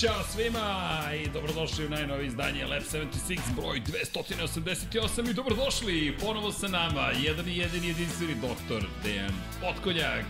Ćao 0.00 0.22
svima 0.32 1.00
i 1.24 1.28
dobrodošli 1.28 1.86
u 1.86 1.88
najnovi 1.88 2.26
izdanje 2.26 2.66
Lab 2.66 2.82
76 2.82 3.38
broj 3.56 3.80
288 3.80 5.30
i 5.30 5.34
dobrodošli 5.34 6.16
ponovo 6.20 6.52
sa 6.52 6.68
nama 6.68 7.10
jedan 7.24 7.48
i 7.48 7.56
jedini 7.56 7.88
jedinstveni 7.88 8.34
doktor 8.34 8.88
Dejan 9.04 9.32
Potkonjak, 9.60 10.24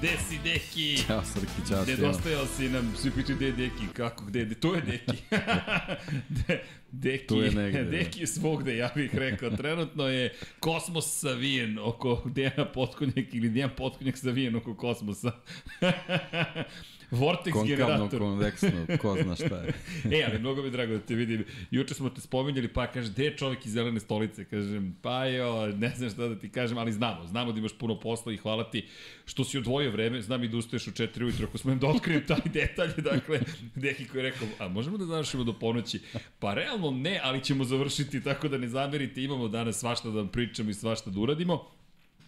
Desi 0.00 0.38
Deki. 0.44 1.06
Ćao 1.06 1.22
Srki, 1.24 1.68
čao 1.68 1.84
svima. 1.84 1.98
Nedostajao 1.98 2.46
si 2.46 2.68
nam, 2.68 2.94
svi 2.96 3.10
pitaju 3.10 3.36
gde 3.36 3.46
je 3.46 3.52
Deki, 3.52 3.86
kako, 3.92 4.24
gde 4.24 4.38
je, 4.38 4.54
to 4.54 4.74
je 4.74 4.80
Deki. 4.80 5.22
De, 6.48 6.62
Deki, 6.92 7.26
Tu 7.26 7.42
je 7.42 7.50
negde, 7.50 7.84
da. 7.84 7.90
Deki 7.90 8.20
je 8.20 8.26
svogde, 8.26 8.76
ja 8.76 8.92
bih 8.94 9.14
rekao. 9.14 9.50
Trenutno 9.50 10.08
je 10.08 10.34
kosmos 10.60 11.20
savijen 11.20 11.78
oko 11.78 12.22
Dejana 12.24 12.64
Potkonjak 12.64 13.34
ili 13.34 13.48
Dejan 13.48 13.70
Potkonjak 13.76 14.18
savijen 14.18 14.56
oko 14.56 14.74
kosmosa. 14.74 15.32
Vortex 17.10 17.52
Konkavno, 17.52 17.86
generator. 17.86 18.18
konveksno, 18.20 18.86
ko 19.00 19.16
zna 19.22 19.34
šta 19.36 19.56
je. 19.56 19.72
e, 20.18 20.24
ali 20.28 20.38
mnogo 20.38 20.62
mi 20.62 20.70
drago 20.70 20.92
da 20.92 20.98
te 20.98 21.14
vidim. 21.14 21.44
Juče 21.70 21.94
smo 21.94 22.10
te 22.10 22.20
spominjali, 22.20 22.68
pa 22.68 22.86
kaže, 22.86 23.10
gde 23.10 23.24
je 23.24 23.36
čovjek 23.36 23.66
iz 23.66 23.72
zelene 23.72 24.00
stolice? 24.00 24.44
Kažem, 24.44 24.96
pa 25.02 25.24
jo, 25.24 25.66
ne 25.66 25.92
znam 25.96 26.10
šta 26.10 26.28
da 26.28 26.38
ti 26.38 26.48
kažem, 26.48 26.78
ali 26.78 26.92
znamo, 26.92 27.26
znamo 27.26 27.52
da 27.52 27.58
imaš 27.58 27.78
puno 27.78 28.00
posla 28.00 28.32
i 28.32 28.36
hvala 28.36 28.70
ti 28.70 28.86
što 29.24 29.44
si 29.44 29.58
odvojio 29.58 29.90
vreme. 29.90 30.22
Znam 30.22 30.44
i 30.44 30.48
da 30.48 30.56
ustaješ 30.56 30.86
u 30.86 30.90
4 30.90 31.22
ujutro, 31.22 31.46
ako 31.46 31.58
smo 31.58 31.72
im 31.72 31.78
da 31.78 31.86
otkrijem 31.86 32.24
taj 32.26 32.40
detalj, 32.60 32.92
dakle, 32.96 33.40
neki 33.74 34.08
koji 34.08 34.24
je 34.24 34.30
rekao, 34.30 34.48
a 34.58 34.68
možemo 34.68 34.98
da 34.98 35.04
završimo 35.04 35.44
do 35.44 35.52
ponoći? 35.52 36.00
Pa 36.38 36.54
realno 36.54 36.90
ne, 36.90 37.20
ali 37.22 37.44
ćemo 37.44 37.64
završiti, 37.64 38.22
tako 38.22 38.48
da 38.48 38.58
ne 38.58 38.68
zamerite, 38.68 39.22
imamo 39.22 39.48
danas 39.48 39.78
svašta 39.78 40.10
da 40.10 40.16
vam 40.16 40.28
pričamo 40.28 40.70
i 40.70 40.74
svašta 40.74 41.10
da 41.10 41.20
uradimo. 41.20 41.64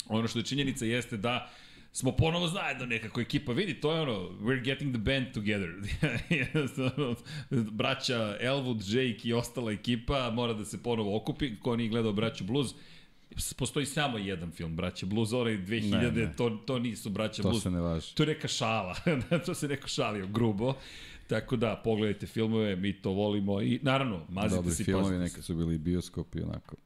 Ono 0.09 0.29
što 0.29 0.39
je 0.39 0.45
činjenica 0.45 0.85
jeste 0.85 1.17
da 1.17 1.51
smo 1.93 2.13
ponovo 2.13 2.49
zajedno 2.49 2.87
nekako 2.87 3.21
ekipa. 3.21 3.53
Vidi, 3.53 3.75
to 3.81 3.93
je 3.95 4.01
ono, 4.01 4.13
we're 4.41 4.65
getting 4.65 4.95
the 4.95 5.03
band 5.03 5.27
together. 5.35 5.69
Braća 7.73 8.37
Elwood, 8.41 8.83
Jake 8.97 9.29
i 9.29 9.33
ostala 9.33 9.73
ekipa 9.73 10.31
mora 10.31 10.53
da 10.53 10.65
se 10.65 10.83
ponovo 10.83 11.17
okupi. 11.17 11.57
Ko 11.57 11.77
nije 11.77 11.89
gledao 11.89 12.13
Braću 12.13 12.45
Blues, 12.45 12.75
postoji 13.57 13.87
samo 13.87 14.19
jedan 14.19 14.51
film, 14.51 14.77
Braća 14.77 15.07
Blues, 15.07 15.33
onaj 15.33 15.53
2000, 15.59 15.91
Ne, 15.91 16.11
ne. 16.11 16.33
To, 16.37 16.51
to 16.51 16.79
nisu 16.79 17.11
Braća 17.11 17.43
To 17.43 17.49
Blues. 17.49 17.63
se 17.63 17.71
ne 17.71 17.81
važi. 17.81 18.15
To 18.15 18.23
je 18.23 18.27
neka 18.27 18.49
šala, 18.49 18.97
to 19.47 19.55
se 19.55 19.69
neko 19.69 19.89
šalio 19.89 20.27
grubo. 20.27 20.75
Tako 21.27 21.57
da, 21.57 21.81
pogledajte 21.85 22.27
filmove, 22.27 22.77
mi 22.77 22.93
to 22.93 23.11
volimo 23.11 23.61
i 23.63 23.79
naravno, 23.83 24.27
mazite 24.29 24.57
Dobri 24.57 24.75
se 24.75 24.83
i 24.83 24.85
filmovi, 24.85 25.19
neka 25.19 25.43
su 25.43 25.55
bili 25.55 25.79
bioskopi, 25.79 26.43
onako. 26.43 26.77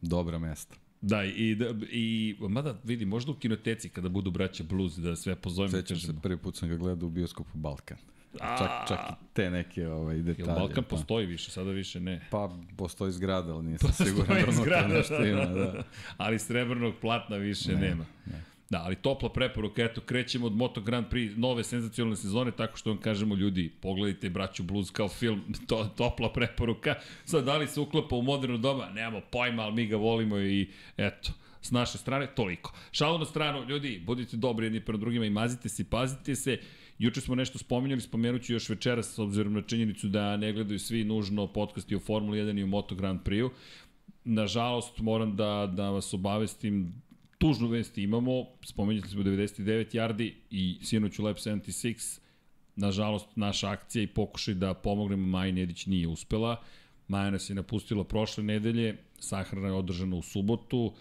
Dobra 0.00 0.38
mesta. 0.38 0.76
Da, 1.00 1.24
i, 1.24 1.54
da, 1.54 1.74
i 1.90 2.36
mada 2.40 2.76
vidi, 2.84 3.04
možda 3.04 3.32
u 3.32 3.34
kinoteci 3.34 3.88
kada 3.88 4.08
budu 4.08 4.30
braća 4.30 4.64
blues 4.64 4.96
da 4.96 5.16
sve 5.16 5.36
pozovemo. 5.36 5.70
Sećam 5.70 5.96
se, 5.96 6.12
prvi 6.22 6.36
put 6.36 6.56
sam 6.56 6.68
ga 6.68 6.76
gledao 6.76 7.06
u 7.06 7.10
bioskopu 7.10 7.58
Balkan. 7.58 7.98
A. 8.40 8.58
Čak, 8.58 8.88
čak 8.88 8.98
i 9.10 9.24
te 9.32 9.50
neke 9.50 9.88
ovaj, 9.88 10.16
Jel 10.16 10.24
detalje. 10.24 10.46
Balkan 10.46 10.84
pa. 10.84 10.88
postoji 10.88 11.26
više, 11.26 11.50
sada 11.50 11.70
više 11.70 12.00
ne. 12.00 12.26
Pa, 12.30 12.50
postoji 12.76 13.12
zgrada, 13.12 13.54
ali 13.54 13.64
nisam 13.64 13.88
Postoji 13.88 14.10
siguran 14.10 14.28
da 14.28 14.44
unutra 14.44 14.62
zgrada, 14.62 14.94
nešto 14.94 15.24
ima. 15.26 15.46
Da. 15.46 15.82
Ali 16.16 16.38
srebrnog 16.38 16.94
platna 17.00 17.36
više 17.36 17.72
ne, 17.72 17.80
nema. 17.80 18.04
ne. 18.26 18.55
Da, 18.70 18.82
ali 18.84 18.96
topla 18.96 19.28
preporuka, 19.28 19.84
eto, 19.84 20.00
krećemo 20.00 20.46
od 20.46 20.52
Moto 20.52 20.80
Grand 20.80 21.06
Prix 21.10 21.36
nove 21.36 21.64
senzacionalne 21.64 22.16
sezone, 22.16 22.50
tako 22.50 22.76
što 22.76 22.90
vam 22.90 22.98
kažemo 23.00 23.34
ljudi, 23.34 23.72
pogledajte 23.80 24.30
Braću 24.30 24.62
Blues 24.62 24.90
kao 24.90 25.08
film, 25.08 25.42
to, 25.68 25.84
topla 25.96 26.32
preporuka. 26.32 26.94
Sad, 27.24 27.44
da 27.44 27.56
li 27.56 27.66
se 27.66 27.80
uklapa 27.80 28.16
u 28.16 28.22
moderno 28.22 28.58
doba? 28.58 28.90
Nemamo 28.90 29.20
pojma, 29.32 29.62
ali 29.62 29.74
mi 29.74 29.86
ga 29.86 29.96
volimo 29.96 30.38
i 30.38 30.70
eto, 30.96 31.32
s 31.60 31.70
naše 31.70 31.98
strane, 31.98 32.26
toliko. 32.26 32.72
Šalu 32.92 33.18
na 33.18 33.24
stranu, 33.24 33.64
ljudi, 33.68 34.02
budite 34.06 34.36
dobri 34.36 34.66
jedni 34.66 34.84
prema 34.84 34.98
drugima 34.98 35.24
i 35.24 35.30
mazite 35.30 35.68
se 35.68 35.90
pazite 35.90 36.34
se. 36.34 36.58
Juče 36.98 37.20
smo 37.20 37.34
nešto 37.34 37.58
spominjali, 37.58 38.00
spomenut 38.00 38.42
ću 38.42 38.52
još 38.52 38.68
večeras, 38.68 39.14
s 39.14 39.18
obzirom 39.18 39.52
na 39.52 39.62
činjenicu 39.62 40.08
da 40.08 40.36
ne 40.36 40.52
gledaju 40.52 40.78
svi 40.78 41.04
nužno 41.04 41.46
podcasti 41.52 41.96
o 41.96 42.00
Formuli 42.00 42.38
1 42.38 42.60
i 42.60 42.62
o 42.62 42.66
Moto 42.66 42.94
Grand 42.94 43.20
Prix-u. 43.20 43.50
Nažalost, 44.24 44.98
moram 44.98 45.36
da, 45.36 45.72
da 45.76 45.90
vas 45.90 46.14
obavestim, 46.14 47.02
tužnu 47.38 47.68
vest 47.68 47.98
imamo, 47.98 48.46
spomenuli 48.62 49.08
smo 49.08 49.22
99 49.22 49.94
yardi 49.94 50.32
i 50.50 50.78
sinoć 50.82 51.18
u 51.18 51.24
Lab 51.24 51.36
76, 51.36 52.20
nažalost, 52.76 53.26
naša 53.36 53.70
akcija 53.70 54.02
i 54.02 54.06
pokušaj 54.06 54.54
da 54.54 54.74
pomognemo 54.74 55.26
Maji 55.26 55.52
Nedić 55.52 55.86
nije 55.86 56.08
uspela. 56.08 56.62
Maja 57.08 57.30
nas 57.30 57.50
je 57.50 57.54
napustila 57.54 58.04
prošle 58.04 58.44
nedelje, 58.44 58.96
sahrana 59.18 59.66
je 59.66 59.72
održana 59.72 60.16
u 60.16 60.22
subotu 60.22 60.92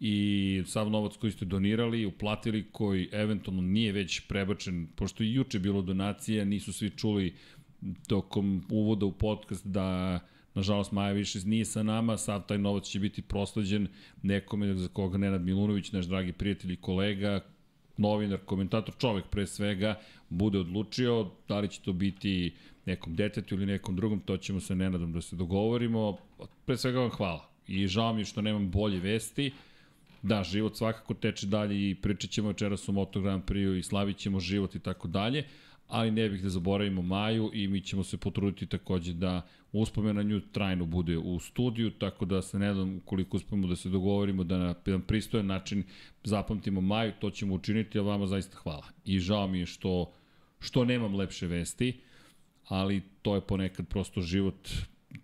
i 0.00 0.62
sav 0.66 0.90
novac 0.90 1.16
koji 1.16 1.32
ste 1.32 1.44
donirali, 1.44 2.06
uplatili, 2.06 2.64
koji 2.72 3.08
eventualno 3.12 3.62
nije 3.62 3.92
već 3.92 4.20
prebačen, 4.20 4.86
pošto 4.96 5.24
i 5.24 5.34
juče 5.34 5.58
bilo 5.58 5.82
donacija, 5.82 6.44
nisu 6.44 6.72
svi 6.72 6.90
čuli 6.90 7.34
tokom 8.06 8.64
uvoda 8.70 9.06
u 9.06 9.12
podcast 9.12 9.66
da 9.66 10.20
Nažalost, 10.54 10.92
Maja 10.92 11.12
više 11.12 11.38
nije 11.44 11.64
sa 11.64 11.82
nama, 11.82 12.16
sav 12.16 12.42
taj 12.46 12.58
novac 12.58 12.84
će 12.84 13.00
biti 13.00 13.22
prosleđen 13.22 13.88
nekome 14.22 14.74
za 14.74 14.88
koga 14.88 15.18
Nenad 15.18 15.42
Milunović, 15.42 15.92
naš 15.92 16.06
dragi 16.06 16.32
prijatelj 16.32 16.72
i 16.72 16.76
kolega, 16.76 17.40
novinar, 17.96 18.38
komentator, 18.44 18.94
čovek 18.98 19.24
pre 19.26 19.46
svega, 19.46 20.00
bude 20.28 20.58
odlučio 20.58 21.30
da 21.48 21.60
li 21.60 21.68
će 21.68 21.80
to 21.80 21.92
biti 21.92 22.54
nekom 22.86 23.16
detetu 23.16 23.54
ili 23.54 23.66
nekom 23.66 23.96
drugom, 23.96 24.20
to 24.20 24.36
ćemo 24.36 24.60
sa 24.60 24.74
Nenadom 24.74 25.12
da 25.12 25.20
se 25.20 25.36
dogovorimo. 25.36 26.16
Pre 26.66 26.76
svega 26.76 27.00
vam 27.00 27.10
hvala. 27.10 27.48
I 27.68 27.86
žao 27.86 28.12
mi 28.12 28.24
što 28.24 28.42
nemam 28.42 28.70
bolje 28.70 29.00
vesti. 29.00 29.52
Da, 30.22 30.42
život 30.44 30.76
svakako 30.76 31.14
teče 31.14 31.46
dalje 31.46 31.90
i 31.90 31.94
pričat 31.94 32.30
ćemo 32.30 32.48
večeras 32.48 32.88
o 32.88 32.92
Moto 32.92 33.20
Grand 33.20 33.44
Prix 33.44 33.78
i 33.78 33.82
slavit 33.82 34.16
ćemo 34.16 34.40
život 34.40 34.74
i 34.74 34.78
tako 34.80 35.08
dalje, 35.08 35.44
ali 35.92 36.10
ne 36.10 36.28
bih 36.28 36.42
da 36.42 36.48
zaboravimo 36.48 37.02
Maju 37.02 37.50
i 37.54 37.68
mi 37.68 37.80
ćemo 37.80 38.04
se 38.04 38.16
potruditi 38.16 38.66
takođe 38.66 39.12
da 39.12 39.42
uspomena 39.72 40.22
na 40.22 40.28
nju 40.28 40.40
trajno 40.40 40.86
bude 40.86 41.18
u 41.18 41.40
studiju, 41.40 41.90
tako 41.90 42.24
da 42.24 42.42
se 42.42 42.58
ne 42.58 42.74
znam 42.74 43.00
koliko 43.04 43.36
uspemo 43.36 43.66
da 43.66 43.76
se 43.76 43.88
dogovorimo 43.88 44.44
da 44.44 44.58
na 44.58 44.74
jedan 44.86 45.02
pristojan 45.02 45.46
način 45.46 45.84
zapamtimo 46.24 46.80
Maju, 46.80 47.12
to 47.20 47.30
ćemo 47.30 47.54
učiniti, 47.54 47.98
a 47.98 48.02
vama 48.02 48.26
zaista 48.26 48.56
hvala. 48.56 48.86
I 49.04 49.18
žao 49.18 49.48
mi 49.48 49.58
je 49.58 49.66
što, 49.66 50.12
što 50.60 50.84
nemam 50.84 51.14
lepše 51.14 51.46
vesti, 51.46 52.00
ali 52.68 53.02
to 53.22 53.34
je 53.34 53.40
ponekad 53.40 53.88
prosto 53.88 54.20
život 54.20 54.68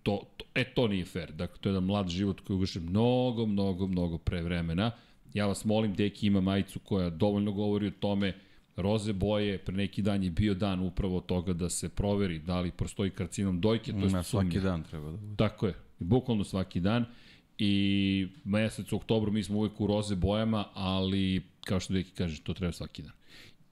to, 0.03 0.21
to, 0.37 0.45
e, 0.55 0.63
to 0.73 0.87
nije 0.87 1.05
fair. 1.05 1.31
Dakle, 1.31 1.57
to 1.61 1.69
je 1.69 1.71
jedan 1.71 1.83
mlad 1.83 2.09
život 2.09 2.39
koji 2.39 2.57
ugaše 2.57 2.79
mnogo, 2.79 3.45
mnogo, 3.45 3.87
mnogo 3.87 4.17
pre 4.17 4.41
vremena. 4.41 4.91
Ja 5.33 5.47
vas 5.47 5.65
molim, 5.65 5.93
Deki 5.93 6.27
ima 6.27 6.41
majicu 6.41 6.79
koja 6.79 7.09
dovoljno 7.09 7.51
govori 7.51 7.87
o 7.87 7.91
tome, 7.99 8.33
roze 8.75 9.13
boje, 9.13 9.57
pre 9.57 9.75
neki 9.75 10.01
dan 10.01 10.23
je 10.23 10.29
bio 10.29 10.53
dan 10.53 10.79
upravo 10.79 11.19
toga 11.21 11.53
da 11.53 11.69
se 11.69 11.89
proveri 11.89 12.39
da 12.39 12.59
li 12.59 12.71
postoji 12.71 13.11
karcinom 13.11 13.61
dojke, 13.61 13.91
to 13.91 14.17
je 14.17 14.23
svaki 14.23 14.59
dan 14.59 14.83
treba 14.83 15.11
da 15.11 15.17
bude. 15.17 15.35
Tako 15.35 15.67
je, 15.67 15.73
bukvalno 15.99 16.43
svaki 16.43 16.79
dan. 16.79 17.05
I 17.57 18.27
mesec 18.43 18.91
u 18.91 18.95
oktobru 18.95 19.31
mi 19.31 19.43
smo 19.43 19.57
uvek 19.57 19.81
u 19.81 19.87
roze 19.87 20.15
bojama, 20.15 20.65
ali 20.73 21.43
kao 21.65 21.79
što 21.79 21.93
Deki 21.93 22.11
kaže, 22.11 22.41
to 22.41 22.53
treba 22.53 22.71
svaki 22.71 23.01
dan. 23.01 23.11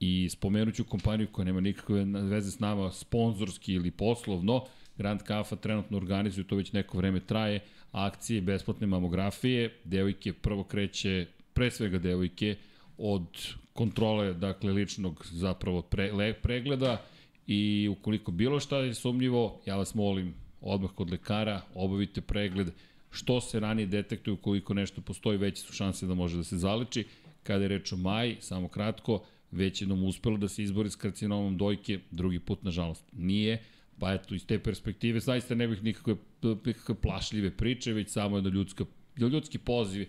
I 0.00 0.28
spomenut 0.30 0.74
ću 0.74 0.84
kompaniju 0.84 1.28
koja 1.32 1.44
nema 1.44 1.60
nikakve 1.60 2.04
veze 2.04 2.50
s 2.50 2.60
nama, 2.60 2.92
sponzorski 2.92 3.72
ili 3.72 3.90
poslovno, 3.90 4.64
Grand 4.98 5.22
Kafa 5.22 5.56
trenutno 5.56 5.96
organizuju, 5.96 6.44
to 6.44 6.56
već 6.56 6.72
neko 6.72 6.96
vreme 6.98 7.20
traje, 7.20 7.60
akcije 7.92 8.40
besplatne 8.40 8.86
mamografije, 8.86 9.74
devojke 9.84 10.32
prvo 10.32 10.64
kreće, 10.64 11.26
pre 11.54 11.70
svega 11.70 11.98
devojke, 11.98 12.56
od 12.98 13.26
kontrole, 13.72 14.34
dakle, 14.34 14.72
ličnog 14.72 15.26
zapravo 15.32 15.82
pre, 15.82 16.12
le, 16.12 16.32
pregleda 16.34 17.02
i 17.46 17.88
ukoliko 17.90 18.30
bilo 18.32 18.60
šta 18.60 18.78
je 18.78 18.94
sumnjivo, 18.94 19.60
ja 19.66 19.76
vas 19.76 19.94
molim 19.94 20.34
odmah 20.60 20.90
kod 20.94 21.10
lekara, 21.10 21.62
obavite 21.74 22.20
pregled, 22.20 22.70
što 23.10 23.40
se 23.40 23.60
ranije 23.60 23.86
detektuje 23.86 24.34
ukoliko 24.34 24.74
nešto 24.74 25.00
postoji, 25.00 25.38
veće 25.38 25.62
su 25.62 25.72
šanse 25.72 26.06
da 26.06 26.14
može 26.14 26.36
da 26.36 26.44
se 26.44 26.58
zaleči. 26.58 27.04
Kada 27.42 27.64
je 27.64 27.68
reč 27.68 27.92
o 27.92 27.96
Maji, 27.96 28.36
samo 28.40 28.68
kratko, 28.68 29.22
već 29.50 29.82
jednom 29.82 30.04
uspelo 30.04 30.36
da 30.36 30.48
se 30.48 30.62
izbori 30.62 30.90
s 30.90 30.96
karcinomom 30.96 31.56
dojke, 31.56 31.98
drugi 32.10 32.38
put, 32.38 32.62
nažalost, 32.62 33.04
nije. 33.12 33.62
Pa 33.98 34.12
eto, 34.12 34.34
iz 34.34 34.46
te 34.46 34.58
perspektive, 34.58 35.20
zaista 35.20 35.54
ne 35.54 35.68
bih 35.68 35.82
nikakve, 35.82 36.16
nikakve 36.42 36.94
plašljive 36.94 37.50
priče, 37.50 37.92
već 37.92 38.10
samo 38.10 38.36
jedna 38.36 38.50
ljudska, 38.50 38.84
ljudski 39.16 39.58
poziv 39.58 40.06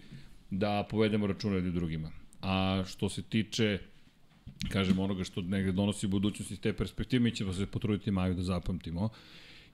da 0.50 0.88
povedemo 0.89 1.27
računa 1.27 1.56
jednim 1.56 1.74
drugima. 1.74 2.12
A 2.41 2.83
što 2.88 3.09
se 3.09 3.21
tiče 3.21 3.80
kažem 4.71 5.00
onoga 5.00 5.24
što 5.24 5.41
negde 5.41 5.71
donosi 5.71 6.07
budućnost 6.07 6.51
iz 6.51 6.59
te 6.59 6.74
perspektive, 6.74 7.19
mi 7.19 7.36
ćemo 7.36 7.53
se 7.53 7.65
potruditi 7.65 8.12
Maju 8.12 8.33
da 8.33 8.44
zapamtimo. 8.44 9.09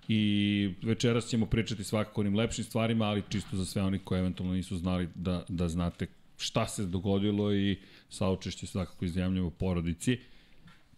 I 0.07 0.73
večeras 0.81 1.27
ćemo 1.27 1.45
pričati 1.45 1.83
svakako 1.83 2.21
onim 2.21 2.35
lepšim 2.35 2.63
stvarima, 2.63 3.05
ali 3.05 3.23
čisto 3.29 3.57
za 3.57 3.65
sve 3.65 3.81
oni 3.81 3.99
koji 3.99 4.19
eventualno 4.19 4.53
nisu 4.53 4.77
znali 4.77 5.09
da, 5.15 5.45
da 5.47 5.67
znate 5.67 6.07
šta 6.37 6.67
se 6.67 6.85
dogodilo 6.85 7.53
i 7.53 7.77
saučešće 8.09 8.67
svakako 8.67 9.05
izjavljamo 9.05 9.49
porodici. 9.49 10.17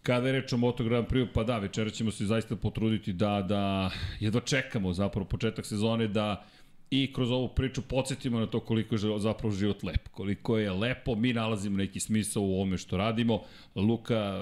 Kada 0.02 0.26
je 0.26 0.32
reč 0.32 0.52
o 0.52 0.56
Moto 0.56 0.84
Grand 0.84 1.06
Prix, 1.06 1.28
pa 1.34 1.44
da, 1.44 1.58
večera 1.58 1.90
ćemo 1.90 2.10
se 2.10 2.26
zaista 2.26 2.56
potruditi 2.56 3.12
da, 3.12 3.42
da 3.48 3.90
jedva 4.20 4.40
čekamo 4.40 4.92
zapravo 4.92 5.26
početak 5.26 5.66
sezone, 5.66 6.08
da 6.08 6.46
i 6.90 7.12
kroz 7.12 7.30
ovu 7.30 7.48
priču 7.48 7.82
podsjetimo 7.82 8.40
na 8.40 8.46
to 8.46 8.60
koliko 8.60 8.94
je 8.94 8.98
zapravo 9.18 9.54
život 9.54 9.82
lep. 9.82 10.08
Koliko 10.08 10.58
je 10.58 10.72
lepo, 10.72 11.14
mi 11.14 11.32
nalazimo 11.32 11.76
neki 11.76 12.00
smisao 12.00 12.42
u 12.42 12.54
ovome 12.54 12.78
što 12.78 12.96
radimo. 12.96 13.42
Luka 13.74 14.40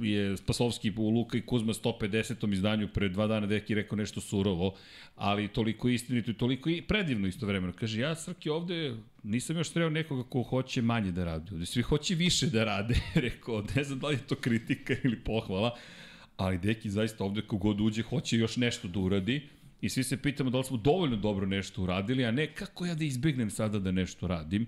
je, 0.00 0.36
Spasovski 0.36 0.92
u 0.96 1.08
Luka 1.08 1.38
i 1.38 1.42
Kuzma 1.42 1.72
150. 1.72 2.52
izdanju 2.52 2.88
pre 2.88 3.08
dva 3.08 3.26
dana 3.26 3.46
deki 3.46 3.74
rekao 3.74 3.96
nešto 3.96 4.20
surovo, 4.20 4.74
ali 5.16 5.48
toliko 5.48 5.88
istinito 5.88 6.30
i 6.30 6.34
toliko 6.34 6.70
i 6.70 6.82
predivno 6.82 7.28
isto 7.28 7.46
vremeno. 7.46 7.72
Kaže, 7.72 8.00
ja 8.00 8.14
Srki 8.14 8.50
ovde 8.50 8.94
nisam 9.22 9.56
još 9.56 9.70
trebao 9.70 9.90
nekoga 9.90 10.22
ko 10.22 10.42
hoće 10.42 10.82
manje 10.82 11.12
da 11.12 11.24
radi. 11.24 11.54
Ovde 11.54 11.66
svi 11.66 11.82
hoće 11.82 12.14
više 12.14 12.46
da 12.46 12.64
rade. 12.64 12.94
rekao, 13.14 13.64
ne 13.76 13.84
znam 13.84 13.98
da 13.98 14.06
li 14.06 14.14
je 14.14 14.26
to 14.26 14.34
kritika 14.34 14.94
ili 15.04 15.16
pohvala, 15.16 15.76
ali 16.36 16.58
deki 16.58 16.90
zaista 16.90 17.24
ovde 17.24 17.42
kogod 17.42 17.80
uđe 17.80 18.02
hoće 18.02 18.36
još 18.36 18.56
nešto 18.56 18.88
da 18.88 19.00
uradi 19.00 19.55
I 19.80 19.88
svi 19.88 20.04
se 20.04 20.16
pitamo 20.22 20.50
da 20.50 20.58
li 20.58 20.64
smo 20.64 20.76
dovoljno 20.76 21.16
dobro 21.16 21.46
nešto 21.46 21.82
uradili, 21.82 22.24
a 22.24 22.30
ne 22.30 22.54
kako 22.54 22.86
ja 22.86 22.94
da 22.94 23.04
izbegnem 23.04 23.50
sada 23.50 23.78
da 23.78 23.92
nešto 23.92 24.26
radim. 24.26 24.66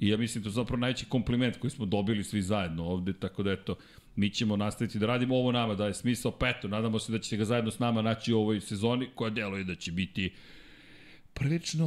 I 0.00 0.08
ja 0.08 0.16
mislim 0.16 0.44
to 0.44 0.48
je 0.48 0.52
zapravo 0.52 0.80
najveći 0.80 1.04
kompliment 1.04 1.56
koji 1.56 1.70
smo 1.70 1.86
dobili 1.86 2.24
svi 2.24 2.42
zajedno 2.42 2.84
ovde, 2.84 3.12
tako 3.12 3.42
da 3.42 3.52
eto, 3.52 3.76
mi 4.16 4.30
ćemo 4.30 4.56
nastaviti 4.56 4.98
da 4.98 5.06
radimo 5.06 5.36
ovo 5.36 5.52
nama, 5.52 5.74
da 5.74 5.86
je 5.86 5.94
smisao, 5.94 6.32
pa 6.32 6.48
eto, 6.48 6.68
nadamo 6.68 6.98
se 6.98 7.12
da 7.12 7.18
ćete 7.18 7.36
ga 7.36 7.44
zajedno 7.44 7.70
s 7.70 7.78
nama 7.78 8.02
naći 8.02 8.32
u 8.32 8.38
ovoj 8.38 8.60
sezoni, 8.60 9.08
koja 9.14 9.30
deluje 9.30 9.64
da 9.64 9.74
će 9.74 9.92
biti 9.92 10.26
uh, 10.26 10.55
prilično 11.38 11.86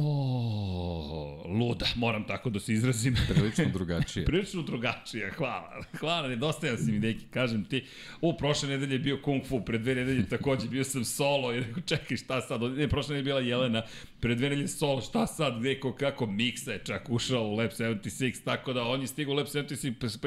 luda, 1.44 1.86
moram 1.94 2.24
tako 2.26 2.50
da 2.50 2.60
se 2.60 2.72
izrazim. 2.72 3.16
Prilično 3.34 3.64
drugačije. 3.72 4.24
prilično 4.26 4.62
drugačije, 4.62 5.30
hvala. 5.30 5.84
Hvala, 5.98 6.28
nedostajan 6.28 6.76
si 6.78 6.92
mi 6.92 6.98
neki, 6.98 7.24
kažem 7.30 7.64
ti. 7.64 7.84
U, 8.20 8.36
prošle 8.36 8.68
nedelje 8.68 8.94
je 8.94 8.98
bio 8.98 9.18
Kung 9.22 9.46
Fu, 9.46 9.64
pre 9.64 9.78
dve 9.78 9.94
nedelje 9.94 10.28
takođe 10.28 10.68
bio 10.68 10.84
sam 10.84 11.04
solo 11.04 11.54
i 11.54 11.60
rekao, 11.60 11.82
čekaj, 11.82 12.16
šta 12.16 12.40
sad? 12.40 12.62
Ne, 12.62 12.88
prošle 12.88 13.14
nedelje 13.14 13.20
je 13.20 13.24
bila 13.24 13.40
Jelena, 13.40 13.82
pre 14.20 14.34
dve 14.34 14.48
nedelje 14.48 14.68
solo, 14.68 15.00
šta 15.00 15.26
sad? 15.26 15.58
Gde, 15.60 15.80
ko, 15.80 15.92
kako, 15.92 16.26
Miksa 16.26 16.72
je 16.72 16.80
čak 16.84 17.10
ušao 17.10 17.42
u 17.42 17.54
Lab 17.54 17.70
76, 17.70 18.44
tako 18.44 18.72
da 18.72 18.82
on 18.82 19.00
je 19.00 19.06
stigao 19.06 19.32
u 19.32 19.36
Lab 19.36 19.46
76 19.46 20.18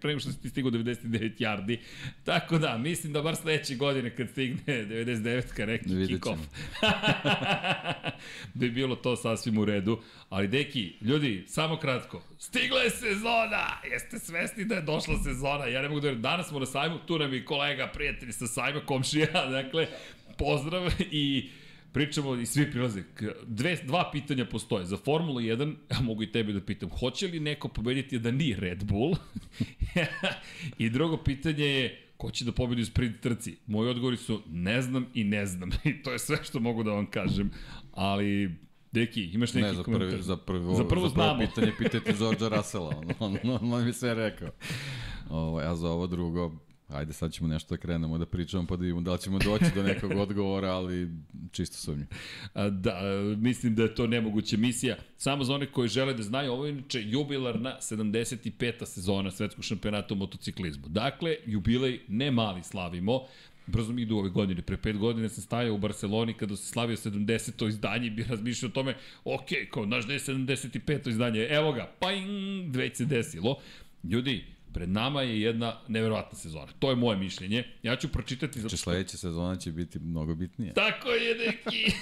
pre, 0.00 0.08
nego 0.08 0.20
što 0.20 0.32
si 0.32 0.42
ti 0.42 0.48
stigao 0.48 0.70
99 0.70 1.38
yardi. 1.38 1.78
Tako 2.24 2.58
da, 2.58 2.78
mislim 2.78 3.12
da 3.12 3.22
bar 3.22 3.36
sledeće 3.36 3.74
godine 3.74 4.16
kad 4.16 4.30
stigne 4.30 4.62
99-ka 4.66 5.66
neki 5.66 5.88
kick-off. 5.88 6.38
bi 8.54 8.70
bilo 8.70 8.96
to 8.96 9.16
sasvim 9.16 9.58
u 9.58 9.64
redu. 9.64 10.02
Ali 10.28 10.48
deki, 10.48 10.92
ljudi, 11.00 11.44
samo 11.46 11.76
kratko. 11.76 12.22
Stigla 12.38 12.80
je 12.80 12.90
sezona! 12.90 13.66
Jeste 13.92 14.18
svesni 14.18 14.64
da 14.64 14.74
je 14.74 14.82
došla 14.82 15.18
sezona? 15.24 15.66
Ja 15.66 15.82
ne 15.82 15.88
mogu 15.88 16.00
da 16.00 16.14
danas 16.14 16.48
smo 16.48 16.58
na 16.58 16.66
sajmu, 16.66 16.98
tu 17.06 17.18
nam 17.18 17.34
je 17.34 17.44
kolega, 17.44 17.90
prijatelj 17.94 18.32
sa 18.32 18.46
sajma, 18.46 18.80
komšija, 18.80 19.46
dakle, 19.62 19.86
pozdrav 20.38 20.92
i 21.10 21.50
pričamo 21.92 22.34
i 22.34 22.46
svi 22.46 22.70
prilaze. 22.70 23.02
Dve, 23.46 23.76
dva 23.76 24.10
pitanja 24.12 24.44
postoje. 24.44 24.84
Za 24.84 24.96
Formulu 24.96 25.40
1, 25.40 25.74
ja 25.90 26.00
mogu 26.00 26.22
i 26.22 26.32
tebi 26.32 26.52
da 26.52 26.60
pitam, 26.60 26.90
hoće 26.90 27.26
li 27.26 27.40
neko 27.40 27.68
pobediti 27.68 28.18
da 28.18 28.30
nije 28.30 28.56
Red 28.56 28.84
Bull? 28.84 29.16
I 30.78 30.90
drugo 30.90 31.16
pitanje 31.16 31.64
je, 31.64 32.02
ko 32.16 32.30
će 32.30 32.44
da 32.44 32.52
pobedi 32.52 32.82
u 32.82 32.86
sprint 32.86 33.20
trci? 33.20 33.56
Moji 33.66 33.90
odgovori 33.90 34.16
su 34.16 34.42
ne 34.50 34.82
znam 34.82 35.06
i 35.14 35.24
ne 35.24 35.46
znam. 35.46 35.70
I 35.84 36.02
to 36.02 36.12
je 36.12 36.18
sve 36.18 36.38
što 36.44 36.60
mogu 36.60 36.82
da 36.82 36.90
vam 36.90 37.06
kažem. 37.06 37.50
Ali 37.92 38.50
Deki, 38.92 39.24
imaš 39.24 39.54
neki 39.54 39.66
ne, 39.66 39.74
za 39.74 39.82
komentar? 39.82 40.08
Prvi, 40.08 40.22
za, 40.22 40.36
prvo, 40.36 40.58
za 40.60 40.66
prvo, 40.66 40.76
za 40.76 40.84
prvo 40.84 41.08
znamo. 41.08 41.40
pitanje 41.40 41.72
pitajte 41.78 42.12
George'a 42.18 42.56
Russella, 42.56 42.96
on, 42.96 43.10
on, 43.18 43.38
on, 43.50 43.72
on 43.72 43.84
mi 43.84 43.92
sve 43.92 44.14
rekao. 44.14 44.48
Ovo, 45.30 45.58
a 45.58 45.76
za 45.76 45.88
ovo 45.88 46.06
drugo, 46.06 46.52
ajde 46.88 47.12
sad 47.12 47.32
ćemo 47.32 47.48
nešto 47.48 47.74
da 47.74 47.80
krenemo 47.80 48.18
da 48.18 48.26
pričamo 48.26 48.66
pa 48.66 48.76
da 48.76 48.82
vidimo 48.82 49.00
da 49.00 49.12
li 49.12 49.18
ćemo 49.18 49.38
doći 49.38 49.64
do 49.74 49.82
nekog 49.82 50.10
odgovora, 50.26 50.68
ali 50.68 51.10
čisto 51.52 51.76
sumnju. 51.76 52.06
Da, 52.70 53.00
mislim 53.36 53.74
da 53.74 53.82
je 53.82 53.94
to 53.94 54.06
nemoguća 54.06 54.56
misija. 54.56 54.96
Samo 55.16 55.44
za 55.44 55.54
one 55.54 55.66
koji 55.66 55.88
žele 55.88 56.14
da 56.14 56.22
znaju, 56.22 56.52
ovo 56.52 56.66
je 56.66 56.72
inače 56.72 57.02
jubilarna 57.02 57.76
75. 57.80 58.84
sezona 58.86 59.30
svetskog 59.30 59.64
šampionata 59.64 60.14
u 60.14 60.16
motociklizmu. 60.16 60.88
Dakle, 60.88 61.36
jubilej 61.46 62.00
ne 62.08 62.30
mali 62.30 62.62
slavimo, 62.62 63.20
brzo 63.66 63.92
mi 63.92 64.02
idu 64.02 64.16
ove 64.16 64.28
godine. 64.28 64.62
Pre 64.62 64.76
pet 64.76 64.98
godina 64.98 65.28
sam 65.28 65.42
stajao 65.42 65.74
u 65.74 65.78
Barceloni 65.78 66.34
kada 66.34 66.56
se 66.56 66.66
slavio 66.66 66.96
70. 66.96 67.68
izdanje 67.68 68.06
i 68.06 68.10
bi 68.10 68.22
razmišljao 68.22 68.68
o 68.68 68.72
tome, 68.72 68.96
ok, 69.24 69.48
kao, 69.70 69.84
znaš 69.84 70.06
da 70.06 70.12
je 70.12 70.18
75. 70.18 71.08
izdanje, 71.08 71.46
evo 71.50 71.72
ga, 71.72 71.92
pajing, 72.00 72.76
već 72.76 72.96
se 72.96 73.04
desilo. 73.04 73.56
Ljudi, 74.04 74.55
pred 74.76 74.88
nama 74.88 75.22
je 75.22 75.40
jedna 75.40 75.80
neverovatna 75.88 76.38
sezona. 76.38 76.72
To 76.78 76.90
je 76.90 76.96
moje 76.96 77.18
mišljenje. 77.18 77.64
Ja 77.82 77.96
ću 77.96 78.08
pročitati... 78.08 78.60
Zato 78.60 78.76
što... 78.76 78.84
sledeća 78.84 79.16
sezona 79.16 79.56
će 79.56 79.72
biti 79.72 79.98
mnogo 79.98 80.34
bitnije. 80.34 80.74
Tako 80.74 81.08
je, 81.08 81.34
neki. 81.34 81.92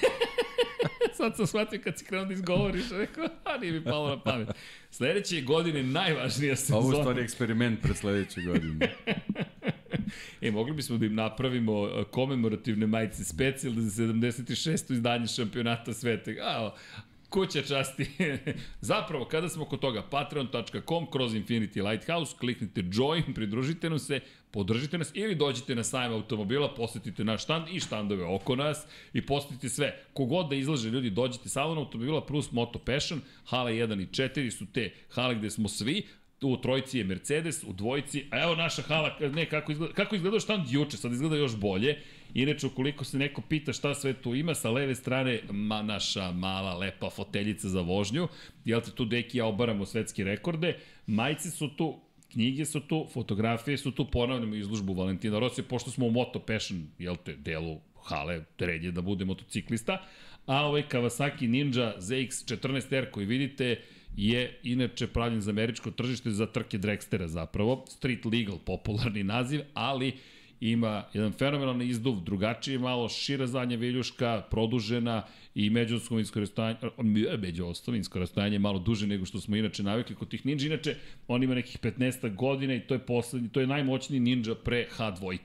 Sad 1.17 1.37
sam 1.37 1.47
shvatio 1.47 1.81
kad 1.85 1.99
si 1.99 2.05
krenuo 2.05 2.27
da 2.27 2.33
izgovoriš, 2.33 2.85
rekao, 2.91 3.25
a 3.45 3.59
nije 3.59 3.73
mi 3.73 3.85
palo 3.85 4.09
na 4.09 4.21
pamet. 4.21 4.49
Sledeće 4.91 5.41
godine 5.41 5.83
najvažnija 5.83 6.57
sezona. 6.57 6.79
Ovo 6.79 6.93
je 6.93 7.01
stvari 7.01 7.23
eksperiment 7.23 7.83
pred 7.83 7.97
sledeće 7.97 8.41
godine. 8.41 8.95
e, 10.43 10.51
mogli 10.51 10.75
bismo 10.75 10.99
da 10.99 11.07
im 11.07 11.15
napravimo 11.15 11.87
e, 11.87 12.05
komemorativne 12.11 12.87
majice 12.87 13.25
specijalne 13.25 13.83
za 13.83 14.03
76. 14.03 14.93
izdanje 14.93 15.27
šampionata 15.27 15.93
sveta. 15.93 16.31
A, 16.31 16.75
kuća 17.35 17.63
časti. 17.63 18.07
Zapravo, 18.91 19.25
kada 19.25 19.49
smo 19.49 19.65
kod 19.65 19.81
toga, 19.81 20.03
patreon.com 20.11 21.11
kroz 21.11 21.35
Infinity 21.35 21.91
Lighthouse, 21.91 22.37
kliknite 22.41 22.85
join, 22.93 23.35
pridružite 23.35 23.91
nam 23.91 23.99
se, 23.99 24.21
podržite 24.51 24.99
nas 24.99 25.11
ili 25.15 25.35
dođite 25.35 25.75
na 25.75 25.85
sajam 25.85 26.13
automobila, 26.13 26.75
posetite 26.75 27.25
naš 27.25 27.43
štand 27.43 27.69
i 27.73 27.81
štandove 27.81 28.25
oko 28.25 28.57
nas 28.57 28.87
i 29.13 29.27
posetite 29.27 29.69
sve. 29.69 30.05
Kogod 30.13 30.49
da 30.49 30.57
izlaže 30.57 30.91
ljudi, 30.91 31.11
dođite 31.11 31.49
salon 31.49 31.79
automobila 31.79 32.27
plus 32.27 32.53
Moto 32.53 32.79
Passion, 32.79 33.21
hale 33.45 33.73
1 33.73 34.03
i 34.03 34.07
4 34.07 34.51
su 34.51 34.67
te 34.73 34.93
hale 35.09 35.35
gde 35.35 35.51
smo 35.51 35.69
svi, 35.69 36.07
u 36.43 36.57
trojici 36.57 36.99
je 36.99 37.05
Mercedes, 37.05 37.65
u 37.67 37.73
dvojici, 37.73 38.25
a 38.31 38.43
evo 38.43 38.55
naša 38.55 38.83
hala, 38.83 39.17
ne, 39.21 39.47
kako 39.47 39.73
izgleda, 39.73 39.95
kako 39.95 40.17
izgleda 40.17 40.41
štand 40.41 40.71
juče, 40.71 40.97
sad 40.97 41.13
izgleda 41.13 41.37
još 41.37 41.57
bolje. 41.57 41.99
Inače, 42.35 42.67
ukoliko 42.67 43.05
se 43.05 43.19
neko 43.19 43.43
pita 43.49 43.73
šta 43.73 43.95
sve 43.95 44.13
tu 44.13 44.35
ima, 44.35 44.55
sa 44.55 44.71
leve 44.71 44.95
strane 44.95 45.41
ma, 45.51 45.83
naša 45.83 46.33
mala, 46.33 46.79
lepa 46.79 47.11
foteljica 47.11 47.69
za 47.69 47.81
vožnju, 47.81 48.29
jel 48.65 48.81
te 48.81 48.91
tu 48.91 49.05
deki 49.05 49.39
ja 49.39 49.47
obaramo 49.47 49.87
svetske 49.87 50.25
rekorde, 50.25 50.79
majice 51.07 51.51
su 51.51 51.69
tu, 51.69 52.01
knjige 52.33 52.65
su 52.65 52.81
tu, 52.81 53.07
fotografije 53.13 53.79
su 53.79 53.91
tu, 53.91 54.11
ponavljamo 54.11 54.55
izlužbu 54.55 54.95
Valentina 54.95 55.39
Rossi, 55.39 55.63
pošto 55.63 55.91
smo 55.91 56.07
u 56.07 56.11
Moto 56.11 56.39
Passion, 56.39 56.87
jel 56.99 57.17
te, 57.17 57.37
delu 57.37 57.81
hale, 58.05 58.45
red 58.59 58.85
je 58.85 58.93
da 58.93 59.03
bude 59.03 59.25
motociklista, 59.25 60.03
a 60.47 60.67
ovaj 60.67 60.89
Kawasaki 60.89 61.47
Ninja 61.49 61.95
ZX14R 61.99 63.11
koji 63.11 63.27
vidite, 63.27 63.81
je 64.17 64.61
inače 64.63 65.07
pravljen 65.07 65.41
za 65.41 65.51
američko 65.51 65.91
tržište 65.91 66.31
za 66.31 66.47
trke 66.47 66.79
Dragstera 66.79 67.29
zapravo, 67.29 67.85
street 67.89 68.25
legal 68.25 68.59
popularni 68.59 69.23
naziv, 69.23 69.61
ali 69.75 70.13
ima 70.61 71.05
jedan 71.13 71.33
fenomenalni 71.33 71.87
izduv, 71.87 72.21
drugačije 72.21 72.79
malo, 72.79 73.09
šira 73.09 73.47
zadnja 73.47 73.77
viljuška, 73.77 74.43
produžena 74.51 75.23
i 75.55 75.71
međuostovinsko 75.71 76.41
rastojanje, 76.41 76.79
međuostovinsko 77.39 78.19
rastojanje 78.19 78.59
malo 78.59 78.79
duže 78.79 79.07
nego 79.07 79.25
što 79.25 79.41
smo 79.41 79.57
inače 79.57 79.83
navikli 79.83 80.17
kod 80.17 80.29
tih 80.29 80.47
ninja. 80.47 80.67
Inače, 80.67 80.97
on 81.29 81.43
ima 81.43 81.55
nekih 81.55 81.79
15 81.81 82.35
godina 82.35 82.75
i 82.75 82.81
to 82.81 82.95
je 82.95 82.99
poslednji, 82.99 83.49
to 83.49 83.61
je 83.61 83.67
najmoćniji 83.67 84.21
ninja 84.21 84.55
pre 84.55 84.87
H2. 84.99 85.39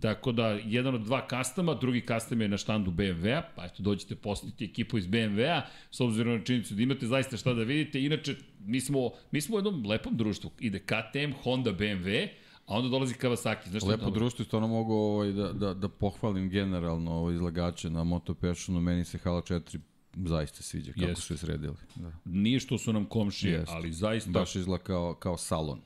Tako 0.00 0.32
da, 0.32 0.48
jedan 0.48 0.94
od 0.94 1.00
dva 1.00 1.26
kastama, 1.26 1.74
drugi 1.74 2.00
kastam 2.00 2.40
je 2.40 2.48
na 2.48 2.56
štandu 2.56 2.90
BMW-a, 2.90 3.42
pa 3.56 3.64
eto, 3.64 3.82
dođete 3.82 4.14
posetiti 4.14 4.64
ekipu 4.64 4.98
iz 4.98 5.06
BMW-a, 5.06 5.62
s 5.90 6.00
obzirom 6.00 6.38
na 6.38 6.44
činjenicu 6.44 6.74
da 6.74 6.82
imate 6.82 7.06
zaista 7.06 7.36
šta 7.36 7.54
da 7.54 7.62
vidite. 7.62 8.02
Inače, 8.04 8.34
mi 8.60 8.80
smo, 8.80 9.10
mi 9.30 9.40
smo 9.40 9.56
u 9.56 9.58
jednom 9.58 9.86
lepom 9.86 10.16
društvu. 10.16 10.50
Ide 10.60 10.78
KTM, 10.78 11.32
Honda, 11.42 11.72
BMW, 11.72 12.28
A 12.68 12.76
onda 12.76 12.88
dolazi 12.88 13.14
Kawasaki. 13.14 13.68
Znaš 13.68 13.82
Lepo 13.82 14.10
društvo, 14.10 14.44
stvarno 14.44 14.68
mogu 14.68 14.94
ovaj, 14.94 15.32
da, 15.32 15.52
da, 15.52 15.74
da 15.74 15.88
pohvalim 15.88 16.50
generalno 16.50 17.12
ovaj, 17.12 17.34
izlagače 17.34 17.90
na 17.90 18.04
Moto 18.04 18.34
Passionu. 18.34 18.80
Meni 18.80 19.04
se 19.04 19.18
Hala 19.18 19.42
4 19.42 19.78
zaista 20.26 20.62
sviđa 20.62 20.92
kako 20.92 21.06
Jest. 21.06 21.22
su 21.22 21.34
je 21.34 21.38
sredili. 21.38 21.76
Da. 21.94 22.12
Nije 22.24 22.60
što 22.60 22.78
su 22.78 22.92
nam 22.92 23.04
komšije, 23.04 23.52
Jest. 23.52 23.72
ali 23.72 23.92
zaista... 23.92 24.30
Baš 24.30 24.56
izgleda 24.56 24.84
kao, 24.84 25.14
kao 25.14 25.36
salon. 25.36 25.80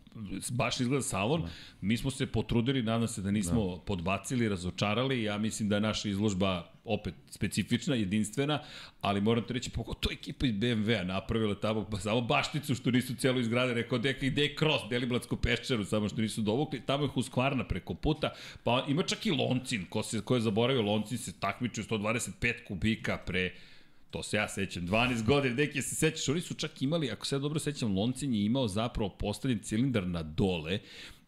Baš 0.51 0.81
izgleda 0.81 1.03
salon. 1.03 1.41
Da. 1.41 1.49
Mi 1.81 1.97
smo 1.97 2.11
se 2.11 2.27
potrudili, 2.27 2.83
nadam 2.83 3.09
se 3.09 3.23
da 3.23 3.31
nismo 3.31 3.77
da. 3.77 3.83
podbacili, 3.83 4.49
razočarali. 4.49 5.23
Ja 5.23 5.39
mislim 5.39 5.69
da 5.69 5.75
je 5.75 5.81
naša 5.81 6.09
izložba 6.09 6.72
opet 6.85 7.15
specifična, 7.31 7.95
jedinstvena, 7.95 8.62
ali 9.01 9.21
moram 9.21 9.45
te 9.47 9.55
reći, 9.55 9.71
pogotovo 9.71 10.12
ekipa 10.12 10.47
iz 10.47 10.53
BMW-a 10.53 11.05
napravila 11.05 11.55
tamo 11.55 11.87
pa 11.91 11.99
samo 11.99 12.21
bašticu 12.21 12.75
što 12.75 12.91
nisu 12.91 13.15
celo 13.15 13.41
izgrade, 13.41 13.75
rekao 13.75 13.99
deka 13.99 14.27
ide 14.27 14.43
je 14.43 14.57
cross, 14.59 14.85
Deliblatsku 14.91 15.37
peščaru, 15.37 15.85
samo 15.85 16.09
što 16.09 16.21
nisu 16.21 16.41
dovukli, 16.41 16.81
tamo 16.87 17.05
je 17.05 17.09
Huskvarna 17.09 17.65
preko 17.69 17.95
puta, 17.95 18.33
pa 18.65 18.85
ima 18.89 19.03
čak 19.03 19.27
i 19.27 19.31
Loncin, 19.31 19.87
ko, 19.89 20.03
se, 20.03 20.21
ko 20.21 20.35
je 20.35 20.41
zaboravio, 20.41 20.83
Loncin 20.83 21.19
se 21.19 21.33
takmičio 21.41 21.85
125 21.85 22.65
kubika 22.69 23.19
pre 23.27 23.51
To 24.12 24.23
se 24.23 24.37
ja 24.37 24.49
sećam, 24.49 24.89
12 24.89 25.25
godina, 25.25 25.55
neki 25.55 25.83
se 25.83 25.95
sećaš, 25.95 26.29
oni 26.29 26.41
su 26.41 26.55
čak 26.55 26.83
imali, 26.83 27.11
ako 27.11 27.27
se 27.27 27.35
ja 27.35 27.39
dobro 27.39 27.59
sećam, 27.59 27.97
Loncin 27.97 28.35
je 28.35 28.45
imao 28.45 28.69
zapravo 28.69 29.09
postavljen 29.09 29.59
cilindar 29.59 30.07
na 30.07 30.23
dole 30.23 30.79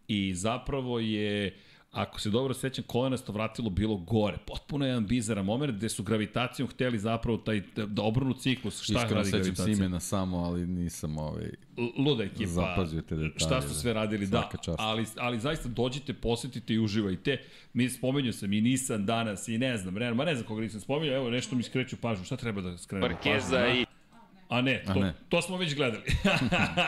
i 0.08 0.34
zapravo 0.34 1.00
je 1.00 1.56
ako 1.94 2.20
se 2.20 2.30
dobro 2.30 2.54
sećam, 2.54 2.84
kolenasto 2.86 3.32
vratilo 3.32 3.70
bilo 3.70 3.96
gore. 3.96 4.36
Potpuno 4.46 4.86
jedan 4.86 5.06
bizaran 5.06 5.44
moment 5.44 5.76
gde 5.76 5.88
su 5.88 6.02
gravitacijom 6.02 6.68
hteli 6.68 6.98
zapravo 6.98 7.38
taj, 7.38 7.62
da 7.86 8.02
obrnu 8.02 8.34
ciklus. 8.34 8.82
Šta 8.82 8.92
Iskreno 8.92 9.14
radi 9.14 9.24
sećam 9.24 9.40
gravitacija? 9.40 9.74
se 9.74 9.80
imena 9.80 10.00
samo, 10.00 10.36
ali 10.36 10.66
nisam 10.66 11.18
ovaj... 11.18 11.50
Luda 11.98 12.24
ekipa. 12.24 12.50
Zapazio 12.50 13.02
te 13.02 13.16
detalje, 13.16 13.38
Šta 13.38 13.62
su 13.62 13.74
sve 13.74 13.92
radili, 13.92 14.26
da. 14.26 14.50
Čast. 14.64 14.78
Ali, 14.80 15.06
ali 15.16 15.40
zaista 15.40 15.68
dođite, 15.68 16.12
posetite 16.12 16.74
i 16.74 16.78
uživajte. 16.78 17.38
Mi 17.72 17.90
spomenju 17.90 18.32
sam 18.32 18.52
i 18.52 18.60
Nissan 18.60 19.06
danas 19.06 19.48
i 19.48 19.58
ne 19.58 19.76
znam, 19.76 19.96
Renault, 19.98 20.16
ma 20.16 20.24
ne 20.24 20.34
znam 20.34 20.46
koga 20.46 20.62
nisam 20.62 20.80
spomenuo, 20.80 21.16
evo 21.16 21.30
nešto 21.30 21.56
mi 21.56 21.62
skreću 21.62 21.96
pažnju. 21.96 22.24
Šta 22.24 22.36
treba 22.36 22.60
da 22.60 22.78
skrenemo 22.78 23.16
pažnju? 23.16 23.30
Markeza 23.30 23.58
da? 23.58 23.68
i 23.68 23.86
A 24.54 24.62
ne, 24.62 24.82
to, 24.86 24.92
A 24.92 24.94
ne. 24.94 25.14
to 25.28 25.42
smo 25.42 25.56
već 25.56 25.74
gledali. 25.74 26.02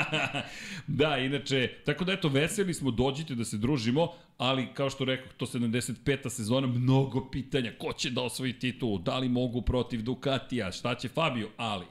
da, 0.86 1.18
inače, 1.18 1.70
tako 1.84 2.04
da 2.04 2.12
eto, 2.12 2.28
veseli 2.28 2.74
smo, 2.74 2.90
dođite 2.90 3.34
da 3.34 3.44
se 3.44 3.56
družimo, 3.56 4.12
ali 4.38 4.68
kao 4.74 4.90
što 4.90 5.04
rekao, 5.04 5.32
to 5.36 5.46
75. 5.46 6.28
sezona, 6.28 6.66
mnogo 6.66 7.30
pitanja, 7.30 7.72
ko 7.78 7.92
će 7.92 8.10
da 8.10 8.22
osvoji 8.22 8.52
titulu, 8.52 8.98
da 8.98 9.18
li 9.18 9.28
mogu 9.28 9.62
protiv 9.62 10.02
Ducatija, 10.02 10.72
šta 10.72 10.94
će 10.94 11.08
Fabio, 11.08 11.48
ali 11.56 11.86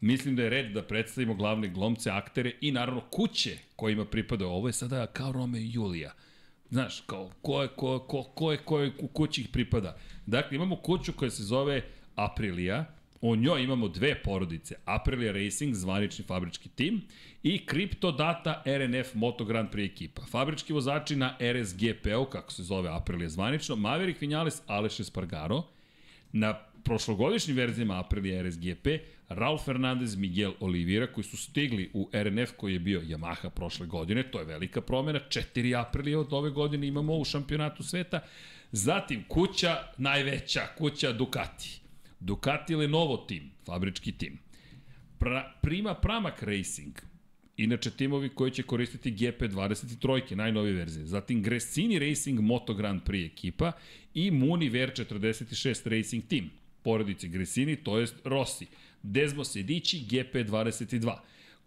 Mislim 0.00 0.36
da 0.36 0.42
je 0.42 0.50
red 0.50 0.72
da 0.72 0.82
predstavimo 0.82 1.34
glavne 1.34 1.68
glomce, 1.68 2.10
aktere 2.10 2.52
i 2.60 2.72
naravno 2.72 3.00
kuće 3.00 3.58
kojima 3.76 4.04
pripada. 4.04 4.46
Ovo 4.46 4.68
je 4.68 4.72
sada 4.72 5.06
kao 5.06 5.32
Rome 5.32 5.60
i 5.60 5.72
Julija. 5.72 6.12
Znaš, 6.70 7.00
kao 7.00 7.30
ko 7.42 7.62
je, 7.62 7.68
ko, 7.68 7.98
ko, 7.98 8.22
ko 8.22 8.52
je, 8.52 8.58
ko 8.58 8.80
je 8.80 8.92
u 8.98 9.08
kući 9.08 9.40
ih 9.40 9.48
pripada. 9.48 9.96
Dakle, 10.26 10.56
imamo 10.56 10.76
kuću 10.76 11.12
koja 11.12 11.30
se 11.30 11.42
zove 11.42 11.82
Aprilia, 12.14 12.84
o 13.20 13.36
njoj 13.36 13.62
imamo 13.62 13.88
dve 13.88 14.22
porodice, 14.22 14.74
Aprilia 14.84 15.32
Racing, 15.32 15.74
zvanični 15.74 16.24
fabrički 16.24 16.68
tim, 16.68 17.02
i 17.42 17.60
Crypto 17.66 18.16
Data 18.16 18.62
RNF 18.66 19.14
Moto 19.14 19.44
Grand 19.44 19.68
Prix 19.70 19.92
ekipa. 19.92 20.22
Fabrički 20.30 20.72
vozači 20.72 21.16
na 21.16 21.36
RSGP-u, 21.40 22.24
kako 22.24 22.52
se 22.52 22.62
zove 22.62 22.88
Aprilia 22.88 23.28
zvanično, 23.28 23.76
Maverick 23.76 24.20
Vinales, 24.20 24.62
Aleš 24.66 25.00
Espargaro, 25.00 25.62
Na 26.32 26.54
prošlogodišnjim 26.84 27.56
verzijama 27.56 27.98
Aprilia 28.00 28.42
RSGP, 28.42 28.86
Raul 29.28 29.58
Fernandez, 29.58 30.16
Miguel 30.16 30.52
Oliveira, 30.60 31.06
koji 31.06 31.24
su 31.24 31.36
stigli 31.36 31.90
u 31.94 32.10
RNF 32.12 32.52
koji 32.56 32.72
je 32.72 32.78
bio 32.78 33.00
Yamaha 33.00 33.50
prošle 33.50 33.86
godine, 33.86 34.22
to 34.22 34.38
je 34.38 34.44
velika 34.44 34.80
promjena, 34.80 35.20
četiri 35.28 35.74
Aprilia 35.74 36.20
od 36.20 36.32
ove 36.32 36.50
godine 36.50 36.86
imamo 36.86 37.16
u 37.16 37.24
šampionatu 37.24 37.82
sveta, 37.82 38.20
zatim 38.72 39.24
kuća, 39.28 39.76
najveća 39.98 40.60
kuća 40.78 41.12
Ducati. 41.12 41.80
Ducati 42.20 42.74
Lenovo 42.74 43.16
tim, 43.16 43.50
fabrički 43.66 44.12
tim. 44.12 44.38
Pra, 45.18 45.54
Prima 45.62 45.94
Pramac 45.94 46.42
Racing, 46.42 46.98
Inače, 47.60 47.90
timovi 47.90 48.28
koji 48.28 48.50
će 48.50 48.62
koristiti 48.62 49.12
GP23, 49.12 50.34
najnovije 50.34 50.74
verzije. 50.74 51.06
Zatim 51.06 51.42
Gresini 51.42 51.98
Racing 51.98 52.40
Moto 52.40 52.74
Grand 52.74 53.02
Prix 53.02 53.32
ekipa 53.32 53.72
i 54.14 54.30
Muni 54.30 54.68
Ver 54.68 54.90
46 54.90 55.88
Racing 55.88 56.24
Team. 56.24 56.50
Porodice 56.82 57.28
Gresini, 57.28 57.76
to 57.76 57.98
jest 57.98 58.14
Rossi. 58.24 58.66
Desmo 59.02 59.44
Sedici 59.44 60.04
GP22. 60.10 61.16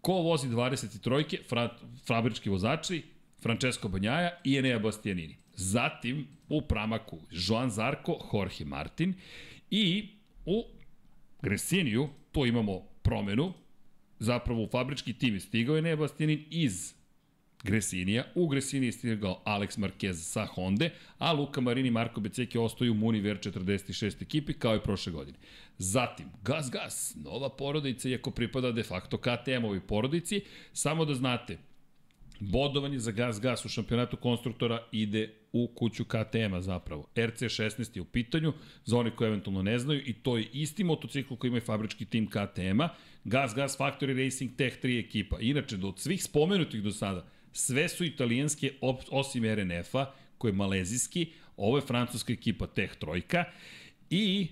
Ko 0.01 0.13
vozi 0.13 0.47
23? 0.47 1.37
Fra, 1.49 1.77
fabrički 2.05 2.49
vozači, 2.49 3.01
Francesco 3.41 3.87
Banjaja 3.87 4.29
i 4.43 4.57
Enea 4.57 4.79
Bastianini. 4.79 5.35
Zatim 5.55 6.27
u 6.49 6.61
Pramaku 6.61 7.19
Joan 7.31 7.69
Zarko, 7.69 8.29
Jorge 8.33 8.65
Martin 8.65 9.13
i 9.71 10.07
u 10.45 10.63
Gresiniju, 11.41 12.09
tu 12.31 12.45
imamo 12.45 12.79
promenu, 13.01 13.53
zapravo 14.19 14.63
u 14.63 14.67
fabrički 14.67 15.13
tim 15.13 15.33
je 15.33 15.39
stigao 15.39 15.75
je 15.75 15.81
Nebastianin 15.81 16.45
iz 16.49 16.93
Gresinija. 17.63 18.23
U 18.35 18.47
Gresiniji 18.47 18.87
je 18.87 18.91
stigao 18.91 19.41
Alex 19.45 19.79
Marquez 19.79 20.13
sa 20.13 20.45
Honda, 20.45 20.89
a 21.17 21.31
Luka 21.31 21.61
Marini 21.61 21.87
i 21.87 21.91
Marko 21.91 22.21
Beceki 22.21 22.57
ostaju 22.57 22.91
u 22.91 22.95
Muniver 22.95 23.37
46 23.37 24.21
ekipi 24.21 24.53
kao 24.53 24.75
i 24.75 24.83
prošle 24.83 25.11
godine. 25.11 25.37
Zatim, 25.77 26.25
Gas 26.41 26.71
Gas, 26.71 27.15
nova 27.15 27.49
porodica, 27.49 28.09
iako 28.09 28.31
pripada 28.31 28.71
de 28.71 28.83
facto 28.83 29.17
KTM-ovi 29.17 29.79
porodici, 29.79 30.41
samo 30.73 31.05
da 31.05 31.13
znate, 31.13 31.57
bodovanje 32.39 32.99
za 32.99 33.11
Gas 33.11 33.41
Gas 33.41 33.65
u 33.65 33.69
šampionatu 33.69 34.17
konstruktora 34.17 34.87
ide 34.91 35.33
u 35.53 35.67
kuću 35.67 36.05
KTM-a 36.05 36.61
zapravo. 36.61 37.07
RC16 37.15 37.95
je 37.95 38.01
u 38.01 38.05
pitanju, 38.05 38.53
za 38.85 38.97
oni 38.97 39.11
koji 39.11 39.27
eventualno 39.27 39.61
ne 39.61 39.79
znaju, 39.79 40.01
i 40.05 40.13
to 40.13 40.37
je 40.37 40.47
isti 40.53 40.83
motocikl 40.83 41.35
koji 41.35 41.49
ima 41.49 41.57
i 41.57 41.61
fabrički 41.61 42.05
tim 42.05 42.27
KTM-a, 42.27 42.89
Gas 43.23 43.55
Gas 43.55 43.77
Factory 43.77 44.23
Racing 44.25 44.55
Tech 44.55 44.77
3 44.83 45.05
ekipa. 45.05 45.37
Inače, 45.39 45.77
do 45.77 45.93
svih 45.97 46.23
spomenutih 46.23 46.83
do 46.83 46.91
sada, 46.91 47.25
sve 47.51 47.89
su 47.89 48.05
italijanske, 48.05 48.73
osim 49.11 49.43
RNF-a, 49.43 50.11
koji 50.37 50.51
je 50.51 50.55
malezijski, 50.55 51.31
ovo 51.57 51.77
je 51.77 51.81
francuska 51.81 52.33
ekipa 52.33 52.67
Tech 52.67 52.95
Trojka, 52.95 53.43
i 54.09 54.47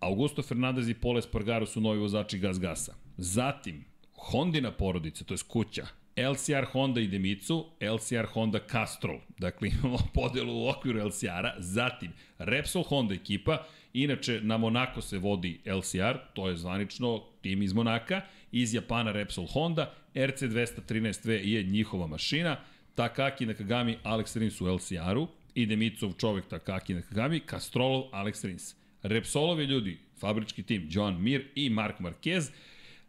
Augusto 0.00 0.42
Fernandez 0.42 0.88
i 0.88 0.94
Pole 0.94 1.22
Spargaro 1.22 1.66
su 1.66 1.80
novi 1.80 1.98
vozači 1.98 2.38
Gas 2.38 2.60
Gasa. 2.60 2.94
Zatim, 3.16 3.84
Hondina 4.12 4.72
porodica, 4.72 5.24
to 5.24 5.34
je 5.34 5.38
kuća, 5.48 5.86
LCR 6.16 6.64
Honda 6.72 7.00
i 7.00 7.06
Demicu, 7.06 7.66
LCR 7.80 8.26
Honda 8.32 8.58
Castrol. 8.70 9.18
Dakle, 9.38 9.68
imamo 9.68 9.98
podelu 10.14 10.64
u 10.64 10.68
okviru 10.68 11.06
LCR-a. 11.06 11.54
Zatim, 11.58 12.12
Repsol 12.38 12.82
Honda 12.82 13.14
ekipa. 13.14 13.64
Inače, 13.92 14.40
na 14.40 14.56
Monako 14.56 15.00
se 15.00 15.18
vodi 15.18 15.60
LCR, 15.66 16.18
to 16.34 16.48
je 16.48 16.56
zvanično 16.56 17.22
tim 17.42 17.62
iz 17.62 17.72
Monaka. 17.72 18.20
Iz 18.52 18.74
Japana 18.74 19.12
Repsol 19.12 19.46
Honda. 19.46 19.94
RC213V 20.14 21.30
je 21.30 21.62
njihova 21.62 22.06
mašina. 22.06 22.56
Takaki 22.94 23.46
Nakagami, 23.46 23.98
Alex 24.04 24.38
Rins 24.38 24.60
u 24.60 24.66
LCR-u. 24.66 25.28
I 25.54 25.66
Demicov 25.66 26.12
čovek 26.12 26.46
Takaki 26.46 26.94
Nakagami, 26.94 27.40
Castrolov, 27.50 28.04
Alex 28.12 28.44
Rins. 28.44 28.74
Repsolovi 29.02 29.64
ljudi, 29.64 29.98
fabrički 30.20 30.62
tim, 30.62 30.88
John 30.90 31.22
Mir 31.22 31.48
i 31.54 31.70
Mark 31.70 32.00
Marquez. 32.00 32.50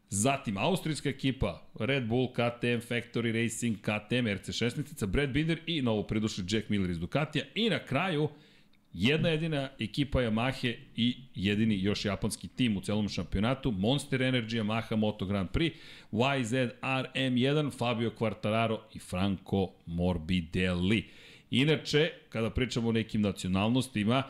Zatim, 0.09 0.57
austrijska 0.57 1.09
ekipa, 1.09 1.61
Red 1.79 2.07
Bull, 2.07 2.27
KTM, 2.27 2.79
Factory 2.89 3.43
Racing, 3.43 3.77
KTM, 3.77 4.25
RC16, 4.25 5.05
Brad 5.05 5.29
Binder 5.29 5.59
i 5.65 5.81
novo 5.81 6.03
pridošli 6.03 6.43
Jack 6.49 6.69
Miller 6.69 6.89
iz 6.89 6.99
Ducatija. 6.99 7.45
I 7.55 7.69
na 7.69 7.79
kraju, 7.79 8.29
jedna 8.93 9.29
jedina 9.29 9.69
ekipa 9.79 10.19
Yamahe 10.19 10.75
i 10.95 11.15
jedini 11.35 11.83
još 11.83 12.05
japanski 12.05 12.47
tim 12.47 12.77
u 12.77 12.81
celom 12.81 13.09
šampionatu, 13.09 13.71
Monster 13.71 14.19
Energy 14.19 14.63
Yamaha 14.63 14.95
Moto 14.95 15.25
Grand 15.25 15.49
Prix, 15.49 15.75
YZ 16.11 16.69
RM1, 16.81 17.77
Fabio 17.77 18.11
Quartararo 18.19 18.77
i 18.93 18.99
Franco 18.99 19.69
Morbidelli. 19.85 21.05
Inače, 21.51 22.11
kada 22.29 22.49
pričamo 22.49 22.89
o 22.89 22.91
nekim 22.91 23.21
nacionalnostima, 23.21 24.23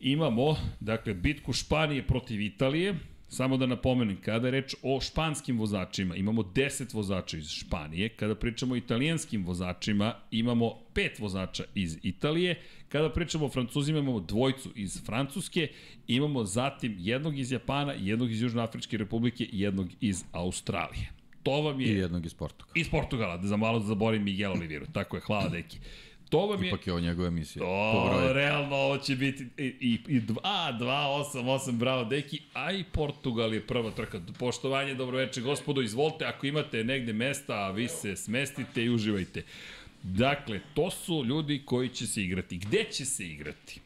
imamo, 0.00 0.56
dakle, 0.80 1.14
bitku 1.14 1.52
Španije 1.52 2.06
protiv 2.06 2.40
Italije, 2.40 2.94
Samo 3.32 3.56
da 3.56 3.66
napomenem, 3.66 4.16
kada 4.24 4.48
je 4.48 4.50
reč 4.50 4.74
o 4.82 5.00
španskim 5.00 5.58
vozačima, 5.58 6.16
imamo 6.16 6.42
10 6.42 6.94
vozača 6.94 7.36
iz 7.36 7.48
Španije, 7.48 8.08
kada 8.08 8.34
pričamo 8.34 8.74
o 8.74 8.76
italijanskim 8.76 9.44
vozačima, 9.46 10.14
imamo 10.30 10.74
5 10.94 11.20
vozača 11.20 11.64
iz 11.74 11.98
Italije, 12.02 12.58
kada 12.88 13.12
pričamo 13.12 13.46
o 13.46 13.48
francuzima, 13.48 13.98
imamo 13.98 14.20
dvojcu 14.20 14.72
iz 14.74 15.02
Francuske, 15.06 15.68
imamo 16.06 16.44
zatim 16.44 16.96
jednog 16.98 17.38
iz 17.38 17.52
Japana, 17.52 17.92
jednog 17.92 18.30
iz 18.30 18.42
Južnoafričke 18.42 18.96
republike 18.96 19.44
i 19.44 19.60
jednog 19.60 19.88
iz 20.00 20.24
Australije. 20.32 21.12
To 21.42 21.62
vam 21.62 21.80
I 21.80 21.84
je... 21.84 21.96
jednog 21.98 22.26
iz 22.26 22.34
Portugala. 22.34 22.72
Iz 22.74 22.90
Portugala, 22.90 23.36
da 23.36 23.48
za 23.48 23.56
malo 23.56 23.78
da 23.78 23.86
zaborim 23.86 24.22
Miguel 24.22 24.52
Oliveira. 24.52 24.86
Tako 24.92 25.16
je, 25.16 25.20
hvala 25.20 25.48
deki. 25.48 25.78
To 26.30 26.46
vam 26.46 26.62
je... 26.64 26.68
Ipak 26.68 26.86
je 26.86 26.92
ovo 26.92 27.00
njegova 27.00 27.28
emisija. 27.28 27.64
po 27.64 27.70
O, 27.70 28.08
broju. 28.08 28.32
realno 28.32 28.76
ovo 28.76 28.98
će 28.98 29.16
biti 29.16 29.46
i, 29.58 29.64
i, 29.64 29.98
i 30.08 30.20
2, 30.20 30.34
2, 30.78 30.78
8, 31.34 31.44
8, 31.44 31.72
bravo 31.72 32.04
deki, 32.04 32.40
a 32.52 32.72
i 32.72 32.84
Portugal 32.84 33.54
je 33.54 33.66
prva 33.66 33.90
trka. 33.90 34.20
Poštovanje, 34.38 34.94
dobroveče 34.94 35.40
gospodo, 35.40 35.80
izvolite, 35.82 36.24
ako 36.24 36.46
imate 36.46 36.84
negde 36.84 37.12
mesta, 37.12 37.54
a 37.54 37.70
vi 37.70 37.88
se 37.88 38.16
smestite 38.16 38.84
i 38.84 38.90
uživajte. 38.90 39.42
Dakle, 40.02 40.60
to 40.74 40.90
su 40.90 41.24
ljudi 41.24 41.62
koji 41.64 41.88
će 41.88 42.06
se 42.06 42.22
igrati. 42.22 42.58
Gde 42.58 42.84
će 42.84 43.04
se 43.04 43.26
igrati? 43.26 43.80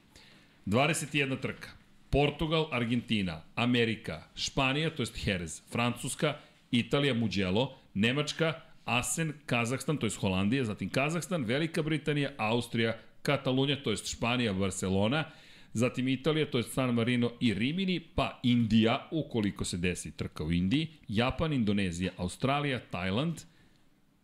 21 0.67 1.41
trka. 1.41 1.69
Portugal, 2.11 2.69
Argentina, 2.71 3.43
Amerika, 3.55 4.23
Španija, 4.37 4.91
to 4.91 5.03
jest 5.03 5.27
Jerez, 5.27 5.63
Francuska, 5.73 6.37
Italija, 6.71 7.15
Mugello, 7.15 7.77
Nemačka, 7.95 8.61
Asen, 8.85 9.33
Kazahstan, 9.47 9.99
to 9.99 10.07
jest 10.07 10.17
Holandija, 10.17 10.65
zatim 10.65 10.91
Kazahstan, 10.91 11.45
Velika 11.45 11.83
Britanija, 11.83 12.31
Austrija, 12.37 12.95
Katalunja, 13.23 13.77
to 13.77 13.91
jest 13.91 14.09
Španija, 14.09 14.53
Barcelona, 14.53 15.25
zatim 15.73 16.09
Italija, 16.09 16.47
to 16.51 16.59
jest 16.59 16.73
San 16.73 16.95
Marino 16.95 17.31
i 17.41 17.55
Rimini, 17.55 18.01
pa 18.01 18.41
Indija, 18.43 19.09
ukoliko 19.11 19.65
se 19.65 19.77
desi 19.77 20.17
trka 20.17 20.45
u 20.45 20.53
Indiji, 20.53 20.89
Japan, 21.09 21.53
Indonezija, 21.53 22.13
Australija, 22.17 22.81
Tajland, 22.91 23.41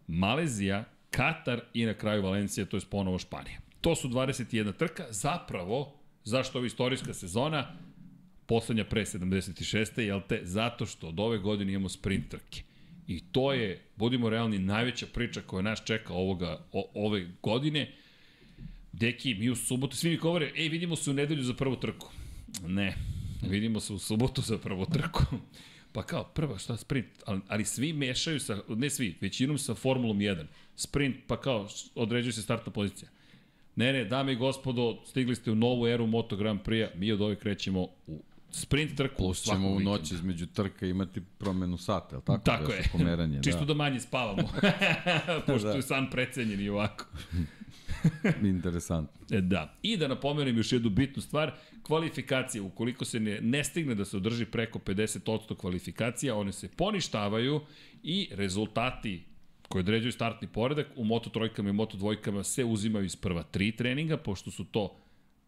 Malezija, 0.07 0.85
Katar 1.11 1.61
i 1.75 1.85
na 1.85 1.95
kraju 1.95 2.23
Valencija, 2.23 2.67
to 2.67 2.76
je 2.76 2.81
ponovo 2.90 3.19
Španija. 3.19 3.61
To 3.81 3.97
su 3.97 4.09
21 4.09 4.76
trka. 4.76 5.07
Zapravo, 5.11 5.93
zašto 6.25 6.59
ova 6.59 6.67
istorijska 6.67 7.14
sezona? 7.14 7.76
poslednja 8.50 8.85
pre 8.85 9.05
76. 9.05 10.00
jel 10.00 10.21
te? 10.29 10.40
Zato 10.43 10.87
što 10.87 11.09
od 11.09 11.21
ove 11.21 11.38
godine 11.38 11.73
imamo 11.73 11.88
sprint 11.88 12.29
trke. 12.29 12.62
I 13.11 13.21
to 13.33 13.52
je, 13.52 13.81
budimo 13.97 14.31
realni, 14.31 14.59
najveća 14.59 15.07
priča 15.07 15.40
koja 15.40 15.62
nas 15.62 15.83
čeka 15.85 16.12
ovoga, 16.12 16.61
o, 16.73 16.90
ove 16.95 17.26
godine. 17.43 17.93
Deki, 18.93 19.35
mi 19.35 19.50
u 19.50 19.57
subotu, 19.57 19.97
svi 19.97 20.11
mi 20.11 20.17
govore, 20.17 20.52
ej, 20.57 20.69
vidimo 20.69 20.97
se 20.97 21.11
u 21.11 21.14
nedelju 21.14 21.43
za 21.43 21.55
prvu 21.55 21.76
trku. 21.76 22.11
Ne, 22.67 22.95
vidimo 23.43 23.81
se 23.81 23.93
u 23.93 23.99
subotu 23.99 24.43
za 24.43 24.59
prvu 24.59 24.87
trku. 24.87 25.23
Pa 25.93 26.02
kao, 26.02 26.25
prva, 26.25 26.59
šta, 26.59 26.76
sprint, 26.76 27.07
ali, 27.26 27.40
ali 27.49 27.64
svi 27.64 27.93
mešaju 27.93 28.40
sa, 28.40 28.62
ne 28.69 28.90
svi, 28.90 29.17
većinom 29.21 29.59
sa 29.59 29.75
Formulom 29.75 30.19
1. 30.19 30.45
Sprint, 30.76 31.17
pa 31.26 31.40
kao, 31.40 31.69
određuje 31.95 32.33
se 32.33 32.43
startna 32.43 32.73
pozicija. 32.73 33.09
Ne, 33.76 33.93
ne, 33.93 34.05
dame 34.05 34.33
i 34.33 34.37
gospodo, 34.37 35.02
stigli 35.07 35.37
ste 35.37 35.50
u 35.50 35.55
novu 35.55 35.87
eru 35.87 36.07
Moto 36.07 36.37
Grand 36.37 36.61
Prix-a, 36.61 36.99
mi 36.99 37.12
od 37.12 37.21
ove 37.21 37.37
krećemo 37.37 37.88
u 38.07 38.23
sprint 38.50 38.97
trku 38.97 39.16
Plus 39.16 39.42
ćemo 39.42 39.69
u 39.69 39.80
noć 39.80 40.12
između 40.12 40.47
trka 40.47 40.87
imati 40.87 41.21
promenu 41.38 41.76
sata, 41.76 42.16
je 42.16 42.23
tako? 42.25 42.45
Tako 42.45 42.66
da 42.66 42.75
je. 42.75 42.88
Pomeranje, 42.92 43.42
Čisto 43.45 43.61
da. 43.61 43.64
da 43.64 43.75
manje 43.75 44.00
spavamo. 44.00 44.49
Pošto 45.47 45.69
da. 45.69 45.75
je 45.75 45.83
san 45.83 46.11
precenjen 46.11 46.61
i 46.61 46.69
ovako. 46.69 47.07
Interesantno. 48.42 49.26
E, 49.30 49.40
da. 49.40 49.75
I 49.83 49.97
da 49.97 50.09
napomenem 50.09 50.57
još 50.57 50.73
jednu 50.73 50.90
bitnu 50.90 51.23
stvar, 51.23 51.52
kvalifikacije, 51.83 52.62
ukoliko 52.62 53.04
se 53.04 53.21
ne, 53.21 53.40
ne 53.40 53.64
stigne 53.64 53.95
da 53.95 54.04
se 54.04 54.16
održi 54.16 54.45
preko 54.45 54.78
50% 54.78 55.57
kvalifikacija, 55.57 56.37
one 56.37 56.52
se 56.52 56.69
poništavaju 56.69 57.61
i 58.02 58.28
rezultati 58.33 59.24
koji 59.68 59.81
određuju 59.81 60.12
startni 60.12 60.48
poredak 60.48 60.87
u 60.96 61.05
Moto 61.05 61.31
trojkama 61.31 61.70
i 61.70 61.72
Moto 61.72 61.96
dvojkama 61.96 62.44
se 62.44 62.64
uzimaju 62.64 63.05
iz 63.05 63.16
prva 63.16 63.42
tri 63.42 63.72
treninga, 63.72 64.16
pošto 64.16 64.51
su 64.51 64.64
to 64.64 64.96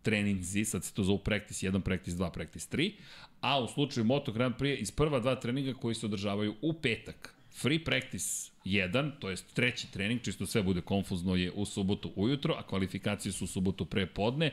treninzi, 0.03 0.65
sad 0.65 0.85
se 0.85 0.95
to 0.95 1.03
zove 1.03 1.19
practice 1.25 1.67
1, 1.67 1.81
practice 1.81 2.17
2, 2.17 2.31
practice 2.31 2.77
3, 2.77 2.93
a 3.41 3.61
u 3.61 3.69
slučaju 3.69 4.05
Moto 4.05 4.33
Grand 4.33 4.55
Prix 4.55 4.81
iz 4.81 4.91
prva 4.91 5.21
dva 5.21 5.35
treninga 5.35 5.75
koji 5.75 5.95
se 5.95 6.07
održavaju 6.07 6.55
u 6.63 6.73
petak. 6.73 7.35
Free 7.55 7.85
practice 7.85 8.51
1, 8.65 9.11
to 9.19 9.31
jest 9.31 9.55
treći 9.55 9.93
trening, 9.93 10.21
čisto 10.21 10.47
sve 10.47 10.63
bude 10.63 10.81
konfuzno, 10.81 11.37
je 11.37 11.53
u 11.53 11.65
subotu 11.65 12.13
ujutro, 12.17 12.55
a 12.59 12.63
kvalifikacije 12.63 13.33
su 13.33 13.45
u 13.45 13.49
subotu 13.49 13.85
pre 13.85 14.07
podne 14.07 14.51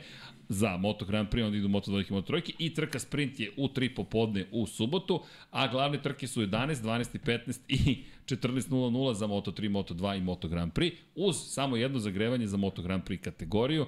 za 0.49 0.77
Moto 0.77 1.05
Grand 1.05 1.29
Prix, 1.29 1.45
onda 1.45 1.57
idu 1.57 1.67
Moto 1.67 1.91
2 1.91 2.09
i 2.09 2.13
Moto 2.13 2.33
3 2.33 2.51
i 2.57 2.73
trka 2.73 2.99
sprint 2.99 3.39
je 3.39 3.51
u 3.57 3.67
3 3.67 3.95
popodne 3.95 4.45
u 4.51 4.67
subotu, 4.67 5.23
a 5.51 5.67
glavne 5.67 6.01
trke 6.01 6.27
su 6.27 6.41
11, 6.41 6.75
12 6.75 7.15
i 7.15 7.19
15 7.19 7.59
i 7.67 8.03
14.00 8.25 9.13
za 9.13 9.27
Moto 9.27 9.51
3, 9.51 9.69
Moto 9.69 9.93
2 9.93 10.17
i 10.17 10.21
Moto 10.21 10.47
Grand 10.47 10.73
Prix, 10.73 10.91
uz 11.15 11.35
samo 11.47 11.77
jedno 11.77 11.99
zagrevanje 11.99 12.47
za 12.47 12.57
Moto 12.57 12.81
Grand 12.81 13.03
Prix 13.03 13.21
kategoriju. 13.21 13.85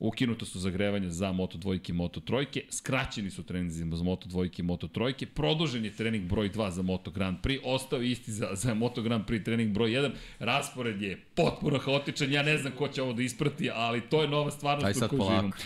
Ukinuto 0.00 0.46
su 0.46 0.58
zagrevanja 0.58 1.10
za 1.10 1.32
Moto 1.32 1.58
dvojke 1.58 1.92
i 1.92 1.94
Moto 1.94 2.20
trojke, 2.20 2.62
skraćeni 2.70 3.30
su 3.30 3.42
treninzi 3.42 3.84
za 3.92 4.04
Moto 4.04 4.28
dvojke 4.28 4.62
i 4.62 4.64
Moto 4.64 4.88
trojke, 4.88 5.26
produžen 5.26 5.84
je 5.84 5.90
trening 5.90 6.24
broj 6.24 6.50
2 6.50 6.70
za 6.70 6.82
Moto 6.82 7.10
Grand 7.10 7.38
Prix, 7.42 7.60
ostao 7.64 8.02
isti 8.02 8.32
za, 8.32 8.48
za 8.52 8.74
Moto 8.74 9.02
Grand 9.02 9.24
Prix 9.26 9.44
trening 9.44 9.72
broj 9.72 9.90
1, 9.90 10.10
raspored 10.38 11.02
je 11.02 11.20
potpuno 11.34 11.78
haotičan, 11.78 12.32
ja 12.32 12.42
ne 12.42 12.58
znam 12.58 12.72
ko 12.72 12.88
će 12.88 13.02
ovo 13.02 13.12
da 13.12 13.22
isprati, 13.22 13.70
ali 13.74 14.00
to 14.00 14.22
je 14.22 14.28
nova 14.28 14.50
stvarnost 14.50 15.02
u 15.02 15.08
kojoj 15.08 15.36
živim. 15.36 15.52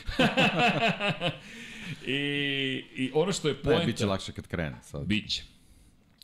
I, 2.06 2.84
I 2.96 3.10
ono 3.14 3.32
što 3.32 3.48
je 3.48 3.54
poenta... 3.54 3.80
Ne, 3.80 3.86
bit 3.86 3.96
će 3.96 4.06
lakše 4.06 4.32
kad 4.32 4.46
krene 4.46 4.76
sad. 4.82 5.06
Biće. 5.06 5.53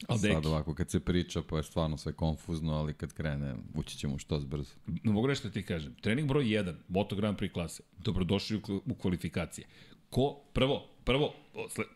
Al 0.09 0.19
Sad 0.19 0.47
ovako, 0.47 0.75
kad 0.75 0.91
se 0.91 1.01
priča, 1.01 1.43
pa 1.43 1.57
je 1.57 1.63
stvarno 1.63 1.97
sve 1.97 2.13
konfuzno, 2.13 2.73
ali 2.73 2.95
kad 2.95 3.13
krene, 3.13 3.55
ući 3.75 3.97
ćemo 3.97 4.19
što 4.19 4.41
zbrzo. 4.41 4.75
Ne 4.87 5.13
mogu 5.13 5.27
da 5.27 5.51
ti 5.51 5.63
kažem. 5.63 5.95
Trening 6.01 6.29
broj 6.29 6.45
1, 6.45 6.75
Moto 6.89 7.17
Grand 7.17 7.39
Prix 7.39 7.53
klase, 7.53 7.83
dobrodošli 7.99 8.57
u, 8.57 8.61
u 8.87 8.95
kvalifikacije. 8.95 9.67
Ko, 10.11 10.41
prvo, 10.53 10.89
prvo, 11.05 11.35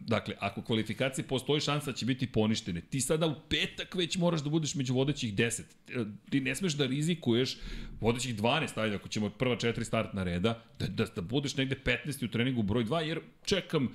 dakle, 0.00 0.34
ako 0.40 0.62
kvalifikacije 0.62 1.26
postoji 1.26 1.60
šansa 1.60 1.90
da 1.90 1.96
će 1.96 2.06
biti 2.06 2.26
poništene, 2.26 2.80
ti 2.80 3.00
sada 3.00 3.26
u 3.26 3.34
petak 3.48 3.94
već 3.94 4.16
moraš 4.16 4.40
da 4.40 4.50
budeš 4.50 4.74
među 4.74 4.94
vodećih 4.94 5.34
10. 5.34 5.60
E, 5.60 6.04
ti 6.30 6.40
ne 6.40 6.54
smeš 6.54 6.72
da 6.72 6.86
rizikuješ 6.86 7.58
vodećih 8.00 8.36
12, 8.36 8.80
ajde, 8.80 8.96
ako 8.96 9.08
ćemo 9.08 9.30
prva 9.30 9.56
četiri 9.56 9.84
startna 9.84 10.22
reda, 10.22 10.62
da, 10.78 10.86
da, 10.86 11.04
da 11.16 11.22
budeš 11.22 11.56
negde 11.56 11.76
15. 11.84 12.24
u 12.24 12.28
treningu 12.28 12.62
broj 12.62 12.84
2, 12.84 13.00
jer 13.00 13.20
čekam 13.44 13.88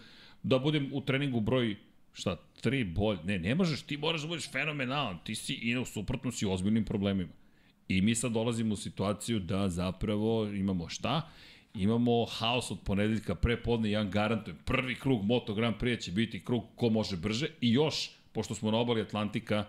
da 0.43 0.59
budem 0.59 0.89
u 0.93 1.01
treningu 1.01 1.39
broj 1.39 1.75
šta, 2.13 2.35
tri 2.61 2.83
bolj, 2.83 3.17
ne, 3.23 3.39
ne 3.39 3.55
možeš, 3.55 3.81
ti 3.81 3.97
moraš 3.97 4.21
da 4.21 4.27
budeš 4.27 4.51
fenomenalan, 4.51 5.19
ti 5.23 5.35
si 5.35 5.53
i 5.53 5.77
u 5.77 5.85
suprotno 5.85 6.31
si 6.31 6.45
ozbiljnim 6.45 6.85
problemima. 6.85 7.31
I 7.87 8.01
mi 8.01 8.15
sad 8.15 8.31
dolazimo 8.31 8.73
u 8.73 8.77
situaciju 8.77 9.39
da 9.39 9.69
zapravo 9.69 10.47
imamo 10.47 10.89
šta? 10.89 11.29
Imamo 11.73 12.25
haos 12.25 12.71
od 12.71 12.79
ponedeljka 12.85 13.35
pre 13.35 13.57
podne, 13.63 13.91
ja 13.91 14.03
garantujem, 14.03 14.57
prvi 14.65 14.95
krug 14.95 15.25
Moto 15.25 15.53
Grand 15.53 15.75
Prix 15.75 16.03
će 16.03 16.11
biti 16.11 16.43
krug 16.43 16.63
ko 16.75 16.89
može 16.89 17.17
brže 17.17 17.47
i 17.61 17.73
još, 17.73 18.11
pošto 18.31 18.55
smo 18.55 18.71
na 18.71 18.77
obali 18.77 19.01
Atlantika, 19.01 19.65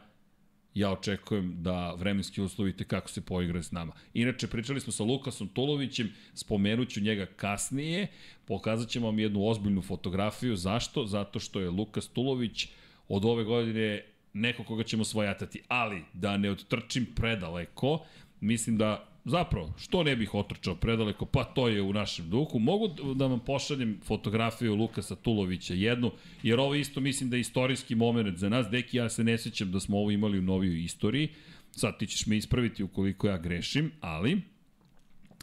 ja 0.74 0.90
očekujem 0.92 1.62
da 1.62 1.94
vremenski 1.94 2.42
uslovi 2.42 2.76
te 2.76 2.84
kako 2.84 3.10
se 3.10 3.20
poigraju 3.20 3.62
s 3.62 3.72
nama. 3.72 3.92
Inače, 4.14 4.46
pričali 4.46 4.80
smo 4.80 4.92
sa 4.92 5.04
Lukasom 5.04 5.48
Tulovićem, 5.48 6.12
spomenuću 6.34 7.00
njega 7.00 7.26
kasnije, 7.26 8.06
pokazat 8.44 8.88
ćemo 8.88 9.06
vam 9.06 9.18
jednu 9.18 9.46
ozbiljnu 9.46 9.82
fotografiju. 9.82 10.56
Zašto? 10.56 11.06
Zato 11.06 11.38
što 11.38 11.60
je 11.60 11.70
Lukas 11.70 12.08
Tulović 12.08 12.68
od 13.08 13.24
ove 13.24 13.44
godine 13.44 14.04
neko 14.32 14.64
koga 14.64 14.84
ćemo 14.84 15.04
svojatati. 15.04 15.62
Ali, 15.68 16.02
da 16.12 16.36
ne 16.36 16.50
odtrčim 16.50 17.06
predaleko, 17.14 18.04
mislim 18.40 18.78
da 18.78 19.09
zapravo, 19.24 19.72
što 19.78 20.02
ne 20.02 20.16
bih 20.16 20.34
otrčao 20.34 20.74
predaleko, 20.74 21.26
pa 21.26 21.44
to 21.44 21.68
je 21.68 21.82
u 21.82 21.92
našem 21.92 22.30
duhu. 22.30 22.58
Mogu 22.58 23.14
da 23.14 23.26
vam 23.26 23.40
pošaljem 23.40 24.00
fotografiju 24.04 24.74
Lukasa 24.74 25.16
Tulovića 25.16 25.74
jednu, 25.74 26.10
jer 26.42 26.60
ovo 26.60 26.74
isto 26.74 27.00
mislim 27.00 27.30
da 27.30 27.36
je 27.36 27.40
istorijski 27.40 27.94
moment 27.94 28.38
za 28.38 28.48
nas. 28.48 28.68
Deki, 28.70 28.96
ja 28.96 29.08
se 29.08 29.24
ne 29.24 29.38
sećam 29.38 29.72
da 29.72 29.80
smo 29.80 29.98
ovo 29.98 30.10
imali 30.10 30.38
u 30.38 30.42
novijoj 30.42 30.84
istoriji. 30.84 31.28
Sad 31.72 31.98
ti 31.98 32.06
ćeš 32.06 32.26
me 32.26 32.36
ispraviti 32.36 32.82
ukoliko 32.82 33.28
ja 33.28 33.38
grešim, 33.38 33.92
ali 34.00 34.40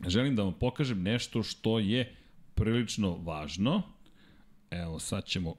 želim 0.07 0.35
da 0.35 0.43
vam 0.43 0.53
pokažem 0.53 1.01
nešto 1.01 1.43
što 1.43 1.79
je 1.79 2.15
prilično 2.55 3.15
važno. 3.15 3.81
Evo, 4.71 4.99
sad 4.99 5.25
ćemo 5.25 5.55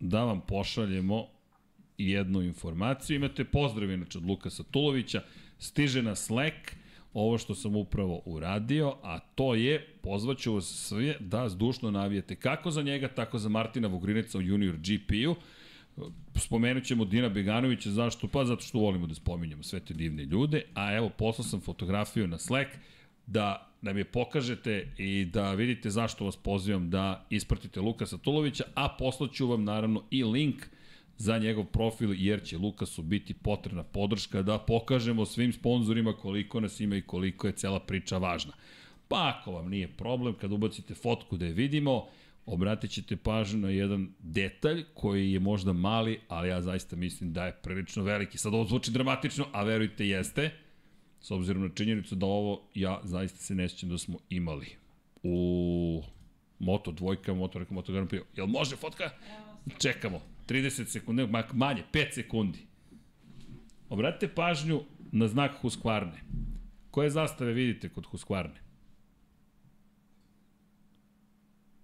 da 0.00 0.24
vam 0.24 0.40
pošaljemo 0.40 1.26
jednu 1.98 2.42
informaciju. 2.42 3.16
Imate 3.16 3.44
pozdrav 3.44 3.90
inače 3.90 4.18
od 4.18 4.24
Lukasa 4.24 4.62
Tulovića. 4.62 5.22
Stiže 5.58 6.02
na 6.02 6.14
Slack 6.14 6.54
ovo 7.18 7.38
što 7.38 7.54
sam 7.54 7.76
upravo 7.76 8.22
uradio, 8.24 8.94
a 9.02 9.18
to 9.18 9.54
je, 9.54 9.86
pozvaću 10.02 10.54
vas 10.54 10.64
sve 10.64 11.16
da 11.20 11.48
zdušno 11.48 11.90
navijete 11.90 12.34
kako 12.34 12.70
za 12.70 12.82
njega, 12.82 13.08
tako 13.08 13.38
za 13.38 13.48
Martina 13.48 13.88
Vugrineca 13.88 14.38
u 14.38 14.42
Junior 14.42 14.76
GP-u. 14.76 15.34
Spomenut 16.34 16.84
ćemo 16.84 17.04
Dina 17.04 17.28
Beganovića, 17.28 17.90
zašto? 17.90 18.28
Pa 18.28 18.44
zato 18.44 18.62
što 18.62 18.78
volimo 18.78 19.06
da 19.06 19.14
spominjamo 19.14 19.62
sve 19.62 19.80
te 19.80 19.94
divne 19.94 20.24
ljude, 20.24 20.62
a 20.74 20.94
evo 20.94 21.10
poslao 21.18 21.44
sam 21.44 21.60
fotografiju 21.60 22.26
na 22.26 22.38
Slack 22.38 22.70
da 23.26 23.68
nam 23.82 23.98
je 23.98 24.04
pokažete 24.04 24.92
i 24.98 25.24
da 25.24 25.54
vidite 25.54 25.90
zašto 25.90 26.24
vas 26.24 26.36
pozivam 26.36 26.90
da 26.90 27.26
ispratite 27.30 27.80
Lukasa 27.80 28.18
Tulovića, 28.18 28.64
a 28.74 28.88
poslaću 28.88 29.46
vam 29.46 29.64
naravno 29.64 30.02
i 30.10 30.24
link 30.24 30.66
za 31.18 31.38
njegov 31.38 31.64
profil, 31.64 32.14
jer 32.16 32.42
će 32.44 32.58
Lukasu 32.58 33.02
biti 33.02 33.34
potrebna 33.34 33.82
podrška 33.82 34.42
da 34.42 34.58
pokažemo 34.58 35.26
svim 35.26 35.52
sponzorima 35.52 36.12
koliko 36.12 36.60
nas 36.60 36.80
ima 36.80 36.96
i 36.96 37.02
koliko 37.02 37.46
je 37.46 37.52
cela 37.52 37.80
priča 37.80 38.18
važna. 38.18 38.52
Pa 39.08 39.34
ako 39.34 39.52
vam 39.52 39.68
nije 39.68 39.88
problem, 39.88 40.34
kad 40.34 40.52
ubacite 40.52 40.94
fotku 40.94 41.36
da 41.36 41.46
je 41.46 41.52
vidimo, 41.52 42.06
obratit 42.46 42.90
ćete 42.90 43.16
pažnju 43.16 43.58
na 43.58 43.70
jedan 43.70 44.08
detalj 44.18 44.84
koji 44.94 45.32
je 45.32 45.40
možda 45.40 45.72
mali, 45.72 46.20
ali 46.28 46.48
ja 46.48 46.62
zaista 46.62 46.96
mislim 46.96 47.32
da 47.32 47.46
je 47.46 47.58
prilično 47.62 48.02
veliki. 48.02 48.38
Sad 48.38 48.54
ovo 48.54 48.64
zvuči 48.64 48.90
dramatično, 48.90 49.46
a 49.52 49.62
verujte 49.62 50.08
jeste, 50.08 50.50
s 51.20 51.30
obzirom 51.30 51.62
na 51.62 51.68
činjenicu 51.74 52.14
da 52.14 52.26
ovo 52.26 52.62
ja 52.74 53.00
zaista 53.04 53.38
se 53.38 53.54
ne 53.54 53.68
sjećam 53.68 53.88
da 53.88 53.98
smo 53.98 54.18
imali 54.30 54.66
u 55.22 56.02
Moto 56.58 56.92
dvojka, 56.92 57.34
Moto, 57.34 57.60
Moto 57.70 57.92
Grand 57.92 58.10
Prix. 58.10 58.22
Jel 58.36 58.46
može 58.46 58.76
fotka? 58.76 59.10
Čekamo. 59.78 60.37
30 60.48 60.84
sekundi, 60.84 61.26
manje, 61.52 61.84
5 61.92 62.14
sekundi. 62.14 62.66
Obratite 63.88 64.34
pažnju 64.34 64.82
na 65.12 65.28
znak 65.28 65.60
Husqvarne. 65.62 66.20
Koje 66.90 67.10
zastave 67.10 67.52
vidite 67.52 67.88
kod 67.88 68.06
Husqvarne? 68.06 68.60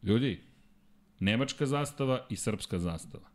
Ljudi, 0.02 0.40
nemačka 1.20 1.66
zastava 1.66 2.26
i 2.30 2.36
srpska 2.36 2.78
zastava. 2.78 3.28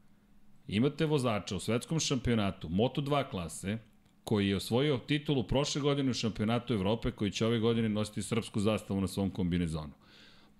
Imate 0.68 1.06
vozača 1.06 1.56
u 1.56 1.60
svetskom 1.60 2.00
šampionatu 2.00 2.68
Moto2 2.70 3.30
klase, 3.30 3.78
koji 4.24 4.50
je 4.50 4.56
osvojio 4.56 4.98
titulu 4.98 5.48
prošle 5.48 5.82
godine 5.82 6.12
u 6.12 6.14
šampionatu 6.14 6.74
Evrope, 6.74 7.12
koji 7.12 7.32
će 7.32 7.46
ove 7.46 7.60
godine 7.60 7.90
nositi 7.90 8.22
srpsku 8.22 8.60
zastavu 8.60 9.02
na 9.02 9.08
svom 9.08 9.30
kombinezonu. 9.30 9.94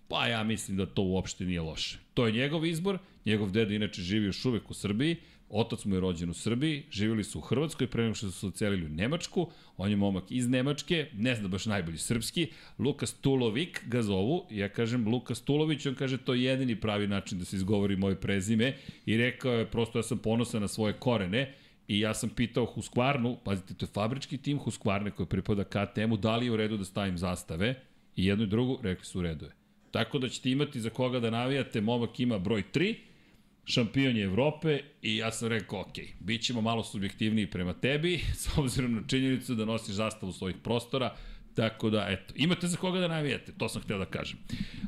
Pa 0.10 0.28
ja 0.28 0.44
mislim 0.44 0.78
da 0.78 0.86
to 0.86 1.02
uopšte 1.02 1.46
nije 1.46 1.62
loše. 1.62 2.00
To 2.14 2.26
je 2.28 2.34
njegov 2.34 2.66
izbor, 2.66 2.98
njegov 3.26 3.52
deda 3.52 3.74
inače 3.74 4.02
živi 4.02 4.26
još 4.26 4.46
uvek 4.46 4.72
u 4.72 4.74
Srbiji, 4.74 5.16
otac 5.50 5.86
mu 5.86 5.96
je 5.96 6.02
rođen 6.02 6.30
u 6.30 6.34
Srbiji, 6.34 6.84
živjeli 6.92 7.24
su 7.24 7.40
u 7.40 7.42
Hrvatskoj, 7.42 7.88
pre 7.88 8.04
nego 8.04 8.16
što 8.16 8.32
su 8.32 8.48
ocelili 8.48 8.86
u 8.86 8.90
Nemačku, 8.90 9.52
on 9.78 9.90
je 9.90 9.96
momak 9.96 10.32
iz 10.32 10.50
Nemačke, 10.50 11.08
ne 11.14 11.36
zna 11.36 11.48
baš 11.48 11.66
najbolji 11.66 11.98
srpski, 11.98 12.48
Lukas 12.80 13.14
Tulovik 13.14 13.84
ga 13.88 14.02
zovu, 14.02 14.46
ja 14.50 14.70
kažem 14.70 15.08
Lukas 15.08 15.42
Tulović, 15.42 15.86
on 15.86 15.96
kaže 15.96 16.18
to 16.18 16.34
je 16.34 16.44
jedini 16.44 16.76
pravi 16.76 17.08
način 17.08 17.40
da 17.40 17.46
se 17.46 17.56
izgovori 17.56 17.96
moje 17.96 18.16
prezime. 18.16 18.76
I 19.06 19.18
rekao 19.18 19.54
je 19.54 19.72
prosto 19.72 20.00
ja 20.00 20.04
sam 20.04 20.18
ponosan 20.18 20.62
na 20.62 20.68
svoje 20.68 20.94
korene, 20.94 21.54
I 21.90 22.00
ja 22.00 22.14
sam 22.14 22.30
pitao 22.30 22.66
Husqvarnu, 22.66 23.38
pazite, 23.44 23.74
to 23.74 23.86
je 23.86 23.90
fabrički 23.94 24.38
tim 24.38 24.60
Husqvarne 24.60 25.12
koji 25.12 25.28
pripada 25.28 25.64
KTM-u, 25.64 26.18
da 26.18 26.36
li 26.38 26.46
je 26.46 26.52
u 26.52 26.58
redu 26.58 26.78
da 26.78 26.86
stavim 26.86 27.18
zastave? 27.18 27.76
I 28.16 28.26
jedno 28.26 28.44
i 28.44 28.48
drugo, 28.48 28.78
rekli 28.84 29.06
su 29.06 29.20
u 29.20 29.22
redu 29.22 29.46
je. 29.46 29.59
Tako 29.92 30.20
da 30.20 30.30
ćete 30.30 30.52
imati 30.52 30.82
za 30.82 30.90
koga 30.90 31.20
da 31.20 31.30
navijate, 31.30 31.82
momak 31.82 32.20
ima 32.20 32.40
broj 32.40 32.64
3, 32.74 32.96
šampion 33.66 34.18
je 34.18 34.24
Evrope 34.24 34.80
i 35.02 35.18
ja 35.18 35.32
sam 35.32 35.48
rekao, 35.48 35.80
ok, 35.82 35.96
bit 36.20 36.42
ćemo 36.42 36.62
malo 36.62 36.84
subjektivniji 36.84 37.48
prema 37.48 37.74
tebi, 37.74 38.18
s 38.42 38.58
obzirom 38.58 38.96
na 38.96 39.02
činjenicu 39.08 39.56
da 39.56 39.66
nosiš 39.66 39.96
zastavu 39.96 40.32
svojih 40.32 40.56
prostora, 40.64 41.16
Tako 41.60 41.90
da, 41.90 42.06
eto, 42.10 42.34
imate 42.38 42.68
za 42.68 42.78
koga 42.78 43.00
da 43.00 43.08
navijete, 43.08 43.52
to 43.58 43.70
sam 43.70 43.82
htio 43.82 43.98
da 43.98 44.06
kažem. 44.06 44.38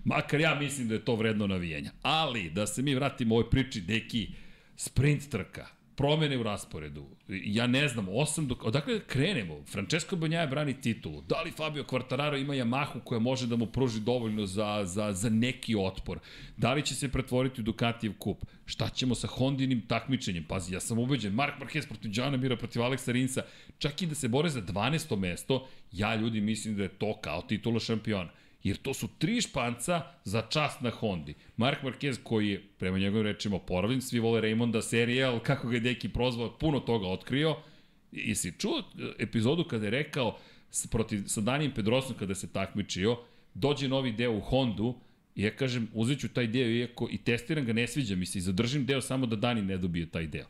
Makar 0.06 0.40
ja 0.40 0.56
mislim 0.56 0.88
da 0.88 0.94
je 0.94 1.06
to 1.06 1.16
vredno 1.16 1.48
navijenja. 1.48 1.92
Ali, 2.02 2.50
da 2.50 2.68
se 2.68 2.82
mi 2.82 2.96
vratimo 2.96 3.36
ovoj 3.36 3.50
priči, 3.50 3.82
neki 3.88 4.30
sprint 4.76 5.30
trka, 5.30 5.68
promene 6.02 6.38
u 6.38 6.44
rasporedu. 6.44 7.06
Ja 7.28 7.68
ne 7.68 7.88
znam, 7.88 8.08
osam 8.10 8.48
dok... 8.48 8.64
Odakle 8.64 8.94
da 8.94 9.06
krenemo? 9.06 9.64
Francesco 9.66 10.16
Banjaja 10.16 10.48
brani 10.48 10.74
titulu. 10.82 11.22
Da 11.22 11.42
li 11.42 11.52
Fabio 11.52 11.84
Quartararo 11.84 12.42
ima 12.42 12.54
Yamahu 12.54 13.00
koja 13.04 13.20
može 13.20 13.48
da 13.48 13.56
mu 13.56 13.66
pruži 13.66 14.00
dovoljno 14.00 14.46
za, 14.46 14.82
za, 14.86 15.14
za 15.14 15.30
neki 15.30 15.76
otpor? 15.76 16.20
Da 16.58 16.74
li 16.74 16.86
će 16.86 16.96
se 16.96 17.12
pretvoriti 17.12 17.62
u 17.62 17.64
Ducatijev 17.64 18.14
kup? 18.20 18.46
Šta 18.66 18.90
ćemo 18.90 19.16
sa 19.16 19.28
Hondinim 19.28 19.82
takmičenjem? 19.88 20.44
Pazi, 20.44 20.74
ja 20.74 20.80
sam 20.80 21.00
ubeđen, 21.00 21.34
Mark 21.34 21.54
Marquez 21.60 21.88
protiv 21.88 22.12
Jana 22.14 22.38
Mira, 22.38 22.58
protiv 22.58 22.82
Aleksa 22.82 23.12
Rinsa, 23.12 23.44
čak 23.78 24.02
i 24.02 24.06
da 24.06 24.16
se 24.16 24.28
bore 24.28 24.50
za 24.50 24.62
12. 24.62 25.16
mesto, 25.16 25.68
ja 25.92 26.16
ljudi 26.16 26.42
mislim 26.42 26.76
da 26.76 26.84
je 26.84 26.90
to 26.90 27.18
kao 27.22 27.42
titula 27.42 27.80
šampiona 27.80 28.30
jer 28.64 28.78
to 28.78 28.94
su 28.94 29.08
tri 29.18 29.42
španca 29.42 30.02
za 30.24 30.42
čast 30.42 30.82
na 30.82 30.90
Hondi. 30.90 31.34
Mark 31.58 31.84
Marquez 31.84 32.18
koji 32.24 32.48
je, 32.48 32.64
prema 32.78 33.00
njegovim 33.00 33.26
rečima, 33.26 33.60
poravljen, 33.60 34.02
svi 34.02 34.20
vole 34.20 34.42
Raymonda 34.42 34.82
Serial, 34.82 35.40
kako 35.40 35.68
ga 35.68 35.76
je 35.76 35.80
Deki 35.80 36.10
prozvao, 36.10 36.58
puno 36.58 36.80
toga 36.80 37.08
otkrio. 37.08 37.56
I 38.12 38.36
si 38.36 38.54
čuo 38.60 38.84
epizodu 39.20 39.64
kada 39.64 39.86
je 39.86 39.92
rekao 39.92 40.38
protiv, 40.92 41.24
sa 41.28 41.42
Danijem 41.42 41.72
Pedrosom 41.72 42.16
kada 42.20 42.36
se 42.36 42.54
takmičio, 42.54 43.18
dođe 43.54 43.88
novi 43.88 44.12
deo 44.12 44.32
u 44.32 44.40
Hondu, 44.40 44.96
I 45.36 45.44
ja 45.44 45.52
kažem, 45.56 45.88
uzet 45.94 46.20
ću 46.20 46.28
taj 46.28 46.48
deo, 46.48 46.68
iako 46.70 47.08
i 47.12 47.18
testiram 47.18 47.66
ga, 47.66 47.74
ne 47.74 47.88
sviđa 47.88 48.16
mi 48.16 48.26
se 48.26 48.38
i 48.38 48.42
zadržim 48.42 48.86
deo 48.86 49.02
samo 49.02 49.26
da 49.26 49.36
Dani 49.36 49.62
ne 49.62 49.78
dobije 49.78 50.10
taj 50.12 50.28
deo 50.28 50.46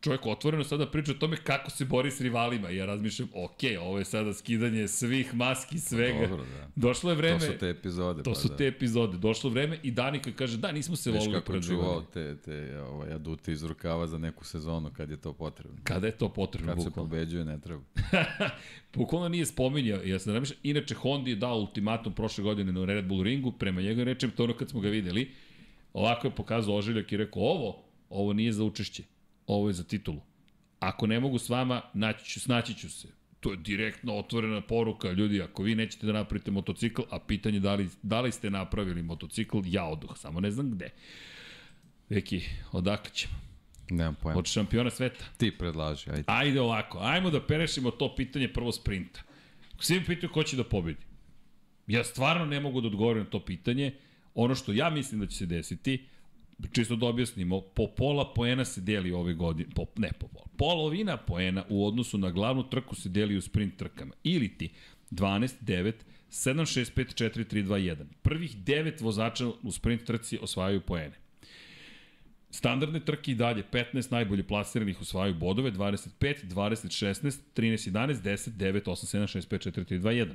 čovjek 0.00 0.26
otvoreno 0.26 0.64
sada 0.64 0.86
priča 0.86 1.12
o 1.12 1.14
tome 1.14 1.36
kako 1.36 1.70
se 1.70 1.84
bori 1.84 2.10
s 2.10 2.20
rivalima. 2.20 2.70
Ja 2.70 2.86
razmišljam, 2.86 3.28
ok, 3.34 3.60
ovo 3.80 3.98
je 3.98 4.04
sada 4.04 4.34
skidanje 4.34 4.88
svih 4.88 5.34
maski, 5.34 5.78
svega. 5.78 6.26
Dobro, 6.28 6.44
da. 6.44 6.68
Došlo 6.76 7.10
je 7.10 7.16
vreme... 7.16 7.38
To 7.38 7.46
su 7.46 7.58
te 7.58 7.68
epizode. 7.68 8.22
To 8.22 8.30
pa 8.30 8.40
su 8.40 8.48
da. 8.48 8.56
te 8.56 8.66
epizode. 8.66 9.18
Došlo 9.18 9.50
vreme 9.50 9.78
i 9.82 9.90
Danika 9.90 10.32
kaže, 10.32 10.56
da, 10.56 10.72
nismo 10.72 10.96
se 10.96 11.10
volili 11.10 11.28
Viš 11.28 11.38
kako 11.38 11.60
čuvao 11.60 12.02
te, 12.02 12.36
te 12.36 12.80
ovaj, 12.80 13.12
aduti 13.12 13.52
iz 13.52 13.64
rukava 13.64 14.06
za 14.06 14.18
neku 14.18 14.44
sezonu 14.44 14.90
kad 14.96 15.10
je 15.10 15.16
to 15.16 15.32
potrebno. 15.32 15.78
Kada 15.84 16.06
je 16.06 16.12
to 16.12 16.28
potrebno, 16.28 16.72
Kad 16.72 16.76
bukvalno. 16.76 17.10
se 17.10 17.16
pobeđuje, 17.16 17.44
ne 17.44 17.60
treba. 17.60 17.82
bukvalno 18.94 19.28
nije 19.28 19.46
spominjao, 19.46 20.02
ja 20.02 20.18
sam 20.18 20.32
razmišljam, 20.32 20.58
inače 20.62 20.94
Hondi 20.94 21.30
je 21.30 21.36
dao 21.36 21.58
ultimatum 21.58 22.12
prošle 22.12 22.44
godine 22.44 22.72
na 22.72 22.84
Red 22.84 23.06
Bull 23.06 23.22
ringu, 23.22 23.52
prema 23.52 23.80
njega 23.80 24.04
rečem, 24.04 24.30
to 24.30 24.44
ono 24.44 24.54
kad 24.54 24.70
smo 24.70 24.80
ga 24.80 24.88
videli, 24.88 25.30
ovako 25.92 26.26
je 26.26 26.34
pokazao 26.34 26.76
ožiljak 26.76 27.12
i 27.12 27.16
rekao, 27.16 27.42
ovo, 27.42 27.82
ovo 28.10 28.32
nije 28.32 28.52
za 28.52 28.64
učešće 28.64 29.02
ovo 29.46 29.68
je 29.68 29.72
za 29.72 29.84
titulu. 29.84 30.20
Ako 30.80 31.06
ne 31.06 31.20
mogu 31.20 31.38
s 31.38 31.48
vama, 31.48 31.82
naći 31.94 32.30
ću, 32.30 32.40
snaći 32.40 32.74
ću 32.74 32.90
se. 32.90 33.08
To 33.40 33.50
je 33.50 33.56
direktno 33.56 34.14
otvorena 34.16 34.60
poruka, 34.60 35.12
ljudi, 35.12 35.42
ako 35.42 35.62
vi 35.62 35.74
nećete 35.74 36.06
da 36.06 36.12
napravite 36.12 36.50
motocikl, 36.50 37.02
a 37.10 37.18
pitanje 37.18 37.60
da 37.60 37.74
li, 37.74 37.88
da 38.02 38.20
li 38.20 38.32
ste 38.32 38.50
napravili 38.50 39.02
motocikl, 39.02 39.58
ja 39.64 39.84
oduh, 39.84 40.16
samo 40.16 40.40
ne 40.40 40.50
znam 40.50 40.70
gde. 40.70 40.90
Veki, 42.08 42.42
odakle 42.72 43.10
ćemo? 43.14 43.34
Nemam 43.90 44.14
pojma. 44.14 44.38
Od 44.38 44.46
šampiona 44.46 44.90
sveta. 44.90 45.24
Ti 45.36 45.50
predlaži, 45.58 46.10
ajde. 46.10 46.24
Ajde 46.26 46.60
ovako, 46.60 46.98
ajmo 47.02 47.30
da 47.30 47.46
perešimo 47.46 47.90
to 47.90 48.14
pitanje 48.16 48.48
prvo 48.48 48.72
sprinta. 48.72 49.22
Svi 49.80 50.00
mi 50.00 50.04
pitaju 50.04 50.32
ko 50.32 50.42
će 50.42 50.56
da 50.56 50.64
pobedi. 50.64 51.06
Ja 51.86 52.04
stvarno 52.04 52.46
ne 52.46 52.60
mogu 52.60 52.80
da 52.80 52.86
odgovorim 52.86 53.22
na 53.22 53.30
to 53.30 53.40
pitanje. 53.44 53.94
Ono 54.34 54.54
što 54.54 54.72
ja 54.72 54.90
mislim 54.90 55.20
da 55.20 55.26
će 55.26 55.36
se 55.36 55.46
desiti, 55.46 56.04
čisto 56.72 56.96
da 56.96 57.06
objasnimo, 57.06 57.60
po 57.60 57.86
pola 57.96 58.32
poena 58.34 58.64
se 58.64 58.80
deli 58.80 59.12
ove 59.12 59.34
godine, 59.34 59.70
po, 59.74 59.86
ne 59.96 60.12
po 60.18 60.28
pola, 60.28 60.46
polovina 60.56 61.16
poena 61.16 61.64
u 61.68 61.86
odnosu 61.86 62.18
na 62.18 62.30
glavnu 62.30 62.62
trku 62.70 62.94
se 62.94 63.08
deli 63.08 63.36
u 63.36 63.42
sprint 63.42 63.76
trkama. 63.76 64.14
Ili 64.24 64.58
ti 64.58 64.70
12, 65.10 65.54
9, 65.62 65.92
7, 66.30 66.60
6, 66.60 66.94
5, 66.94 67.24
4, 67.24 67.54
3, 67.54 67.64
2, 67.64 67.96
1. 67.96 68.04
Prvih 68.22 68.56
9 68.56 69.02
vozača 69.02 69.46
u 69.62 69.72
sprint 69.72 70.04
trci 70.04 70.38
osvajaju 70.42 70.80
poene. 70.80 71.14
Standardne 72.50 73.00
trke 73.00 73.32
i 73.32 73.34
dalje, 73.34 73.62
15 73.72 74.12
najbolje 74.12 74.42
plasiranih 74.42 75.00
osvajaju 75.00 75.34
bodove, 75.34 75.72
25, 75.72 76.10
20, 76.20 76.50
16, 76.50 77.38
13, 77.54 77.90
11, 77.90 78.22
10, 78.22 78.50
9, 78.50 78.82
8, 78.82 79.18
7, 79.18 79.38
6, 79.38 79.48
5, 79.48 79.70
4, 79.70 79.84
3, 79.84 80.00
2, 80.00 80.26
1. 80.26 80.34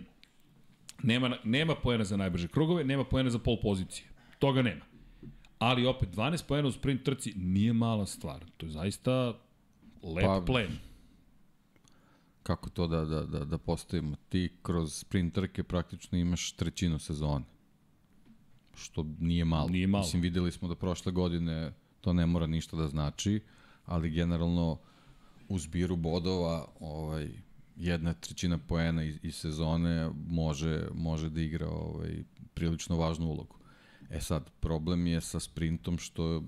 Nema, 1.03 1.37
nema 1.43 1.75
poena 1.75 2.03
za 2.03 2.17
najbrže 2.17 2.47
krugove, 2.47 2.83
nema 2.83 3.03
poena 3.03 3.29
za 3.29 3.39
pol 3.39 3.57
pozicije. 3.61 4.07
Toga 4.39 4.61
nema 4.61 4.90
ali 5.61 5.85
opet 5.85 6.09
12 6.09 6.45
poena 6.47 6.67
u 6.67 6.71
sprint 6.71 7.03
trci 7.03 7.33
nije 7.35 7.73
mala 7.73 8.05
stvar. 8.05 8.45
To 8.57 8.65
je 8.65 8.71
zaista 8.71 9.33
lep 10.03 10.25
pa, 10.25 10.43
plen. 10.45 10.71
Kako 12.43 12.69
to 12.69 12.87
da, 12.87 13.05
da, 13.05 13.23
da, 13.23 13.45
da 13.45 13.57
postavimo? 13.57 14.15
Ti 14.29 14.49
kroz 14.61 14.93
sprint 14.93 15.33
trke 15.33 15.63
praktično 15.63 16.17
imaš 16.17 16.51
trećinu 16.51 16.99
sezone. 16.99 17.45
Što 18.75 19.05
nije 19.19 19.45
malo. 19.45 19.69
Nije 19.69 19.87
malo. 19.87 20.03
Mislim, 20.03 20.21
videli 20.21 20.51
smo 20.51 20.67
da 20.67 20.75
prošle 20.75 21.11
godine 21.11 21.73
to 22.01 22.13
ne 22.13 22.25
mora 22.25 22.47
ništa 22.47 22.77
da 22.77 22.87
znači, 22.87 23.41
ali 23.85 24.09
generalno 24.09 24.77
u 25.49 25.59
zbiru 25.59 25.95
bodova 25.95 26.67
ovaj, 26.79 27.29
jedna 27.75 28.13
trećina 28.13 28.57
poena 28.57 29.03
iz, 29.03 29.19
iz 29.23 29.35
sezone 29.35 30.09
može, 30.27 30.87
može 30.93 31.29
da 31.29 31.41
igra 31.41 31.69
ovaj, 31.69 32.23
prilično 32.53 32.97
važnu 32.97 33.27
ulogu. 33.27 33.60
E 34.11 34.21
sad, 34.21 34.49
problem 34.59 35.07
je 35.07 35.21
sa 35.21 35.39
sprintom 35.39 35.97
što 35.97 36.43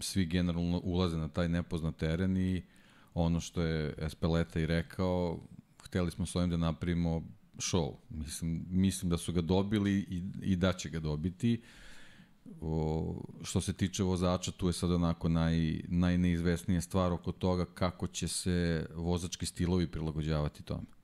svi 0.00 0.26
generalno 0.26 0.80
ulaze 0.84 1.16
na 1.18 1.28
taj 1.28 1.48
nepoznat 1.48 1.96
teren 1.96 2.36
i 2.36 2.62
ono 3.14 3.40
što 3.40 3.62
je 3.62 3.94
Espeleta 3.98 4.60
i 4.60 4.66
rekao, 4.66 5.38
hteli 5.84 6.10
smo 6.10 6.26
s 6.26 6.36
ovim 6.36 6.50
da 6.50 6.56
napravimo 6.56 7.22
show. 7.56 7.94
Mislim, 8.10 8.66
mislim 8.70 9.10
da 9.10 9.16
su 9.18 9.32
ga 9.32 9.40
dobili 9.40 9.92
i, 9.92 10.22
i 10.42 10.56
da 10.56 10.72
će 10.72 10.88
ga 10.88 11.00
dobiti. 11.00 11.60
O, 12.60 13.22
što 13.42 13.60
se 13.60 13.72
tiče 13.72 14.02
vozača, 14.02 14.50
tu 14.50 14.66
je 14.66 14.72
sad 14.72 14.90
onako 14.90 15.28
naj, 15.28 15.80
najneizvesnija 15.88 16.80
stvar 16.80 17.12
oko 17.12 17.32
toga 17.32 17.64
kako 17.64 18.06
će 18.06 18.28
se 18.28 18.86
vozački 18.94 19.46
stilovi 19.46 19.86
prilagođavati 19.86 20.62
tome. 20.62 20.99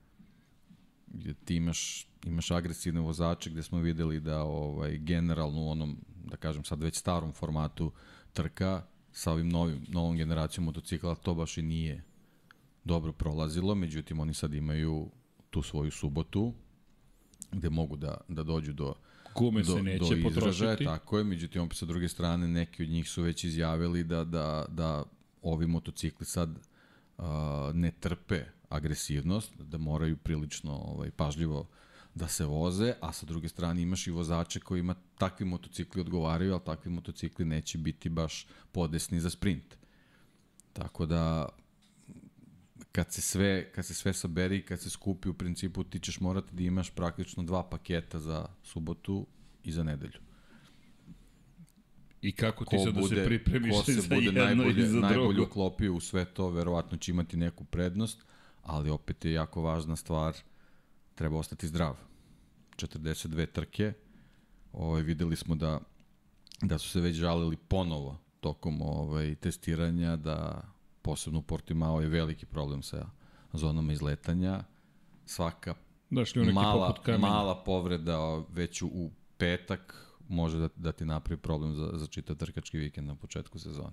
Jer 1.13 1.35
ti 1.45 1.55
imaš 1.55 2.07
imaš 2.25 2.51
agresivne 2.51 3.01
vozače 3.01 3.49
gde 3.49 3.63
smo 3.63 3.79
videli 3.79 4.19
da 4.19 4.43
ovaj 4.43 4.97
generalno 4.97 5.61
u 5.61 5.69
onom 5.69 5.97
da 6.25 6.37
kažem 6.37 6.63
sad 6.63 6.83
već 6.83 6.95
starom 6.95 7.31
formatu 7.31 7.91
trka 8.33 8.83
sa 9.11 9.31
ovim 9.31 9.49
novim 9.49 9.85
novom 9.87 10.17
generacijom 10.17 10.65
motocikla 10.65 11.15
to 11.15 11.35
baš 11.35 11.57
i 11.57 11.61
nije 11.61 12.03
dobro 12.83 13.11
prolazilo, 13.11 13.75
međutim 13.75 14.19
oni 14.19 14.33
sad 14.33 14.53
imaju 14.53 15.09
tu 15.49 15.61
svoju 15.61 15.91
subotu 15.91 16.53
gde 17.51 17.69
mogu 17.69 17.95
da, 17.95 18.17
da 18.27 18.43
dođu 18.43 18.73
do 18.73 18.93
Gume 19.35 19.61
do, 19.61 19.75
se 19.75 19.83
neće 19.83 20.15
do 20.15 20.23
potrošiti. 20.23 20.85
Tako 20.85 21.17
je, 21.17 21.23
međutim 21.23 21.61
opet 21.61 21.77
sa 21.77 21.85
druge 21.85 22.09
strane 22.09 22.47
neki 22.47 22.83
od 22.83 22.89
njih 22.89 23.09
su 23.09 23.21
već 23.21 23.43
izjavili 23.43 24.03
da, 24.03 24.23
da, 24.23 24.65
da 24.69 25.03
ovi 25.41 25.67
motocikli 25.67 26.25
sad 26.25 26.49
uh, 27.17 27.25
ne 27.73 27.91
trpe 27.91 28.45
agresivnost, 28.69 29.53
da 29.59 29.77
moraju 29.77 30.17
prilično 30.17 30.71
ovaj, 30.71 31.11
pažljivo 31.11 31.67
da 32.15 32.27
se 32.27 32.45
voze, 32.45 32.93
a 33.01 33.13
sa 33.13 33.25
druge 33.25 33.49
strane 33.49 33.81
imaš 33.81 34.07
i 34.07 34.11
vozače 34.11 34.59
kojima 34.59 34.95
takvi 35.17 35.45
motocikli 35.45 36.01
odgovaraju, 36.01 36.53
ali 36.53 36.65
takvi 36.65 36.91
motocikli 36.91 37.45
neće 37.45 37.77
biti 37.77 38.09
baš 38.09 38.47
podesni 38.71 39.19
za 39.19 39.29
sprint. 39.29 39.77
Tako 40.73 41.05
da 41.05 41.49
kad 42.91 43.11
se 43.13 43.21
sve, 43.21 43.71
kad 43.71 43.85
se 43.85 43.93
sve 43.93 44.13
saberi 44.13 44.61
kad 44.65 44.79
se 44.81 44.89
skupi 44.89 45.29
u 45.29 45.33
principu 45.33 45.83
ti 45.83 45.99
ćeš 45.99 46.19
morati 46.19 46.55
da 46.55 46.63
imaš 46.63 46.89
praktično 46.89 47.43
dva 47.43 47.63
paketa 47.63 48.19
za 48.19 48.45
subotu 48.63 49.27
i 49.63 49.71
za 49.71 49.83
nedelju. 49.83 50.19
I 52.21 52.31
kako 52.31 52.65
ti 52.65 52.77
sad 52.85 52.93
da 52.93 53.07
se 53.07 53.25
pripremiš 53.25 53.71
ko 53.71 53.83
se 53.85 53.93
za 53.93 54.15
bude 54.15 54.25
jedno 54.25 54.45
najbolje, 54.45 54.83
i 54.83 54.87
za 54.87 54.91
drugo? 54.91 55.07
najbolje 55.07 55.41
uklopio 55.41 55.93
u 55.93 55.99
sve 55.99 56.25
to, 56.25 56.49
verovatno 56.49 56.97
će 56.97 57.11
imati 57.11 57.37
neku 57.37 57.65
prednost, 57.65 58.25
ali 58.67 58.89
opet 58.89 59.25
je 59.25 59.33
jako 59.33 59.61
važna 59.61 59.95
stvar, 59.95 60.35
treba 61.15 61.37
ostati 61.37 61.67
zdrav. 61.67 61.95
42 62.75 63.51
trke, 63.51 63.93
ovaj, 64.73 65.01
videli 65.01 65.35
smo 65.35 65.55
da, 65.55 65.79
da 66.61 66.77
su 66.77 66.89
se 66.89 67.01
već 67.01 67.15
žalili 67.15 67.57
ponovo 67.57 68.17
tokom 68.39 68.81
ovaj, 68.81 69.35
testiranja, 69.35 70.15
da 70.15 70.61
posebno 71.01 71.39
u 71.39 71.41
Portimao 71.41 72.01
je 72.01 72.07
veliki 72.07 72.45
problem 72.45 72.81
sa 72.83 73.09
zonama 73.53 73.93
izletanja. 73.93 74.63
Svaka 75.25 75.75
Dašli 76.09 76.53
mala, 76.53 76.95
mala 77.19 77.63
povreda 77.63 78.43
već 78.53 78.81
u, 78.81 78.87
u 78.87 79.11
petak 79.37 80.07
može 80.29 80.59
da, 80.59 80.69
da 80.75 80.91
ti 80.91 81.05
napravi 81.05 81.41
problem 81.41 81.75
za, 81.75 81.91
za 81.93 82.07
čitav 82.07 82.35
trkački 82.35 82.77
vikend 82.77 83.07
na 83.07 83.15
početku 83.15 83.59
sezone. 83.59 83.91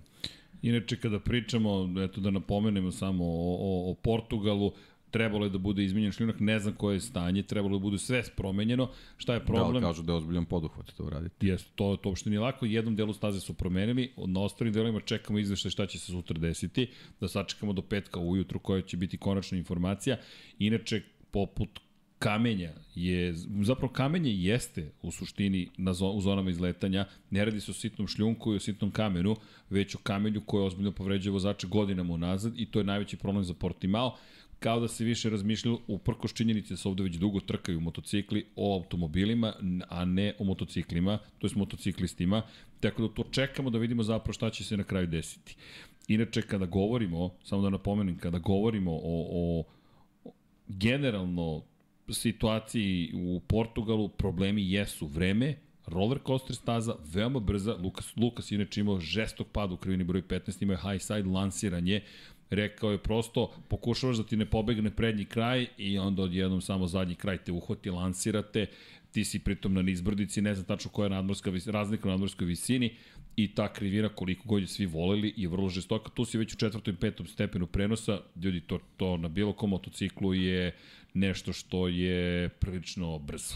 Inače, 0.61 0.97
kada 0.97 1.19
pričamo, 1.19 1.89
eto 2.03 2.21
da 2.21 2.31
napomenemo 2.31 2.91
samo 2.91 3.25
o, 3.25 3.57
o, 3.59 3.91
o 3.91 3.93
Portugalu, 3.93 4.71
trebalo 5.15 5.45
je 5.45 5.49
da 5.49 5.57
bude 5.57 5.83
izmenjen 5.83 6.11
šljunak, 6.11 6.39
ne 6.39 6.59
znam 6.59 6.73
koje 6.75 6.95
je 6.95 6.99
stanje, 6.99 7.43
trebalo 7.43 7.75
je 7.75 7.79
da 7.79 7.83
bude 7.83 7.97
sve 7.97 8.23
promenjeno. 8.35 8.89
Šta 9.17 9.33
je 9.33 9.45
problem? 9.45 9.81
Da 9.81 9.87
kažu 9.87 10.03
da 10.03 10.11
je 10.11 10.17
ozbiljan 10.17 10.45
poduhvat 10.45 10.91
to 10.97 11.03
uraditi? 11.03 11.47
Jeste, 11.47 11.71
to, 11.75 11.95
to 12.03 12.09
uopšte 12.09 12.29
nije 12.29 12.39
lako. 12.39 12.65
Jednom 12.65 12.95
delu 12.95 13.13
staze 13.13 13.39
su 13.39 13.53
promenili, 13.53 14.11
na 14.17 14.41
ostalim 14.41 14.73
delima 14.73 14.99
čekamo 14.99 15.39
izveštaj 15.39 15.71
šta 15.71 15.85
će 15.85 15.99
se 15.99 16.11
sutra 16.11 16.39
desiti, 16.39 16.89
da 17.19 17.27
sačekamo 17.27 17.73
do 17.73 17.81
petka 17.81 18.19
ujutru 18.19 18.59
koja 18.59 18.81
će 18.81 18.97
biti 18.97 19.17
konačna 19.17 19.57
informacija. 19.57 20.17
Inače, 20.59 21.01
poput 21.31 21.79
kamenja 22.25 22.71
je, 22.95 23.33
zapravo 23.61 23.93
kamenje 23.93 24.31
jeste 24.31 24.91
u 25.01 25.11
suštini 25.11 25.69
na 25.77 25.93
zon, 25.93 26.17
u 26.17 26.21
zonama 26.21 26.49
izletanja, 26.49 27.05
ne 27.29 27.45
radi 27.45 27.59
se 27.61 27.71
o 27.71 27.73
sitnom 27.73 28.07
šljunku 28.07 28.53
i 28.53 28.55
o 28.55 28.59
sitnom 28.59 28.91
kamenu, 28.91 29.35
već 29.69 29.95
o 29.95 29.97
kamenju 30.03 30.41
koji 30.45 30.65
ozbiljno 30.65 30.91
povređuje 30.91 31.33
vozače 31.33 31.67
godinama 31.67 32.13
unazad 32.13 32.53
i 32.57 32.65
to 32.65 32.79
je 32.79 32.83
najveći 32.83 33.17
problem 33.17 33.43
za 33.43 33.53
Portimao 33.53 34.15
kao 34.59 34.79
da 34.79 34.87
se 34.87 35.03
više 35.03 35.29
razmišljalo 35.29 35.79
uprkos 35.87 36.33
činjenici 36.33 36.73
da 36.73 36.77
se 36.77 36.87
ovde 36.87 37.03
već 37.03 37.15
dugo 37.15 37.39
trkaju 37.39 37.81
motocikli 37.81 38.45
o 38.55 38.73
automobilima, 38.75 39.53
a 39.89 40.05
ne 40.05 40.33
o 40.39 40.43
motociklima, 40.43 41.19
to 41.39 41.47
je 41.47 41.51
motociklistima, 41.55 42.41
tako 42.79 43.07
da 43.07 43.13
to 43.13 43.23
čekamo 43.31 43.69
da 43.69 43.77
vidimo 43.77 44.03
zapravo 44.03 44.33
šta 44.33 44.49
će 44.49 44.63
se 44.63 44.77
na 44.77 44.83
kraju 44.83 45.07
desiti. 45.07 45.55
Inače, 46.07 46.41
kada 46.41 46.65
govorimo, 46.65 47.29
samo 47.43 47.61
da 47.61 47.69
napomenem, 47.69 48.17
kada 48.17 48.39
govorimo 48.39 48.91
o, 48.91 49.27
o 49.29 49.63
generalno 50.67 51.61
situaciji 52.13 53.11
u 53.13 53.39
Portugalu, 53.39 54.09
problemi 54.09 54.71
jesu 54.71 55.07
vreme, 55.07 55.55
roller 55.87 56.19
coaster 56.27 56.55
staza, 56.55 56.95
veoma 57.13 57.39
brza, 57.39 57.75
Lukas, 57.83 58.15
Lukas 58.15 58.51
inače 58.51 58.81
imao 58.81 58.99
žestok 58.99 59.47
pad 59.47 59.71
u 59.71 59.77
krivini 59.77 60.03
broj 60.03 60.21
15, 60.21 60.63
imao 60.63 60.73
je 60.73 60.91
high 60.91 61.01
side 61.01 61.29
lansiranje, 61.29 62.01
rekao 62.49 62.91
je 62.91 62.97
prosto 62.97 63.51
pokušavaš 63.67 64.17
da 64.17 64.23
ti 64.23 64.37
ne 64.37 64.45
pobegne 64.45 64.91
prednji 64.91 65.25
kraj 65.25 65.67
i 65.77 65.97
onda 65.99 66.23
odjednom 66.23 66.61
samo 66.61 66.87
zadnji 66.87 67.15
kraj 67.15 67.37
te 67.37 67.51
uhvati, 67.51 67.89
lansirate, 67.89 68.65
ti 69.11 69.25
si 69.25 69.39
pritom 69.39 69.73
na 69.73 69.81
nizbrdici, 69.81 70.41
ne 70.41 70.55
znam 70.55 70.65
tačno 70.65 70.91
koja 70.91 71.05
je 71.05 71.09
nadmorska 71.09 71.51
razlika 71.65 72.07
u 72.07 72.11
nadmorskoj 72.11 72.47
visini 72.47 72.95
i 73.35 73.55
ta 73.55 73.73
krivina 73.73 74.09
koliko 74.09 74.47
god 74.47 74.61
je 74.61 74.67
svi 74.67 74.85
voleli 74.85 75.33
je 75.37 75.47
vrlo 75.47 75.69
žestoka. 75.69 76.09
Tu 76.09 76.25
si 76.25 76.37
već 76.37 76.53
u 76.53 76.57
četvrtom 76.57 76.93
i 76.93 76.97
petom 76.97 77.27
stepenu 77.27 77.67
prenosa, 77.67 78.19
ljudi 78.43 78.61
to, 78.61 78.79
to 78.97 79.17
na 79.17 79.27
bilo 79.27 79.53
kom 79.53 79.69
motociklu 79.69 80.33
je 80.33 80.75
nešto 81.13 81.53
što 81.53 81.87
je 81.87 82.49
prilično 82.49 83.19
brzo 83.19 83.55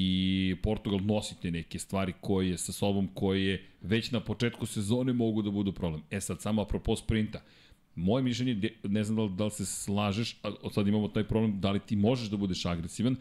i 0.00 0.56
Portugal 0.62 1.00
nosi 1.02 1.34
te 1.42 1.50
neke 1.50 1.78
stvari 1.78 2.12
koje 2.20 2.58
sa 2.58 2.72
sobom 2.72 3.08
koje 3.14 3.64
već 3.80 4.10
na 4.10 4.20
početku 4.20 4.66
sezone 4.66 5.12
mogu 5.12 5.42
da 5.42 5.50
budu 5.50 5.72
problem. 5.72 6.02
E 6.10 6.20
sad, 6.20 6.42
samo 6.42 6.62
apropo 6.62 6.96
sprinta, 6.96 7.42
moje 7.94 8.22
mišljenje, 8.22 8.70
ne 8.82 9.04
znam 9.04 9.16
da 9.16 9.22
li, 9.22 9.30
da 9.36 9.44
li 9.44 9.50
se 9.50 9.66
slažeš, 9.66 10.36
a 10.42 10.70
sad 10.74 10.88
imamo 10.88 11.08
taj 11.08 11.24
problem, 11.24 11.60
da 11.60 11.70
li 11.70 11.80
ti 11.80 11.96
možeš 11.96 12.28
da 12.28 12.36
budeš 12.36 12.66
agresivan, 12.66 13.16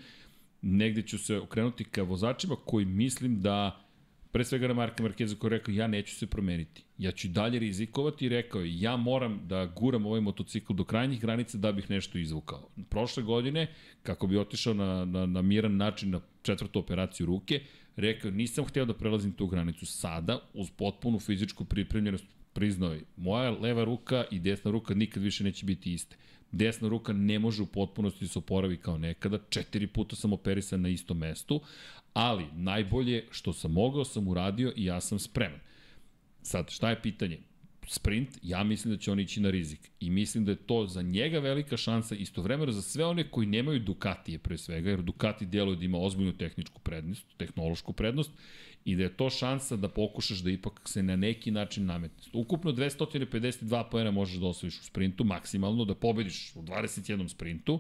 negde 0.62 1.02
ću 1.02 1.18
se 1.18 1.38
okrenuti 1.38 1.84
ka 1.84 2.04
vozačima 2.04 2.56
koji 2.66 2.86
mislim 2.86 3.42
da 3.42 3.87
pre 4.38 4.46
svega 4.46 4.68
na 4.68 4.74
Marka 4.74 5.04
Markeza 5.04 5.36
koji 5.36 5.50
je 5.50 5.58
rekao 5.58 5.74
ja 5.74 5.88
neću 5.88 6.16
se 6.16 6.28
promeniti. 6.28 6.84
Ja 6.98 7.12
ću 7.12 7.28
dalje 7.28 7.60
rizikovati 7.60 8.26
i 8.26 8.30
rekao 8.30 8.62
je 8.62 8.80
ja 8.82 8.98
moram 8.98 9.42
da 9.48 9.66
guram 9.66 10.06
ovaj 10.06 10.22
motocikl 10.22 10.74
do 10.74 10.84
krajnjih 10.84 11.22
granica 11.22 11.58
da 11.58 11.72
bih 11.72 11.90
nešto 11.90 12.18
izvukao. 12.18 12.70
Prošle 12.90 13.24
godine, 13.24 13.68
kako 14.04 14.28
bi 14.28 14.38
otišao 14.38 14.74
na, 14.74 15.06
na, 15.06 15.26
na 15.26 15.42
miran 15.42 15.78
način 15.78 16.10
na 16.10 16.22
četvrtu 16.42 16.80
operaciju 16.80 17.26
ruke, 17.26 17.62
rekao 17.96 18.32
nisam 18.32 18.66
hteo 18.66 18.86
da 18.86 18.94
prelazim 18.94 19.32
tu 19.34 19.48
granicu. 19.48 19.86
Sada, 19.86 20.40
uz 20.54 20.70
potpunu 20.70 21.20
fizičku 21.20 21.66
pripremljenost, 21.66 22.26
priznao 22.54 22.94
je, 22.94 23.04
moja 23.16 23.52
leva 23.52 23.84
ruka 23.84 24.26
i 24.32 24.40
desna 24.40 24.72
ruka 24.72 24.94
nikad 24.94 25.24
više 25.24 25.44
neće 25.44 25.66
biti 25.66 25.94
iste. 25.94 26.18
Desna 26.52 26.88
ruka 26.88 27.14
ne 27.14 27.40
može 27.40 27.64
u 27.64 27.66
potpunosti 27.66 28.26
da 28.26 28.30
se 28.30 28.40
oporavi 28.40 28.78
kao 28.78 28.98
nekada, 28.98 29.40
četiri 29.50 29.88
puta 29.88 30.16
sam 30.16 30.34
operisan 30.34 30.82
na 30.82 30.90
istom 30.90 31.18
mestu, 31.18 31.62
ali 32.14 32.46
najbolje 32.54 33.28
što 33.32 33.54
sam 33.54 33.72
mogao 33.72 34.06
sam 34.06 34.28
uradio 34.28 34.74
i 34.76 34.86
ja 34.86 35.02
sam 35.02 35.20
spreman. 35.20 35.60
Sad, 36.42 36.70
šta 36.70 36.90
je 36.90 37.02
pitanje? 37.02 37.40
sprint, 37.88 38.30
ja 38.44 38.64
mislim 38.64 38.94
da 38.94 39.00
će 39.00 39.12
on 39.12 39.20
ići 39.20 39.42
na 39.42 39.50
rizik. 39.50 39.80
I 40.00 40.10
mislim 40.10 40.46
da 40.46 40.52
je 40.52 40.56
to 40.56 40.88
za 40.88 41.02
njega 41.02 41.40
velika 41.40 41.78
šansa, 41.78 42.16
istovremeno 42.16 42.72
za 42.72 42.82
sve 42.82 43.06
one 43.06 43.30
koji 43.32 43.48
nemaju 43.48 43.80
Ducatije 43.80 44.40
pre 44.40 44.58
svega, 44.58 44.90
jer 44.90 45.02
Ducati 45.02 45.46
djeluje 45.46 45.78
da 45.78 45.86
ima 45.86 45.98
ozbiljnu 45.98 46.34
tehničku 46.34 46.80
prednost, 46.80 47.26
tehnološku 47.38 47.94
prednost, 47.94 48.32
i 48.88 48.96
da 48.96 49.04
je 49.04 49.18
to 49.18 49.30
šansa 49.30 49.76
da 49.76 49.90
pokušaš 49.90 50.40
da 50.40 50.52
ipak 50.52 50.82
se 50.86 51.04
na 51.04 51.16
neki 51.16 51.52
način 51.52 51.86
nametneš. 51.86 52.30
Ukupno 52.34 52.72
252 52.72 53.90
pojena 53.92 54.12
možeš 54.12 54.40
da 54.40 54.48
osvojiš 54.48 54.80
u 54.80 54.84
sprintu, 54.84 55.24
maksimalno, 55.24 55.86
da 55.86 55.96
pobediš 55.96 56.56
u 56.56 56.62
21 56.62 57.28
sprintu, 57.28 57.80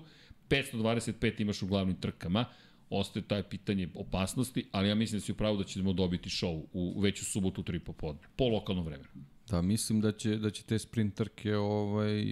525 0.49 1.41
imaš 1.41 1.61
u 1.61 1.67
glavnim 1.67 1.95
trkama, 1.95 2.45
ostaje 2.89 3.27
taj 3.27 3.43
pitanje 3.43 3.89
opasnosti, 3.95 4.65
ali 4.71 4.89
ja 4.89 4.95
mislim 4.95 5.19
da 5.19 5.25
si 5.25 5.31
upravo 5.31 5.57
da 5.57 5.63
ćemo 5.63 5.93
dobiti 5.93 6.29
show 6.29 6.63
u, 6.73 7.01
veću 7.01 7.25
subotu 7.25 7.63
3 7.63 7.79
popodne, 7.79 8.21
po 8.35 8.47
lokalnom 8.47 8.85
vremenu. 8.85 9.09
Da, 9.49 9.61
mislim 9.61 10.01
da 10.01 10.11
će, 10.11 10.37
da 10.37 10.49
će 10.49 10.63
te 10.63 10.79
sprinterke 10.79 11.55
ovaj, 11.55 12.23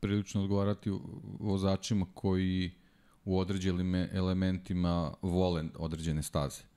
prilično 0.00 0.42
odgovarati 0.42 0.90
vozačima 1.38 2.06
koji 2.14 2.70
u 3.24 3.38
određenim 3.38 3.94
elementima 3.94 5.14
vole 5.22 5.64
određene 5.78 6.22
staze. 6.22 6.69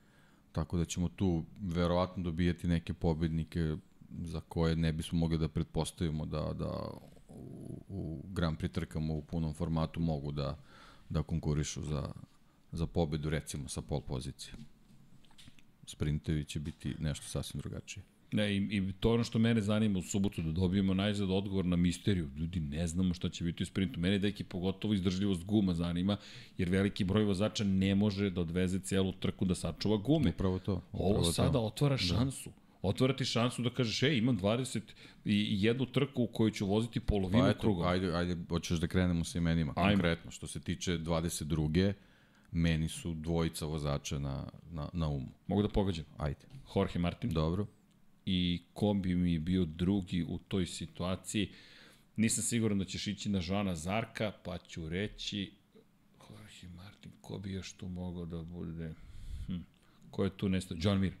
Tako 0.54 0.76
da 0.76 0.84
ćemo 0.84 1.08
tu 1.08 1.44
verovatno 1.60 2.22
dobijati 2.22 2.68
neke 2.68 2.94
pobednike 2.94 3.76
za 4.22 4.40
koje 4.40 4.76
ne 4.76 4.92
bismo 4.92 5.18
mogli 5.18 5.38
da 5.38 5.48
pretpostavimo 5.48 6.26
da, 6.26 6.52
da 6.58 6.90
u, 7.28 7.82
u 7.88 8.22
Grand 8.32 8.58
Prix 8.58 8.72
trkama 8.72 9.14
u 9.14 9.22
punom 9.22 9.54
formatu 9.54 10.00
mogu 10.00 10.32
da, 10.32 10.58
da 11.08 11.22
konkurišu 11.22 11.82
za, 11.82 12.12
za 12.72 12.86
pobedu 12.86 13.30
recimo 13.30 13.68
sa 13.68 13.82
pol 13.82 14.00
pozicije. 14.00 14.54
Sprintevi 15.86 16.44
će 16.44 16.60
biti 16.60 16.94
nešto 16.98 17.26
sasvim 17.26 17.60
drugačije. 17.60 18.04
Ne, 18.34 18.56
i, 18.56 18.56
i 18.56 18.92
to 19.00 19.12
ono 19.14 19.24
što 19.24 19.38
mene 19.38 19.60
zanima 19.60 19.98
u 19.98 20.02
subotu, 20.02 20.42
da 20.42 20.52
dobijemo 20.52 20.94
najzad 20.94 21.30
odgovor 21.30 21.64
na 21.64 21.76
misteriju. 21.76 22.30
Ljudi, 22.36 22.60
ne 22.60 22.86
znamo 22.86 23.14
šta 23.14 23.28
će 23.28 23.44
biti 23.44 23.62
u 23.62 23.66
sprintu. 23.66 24.00
Mene 24.00 24.18
deki 24.18 24.44
pogotovo 24.44 24.94
izdržljivost 24.94 25.44
guma 25.44 25.74
zanima, 25.74 26.16
jer 26.58 26.68
veliki 26.68 27.04
broj 27.04 27.24
vozača 27.24 27.64
ne 27.64 27.94
može 27.94 28.30
da 28.30 28.40
odveze 28.40 28.78
celu 28.78 29.12
trku 29.12 29.44
da 29.44 29.54
sačuva 29.54 29.96
gume. 29.96 30.30
Upravo 30.30 30.58
to. 30.58 30.82
Upravo 30.92 31.10
Ovo 31.10 31.24
sada 31.24 31.52
to. 31.52 31.60
otvara 31.60 31.94
da. 31.94 32.02
šansu. 32.02 32.50
Da 32.50 32.88
otvara 32.88 33.16
ti 33.16 33.24
šansu 33.24 33.62
da 33.62 33.70
kažeš, 33.70 34.02
ej, 34.02 34.18
imam 34.18 34.38
20 34.38 34.80
i 35.24 35.64
jednu 35.64 35.86
trku 35.86 36.22
u 36.22 36.26
kojoj 36.26 36.50
ću 36.50 36.66
voziti 36.66 37.00
polovinu 37.00 37.42
pa 37.42 37.50
eto, 37.50 37.60
kruga. 37.60 37.88
Ajde, 37.88 38.12
ajde, 38.14 38.36
hoćeš 38.48 38.78
da 38.78 38.86
krenemo 38.86 39.24
sa 39.24 39.38
imenima. 39.38 39.72
Ajme. 39.76 39.92
Konkretno, 39.92 40.30
što 40.30 40.46
se 40.46 40.60
tiče 40.60 40.98
22. 40.98 41.92
Meni 42.52 42.88
su 42.88 43.14
dvojica 43.14 43.66
vozača 43.66 44.18
na, 44.18 44.44
na, 44.72 44.88
na 44.92 45.08
umu. 45.08 45.28
Mogu 45.46 45.62
da 45.62 45.68
pogađam? 45.68 46.04
Ajde. 46.16 46.46
Jorge 46.76 46.98
Martin. 46.98 47.30
Dobro 47.30 47.66
i 48.26 48.62
ko 48.72 48.94
bi 48.94 49.14
mi 49.14 49.38
bio 49.38 49.64
drugi 49.64 50.24
u 50.28 50.38
toj 50.38 50.66
situaciji. 50.66 51.50
Nisam 52.16 52.44
siguran 52.44 52.78
da 52.78 52.84
ćeš 52.84 53.06
ići 53.06 53.28
na 53.28 53.40
Žana 53.40 53.74
Zarka, 53.74 54.32
pa 54.44 54.58
ću 54.58 54.88
reći 54.88 55.52
Jorge 56.64 56.76
Martin, 56.76 57.10
ko 57.20 57.38
bi 57.38 57.52
još 57.52 57.72
tu 57.72 57.88
mogao 57.88 58.24
da 58.24 58.42
bude? 58.42 58.94
Hm. 59.46 59.56
Ko 60.10 60.24
je 60.24 60.30
tu 60.30 60.48
nestao? 60.48 60.76
John 60.80 61.00
Mir. 61.00 61.12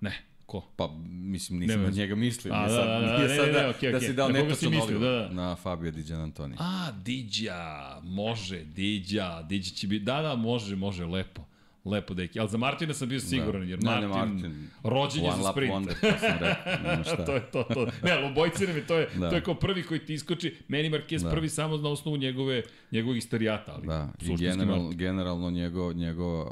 Ne, 0.00 0.22
ko? 0.46 0.68
Pa, 0.76 0.88
mislim, 1.08 1.58
nisam 1.58 1.82
na 1.82 1.90
njega 1.90 2.14
mislio. 2.14 2.54
A, 2.54 2.68
da, 2.68 2.74
da, 2.74 3.00
da, 3.00 3.18
nije 3.18 3.36
sad 3.36 3.48
da, 3.48 3.74
okay, 3.74 3.92
da 3.92 4.00
si 4.00 4.12
dao 4.12 4.28
netočan 4.28 4.74
odgovor 4.74 5.00
da, 5.00 5.10
da. 5.10 5.28
na 5.28 5.56
Fabio 5.56 5.90
Diđan 5.90 6.20
Antoni. 6.20 6.56
A, 6.58 6.92
Diđa, 7.04 8.00
može, 8.02 8.64
Diđa, 8.64 9.42
Diđa 9.42 9.70
će 9.70 9.86
biti, 9.86 10.04
da, 10.04 10.22
da, 10.22 10.36
može, 10.36 10.76
može, 10.76 11.06
lepo. 11.06 11.44
Lepo 11.84 12.14
deki, 12.14 12.40
ali 12.40 12.48
za 12.48 12.58
Martina 12.58 12.94
sam 12.94 13.08
bio 13.08 13.18
da. 13.18 13.26
siguran, 13.26 13.68
jer 13.68 13.78
Martin, 13.82 14.08
ne, 14.08 14.14
ne, 14.14 14.26
Martin 14.32 14.68
rođen 14.82 15.24
je 15.24 15.30
za 15.42 15.52
sprint. 15.52 15.74
Wonder, 15.74 16.00
to 16.00 16.18
sam 16.18 16.38
rekao, 16.40 17.04
šta. 17.14 17.24
to 17.24 17.34
je 17.34 17.50
to, 17.50 17.62
to. 17.62 17.86
Ne, 18.02 18.10
ali 18.12 18.26
obojci 18.26 18.66
nam 18.66 18.76
je, 18.76 18.86
to 18.86 18.98
je, 18.98 19.08
da. 19.16 19.30
to 19.30 19.36
je 19.36 19.42
kao 19.42 19.54
prvi 19.54 19.82
koji 19.82 20.00
ti 20.00 20.14
iskoči, 20.14 20.56
meni 20.68 20.90
Marquez 20.90 21.22
da. 21.22 21.30
prvi 21.30 21.48
samo 21.48 21.76
na 21.76 21.88
osnovu 21.88 22.16
njegove, 22.16 22.62
njegovog 22.92 23.16
istorijata, 23.16 23.72
ali 23.72 23.86
da. 23.86 24.08
I 24.22 24.36
general, 24.36 24.90
generalno 24.92 25.50
njegov, 25.50 25.92
njegov 25.92 26.46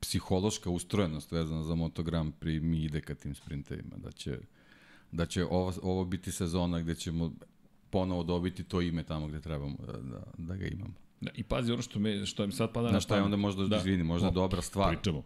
psihološka 0.00 0.70
ustrojenost 0.70 1.32
vezana 1.32 1.64
za 1.64 1.74
motogram 1.74 2.32
pri 2.32 2.60
mi 2.60 2.84
ide 2.84 3.00
ka 3.00 3.14
tim 3.14 3.34
sprintevima, 3.34 3.96
da 3.96 4.12
će, 4.12 4.38
da 5.12 5.26
će 5.26 5.44
ovo, 5.44 5.72
ovo 5.82 6.04
biti 6.04 6.32
sezona 6.32 6.80
gde 6.80 6.94
ćemo 6.94 7.32
ponovo 7.90 8.22
dobiti 8.22 8.64
to 8.64 8.80
ime 8.80 9.02
tamo 9.02 9.26
gde 9.26 9.40
trebamo 9.40 9.76
da, 9.86 9.92
da, 9.92 10.22
da 10.38 10.56
ga 10.56 10.66
imamo. 10.66 10.94
Da, 11.20 11.30
I 11.34 11.42
pazi 11.42 11.72
ono 11.72 11.82
što, 11.82 11.98
me, 11.98 12.26
što 12.26 12.46
mi 12.46 12.52
sad 12.52 12.72
pada 12.72 12.86
na, 12.86 12.92
na 12.92 13.00
šta 13.00 13.16
je 13.16 13.22
onda 13.22 13.36
možda, 13.36 13.66
da, 13.66 13.76
izvini, 13.76 14.02
možda 14.02 14.28
o, 14.28 14.30
dobra 14.30 14.62
stvar. 14.62 14.94
Pričamo. 14.94 15.22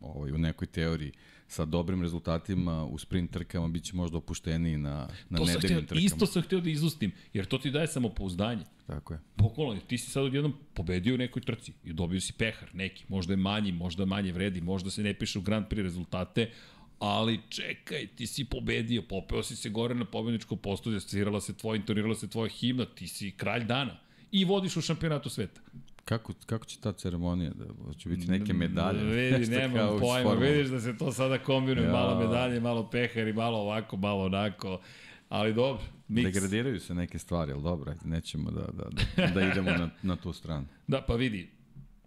ovaj, 0.00 0.32
u 0.32 0.38
nekoj 0.38 0.66
teoriji 0.66 1.12
sa 1.50 1.64
dobrim 1.64 2.02
rezultatima 2.02 2.84
u 2.84 2.98
sprint 2.98 3.30
trkama 3.30 3.68
bit 3.68 3.84
će 3.84 3.96
možda 3.96 4.18
opušteniji 4.18 4.76
na, 4.76 5.08
na 5.28 5.38
to 5.38 5.44
nedeljnim 5.44 5.58
htio, 5.58 5.80
trkama. 5.80 6.00
Isto 6.00 6.26
sam 6.26 6.42
htio 6.42 6.60
da 6.60 6.70
izustim, 6.70 7.12
jer 7.32 7.46
to 7.46 7.58
ti 7.58 7.70
daje 7.70 7.86
samopouzdanje. 7.86 8.64
Tako 8.86 9.14
je. 9.14 9.20
Bukvalno, 9.36 9.80
ti 9.80 9.98
si 9.98 10.10
sad 10.10 10.24
odjednom 10.24 10.54
pobedio 10.74 11.14
u 11.14 11.18
nekoj 11.18 11.42
trci 11.42 11.72
i 11.84 11.92
dobio 11.92 12.20
si 12.20 12.32
pehar 12.32 12.68
neki, 12.74 13.04
možda 13.08 13.32
je 13.32 13.36
manji, 13.36 13.72
možda 13.72 14.04
manje 14.04 14.32
vredi, 14.32 14.60
možda 14.60 14.90
se 14.90 15.02
ne 15.02 15.14
piše 15.14 15.38
u 15.38 15.42
Grand 15.42 15.66
Prix 15.66 15.82
rezultate, 15.82 16.50
ali 16.98 17.40
čekaj, 17.48 18.06
ti 18.06 18.26
si 18.26 18.44
pobedio, 18.44 19.02
popeo 19.02 19.42
si 19.42 19.56
se 19.56 19.70
gore 19.70 19.94
na 19.94 20.04
pobedničko 20.04 20.56
postolje, 20.56 21.00
svirala 21.00 21.40
se 21.40 21.56
tvoja, 21.56 21.76
intonirala 21.76 22.14
se 22.14 22.28
tvoja 22.28 22.48
himna, 22.48 22.84
ti 22.84 23.08
si 23.08 23.30
kralj 23.30 23.64
dana 23.64 23.96
i 24.32 24.44
vodiš 24.44 24.76
u 24.76 24.80
šampionatu 24.80 25.28
sveta. 25.30 25.60
Kako, 26.04 26.32
kako 26.46 26.64
će 26.66 26.80
ta 26.80 26.92
ceremonija 26.92 27.50
da 27.50 27.94
će 27.94 28.08
biti 28.08 28.30
neke 28.30 28.52
medalje? 28.52 29.04
Vidi, 29.04 29.50
nemam 29.50 29.98
pojma, 30.00 30.32
vidiš 30.32 30.68
da 30.68 30.80
se 30.80 30.98
to 30.98 31.12
sada 31.12 31.38
kombinuje, 31.38 31.86
Ja. 31.86 31.92
malo 31.92 32.20
medalje, 32.20 32.60
malo 32.60 32.90
pehari, 32.90 33.32
malo 33.32 33.58
ovako, 33.58 33.96
malo 33.96 34.24
onako, 34.24 34.80
ali 35.28 35.54
dobro, 35.54 35.82
miks. 36.08 36.32
Degradiraju 36.32 36.80
se 36.80 36.94
neke 36.94 37.18
stvari, 37.18 37.52
ali 37.52 37.62
dobro, 37.62 37.94
nećemo 38.04 38.50
da, 38.50 38.66
da, 38.72 38.84
da, 39.16 39.26
da 39.26 39.40
idemo 39.42 39.70
na, 39.70 39.90
na 40.02 40.16
tu 40.16 40.32
stranu. 40.32 40.66
Da, 40.86 41.02
pa 41.02 41.14
vidi, 41.14 41.50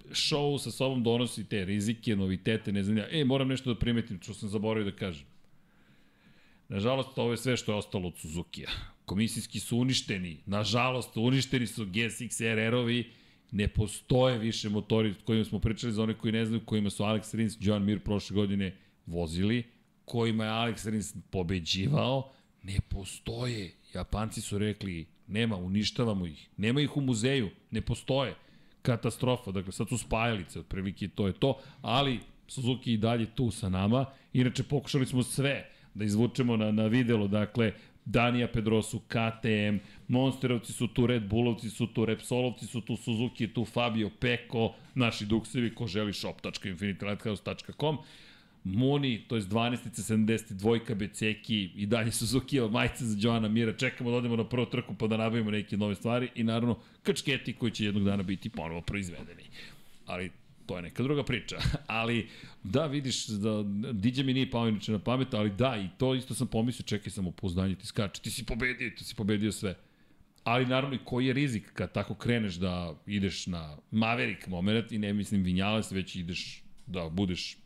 show 0.09 0.57
sa 0.63 0.71
sobom 0.71 1.03
donosi 1.03 1.43
te 1.49 1.65
rizike, 1.65 2.15
novitete, 2.15 2.71
ne 2.71 2.83
znam 2.83 2.97
ja. 2.97 3.07
E, 3.11 3.25
moram 3.25 3.47
nešto 3.47 3.73
da 3.73 3.79
primetim, 3.79 4.19
što 4.21 4.33
sam 4.33 4.49
zaboravio 4.49 4.91
da 4.91 4.97
kažem. 4.97 5.25
Nažalost, 6.69 7.17
ovo 7.17 7.31
je 7.31 7.37
sve 7.37 7.57
što 7.57 7.71
je 7.71 7.75
ostalo 7.77 8.07
od 8.07 8.17
Suzuki-a. 8.17 8.92
Komisijski 9.05 9.59
su 9.59 9.77
uništeni. 9.77 10.37
Nažalost, 10.45 11.17
uništeni 11.17 11.67
su 11.67 11.85
GSX-RR-ovi. 11.85 13.03
Ne 13.51 13.67
postoje 13.67 14.37
više 14.37 14.69
motori 14.69 15.11
o 15.11 15.13
kojima 15.25 15.45
smo 15.45 15.59
pričali 15.59 15.93
za 15.93 16.03
one 16.03 16.13
koji 16.13 16.31
ne 16.31 16.45
znaju, 16.45 16.65
kojima 16.65 16.89
su 16.89 17.03
Alex 17.03 17.35
Rins, 17.35 17.57
John 17.59 17.83
Mir 17.83 17.99
prošle 17.99 18.35
godine 18.35 18.77
vozili, 19.05 19.63
kojima 20.05 20.45
je 20.45 20.51
Alex 20.51 20.89
Rins 20.89 21.15
pobeđivao. 21.29 22.31
Ne 22.63 22.79
postoje. 22.89 23.73
Japanci 23.93 24.41
su 24.41 24.57
rekli, 24.57 25.07
nema, 25.27 25.55
uništavamo 25.55 26.25
ih. 26.25 26.49
Nema 26.57 26.81
ih 26.81 26.97
u 26.97 27.01
muzeju, 27.01 27.49
ne 27.71 27.81
postoje. 27.81 28.35
Katastrofa, 28.81 29.51
dakle 29.51 29.71
sad 29.71 29.89
su 29.89 29.97
spajalice, 29.97 30.59
otprilike 30.59 31.07
to 31.07 31.27
je 31.27 31.33
to, 31.33 31.59
ali 31.81 32.19
Suzuki 32.47 32.93
i 32.93 32.97
dalje 32.97 33.25
tu 33.35 33.51
sa 33.51 33.69
nama. 33.69 34.05
Inače, 34.33 34.63
pokušali 34.63 35.05
smo 35.05 35.23
sve 35.23 35.69
da 35.93 36.05
izvučemo 36.05 36.57
na, 36.57 36.71
na 36.71 36.87
videlo, 36.87 37.27
dakle, 37.27 37.73
Danija 38.05 38.47
Pedrosu, 38.47 38.99
KTM, 38.99 39.77
Monsterovci 40.07 40.73
su 40.73 40.87
tu, 40.87 41.07
Red 41.07 41.23
Bullovci 41.23 41.69
su 41.69 41.87
tu, 41.87 42.05
Repsolovci 42.05 42.67
su 42.67 42.81
tu, 42.81 42.97
Suzuki 42.97 43.47
tu, 43.47 43.65
Fabio 43.65 44.09
Peko, 44.19 44.73
naši 44.95 45.25
duksevi, 45.25 45.75
ko 45.75 45.87
želi 45.87 46.13
shop.infinitylighthouse.com. 46.13 47.97
Moni, 48.63 49.25
to 49.27 49.35
je 49.35 49.41
12. 49.41 49.77
72. 49.93 50.95
Beceki 50.95 51.69
i 51.75 51.85
dalje 51.85 52.11
Suzuki 52.11 52.59
majice 52.59 53.05
za 53.05 53.17
Joana 53.19 53.47
Mira. 53.47 53.73
Čekamo 53.73 54.11
da 54.11 54.17
odemo 54.17 54.35
na 54.35 54.49
prvu 54.49 54.65
trku 54.65 54.95
pa 54.95 55.07
da 55.07 55.17
nabavimo 55.17 55.51
neke 55.51 55.77
nove 55.77 55.95
stvari 55.95 56.29
i 56.35 56.43
naravno 56.43 56.79
krčketi 57.03 57.53
koji 57.53 57.71
će 57.71 57.85
jednog 57.85 58.03
dana 58.03 58.23
biti 58.23 58.49
ponovo 58.49 58.81
proizvedeni. 58.81 59.43
Ali 60.05 60.31
to 60.65 60.75
je 60.75 60.81
neka 60.81 61.03
druga 61.03 61.23
priča. 61.23 61.57
ali 61.87 62.29
da 62.63 62.85
vidiš, 62.85 63.27
da, 63.27 63.63
DJ 63.93 64.23
mi 64.23 64.33
nije 64.33 64.51
pao 64.51 64.67
inače 64.67 64.91
na 64.91 64.99
pamet, 64.99 65.33
ali 65.33 65.49
da, 65.49 65.77
i 65.77 65.97
to 65.97 66.15
isto 66.15 66.35
sam 66.35 66.47
pomislio, 66.47 66.85
čekaj 66.85 67.11
samo 67.11 67.31
pouzdanje 67.31 67.75
ti 67.75 67.85
skače, 67.85 68.21
ti 68.21 68.31
si 68.31 68.45
pobedio, 68.45 68.91
ti 68.97 69.03
si 69.03 69.15
pobedio 69.15 69.51
sve. 69.51 69.75
Ali 70.43 70.65
naravno 70.65 70.95
i 70.95 71.05
koji 71.05 71.25
je 71.25 71.33
rizik 71.33 71.73
kad 71.73 71.93
tako 71.93 72.15
kreneš 72.15 72.55
da 72.55 72.95
ideš 73.05 73.47
na 73.47 73.77
Maverick 73.91 74.47
moment 74.47 74.91
i 74.91 74.97
ne 74.97 75.13
mislim 75.13 75.43
Vinjales, 75.43 75.91
već 75.91 76.15
ideš 76.15 76.63
da 76.87 77.09
budeš 77.09 77.57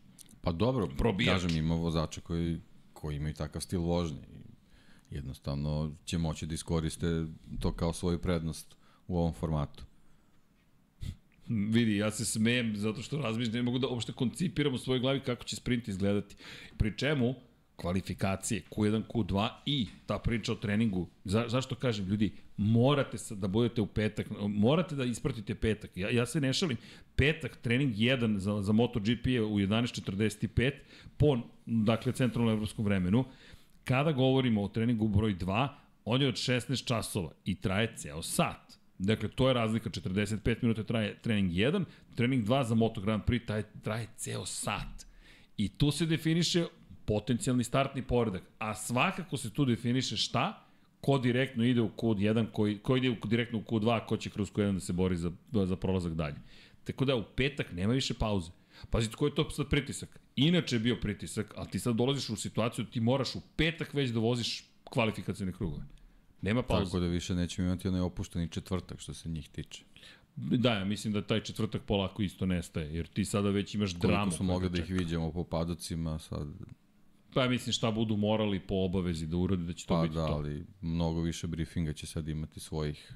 Pa 0.47 0.51
dobro, 0.51 0.87
Probijač. 0.97 1.41
kažem, 1.41 1.57
ima 1.57 1.75
vozača 1.75 2.21
koji, 2.21 2.59
koji 2.93 3.15
imaju 3.15 3.33
takav 3.33 3.61
stil 3.61 3.81
vožnje. 3.81 4.21
I 5.11 5.15
jednostavno 5.15 5.91
će 6.05 6.17
moći 6.17 6.45
da 6.45 6.53
iskoriste 6.53 7.25
to 7.59 7.71
kao 7.71 7.93
svoju 7.93 8.19
prednost 8.19 8.75
u 9.07 9.17
ovom 9.17 9.33
formatu. 9.33 9.83
Vidi, 11.49 11.97
ja 11.97 12.11
se 12.11 12.25
smejem 12.25 12.75
zato 12.75 13.01
što 13.01 13.17
razmišljam, 13.17 13.55
ne 13.55 13.63
mogu 13.63 13.79
da 13.79 13.87
uopšte 13.87 14.11
koncipiram 14.11 14.73
u 14.73 14.77
svojoj 14.77 14.99
glavi 14.99 15.19
kako 15.19 15.43
će 15.43 15.55
sprint 15.55 15.87
izgledati. 15.87 16.35
Pri 16.77 16.97
čemu, 16.97 17.35
kvalifikacije, 17.75 18.61
Q1, 18.71 19.03
Q2 19.07 19.49
i 19.65 19.87
ta 20.05 20.19
priča 20.19 20.51
o 20.51 20.55
treningu. 20.55 21.07
Za, 21.23 21.45
zašto 21.47 21.75
kažem, 21.75 22.05
ljudi, 22.05 22.31
morate 22.57 23.17
sa, 23.17 23.35
da 23.35 23.47
budete 23.47 23.81
u 23.81 23.85
petak, 23.85 24.27
morate 24.47 24.95
da 24.95 25.03
ispratite 25.03 25.55
petak. 25.55 25.97
Ja, 25.97 26.09
ja 26.09 26.25
se 26.25 26.41
ne 26.41 26.53
šalim. 26.53 26.77
Petak, 27.15 27.57
trening 27.57 27.95
1 27.95 28.37
za, 28.37 28.61
za 28.61 28.73
MotoGP 28.73 29.27
je 29.27 29.43
u 29.43 29.59
11.45 29.59 30.71
po, 31.17 31.37
dakle, 31.65 32.11
centralnom 32.11 32.53
evropskom 32.53 32.85
vremenu. 32.85 33.25
Kada 33.83 34.11
govorimo 34.11 34.63
o 34.63 34.67
treningu 34.67 35.07
broj 35.07 35.35
2, 35.35 35.67
on 36.05 36.21
je 36.21 36.27
od 36.27 36.35
16 36.35 36.85
časova 36.85 37.31
i 37.45 37.55
traje 37.55 37.93
ceo 37.95 38.21
sat. 38.21 38.76
Dakle, 38.99 39.29
to 39.29 39.47
je 39.47 39.53
razlika, 39.53 39.89
45 39.89 40.55
minuta 40.61 40.83
traje 40.83 41.17
trening 41.21 41.51
1, 41.51 41.85
trening 42.15 42.45
2 42.45 42.63
za 42.63 42.75
Moto 42.75 43.01
Grand 43.01 43.23
Prix 43.23 43.45
traje, 43.45 43.63
traje 43.83 44.07
ceo 44.17 44.45
sat. 44.45 45.07
I 45.57 45.69
tu 45.69 45.91
se 45.91 46.05
definiše 46.05 46.65
potencijalni 47.05 47.63
startni 47.63 48.01
poredak. 48.01 48.43
A 48.59 48.75
svakako 48.75 49.37
se 49.37 49.49
tu 49.49 49.65
definiše 49.65 50.17
šta? 50.17 50.63
Ko 51.01 51.17
direktno 51.17 51.63
ide 51.63 51.81
u 51.81 51.89
Q1, 51.89 52.45
ko, 52.51 52.67
ko 52.81 52.97
ide 52.97 53.15
direktno 53.25 53.59
u 53.59 53.61
Q2, 53.61 54.05
ko 54.05 54.17
će 54.17 54.29
kroz 54.29 54.51
Q1 54.51 54.73
da 54.73 54.79
se 54.79 54.93
bori 54.93 55.17
za, 55.17 55.31
za 55.65 55.75
prolazak 55.75 56.13
dalje. 56.13 56.35
Tako 56.83 57.05
da 57.05 57.15
u 57.15 57.23
petak 57.35 57.71
nema 57.71 57.93
više 57.93 58.13
pauze. 58.13 58.51
Pazite, 58.89 59.15
koji 59.15 59.29
je 59.29 59.35
to 59.35 59.49
sad 59.49 59.69
pritisak? 59.69 60.19
Inače 60.35 60.75
je 60.75 60.79
bio 60.79 60.95
pritisak, 60.95 61.53
ali 61.55 61.69
ti 61.69 61.79
sad 61.79 61.95
dolaziš 61.95 62.29
u 62.29 62.35
situaciju 62.35 62.85
da 62.85 62.91
ti 62.91 62.99
moraš 62.99 63.35
u 63.35 63.41
petak 63.55 63.93
već 63.93 64.09
da 64.09 64.19
voziš 64.19 64.63
kvalifikacijne 64.83 65.51
krugove. 65.51 65.83
Nema 66.41 66.63
pauze. 66.63 66.85
Tako 66.85 66.99
da 66.99 67.07
više 67.07 67.35
nećemo 67.35 67.67
imati 67.67 67.87
onaj 67.87 68.01
opušteni 68.01 68.49
četvrtak 68.49 68.99
što 68.99 69.13
se 69.13 69.29
njih 69.29 69.49
tiče. 69.49 69.83
Da, 70.35 70.73
ja 70.73 70.85
mislim 70.85 71.13
da 71.13 71.21
taj 71.21 71.43
četvrtak 71.43 71.81
polako 71.81 72.21
isto 72.21 72.45
nestaje, 72.45 72.95
jer 72.95 73.07
ti 73.07 73.25
sada 73.25 73.49
već 73.49 73.75
imaš 73.75 73.93
dramu. 73.93 74.17
Koliko 74.17 74.35
smo 74.35 74.45
mogli 74.45 74.69
da 74.69 74.77
ih 74.77 74.89
vidimo 74.89 75.31
po 75.31 75.43
padocima, 75.43 76.19
sad 76.19 76.47
Pa 77.33 77.43
ja 77.43 77.49
mislim 77.49 77.73
šta 77.73 77.91
budu 77.91 78.17
morali 78.17 78.59
po 78.59 78.75
obavezi 78.75 79.27
da 79.27 79.37
urade, 79.37 79.63
da 79.63 79.73
će 79.73 79.85
to 79.85 79.93
pa 79.93 80.01
biti 80.01 80.15
da, 80.15 80.27
to. 80.27 80.33
ali 80.33 80.65
mnogo 80.81 81.21
više 81.21 81.47
briefinga 81.47 81.93
će 81.93 82.07
sad 82.07 82.27
imati 82.27 82.59
svojih 82.59 83.13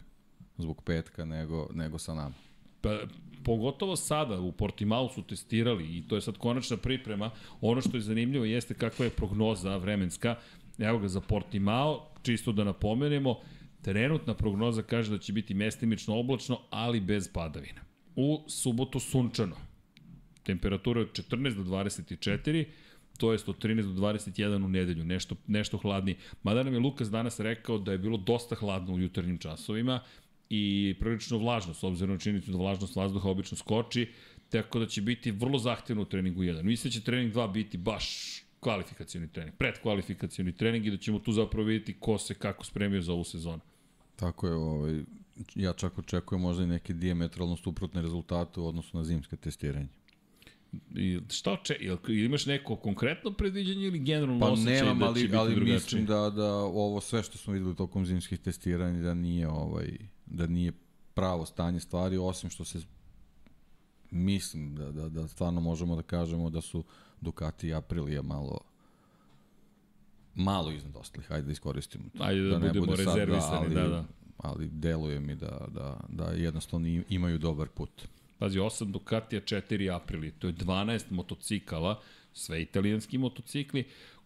zbog 0.58 0.84
petka 0.84 1.26
nego, 1.26 1.70
nego 1.74 1.98
sa 1.98 2.14
nama. 2.14 2.34
Pa, 2.82 3.00
pogotovo 3.44 3.96
sada 3.96 4.40
u 4.40 4.52
Portimao 4.52 5.10
su 5.10 5.22
testirali 5.24 5.98
i 5.98 6.08
to 6.08 6.16
je 6.16 6.22
sad 6.22 6.38
konačna 6.38 6.78
priprema. 6.78 7.32
Ono 7.62 7.82
što 7.82 7.98
je 7.98 8.02
zanimljivo 8.02 8.46
jeste 8.46 8.74
kakva 8.74 9.06
je 9.06 9.12
prognoza 9.12 9.78
vremenska. 9.78 10.36
Evo 10.80 11.00
ga 11.00 11.08
za 11.08 11.22
Portimao, 11.22 12.11
čisto 12.22 12.52
da 12.52 12.64
napomenemo, 12.64 13.36
trenutna 13.82 14.34
prognoza 14.34 14.82
kaže 14.82 15.12
da 15.12 15.18
će 15.18 15.34
biti 15.34 15.54
mestimično 15.54 16.20
oblačno, 16.20 16.60
ali 16.70 17.00
bez 17.00 17.30
padavina. 17.34 17.82
U 18.16 18.44
subotu 18.48 19.00
sunčano. 19.00 19.56
Temperatura 20.44 21.02
od 21.02 21.12
14 21.12 21.56
do 21.56 21.64
24, 21.64 22.66
to 23.18 23.32
jest 23.32 23.50
od 23.50 23.64
13 23.64 23.94
do 23.94 24.02
21 24.02 24.66
u 24.66 24.70
nedelju, 24.70 25.06
nešto, 25.06 25.36
nešto 25.48 25.78
hladnije. 25.78 26.18
Mada 26.44 26.64
nam 26.64 26.74
je 26.74 26.80
Lukas 26.80 27.12
danas 27.12 27.40
rekao 27.40 27.78
da 27.78 27.92
je 27.92 27.98
bilo 27.98 28.18
dosta 28.18 28.56
hladno 28.56 28.94
u 28.94 29.00
jutarnjim 29.00 29.38
časovima 29.38 30.00
i 30.50 30.96
prilično 31.00 31.38
vlažno, 31.38 31.74
s 31.74 31.84
obzirom 31.84 32.16
na 32.16 32.20
činjenicu 32.20 32.52
da 32.52 32.58
vlažnost 32.58 32.96
vazduha 32.96 33.30
obično 33.30 33.58
skoči, 33.58 34.08
tako 34.50 34.80
da 34.80 34.86
će 34.86 35.02
biti 35.02 35.32
vrlo 35.32 35.60
zahtevno 35.60 36.02
u 36.02 36.06
treningu 36.06 36.42
1. 36.42 36.64
Mislim 36.64 36.90
da 36.90 36.94
će 36.94 37.04
trening 37.04 37.34
2 37.34 37.52
biti 37.52 37.78
baš 37.78 38.42
kvalifikacioni 38.62 39.28
trening, 39.28 39.58
predkvalifikacioni 39.58 40.56
trening 40.58 40.86
i 40.86 40.92
da 40.92 40.98
ćemo 40.98 41.20
tu 41.20 41.32
zapravo 41.32 41.68
vidjeti 41.68 42.00
ko 42.00 42.18
se 42.18 42.34
kako 42.34 42.66
spremio 42.66 43.02
za 43.02 43.14
ovu 43.14 43.24
sezonu. 43.24 43.62
Tako 44.16 44.48
je, 44.48 44.54
ovaj, 44.54 45.04
ja 45.56 45.74
čak 45.74 45.98
očekujem 46.00 46.42
možda 46.42 46.64
i 46.64 46.68
neke 46.68 46.94
diametralno 46.94 47.58
suprotne 47.58 48.02
rezultate 48.02 48.60
u 48.60 48.68
odnosu 48.68 48.98
na 48.98 49.04
zimske 49.04 49.36
testiranje. 49.36 49.88
I 50.96 51.20
šta 51.30 51.52
oče, 51.52 51.78
jel, 51.80 51.98
ili 52.08 52.26
imaš 52.26 52.46
neko 52.46 52.76
konkretno 52.76 53.32
predviđanje 53.32 53.88
ili 53.88 54.00
generalno 54.00 54.40
Pa 54.40 54.52
osjećaj 54.52 54.74
nemam, 54.74 55.00
da 55.00 55.06
će 55.06 55.10
ali, 55.10 55.22
biti 55.22 55.36
ali 55.36 55.56
mislim 55.56 56.06
da, 56.06 56.30
da 56.30 56.56
ovo 56.56 57.02
sve 57.02 57.24
što 57.24 57.38
smo 57.38 57.54
videli 57.54 57.76
tokom 57.76 58.06
zimskih 58.06 58.40
testiranja 58.40 59.02
da 59.02 59.14
nije 59.14 59.48
ovaj 59.48 59.98
da 60.26 60.48
nije 60.48 60.72
pravo 61.14 61.46
stanje 61.46 61.80
stvari 61.80 62.18
osim 62.18 62.50
što 62.50 62.66
se 62.66 62.80
mislim 64.12 64.76
da, 64.76 64.92
da, 64.92 65.10
da 65.10 65.28
stvarno 65.28 65.62
možemo 65.62 65.96
da 65.96 66.02
kažemo 66.02 66.50
da 66.50 66.62
su 66.62 66.84
Ducati 67.22 67.68
i 67.68 67.74
Aprilia 67.74 68.22
malo 68.22 68.60
malo 70.36 70.72
iznad 70.72 70.96
ostalih, 70.96 71.28
hajde 71.28 71.46
da 71.46 71.52
iskoristimo 71.52 72.04
to. 72.18 72.24
Ajde 72.24 72.42
da 72.42 72.60
ne 72.60 72.68
budemo 72.68 72.86
bude 72.86 73.04
sad, 73.04 73.16
rezervisani, 73.16 73.66
ali, 73.66 73.76
da, 73.76 73.88
da. 73.88 74.06
Ali 74.38 74.70
deluje 74.70 75.20
mi 75.20 75.36
da, 75.36 75.68
da, 75.68 76.00
da 76.10 76.24
jednostavno 76.26 76.88
im- 76.88 77.04
imaju 77.10 77.38
dobar 77.38 77.68
put. 77.68 78.08
Pazi, 78.38 78.60
8 78.60 78.92
Ducatija, 78.92 79.42
4 79.42 79.96
Aprilije. 79.96 80.32
To 80.32 80.48
je 80.48 80.54
12 80.54 81.12
motocikala, 81.12 82.02
sve 82.34 82.62
italijanski 82.62 83.18
motocikli, 83.18 83.84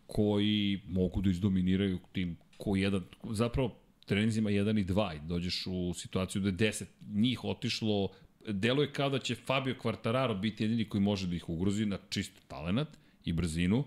koji 0.08 0.82
mogu 0.88 1.22
da 1.22 1.30
izdominiraju 1.30 2.00
tim 2.12 2.38
ko 2.58 2.76
jedan, 2.76 3.04
zapravo 3.24 3.76
trenizima 4.06 4.50
1 4.50 4.80
i 4.82 4.86
2 4.86 5.16
i 5.16 5.28
dođeš 5.28 5.64
u 5.68 5.94
situaciju 5.94 6.42
da 6.42 6.48
je 6.48 6.72
10 6.72 6.84
njih 7.08 7.44
otišlo 7.44 8.10
deluje 8.48 8.92
kao 8.92 9.10
da 9.10 9.20
će 9.20 9.36
Fabio 9.36 9.76
Quartararo 9.84 10.40
biti 10.40 10.64
jedini 10.64 10.90
koji 10.90 11.02
može 11.02 11.28
da 11.28 11.36
ih 11.36 11.50
ugrozi 11.50 11.86
na 11.86 11.98
čisto 12.10 12.42
talenat 12.48 12.88
i 13.26 13.34
brzinu 13.34 13.84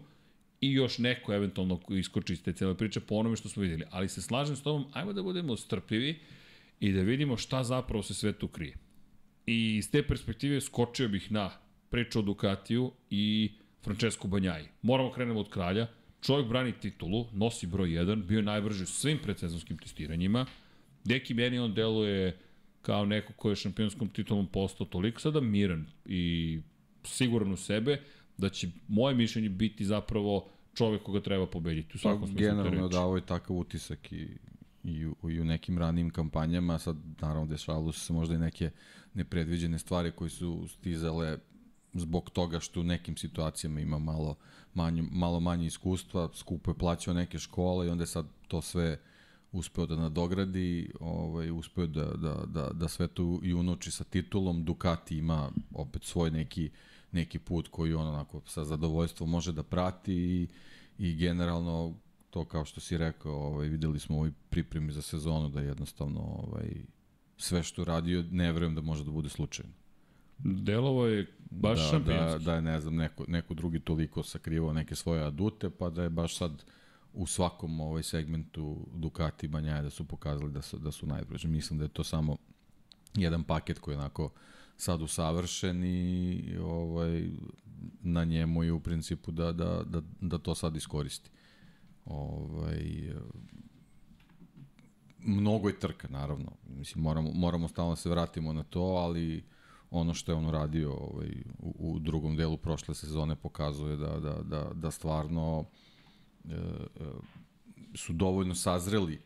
i 0.61 0.73
još 0.73 0.99
neko 0.99 1.35
eventualno 1.35 1.81
iskoči 1.89 2.33
iz 2.33 2.43
te 2.43 2.53
cele 2.53 2.77
priče 2.77 3.01
po 3.01 3.15
onome 3.15 3.37
što 3.37 3.49
smo 3.49 3.63
videli. 3.63 3.85
Ali 3.91 4.09
se 4.09 4.23
slažem 4.23 4.57
s 4.57 4.63
tobom, 4.63 4.85
ajmo 4.93 5.13
da 5.13 5.23
budemo 5.23 5.57
strpljivi 5.57 6.19
i 6.81 6.93
da 6.93 7.03
vidimo 7.03 7.37
šta 7.37 7.65
zapravo 7.65 8.03
se 8.03 8.15
sve 8.15 8.33
tu 8.33 8.49
krije. 8.49 8.75
I 9.47 9.77
iz 9.77 9.91
te 9.91 10.03
perspektive 10.03 10.61
skočio 10.61 11.09
bih 11.09 11.33
na 11.33 11.51
priču 11.91 12.19
o 12.19 12.23
Ducatiju 12.23 12.93
i 13.11 13.53
Francesco 13.83 14.29
Banjaji. 14.29 14.67
Moramo 14.83 15.13
krenemo 15.13 15.41
od 15.41 15.51
kralja. 15.51 15.87
Čovjek 16.21 16.49
brani 16.49 16.73
titulu, 16.73 17.27
nosi 17.33 17.67
broj 17.67 17.89
1, 17.89 18.25
bio 18.25 18.37
je 18.37 18.43
najbrži 18.43 18.83
u 18.83 18.87
svim 18.87 19.19
predsezonskim 19.19 19.79
testiranjima. 19.79 20.47
Deki 21.05 21.35
meni 21.35 21.59
on 21.59 21.75
deluje 21.75 22.39
kao 22.89 23.05
neko 23.07 23.33
ko 23.33 23.51
je 23.51 23.57
šampionskom 23.57 24.09
titulom 24.09 24.47
postao 24.47 24.87
toliko 24.87 25.21
sada 25.21 25.41
miran 25.41 25.87
i 26.05 26.61
siguran 27.05 27.53
u 27.53 27.57
sebe, 27.57 28.01
da 28.39 28.49
će 28.49 28.69
moje 28.89 29.15
mišljenje 29.15 29.49
biti 29.49 29.85
zapravo 29.85 30.49
čovek 30.75 31.03
koga 31.03 31.21
treba 31.21 31.47
pobediti 31.47 31.93
u 31.95 31.99
svakom 31.99 32.21
pa, 32.21 32.27
smislu 32.27 32.47
Generalno 32.47 32.83
je 32.83 32.89
davao 32.89 33.19
i 33.19 33.21
takav 33.21 33.57
utisak 33.57 34.13
i, 34.13 34.29
i, 34.85 35.07
u, 35.07 35.31
i 35.31 35.41
u 35.41 35.45
nekim 35.45 35.79
ranijim 35.79 36.11
kampanjama, 36.11 36.79
sad 36.79 36.97
naravno 37.21 37.47
dešavalo 37.47 37.93
su 37.93 38.01
se 38.01 38.13
možda 38.13 38.35
i 38.35 38.39
neke 38.39 38.71
nepredviđene 39.15 39.79
stvari 39.79 40.11
koje 40.11 40.31
su 40.31 40.69
stizale 40.69 41.39
zbog 41.93 42.31
toga 42.31 42.61
što 42.61 42.81
u 42.81 42.85
nekim 42.85 43.17
situacijama 43.17 43.81
ima 43.81 43.99
malo 43.99 44.37
manje, 44.75 45.03
malo 45.11 45.41
manje 45.41 45.67
iskustva, 45.67 46.29
skupo 46.35 46.71
je 46.71 46.79
plaćao 46.79 47.15
neke 47.15 47.39
škole 47.39 47.87
i 47.87 47.91
onda 47.91 48.03
je 48.03 48.07
sad 48.07 48.27
to 48.47 48.63
sve 48.63 48.99
uspeo 49.53 49.87
da 49.87 49.97
nadogradi, 49.97 50.93
ovaj, 51.01 51.51
uspeo 51.51 51.87
da, 51.87 52.05
da, 52.05 52.45
da, 52.47 52.71
da 52.73 52.89
sve 52.89 53.09
to 53.09 53.41
i 53.43 53.55
unoči 53.55 53.91
sa 53.91 54.05
titulom. 54.05 54.65
Ducati 54.65 55.19
ima 55.19 55.51
opet 55.75 56.03
svoj 56.05 56.31
neki 56.31 56.71
neki 57.13 57.39
put 57.39 57.69
koji 57.69 57.95
on 57.95 58.07
onako 58.07 58.41
sa 58.47 58.65
zadovoljstvom 58.65 59.31
može 59.31 59.53
da 59.53 59.63
prati 59.63 60.15
i, 60.15 60.49
i 60.99 61.15
generalno 61.15 61.95
to 62.31 62.45
kao 62.45 62.65
što 62.65 62.81
si 62.81 62.99
rekao, 62.99 63.33
ovaj, 63.33 63.69
videli 63.69 64.01
smo 64.01 64.17
u 64.17 64.19
ovoj 64.19 64.33
pripremi 64.51 64.93
za 64.93 65.03
sezonu 65.03 65.49
da 65.49 65.61
jednostavno 65.61 66.21
ovaj, 66.21 66.69
sve 67.37 67.63
što 67.63 67.85
radio 67.85 68.25
ne 68.31 68.53
verujem 68.53 68.75
da 68.75 68.81
može 68.81 69.05
da 69.05 69.11
bude 69.11 69.29
slučajno. 69.29 69.73
Delovo 70.39 71.07
je 71.07 71.27
baš 71.51 71.79
da, 71.79 71.85
šampionski. 71.85 72.45
Da, 72.45 72.45
da 72.45 72.55
je, 72.55 72.63
ne 72.63 72.81
znam, 72.81 72.97
neko, 72.97 73.25
neko 73.29 73.55
drugi 73.55 73.81
toliko 73.81 74.23
sakrivao 74.23 74.73
neke 74.73 74.95
svoje 74.95 75.23
adute, 75.23 75.71
pa 75.71 75.91
da 75.91 76.03
je 76.03 76.11
baš 76.11 76.37
sad 76.37 76.65
u 77.13 77.27
svakom 77.27 77.81
ovaj 77.81 78.03
segmentu 78.03 78.87
Ducati 78.95 79.47
i 79.47 79.49
Banjaje 79.49 79.83
da 79.83 79.91
su 79.91 80.05
pokazali 80.05 80.53
da 80.53 80.63
su, 80.63 80.79
da 80.79 80.93
su 80.93 81.07
najbrži. 81.07 81.49
Mislim 81.49 81.79
da 81.79 81.85
je 81.85 81.89
to 81.89 82.05
samo 82.05 82.37
jedan 83.15 83.45
paket 83.45 83.79
koji 83.79 83.97
onako 83.97 84.31
sad 84.77 85.03
usavršen 85.03 85.85
i 85.85 86.57
ovaj, 86.63 87.31
na 88.01 88.25
njemu 88.25 88.63
je 88.63 88.73
u 88.73 88.81
principu 88.81 89.31
da, 89.31 89.53
da, 89.53 89.83
da, 89.87 90.03
da 90.21 90.39
to 90.39 90.55
sad 90.55 90.77
iskoristi. 90.77 91.31
Ovaj, 92.05 93.13
mnogo 95.19 95.69
je 95.69 95.79
trka, 95.79 96.09
naravno. 96.09 96.53
Mislim, 96.67 97.03
moramo, 97.03 97.31
moramo 97.33 97.69
stalno 97.69 97.93
da 97.93 97.97
se 97.97 98.11
vratimo 98.11 98.53
na 98.53 98.63
to, 98.63 98.81
ali 98.81 99.45
ono 99.91 100.15
što 100.15 100.33
je 100.33 100.37
on 100.37 100.47
uradio 100.47 100.93
ovaj, 100.93 101.43
u, 101.59 101.75
u 101.79 101.99
drugom 101.99 102.37
delu 102.37 102.57
prošle 102.57 102.95
sezone 102.95 103.37
pokazuje 103.37 103.97
da, 103.97 104.19
da, 104.19 104.43
da, 104.43 104.71
da 104.75 104.91
stvarno 104.91 105.65
su 107.95 108.13
dovoljno 108.13 108.55
sazreli 108.55 109.21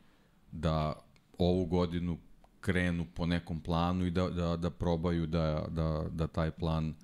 da 0.52 1.04
ovu 1.38 1.66
godinu 1.66 2.18
krenu 2.60 3.06
po 3.14 3.26
nekom 3.26 3.60
planu 3.60 4.06
i 4.06 4.10
da, 4.10 4.28
da, 4.28 4.56
da 4.56 4.70
probaju 4.70 5.26
da, 5.26 5.66
da, 5.68 6.04
da 6.10 6.26
taj 6.26 6.50
plan 6.50 6.94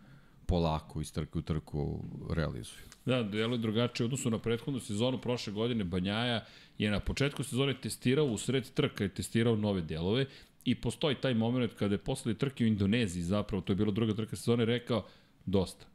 polako 0.47 1.01
iz 1.01 1.13
trke 1.13 1.39
u 1.39 1.43
trku 1.43 2.05
realizuju. 2.31 2.83
Da, 3.05 3.17
je 3.17 3.59
drugačije 3.59 4.05
u 4.05 4.07
odnosu 4.07 4.31
na 4.31 4.39
prethodnu 4.39 4.81
sezonu 4.81 5.19
prošle 5.21 5.53
godine. 5.53 5.85
Banjaja 5.85 6.45
je 6.79 6.91
na 6.91 7.01
početku 7.01 7.43
sezone 7.43 7.81
testirao 7.81 8.27
u 8.27 8.39
sred 8.39 8.71
trka 8.75 9.05
i 9.05 9.09
testirao 9.09 9.57
nove 9.57 9.83
delove 9.83 10.27
i 10.65 10.75
postoji 10.75 11.15
taj 11.15 11.35
moment 11.35 11.75
kada 11.75 11.95
je 11.95 11.99
posle 11.99 12.35
trke 12.35 12.65
u 12.65 12.67
Indoneziji, 12.67 13.23
zapravo 13.23 13.63
to 13.63 13.73
je 13.73 13.77
bilo 13.77 13.93
druga 13.93 14.15
trka 14.15 14.37
sezone, 14.37 14.65
rekao 14.65 15.07
dosta, 15.47 15.87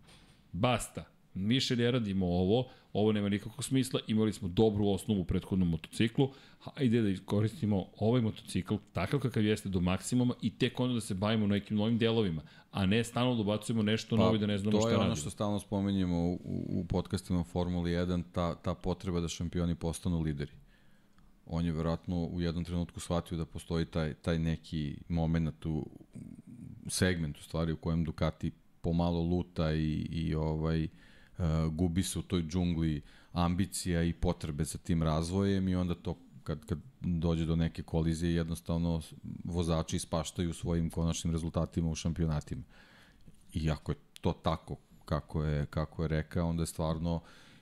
basta, 0.52 1.04
više 1.36 1.76
ne 1.76 1.92
radimo 1.92 2.26
ovo, 2.26 2.70
ovo 2.94 3.12
nema 3.12 3.30
nikakvog 3.30 3.64
smisla, 3.64 4.00
imali 4.08 4.34
smo 4.34 4.48
dobru 4.48 4.88
osnovu 4.88 5.22
u 5.22 5.26
prethodnom 5.26 5.70
motociklu, 5.70 6.30
hajde 6.60 7.02
da 7.02 7.10
iskoristimo 7.10 7.86
ovaj 8.00 8.22
motocikl 8.22 8.76
takav 8.94 9.20
kakav 9.20 9.46
jeste 9.46 9.70
do 9.70 9.80
maksimuma 9.80 10.34
i 10.42 10.58
tek 10.58 10.80
onda 10.80 10.94
da 10.94 11.02
se 11.02 11.14
bavimo 11.14 11.48
nekim 11.48 11.78
novim 11.78 11.98
delovima, 11.98 12.42
a 12.72 12.86
ne 12.86 13.04
stalno 13.04 13.36
dobacujemo 13.36 13.84
nešto 13.84 14.18
pa, 14.18 14.24
novo 14.24 14.36
i 14.36 14.40
da 14.40 14.48
ne 14.48 14.58
znamo 14.58 14.78
šta 14.78 14.90
radimo. 14.90 14.98
To 14.98 15.04
je 15.04 15.08
ono 15.08 15.16
što 15.16 15.30
stalno 15.30 15.60
spomenjemo 15.60 16.18
u, 16.18 16.40
u 16.70 16.86
podcastima 16.90 17.44
Formuli 17.44 17.92
1, 17.92 18.24
ta, 18.32 18.56
ta 18.56 18.74
potreba 18.74 19.20
da 19.20 19.28
šampioni 19.28 19.76
postanu 19.76 20.22
lideri. 20.22 20.52
On 21.46 21.66
je 21.66 21.72
verovatno 21.72 22.26
u 22.26 22.42
jednom 22.42 22.64
trenutku 22.64 23.00
shvatio 23.00 23.38
da 23.38 23.46
postoji 23.46 23.86
taj, 23.86 24.14
taj 24.14 24.40
neki 24.40 24.98
moment 25.10 25.66
u 25.66 25.86
segment 26.88 27.38
u 27.38 27.44
stvari 27.44 27.72
u 27.72 27.78
kojem 27.78 28.04
Ducati 28.04 28.52
pomalo 28.82 29.22
luta 29.22 29.74
i, 29.74 30.08
i 30.12 30.36
ovaj, 30.36 30.88
gubi 31.72 32.04
se 32.04 32.20
u 32.20 32.22
toj 32.22 32.44
džungli 32.44 33.02
ambicija 33.32 34.04
i 34.04 34.14
potrebe 34.14 34.64
za 34.64 34.78
tim 34.78 35.04
razvojem 35.04 35.68
i 35.68 35.76
onda 35.76 35.96
to 35.96 36.18
kad, 36.44 36.66
kad 36.66 36.80
dođe 37.02 37.46
do 37.46 37.56
neke 37.56 37.84
kolizije 37.84 38.36
jednostavno 38.36 39.02
vozači 39.44 39.96
ispaštaju 39.96 40.54
svojim 40.54 40.90
konačnim 40.90 41.34
rezultatima 41.34 41.90
u 41.90 41.96
šampionatima. 41.96 42.64
I 43.54 43.70
ako 43.70 43.92
je 43.92 43.96
to 44.22 44.34
tako 44.34 44.76
kako 45.06 45.44
je, 45.44 45.66
kako 45.66 46.04
je 46.04 46.08
rekao, 46.08 46.50
onda 46.50 46.64
je 46.64 46.68
stvarno 46.68 47.22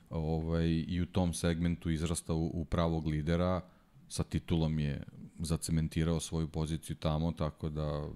ovaj, 0.09 0.67
i 0.87 1.01
u 1.01 1.05
tom 1.05 1.33
segmentu 1.33 1.89
izrasta 1.89 2.33
u, 2.33 2.51
u 2.53 2.65
pravog 2.65 3.07
lidera, 3.07 3.61
sa 4.09 4.23
titulom 4.23 4.79
je 4.79 5.03
zacementirao 5.39 6.19
svoju 6.19 6.47
poziciju 6.47 6.95
tamo, 6.95 7.31
tako 7.31 7.69
da 7.69 8.07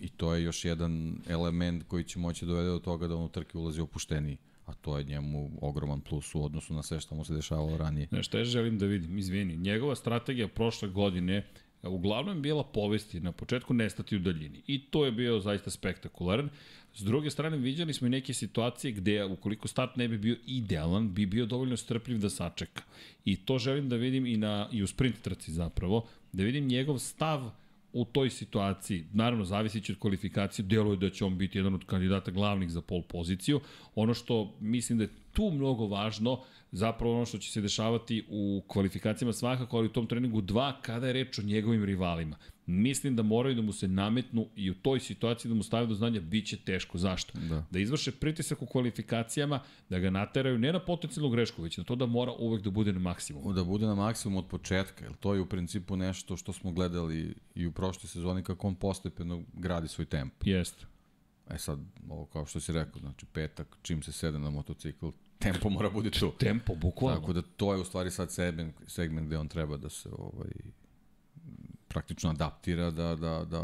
i 0.00 0.08
to 0.08 0.34
je 0.34 0.42
još 0.42 0.64
jedan 0.64 1.18
element 1.28 1.84
koji 1.88 2.04
će 2.04 2.18
moći 2.18 2.46
dovede 2.46 2.68
do 2.68 2.78
toga 2.78 3.08
da 3.08 3.16
on 3.16 3.24
u 3.24 3.28
trke 3.28 3.58
ulazi 3.58 3.80
opušteniji 3.80 4.38
a 4.66 4.74
to 4.74 4.98
je 4.98 5.04
njemu 5.04 5.50
ogroman 5.60 6.00
plus 6.00 6.34
u 6.34 6.44
odnosu 6.44 6.74
na 6.74 6.82
sve 6.82 7.00
što 7.00 7.14
mu 7.14 7.24
se 7.24 7.34
dešavalo 7.34 7.76
ranije. 7.76 8.08
Ne, 8.10 8.22
šta 8.22 8.38
ja 8.38 8.44
želim 8.44 8.78
da 8.78 8.86
vidim, 8.86 9.18
izvini, 9.18 9.56
njegova 9.56 9.94
strategija 9.94 10.48
prošle 10.48 10.88
godine 10.88 11.44
uglavnom 11.88 12.36
je 12.36 12.40
bila 12.40 12.64
povesti, 12.64 13.20
na 13.20 13.32
početku 13.32 13.74
nestati 13.74 14.16
u 14.16 14.18
daljini. 14.18 14.62
I 14.66 14.84
to 14.84 15.04
je 15.04 15.12
bio 15.12 15.40
zaista 15.40 15.70
spektakularan. 15.70 16.48
S 16.94 17.00
druge 17.02 17.30
strane, 17.30 17.56
viđali 17.56 17.92
smo 17.92 18.06
i 18.06 18.10
neke 18.10 18.34
situacije 18.34 18.92
gde, 18.92 19.24
ukoliko 19.24 19.68
start 19.68 19.96
ne 19.96 20.08
bi 20.08 20.18
bio 20.18 20.36
idealan, 20.46 21.14
bi 21.14 21.26
bio 21.26 21.46
dovoljno 21.46 21.76
strpljiv 21.76 22.18
da 22.18 22.30
sačeka. 22.30 22.82
I 23.24 23.36
to 23.36 23.58
želim 23.58 23.88
da 23.88 23.96
vidim 23.96 24.26
i, 24.26 24.36
na, 24.36 24.68
i 24.72 24.82
u 24.82 24.86
sprint 24.86 25.22
trci 25.22 25.52
zapravo, 25.52 26.06
da 26.32 26.42
vidim 26.42 26.66
njegov 26.66 26.98
stav 26.98 27.50
u 27.94 28.04
toj 28.04 28.30
situaciji, 28.30 29.06
naravno 29.12 29.44
zavisići 29.44 29.92
od 29.92 29.98
kvalifikacije, 29.98 30.66
deluje 30.66 30.96
da 30.96 31.10
će 31.10 31.24
on 31.24 31.38
biti 31.38 31.58
jedan 31.58 31.74
od 31.74 31.84
kandidata 31.84 32.30
glavnih 32.30 32.70
za 32.70 32.80
pol 32.80 33.02
poziciju. 33.02 33.60
Ono 33.94 34.14
što 34.14 34.54
mislim 34.60 34.98
da 34.98 35.04
je 35.04 35.10
tu 35.32 35.50
mnogo 35.50 35.86
važno, 35.86 36.40
zapravo 36.72 37.16
ono 37.16 37.26
što 37.26 37.38
će 37.38 37.50
se 37.52 37.60
dešavati 37.60 38.24
u 38.28 38.62
kvalifikacijama 38.66 39.32
svakako, 39.32 39.76
ali 39.76 39.86
u 39.86 39.92
tom 39.92 40.06
treningu 40.06 40.42
2 40.42 40.72
kada 40.82 41.06
je 41.06 41.12
reč 41.12 41.38
o 41.38 41.42
njegovim 41.42 41.84
rivalima. 41.84 42.36
Mislim 42.66 43.16
da 43.16 43.22
moraju 43.22 43.54
da 43.54 43.62
mu 43.62 43.72
se 43.72 43.88
nametnu 43.88 44.48
i 44.56 44.70
u 44.70 44.74
toj 44.74 45.00
situaciji 45.00 45.48
da 45.48 45.54
mu 45.54 45.62
stavaju 45.62 45.88
do 45.88 45.94
znanja 45.94 46.20
bit 46.20 46.46
će 46.46 46.56
teško. 46.56 46.98
Zašto? 46.98 47.38
Da. 47.38 47.64
da 47.70 47.78
izvrše 47.78 48.12
pritisak 48.12 48.62
u 48.62 48.66
kvalifikacijama, 48.66 49.60
da 49.90 49.98
ga 49.98 50.10
nateraju 50.10 50.58
ne 50.58 50.72
na 50.72 50.80
potencijalnu 50.80 51.30
grešku, 51.30 51.62
već 51.62 51.76
na 51.76 51.84
to 51.84 51.96
da 51.96 52.06
mora 52.06 52.32
uvek 52.32 52.62
da 52.62 52.70
bude 52.70 52.92
na 52.92 52.98
maksimum. 52.98 53.54
Da 53.54 53.64
bude 53.64 53.86
na 53.86 53.94
maksimum 53.94 54.38
od 54.38 54.46
početka, 54.46 55.04
jer 55.04 55.14
to 55.14 55.34
je 55.34 55.40
u 55.40 55.46
principu 55.46 55.96
nešto 55.96 56.36
što 56.36 56.52
smo 56.52 56.72
gledali 56.72 57.34
i 57.54 57.66
u 57.66 57.72
prošloj 57.72 58.08
sezoni 58.08 58.42
kako 58.42 58.68
on 58.68 58.74
postepeno 58.74 59.42
gradi 59.52 59.88
svoj 59.88 60.04
temp. 60.04 60.32
Jeste. 60.44 60.86
E 61.50 61.58
sad, 61.58 61.78
ovo 62.08 62.26
kao 62.26 62.46
što 62.46 62.60
si 62.60 62.72
rekao, 62.72 63.00
znači 63.00 63.26
petak, 63.32 63.76
čim 63.82 64.02
se 64.02 64.12
sede 64.12 64.38
na 64.38 64.50
motocikl, 64.50 65.08
tempo 65.38 65.68
mora 65.68 65.90
bude 65.90 66.10
tu. 66.10 66.32
Tempo, 66.38 66.74
bukvalno. 66.74 67.20
Tako 67.20 67.32
da 67.32 67.42
to 67.42 67.74
je 67.74 67.80
u 67.80 67.84
stvari 67.84 68.10
sad 68.10 68.32
segment, 68.32 68.74
segment 68.86 69.26
gde 69.26 69.38
on 69.38 69.48
treba 69.48 69.76
da 69.76 69.88
se 69.88 70.08
ovaj, 70.18 70.50
praktično 71.94 72.30
adaptira 72.30 72.90
da, 72.90 73.14
da, 73.16 73.44
da 73.50 73.62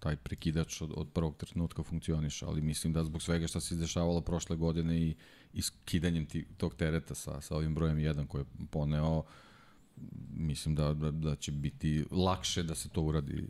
taj 0.00 0.16
prekidač 0.16 0.80
od, 0.82 0.92
od 0.96 1.08
prvog 1.12 1.36
trenutka 1.36 1.82
funkcioniše, 1.82 2.46
ali 2.46 2.60
mislim 2.60 2.92
da 2.92 3.04
zbog 3.04 3.22
svega 3.22 3.46
što 3.46 3.60
se 3.60 3.74
izdešavalo 3.74 4.20
prošle 4.20 4.56
godine 4.56 4.96
i, 4.98 5.14
i 5.52 5.62
skidanjem 5.62 6.26
ti, 6.26 6.46
tog 6.56 6.74
tereta 6.74 7.14
sa, 7.14 7.40
sa 7.40 7.56
ovim 7.56 7.74
brojem 7.74 7.98
1 7.98 8.26
koji 8.26 8.42
je 8.42 8.66
poneo, 8.70 9.22
mislim 10.34 10.74
da, 10.74 10.94
da, 10.94 11.10
da 11.10 11.36
će 11.36 11.52
biti 11.52 12.04
lakše 12.10 12.62
da 12.62 12.74
se 12.74 12.88
to 12.88 13.02
uradi 13.02 13.48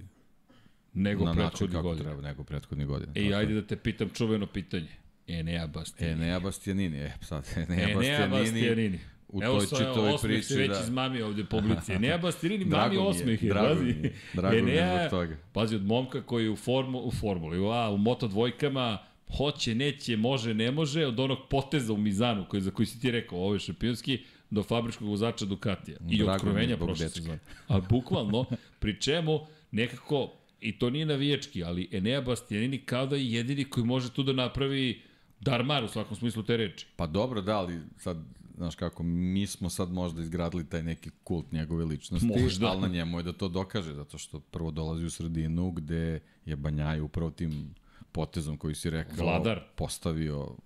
nego 0.95 1.25
na 1.25 1.35
prethodni 1.35 1.83
godin. 1.83 2.05
Treba, 2.05 2.23
nego 2.23 2.45
prethodni 2.45 2.85
godin. 2.85 3.09
E, 3.15 3.35
ajde 3.35 3.55
da 3.55 3.67
te 3.67 3.77
pitam 3.77 4.11
čuveno 4.15 4.47
pitanje. 4.47 4.97
Enea 5.27 5.67
Bastianini. 5.67 6.23
Enea 6.23 6.41
Bastianini, 6.41 6.99
e, 6.99 7.13
sad, 7.21 7.45
Enea, 7.57 7.85
Enea 7.85 7.97
Bastianini. 7.97 8.41
Bastianini. 8.41 9.01
U 9.33 9.43
Evo 9.43 9.59
toj 9.59 9.67
sa 9.67 9.77
čitavoj 9.77 10.13
osmeh 10.13 10.33
priči. 10.33 10.55
već 10.55 10.69
Da. 10.71 10.81
iz 10.81 10.91
mami 10.91 11.23
ovde 11.23 11.45
publici. 11.45 11.93
Enea 11.93 12.19
Bastirini, 12.19 12.65
mami 12.65 12.97
osmeh 12.97 13.43
je. 13.43 13.49
drago 13.49 13.83
mi 13.83 13.89
je, 13.89 14.13
drago 14.35 14.65
mi 14.65 14.71
je 14.71 15.09
zbog 15.09 15.11
toga. 15.11 15.37
Pazi, 15.53 15.77
od 15.77 15.87
momka 15.87 16.23
koji 16.23 16.45
je 16.45 16.51
u, 16.51 16.57
formu, 16.57 16.99
u 16.99 17.11
formuli, 17.11 17.59
u, 17.59 17.71
a, 17.71 17.91
u 17.91 17.99
moto 17.99 18.29
dvojkama, 18.29 18.99
hoće, 19.37 19.75
neće, 19.75 20.17
može, 20.17 20.55
ne 20.55 20.71
može, 20.71 21.07
od 21.07 21.21
onog 21.21 21.39
poteza 21.51 21.93
u 21.93 21.97
Mizanu, 21.97 22.45
koji, 22.49 22.61
za 22.61 22.71
koji 22.71 22.87
si 22.87 23.01
ti 23.01 23.11
rekao, 23.11 23.39
ovo 23.39 23.55
je 23.55 23.61
šampionski, 23.61 24.19
do 24.51 24.63
fabričkog 24.63 25.09
vozača 25.09 25.45
Ducatija. 25.45 25.97
I 26.11 26.17
Drago 26.19 26.33
otkrovenja 26.33 26.77
prošle 26.77 27.09
sezone. 27.09 27.39
Ali 27.69 27.83
bukvalno, 27.89 28.45
pri 28.79 29.01
čemu 29.01 29.41
nekako, 29.71 30.33
i 30.61 30.79
to 30.79 30.91
nije 30.91 31.07
navijački, 31.07 31.65
ali 31.65 31.89
Enea 31.93 32.21
Bastianini 32.21 32.79
kao 32.79 33.07
da 33.07 33.17
je 33.17 33.33
jedini 33.33 33.65
koji 33.65 33.87
može 33.87 34.11
tu 34.11 34.23
da 34.23 34.33
napravi 34.33 35.03
darmar 35.41 35.85
u 35.85 35.89
svakom 35.89 36.17
smislu 36.17 36.43
te 36.43 36.57
reči. 36.57 36.87
Pa 36.97 37.07
dobro, 37.07 37.41
da, 37.41 37.59
ali 37.59 37.79
sad, 37.99 38.17
znaš 38.61 38.75
kako, 38.75 39.03
mi 39.03 39.47
smo 39.47 39.71
sad 39.71 39.93
možda 39.93 40.23
izgradili 40.23 40.69
taj 40.69 40.83
neki 40.83 41.11
kult 41.25 41.53
njegove 41.53 41.85
ličnosti, 41.85 42.27
Možda. 42.43 42.67
ali 42.67 42.81
na 42.81 42.89
njemu 42.89 43.19
je 43.19 43.23
da 43.23 43.33
to 43.33 43.49
dokaže, 43.49 43.95
zato 43.95 44.19
što 44.19 44.41
prvo 44.41 44.71
dolazi 44.71 45.05
u 45.05 45.11
sredinu 45.11 45.71
gde 45.71 46.21
je 46.45 46.57
Banjaj 46.57 47.01
upravo 47.01 47.31
tim 47.31 47.75
potezom 48.13 48.57
koji 48.57 48.75
si 48.75 48.91
rekao 48.91 49.25
Vladar. 49.27 49.61
postavio 49.77 50.57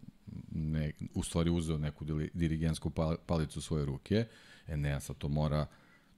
ne, 0.53 0.92
u 1.14 1.22
stvari 1.22 1.51
uzeo 1.51 1.78
neku 1.78 2.05
dirigensku 2.34 2.90
pa- 2.90 3.16
palicu 3.26 3.59
u 3.59 3.62
svoje 3.62 3.84
ruke. 3.84 4.26
Enea 4.66 5.01
sad 5.01 5.16
to 5.18 5.28
mora 5.28 5.66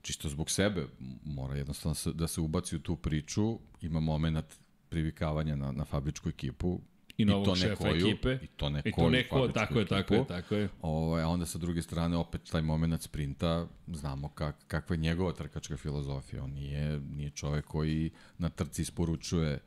čisto 0.01 0.29
zbog 0.29 0.49
sebe, 0.49 0.87
mora 1.25 1.55
jednostavno 1.55 2.13
da 2.13 2.27
se 2.27 2.41
ubaci 2.41 2.75
u 2.75 2.79
tu 2.79 2.95
priču, 2.95 3.59
ima 3.81 3.99
moment 3.99 4.45
privikavanja 4.89 5.55
na, 5.55 5.71
na 5.71 5.85
fabričku 5.85 6.29
ekipu, 6.29 6.79
I 7.17 7.25
novog 7.25 7.45
to 7.45 7.55
šefa 7.55 7.83
nekoju, 7.83 8.07
ekipe. 8.07 8.37
I 8.41 8.47
to 8.47 8.69
neko, 8.69 8.89
I 8.89 8.91
to 8.91 9.09
neko, 9.09 9.47
tako 9.47 9.79
je, 9.79 9.85
tako 9.85 10.13
je, 10.13 10.27
tako 10.27 10.55
je. 10.55 10.69
Ovaj, 10.81 11.23
a 11.23 11.27
onda 11.27 11.45
sa 11.45 11.57
druge 11.57 11.81
strane 11.81 12.17
opet 12.17 12.41
taj 12.51 12.61
moment 12.61 13.01
sprinta, 13.01 13.67
znamo 13.87 14.29
kak, 14.29 14.55
kakva 14.67 14.93
je 14.93 14.97
njegova 14.97 15.31
trkačka 15.31 15.77
filozofija. 15.77 16.43
On 16.43 16.51
nije, 16.51 16.99
nije 16.99 17.29
čovek 17.29 17.65
koji 17.65 18.11
na 18.37 18.49
trci 18.49 18.81
isporučuje 18.81 19.59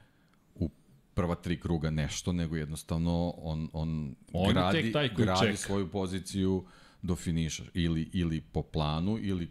u 0.54 0.70
prva 1.14 1.34
tri 1.34 1.60
kruga 1.60 1.90
nešto, 1.90 2.32
nego 2.32 2.56
jednostavno 2.56 3.34
on, 3.36 3.68
on, 3.72 4.14
On 4.32 4.52
gradi, 4.52 4.92
gradi 5.16 5.56
svoju 5.56 5.90
poziciju 5.90 6.64
do 7.02 7.16
finiša. 7.16 7.64
Ili, 7.74 8.10
ili 8.12 8.40
po 8.40 8.62
planu, 8.62 9.18
ili 9.20 9.48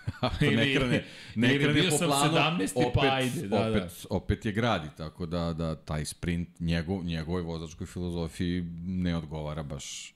ako 0.20 0.44
ne 0.44 0.74
krene, 0.74 1.04
ne 1.34 1.54
ili 1.54 1.64
krene 1.64 1.90
po 1.90 1.98
planu, 1.98 2.34
17, 2.34 2.72
opet, 2.76 2.92
pa 2.94 3.14
ajde, 3.14 3.48
da, 3.48 3.60
opet, 3.60 3.82
da. 3.82 3.88
opet 4.10 4.44
je 4.46 4.52
gradi, 4.52 4.88
tako 4.96 5.26
da, 5.26 5.52
da 5.52 5.74
taj 5.74 6.04
sprint 6.04 6.60
njegov, 6.60 7.04
njegovoj 7.04 7.42
vozačkoj 7.42 7.86
filozofiji 7.86 8.62
ne 8.84 9.16
odgovara 9.16 9.62
baš 9.62 10.14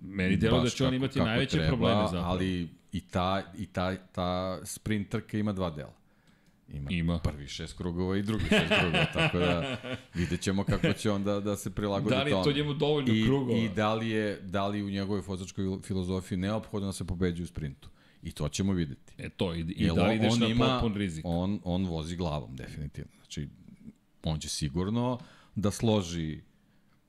Meni 0.00 0.36
delo 0.36 0.60
da 0.60 0.68
će 0.68 0.84
on 0.84 0.88
kako- 0.88 0.96
imati 0.96 1.14
kako 1.14 1.26
najveće 1.26 1.50
treba, 1.50 1.68
probleme 1.68 2.02
zapravo. 2.02 2.24
Ali 2.24 2.68
i 2.92 3.00
ta, 3.00 3.42
i 3.58 3.66
ta, 3.66 3.96
ta 3.96 4.58
sprint 4.64 5.08
trka 5.08 5.38
ima 5.38 5.52
dva 5.52 5.70
dela. 5.70 5.92
Ima, 6.68 6.90
Ima. 6.90 7.18
prvi 7.18 7.46
šest 7.48 7.76
krugova 7.76 8.16
i 8.16 8.22
drugi 8.22 8.44
šest 8.44 8.72
krugova, 8.80 9.04
tako 9.12 9.38
da 9.38 9.76
vidjet 10.14 10.40
ćemo 10.40 10.64
kako 10.64 10.92
će 10.92 11.10
onda 11.10 11.40
da 11.40 11.56
se 11.56 11.70
prilagodi 11.70 12.14
Da 12.16 12.22
li 12.22 12.30
je 12.30 12.34
to 12.34 12.42
tome. 12.42 12.56
njemu 12.56 12.74
dovoljno 12.74 13.12
I, 13.14 13.24
krugova? 13.24 13.58
I 13.58 13.68
da 13.68 13.94
li, 13.94 14.08
je, 14.08 14.40
da 14.40 14.66
li 14.66 14.82
u 14.82 14.90
njegovoj 14.90 15.22
vozačkoj 15.26 15.64
filozofiji 15.82 16.38
neophodno 16.38 16.86
da 16.88 16.92
se 16.92 17.04
pobeđuje 17.04 17.44
u 17.44 17.48
sprintu. 17.48 17.88
I 18.24 18.32
to 18.32 18.48
ćemo 18.48 18.72
videti. 18.72 19.12
E 19.18 19.28
to, 19.28 19.54
i, 19.54 19.60
i 19.60 19.86
da 19.86 20.06
li 20.06 20.16
ideš 20.16 20.32
on 20.32 20.38
na 20.40 20.46
ima- 20.46 20.66
potpun 20.66 20.98
rizik. 20.98 21.24
On, 21.24 21.60
on 21.64 21.86
vozi 21.86 22.16
glavom, 22.16 22.56
definitivno. 22.56 23.10
Znači, 23.16 23.48
on 24.22 24.38
će 24.40 24.48
sigurno 24.48 25.18
da 25.54 25.70
složi 25.70 26.40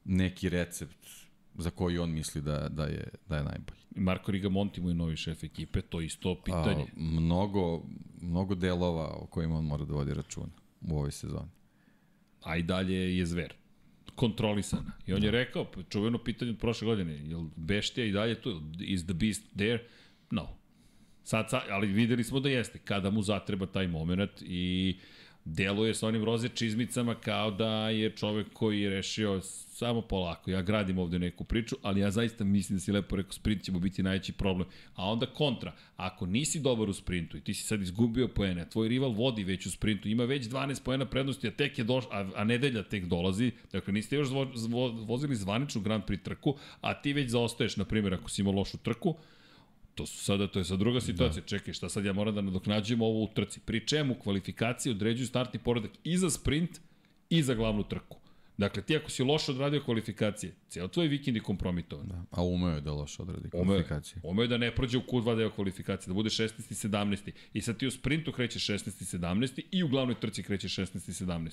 neki 0.05 0.49
recept 0.49 1.07
za 1.55 1.69
koji 1.69 1.97
on 1.97 2.11
misli 2.11 2.41
da, 2.41 2.69
da, 2.69 2.85
je, 2.85 3.07
da 3.29 3.37
je 3.37 3.43
najbolji. 3.43 3.79
Marko 3.95 4.31
Rigamonti 4.31 4.81
mu 4.81 4.89
je 4.89 4.95
novi 4.95 5.15
šef 5.17 5.43
ekipe, 5.43 5.81
to 5.81 5.99
je 5.99 6.05
isto 6.05 6.35
pitanje. 6.35 6.83
A, 6.83 6.87
mnogo, 6.95 7.83
mnogo 8.21 8.55
delova 8.55 9.07
o 9.09 9.25
kojima 9.25 9.57
on 9.57 9.65
mora 9.65 9.85
da 9.85 9.93
vodi 9.93 10.13
računa 10.13 10.51
u 10.81 10.97
ovoj 10.97 11.11
sezoni. 11.11 11.49
a 12.43 12.57
i 12.57 12.63
dalje 12.63 13.17
je 13.17 13.25
zver. 13.25 13.53
Kontrolisana. 14.15 14.91
I 15.07 15.13
on 15.13 15.23
je 15.23 15.31
Da. 15.31 15.37
rekao, 15.37 15.67
čuveno 15.89 16.17
pitanje 16.17 16.51
od 16.51 16.57
prošle 16.57 16.85
godine, 16.85 17.13
je 17.13 17.37
li 17.37 17.49
Beštija 17.55 18.05
i 18.05 18.11
dalje 18.11 18.41
tu? 18.41 18.61
Is 18.79 19.03
the 19.03 19.13
beast 19.13 19.43
there? 19.55 19.83
No. 20.31 20.47
Sad, 21.25 21.49
sad, 21.49 21.61
ali 21.69 21.87
videli 21.87 22.23
smo 22.23 22.39
da 22.39 22.49
jeste, 22.49 22.79
kada 22.79 23.09
mu 23.09 23.21
zatreba 23.21 23.65
taj 23.65 23.87
moment 23.87 24.31
i 24.41 24.95
deluje 25.45 25.93
sa 25.93 26.07
onim 26.07 26.23
roze 26.23 26.49
čizmicama 26.49 27.15
kao 27.15 27.51
da 27.51 27.89
je 27.89 28.09
čovek 28.09 28.47
koji 28.53 28.81
je 28.81 28.89
rešio 28.89 29.41
samo 29.41 30.01
polako. 30.01 30.51
Ja 30.51 30.61
gradim 30.61 30.97
ovde 30.97 31.19
neku 31.19 31.43
priču, 31.43 31.75
ali 31.81 32.01
ja 32.01 32.11
zaista 32.11 32.43
mislim 32.43 32.77
da 32.77 32.81
si 32.81 32.91
lepo 32.91 33.15
rekao, 33.15 33.31
sprint 33.31 33.63
će 33.63 33.71
mu 33.71 33.79
biti 33.79 34.03
najveći 34.03 34.33
problem. 34.33 34.67
A 34.95 35.11
onda 35.11 35.25
kontra, 35.25 35.73
ako 35.97 36.25
nisi 36.25 36.59
dobar 36.59 36.89
u 36.89 36.93
sprintu 36.93 37.37
i 37.37 37.41
ti 37.41 37.53
si 37.53 37.63
sad 37.63 37.81
izgubio 37.81 38.27
poene, 38.27 38.61
a 38.61 38.69
tvoj 38.69 38.87
rival 38.87 39.11
vodi 39.11 39.43
već 39.43 39.65
u 39.65 39.71
sprintu, 39.71 40.09
ima 40.09 40.23
već 40.23 40.45
12 40.45 40.83
poena 40.83 41.05
prednosti, 41.05 41.47
a 41.47 41.51
tek 41.51 41.77
je 41.77 41.83
došao, 41.83 42.11
a, 42.11 42.29
a 42.35 42.43
nedelja 42.43 42.83
tek 42.83 43.05
dolazi, 43.05 43.51
dakle 43.71 43.93
niste 43.93 44.15
još 44.15 44.27
zvo, 44.27 44.51
zvo, 44.55 44.87
vozili 44.87 45.35
zvaničnu 45.35 45.81
Grand 45.81 46.03
Prix 46.03 46.23
trku, 46.23 46.55
a 46.81 47.01
ti 47.01 47.13
već 47.13 47.29
zaostaješ, 47.29 47.77
na 47.77 47.85
primjer, 47.85 48.13
ako 48.13 48.29
si 48.29 48.41
imao 48.41 48.53
lošu 48.53 48.77
trku, 48.77 49.15
To 49.95 50.05
su 50.05 50.17
sada, 50.17 50.47
to 50.47 50.59
je 50.59 50.65
sad 50.65 50.79
druga 50.79 51.01
situacija. 51.01 51.41
Da. 51.41 51.47
Čekaj, 51.47 51.73
šta 51.73 51.89
sad 51.89 52.05
ja 52.05 52.13
moram 52.13 52.35
da 52.35 52.41
nadoknađujem 52.41 53.01
ovo 53.01 53.23
u 53.23 53.27
trci? 53.35 53.59
Pri 53.59 53.87
čemu 53.87 54.15
kvalifikacije 54.23 54.91
određuju 54.91 55.27
startni 55.27 55.59
poredak 55.59 55.91
i 56.03 56.17
za 56.17 56.29
sprint 56.29 56.79
i 57.29 57.43
za 57.43 57.53
glavnu 57.53 57.83
trku. 57.83 58.17
Dakle, 58.57 58.81
ti 58.83 58.95
ako 58.95 59.09
si 59.11 59.23
loše 59.23 59.51
odradio 59.51 59.83
kvalifikacije, 59.85 60.53
ceo 60.69 60.87
tvoj 60.87 61.07
vikend 61.07 61.37
je 61.37 61.43
kompromitovan. 61.43 62.07
Da. 62.07 62.23
A 62.31 62.43
umeo 62.43 62.75
je 62.75 62.81
da 62.81 62.91
loše 62.93 63.21
odradi 63.21 63.49
Umeo, 63.53 63.65
kvalifikacije. 63.65 64.21
umeo 64.23 64.43
je 64.43 64.47
da 64.47 64.57
ne 64.57 64.75
prođe 64.75 64.97
u 64.97 65.01
Q2 65.01 65.35
deo 65.35 65.49
kvalifikacije, 65.49 66.07
da 66.07 66.13
bude 66.13 66.29
16. 66.29 66.71
i 66.71 66.73
17. 66.73 67.31
I 67.53 67.61
sad 67.61 67.77
ti 67.77 67.87
u 67.87 67.91
sprintu 67.91 68.31
kreće 68.31 68.59
16. 68.59 69.01
i 69.01 69.05
17. 69.17 69.61
i 69.71 69.83
u 69.83 69.87
glavnoj 69.87 70.15
trci 70.19 70.43
kreće 70.43 70.67
16. 70.67 71.09
i 71.09 71.25
17. 71.25 71.51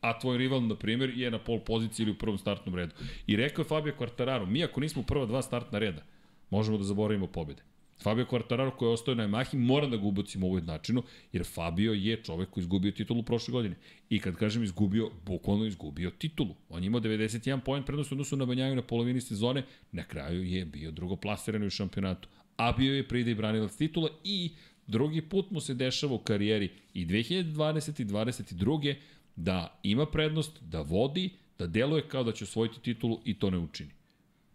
A 0.00 0.18
tvoj 0.18 0.38
rival, 0.38 0.66
na 0.66 0.76
primjer, 0.76 1.18
je 1.18 1.30
na 1.30 1.38
pol 1.38 1.60
poziciji 1.60 2.04
ili 2.04 2.12
u 2.12 2.18
prvom 2.18 2.38
startnom 2.38 2.74
redu. 2.74 2.94
I 3.26 3.36
rekao 3.36 3.62
je 3.62 3.68
Fabio 3.68 3.94
Quartararo, 3.98 4.46
mi 4.46 4.64
ako 4.64 4.80
nismo 4.80 5.02
prva 5.02 5.26
dva 5.26 5.42
startna 5.42 5.78
reda, 5.78 6.02
možemo 6.50 6.78
da 6.78 6.84
zaboravimo 6.84 7.26
pobede. 7.26 7.62
Fabio 8.02 8.26
Quartararo 8.30 8.70
koji 8.76 8.88
je 8.88 8.92
ostao 8.92 9.14
na 9.14 9.28
Yamahi, 9.28 9.56
moram 9.56 9.90
da 9.90 9.96
ga 9.96 10.06
ubacimo 10.06 10.46
u 10.46 10.50
ovoj 10.50 10.62
načinu, 10.62 11.02
jer 11.32 11.44
Fabio 11.44 11.92
je 11.92 12.22
čovek 12.22 12.50
koji 12.50 12.62
izgubio 12.62 12.92
titulu 12.92 13.22
prošle 13.22 13.52
godine. 13.52 13.76
I 14.10 14.18
kad 14.20 14.36
kažem 14.36 14.62
izgubio, 14.62 15.10
bukvalno 15.26 15.64
izgubio 15.64 16.10
titulu. 16.10 16.54
On 16.68 16.82
je 16.82 16.86
imao 16.86 17.00
91 17.00 17.60
poen 17.60 17.82
prednost 17.82 18.12
u 18.12 18.14
odnosu 18.14 18.36
na 18.36 18.44
Banjaju 18.46 18.76
na 18.76 18.82
polovini 18.82 19.20
sezone, 19.20 19.64
na 19.92 20.04
kraju 20.04 20.44
je 20.44 20.64
bio 20.64 20.90
drugoplasiran 20.90 21.62
u 21.62 21.70
šampionatu. 21.70 22.28
A 22.56 22.72
bio 22.72 22.94
je 22.94 23.08
pride 23.08 23.30
i 23.30 23.34
branilac 23.34 23.76
titula 23.76 24.10
i 24.24 24.50
drugi 24.86 25.22
put 25.22 25.50
mu 25.50 25.60
se 25.60 25.74
dešava 25.74 26.14
u 26.14 26.18
karijeri 26.18 26.70
i 26.94 27.06
2020. 27.06 28.00
i 28.00 28.04
2022. 28.04 28.94
da 29.36 29.80
ima 29.82 30.06
prednost, 30.06 30.62
da 30.62 30.80
vodi, 30.80 31.30
da 31.58 31.66
deluje 31.66 32.08
kao 32.08 32.24
da 32.24 32.32
će 32.32 32.44
osvojiti 32.44 32.80
titulu 32.80 33.20
i 33.24 33.38
to 33.38 33.50
ne 33.50 33.58
učini. 33.58 33.90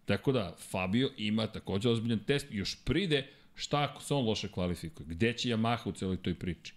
Tako 0.05 0.31
da, 0.31 0.55
Fabio 0.71 1.09
ima 1.17 1.47
takođe 1.47 1.89
ozbiljan 1.89 2.19
test, 2.19 2.47
još 2.51 2.77
pride 2.85 3.27
šta 3.57 3.83
ako 3.83 4.03
se 4.03 4.13
on 4.13 4.25
loše 4.25 4.51
kvalifikuje, 4.51 5.07
gde 5.09 5.33
će 5.33 5.49
Yamaha 5.49 5.89
u 5.89 5.91
celoj 5.91 6.17
toj 6.17 6.35
priči. 6.35 6.73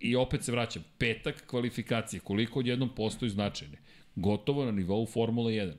I 0.00 0.16
opet 0.16 0.44
se 0.44 0.52
vraćam, 0.52 0.84
petak 0.98 1.46
kvalifikacije, 1.46 2.20
koliko 2.20 2.58
odjednom 2.58 2.90
postoji 2.96 3.30
značajne, 3.30 3.78
gotovo 4.14 4.64
na 4.64 4.70
nivou 4.70 5.06
Formula 5.06 5.50
1. 5.50 5.72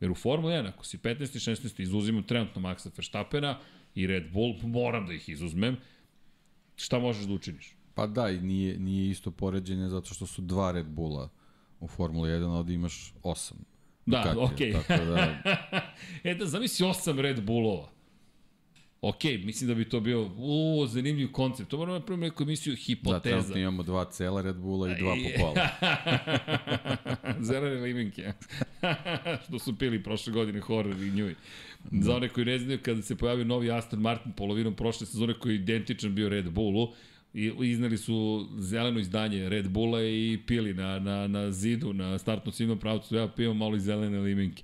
Jer 0.00 0.10
u 0.10 0.14
Formula 0.14 0.52
1, 0.52 0.68
ako 0.68 0.84
si 0.84 0.98
15. 0.98 1.20
i 1.22 1.54
16. 1.54 1.82
izuzimam 1.82 2.22
trenutno 2.22 2.62
Maxa 2.62 2.90
Verstappena 2.96 3.58
i 3.94 4.06
Red 4.06 4.32
Bull, 4.32 4.54
moram 4.62 5.06
da 5.06 5.12
ih 5.12 5.28
izuzmem, 5.28 5.76
šta 6.76 6.98
možeš 6.98 7.24
da 7.24 7.34
učiniš? 7.34 7.76
Pa 7.94 8.06
da, 8.06 8.30
i 8.30 8.40
nije, 8.40 8.78
nije 8.78 9.10
isto 9.10 9.30
poređenje 9.30 9.88
zato 9.88 10.14
što 10.14 10.26
su 10.26 10.42
dva 10.42 10.72
Red 10.72 10.86
Bulla 10.86 11.28
u 11.80 11.88
Formula 11.88 12.28
1, 12.28 12.44
a 12.44 12.58
ovde 12.58 12.74
imaš 12.74 13.14
osam. 13.22 13.58
Da, 14.06 14.34
okej. 14.38 14.72
Tako 14.72 15.04
da, 15.04 15.42
e 16.30 16.34
da 16.34 16.46
zamisli 16.46 16.86
osam 16.86 17.20
Red 17.20 17.42
Bullova. 17.42 17.99
Ok, 19.02 19.24
mislim 19.44 19.68
da 19.68 19.74
bi 19.74 19.88
to 19.88 20.00
bio 20.00 20.30
u, 20.36 20.86
zanimljiv 20.86 21.32
koncept. 21.32 21.70
To 21.70 21.76
moramo 21.76 21.92
da 21.92 21.98
napravimo 21.98 22.24
neku 22.24 22.42
emisiju 22.42 22.74
da, 22.74 22.80
hipoteza. 22.80 23.20
trenutno 23.20 23.56
imamo 23.56 23.82
dva 23.82 24.04
cela 24.04 24.42
Red 24.42 24.56
Bulla 24.56 24.90
i 24.90 24.94
dva 24.98 25.14
po 25.14 25.40
pola. 25.40 25.68
Zelene 27.48 27.80
limenke. 27.80 28.32
Što 29.44 29.58
su 29.58 29.78
pili 29.78 30.02
prošle 30.02 30.32
godine 30.32 30.60
horror 30.60 31.02
i 31.02 31.10
njuj. 31.10 31.34
Za 31.92 32.16
one 32.16 32.28
koji 32.28 32.46
ne 32.46 32.58
znaju, 32.58 32.78
kada 32.82 33.02
se 33.02 33.16
pojavio 33.16 33.44
novi 33.44 33.70
Aston 33.70 34.00
Martin 34.00 34.32
polovinom 34.32 34.74
prošle 34.76 35.06
sezone 35.06 35.34
koji 35.38 35.52
je 35.52 35.56
identičan 35.56 36.14
bio 36.14 36.28
Red 36.28 36.50
Bullu, 36.50 36.92
i 37.34 37.52
iznali 37.60 37.98
su 37.98 38.48
zeleno 38.58 39.00
izdanje 39.00 39.48
Red 39.48 39.68
Bulla 39.68 40.02
i 40.02 40.38
pili 40.46 40.74
na, 40.74 40.98
na, 40.98 41.26
na 41.26 41.52
zidu, 41.52 41.92
na 41.92 42.18
startnom 42.18 42.52
ciljnom 42.52 42.78
pravcu, 42.78 43.16
ja 43.16 43.28
pijem 43.28 43.56
malo 43.56 43.76
i 43.76 43.80
zelene 43.80 44.18
limenke. 44.18 44.62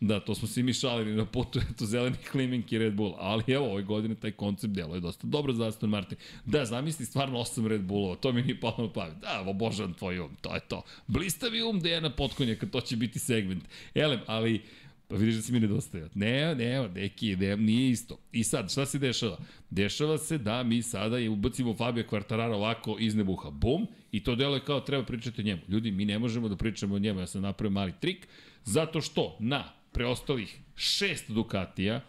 Da, 0.00 0.20
to 0.20 0.34
smo 0.34 0.48
svi 0.48 0.62
mi 0.62 0.72
šalili 0.72 1.16
na 1.16 1.24
putu, 1.26 1.58
eto, 1.70 1.86
zeleni 1.86 2.16
kliminki 2.30 2.78
Red 2.78 2.94
Bull. 2.94 3.14
Ali 3.18 3.42
evo, 3.46 3.72
ove 3.72 3.82
godine 3.82 4.14
taj 4.14 4.30
koncept 4.30 4.74
delo 4.74 4.94
je 4.94 5.00
dosta 5.00 5.26
dobro 5.26 5.52
za 5.52 5.66
Aston 5.66 5.90
Martin. 5.90 6.18
Da, 6.44 6.64
zamisli 6.64 7.06
stvarno 7.06 7.38
osam 7.38 7.66
Red 7.66 7.82
Bullova, 7.82 8.16
to 8.16 8.32
mi 8.32 8.42
nije 8.42 8.60
palo 8.60 8.74
na 8.78 8.92
pamet. 8.92 9.16
Da, 9.20 9.44
obožavam 9.46 9.94
tvoj 9.94 10.20
um, 10.20 10.36
to 10.40 10.54
je 10.54 10.60
to. 10.60 10.82
Blistavi 11.06 11.62
um, 11.62 11.80
Dejana 11.80 12.10
Potkonjaka, 12.10 12.66
to 12.66 12.80
će 12.80 12.96
biti 12.96 13.18
segment. 13.18 13.64
Elem, 13.94 14.20
ali 14.26 14.62
Pa 15.08 15.16
vidiš 15.16 15.34
da 15.34 15.42
si 15.42 15.52
mi 15.52 15.60
nedostajao. 15.60 16.08
Ne, 16.14 16.54
ne, 16.54 16.88
neki, 16.88 17.36
ne, 17.36 17.56
nije 17.56 17.90
isto. 17.90 18.18
I 18.32 18.44
sad, 18.44 18.70
šta 18.70 18.86
se 18.86 18.98
dešava? 18.98 19.38
Dešava 19.70 20.18
se 20.18 20.38
da 20.38 20.62
mi 20.62 20.82
sada 20.82 21.18
je 21.18 21.30
ubacimo 21.30 21.74
Fabio 21.74 22.04
Quartararo 22.10 22.54
ovako 22.54 22.96
iz 23.00 23.14
nebuha. 23.14 23.50
Bum! 23.50 23.86
I 24.12 24.24
to 24.24 24.34
delo 24.34 24.54
je 24.54 24.64
kao 24.64 24.80
treba 24.80 25.04
pričati 25.04 25.40
o 25.40 25.44
njemu. 25.44 25.62
Ljudi, 25.68 25.90
mi 25.90 26.04
ne 26.04 26.18
možemo 26.18 26.48
da 26.48 26.56
pričamo 26.56 26.94
o 26.94 26.98
njemu. 26.98 27.20
Ja 27.20 27.26
sam 27.26 27.42
napravio 27.42 27.70
mali 27.70 27.92
trik. 28.00 28.28
Zato 28.64 29.00
što 29.00 29.36
na 29.40 29.64
preostalih 29.94 30.58
šest 30.76 31.30
Ducatija 31.30 32.00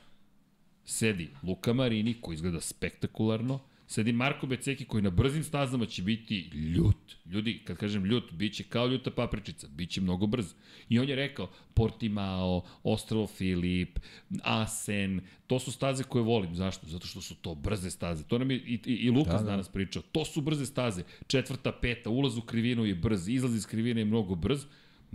sedi 0.85 1.29
Luka 1.43 1.73
Marini, 1.73 2.15
koji 2.21 2.35
izgleda 2.35 2.61
spektakularno, 2.61 3.59
Sedi 3.87 4.11
Marko 4.11 4.47
Beceki 4.47 4.85
koji 4.85 5.03
na 5.03 5.09
brzim 5.09 5.43
stazama 5.43 5.85
će 5.85 6.01
biti 6.01 6.39
ljut. 6.53 7.15
Ljudi, 7.25 7.61
kad 7.65 7.77
kažem 7.77 8.05
ljut, 8.05 8.31
bit 8.31 8.53
će 8.53 8.63
kao 8.63 8.87
ljuta 8.87 9.11
papričica, 9.11 9.67
bit 9.67 9.89
će 9.89 10.01
mnogo 10.01 10.25
brz. 10.27 10.53
I 10.89 10.99
on 10.99 11.09
je 11.09 11.15
rekao, 11.15 11.49
Portimao, 11.73 12.63
Ostrovo 12.83 13.27
Filip, 13.27 13.99
Asen, 14.43 15.21
to 15.47 15.59
su 15.59 15.71
staze 15.71 16.03
koje 16.03 16.23
volim. 16.23 16.55
Zašto? 16.55 16.87
Zato 16.87 17.07
što 17.07 17.21
su 17.21 17.35
to 17.35 17.55
brze 17.55 17.91
staze. 17.91 18.23
To 18.23 18.37
nam 18.37 18.51
je 18.51 18.57
i, 18.57 18.79
i, 18.85 18.93
i 18.93 19.09
Lukas 19.09 19.33
da, 19.33 19.39
da. 19.39 19.51
danas 19.51 19.69
pričao. 19.69 20.01
To 20.11 20.25
su 20.25 20.41
brze 20.41 20.65
staze. 20.65 21.03
Četvrta, 21.27 21.71
peta, 21.71 22.09
ulaz 22.09 22.37
u 22.37 22.41
krivinu 22.41 22.85
je 22.85 22.95
brz, 22.95 23.27
izlaz 23.27 23.55
iz 23.55 23.67
krivine 23.67 24.01
je 24.01 24.05
mnogo 24.05 24.35
brz. 24.35 24.65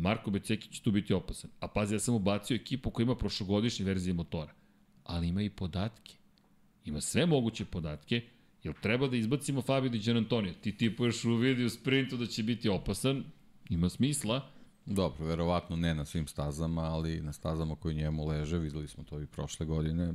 Marko 0.00 0.30
Beceki 0.30 0.68
će 0.68 0.82
tu 0.82 0.90
biti 0.90 1.14
opasan. 1.14 1.50
A 1.60 1.68
pazi, 1.68 1.94
ja 1.94 1.98
sam 1.98 2.14
ubacio 2.14 2.54
ekipu 2.54 2.90
koja 2.90 3.04
ima 3.04 3.16
prošlogodišnje 3.16 3.84
verzije 3.84 4.14
motora. 4.14 4.52
Ali 5.04 5.28
ima 5.28 5.42
i 5.42 5.50
podatke. 5.50 6.14
Ima 6.84 7.00
sve 7.00 7.26
moguće 7.26 7.64
podatke 7.64 8.22
Jel 8.62 8.74
treba 8.80 9.08
da 9.08 9.16
izbacimo 9.16 9.62
Fabio 9.62 9.90
Di 9.90 9.98
Gianantonio? 9.98 10.54
Ti 10.60 10.76
tipuješ 10.76 11.24
u 11.24 11.34
vidi 11.34 11.64
u 11.64 11.70
sprintu 11.70 12.16
da 12.16 12.26
će 12.26 12.42
biti 12.42 12.68
opasan, 12.68 13.24
ima 13.70 13.88
smisla. 13.88 14.50
Dobro, 14.86 15.26
verovatno 15.26 15.76
ne 15.76 15.94
na 15.94 16.04
svim 16.04 16.26
stazama, 16.26 16.82
ali 16.82 17.20
na 17.20 17.32
stazama 17.32 17.76
koji 17.76 17.94
njemu 17.94 18.26
leže, 18.26 18.58
videli 18.58 18.88
smo 18.88 19.04
to 19.04 19.20
i 19.20 19.26
prošle 19.26 19.66
godine, 19.66 20.12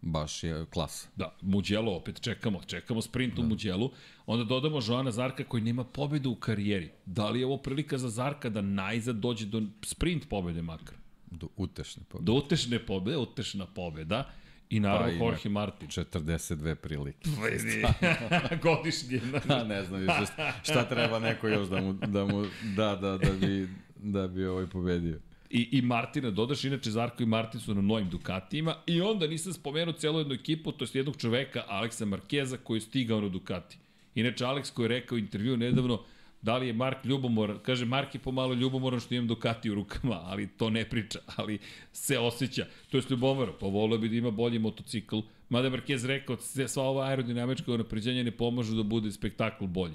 baš 0.00 0.44
je 0.44 0.66
klasa. 0.70 1.08
Da, 1.16 1.34
Muđelo 1.42 1.96
opet 1.96 2.20
čekamo, 2.20 2.60
čekamo 2.66 3.02
sprint 3.02 3.34
da. 3.34 3.42
u 3.42 3.44
Muđelu, 3.44 3.90
onda 4.26 4.44
dodamo 4.44 4.80
Joana 4.88 5.10
Zarka 5.10 5.44
koji 5.44 5.62
nema 5.62 5.84
pobedu 5.84 6.30
u 6.30 6.34
karijeri. 6.34 6.90
Da 7.06 7.30
li 7.30 7.40
je 7.40 7.46
ovo 7.46 7.56
prilika 7.56 7.98
za 7.98 8.08
Zarka 8.08 8.48
da 8.48 8.60
najzad 8.60 9.16
dođe 9.16 9.46
do 9.46 9.62
sprint 9.82 10.28
pobede 10.28 10.62
makar? 10.62 10.96
Do 11.30 11.48
utešne 11.56 12.02
pobede. 12.08 12.26
Do 12.26 12.32
utešne 12.32 12.78
pobede, 12.78 13.16
utešna 13.16 13.66
pobeda. 13.66 14.30
I 14.70 14.80
naravno 14.80 15.18
pa, 15.18 15.24
Jorge 15.24 15.48
Martin. 15.48 15.88
42 15.88 16.74
prilike. 16.74 17.30
Godišnje. 18.62 19.20
Da, 19.46 19.64
ne 19.64 19.84
znam 19.84 20.00
više 20.00 20.32
šta 20.62 20.84
treba 20.88 21.18
neko 21.18 21.48
još 21.48 21.68
da 21.68 21.80
mu, 21.80 21.92
da 21.92 22.24
mu 22.24 22.46
da, 22.76 22.96
da, 22.96 23.18
da 23.18 23.32
bi, 23.32 23.68
da 23.96 24.28
bi 24.28 24.46
ovaj 24.46 24.66
pobedio. 24.66 25.20
I, 25.50 25.78
I 25.78 25.82
Martina 25.82 26.30
dodaš, 26.30 26.64
inače 26.64 26.90
Zarko 26.90 27.22
i 27.22 27.26
Martin 27.26 27.60
su 27.60 27.74
na 27.74 27.80
novim 27.80 28.08
Ducatijima 28.08 28.74
i 28.86 29.00
onda 29.00 29.26
nisam 29.26 29.52
spomenuo 29.52 29.92
celu 29.92 30.18
jednu 30.18 30.34
ekipu, 30.34 30.72
to 30.72 30.84
je 30.84 30.88
jednog 30.92 31.16
čoveka, 31.16 31.64
Aleksa 31.68 32.04
Markeza, 32.04 32.56
koji 32.56 32.76
je 32.76 32.80
stigao 32.80 33.20
na 33.20 33.28
Ducati. 33.28 33.78
Inače, 34.14 34.44
Aleks 34.44 34.70
koji 34.70 34.84
je 34.84 34.88
rekao 34.88 35.16
u 35.16 35.18
intervju 35.18 35.56
nedavno, 35.56 36.02
Da 36.42 36.56
li 36.56 36.66
je 36.66 36.72
Mark 36.72 37.04
ljubomoran? 37.04 37.58
Kaže, 37.62 37.84
Mark 37.84 38.14
je 38.14 38.20
pomalo 38.20 38.54
ljubomoran 38.54 39.00
što 39.00 39.14
imam 39.14 39.26
Ducati 39.26 39.70
u 39.70 39.74
rukama, 39.74 40.20
ali 40.24 40.46
to 40.46 40.70
ne 40.70 40.84
priča, 40.84 41.18
ali 41.36 41.58
se 41.92 42.18
osjeća. 42.18 42.66
To 42.90 42.96
je 42.96 43.02
ljubomoran, 43.10 43.54
pa 43.60 43.66
volio 43.66 43.98
bi 43.98 44.08
da 44.08 44.16
ima 44.16 44.30
bolji 44.30 44.58
motocikl. 44.58 45.18
Mada 45.48 45.70
Marquez 45.70 46.06
rekao, 46.06 46.36
sva 46.66 46.82
ova 46.82 47.06
aerodinamička 47.06 47.76
napređenja 47.76 48.22
ne 48.22 48.30
pomažu 48.30 48.76
da 48.76 48.82
bude 48.82 49.12
spektakl 49.12 49.66
bolji. 49.66 49.94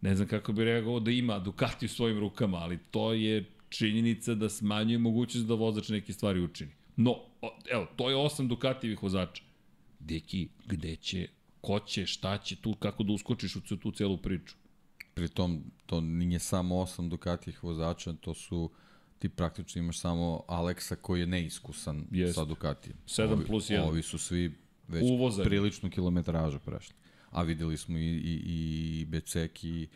Ne 0.00 0.16
znam 0.16 0.28
kako 0.28 0.52
bi 0.52 0.64
rekao 0.64 1.00
da 1.00 1.10
ima 1.10 1.38
Ducati 1.38 1.86
u 1.86 1.88
svojim 1.88 2.18
rukama, 2.18 2.58
ali 2.58 2.78
to 2.90 3.12
je 3.12 3.44
činjenica 3.68 4.34
da 4.34 4.48
smanjuje 4.48 4.98
mogućnost 4.98 5.46
da 5.46 5.54
vozač 5.54 5.88
neke 5.88 6.12
stvari 6.12 6.40
učini. 6.40 6.70
No, 6.96 7.16
evo, 7.70 7.86
to 7.96 8.10
je 8.10 8.16
osam 8.16 8.48
Ducatijevih 8.48 9.02
vozača. 9.02 9.42
Deki, 10.00 10.48
gde 10.66 10.96
će, 10.96 11.28
ko 11.60 11.80
će, 11.80 12.06
šta 12.06 12.38
će 12.38 12.56
tu, 12.56 12.74
kako 12.74 13.02
da 13.02 13.12
uskočiš 13.12 13.56
u 13.56 13.76
tu 13.76 13.90
celu 13.90 14.16
priču? 14.16 14.54
Pritom, 15.14 15.64
to 15.86 16.00
nije 16.00 16.38
samo 16.38 16.78
osam 16.78 17.08
Ducatijih 17.08 17.64
vozača, 17.64 18.12
to 18.12 18.34
su 18.34 18.70
ti 19.18 19.28
praktično 19.28 19.78
imaš 19.78 19.98
samo 19.98 20.42
Aleksa 20.46 20.96
koji 20.96 21.20
je 21.20 21.26
neiskusan 21.26 22.06
Jest. 22.10 22.34
sa 22.34 22.44
Ducatijem. 22.44 22.96
7 23.06 23.46
plus 23.46 23.70
1. 23.70 23.80
Ovi 23.80 24.02
su 24.02 24.18
svi 24.18 24.54
već 24.88 25.02
Uvozani. 25.04 25.48
priličnu 25.48 25.90
kilometražu 25.90 26.58
prešli. 26.58 26.94
A 27.30 27.42
videli 27.42 27.76
smo 27.76 27.98
i, 27.98 28.02
i, 28.02 28.42
i 28.46 29.04
Beceki, 29.04 29.88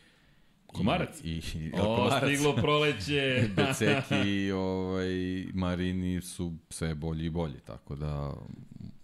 Komarac? 0.73 1.21
I, 1.25 1.31
i, 1.55 1.71
o, 1.81 1.97
komarac. 1.97 2.23
stiglo 2.25 2.55
proleće. 2.57 3.49
Beceki 3.57 4.31
i 4.31 4.53
ovaj, 4.53 5.45
Marini 5.55 6.21
su 6.21 6.55
sve 6.71 6.95
bolji 6.95 7.27
i 7.27 7.31
bolji, 7.31 7.61
tako 7.67 7.97
da 7.97 8.35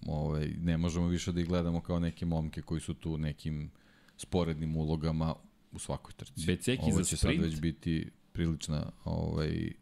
ovaj, 0.06 0.48
ne 0.62 0.76
možemo 0.76 1.06
više 1.06 1.32
da 1.32 1.40
ih 1.40 1.46
gledamo 1.48 1.80
kao 1.80 2.00
neke 2.00 2.26
momke 2.26 2.62
koji 2.62 2.80
su 2.80 2.94
tu 2.94 3.18
nekim 3.18 3.70
sporednim 4.16 4.76
ulogama 4.76 5.34
u 5.72 5.78
svakoj 5.78 6.12
trci. 6.16 6.46
Beceki 6.46 6.82
Ovo 6.82 7.02
će 7.02 7.16
sprint. 7.16 7.40
sad 7.40 7.50
već 7.50 7.60
biti 7.60 8.10
prilična, 8.32 8.92
ovaj, 9.04 9.72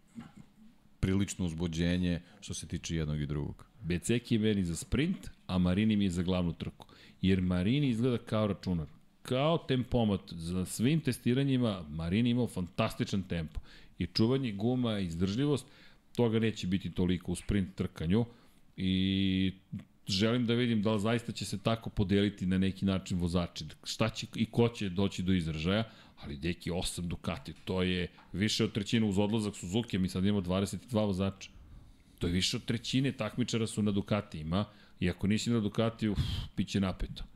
prilično 1.00 1.44
uzbuđenje 1.46 2.20
što 2.40 2.54
se 2.54 2.66
tiče 2.66 2.96
jednog 2.96 3.20
i 3.20 3.26
drugog. 3.26 3.66
Beceki 3.82 4.34
je 4.34 4.38
meni 4.38 4.64
za 4.64 4.76
sprint, 4.76 5.30
a 5.46 5.58
Marini 5.58 5.96
mi 5.96 6.04
je 6.04 6.10
za 6.10 6.22
glavnu 6.22 6.52
trku. 6.52 6.86
Jer 7.22 7.40
Marini 7.40 7.88
izgleda 7.88 8.18
kao 8.18 8.46
računar. 8.46 8.86
Kao 9.28 9.58
tempomat. 9.58 10.20
Za 10.32 10.64
svim 10.64 11.00
testiranjima 11.00 11.84
Marini 11.88 12.30
imao 12.30 12.46
fantastičan 12.46 13.22
tempo. 13.22 13.60
I 13.98 14.06
čuvanje 14.06 14.52
guma, 14.52 14.98
izdržljivost, 14.98 15.66
toga 16.16 16.38
neće 16.38 16.66
biti 16.66 16.90
toliko 16.90 17.32
u 17.32 17.34
sprint 17.34 17.74
trkanju. 17.74 18.24
I 18.76 19.52
želim 20.06 20.46
da 20.46 20.54
vidim 20.54 20.82
da 20.82 20.92
li 20.92 21.00
zaista 21.00 21.32
će 21.32 21.44
se 21.44 21.58
tako 21.58 21.90
podeliti 21.90 22.46
na 22.46 22.58
neki 22.58 22.84
način 22.84 23.18
vozači. 23.18 23.64
Šta 23.84 24.08
će 24.08 24.26
i 24.34 24.46
ko 24.46 24.68
će 24.68 24.88
doći 24.88 25.22
do 25.22 25.32
izražaja, 25.32 25.84
ali 26.16 26.36
deki 26.36 26.70
8 26.70 27.00
Ducati, 27.00 27.52
to 27.64 27.82
je 27.82 28.08
više 28.32 28.64
od 28.64 28.72
trećine 28.72 29.06
uz 29.06 29.18
odlazak 29.18 29.56
Suzuki, 29.56 29.98
mi 29.98 30.08
sad 30.08 30.24
imamo 30.24 30.40
22 30.40 31.06
vozača. 31.06 31.50
To 32.18 32.26
je 32.26 32.32
više 32.32 32.56
od 32.56 32.64
trećine 32.64 33.12
takmičara 33.12 33.66
su 33.66 33.82
na 33.82 33.92
Ducatijima 33.92 34.64
i 35.00 35.10
ako 35.10 35.26
nisi 35.26 35.50
na 35.50 35.60
Ducati, 35.60 36.08
uf, 36.08 36.18
bit 36.56 36.68
će 36.68 36.80
napeto. 36.80 37.35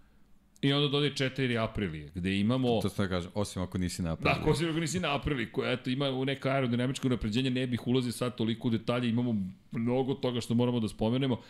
I 0.63 0.73
onda 0.73 0.89
dodaje 0.89 1.13
4 1.13 1.65
aprilije, 1.65 2.11
gde 2.15 2.41
imamo... 2.41 2.81
To 2.83 2.89
se 2.89 3.03
da 3.03 3.09
kažem, 3.09 3.31
osim 3.35 3.63
ako 3.63 3.79
nisi 3.79 4.03
na 4.03 4.13
aprilije. 4.13 4.45
Da, 4.45 4.51
osim 4.51 4.71
ako 4.71 4.81
nisi 4.81 5.01
na 5.01 5.17
aprilije, 5.17 5.53
koja 5.53 5.73
eto, 5.73 5.91
ima 5.91 6.11
u 6.11 6.25
neka 6.25 6.51
aerodinamičko 6.51 7.09
napređenje, 7.09 7.51
ne 7.51 7.67
bih 7.67 7.87
ulazio 7.87 8.13
sad 8.13 8.37
toliko 8.37 8.69
u 8.69 8.71
detalje, 8.71 9.09
imamo 9.09 9.37
mnogo 9.73 10.15
toga 10.15 10.41
što 10.41 10.55
moramo 10.55 10.81
da 10.81 10.89
spomenemo 10.89 11.41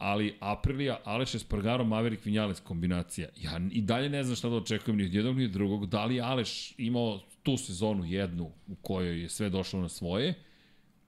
ali 0.00 0.34
Aprilia, 0.40 0.98
Aleš 1.04 1.34
Espargaro, 1.34 1.84
Maverick 1.84 2.24
Vinales 2.24 2.60
kombinacija. 2.60 3.28
Ja 3.36 3.60
i 3.72 3.80
dalje 3.80 4.08
ne 4.08 4.24
znam 4.24 4.36
šta 4.36 4.48
da 4.48 4.56
očekujem 4.56 4.96
ni 4.96 5.04
od 5.04 5.14
jednog 5.14 5.36
ni 5.36 5.44
od 5.44 5.50
drugog. 5.50 5.86
Da 5.86 6.04
li 6.04 6.20
Aleš 6.20 6.74
imao 6.78 7.20
tu 7.42 7.56
sezonu 7.56 8.04
jednu 8.04 8.50
u 8.66 8.74
kojoj 8.74 9.22
je 9.22 9.28
sve 9.28 9.48
došlo 9.50 9.80
na 9.80 9.88
svoje 9.88 10.34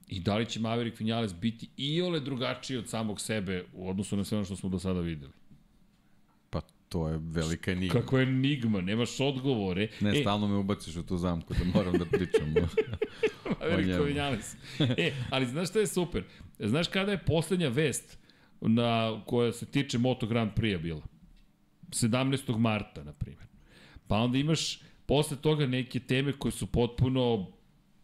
i 0.07 0.19
da 0.19 0.37
li 0.37 0.45
će 0.45 0.59
Maverick 0.59 0.99
Vinales 0.99 1.33
biti 1.33 1.69
i 1.77 2.01
ole 2.01 2.19
drugačiji 2.19 2.77
od 2.77 2.89
samog 2.89 3.21
sebe 3.21 3.65
u 3.73 3.89
odnosu 3.89 4.17
na 4.17 4.23
sve 4.23 4.37
ono 4.37 4.45
što 4.45 4.55
smo 4.55 4.69
do 4.69 4.79
sada 4.79 4.99
videli. 4.99 5.33
To 6.93 7.07
je 7.09 7.19
velika 7.21 7.71
enigma. 7.71 8.01
Kako 8.01 8.19
je 8.19 8.23
enigma, 8.23 8.81
nemaš 8.81 9.19
odgovore. 9.19 9.87
Ne, 10.01 10.19
e, 10.19 10.21
stalno 10.21 10.47
me 10.47 10.55
ubaciš 10.55 10.95
u 10.95 11.03
tu 11.03 11.17
zamku 11.17 11.53
da 11.53 11.63
moram 11.73 11.97
da 11.97 12.05
pričam 12.05 12.53
o, 12.57 12.67
Maverick 13.59 14.05
Vinales. 14.07 14.55
E, 14.79 15.13
ali 15.29 15.45
znaš 15.45 15.69
šta 15.69 15.79
je 15.79 15.87
super? 15.87 16.23
Znaš 16.59 16.87
kada 16.87 17.11
je 17.11 17.25
poslednja 17.25 17.69
vest 17.69 18.17
na, 18.61 19.21
koja 19.25 19.51
se 19.53 19.65
tiče 19.65 19.97
Moto 19.97 20.27
Grand 20.27 20.51
Prix 20.55 20.81
bila. 20.81 21.01
17. 21.89 22.57
marta, 22.57 23.03
na 23.03 23.13
primjer. 23.13 23.47
Pa 24.07 24.17
onda 24.17 24.37
imaš 24.37 24.79
posle 25.05 25.37
toga 25.37 25.67
neke 25.67 25.99
teme 25.99 26.33
koje 26.33 26.51
su 26.51 26.67
potpuno 26.67 27.47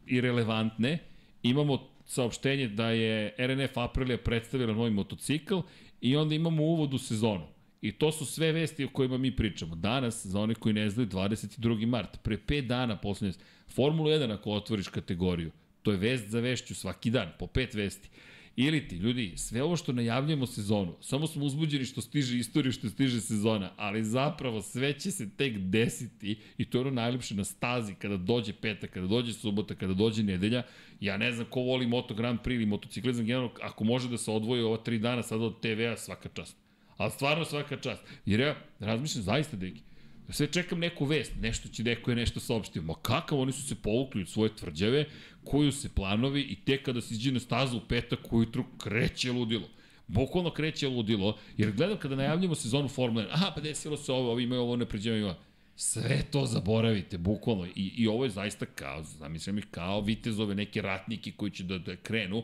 irelevantne. 0.05 0.97
Imamo 1.43 1.87
saopštenje 2.05 2.67
da 2.67 2.89
je 2.89 3.35
RNF 3.37 3.77
Aprilia 3.77 4.17
predstavila 4.17 4.73
novi 4.73 4.91
motocikl 4.91 5.59
i 6.01 6.15
onda 6.15 6.35
imamo 6.35 6.63
uvod 6.63 6.93
u 6.93 6.97
sezonu. 6.97 7.58
I 7.81 7.91
to 7.91 8.11
su 8.11 8.25
sve 8.25 8.51
vesti 8.51 8.83
o 8.83 8.89
kojima 8.89 9.17
mi 9.17 9.35
pričamo. 9.35 9.75
Danas, 9.75 10.25
za 10.25 10.39
one 10.39 10.55
koji 10.55 10.73
ne 10.73 10.89
znaju, 10.89 11.09
22. 11.09 11.85
mart, 11.85 12.19
pre 12.23 12.37
5 12.37 12.67
dana 12.67 12.97
poslednje, 12.97 13.33
Formula 13.67 14.11
1 14.11 14.33
ako 14.33 14.51
otvoriš 14.51 14.87
kategoriju, 14.87 15.51
to 15.81 15.91
je 15.91 15.97
vest 15.97 16.27
za 16.27 16.39
vešću 16.39 16.75
svaki 16.75 17.09
dan, 17.09 17.31
po 17.39 17.47
pet 17.47 17.73
vesti. 17.73 18.09
Ili 18.55 18.87
ti, 18.87 18.95
ljudi, 18.95 19.33
sve 19.35 19.63
ovo 19.63 19.75
što 19.75 19.93
najavljamo 19.93 20.45
sezonu, 20.45 20.95
samo 21.01 21.27
smo 21.27 21.45
uzbuđeni 21.45 21.85
što 21.85 22.01
stiže 22.01 22.37
istorija, 22.37 22.71
što 22.71 22.89
stiže 22.89 23.21
sezona, 23.21 23.71
ali 23.77 24.03
zapravo 24.03 24.61
sve 24.61 24.93
će 24.99 25.11
se 25.11 25.29
tek 25.37 25.57
desiti 25.57 26.39
i 26.57 26.65
to 26.65 26.77
je 26.77 26.81
ono 26.81 26.91
najlepše 26.91 27.35
na 27.35 27.43
stazi 27.43 27.93
kada 27.93 28.17
dođe 28.17 28.53
petak, 28.53 28.89
kada 28.89 29.07
dođe 29.07 29.33
subota, 29.33 29.75
kada 29.75 29.93
dođe 29.93 30.23
nedelja. 30.23 30.63
Ja 30.99 31.17
ne 31.17 31.31
znam 31.31 31.45
ko 31.49 31.61
voli 31.61 31.87
Moto 31.87 32.13
Grand 32.13 32.39
Prix 32.39 32.55
ili 32.55 32.65
motociklizam 32.65 33.25
generalno, 33.25 33.51
ako 33.61 33.83
može 33.83 34.09
da 34.09 34.17
se 34.17 34.31
odvoji 34.31 34.61
ova 34.61 34.77
tri 34.77 34.99
dana 34.99 35.23
sada 35.23 35.43
od 35.43 35.61
TV-a, 35.61 35.97
svaka 35.97 36.29
čast. 36.29 36.68
Ali 36.99 37.11
stvarno 37.11 37.45
svaka 37.45 37.77
čast. 37.77 38.03
Jer 38.25 38.39
ja 38.39 38.55
razmišljam 38.79 39.23
zaista, 39.23 39.57
deki, 39.57 39.81
Sve 40.29 40.47
čekam 40.47 40.79
neku 40.79 41.05
vest, 41.05 41.31
nešto 41.41 41.69
će 41.69 41.83
neko 41.83 42.11
je 42.11 42.15
nešto 42.15 42.39
saopštio. 42.39 42.81
Ma 42.81 42.93
kakav, 43.01 43.39
oni 43.39 43.51
su 43.51 43.67
se 43.67 43.75
povukli 43.75 44.21
od 44.21 44.29
svoje 44.29 44.55
tvrđave, 44.55 45.05
koju 45.43 45.71
se 45.71 45.89
planovi 45.89 46.41
i 46.41 46.55
tek 46.55 46.85
kada 46.85 47.01
se 47.01 47.13
iđe 47.13 47.31
na 47.31 47.39
stazu 47.39 47.77
u 47.77 47.87
petak 47.87 48.33
ujutru 48.33 48.65
kreće 48.77 49.31
ludilo. 49.31 49.69
Bukvalno 50.07 50.51
kreće 50.51 50.87
ludilo, 50.87 51.37
jer 51.57 51.71
gledam 51.71 51.97
kada 51.97 52.15
najavljamo 52.15 52.55
sezonu 52.55 52.87
Formule 52.87 53.25
1, 53.25 53.27
aha, 53.31 53.51
pa 53.55 53.61
desilo 53.61 53.97
se 53.97 54.11
ovo, 54.11 54.31
ovi 54.31 54.43
imaju 54.43 54.61
ovo 54.61 54.75
napređenje, 54.75 55.19
ima. 55.19 55.35
Sve 55.75 56.21
to 56.31 56.45
zaboravite, 56.45 57.17
bukvalno. 57.17 57.65
I, 57.65 57.91
I 57.97 58.07
ovo 58.07 58.23
je 58.23 58.29
zaista 58.29 58.65
kao, 58.65 59.03
zamislim 59.03 59.57
ih 59.57 59.65
kao 59.71 60.01
vitezove, 60.01 60.55
neke 60.55 60.81
ratnike 60.81 61.31
koji 61.31 61.51
će 61.51 61.63
da, 61.63 61.77
da 61.77 61.95
krenu. 61.95 62.43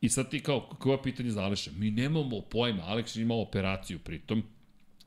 I 0.00 0.08
sad 0.08 0.30
ti 0.30 0.40
kao, 0.40 0.68
kako 0.68 1.02
pitanje 1.02 1.30
za 1.30 1.42
Aleša? 1.42 1.70
Mi 1.76 1.90
nemamo 1.90 2.40
pojma, 2.40 2.82
Aleks 2.82 3.16
ima 3.16 3.34
operaciju 3.34 3.98
pritom, 3.98 4.42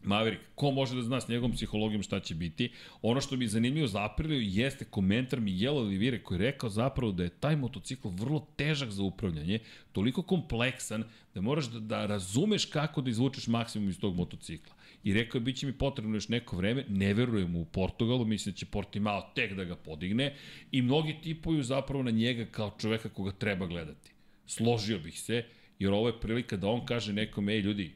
Maverick, 0.03 0.41
ko 0.55 0.71
može 0.71 0.95
da 0.95 1.01
zna 1.01 1.21
s 1.21 1.27
njegovom 1.27 1.51
psihologijom 1.51 2.03
šta 2.03 2.19
će 2.19 2.35
biti? 2.35 2.71
Ono 3.01 3.21
što 3.21 3.35
mi 3.35 3.45
je 3.45 3.49
zanimljivo 3.49 3.87
za 3.87 4.05
Apriliju 4.05 4.41
jeste 4.41 4.85
komentar 4.85 5.39
Miguel 5.39 5.77
Olivire 5.77 6.23
koji 6.23 6.35
je 6.35 6.51
rekao 6.51 6.69
zapravo 6.69 7.11
da 7.11 7.23
je 7.23 7.29
taj 7.29 7.55
motocikl 7.55 8.09
vrlo 8.09 8.47
težak 8.55 8.89
za 8.89 9.03
upravljanje, 9.03 9.59
toliko 9.91 10.21
kompleksan 10.21 11.03
da 11.35 11.41
moraš 11.41 11.65
da, 11.65 11.79
da 11.79 12.05
razumeš 12.05 12.65
kako 12.65 13.01
da 13.01 13.09
izvučeš 13.09 13.47
maksimum 13.47 13.89
iz 13.89 13.99
tog 13.99 14.15
motocikla. 14.15 14.75
I 15.03 15.13
rekao 15.13 15.39
je, 15.39 15.43
bit 15.43 15.57
će 15.57 15.65
mi 15.65 15.73
potrebno 15.73 16.15
još 16.15 16.29
neko 16.29 16.57
vreme, 16.57 16.85
ne 16.89 17.13
verujem 17.13 17.55
u 17.55 17.65
Portugalu, 17.65 18.25
mislim 18.25 18.53
da 18.53 18.57
će 18.57 18.65
Portimao 18.65 19.31
tek 19.35 19.53
da 19.53 19.63
ga 19.63 19.75
podigne 19.75 20.35
i 20.71 20.81
mnogi 20.81 21.15
tipuju 21.23 21.63
zapravo 21.63 22.03
na 22.03 22.11
njega 22.11 22.45
kao 22.45 22.75
čoveka 22.79 23.09
koga 23.09 23.31
treba 23.31 23.67
gledati. 23.67 24.12
Složio 24.55 24.99
bih 24.99 25.19
se, 25.19 25.43
jer 25.79 25.93
ovo 25.93 26.07
je 26.07 26.19
prilika 26.19 26.57
da 26.57 26.67
on 26.67 26.85
kaže 26.85 27.13
nekom, 27.13 27.49
ej 27.49 27.59
ljudi, 27.59 27.93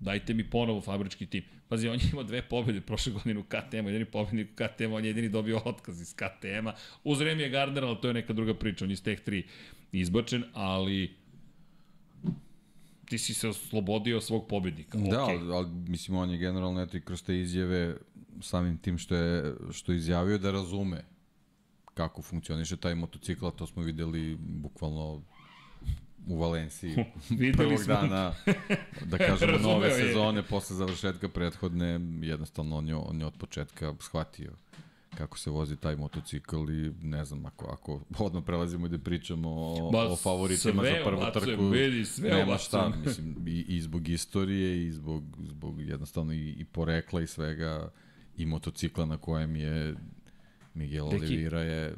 dajte 0.00 0.34
mi 0.34 0.50
ponovo 0.50 0.80
fabrički 0.80 1.26
tim. 1.26 1.44
Pazi, 1.68 1.88
on 1.88 1.94
je 1.94 2.10
imao 2.12 2.24
dve 2.24 2.42
pobjede 2.42 2.80
prošle 2.80 3.12
godine 3.12 3.40
u 3.40 3.44
KTM-u, 3.44 3.88
jedini 3.88 4.04
pobednik 4.04 4.50
u 4.50 4.54
KTM, 4.54 4.92
on 4.92 5.04
je 5.04 5.08
jedini 5.08 5.28
dobio 5.28 5.62
otkaz 5.64 6.00
iz 6.00 6.14
KTM-a. 6.14 6.74
Uz 7.04 7.20
je 7.20 7.48
Gardner, 7.48 7.84
ali 7.84 7.96
to 8.02 8.08
je 8.08 8.14
neka 8.14 8.32
druga 8.32 8.54
priča, 8.54 8.84
on 8.84 8.90
je 8.90 8.92
iz 8.92 9.02
teh 9.02 9.20
3 9.26 9.42
izbačen, 9.92 10.44
ali 10.52 11.14
ti 13.04 13.18
si 13.18 13.34
se 13.34 13.48
oslobodio 13.48 14.20
svog 14.20 14.48
pobednika. 14.48 14.98
Da, 14.98 15.04
okay. 15.04 15.40
ali, 15.40 15.52
ali 15.52 15.68
mislim, 15.88 16.16
on 16.16 16.30
je 16.30 16.38
generalno 16.38 16.82
eto 16.82 16.96
i 16.96 17.00
kroz 17.00 17.22
te 17.22 17.40
izjave 17.40 17.96
samim 18.40 18.78
tim 18.78 18.98
što 18.98 19.14
je, 19.14 19.54
što 19.72 19.92
je 19.92 19.98
izjavio 19.98 20.38
da 20.38 20.50
razume 20.50 21.04
kako 21.94 22.22
funkcioniše 22.22 22.76
taj 22.76 22.94
motocikl, 22.94 23.48
to 23.48 23.66
smo 23.66 23.82
videli 23.82 24.36
bukvalno 24.40 25.22
u 26.26 26.38
Valenciji 26.38 26.94
prvog 27.56 27.78
smo. 27.78 27.94
dana, 27.94 28.34
da 29.04 29.18
kažemo, 29.18 29.58
nove 29.68 29.88
je. 29.88 29.94
sezone 29.94 30.42
posle 30.42 30.76
završetka 30.76 31.28
prethodne, 31.28 32.00
jednostavno 32.22 32.76
on 32.76 32.88
je, 32.88 32.94
on 32.94 33.20
je 33.20 33.26
od 33.26 33.34
početka 33.38 33.94
shvatio 34.00 34.52
kako 35.16 35.38
se 35.38 35.50
vozi 35.50 35.76
taj 35.76 35.96
motocikl 35.96 36.70
i 36.70 36.92
ne 37.02 37.24
znam, 37.24 37.46
ako, 37.46 37.66
ako 37.66 38.00
odmah 38.18 38.44
prelazimo 38.44 38.86
i 38.86 38.88
da 38.88 38.98
pričamo 38.98 39.48
o, 39.50 39.90
ba, 39.90 40.12
o 40.12 40.16
favoritima 40.16 40.82
za 40.82 41.04
prvu 41.04 41.22
trku, 41.32 41.62
meni, 41.62 42.04
sve 42.04 42.30
nema 42.30 42.58
šta, 42.58 42.88
mislim, 43.06 43.36
i, 43.46 43.64
i 43.68 43.80
zbog 43.80 44.08
istorije, 44.08 44.86
i 44.86 44.92
zbog, 44.92 45.24
zbog 45.48 45.80
jednostavno 45.80 46.32
i, 46.32 46.50
i 46.50 46.64
porekla 46.64 47.20
i 47.20 47.26
svega, 47.26 47.88
i 48.36 48.46
motocikla 48.46 49.06
na 49.06 49.16
kojem 49.18 49.56
je 49.56 49.94
Miguel 50.74 51.08
Deki, 51.10 51.24
Oliveira 51.24 51.60
je 51.60 51.94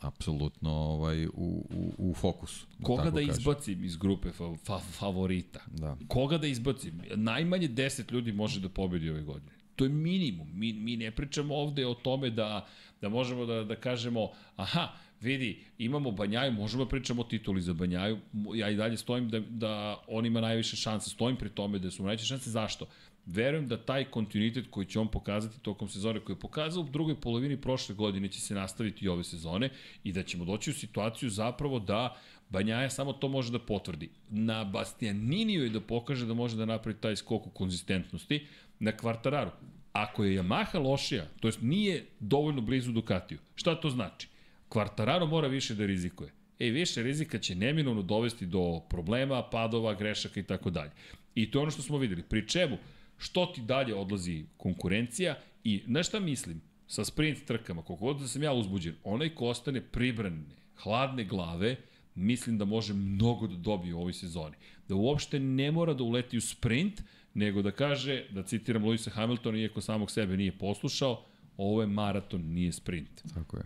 apsolutno 0.00 0.70
ovaj, 0.70 1.26
u, 1.26 1.30
u, 1.34 1.92
u 1.98 2.14
fokusu. 2.14 2.66
Da 2.78 2.84
Koga 2.84 3.04
da 3.04 3.10
kažem. 3.10 3.30
izbacim 3.30 3.84
iz 3.84 3.96
grupe 3.96 4.30
fa, 4.30 4.54
fa, 4.64 4.78
favorita? 4.78 5.60
Da. 5.66 5.96
Koga 6.08 6.38
da 6.38 6.46
izbacim? 6.46 7.02
Najmanje 7.14 7.68
10 7.68 8.12
ljudi 8.12 8.32
može 8.32 8.60
da 8.60 8.68
pobedi 8.68 9.10
ove 9.10 9.22
godine. 9.22 9.52
To 9.76 9.84
je 9.84 9.88
minimum. 9.88 10.48
Mi, 10.54 10.72
mi 10.72 10.96
ne 10.96 11.10
pričamo 11.10 11.54
ovde 11.54 11.86
o 11.86 11.94
tome 11.94 12.30
da, 12.30 12.66
da 13.00 13.08
možemo 13.08 13.46
da, 13.46 13.64
da 13.64 13.76
kažemo, 13.76 14.30
aha, 14.56 14.88
vidi, 15.20 15.64
imamo 15.78 16.10
Banjaju, 16.10 16.52
možemo 16.52 16.84
da 16.84 16.90
pričamo 16.90 17.22
o 17.22 17.24
tituli 17.24 17.62
za 17.62 17.72
Banjaju, 17.72 18.18
ja 18.54 18.70
i 18.70 18.76
dalje 18.76 18.96
stojim 18.96 19.28
da, 19.28 19.40
da 19.40 20.02
on 20.08 20.26
ima 20.26 20.40
najviše 20.40 20.76
šanse, 20.76 21.10
stojim 21.10 21.36
pri 21.36 21.48
tome 21.50 21.78
da 21.78 21.90
su 21.90 22.02
najviše 22.04 22.26
šanse, 22.26 22.50
zašto? 22.50 22.86
Verujem 23.30 23.68
da 23.68 23.76
taj 23.76 24.04
kontinuitet 24.04 24.66
koji 24.70 24.86
će 24.86 25.00
on 25.00 25.08
pokazati 25.10 25.60
tokom 25.60 25.88
sezone, 25.88 26.20
koji 26.20 26.36
je 26.36 26.40
pokazao 26.40 26.82
u 26.82 26.88
drugoj 26.88 27.20
polovini 27.20 27.60
prošle 27.60 27.94
godine, 27.94 28.28
će 28.28 28.40
se 28.40 28.54
nastaviti 28.54 29.04
i 29.04 29.08
ove 29.08 29.24
sezone 29.24 29.70
i 30.04 30.12
da 30.12 30.22
ćemo 30.22 30.44
doći 30.44 30.70
u 30.70 30.74
situaciju 30.74 31.30
zapravo 31.30 31.78
da 31.78 32.16
Banjaja 32.50 32.90
samo 32.90 33.12
to 33.12 33.28
može 33.28 33.52
da 33.52 33.58
potvrdi. 33.58 34.10
Na 34.28 34.64
Bastianiniju 34.64 35.64
je 35.64 35.70
da 35.70 35.80
pokaže 35.80 36.26
da 36.26 36.34
može 36.34 36.56
da 36.56 36.66
napravi 36.66 36.98
taj 37.00 37.16
skok 37.16 37.46
u 37.46 37.50
konzistentnosti, 37.50 38.46
na 38.78 38.92
Kvartararu. 38.92 39.50
Ako 39.92 40.24
je 40.24 40.42
Yamaha 40.42 40.82
lošija, 40.82 41.26
to 41.40 41.48
jest 41.48 41.62
nije 41.62 42.06
dovoljno 42.20 42.60
blizu 42.60 42.92
Ducatiju, 42.92 43.38
šta 43.54 43.80
to 43.80 43.90
znači? 43.90 44.28
Kvartararo 44.68 45.26
mora 45.26 45.48
više 45.48 45.74
da 45.74 45.86
rizikuje. 45.86 46.32
E, 46.58 46.70
više 46.70 47.02
rizika 47.02 47.38
će 47.38 47.54
neminovno 47.54 48.02
dovesti 48.02 48.46
do 48.46 48.80
problema, 48.90 49.42
padova, 49.42 49.94
grešaka 49.94 50.40
i 50.40 50.42
tako 50.42 50.70
dalje. 50.70 50.90
I 51.34 51.50
to 51.50 51.58
je 51.58 51.62
ono 51.62 51.70
što 51.70 51.82
smo 51.82 51.98
videli. 51.98 52.22
Pri 52.22 52.48
čemu, 52.48 52.76
što 53.20 53.46
ti 53.46 53.60
dalje 53.60 53.94
odlazi 53.94 54.44
konkurencija 54.56 55.34
i 55.64 55.82
na 55.86 56.02
šta 56.02 56.20
mislim? 56.20 56.60
Sa 56.86 57.04
sprint 57.04 57.44
trkama, 57.44 57.82
koliko 57.82 58.04
god 58.04 58.20
da 58.20 58.28
sam 58.28 58.42
ja 58.42 58.52
uzbuđen, 58.52 58.94
onaj 59.04 59.34
ko 59.34 59.46
ostane 59.46 59.80
pribrane, 59.80 60.42
hladne 60.82 61.24
glave, 61.24 61.76
mislim 62.14 62.58
da 62.58 62.64
može 62.64 62.94
mnogo 62.94 63.46
da 63.46 63.56
dobije 63.56 63.94
u 63.94 64.00
ovoj 64.00 64.12
sezoni. 64.12 64.56
Da 64.88 64.94
uopšte 64.94 65.40
ne 65.40 65.70
mora 65.72 65.94
da 65.94 66.04
uleti 66.04 66.38
u 66.38 66.40
sprint, 66.40 67.02
nego 67.34 67.62
da 67.62 67.70
kaže, 67.70 68.24
da 68.30 68.42
citiram 68.42 68.84
Luisa 68.84 69.10
Hamiltona, 69.10 69.58
iako 69.58 69.80
samog 69.80 70.10
sebe 70.10 70.36
nije 70.36 70.58
poslušao, 70.58 71.24
ovo 71.56 71.80
je 71.80 71.86
maraton, 71.86 72.40
nije 72.40 72.72
sprint. 72.72 73.22
Tako 73.34 73.56
je. 73.56 73.62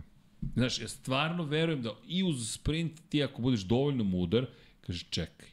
Znaš, 0.55 0.79
ja 0.81 0.87
stvarno 0.87 1.43
verujem 1.43 1.81
da 1.81 1.95
i 2.07 2.23
uz 2.23 2.51
sprint 2.51 3.01
ti 3.09 3.23
ako 3.23 3.41
budeš 3.41 3.61
dovoljno 3.61 4.03
mudar, 4.03 4.45
kaže 4.81 5.05
čekaj, 5.09 5.47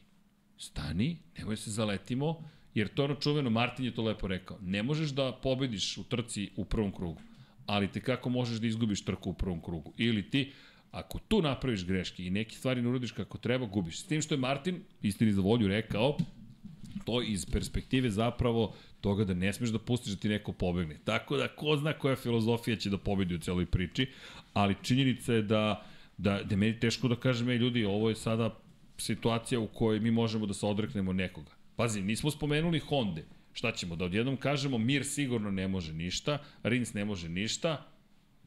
stani, 0.57 1.17
nemoj 1.37 1.57
se 1.57 1.71
zaletimo, 1.71 2.43
Jer 2.75 2.87
to 2.87 3.03
ono 3.03 3.15
čuveno, 3.15 3.49
Martin 3.49 3.85
je 3.85 3.93
to 3.93 4.03
lepo 4.03 4.27
rekao, 4.27 4.57
ne 4.61 4.83
možeš 4.83 5.09
da 5.09 5.31
pobediš 5.43 5.97
u 5.97 6.03
trci 6.03 6.49
u 6.55 6.65
prvom 6.65 6.91
krugu, 6.91 7.21
ali 7.65 7.91
te 7.91 8.01
kako 8.01 8.29
možeš 8.29 8.57
da 8.57 8.67
izgubiš 8.67 9.05
trku 9.05 9.29
u 9.29 9.33
prvom 9.33 9.61
krugu. 9.61 9.93
Ili 9.97 10.29
ti, 10.29 10.51
ako 10.91 11.19
tu 11.19 11.41
napraviš 11.41 11.85
greške 11.85 12.25
i 12.25 12.29
neke 12.29 12.55
stvari 12.55 12.81
ne 12.81 12.89
uradiš 12.89 13.11
kako 13.11 13.37
treba, 13.37 13.65
gubiš. 13.65 13.99
S 13.99 14.03
tim 14.03 14.21
što 14.21 14.33
je 14.33 14.39
Martin, 14.39 14.81
istini 15.01 15.33
za 15.33 15.41
volju, 15.41 15.67
rekao, 15.67 16.17
to 17.05 17.21
iz 17.21 17.45
perspektive 17.45 18.09
zapravo 18.09 18.75
toga 19.01 19.23
da 19.23 19.33
ne 19.33 19.53
smeš 19.53 19.69
da 19.69 19.79
pustiš 19.79 20.13
da 20.13 20.19
ti 20.19 20.29
neko 20.29 20.51
pobegne. 20.51 20.97
Tako 21.03 21.37
da, 21.37 21.47
ko 21.47 21.77
zna 21.77 21.93
koja 21.93 22.15
filozofija 22.15 22.77
će 22.77 22.89
da 22.89 22.97
pobedi 22.97 23.35
u 23.35 23.39
celoj 23.39 23.65
priči, 23.65 24.07
ali 24.53 24.75
činjenica 24.81 25.33
je 25.33 25.41
da, 25.41 25.85
da, 26.17 26.43
da 26.43 26.55
meni 26.55 26.79
teško 26.79 27.07
da 27.07 27.15
kažem, 27.15 27.49
ej 27.49 27.57
ljudi, 27.57 27.85
ovo 27.85 28.09
je 28.09 28.15
sada 28.15 28.55
situacija 28.97 29.59
u 29.59 29.67
kojoj 29.67 29.99
mi 29.99 30.11
možemo 30.11 30.45
da 30.45 30.53
se 30.53 30.65
odreknemo 30.65 31.13
nekoga. 31.13 31.51
Pazi, 31.75 32.01
nismo 32.01 32.31
spomenuli 32.31 32.79
Honda. 32.79 33.21
Šta 33.53 33.71
ćemo, 33.71 33.95
da 33.95 34.05
odjednom 34.05 34.37
kažemo 34.37 34.77
Mir 34.77 35.05
sigurno 35.05 35.51
ne 35.51 35.67
može 35.67 35.93
ništa, 35.93 36.37
Rins 36.63 36.93
ne 36.93 37.05
može 37.05 37.29
ništa, 37.29 37.85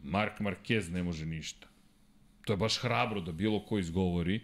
Mark 0.03 0.41
Marquez 0.41 0.93
ne 0.93 1.03
može 1.03 1.27
ništa. 1.27 1.67
To 2.45 2.53
je 2.53 2.57
baš 2.57 2.79
hrabro 2.79 3.21
da 3.21 3.33
bilo 3.33 3.61
ko 3.61 3.79
izgovori, 3.79 4.41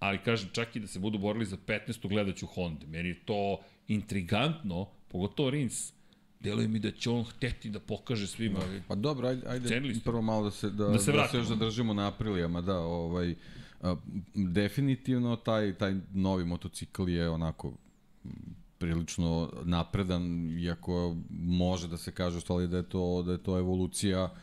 ali 0.00 0.18
kažem, 0.18 0.48
čak 0.52 0.76
i 0.76 0.80
da 0.80 0.86
se 0.86 0.98
budu 0.98 1.18
borili 1.18 1.44
za 1.44 1.56
15. 1.56 2.08
gledaću 2.08 2.46
Honda. 2.46 2.86
Meni 2.86 3.08
je 3.08 3.20
to 3.24 3.60
intrigantno, 3.88 4.86
pogotovo 5.08 5.50
Rins. 5.50 5.92
Deluje 6.40 6.68
mi 6.68 6.78
da 6.78 6.90
će 6.90 7.10
on 7.10 7.24
hteti 7.24 7.70
da 7.70 7.80
pokaže 7.80 8.26
svima. 8.26 8.58
Pa 8.88 8.94
dobro, 8.94 9.28
ajde, 9.28 9.48
ajde 9.48 9.94
prvo 10.04 10.22
malo 10.22 10.44
da 10.44 10.50
se, 10.50 10.70
da, 10.70 10.84
da 10.84 10.98
se, 10.98 11.12
da 11.12 11.28
se 11.28 11.36
još 11.36 11.46
zadržimo 11.46 11.94
na 11.94 12.08
aprilijama, 12.08 12.60
da, 12.60 12.78
ovaj, 12.78 13.34
a, 13.80 13.96
definitivno 14.34 15.36
taj, 15.36 15.74
taj 15.74 15.94
novi 16.14 16.44
motocikl 16.44 17.08
je 17.08 17.30
onako 17.30 17.72
prilično 18.78 19.50
napredan, 19.64 20.50
iako 20.58 21.16
može 21.30 21.88
da 21.88 21.96
se 21.96 22.12
kaže 22.12 22.40
stvari 22.40 22.68
da 22.68 22.76
je 22.76 22.88
to, 22.88 23.22
da 23.22 23.32
je 23.32 23.42
to 23.42 23.58
evolucija 23.58 24.34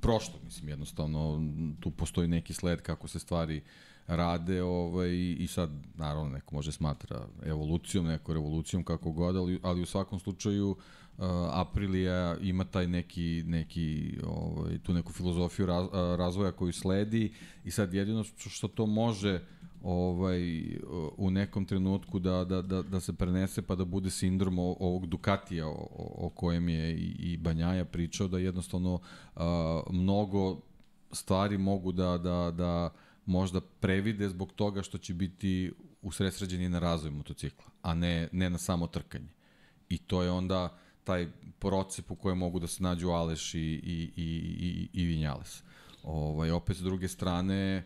prošlo, 0.00 0.34
mislim, 0.44 0.68
jednostavno 0.68 1.42
tu 1.80 1.90
postoji 1.90 2.28
neki 2.28 2.52
sled 2.52 2.82
kako 2.82 3.08
se 3.08 3.18
stvari 3.18 3.62
rade 4.06 4.62
ovaj, 4.62 5.10
i 5.38 5.46
sad 5.46 5.70
naravno 5.94 6.30
neko 6.30 6.54
može 6.54 6.72
smatra 6.72 7.26
evolucijom, 7.44 8.06
neko 8.06 8.32
revolucijom 8.32 8.84
kako 8.84 9.12
god, 9.12 9.36
ali, 9.36 9.60
ali 9.62 9.82
u 9.82 9.86
svakom 9.86 10.18
slučaju 10.18 10.70
uh, 10.70 10.76
Aprilija 11.50 12.36
ima 12.40 12.64
taj 12.64 12.86
neki, 12.86 13.42
neki 13.46 14.18
ovaj, 14.26 14.78
tu 14.78 14.94
neku 14.94 15.12
filozofiju 15.12 15.66
raz, 15.66 15.86
razvoja 15.92 16.52
koju 16.52 16.72
sledi 16.72 17.32
i 17.64 17.70
sad 17.70 17.94
jedino 17.94 18.24
što 18.38 18.68
to 18.68 18.86
može 18.86 19.34
uh, 19.34 19.61
ovaj, 19.82 20.40
u 21.16 21.30
nekom 21.30 21.64
trenutku 21.64 22.18
da, 22.18 22.44
da, 22.44 22.62
da, 22.62 22.82
da 22.82 23.00
se 23.00 23.12
prenese 23.12 23.62
pa 23.62 23.74
da 23.74 23.84
bude 23.84 24.10
sindrom 24.10 24.58
ovog 24.58 25.06
Ducatija 25.06 25.68
o, 25.68 25.88
o 26.16 26.30
kojem 26.34 26.68
je 26.68 26.96
i, 26.96 27.14
i 27.18 27.36
Banjaja 27.36 27.84
pričao 27.84 28.28
da 28.28 28.38
jednostavno 28.38 29.00
a, 29.36 29.82
mnogo 29.90 30.60
stvari 31.12 31.58
mogu 31.58 31.92
da, 31.92 32.18
da, 32.18 32.50
da 32.50 32.90
možda 33.26 33.60
previde 33.60 34.28
zbog 34.28 34.52
toga 34.52 34.82
što 34.82 34.98
će 34.98 35.14
biti 35.14 35.72
usresređeni 36.02 36.68
na 36.68 36.78
razvoj 36.78 37.10
motocikla, 37.10 37.64
a 37.82 37.94
ne, 37.94 38.28
ne 38.32 38.50
na 38.50 38.58
samo 38.58 38.86
trkanje. 38.86 39.28
I 39.88 39.98
to 39.98 40.22
je 40.22 40.30
onda 40.30 40.78
taj 41.04 41.28
procep 41.58 42.10
u 42.10 42.16
kojem 42.16 42.38
mogu 42.38 42.60
da 42.60 42.66
se 42.66 42.82
nađu 42.82 43.08
Aleš 43.08 43.54
i, 43.54 43.58
i, 43.58 44.12
i, 44.16 44.24
i, 44.60 44.88
i 44.92 45.04
Vinjales. 45.04 45.62
Ovaj, 46.02 46.50
opet, 46.50 46.76
s 46.76 46.80
druge 46.80 47.08
strane, 47.08 47.84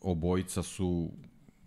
obojica 0.00 0.62
su 0.62 1.10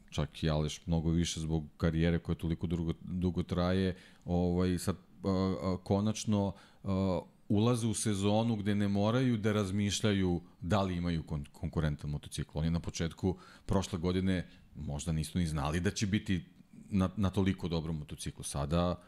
čak 0.10 0.44
i 0.44 0.50
Aleš 0.50 0.82
mnogo 0.86 1.10
više 1.10 1.40
zbog 1.40 1.64
karijere 1.78 2.20
koja 2.20 2.36
toliko 2.36 2.68
dugo, 2.68 2.94
dugo 3.02 3.44
traje, 3.44 3.96
ovaj, 4.26 4.78
sad 4.78 4.96
a, 5.24 5.30
a, 5.30 5.78
konačno 5.84 6.54
a, 6.84 7.20
ulaze 7.50 7.88
u 7.88 7.94
sezonu 7.94 8.56
gde 8.56 8.76
ne 8.76 8.88
moraju 8.88 9.38
da 9.38 9.54
razmišljaju 9.54 10.42
da 10.62 10.82
li 10.82 10.96
imaju 10.98 11.24
kon 11.24 11.46
konkurentan 11.52 12.10
motocikl. 12.10 12.60
Oni 12.60 12.70
na 12.70 12.80
početku 12.80 13.38
prošle 13.66 14.00
godine 14.00 14.48
možda 14.76 15.12
nisu 15.12 15.38
ni 15.38 15.48
znali 15.48 15.80
da 15.80 15.92
će 15.92 16.08
biti 16.08 16.46
na, 16.90 17.10
na 17.18 17.30
toliko 17.30 17.68
dobrom 17.68 17.98
motociklu. 17.98 18.44
Sada 18.44 19.02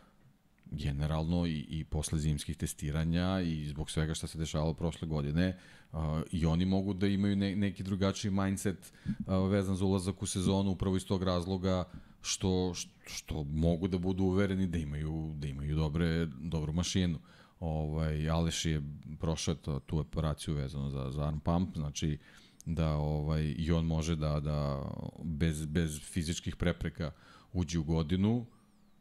generalno 0.72 1.46
i, 1.46 1.66
i 1.70 1.84
posle 1.84 2.20
zimskih 2.20 2.58
testiranja 2.58 3.42
i 3.42 3.66
zbog 3.68 3.92
svega 3.92 4.14
što 4.14 4.28
se 4.28 4.38
dešavalo 4.38 4.74
prošle 4.74 5.08
godine 5.08 5.58
uh, 5.92 6.00
i 6.32 6.46
oni 6.46 6.66
mogu 6.66 6.94
da 6.94 7.08
imaju 7.08 7.36
ne, 7.36 7.56
neki 7.56 7.84
drugačiji 7.84 8.32
mindset 8.32 8.94
uh, 9.08 9.52
vezan 9.52 9.76
za 9.76 9.86
ulazak 9.86 10.22
u 10.22 10.26
sezonu 10.26 10.72
upravo 10.72 10.98
iz 10.98 11.06
tog 11.06 11.24
razloga 11.24 11.84
što, 12.22 12.74
što, 12.74 12.92
što 13.06 13.44
mogu 13.44 13.88
da 13.88 13.98
budu 13.98 14.24
uvereni 14.24 14.68
da 14.68 14.78
imaju, 14.78 15.34
da 15.38 15.48
imaju 15.48 15.76
dobre, 15.76 16.26
dobru 16.26 16.74
mašinu. 16.74 17.20
Ovaj, 17.60 18.30
Aleš 18.30 18.66
je 18.66 18.82
prošao 19.20 19.56
to, 19.56 19.80
tu 19.80 19.98
operaciju 19.98 20.54
vezano 20.54 20.90
za, 20.90 21.12
za 21.12 21.28
arm 21.28 21.40
pump, 21.40 21.76
znači 21.76 22.18
da 22.66 22.96
ovaj, 22.96 23.56
i 23.58 23.72
on 23.72 23.86
može 23.86 24.16
da, 24.16 24.40
da 24.40 24.84
bez, 25.24 25.66
bez 25.66 26.00
fizičkih 26.02 26.56
prepreka 26.56 27.12
uđe 27.54 27.80
u 27.80 27.84
godinu, 27.84 28.46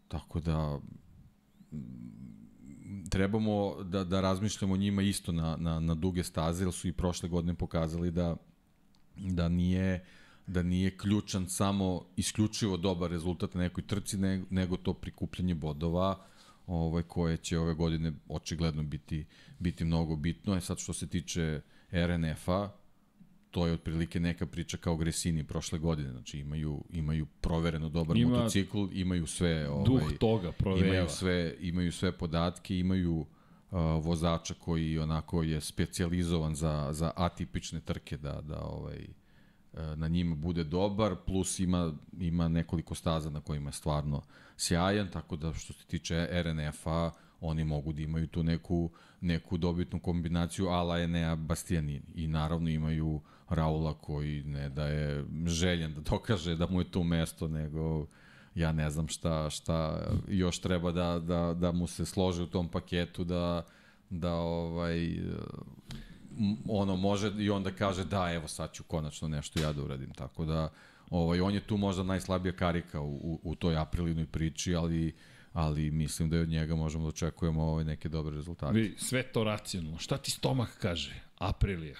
tako 0.08 0.40
da 0.40 0.80
trebamo 3.10 3.82
da, 3.82 4.04
da 4.04 4.20
razmišljamo 4.20 4.74
o 4.74 4.76
njima 4.76 5.02
isto 5.02 5.32
na, 5.32 5.56
na, 5.56 5.80
na 5.80 5.94
duge 5.94 6.24
staze, 6.24 6.64
jer 6.64 6.72
su 6.72 6.88
i 6.88 6.92
prošle 6.92 7.28
godine 7.28 7.54
pokazali 7.54 8.10
da, 8.10 8.36
da 9.16 9.48
nije 9.48 10.04
da 10.46 10.62
nije 10.62 10.98
ključan 10.98 11.48
samo 11.48 12.04
isključivo 12.16 12.76
dobar 12.76 13.10
rezultat 13.10 13.54
na 13.54 13.60
nekoj 13.60 13.86
trci, 13.86 14.18
nego, 14.18 14.46
nego 14.50 14.76
to 14.76 14.94
prikupljanje 14.94 15.54
bodova 15.54 16.24
ovaj, 16.66 17.02
koje 17.02 17.36
će 17.36 17.58
ove 17.58 17.74
godine 17.74 18.12
očigledno 18.28 18.82
biti, 18.82 19.26
biti 19.58 19.84
mnogo 19.84 20.16
bitno. 20.16 20.56
E 20.56 20.60
sad 20.60 20.78
što 20.78 20.92
se 20.92 21.06
tiče 21.06 21.60
RNF-a, 21.90 22.70
to 23.54 23.66
je 23.66 23.72
otprilike 23.72 24.20
neka 24.20 24.46
priča 24.46 24.76
kao 24.76 24.96
Gresini 24.96 25.44
prošle 25.44 25.78
godine. 25.78 26.10
Znači 26.10 26.38
imaju 26.38 26.84
imaju 26.90 27.26
provereno 27.40 27.88
dobar 27.88 28.16
Ima 28.16 28.36
motocikl, 28.36 28.84
imaju 28.92 29.26
sve 29.26 29.68
ovaj 29.68 29.84
duh 29.84 30.18
toga 30.18 30.52
provera. 30.52 30.86
Imaju 30.86 31.08
sve 31.08 31.56
imaju 31.60 31.92
sve 31.92 32.12
podatke, 32.12 32.78
imaju 32.78 33.14
uh, 33.16 33.26
vozača 34.04 34.54
koji 34.54 34.98
onako 34.98 35.42
je 35.42 35.60
specijalizovan 35.60 36.54
za 36.54 36.88
za 36.92 37.12
atipične 37.16 37.80
trke 37.80 38.16
da 38.16 38.40
da 38.40 38.60
ovaj 38.60 39.06
uh, 39.72 39.80
na 39.96 40.08
njima 40.08 40.34
bude 40.34 40.64
dobar, 40.64 41.16
plus 41.26 41.58
ima, 41.60 41.92
ima 42.20 42.48
nekoliko 42.48 42.94
staza 42.94 43.30
na 43.30 43.40
kojima 43.40 43.68
je 43.68 43.72
stvarno 43.72 44.22
sjajan, 44.56 45.08
tako 45.10 45.36
da 45.36 45.52
što 45.52 45.72
se 45.72 45.86
tiče 45.86 46.28
RNF-a, 46.42 47.10
oni 47.40 47.64
mogu 47.64 47.92
da 47.92 48.02
imaju 48.02 48.26
tu 48.26 48.42
neku, 48.42 48.90
neku 49.20 49.58
dobitnu 49.58 50.00
kombinaciju 50.00 50.68
ala 50.68 51.00
Enea 51.00 51.36
Bastianini. 51.36 52.02
I 52.14 52.26
naravno 52.26 52.70
imaju 52.70 53.20
Raula 53.48 53.94
koji 53.94 54.42
ne 54.42 54.68
da 54.68 54.86
je 54.86 55.24
željen 55.46 55.94
da 55.94 56.00
dokaže 56.00 56.56
da 56.56 56.66
mu 56.66 56.80
je 56.80 56.90
to 56.90 57.02
mesto, 57.02 57.48
nego 57.48 58.06
ja 58.54 58.72
ne 58.72 58.90
znam 58.90 59.08
šta, 59.08 59.50
šta 59.50 60.06
još 60.28 60.58
treba 60.58 60.92
da, 60.92 61.18
da, 61.18 61.54
da 61.54 61.72
mu 61.72 61.86
se 61.86 62.06
složi 62.06 62.42
u 62.42 62.46
tom 62.46 62.68
paketu 62.68 63.24
da, 63.24 63.62
da 64.10 64.34
ovaj, 64.34 65.18
ono 66.68 66.96
može 66.96 67.32
i 67.38 67.50
onda 67.50 67.70
kaže 67.70 68.04
da 68.04 68.32
evo 68.32 68.48
sad 68.48 68.72
ću 68.72 68.82
konačno 68.82 69.28
nešto 69.28 69.60
ja 69.60 69.72
da 69.72 69.82
uradim 69.82 70.14
tako 70.14 70.44
da 70.44 70.72
ovaj 71.10 71.40
on 71.40 71.54
je 71.54 71.60
tu 71.60 71.76
možda 71.76 72.02
najslabija 72.02 72.52
karika 72.52 73.00
u, 73.00 73.14
u, 73.14 73.40
u 73.42 73.54
toj 73.54 73.76
aprilinoj 73.76 74.26
priči 74.26 74.74
ali 74.74 75.14
ali 75.52 75.90
mislim 75.90 76.30
da 76.30 76.36
od 76.36 76.48
njega 76.48 76.74
možemo 76.74 77.04
da 77.04 77.08
očekujemo 77.08 77.62
ovaj 77.62 77.84
neke 77.84 78.08
dobre 78.08 78.36
rezultate. 78.36 78.78
Vi, 78.78 78.94
sve 78.98 79.22
to 79.22 79.44
racionalno. 79.44 79.98
Šta 79.98 80.18
ti 80.18 80.30
stomak 80.30 80.78
kaže? 80.80 81.14
Aprilija. 81.38 81.96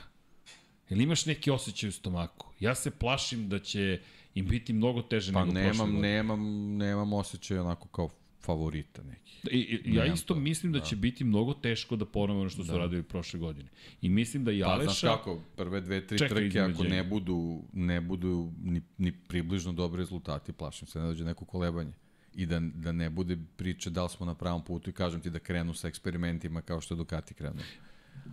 Jel 0.89 1.01
imaš 1.01 1.26
neki 1.26 1.51
osjećaj 1.51 1.89
u 1.89 1.93
stomaku? 1.93 2.47
Ja 2.61 2.74
se 2.74 2.91
plašim 2.91 3.49
da 3.49 3.59
će 3.59 4.01
im 4.35 4.47
biti 4.47 4.72
mnogo 4.72 5.03
teže 5.03 5.32
pa 5.32 5.41
nego 5.41 5.53
nemam, 5.53 5.68
prošle 5.68 5.87
godine. 5.87 6.09
nemam, 6.09 6.41
nemam 6.76 7.12
osjećaj 7.12 7.59
onako 7.59 7.89
kao 7.89 8.09
favorita 8.45 9.03
neki. 9.03 9.41
I, 9.51 9.59
i, 9.59 9.95
ja 9.95 10.07
isto 10.07 10.35
to, 10.35 10.41
mislim 10.41 10.72
da, 10.72 10.78
da. 10.78 10.85
će 10.85 10.97
biti 10.97 11.24
mnogo 11.24 11.55
teško 11.55 11.97
da 11.97 12.05
ponove 12.05 12.41
ono 12.41 12.51
što 12.51 12.64
su 12.64 12.72
Da. 12.72 12.78
radili 12.78 13.03
prošle 13.03 13.41
godine. 13.41 13.68
I 14.03 14.09
mislim 14.09 14.45
da 14.45 14.53
i 14.53 14.61
Pa, 14.61 14.66
Aleša... 14.68 14.85
znaš 14.85 15.01
kako, 15.01 15.41
prve 15.57 15.80
dve, 15.80 16.07
tri 16.07 16.18
trke, 16.18 16.61
ako 16.61 16.85
ne 16.85 17.05
budu, 17.05 17.62
ne 17.72 18.01
budu 18.01 18.53
ni, 18.62 18.82
ni 18.99 19.12
približno 19.12 19.72
dobri 19.72 19.99
rezultati, 19.99 20.53
plašim 20.53 20.89
se, 20.89 20.99
ne 20.99 21.07
dođe 21.07 21.24
neko 21.24 21.45
kolebanje. 21.45 21.93
I 22.35 22.47
da, 22.47 22.61
da 22.61 22.93
ne 22.93 23.11
bude 23.11 23.39
priče 23.57 23.91
da 23.91 24.03
li 24.03 24.09
smo 24.09 24.26
na 24.26 24.35
pravom 24.35 24.64
putu 24.64 24.91
i 24.91 24.93
kažem 24.93 25.20
ti 25.20 25.30
da 25.30 25.39
krenu 25.39 25.74
sa 25.74 25.89
eksperimentima 25.89 26.62
kao 26.62 26.80
što 26.80 26.95
je 26.95 26.97
Ducati 26.97 27.35
krenuo. 27.35 27.64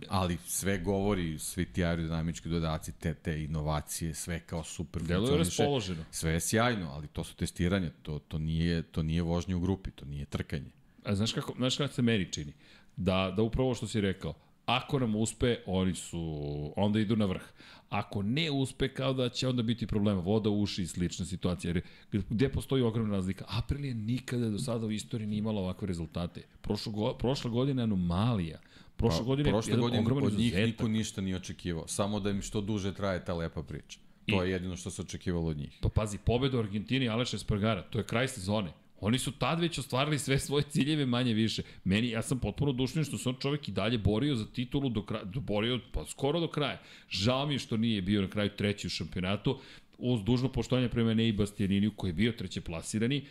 Ali 0.08 0.38
sve 0.46 0.78
govori, 0.78 1.38
svi 1.38 1.64
ti 1.64 1.84
aerodinamički 1.84 2.48
dodaci, 2.48 2.92
te, 2.92 3.14
te 3.14 3.44
inovacije, 3.44 4.14
sve 4.14 4.40
kao 4.40 4.64
super 4.64 5.02
Delo 5.02 5.30
je 5.30 5.38
raspoloženo. 5.38 6.04
Sve 6.10 6.32
je 6.32 6.40
sjajno, 6.40 6.90
ali 6.90 7.06
to 7.08 7.24
su 7.24 7.36
testiranja, 7.36 7.90
to, 8.02 8.18
to, 8.18 8.38
nije, 8.38 8.82
to 8.82 9.02
nije 9.02 9.22
vožnje 9.22 9.54
u 9.54 9.60
grupi, 9.60 9.90
to 9.90 10.04
nije 10.04 10.24
trkanje. 10.24 10.70
A 11.04 11.14
znaš 11.14 11.32
kako, 11.32 11.54
znaš 11.56 11.76
kako 11.76 11.94
se 11.94 12.02
meni 12.02 12.32
čini? 12.32 12.52
Da, 12.96 13.34
da 13.36 13.42
upravo 13.42 13.74
što 13.74 13.86
si 13.86 14.00
rekao, 14.00 14.34
ako 14.66 14.98
nam 14.98 15.16
uspe, 15.16 15.56
oni 15.66 15.94
su, 15.94 16.72
onda 16.76 17.00
idu 17.00 17.16
na 17.16 17.24
vrh. 17.24 17.42
Ako 17.88 18.22
ne 18.22 18.50
uspe, 18.50 18.88
kao 18.88 19.12
da 19.12 19.28
će 19.28 19.48
onda 19.48 19.62
biti 19.62 19.86
problema, 19.86 20.20
voda 20.20 20.50
u 20.50 20.62
uši 20.62 20.82
i 20.82 20.86
slična 20.86 21.26
situacija. 21.26 21.74
Jer 21.74 21.82
gde 22.30 22.48
postoji 22.48 22.82
ogromna 22.82 23.14
razlika? 23.14 23.44
Aprilija 23.48 23.94
nikada 23.94 24.50
do 24.50 24.58
sada 24.58 24.86
u 24.86 24.90
istoriji 24.90 25.26
nije 25.26 25.38
imala 25.38 25.60
ovakve 25.60 25.88
rezultate. 25.88 26.42
Prošlo, 26.60 27.18
prošla 27.18 27.50
godina 27.50 27.82
je 27.82 27.84
anomalija. 27.84 28.60
Prošle 29.02 29.18
Pa, 29.18 29.24
godine 29.24 29.50
prošle 29.50 29.76
godine 29.76 30.10
od 30.10 30.32
njih 30.32 30.46
izuzetak. 30.46 30.66
niko 30.66 30.88
ništa 30.88 31.20
nije 31.20 31.36
očekivao. 31.36 31.88
Samo 31.88 32.20
da 32.20 32.30
im 32.30 32.42
što 32.42 32.60
duže 32.60 32.94
traje 32.94 33.24
ta 33.24 33.34
lepa 33.34 33.62
priča. 33.62 33.98
To 34.28 34.44
I- 34.44 34.48
je 34.48 34.52
jedino 34.52 34.76
što 34.76 34.90
se 34.90 35.02
očekivalo 35.02 35.48
od 35.50 35.56
njih. 35.56 35.78
Pa 35.80 35.88
pazi, 35.88 36.18
pobeda 36.18 36.56
u 36.56 36.60
Argentini 36.60 37.08
Aleša 37.08 37.36
Espargara, 37.36 37.82
to 37.82 37.98
je 37.98 38.04
kraj 38.04 38.28
sezone. 38.28 38.72
Oni 39.00 39.18
su 39.18 39.32
tad 39.32 39.60
već 39.60 39.78
ostvarili 39.78 40.18
sve 40.18 40.38
svoje 40.38 40.64
ciljeve 40.70 41.06
manje 41.06 41.34
više. 41.34 41.62
Meni, 41.84 42.10
ja 42.10 42.22
sam 42.22 42.38
potpuno 42.38 42.72
dušen 42.72 43.04
što 43.04 43.18
se 43.18 43.28
on 43.28 43.36
čovek 43.40 43.68
i 43.68 43.72
dalje 43.72 43.98
borio 43.98 44.36
za 44.36 44.46
titulu 44.46 44.88
do 44.88 45.02
kraja, 45.02 45.24
borio 45.24 45.80
pa 45.92 46.04
skoro 46.06 46.40
do 46.40 46.48
kraja. 46.48 46.78
Žao 47.10 47.46
mi 47.46 47.54
je 47.54 47.58
što 47.58 47.76
nije 47.76 48.02
bio 48.02 48.22
na 48.22 48.28
kraju 48.30 48.50
treći 48.56 48.86
u 48.86 48.90
šampionatu, 48.90 49.58
uz 49.98 50.22
dužno 50.24 50.48
poštovanje 50.52 50.88
prema 50.88 51.14
Nei 51.14 51.32
Bastianiniju 51.32 51.92
koji 51.96 52.08
je 52.08 52.14
bio 52.14 52.32
treće 52.32 52.60
plasirani, 52.60 53.24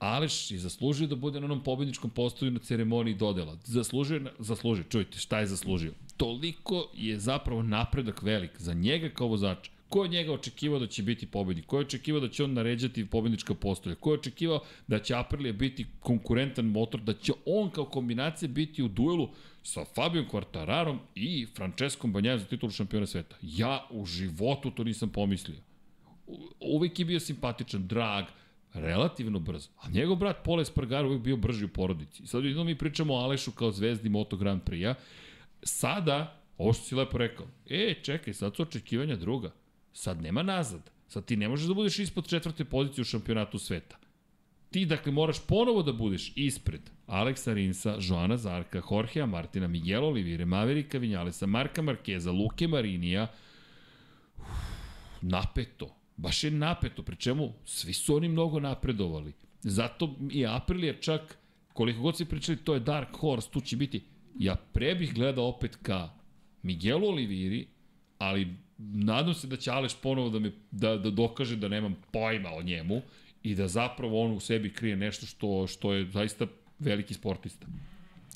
Aleš 0.00 0.50
je 0.50 0.58
zaslužio 0.58 1.06
da 1.06 1.16
bude 1.16 1.40
na 1.40 1.44
onom 1.44 1.60
pobedničkom 1.62 2.10
postoju 2.10 2.50
na 2.50 2.58
ceremoniji 2.58 3.14
dodela. 3.14 3.56
Zaslužio, 3.64 4.30
zaslužio, 4.38 4.84
čujte, 4.84 5.18
šta 5.18 5.40
je 5.40 5.46
zaslužio? 5.46 5.92
Toliko 6.16 6.88
je 6.94 7.18
zapravo 7.18 7.62
napredak 7.62 8.22
velik 8.22 8.50
za 8.58 8.74
njega 8.74 9.08
kao 9.08 9.28
vozača. 9.28 9.70
Ko 9.88 10.04
je 10.04 10.08
njega 10.08 10.32
očekivao 10.32 10.78
da 10.78 10.86
će 10.86 11.02
biti 11.02 11.26
pobednik? 11.26 11.66
Ko 11.66 11.76
je 11.76 11.86
očekivao 11.86 12.20
da 12.20 12.28
će 12.28 12.44
on 12.44 12.52
naređati 12.52 13.06
pobednička 13.06 13.54
postolja? 13.54 13.94
Ko 13.94 14.10
je 14.10 14.18
očekivao 14.18 14.60
da 14.86 14.98
će 14.98 15.14
Aprilia 15.14 15.52
biti 15.52 15.86
konkurentan 16.00 16.64
motor, 16.64 17.00
da 17.00 17.14
će 17.14 17.32
on 17.46 17.70
kao 17.70 17.84
kombinacija 17.84 18.48
biti 18.48 18.82
u 18.82 18.88
duelu 18.88 19.28
sa 19.62 19.84
Fabijom 19.84 20.26
Quartararom 20.32 20.98
i 21.14 21.46
Franceskom 21.56 22.12
Banjajom 22.12 22.38
za 22.38 22.44
titulu 22.44 22.72
šampiona 22.72 23.06
sveta? 23.06 23.36
Ja 23.42 23.86
u 23.90 24.06
životu 24.06 24.70
to 24.70 24.84
nisam 24.84 25.08
pomislio 25.08 25.56
uvijek 26.60 26.98
je 26.98 27.04
bio 27.04 27.20
simpatičan, 27.20 27.86
drag, 27.86 28.24
relativno 28.74 29.38
brz. 29.38 29.68
A 29.82 29.90
njegov 29.90 30.16
brat 30.16 30.44
Pole 30.44 30.64
Spargaro 30.64 31.06
uvijek 31.06 31.22
bio 31.22 31.36
brži 31.36 31.64
u 31.64 31.68
porodici. 31.68 32.22
I 32.22 32.26
sad 32.26 32.44
jedno 32.44 32.64
mi 32.64 32.78
pričamo 32.78 33.14
o 33.14 33.18
Alešu 33.18 33.52
kao 33.52 33.72
zvezdi 33.72 34.08
Moto 34.08 34.36
Grand 34.36 34.62
Prix-a. 34.62 34.94
Sada, 35.62 36.40
ovo 36.58 36.72
što 36.72 36.84
si 36.84 36.94
lepo 36.94 37.18
rekao, 37.18 37.46
e, 37.66 37.94
čekaj, 38.02 38.34
sad 38.34 38.56
su 38.56 38.62
očekivanja 38.62 39.16
druga. 39.16 39.50
Sad 39.92 40.22
nema 40.22 40.42
nazad. 40.42 40.90
Sad 41.08 41.24
ti 41.24 41.36
ne 41.36 41.48
možeš 41.48 41.66
da 41.66 41.74
budeš 41.74 41.98
ispod 41.98 42.28
četvrte 42.28 42.64
pozicije 42.64 43.02
u 43.02 43.04
šampionatu 43.04 43.58
sveta. 43.58 43.96
Ti, 44.70 44.86
dakle, 44.86 45.12
moraš 45.12 45.46
ponovo 45.46 45.82
da 45.82 45.92
budeš 45.92 46.32
ispred 46.36 46.80
Aleksa 47.06 47.52
Rinsa, 47.52 47.96
Joana 48.00 48.36
Zarka, 48.36 48.82
Jorgea 48.90 49.26
Martina, 49.26 49.66
Miguel 49.66 50.04
Olivire, 50.04 50.44
Maverika 50.44 50.98
Vinjalesa, 50.98 51.46
Marka 51.46 51.82
Markeza, 51.82 52.32
Luke 52.32 52.68
Marinija, 52.68 53.26
napeto. 55.20 55.99
Baš 56.20 56.44
je 56.44 56.50
napeto, 56.50 57.02
pri 57.02 57.16
čemu 57.16 57.52
svi 57.64 57.92
su 57.92 58.16
oni 58.16 58.28
mnogo 58.28 58.60
napredovali. 58.60 59.32
Zato 59.62 60.16
i 60.30 60.46
Aprilia 60.46 61.00
čak, 61.00 61.38
koliko 61.72 62.00
god 62.00 62.16
se 62.16 62.24
pričali, 62.24 62.58
to 62.58 62.74
je 62.74 62.80
Dark 62.80 63.16
Horse, 63.16 63.50
tu 63.50 63.60
će 63.60 63.76
biti. 63.76 64.04
Ja 64.38 64.56
pre 64.56 64.94
bih 64.94 65.14
gledao 65.14 65.48
opet 65.48 65.76
ka 65.82 66.10
Miguelu 66.62 67.08
Oliviri, 67.08 67.66
ali 68.18 68.56
nadam 68.78 69.34
se 69.34 69.46
da 69.46 69.56
će 69.56 69.70
Aleš 69.70 69.94
ponovo 70.02 70.30
da, 70.30 70.38
me, 70.38 70.52
da, 70.70 70.96
da 70.96 71.10
dokaže 71.10 71.56
da 71.56 71.68
nemam 71.68 71.96
pojma 72.12 72.50
o 72.52 72.62
njemu 72.62 73.00
i 73.42 73.54
da 73.54 73.68
zapravo 73.68 74.24
on 74.24 74.32
u 74.32 74.40
sebi 74.40 74.72
krije 74.72 74.96
nešto 74.96 75.26
što, 75.26 75.66
što 75.66 75.92
je 75.92 76.10
zaista 76.10 76.46
veliki 76.78 77.14
sportista. 77.14 77.66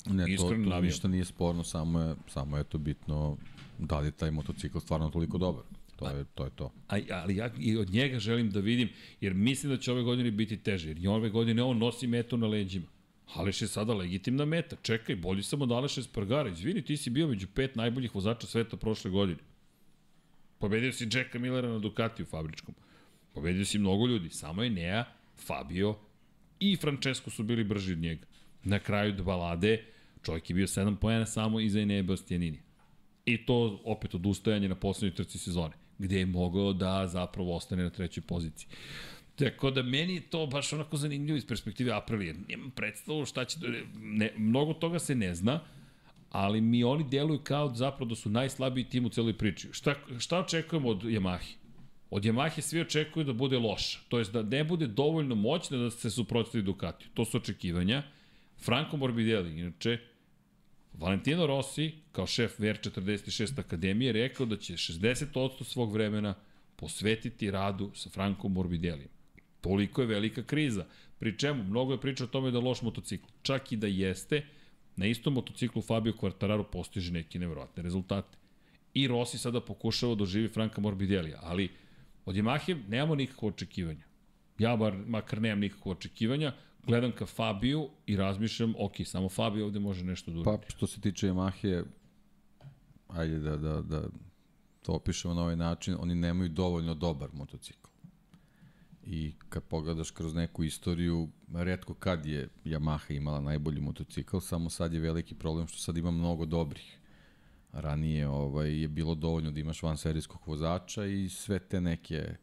Ne, 0.05 0.23
to, 0.23 0.31
Iskreno 0.31 0.63
to 0.63 0.69
navijam. 0.69 0.83
ništa 0.83 1.07
nije 1.07 1.25
sporno, 1.25 1.63
samo 1.63 1.99
je, 1.99 2.15
samo 2.27 2.57
je 2.57 2.63
to 2.63 2.77
bitno 2.77 3.37
da 3.79 3.99
li 3.99 4.07
je 4.07 4.11
taj 4.11 4.31
motocikl 4.31 4.79
stvarno 4.79 5.09
toliko 5.09 5.37
dobar. 5.37 5.63
To 5.95 6.09
je 6.09 6.25
to. 6.35 6.43
Je 6.43 6.49
to. 6.55 6.71
A, 6.87 6.97
ali 7.09 7.35
ja 7.35 7.49
i 7.59 7.77
od 7.77 7.89
njega 7.89 8.19
želim 8.19 8.49
da 8.49 8.59
vidim, 8.59 8.89
jer 9.21 9.33
mislim 9.33 9.71
da 9.71 9.77
će 9.77 9.91
ove 9.91 10.01
godine 10.01 10.31
biti 10.31 10.57
teže, 10.57 10.87
jer 10.87 10.97
i 11.03 11.07
ove 11.07 11.29
godine 11.29 11.63
on 11.63 11.77
nosi 11.77 12.07
metu 12.07 12.37
na 12.37 12.47
leđima. 12.47 12.87
Aleš 13.33 13.61
je 13.61 13.67
sada 13.67 13.93
legitimna 13.93 14.45
meta. 14.45 14.75
Čekaj, 14.81 15.15
bolji 15.15 15.43
sam 15.43 15.61
od 15.61 15.71
Aleša 15.71 16.01
Espargara. 16.01 16.49
Izvini, 16.49 16.81
ti 16.81 16.97
si 16.97 17.09
bio 17.09 17.27
među 17.27 17.47
pet 17.47 17.75
najboljih 17.75 18.15
vozača 18.15 18.47
sveta 18.47 18.77
prošle 18.77 19.11
godine. 19.11 19.39
Pobedio 20.59 20.91
si 20.91 21.07
Jacka 21.13 21.39
Millera 21.39 21.69
na 21.69 21.79
Ducatiju 21.79 22.25
fabričkom. 22.25 22.75
Pobedio 23.33 23.65
si 23.65 23.79
mnogo 23.79 24.07
ljudi. 24.07 24.29
Samo 24.29 24.63
je 24.63 24.69
Nea, 24.69 25.05
Fabio 25.35 25.95
i 26.59 26.75
Francesco 26.75 27.29
su 27.29 27.43
bili 27.43 27.63
brži 27.63 27.93
od 27.93 27.99
njega. 27.99 28.25
Na 28.63 28.79
kraju 28.79 29.23
balade 29.23 29.85
čovjek 30.25 30.49
je 30.49 30.53
bio 30.53 30.67
7 30.67 30.95
pojena 30.95 31.25
samo 31.25 31.59
iza 31.59 31.79
Enea 31.79 32.03
Bastianini. 32.03 32.59
I 33.25 33.45
to 33.45 33.81
opet 33.83 34.15
odustajanje 34.15 34.69
na 34.69 34.75
poslednjoj 34.75 35.15
trci 35.15 35.37
sezone, 35.37 35.73
gde 35.97 36.19
je 36.19 36.25
mogao 36.25 36.73
da 36.73 37.07
zapravo 37.07 37.55
ostane 37.55 37.83
na 37.83 37.89
trećoj 37.89 38.23
poziciji. 38.23 38.67
Tako 39.35 39.71
da 39.71 39.83
meni 39.83 40.15
je 40.15 40.21
to 40.21 40.45
baš 40.47 40.73
onako 40.73 40.97
zanimljivo 40.97 41.37
iz 41.37 41.45
perspektive 41.47 41.91
Aprilije. 41.91 42.35
Nemam 42.49 42.71
predstavu 42.71 43.25
šta 43.25 43.45
će... 43.45 43.59
Ne, 43.95 44.33
mnogo 44.37 44.73
toga 44.73 44.99
se 44.99 45.15
ne 45.15 45.35
zna, 45.35 45.59
ali 46.31 46.61
mi 46.61 46.83
oni 46.83 47.03
deluju 47.09 47.39
kao 47.43 47.75
zapravo 47.75 48.09
da 48.09 48.15
su 48.15 48.29
najslabiji 48.29 48.89
tim 48.89 49.05
u 49.05 49.09
celoj 49.09 49.37
priči. 49.37 49.69
Šta, 49.71 49.95
šta 50.19 50.39
očekujemo 50.39 50.89
od 50.89 51.03
Yamahe? 51.03 51.55
Od 52.09 52.23
Yamahe 52.23 52.61
svi 52.61 52.81
očekuju 52.81 53.23
da 53.25 53.33
bude 53.33 53.57
loša. 53.57 53.99
To 54.09 54.19
jest 54.19 54.33
da 54.33 54.43
ne 54.43 54.63
bude 54.63 54.87
dovoljno 54.87 55.35
moćna 55.35 55.77
da 55.77 55.91
se 55.91 56.09
suprotstavi 56.09 56.63
Ducatiju. 56.63 57.09
To 57.13 57.25
su 57.25 57.37
očekivanja. 57.37 58.03
Franco 58.57 58.97
Morbidelli, 58.97 59.59
inače, 59.59 59.99
Valentino 60.97 61.47
Rossi, 61.47 61.91
kao 62.11 62.27
šef 62.27 62.59
VR46 62.59 63.59
Akademije, 63.59 64.11
rekao 64.11 64.45
da 64.45 64.57
će 64.57 64.73
60% 64.73 65.63
svog 65.63 65.93
vremena 65.93 66.35
posvetiti 66.75 67.51
radu 67.51 67.91
sa 67.95 68.09
Frankom 68.09 68.53
Morbidellijem. 68.53 69.09
Toliko 69.61 70.01
je 70.01 70.07
velika 70.07 70.43
kriza. 70.43 70.85
Pri 71.19 71.37
čemu, 71.37 71.63
mnogo 71.63 71.93
je 71.93 72.01
priča 72.01 72.23
o 72.23 72.27
tome 72.27 72.51
da 72.51 72.57
je 72.57 72.63
loš 72.63 72.81
motocikl. 72.81 73.25
Čak 73.41 73.71
i 73.71 73.77
da 73.77 73.87
jeste, 73.87 74.43
na 74.95 75.05
istom 75.05 75.33
motociklu 75.33 75.81
Fabio 75.81 76.13
Quartararo 76.13 76.63
postiže 76.63 77.11
neke 77.11 77.39
nevjerojatne 77.39 77.83
rezultate. 77.83 78.37
I 78.93 79.07
Rossi 79.07 79.37
sada 79.37 79.61
pokušava 79.61 80.15
da 80.15 80.23
oživi 80.23 80.47
Franka 80.47 80.81
Morbidelija, 80.81 81.39
ali 81.43 81.69
od 82.25 82.35
Yamahe 82.35 82.77
nemamo 82.87 83.15
nikakvo 83.15 83.47
očekivanja. 83.47 84.03
Ja 84.59 84.75
bar, 84.75 84.95
makar 85.07 85.41
nemam 85.41 85.59
nikakvo 85.59 85.91
očekivanja, 85.91 86.53
gledam 86.87 87.11
ka 87.11 87.25
Fabiju 87.25 87.89
i 88.05 88.15
razmišljam, 88.15 88.73
ok, 88.79 88.93
samo 89.05 89.29
Fabio 89.29 89.65
ovde 89.65 89.79
može 89.79 90.03
nešto 90.03 90.31
da 90.31 90.39
uradi. 90.39 90.63
Pa 90.63 90.69
što 90.69 90.87
se 90.87 91.01
tiče 91.01 91.27
Yamahe, 91.27 91.83
ajde 93.07 93.39
da, 93.39 93.57
da, 93.57 93.81
da 93.81 94.03
to 94.81 94.93
opišemo 94.93 95.33
na 95.33 95.41
ovaj 95.41 95.55
način, 95.55 95.95
oni 95.99 96.15
nemaju 96.15 96.49
dovoljno 96.49 96.93
dobar 96.93 97.29
motocikl. 97.33 97.89
I 99.03 99.33
kad 99.49 99.63
pogledaš 99.63 100.11
kroz 100.11 100.33
neku 100.33 100.63
istoriju, 100.63 101.29
redko 101.53 101.93
kad 101.93 102.25
je 102.25 102.49
Yamaha 102.65 103.15
imala 103.15 103.41
najbolji 103.41 103.81
motocikl, 103.81 104.39
samo 104.39 104.69
sad 104.69 104.93
je 104.93 104.99
veliki 104.99 105.35
problem 105.35 105.67
što 105.67 105.77
sad 105.77 105.97
ima 105.97 106.11
mnogo 106.11 106.45
dobrih. 106.45 106.99
Ranije 107.71 108.27
ovaj, 108.27 108.81
je 108.81 108.87
bilo 108.87 109.15
dovoljno 109.15 109.51
da 109.51 109.59
imaš 109.59 109.83
van 109.83 109.97
serijskog 109.97 110.41
vozača 110.45 111.05
i 111.05 111.29
sve 111.29 111.59
te 111.59 111.81
neke 111.81 112.35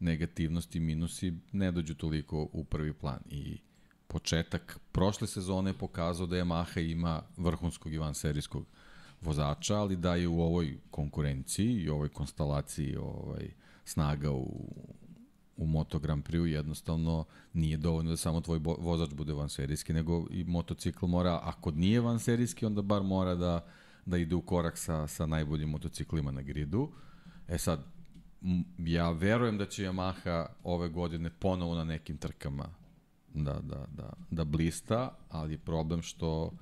negativnosti, 0.00 0.80
minusi 0.80 1.32
ne 1.52 1.72
dođu 1.72 1.94
toliko 1.94 2.48
u 2.52 2.64
prvi 2.64 2.92
plan. 2.92 3.20
I 3.30 3.58
početak 4.08 4.78
prošle 4.92 5.26
sezone 5.26 5.70
je 5.70 5.78
pokazao 5.78 6.26
da 6.26 6.36
Yamaha 6.36 6.80
ima 6.90 7.22
vrhunskog 7.36 7.92
i 7.92 7.98
van 7.98 8.14
serijskog 8.14 8.66
vozača, 9.20 9.76
ali 9.76 9.96
da 9.96 10.14
je 10.14 10.28
u 10.28 10.40
ovoj 10.40 10.78
konkurenciji 10.90 11.72
i 11.72 11.88
ovoj 11.88 12.08
konstalaciji 12.08 12.96
ovaj, 12.96 13.50
snaga 13.84 14.30
u, 14.30 14.72
u 15.56 15.66
Moto 15.66 15.98
Grand 15.98 16.24
Prix 16.24 16.44
jednostavno 16.44 17.24
nije 17.52 17.76
dovoljno 17.76 18.10
da 18.10 18.16
samo 18.16 18.40
tvoj 18.40 18.60
vozač 18.78 19.14
bude 19.14 19.32
van 19.32 19.48
serijski, 19.48 19.92
nego 19.92 20.26
i 20.30 20.44
motocikl 20.44 21.06
mora, 21.06 21.40
ako 21.42 21.70
nije 21.70 22.00
van 22.00 22.18
serijski, 22.18 22.66
onda 22.66 22.82
bar 22.82 23.02
mora 23.02 23.34
da, 23.34 23.66
da 24.06 24.18
ide 24.18 24.34
u 24.34 24.42
korak 24.42 24.78
sa, 24.78 25.06
sa 25.06 25.26
najboljim 25.26 25.68
motociklima 25.68 26.30
na 26.30 26.42
gridu. 26.42 26.92
E 27.48 27.58
sad, 27.58 27.84
ja 28.78 29.10
verujem 29.10 29.58
da 29.58 29.66
će 29.66 29.82
Yamaha 29.82 30.46
ove 30.64 30.88
godine 30.88 31.30
ponovo 31.30 31.74
na 31.74 31.84
nekim 31.84 32.16
trkama 32.16 32.77
da, 33.44 33.60
da, 33.62 33.86
da, 33.96 34.12
da 34.30 34.44
blista, 34.44 35.18
ali 35.28 35.54
je 35.54 35.58
problem 35.58 36.02
što 36.02 36.52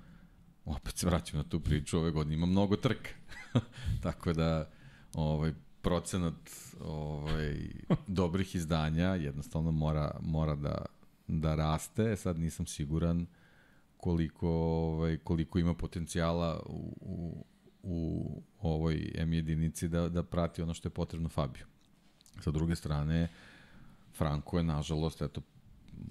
opet 0.64 0.96
se 0.96 1.06
vraćam 1.06 1.38
na 1.38 1.44
tu 1.44 1.60
priču, 1.60 1.98
ove 1.98 2.10
godine 2.10 2.34
ima 2.34 2.46
mnogo 2.46 2.76
trka. 2.76 3.10
Tako 4.02 4.32
da 4.32 4.70
ovaj, 5.14 5.52
procenat 5.82 6.50
ovaj, 6.80 7.56
dobrih 8.06 8.54
izdanja 8.54 9.06
jednostavno 9.06 9.70
mora, 9.70 10.10
mora 10.20 10.54
da, 10.54 10.84
da 11.28 11.54
raste. 11.54 12.16
Sad 12.16 12.38
nisam 12.38 12.66
siguran 12.66 13.26
koliko, 13.96 14.48
ovaj, 14.48 15.16
koliko 15.16 15.58
ima 15.58 15.74
potencijala 15.74 16.62
u, 16.66 16.96
u, 17.00 17.44
u 17.82 18.42
ovoj 18.60 19.12
M 19.14 19.32
jedinici 19.32 19.88
da, 19.88 20.08
da 20.08 20.22
prati 20.22 20.62
ono 20.62 20.74
što 20.74 20.88
je 20.88 20.94
potrebno 20.94 21.28
Fabio. 21.28 21.66
Sa 22.40 22.50
druge 22.50 22.76
strane, 22.76 23.28
Franko 24.16 24.58
je 24.58 24.64
nažalost, 24.64 25.22
eto, 25.22 25.40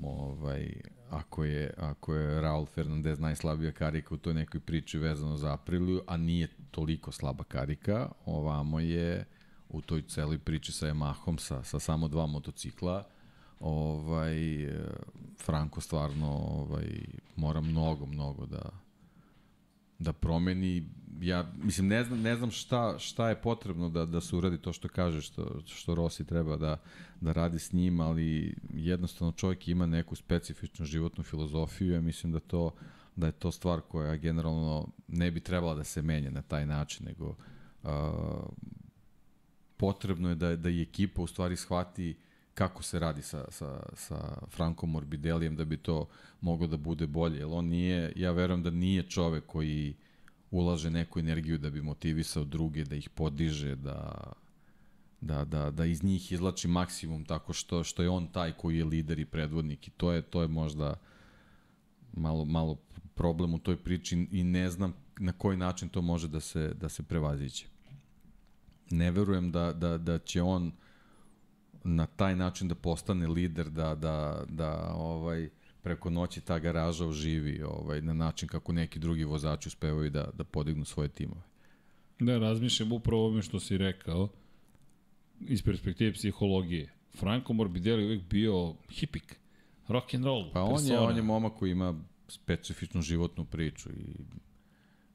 ovaj, 0.04 0.74
ako 1.10 1.44
je, 1.44 1.74
ako 1.78 2.14
je 2.14 2.42
Raul 2.42 2.66
Fernandez 2.66 3.20
najslabija 3.20 3.72
karika 3.72 4.16
u 4.16 4.18
toj 4.18 4.34
nekoj 4.34 4.60
priči 4.60 4.98
vezano 4.98 5.38
za 5.38 5.54
Apriliju, 5.54 6.02
a 6.08 6.18
nije 6.18 6.48
toliko 6.72 7.12
slaba 7.12 7.44
karika, 7.44 8.10
ovamo 8.26 8.80
je 8.80 9.26
u 9.70 9.82
toj 9.82 10.02
celoj 10.02 10.40
priči 10.40 10.72
sa 10.72 10.88
Yamahom, 10.88 11.38
sa, 11.38 11.64
sa 11.64 11.80
samo 11.80 12.08
dva 12.08 12.26
motocikla, 12.26 13.04
ovaj, 13.60 14.38
Franko 15.46 15.82
stvarno 15.82 16.32
ovaj, 16.32 16.88
mora 17.36 17.62
mnogo, 17.62 18.06
mnogo 18.06 18.46
da, 18.46 18.70
da 20.00 20.14
promeni. 20.14 20.90
Ja, 21.22 21.52
mislim, 21.64 21.88
ne 21.88 22.04
znam, 22.04 22.22
ne 22.22 22.36
znam 22.36 22.52
šta, 22.52 23.00
šta 23.00 23.30
je 23.30 23.42
potrebno 23.42 23.90
da, 23.90 24.06
da 24.06 24.22
se 24.22 24.36
uradi 24.36 24.58
to 24.58 24.74
što 24.74 24.88
kaže, 24.88 25.22
što, 25.22 25.62
što 25.66 25.96
Rossi 25.96 26.26
treba 26.26 26.58
da, 26.58 26.82
da 27.22 27.32
radi 27.32 27.60
s 27.60 27.74
njim, 27.74 28.00
ali 28.00 28.56
jednostavno 28.74 29.32
čovjek 29.32 29.68
ima 29.68 29.86
neku 29.86 30.16
specifičnu 30.16 30.86
životnu 30.86 31.24
filozofiju, 31.24 31.94
ja 31.94 32.02
mislim 32.02 32.32
da 32.32 32.40
to 32.40 32.72
da 33.16 33.26
je 33.26 33.32
to 33.32 33.52
stvar 33.52 33.82
koja 33.82 34.16
generalno 34.16 34.88
ne 35.08 35.32
bi 35.32 35.40
trebala 35.40 35.74
da 35.74 35.84
se 35.84 36.02
menja 36.02 36.30
na 36.30 36.42
taj 36.42 36.66
način, 36.66 37.06
nego 37.06 37.36
uh, 37.84 37.90
potrebno 39.78 40.30
je 40.30 40.36
da, 40.36 40.56
da 40.56 40.70
i 40.70 40.82
ekipa 40.82 41.22
u 41.22 41.28
stvari 41.28 41.56
shvati 41.56 42.18
kako 42.54 42.84
se 42.84 43.00
radi 43.00 43.22
sa, 43.22 43.46
sa, 43.52 43.84
sa 43.94 44.38
Frankom 44.48 44.92
Morbidelijem 44.92 45.56
da 45.56 45.66
bi 45.66 45.78
to 45.78 46.08
moglo 46.42 46.68
da 46.68 46.78
bude 46.78 47.08
bolje. 47.08 47.38
Jer 47.38 47.48
on 47.52 47.66
nije, 47.66 48.14
ja 48.16 48.32
verujem 48.32 48.64
da 48.64 48.70
nije 48.70 49.04
čovek 49.04 49.44
koji 49.48 49.96
ulaže 50.56 50.90
neku 50.90 51.20
energiju 51.20 51.58
da 51.58 51.70
bi 51.70 51.82
motivisao 51.82 52.44
druge, 52.44 52.84
da 52.84 52.96
ih 52.96 53.10
podiže, 53.10 53.76
da, 53.76 54.32
da, 55.22 55.46
da, 55.46 55.72
da 55.72 55.86
iz 55.86 56.04
njih 56.04 56.32
izlači 56.32 56.68
maksimum 56.68 57.26
tako 57.26 57.54
što, 57.54 57.84
što 57.84 58.04
je 58.04 58.10
on 58.10 58.28
taj 58.28 58.52
koji 58.52 58.78
je 58.78 58.86
lider 58.86 59.20
i 59.20 59.26
predvodnik 59.26 59.88
i 59.88 59.92
to 59.92 60.12
je, 60.12 60.22
to 60.22 60.42
je 60.42 60.48
možda 60.48 60.96
malo, 62.14 62.46
malo 62.46 62.78
problem 63.16 63.54
u 63.54 63.60
toj 63.60 63.78
priči 63.78 64.28
i 64.32 64.44
ne 64.44 64.70
znam 64.70 64.94
na 65.20 65.32
koji 65.32 65.58
način 65.58 65.90
to 65.90 66.02
može 66.02 66.28
da 66.28 66.40
se, 66.40 66.74
da 66.74 66.90
se 66.90 67.04
prevaziće. 67.04 67.68
Ne 68.90 69.12
verujem 69.12 69.52
da, 69.52 69.74
da, 69.74 69.98
da 69.98 70.20
će 70.20 70.42
on 70.42 70.72
na 71.84 72.06
taj 72.06 72.36
način 72.36 72.68
da 72.68 72.76
postane 72.76 73.28
lider, 73.28 73.70
da, 73.70 73.96
da, 73.96 74.44
da 74.50 74.94
ovaj, 74.94 75.50
preko 75.86 76.10
noći 76.10 76.42
ta 76.42 76.60
garaža 76.60 77.06
oživi 77.06 77.64
ovaj, 77.64 78.02
na 78.02 78.14
način 78.14 78.48
kako 78.50 78.74
neki 78.74 79.00
drugi 79.00 79.24
vozači 79.24 79.68
uspevaju 79.68 80.10
da, 80.10 80.30
da 80.34 80.44
podignu 80.44 80.86
svoje 80.86 81.10
timove. 81.10 81.42
Da, 82.20 82.38
razmišljam 82.38 82.92
upravo 82.92 83.26
ovome 83.26 83.42
što 83.42 83.60
si 83.60 83.78
rekao 83.78 84.30
iz 85.40 85.64
perspektive 85.64 86.14
psihologije. 86.14 86.94
Franco 87.18 87.54
Morbidelli 87.54 88.02
je 88.02 88.06
uvijek 88.06 88.24
bio 88.30 88.74
hipik, 88.90 89.40
rock 89.88 90.14
and 90.14 90.26
roll, 90.26 90.52
Pa 90.54 90.62
on 90.64 90.86
je, 90.86 91.00
on 91.00 91.16
je 91.16 91.22
momak 91.22 91.54
koji 91.54 91.72
ima 91.72 92.00
specifičnu 92.28 93.02
životnu 93.02 93.46
priču 93.46 93.90
i 93.90 94.16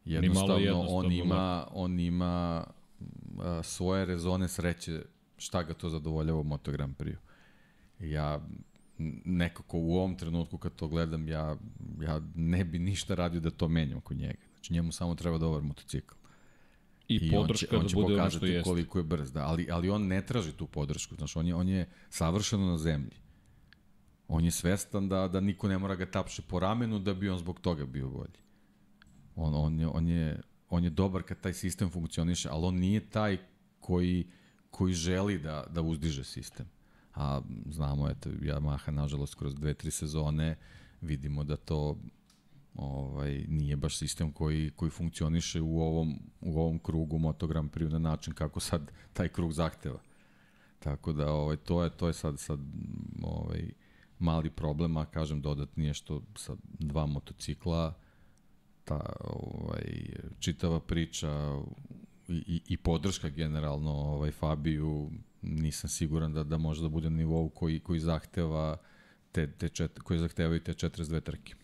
jednostavno, 0.05 0.59
jednostavno 0.59 0.99
on 0.99 1.13
ima, 1.13 1.67
on 1.73 2.01
ima 2.01 2.65
a, 3.39 3.63
svoje 3.63 4.05
rezone 4.05 4.49
sreće 4.49 5.03
šta 5.37 5.63
ga 5.63 5.75
to 5.75 5.89
zadovoljava 5.89 6.41
u 6.41 6.45
Moto 6.45 6.73
Grand 6.73 6.97
Prix. 6.97 7.17
Ja 8.01 8.41
nekako 9.25 9.79
u 9.79 9.95
ovom 9.95 10.17
trenutku 10.17 10.59
kad 10.59 10.75
to 10.75 10.89
gledam, 10.89 11.29
ja, 11.29 11.57
ja 12.03 12.21
ne 12.35 12.65
bi 12.65 12.79
ništa 12.79 13.15
radio 13.15 13.41
da 13.41 13.51
to 13.51 13.69
menjam 13.69 14.01
kod 14.01 14.17
njega. 14.17 14.39
Znači 14.55 14.73
njemu 14.73 14.93
samo 14.93 15.15
treba 15.15 15.39
dobar 15.39 15.63
motocikl. 15.63 16.15
I, 17.09 17.15
I 17.15 17.31
podrška 17.31 17.79
on 17.79 17.89
će, 17.89 17.97
on 17.97 18.03
da 18.03 18.09
bude 18.09 18.21
ono 18.21 18.31
što 18.31 18.47
jeste. 18.47 18.63
koliko 18.63 18.99
je 18.99 19.05
brz, 19.05 19.33
da, 19.33 19.47
ali, 19.47 19.69
ali 19.71 19.91
on 19.91 20.07
ne 20.07 20.27
traži 20.27 20.53
tu 20.53 20.67
podršku, 20.67 21.15
znači 21.15 21.39
on 21.39 21.47
je, 21.47 21.55
on 21.55 21.69
je 21.69 21.89
savršeno 22.11 22.67
na 22.67 22.79
zemlji. 22.79 23.17
On 24.29 24.45
je 24.45 24.51
svestan 24.51 25.09
da, 25.09 25.29
da 25.29 25.41
niko 25.41 25.69
ne 25.69 25.79
mora 25.79 25.95
ga 25.95 26.07
tapše 26.07 26.43
po 26.43 26.61
ramenu 26.61 26.99
da 26.99 27.15
bi 27.15 27.29
on 27.29 27.39
zbog 27.39 27.61
toga 27.61 27.87
bio 27.87 28.09
bolji. 28.09 28.39
On, 29.37 29.55
on, 29.55 29.81
je, 29.81 29.87
on, 29.87 30.09
je, 30.09 30.41
on 30.69 30.85
je 30.85 30.91
dobar 30.91 31.23
kad 31.23 31.41
taj 31.41 31.55
sistem 31.55 31.91
funkcioniše, 31.91 32.49
ali 32.49 32.67
on 32.67 32.75
nije 32.75 33.01
taj 33.01 33.39
koji, 33.81 34.31
koji 34.71 34.95
želi 34.95 35.39
da, 35.39 35.67
da 35.71 35.83
uzdiže 35.83 36.25
sistem. 36.25 36.67
A 37.15 37.41
znamo, 37.71 38.09
eto, 38.09 38.31
Yamaha, 38.31 38.91
nažalost, 38.91 39.35
kroz 39.35 39.55
dve, 39.55 39.75
tri 39.75 39.91
sezone 39.91 40.57
vidimo 41.01 41.45
da 41.45 41.57
to 41.57 41.97
ovaj, 42.75 43.45
nije 43.49 43.77
baš 43.77 43.99
sistem 43.99 44.33
koji, 44.33 44.71
koji 44.77 44.91
funkcioniše 44.91 45.61
u 45.61 45.81
ovom, 45.81 46.19
u 46.41 46.61
ovom 46.61 46.79
krugu 46.79 47.19
Moto 47.19 47.47
Grand 47.47 47.71
Prix 47.71 47.93
na 47.93 47.99
način 47.99 48.35
kako 48.35 48.61
sad 48.61 48.93
taj 49.13 49.29
krug 49.29 49.53
zahteva. 49.53 49.99
Tako 50.79 51.13
da 51.13 51.33
ovaj, 51.33 51.57
to 51.57 51.85
je 51.85 51.91
to 51.91 52.07
je 52.07 52.13
sad 52.13 52.39
sad 52.39 52.61
ovaj 53.23 53.71
mali 54.19 54.51
problem, 54.51 54.97
a 54.97 55.05
kažem 55.05 55.41
dodatni 55.41 55.85
je 55.85 55.95
što 55.95 56.23
sa 56.37 56.57
dva 56.79 57.07
motocikla 57.07 57.95
ta 58.85 59.13
ovaj 59.21 60.11
čitava 60.39 60.81
priča 60.81 61.59
i, 62.29 62.35
i, 62.47 62.61
i 62.69 62.77
podrška 62.77 63.29
generalno 63.29 63.91
ovaj 63.91 64.31
Fabiju 64.31 65.11
nisam 65.43 65.91
siguran 65.91 66.33
da 66.33 66.45
da 66.45 66.59
može 66.59 66.83
da 66.83 66.89
bude 66.89 67.11
na 67.11 67.17
nivou 67.17 67.49
koji 67.49 67.81
koji 67.81 68.01
zahteva 68.01 68.77
te 69.33 69.47
te 69.49 69.69
čet, 69.69 69.99
koji 69.99 70.19
zahtevaju 70.19 70.61
te 70.61 70.73
42 70.73 71.21
trke. 71.21 71.55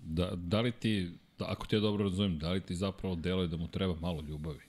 Da, 0.00 0.30
da 0.34 0.60
li 0.60 0.72
ti, 0.72 1.10
da, 1.38 1.44
ako 1.48 1.66
te 1.66 1.76
ja 1.76 1.80
dobro 1.80 2.04
razumem, 2.04 2.38
da 2.38 2.50
li 2.50 2.60
ti 2.60 2.74
zapravo 2.74 3.14
deluje 3.14 3.48
da 3.48 3.56
mu 3.56 3.68
treba 3.68 3.94
malo 3.94 4.20
ljubavi? 4.22 4.60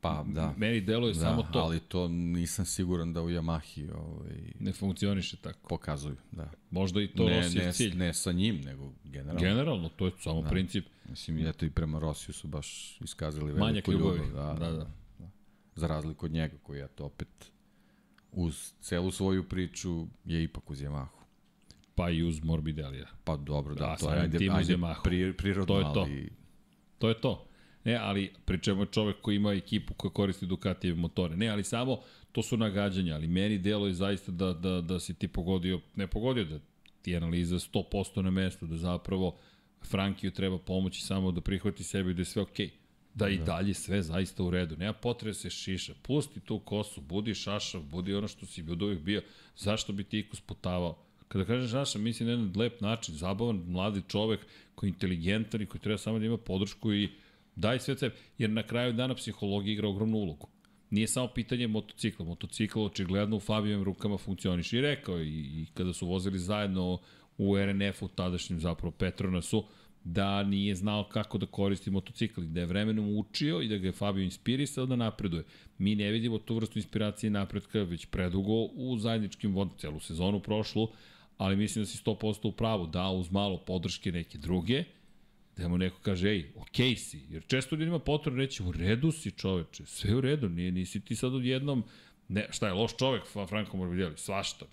Pa, 0.00 0.24
da. 0.24 0.54
Meni 0.56 0.80
deluje 0.80 1.12
da, 1.14 1.20
samo 1.20 1.42
to. 1.42 1.58
ali 1.58 1.80
to 1.80 2.08
nisam 2.08 2.64
siguran 2.64 3.12
da 3.12 3.22
u 3.22 3.28
Yamahi 3.28 3.90
ovaj, 3.94 4.52
Ne 4.60 4.72
funkcioniše 4.72 5.36
tako. 5.36 5.68
pokazuju. 5.68 6.16
Da. 6.32 6.50
Možda 6.70 7.02
i 7.02 7.08
to 7.08 7.24
ne, 7.24 7.36
Rosijev 7.36 7.64
ne, 7.64 7.72
cilj. 7.72 7.96
ne 7.96 8.14
sa 8.14 8.32
njim, 8.32 8.56
nego 8.56 8.92
generalno. 9.04 9.40
Generalno, 9.40 9.88
to 9.88 10.06
je 10.06 10.12
samo 10.18 10.42
Da. 10.42 10.48
princip. 10.48 10.84
Mislim, 11.08 11.46
eto 11.46 11.66
i 11.66 11.70
prema 11.70 11.98
Rosiju 11.98 12.32
su 12.34 12.48
baš 12.48 12.98
iskazali 13.00 13.44
veliku 13.44 13.60
Manjak 13.60 13.88
ljubav. 13.88 14.16
ljubavi. 14.16 14.32
Da, 14.32 14.56
Da, 14.60 14.70
da. 14.70 14.90
Za 15.74 15.86
razliku 15.86 16.26
od 16.26 16.32
njega, 16.32 16.56
koji 16.62 16.80
eto 16.80 17.04
opet 17.04 17.28
uz 18.38 18.72
celu 18.80 19.10
svoju 19.10 19.48
priču 19.48 20.06
je 20.24 20.42
ipak 20.42 20.70
uz 20.70 20.82
Yamahu. 20.82 21.18
Pa 21.94 22.10
i 22.10 22.22
uz 22.22 22.44
Morbidelija. 22.44 23.06
Pa 23.24 23.36
dobro, 23.36 23.74
da, 23.74 23.86
Da, 23.86 23.96
to 23.96 24.12
je 24.12 24.20
ajde, 24.20 24.48
ajde 24.50 24.78
pri, 25.04 25.32
prirodno, 25.32 25.74
To 25.74 25.78
je 25.78 25.84
to. 25.94 26.00
ali 26.00 26.32
To 26.98 27.08
je 27.08 27.20
to. 27.20 27.44
Ne, 27.84 27.94
ali 27.94 28.32
pri 28.44 28.60
čemu 28.62 28.82
je 28.82 28.86
čovek 28.86 29.16
koji 29.20 29.36
ima 29.36 29.52
ekipu 29.52 29.94
koja 29.94 30.10
koristi 30.10 30.46
Ducatijeve 30.46 30.98
motore. 30.98 31.36
Ne, 31.36 31.48
ali 31.48 31.64
samo 31.64 32.00
to 32.32 32.42
su 32.42 32.56
nagađanja, 32.56 33.14
ali 33.14 33.26
meni 33.26 33.58
delo 33.58 33.86
je 33.86 33.92
zaista 33.92 34.32
da, 34.32 34.52
da, 34.52 34.80
da 34.80 35.00
si 35.00 35.14
ti 35.14 35.28
pogodio, 35.28 35.80
ne 35.96 36.06
pogodio, 36.06 36.44
da 36.44 36.58
ti 37.02 37.10
je 37.10 37.16
analiza 37.16 37.56
100% 37.56 38.22
na 38.22 38.30
mestu, 38.30 38.66
da 38.66 38.76
zapravo 38.76 39.36
Frankiju 39.82 40.30
treba 40.30 40.58
pomoći 40.58 41.02
samo 41.02 41.32
da 41.32 41.40
prihvati 41.40 41.84
sebi 41.84 42.14
da 42.14 42.20
je 42.20 42.24
sve 42.24 42.42
okej. 42.42 42.66
Okay. 42.66 42.87
Da 43.14 43.28
i 43.28 43.38
dalje 43.38 43.74
sve 43.74 44.02
zaista 44.02 44.42
u 44.42 44.50
redu. 44.50 44.76
Nema 44.76 44.92
potrebe 44.92 45.30
da 45.30 45.34
se 45.34 45.50
šiša. 45.50 45.94
Pusti 46.02 46.40
tu 46.40 46.58
kosu, 46.58 47.00
budi 47.00 47.34
šašav, 47.34 47.82
budi 47.82 48.14
ono 48.14 48.28
što 48.28 48.46
si 48.46 48.64
od 48.70 48.82
uvijek 48.82 49.00
bio. 49.00 49.22
Zašto 49.56 49.92
bi 49.92 50.04
ti 50.04 50.18
iko 50.18 50.36
sputavao? 50.36 50.98
Kada 51.28 51.44
kažeš 51.44 51.70
šašav, 51.70 52.02
mislim 52.02 52.26
na 52.26 52.32
jedan 52.32 52.52
lep 52.56 52.80
način, 52.80 53.14
zabavan, 53.14 53.56
mladi 53.56 54.02
čovek 54.08 54.40
koji 54.74 54.88
je 54.88 54.92
inteligentan 54.92 55.62
i 55.62 55.66
koji 55.66 55.80
treba 55.80 55.98
samo 55.98 56.18
da 56.18 56.24
ima 56.24 56.36
podršku 56.36 56.92
i 56.92 57.08
daj 57.56 57.78
sve 57.78 57.98
sebe. 57.98 58.14
Jer 58.38 58.50
na 58.50 58.62
kraju 58.62 58.92
dana 58.92 59.14
psihologija 59.14 59.72
igra 59.72 59.88
ogromnu 59.88 60.16
ulogu. 60.16 60.48
Nije 60.90 61.08
samo 61.08 61.28
pitanje 61.28 61.66
motocikla. 61.66 62.24
Motocikl 62.24 62.80
očigledno 62.80 63.36
u 63.36 63.40
Fabijevim 63.40 63.84
rukama 63.84 64.18
funkcioniše. 64.18 64.78
I 64.78 64.80
rekao 64.80 65.20
i, 65.20 65.28
i 65.28 65.66
kada 65.74 65.92
su 65.92 66.06
vozili 66.06 66.38
zajedno 66.38 66.98
u 67.38 67.56
RNF-u, 67.58 68.08
tadašnjem 68.08 68.60
zapravo 68.60 68.90
Petronasu, 68.90 69.64
da 70.12 70.42
nije 70.42 70.74
znao 70.74 71.04
kako 71.04 71.38
da 71.38 71.46
koristi 71.46 71.90
motocikl, 71.90 72.40
da 72.40 72.60
je 72.60 72.66
vremenom 72.66 73.16
učio 73.16 73.60
i 73.62 73.68
da 73.68 73.76
ga 73.76 73.86
je 73.86 73.92
Fabio 73.92 74.24
inspirisao 74.24 74.86
da 74.86 74.96
napreduje. 74.96 75.44
Mi 75.78 75.94
ne 75.94 76.10
vidimo 76.10 76.38
tu 76.38 76.54
vrstu 76.54 76.78
inspiracije 76.78 77.28
i 77.28 77.30
napretka 77.30 77.82
već 77.82 78.06
predugo 78.06 78.62
u 78.64 78.98
zajedničkim 78.98 79.54
vodom, 79.54 79.78
celu 79.78 80.00
sezonu 80.00 80.40
prošlu, 80.40 80.88
ali 81.38 81.56
mislim 81.56 81.82
da 81.82 81.86
si 81.86 81.98
100% 82.04 82.48
u 82.48 82.52
pravu, 82.52 82.86
da 82.86 83.10
uz 83.10 83.30
malo 83.30 83.58
podrške 83.58 84.12
neke 84.12 84.38
druge, 84.38 84.84
da 85.56 85.68
mu 85.68 85.78
neko 85.78 85.98
kaže, 86.02 86.30
ej, 86.30 86.46
okej 86.56 86.90
okay 86.90 86.96
si, 86.96 87.20
jer 87.30 87.42
često 87.46 87.76
ljudima 87.76 87.98
potrebno 87.98 88.40
reći, 88.40 88.62
u 88.62 88.72
redu 88.72 89.12
si 89.12 89.30
čoveče, 89.30 89.86
sve 89.86 90.14
u 90.14 90.20
redu, 90.20 90.48
nije, 90.48 90.72
nisi 90.72 91.00
ti 91.00 91.16
sad 91.16 91.34
odjednom, 91.34 91.84
ne, 92.28 92.46
šta 92.50 92.66
je, 92.66 92.72
loš 92.72 92.96
čovek, 92.96 93.22
Franko 93.48 93.76
Morbidelli, 93.76 94.16
svašta, 94.16 94.66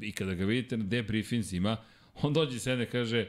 i 0.00 0.12
kada 0.12 0.34
ga 0.34 0.44
vidite 0.44 0.76
na 0.76 0.84
debriefingsima, 0.84 1.76
on 2.22 2.32
dođe 2.32 2.56
i 2.82 2.86
kaže, 2.86 3.26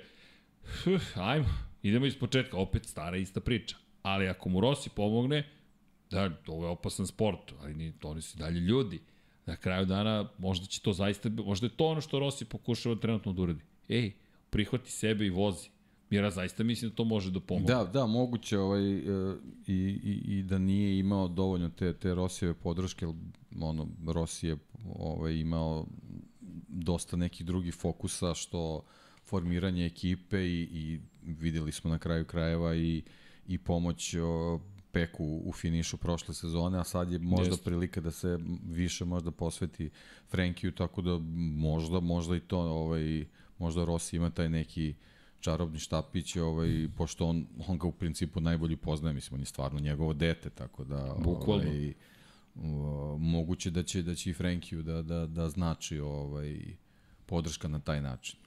Uf, 0.95 1.17
ajmo, 1.17 1.49
idemo 1.83 2.05
iz 2.05 2.19
početka, 2.19 2.57
opet 2.57 2.85
stara 2.85 3.17
ista 3.17 3.39
priča. 3.39 3.75
Ali 4.01 4.27
ako 4.27 4.49
mu 4.49 4.61
Rossi 4.61 4.89
pomogne, 4.89 5.49
da, 6.11 6.31
ovo 6.47 6.65
je 6.65 6.69
opasan 6.69 7.07
sport, 7.07 7.53
ali 7.61 7.73
ni, 7.73 7.93
oni 8.03 8.21
su 8.21 8.37
dalje 8.37 8.59
ljudi. 8.59 8.99
Na 9.45 9.55
kraju 9.55 9.85
dana 9.85 10.29
možda 10.37 10.65
će 10.65 10.81
to 10.81 10.93
zaista, 10.93 11.29
možda 11.29 11.65
je 11.65 11.77
to 11.77 11.85
ono 11.85 12.01
što 12.01 12.19
Rossi 12.19 12.45
pokušava 12.45 12.95
trenutno 12.95 13.33
da 13.33 13.41
uradi. 13.41 13.61
Ej, 13.89 14.11
prihvati 14.49 14.91
sebe 14.91 15.25
i 15.25 15.29
vozi. 15.29 15.69
Jer 16.09 16.23
ja 16.23 16.31
zaista 16.31 16.63
mislim 16.63 16.89
da 16.91 16.95
to 16.95 17.03
može 17.03 17.31
da 17.31 17.39
pomogne. 17.39 17.73
Da, 17.75 17.83
da, 17.83 18.05
moguće 18.05 18.59
ovaj, 18.59 18.97
e, 18.97 19.03
i, 19.67 19.73
i, 20.03 20.37
i 20.37 20.43
da 20.43 20.57
nije 20.57 20.99
imao 20.99 21.27
dovoljno 21.27 21.69
te, 21.69 21.93
te 21.93 22.15
Rosijeve 22.15 22.53
podrške, 22.53 23.07
ono, 23.61 23.87
Rossi 24.07 24.47
je 24.47 24.57
ovaj, 24.95 25.33
imao 25.33 25.85
dosta 26.67 27.17
nekih 27.17 27.45
drugih 27.45 27.73
fokusa, 27.73 28.33
što 28.33 28.83
formiranje 29.31 29.85
ekipe 29.85 30.45
i, 30.45 30.61
i 30.71 30.99
videli 31.23 31.71
smo 31.71 31.89
na 31.89 31.99
kraju 31.99 32.25
krajeva 32.25 32.75
i, 32.75 33.03
i 33.47 33.57
pomoć 33.57 34.15
o, 34.15 34.59
Peku 34.91 35.41
u 35.45 35.53
finišu 35.53 35.97
prošle 35.97 36.33
sezone, 36.33 36.79
a 36.79 36.83
sad 36.83 37.11
je 37.11 37.19
možda 37.19 37.53
Jest. 37.53 37.63
prilika 37.63 38.01
da 38.01 38.11
se 38.11 38.39
više 38.65 39.05
možda 39.05 39.31
posveti 39.31 39.89
Frenkiju, 40.29 40.71
tako 40.71 41.01
da 41.01 41.17
možda, 41.57 41.99
možda 41.99 42.35
i 42.35 42.39
to, 42.39 42.59
ovaj, 42.59 43.25
možda 43.57 43.85
Rossi 43.85 44.15
ima 44.15 44.29
taj 44.29 44.49
neki 44.49 44.95
čarobni 45.39 45.79
štapić, 45.79 46.35
ovaj, 46.35 46.89
pošto 46.97 47.27
on, 47.27 47.45
on 47.67 47.77
ga 47.77 47.87
u 47.87 47.91
principu 47.91 48.41
najbolje 48.41 48.77
poznaje, 48.77 49.13
mislim, 49.13 49.35
on 49.35 49.41
je 49.41 49.45
stvarno 49.45 49.79
njegovo 49.79 50.13
dete, 50.13 50.49
tako 50.49 50.83
da... 50.83 51.15
Bukvalno. 51.23 51.69
Ovaj, 51.69 51.93
o, 52.55 53.17
moguće 53.17 53.71
da 53.71 53.83
će, 53.83 54.01
da 54.01 54.15
će 54.15 54.29
i 54.29 54.33
Frenkiju 54.33 54.83
da, 54.83 55.01
da, 55.01 55.25
da 55.25 55.49
znači 55.49 55.99
ovaj, 55.99 56.59
podrška 57.25 57.67
na 57.67 57.79
taj 57.79 58.01
način 58.01 58.41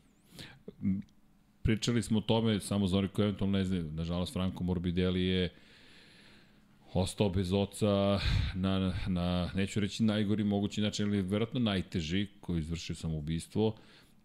pričali 1.63 2.03
smo 2.03 2.19
o 2.19 2.23
tome, 2.23 2.61
samo 2.61 2.87
za 2.87 2.99
oni 2.99 3.09
koji 3.09 3.25
eventualno 3.25 3.59
ne 3.59 3.65
znaju, 3.65 3.91
nažalost 3.93 4.33
Franco 4.33 4.65
Morbidelli 4.65 5.25
je 5.25 5.53
ostao 6.95 7.29
bez 7.29 7.53
oca 7.53 8.21
na, 8.55 8.95
na, 9.09 9.51
neću 9.55 9.81
reći 9.81 10.03
najgori 10.03 10.45
mogući 10.45 10.81
način, 10.81 11.07
ali 11.07 11.23
verovatno 11.23 11.61
najteži 11.61 12.27
koji 12.41 12.59
izvršio 12.59 12.97
samoubistvo 12.97 13.77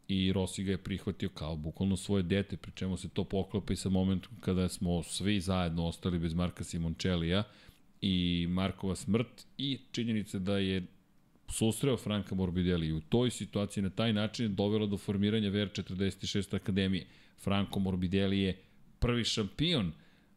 i 0.07 0.34
Rossi 0.34 0.64
ga 0.64 0.72
je 0.72 0.78
prihvatio 0.78 1.30
kao 1.30 1.56
bukvalno 1.56 1.98
svoje 1.98 2.24
dete, 2.24 2.57
pri 2.57 2.72
čemu 2.76 2.98
se 2.98 3.10
to 3.10 3.24
poklapa 3.24 3.74
i 3.74 3.76
sa 3.76 3.90
momentom 3.90 4.32
kada 4.40 4.70
smo 4.70 5.03
svi 5.03 5.40
zajedno 5.40 5.86
ostali 5.86 6.20
bez 6.20 6.34
Marka 6.34 6.64
Simoncellija 6.64 7.44
i 8.02 8.48
Markova 8.49 8.95
smrt 8.95 9.45
i 9.57 9.80
činjenica 9.91 10.40
da 10.40 10.57
je 10.57 10.86
susreo 11.51 11.97
Franka 11.97 12.35
Morbidelli 12.35 12.88
i 12.88 12.93
u 12.93 13.01
toj 13.01 13.31
situaciji 13.31 13.84
na 13.84 13.89
taj 13.89 14.13
način 14.13 14.55
dovelo 14.55 14.88
do 14.88 14.97
formiranja 14.97 15.49
VR46 15.49 16.55
Akademije. 16.55 17.05
Franco 17.38 17.80
Morbidelli 17.80 18.39
je 18.39 18.57
prvi 18.99 19.23
šampion 19.23 19.91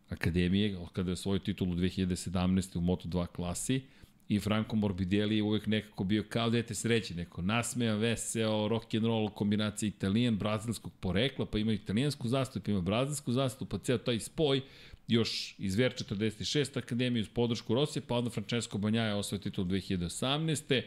Akademije 0.08 0.76
kada 0.92 1.10
je 1.10 1.16
svoju 1.16 1.38
titulu 1.38 1.74
2017. 1.74 2.78
u 2.78 2.80
Moto2 2.80 3.26
klasi 3.26 3.80
i 4.28 4.40
Franco 4.40 4.76
Morbidelli 4.76 5.36
je 5.36 5.42
uvek 5.42 5.66
nekako 5.66 6.04
bio 6.04 6.24
kao 6.28 6.50
dete 6.50 6.74
sreće, 6.74 7.14
neko 7.14 7.42
nasmeja, 7.42 7.94
veseo, 7.94 8.68
rock 8.68 8.94
and 8.94 9.04
roll, 9.04 9.28
kombinacija 9.30 9.88
italijan, 9.88 10.36
brazilskog 10.36 10.92
porekla, 11.00 11.46
pa 11.46 11.58
ima 11.58 11.72
italijansku 11.72 12.28
zastavu, 12.28 12.62
pa 12.64 12.70
ima 12.70 12.80
brazilsku 12.80 13.32
zastavu, 13.32 13.68
pa 13.68 13.78
ceo 13.78 13.98
taj 13.98 14.20
spoj 14.20 14.60
još 15.08 15.54
iz 15.58 15.76
VR46 15.76 16.78
Akademije 16.78 17.20
uz 17.20 17.28
podršku 17.28 17.74
Rosije, 17.74 18.02
pa 18.08 18.14
onda 18.14 18.30
Francesco 18.30 18.78
Banjaja 18.78 19.16
osvoje 19.16 19.40
titul 19.40 19.64
2018. 19.64 20.82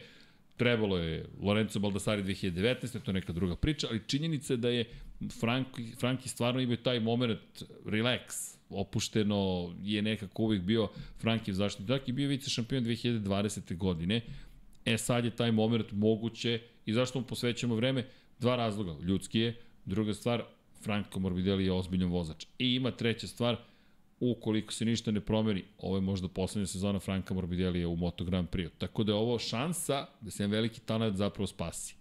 Trebalo 0.56 0.98
je 0.98 1.26
Lorenzo 1.40 1.78
Baldassari 1.78 2.22
2019. 2.22 3.00
To 3.02 3.10
je 3.10 3.14
neka 3.14 3.32
druga 3.32 3.56
priča, 3.56 3.86
ali 3.90 4.02
činjenica 4.06 4.52
je 4.52 4.56
da 4.56 4.68
je 4.68 4.84
Franki, 5.40 5.92
Franki 6.00 6.28
stvarno 6.28 6.60
imao 6.60 6.76
taj 6.76 7.00
moment 7.00 7.62
relax, 7.84 8.56
opušteno 8.70 9.74
je 9.82 10.02
nekako 10.02 10.42
uvijek 10.42 10.62
bio 10.62 10.88
Frankiv 11.20 11.52
zaštitnik. 11.52 11.88
Dakle, 11.88 12.12
bio 12.12 12.28
vice 12.28 12.50
šampion 12.50 12.84
2020. 12.84 13.76
godine. 13.76 14.20
E 14.84 14.98
sad 14.98 15.24
je 15.24 15.36
taj 15.36 15.52
moment 15.52 15.92
moguće 15.92 16.60
i 16.86 16.92
zašto 16.92 17.20
mu 17.20 17.26
posvećamo 17.26 17.74
vreme? 17.74 18.06
Dva 18.38 18.56
razloga. 18.56 19.04
Ljudski 19.04 19.38
je. 19.38 19.56
Druga 19.84 20.14
stvar, 20.14 20.42
Franco 20.82 21.18
Morbidelli 21.18 21.64
je 21.64 21.72
ozbiljan 21.72 22.10
vozač. 22.10 22.46
I 22.58 22.74
ima 22.74 22.90
treća 22.90 23.26
stvar, 23.26 23.56
ukoliko 24.20 24.72
se 24.72 24.84
ništa 24.84 25.10
ne 25.10 25.20
promeni, 25.20 25.64
ovo 25.78 25.96
je 25.96 26.00
možda 26.00 26.28
poslednja 26.28 26.66
sezona 26.66 27.00
Franka 27.00 27.34
Morbidelija 27.34 27.88
u 27.88 27.96
Moto 27.96 28.24
Grand 28.24 28.48
Prix. 28.48 28.70
Tako 28.78 29.04
da 29.04 29.12
je 29.12 29.16
ovo 29.16 29.38
šansa 29.38 30.06
da 30.20 30.30
se 30.30 30.46
veliki 30.46 30.80
talent 30.80 31.16
zapravo 31.16 31.46
spasi. 31.46 31.94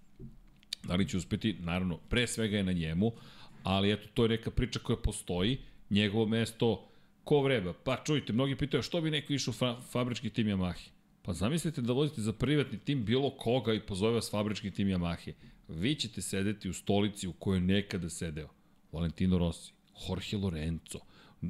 Da 0.83 0.95
li 0.95 1.09
će 1.09 1.17
uspeti? 1.17 1.55
Naravno, 1.59 1.97
pre 2.09 2.27
svega 2.27 2.57
je 2.57 2.63
na 2.63 2.71
njemu, 2.71 3.11
ali 3.63 3.91
eto, 3.91 4.07
to 4.13 4.23
je 4.23 4.29
neka 4.29 4.51
priča 4.51 4.79
koja 4.79 4.97
postoji. 4.97 5.57
Njegovo 5.89 6.25
mesto 6.25 6.87
Ko 7.25 7.41
vreba? 7.41 7.73
Pa 7.73 7.97
čujte, 8.05 8.33
mnogi 8.33 8.55
pitaju 8.55 8.83
što 8.83 9.01
bi 9.01 9.11
neko 9.11 9.33
išao 9.33 9.53
fa 9.53 9.81
fabrički 9.91 10.29
tim 10.29 10.47
Yamahe? 10.47 10.89
Pa 11.21 11.33
zamislite 11.33 11.81
da 11.81 11.93
vozite 11.93 12.21
za 12.21 12.33
privatni 12.33 12.79
tim 12.79 13.05
bilo 13.05 13.29
koga 13.29 13.73
i 13.73 13.79
pozove 13.79 14.13
vas 14.13 14.31
fabrički 14.31 14.71
tim 14.71 14.87
Yamahe. 14.87 15.33
Vi 15.67 15.95
ćete 15.95 16.21
sedeti 16.21 16.69
u 16.69 16.73
stolici 16.73 17.27
u 17.27 17.33
kojoj 17.33 17.61
nekada 17.61 18.09
sedeo 18.09 18.49
Valentino 18.91 19.37
Rossi, 19.37 19.73
Jorge 20.07 20.37
Lorenzo, 20.37 20.99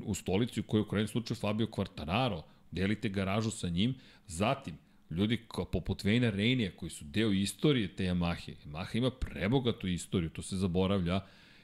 u 0.05 0.13
stolici 0.13 0.59
u 0.59 0.63
kojoj 0.63 0.81
u 0.81 0.87
krajnjem 0.87 1.07
slučaju 1.07 1.35
Fabio 1.35 1.67
Quartararo, 1.67 2.41
delite 2.71 3.09
garažu 3.09 3.51
sa 3.51 3.69
njim, 3.69 3.95
zatim 4.27 4.77
ljudi 5.09 5.45
kao 5.47 5.65
poput 5.65 6.03
Vejna 6.03 6.29
Rejnija 6.29 6.71
koji 6.75 6.89
su 6.89 7.05
deo 7.05 7.31
istorije 7.31 7.95
te 7.95 8.03
Yamahe. 8.03 8.53
Yamaha 8.65 8.97
ima 8.97 9.11
prebogatu 9.11 9.87
istoriju, 9.87 10.29
to 10.29 10.41
se 10.41 10.57
zaboravlja 10.57 11.21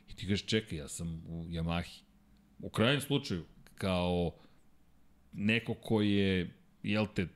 i 0.10 0.16
ti 0.16 0.26
kažeš 0.26 0.45
čekaj, 0.45 0.78
ja 0.78 0.88
sam 0.88 1.24
u 1.28 1.45
Yamahi. 1.45 2.02
U 2.60 2.70
krajnjem 2.70 3.02
slučaju, 3.02 3.45
kao 3.76 4.34
neko 5.34 5.74
ko 5.74 6.02
je, 6.02 6.53
jel 6.84 7.08
te, 7.16 7.28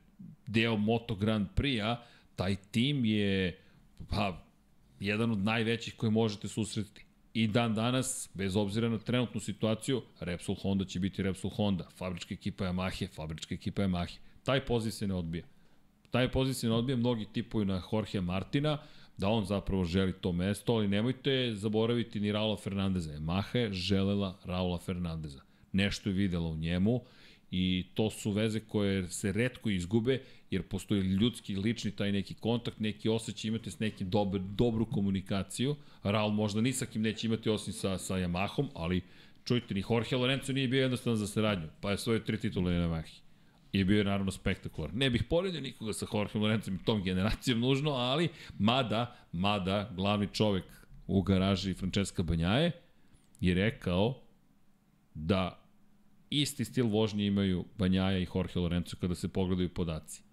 deo 0.48 0.78
Moto 0.78 1.16
Grand 1.16 1.48
Prix-a, 1.56 2.04
taj 2.36 2.56
tim 2.56 3.06
je 3.06 3.60
pa, 4.10 4.46
jedan 5.00 5.32
od 5.32 5.38
najvećih 5.38 5.94
koje 5.98 6.12
možete 6.12 6.48
susretiti. 6.48 7.05
I 7.36 7.48
dan 7.48 7.74
danas, 7.76 8.30
bez 8.34 8.56
obzira 8.56 8.90
na 8.90 8.98
trenutnu 8.98 9.40
situaciju, 9.40 10.02
Repsol 10.20 10.56
Honda 10.56 10.86
će 10.86 11.00
biti 11.00 11.24
Repsol 11.24 11.52
Honda, 11.52 11.88
fabrička 11.98 12.34
ekipa 12.34 12.66
Yamahe, 12.66 13.08
fabrička 13.16 13.56
ekipa 13.56 13.82
Yamahe. 13.84 14.18
Taj 14.44 14.66
poziv 14.66 14.92
se 14.92 15.08
ne 15.08 15.14
odbija. 15.14 15.44
Taj 16.12 16.32
poziv 16.32 16.54
se 16.54 16.68
ne 16.68 16.74
odbija, 16.74 16.98
mnogi 16.98 17.26
tipuju 17.34 17.66
na 17.66 17.82
Jorge 17.92 18.22
Martina, 18.22 18.78
da 19.18 19.30
on 19.30 19.46
zapravo 19.46 19.86
želi 19.86 20.14
to 20.14 20.32
mesto, 20.32 20.74
ali 20.74 20.88
nemojte 20.88 21.52
zaboraviti 21.56 22.20
ni 22.20 22.32
Raula 22.32 22.58
Fernandeza. 22.58 23.14
Yamaha 23.14 23.58
je 23.58 23.74
želela 23.74 24.38
Raula 24.44 24.80
Fernandeza. 24.80 25.42
Nešto 25.72 26.10
je 26.10 26.14
videla 26.14 26.48
u 26.48 26.56
njemu 26.56 27.02
i 27.58 27.86
to 27.94 28.10
su 28.10 28.32
veze 28.32 28.60
koje 28.60 29.08
se 29.08 29.32
redko 29.32 29.70
izgube, 29.70 30.22
jer 30.52 30.64
postoji 30.64 31.02
ljudski, 31.02 31.56
lični 31.56 31.92
taj 31.92 32.12
neki 32.12 32.34
kontakt, 32.34 32.80
neki 32.80 33.10
osjećaj 33.10 33.50
imate 33.50 33.72
s 33.72 33.80
nekim 33.80 34.10
dobar, 34.10 34.42
dobru 34.42 34.86
komunikaciju. 34.86 35.76
Raul 36.04 36.32
možda 36.32 36.62
ni 36.62 36.74
sa 36.74 36.86
kim 36.86 37.02
neće 37.02 37.28
imati 37.28 37.50
osim 37.50 37.74
sa, 37.74 37.98
sa 37.98 38.16
Yamahom, 38.16 38.68
ali 38.74 39.02
čujte, 39.44 39.74
ni 39.74 39.84
Jorge 39.90 40.16
Lorenzo 40.16 40.54
nije 40.54 40.68
bio 40.68 40.82
jednostavan 40.82 41.18
za 41.18 41.28
saradnju, 41.28 41.68
pa 41.82 41.92
je 41.92 41.98
svoje 41.98 42.26
tri 42.26 42.40
titule 42.40 42.74
na 42.74 42.88
Yamahi. 42.88 43.20
I 43.72 43.84
bio 43.84 43.98
je 43.98 44.04
naravno 44.04 44.32
spektakular. 44.32 44.94
Ne 44.94 45.10
bih 45.10 45.24
poredio 45.30 45.62
nikoga 45.62 45.94
sa 45.94 46.06
Jorge 46.14 46.40
Lorenzom 46.40 46.76
i 46.76 46.86
tom 46.86 47.04
generacijom 47.04 47.60
nužno, 47.60 47.92
ali 47.92 48.30
mada, 48.60 49.16
mada, 49.32 49.92
glavni 49.96 50.28
čovek 50.34 50.64
u 51.08 51.22
garaži 51.22 51.74
Francesca 51.74 52.24
Banjaje 52.24 52.72
je 53.40 53.54
rekao 53.54 54.22
da 55.14 55.65
isti 56.42 56.66
stil 56.66 56.88
vožnje 56.88 57.26
imaju 57.26 57.66
Banjaja 57.78 58.20
i 58.20 58.28
Jorge 58.36 58.60
Lorenzo 58.60 58.98
kada 59.02 59.16
se 59.16 59.28
pogledaju 59.28 59.70
podaci. 59.70 60.24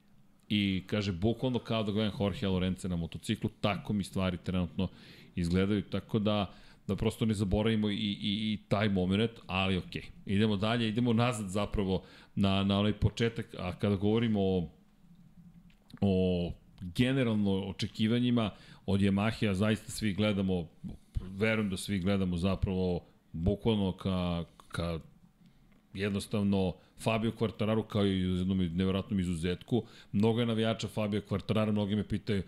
I 0.48 0.82
kaže, 0.86 1.12
bukvalno 1.12 1.58
kao 1.58 1.82
da 1.82 1.92
gledam 1.92 2.12
Jorge 2.20 2.48
Lorenzo 2.48 2.88
na 2.88 2.96
motociklu, 2.96 3.50
tako 3.60 3.92
mi 3.92 4.04
stvari 4.04 4.38
trenutno 4.44 4.88
izgledaju, 5.34 5.82
tako 5.82 6.18
da 6.18 6.54
da 6.86 6.96
prosto 6.96 7.26
ne 7.26 7.34
zaboravimo 7.34 7.90
i, 7.90 7.94
i, 7.94 8.52
i 8.52 8.58
taj 8.68 8.88
moment, 8.88 9.30
ali 9.46 9.76
ok. 9.76 9.96
Idemo 10.26 10.56
dalje, 10.56 10.88
idemo 10.88 11.12
nazad 11.12 11.48
zapravo 11.48 12.02
na, 12.34 12.64
na 12.64 12.78
onaj 12.78 12.92
početak, 12.92 13.46
a 13.58 13.72
kada 13.78 13.96
govorimo 13.96 14.40
o, 14.40 14.68
o 16.00 16.52
generalno 16.80 17.64
očekivanjima 17.64 18.50
od 18.86 19.00
Yamahe, 19.00 19.50
a 19.50 19.54
zaista 19.54 19.90
svi 19.90 20.12
gledamo, 20.12 20.68
verujem 21.20 21.70
da 21.70 21.76
svi 21.76 21.98
gledamo 21.98 22.36
zapravo 22.36 23.00
bukvalno 23.32 23.92
ka, 23.92 24.44
ka 24.68 24.98
jednostavno 25.94 26.74
Fabio 27.00 27.32
Quartararo 27.38 27.86
kao 27.86 28.06
i 28.06 28.20
jednom 28.20 28.58
nevjerojatnom 28.58 29.20
izuzetku. 29.20 29.84
Mnogo 30.12 30.40
je 30.40 30.46
navijača 30.46 30.88
Fabio 30.88 31.22
Quartararo, 31.28 31.72
mnogi 31.72 31.96
me 31.96 32.08
pitaju 32.08 32.42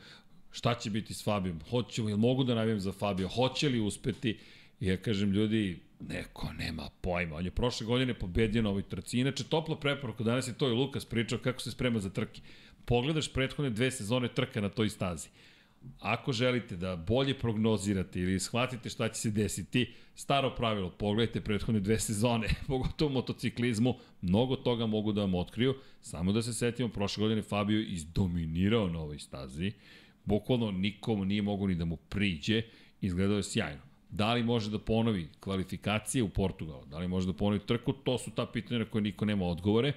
šta 0.51 0.75
će 0.75 0.91
biti 0.91 1.15
s 1.15 1.25
Fabijom, 1.25 1.61
hoćemo, 1.71 2.09
jel 2.09 2.19
mogu 2.19 2.45
da 2.45 2.55
navijem 2.55 2.81
za 2.81 2.93
Fabio, 2.93 3.29
hoće 3.29 3.69
li 3.69 3.81
uspeti? 3.81 4.39
I 4.81 4.87
ja 4.87 4.97
kažem, 4.97 5.33
ljudi, 5.33 5.81
neko 6.01 6.53
nema 6.59 6.89
pojma. 7.01 7.37
On 7.37 7.45
je 7.45 7.51
prošle 7.51 7.87
godine 7.87 8.15
pobedio 8.15 8.63
na 8.63 8.71
ovoj 8.71 8.83
trci. 8.83 9.19
Inače, 9.19 9.45
topla 9.45 9.77
preporuka, 9.77 10.25
danas 10.25 10.49
je 10.49 10.59
to 10.59 10.69
i 10.69 10.73
Lukas 10.73 11.05
pričao 11.05 11.39
kako 11.39 11.61
se 11.61 11.71
sprema 11.71 11.99
za 11.99 12.11
trke. 12.11 12.41
Pogledaš 12.85 13.33
prethodne 13.33 13.71
dve 13.71 13.91
sezone 13.91 14.29
trka 14.29 14.61
na 14.61 14.69
toj 14.69 14.91
stazi. 14.91 15.29
Ako 16.01 16.33
želite 16.33 16.77
da 16.77 16.97
bolje 16.97 17.39
prognozirate 17.39 18.21
ili 18.21 18.41
shvatite 18.41 18.89
šta 18.89 19.09
će 19.09 19.21
se 19.21 19.31
desiti, 19.31 19.93
staro 20.15 20.55
pravilo, 20.55 20.91
pogledajte 20.91 21.41
prethodne 21.41 21.81
dve 21.81 21.99
sezone, 22.01 22.49
pogotovo 22.67 23.11
u 23.11 23.15
motociklizmu, 23.15 23.95
mnogo 24.23 24.57
toga 24.57 24.87
mogu 24.87 25.13
da 25.13 25.21
vam 25.21 25.35
otkriju. 25.35 25.75
Samo 26.01 26.33
da 26.33 26.43
se 26.43 26.53
setimo, 26.53 26.89
prošle 26.89 27.21
godine 27.21 27.43
Fabio 27.43 27.81
izdominirao 27.81 28.89
na 28.89 29.01
ovoj 29.01 29.19
stazi, 29.19 29.73
bukvalno 30.25 30.71
nikom 30.71 31.29
nije 31.29 31.43
mogo 31.43 31.67
ni 31.67 31.75
da 31.75 31.85
mu 31.85 31.97
priđe, 31.97 32.63
izgledao 33.01 33.37
je 33.37 33.43
sjajno. 33.43 33.83
Da 34.11 34.35
li 34.35 34.43
može 34.43 34.71
da 34.71 34.79
ponovi 34.79 35.29
kvalifikacije 35.41 36.23
u 36.23 36.29
Portugalu, 36.29 36.85
da 36.87 36.99
li 36.99 37.09
može 37.09 37.27
da 37.27 37.33
ponovi 37.33 37.61
trku, 37.67 37.93
to 37.93 38.19
su 38.19 38.31
ta 38.31 38.47
pitanja 38.47 38.79
na 38.79 38.85
koje 38.85 39.03
niko 39.03 39.25
nema 39.25 39.45
odgovore, 39.45 39.93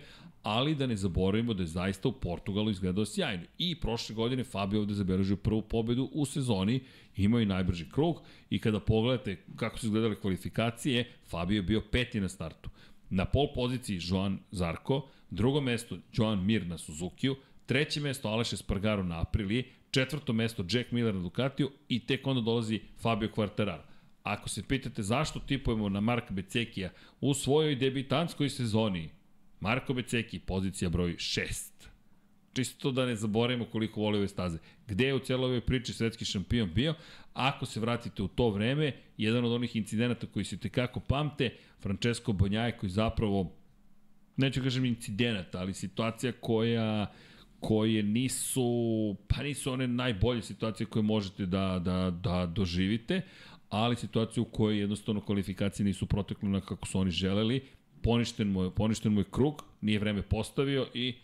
ali 0.48 0.76
da 0.76 0.88
ne 0.88 0.96
zaboravimo 0.96 1.54
da 1.54 1.64
je 1.64 1.68
zaista 1.68 2.10
u 2.10 2.12
Portugalu 2.12 2.70
izgledao 2.70 3.06
sjajno. 3.06 3.44
I 3.58 3.76
prošle 3.80 4.16
godine 4.16 4.44
Fabio 4.44 4.80
ovde 4.80 4.94
zabeležio 4.94 5.36
prvu 5.36 5.62
pobedu 5.62 6.10
u 6.14 6.26
sezoni, 6.26 6.80
imao 7.16 7.42
i 7.42 7.46
najbrži 7.46 7.90
krug 7.90 8.22
i 8.50 8.60
kada 8.60 8.80
pogledate 8.80 9.36
kako 9.56 9.80
su 9.80 9.86
izgledale 9.86 10.16
kvalifikacije, 10.16 11.12
Fabio 11.30 11.56
je 11.56 11.62
bio 11.62 11.82
peti 11.92 12.20
na 12.20 12.30
startu. 12.30 12.70
Na 13.10 13.26
pol 13.26 13.48
poziciji 13.56 14.00
Joan 14.02 14.40
Zarko, 14.52 15.08
drugo 15.30 15.62
mesto 15.62 15.98
Joan 16.14 16.46
Mir 16.46 16.68
na 16.68 16.78
Suzukiju, 16.78 17.36
treće 17.66 18.00
mesto 18.00 18.30
Aleš 18.30 18.54
Espargaro 18.54 19.04
na 19.04 19.22
Apriliji, 19.22 19.64
četvrto 19.92 20.34
mesto 20.34 20.64
Jack 20.70 20.92
Miller 20.92 21.16
na 21.16 21.22
Ducatiju 21.22 21.72
i 21.90 22.00
tek 22.00 22.28
onda 22.28 22.42
dolazi 22.42 22.80
Fabio 23.02 23.30
Quartararo. 23.36 23.84
Ako 24.24 24.50
se 24.50 24.64
pitate 24.64 25.04
zašto 25.04 25.40
tipujemo 25.40 25.90
na 25.90 26.00
Marka 26.00 26.34
Becekija 26.34 26.92
u 27.22 27.34
svojoj 27.34 27.76
debitanskoj 27.76 28.50
sezoni, 28.50 29.17
Marko 29.60 29.94
Beceki, 29.94 30.40
pozicija 30.40 30.90
broj 30.90 31.16
6. 31.16 31.72
Čisto 32.54 32.92
da 32.92 33.06
ne 33.06 33.16
zaboravimo 33.16 33.66
koliko 33.66 34.02
voli 34.02 34.18
ove 34.18 34.28
staze. 34.28 34.58
Gde 34.88 35.06
je 35.08 35.14
u 35.14 35.20
celoj 35.20 35.46
ovoj 35.46 35.62
priči 35.62 35.94
svetski 35.94 36.26
šampion 36.26 36.74
bio? 36.74 36.94
Ako 37.34 37.66
se 37.66 37.80
vratite 37.80 38.24
u 38.24 38.28
to 38.28 38.50
vreme, 38.50 38.92
jedan 39.18 39.46
od 39.46 39.52
onih 39.52 39.76
incidenata 39.76 40.28
koji 40.28 40.46
se 40.46 40.58
tekako 40.58 41.00
pamte, 41.00 41.50
Francesco 41.80 42.34
Bonjaje 42.34 42.78
koji 42.78 42.90
zapravo, 42.90 43.52
neću 44.38 44.64
kažem 44.64 44.86
incidenata, 44.86 45.60
ali 45.60 45.74
situacija 45.74 46.32
koja 46.40 47.14
koje 47.60 48.04
nisu, 48.04 49.16
pa 49.28 49.44
nisu 49.44 49.72
one 49.72 49.88
najbolje 49.88 50.42
situacije 50.42 50.88
koje 50.88 51.04
možete 51.04 51.46
da, 51.46 51.80
da, 51.80 52.12
da 52.12 52.46
doživite, 52.46 53.22
ali 53.70 53.96
situacija 53.96 54.42
u 54.42 54.46
kojoj 54.46 54.80
jednostavno 54.80 55.22
kvalifikacije 55.22 55.86
nisu 55.86 56.06
protekle 56.06 56.50
na 56.50 56.62
kako 56.62 56.88
su 56.88 57.00
oni 57.00 57.12
želeli, 57.12 57.62
poništen 58.02 58.48
mu 58.48 58.64
je, 58.64 58.72
poništen 58.72 59.14
mu 59.14 59.20
je 59.20 59.32
krug, 59.32 59.64
nije 59.82 60.00
vreme 60.00 60.22
postavio 60.22 60.88
i 60.94 61.16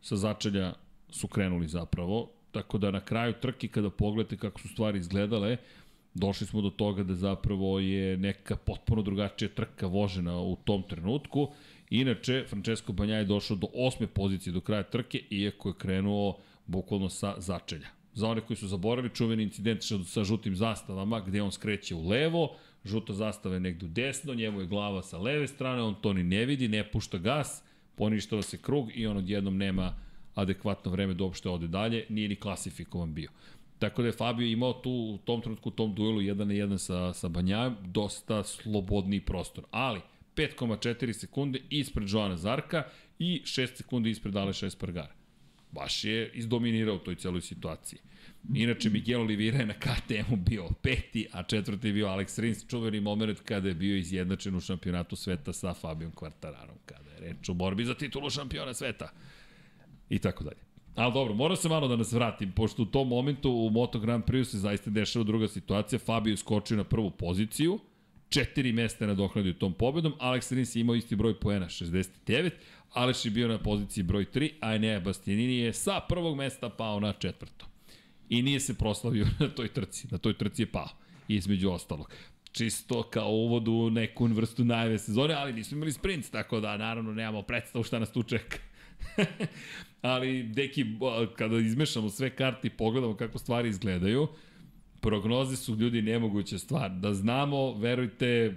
sa 0.00 0.16
začelja 0.16 0.72
su 1.10 1.28
krenuli 1.28 1.68
zapravo. 1.68 2.30
Tako 2.50 2.78
da 2.78 2.90
na 2.90 3.00
kraju 3.00 3.34
trke 3.40 3.68
kada 3.68 3.90
pogledate 3.90 4.36
kako 4.36 4.60
su 4.60 4.68
stvari 4.68 4.98
izgledale, 4.98 5.56
došli 6.14 6.46
smo 6.46 6.60
do 6.60 6.70
toga 6.70 7.02
da 7.02 7.14
zapravo 7.14 7.78
je 7.78 8.16
neka 8.16 8.56
potpuno 8.56 9.02
drugačija 9.02 9.48
trka 9.48 9.86
vožena 9.86 10.40
u 10.40 10.56
tom 10.64 10.82
trenutku. 10.82 11.48
Inače, 11.90 12.44
Francesco 12.48 12.92
Banja 12.92 13.16
je 13.16 13.24
došao 13.24 13.56
do 13.56 13.66
osme 13.74 14.06
pozicije 14.06 14.52
do 14.52 14.60
kraja 14.60 14.82
trke, 14.82 15.22
iako 15.30 15.68
je 15.68 15.74
krenuo 15.78 16.36
bukvalno 16.66 17.08
sa 17.08 17.34
začelja. 17.38 17.88
Za 18.14 18.28
one 18.28 18.40
koji 18.40 18.56
su 18.56 18.68
zaboravili 18.68 19.14
čuveni 19.14 19.42
incident 19.42 19.82
sa 20.06 20.24
žutim 20.24 20.56
zastavama, 20.56 21.20
gde 21.20 21.42
on 21.42 21.52
skreće 21.52 21.94
u 21.94 22.08
levo, 22.08 22.56
žuta 22.84 23.12
zastava 23.12 23.54
je 23.54 23.60
negde 23.60 23.86
u 23.86 23.88
desno, 23.88 24.34
njemu 24.34 24.60
je 24.60 24.66
glava 24.66 25.02
sa 25.02 25.18
leve 25.18 25.46
strane, 25.48 25.82
on 25.82 25.94
to 26.02 26.12
ni 26.12 26.22
ne 26.22 26.44
vidi, 26.46 26.68
ne 26.68 26.90
pušta 26.90 27.18
gas, 27.18 27.62
poništava 27.94 28.42
se 28.42 28.58
krug 28.58 28.90
i 28.94 29.06
on 29.06 29.16
odjednom 29.16 29.56
nema 29.56 29.94
adekvatno 30.34 30.90
vreme 30.90 31.14
da 31.14 31.24
uopšte 31.24 31.48
ode 31.48 31.68
dalje, 31.68 32.06
nije 32.08 32.28
ni 32.28 32.36
klasifikovan 32.36 33.14
bio. 33.14 33.30
Tako 33.78 34.02
da 34.02 34.08
je 34.08 34.12
Fabio 34.12 34.46
imao 34.46 34.72
tu 34.72 34.90
u 34.90 35.18
tom 35.24 35.40
trenutku 35.40 35.68
u 35.68 35.72
tom 35.72 35.94
duelu 35.94 36.20
1 36.20 36.34
na 36.34 36.54
1 36.54 36.78
sa, 36.78 37.12
sa 37.12 37.28
Banjajem 37.28 37.76
dosta 37.84 38.42
slobodni 38.42 39.20
prostor. 39.20 39.64
Ali 39.70 40.00
5,4 40.36 41.12
sekunde 41.12 41.60
ispred 41.70 42.08
Joana 42.08 42.36
Zarka 42.36 42.84
i 43.18 43.42
6 43.44 43.76
sekundi 43.76 44.10
ispred 44.10 44.36
Aleša 44.36 44.66
Espargara. 44.66 45.14
Baš 45.72 46.04
je 46.04 46.30
izdominirao 46.34 46.94
u 46.94 46.98
toj 46.98 47.14
celoj 47.14 47.40
situaciji. 47.40 47.98
Inače, 48.54 48.90
Miguel 48.90 49.20
Oliveira 49.20 49.58
je 49.58 49.66
na 49.66 49.74
KTM-u 49.74 50.36
bio 50.36 50.68
peti, 50.82 51.26
a 51.32 51.42
četvrti 51.42 51.86
je 51.86 51.92
bio 51.92 52.06
Alex 52.06 52.40
Rins, 52.40 52.66
čuveni 52.66 53.00
moment 53.00 53.40
kada 53.40 53.68
je 53.68 53.74
bio 53.74 53.96
izjednačen 53.96 54.54
u 54.54 54.60
šampionatu 54.60 55.16
sveta 55.16 55.52
sa 55.52 55.74
Fabijom 55.74 56.12
Quartararom, 56.12 56.78
kada 56.86 57.10
je 57.10 57.20
reč 57.20 57.48
o 57.48 57.54
borbi 57.54 57.84
za 57.84 57.94
titulu 57.94 58.30
šampiona 58.30 58.74
sveta. 58.74 59.08
I 60.08 60.18
tako 60.18 60.44
dalje. 60.44 60.60
Ali 60.94 61.12
dobro, 61.12 61.34
moram 61.34 61.56
se 61.56 61.68
malo 61.68 61.88
da 61.88 61.96
nas 61.96 62.12
vratim, 62.12 62.52
pošto 62.52 62.82
u 62.82 62.86
tom 62.86 63.08
momentu 63.08 63.50
u 63.50 63.70
Moto 63.70 63.98
Grand 63.98 64.24
Prix 64.24 64.44
se 64.44 64.58
zaista 64.58 64.90
dešava 64.90 65.24
druga 65.24 65.48
situacija. 65.48 65.98
Fabio 65.98 66.36
skočio 66.36 66.76
na 66.76 66.84
prvu 66.84 67.10
poziciju 67.10 67.78
četiri 68.30 68.72
mesta 68.72 69.06
nadoknadio 69.06 69.52
tom 69.52 69.72
pobedom. 69.74 70.14
Alex 70.18 70.54
Rins 70.54 70.76
je 70.76 70.80
imao 70.80 70.94
isti 70.94 71.16
broj 71.16 71.40
poena, 71.40 71.66
69. 71.66 72.50
Aleš 72.92 73.24
je 73.24 73.30
bio 73.30 73.48
na 73.48 73.58
poziciji 73.58 74.04
broj 74.04 74.26
3, 74.34 74.50
a 74.60 74.74
Enea 74.74 75.00
Bastianini 75.00 75.58
je 75.58 75.72
sa 75.72 76.00
prvog 76.08 76.36
mesta 76.36 76.68
pao 76.68 77.00
na 77.00 77.12
četvrto. 77.12 77.69
I 78.30 78.42
nije 78.42 78.60
se 78.60 78.74
proslavio 78.74 79.26
na 79.40 79.48
toj 79.48 79.68
trci. 79.68 80.08
Na 80.10 80.18
toj 80.18 80.38
trci 80.38 80.62
je 80.62 80.66
pao, 80.66 80.88
između 81.28 81.70
ostalog 81.70 82.14
čisto 82.52 83.02
kao 83.02 83.30
uvod 83.30 83.68
u 83.68 83.90
neku 83.90 84.26
vrstu 84.26 84.64
najve 84.64 84.98
sezone, 84.98 85.34
ali 85.34 85.52
nismo 85.52 85.76
imali 85.76 85.92
sprint, 85.92 86.30
tako 86.30 86.60
da 86.60 86.76
naravno 86.76 87.12
nemamo 87.12 87.42
predstavu 87.42 87.84
šta 87.84 87.98
nas 87.98 88.12
tu 88.12 88.22
čeka. 88.22 88.56
ali, 90.02 90.42
deki, 90.42 90.84
kada 91.36 91.58
izmešamo 91.58 92.10
sve 92.10 92.30
karte 92.30 92.66
i 92.66 92.70
pogledamo 92.70 93.16
kako 93.16 93.38
stvari 93.38 93.68
izgledaju, 93.68 94.28
prognoze 95.00 95.56
su 95.56 95.76
ljudi 95.76 96.02
nemoguća 96.02 96.58
stvar. 96.58 96.90
Da 96.90 97.14
znamo, 97.14 97.78
verujte, 97.78 98.54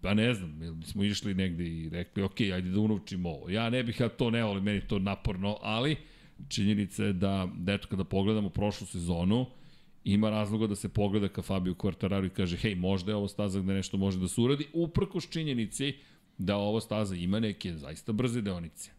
pa 0.00 0.14
ne 0.14 0.34
znam, 0.34 0.82
smo 0.84 1.04
išli 1.04 1.34
negde 1.34 1.64
i 1.64 1.88
rekli, 1.88 2.22
ok, 2.22 2.40
ajde 2.40 2.70
da 2.70 2.80
unovčimo 2.80 3.28
ovo. 3.30 3.50
Ja 3.50 3.70
ne 3.70 3.82
bih 3.82 4.00
ja 4.00 4.08
to 4.08 4.30
ne 4.30 4.44
volim, 4.44 4.64
meni 4.64 4.80
to 4.80 4.98
naporno, 4.98 5.58
ali 5.62 5.96
činjenica 6.48 7.04
je 7.04 7.12
da, 7.12 7.48
eto, 7.68 7.88
kada 7.88 8.04
pogledamo 8.04 8.48
prošlu 8.48 8.86
sezonu, 8.86 9.46
ima 10.04 10.30
razloga 10.30 10.66
da 10.66 10.74
se 10.74 10.88
pogleda 10.88 11.28
ka 11.28 11.42
Fabio 11.42 11.74
Quartararo 11.74 12.26
i 12.26 12.30
kaže, 12.30 12.56
hej, 12.56 12.74
možda 12.74 13.12
je 13.12 13.16
ovo 13.16 13.28
staza 13.28 13.60
gde 13.60 13.74
nešto 13.74 13.96
može 13.96 14.18
da 14.18 14.28
se 14.28 14.40
uradi, 14.40 14.66
uprkos 14.72 15.28
činjenici 15.30 15.94
da 16.38 16.56
ovo 16.56 16.80
staza 16.80 17.14
ima 17.14 17.40
neke 17.40 17.76
zaista 17.76 18.12
brze 18.12 18.40
deonice. 18.40 18.90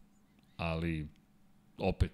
Ali, 0.57 1.07
opet, 1.78 2.11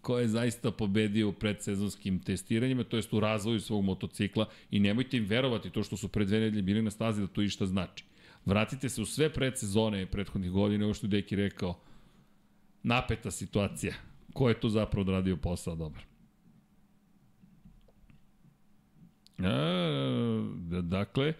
ko 0.00 0.18
je 0.18 0.28
zaista 0.28 0.70
pobedio 0.70 1.28
u 1.28 1.32
predsezonskim 1.32 2.18
testiranjima, 2.18 2.84
to 2.84 2.96
jest 2.96 3.12
u 3.12 3.20
razvoju 3.20 3.60
svog 3.60 3.84
motocikla 3.84 4.46
i 4.70 4.80
nemojte 4.80 5.16
im 5.16 5.26
verovati 5.26 5.70
to 5.70 5.82
što 5.82 5.96
su 5.96 6.08
pre 6.08 6.24
dve 6.24 6.40
nedelje 6.40 6.62
bili 6.62 6.82
na 6.82 6.90
stazi 6.90 7.20
da 7.20 7.26
to 7.26 7.42
išta 7.42 7.66
znači. 7.66 8.04
Vratite 8.46 8.88
se 8.88 9.02
u 9.02 9.06
sve 9.06 9.32
predsezone 9.32 10.06
prethodnih 10.06 10.50
godina, 10.50 10.84
ovo 10.84 10.94
što 10.94 11.06
je 11.06 11.10
Deki 11.10 11.36
rekao, 11.36 11.80
napeta 12.82 13.30
situacija. 13.30 13.94
Ko 14.32 14.48
je 14.48 14.60
tu 14.60 14.68
zapravo 14.68 15.00
odradio 15.00 15.36
posao 15.36 15.76
dobar? 15.76 16.02
A, 19.38 20.80
dakle, 20.82 21.32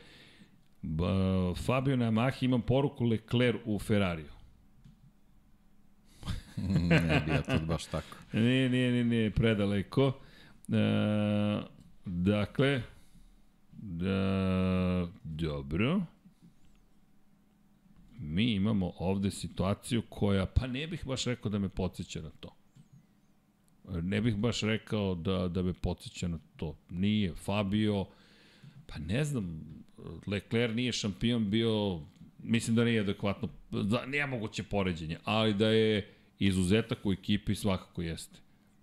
ba, 0.83 1.55
Fabio 1.55 1.97
na 1.97 2.11
Yamaha 2.11 2.45
imam 2.45 2.63
poruku 2.63 3.05
Leclerc 3.05 3.61
u 3.65 3.79
Ferrariju. 3.79 4.31
ne 6.89 7.23
bi 7.27 7.33
ja 7.33 7.43
to 7.43 7.67
baš 7.67 7.85
tako. 7.85 8.17
Nije, 8.33 8.69
nije, 8.69 8.93
nije, 8.93 9.05
nije 9.05 9.31
predaleko. 9.31 10.13
E, 10.69 11.63
dakle, 12.05 12.83
da, 13.73 15.09
dobro. 15.25 16.01
Mi 18.19 18.53
imamo 18.53 18.93
ovde 18.99 19.31
situaciju 19.31 20.03
koja, 20.09 20.47
pa 20.47 20.67
ne 20.67 20.87
bih 20.87 21.07
baš 21.07 21.25
rekao 21.25 21.51
da 21.51 21.59
me 21.59 21.69
podsjeća 21.69 22.21
na 22.21 22.31
to. 22.31 22.58
Ne 24.03 24.21
bih 24.21 24.37
baš 24.37 24.61
rekao 24.61 25.15
da, 25.15 25.49
da 25.49 25.63
me 25.63 25.73
podsjeća 25.73 26.29
na 26.29 26.39
to. 26.57 26.77
Nije. 26.91 27.35
Fabio, 27.35 28.07
pa 28.87 28.99
ne 28.99 29.25
znam, 29.25 29.61
Leclerc 30.27 30.75
nije 30.75 30.93
šampion 30.93 31.51
bio, 31.51 32.01
mislim 32.43 32.77
da 32.77 32.85
nije 32.85 33.01
adekvatno, 33.01 33.49
da, 33.71 34.07
nije 34.07 34.27
moguće 34.27 34.63
poređenje, 34.63 35.19
ali 35.25 35.55
da 35.55 35.69
je 35.69 36.09
izuzetak 36.39 37.07
u 37.07 37.13
ekipi 37.13 37.55
svakako 37.55 38.03
jeste. 38.03 38.39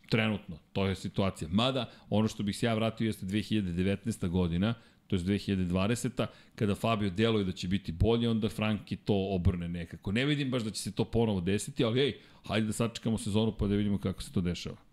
Trenutno, 0.09 0.57
to 0.73 0.85
je 0.85 0.95
situacija. 0.95 1.47
Mada, 1.51 1.91
ono 2.09 2.27
što 2.27 2.43
bih 2.43 2.57
se 2.57 2.65
ja 2.65 2.73
vratio 2.73 3.05
jeste 3.05 3.25
2019. 3.25 4.27
godina, 4.27 4.73
to 5.07 5.15
je 5.15 5.19
2020. 5.19 6.25
Kada 6.55 6.75
Fabio 6.75 7.09
deluje 7.09 7.43
da 7.43 7.51
će 7.51 7.67
biti 7.67 7.91
bolje, 7.91 8.29
onda 8.29 8.49
Franki 8.49 8.95
to 8.95 9.27
obrne 9.29 9.67
nekako. 9.67 10.11
Ne 10.11 10.25
vidim 10.25 10.51
baš 10.51 10.63
da 10.63 10.71
će 10.71 10.81
se 10.81 10.91
to 10.91 11.05
ponovo 11.05 11.41
desiti, 11.41 11.83
ali 11.83 12.01
ej, 12.01 12.17
hajde 12.43 12.67
da 12.67 12.73
sačekamo 12.73 13.17
sezonu 13.17 13.53
pa 13.59 13.67
da 13.67 13.75
vidimo 13.75 13.97
kako 13.97 14.23
se 14.23 14.31
to 14.31 14.41
dešava. 14.41 14.84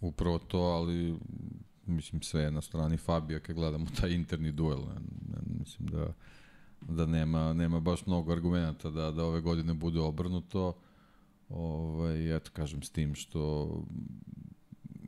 Upravo 0.00 0.38
to, 0.38 0.58
ali 0.58 1.18
mislim 1.86 2.22
sve 2.22 2.50
na 2.50 2.60
strani 2.60 2.96
Fabija 2.96 3.40
kad 3.40 3.56
gledamo 3.56 3.86
taj 4.00 4.10
interni 4.10 4.52
duel. 4.52 4.78
Ne, 4.78 4.94
ne, 5.28 5.58
mislim 5.58 5.88
da 5.88 6.12
da 6.80 7.06
nema, 7.06 7.52
nema 7.52 7.80
baš 7.80 8.06
mnogo 8.06 8.32
argumenta 8.32 8.90
da, 8.90 9.10
da 9.10 9.24
ove 9.24 9.40
godine 9.40 9.74
bude 9.74 10.00
obrnuto. 10.00 10.76
Ovaj, 11.48 12.36
eto, 12.36 12.50
kažem, 12.52 12.82
s 12.82 12.90
tim 12.90 13.14
što 13.14 13.70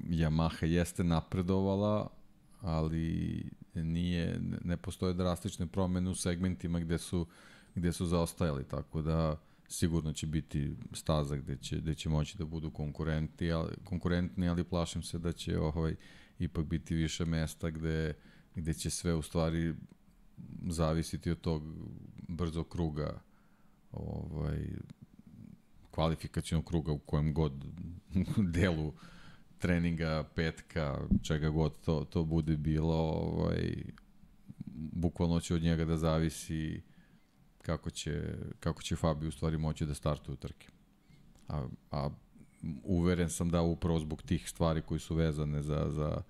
Yamaha 0.09 0.67
jeste 0.67 1.05
napredovala, 1.05 2.09
ali 2.61 3.43
nije, 3.75 4.41
ne 4.65 4.77
postoje 4.77 5.15
drastične 5.15 5.67
promene 5.67 6.11
u 6.11 6.15
segmentima 6.15 6.81
gde 6.81 6.99
su, 6.99 7.27
gde 7.75 7.93
su 7.93 8.07
zaostajali, 8.07 8.65
tako 8.65 9.03
da 9.03 9.37
sigurno 9.69 10.13
će 10.13 10.27
biti 10.27 10.77
staza 10.93 11.37
gde 11.37 11.57
će, 11.57 11.77
gde 11.77 11.95
će 11.95 12.09
moći 12.09 12.39
da 12.39 12.45
budu 12.45 12.71
konkurenti, 12.71 13.53
ali, 13.53 13.73
konkurentni, 13.85 14.49
ali 14.49 14.65
plašim 14.65 15.03
se 15.03 15.19
da 15.19 15.33
će 15.33 15.59
ovaj, 15.59 15.95
ipak 16.39 16.67
biti 16.67 16.95
više 16.95 17.25
mesta 17.25 17.71
gde, 17.71 18.15
gde 18.55 18.75
će 18.75 18.91
sve 18.91 19.15
u 19.15 19.23
stvari 19.23 19.75
zavisiti 20.69 21.31
od 21.31 21.41
tog 21.41 21.63
brzog 22.29 22.69
kruga 22.69 23.21
ovaj, 23.93 24.67
kvalifikacijnog 25.91 26.65
kruga 26.65 26.93
u 26.93 26.99
kojem 26.99 27.35
god 27.35 27.53
delu 28.55 28.93
treninga, 29.59 30.29
petka, 30.35 30.99
čega 31.23 31.51
god 31.51 31.81
to, 31.81 32.05
to 32.11 32.25
bude 32.25 32.57
bilo, 32.57 32.95
ovaj, 32.95 33.85
bukvalno 34.75 35.41
će 35.41 35.55
od 35.55 35.63
njega 35.63 35.85
da 35.85 35.97
zavisi 35.97 36.83
kako 37.69 37.91
će, 37.91 38.35
kako 38.61 38.83
će 38.83 38.97
Fabio 38.97 39.29
u 39.29 39.33
stvari 39.33 39.59
moći 39.59 39.87
da 39.87 39.95
startuje 39.95 40.37
trke. 40.37 40.69
A, 41.49 41.67
a 41.91 42.11
uveren 42.85 43.31
sam 43.31 43.51
da 43.51 43.63
upravo 43.63 43.99
zbog 43.99 44.23
tih 44.23 44.49
stvari 44.49 44.83
koji 44.83 45.01
su 45.01 45.15
vezane 45.15 45.63
za, 45.63 45.91
za, 45.91 46.23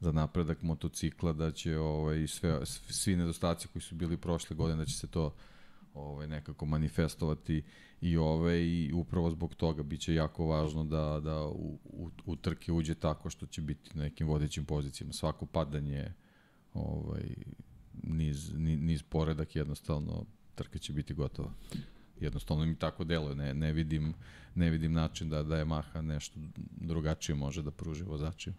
za 0.00 0.12
napredak 0.12 0.62
motocikla 0.62 1.32
da 1.32 1.50
će 1.50 1.78
ovaj 1.78 2.26
sve 2.26 2.66
svi 2.66 3.16
nedostaci 3.16 3.68
koji 3.68 3.82
su 3.82 3.94
bili 3.94 4.16
prošle 4.16 4.56
godine 4.56 4.76
da 4.76 4.84
će 4.84 4.96
se 4.98 5.06
to 5.06 5.34
ovaj 5.94 6.26
nekako 6.26 6.66
manifestovati 6.66 7.62
i 8.00 8.16
ove 8.16 8.68
i 8.68 8.92
upravo 8.92 9.30
zbog 9.30 9.54
toga 9.54 9.82
biće 9.82 10.14
jako 10.14 10.46
važno 10.46 10.84
da 10.84 11.20
da 11.20 11.46
u, 11.46 11.78
u, 11.84 12.10
u 12.26 12.36
trke 12.36 12.72
uđe 12.72 12.94
tako 12.94 13.30
što 13.30 13.46
će 13.46 13.60
biti 13.60 13.90
na 13.94 14.02
nekim 14.02 14.28
vodećim 14.28 14.64
pozicijama 14.64 15.12
svako 15.12 15.46
padanje 15.46 16.12
ovaj 16.74 17.34
niz, 18.02 18.52
niz, 18.58 19.02
poredak 19.02 19.56
jednostavno 19.56 20.24
trka 20.56 20.78
će 20.78 20.92
biti 20.92 21.14
gotova 21.14 21.52
jednostavno 22.20 22.64
mi 22.64 22.76
tako 22.76 23.04
deluje 23.04 23.34
ne, 23.34 23.54
ne 23.54 23.72
vidim 23.72 24.14
ne 24.54 24.70
vidim 24.70 24.92
način 24.92 25.28
da 25.28 25.42
da 25.42 25.56
je 25.56 25.64
Maha 25.64 26.00
nešto 26.00 26.40
drugačije 26.80 27.36
može 27.36 27.62
da 27.62 27.70
pruži 27.70 28.04
vozačima 28.04 28.56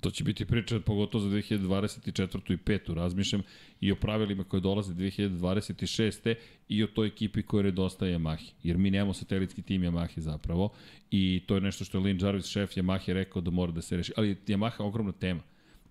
To 0.00 0.10
će 0.10 0.24
biti 0.24 0.44
priča 0.44 0.80
pogotovo 0.80 1.24
za 1.24 1.36
2024. 1.36 2.52
i 2.52 2.56
5. 2.56 2.94
razmišljam 2.94 3.42
i 3.80 3.92
o 3.92 3.96
pravilima 3.96 4.44
koje 4.44 4.60
dolaze 4.60 4.94
2026. 4.94 6.34
i 6.68 6.84
o 6.84 6.86
toj 6.86 7.06
ekipi 7.06 7.42
koja 7.42 7.62
redostaje 7.62 8.18
Yamahi. 8.18 8.50
Jer 8.62 8.76
mi 8.76 8.90
nemamo 8.90 9.14
satelitski 9.14 9.62
tim 9.62 9.82
Yamahi 9.82 10.18
zapravo 10.18 10.72
i 11.10 11.42
to 11.46 11.54
je 11.54 11.60
nešto 11.60 11.84
što 11.84 11.98
je 11.98 12.04
Lin 12.04 12.18
Jarvis, 12.20 12.46
šef 12.46 12.70
Yamahi, 12.70 13.12
rekao 13.12 13.42
da 13.42 13.50
mora 13.50 13.72
da 13.72 13.82
se 13.82 13.96
reši. 13.96 14.12
Ali 14.16 14.36
Yamaha 14.46 14.80
je 14.80 14.86
ogromna 14.86 15.12
tema. 15.12 15.40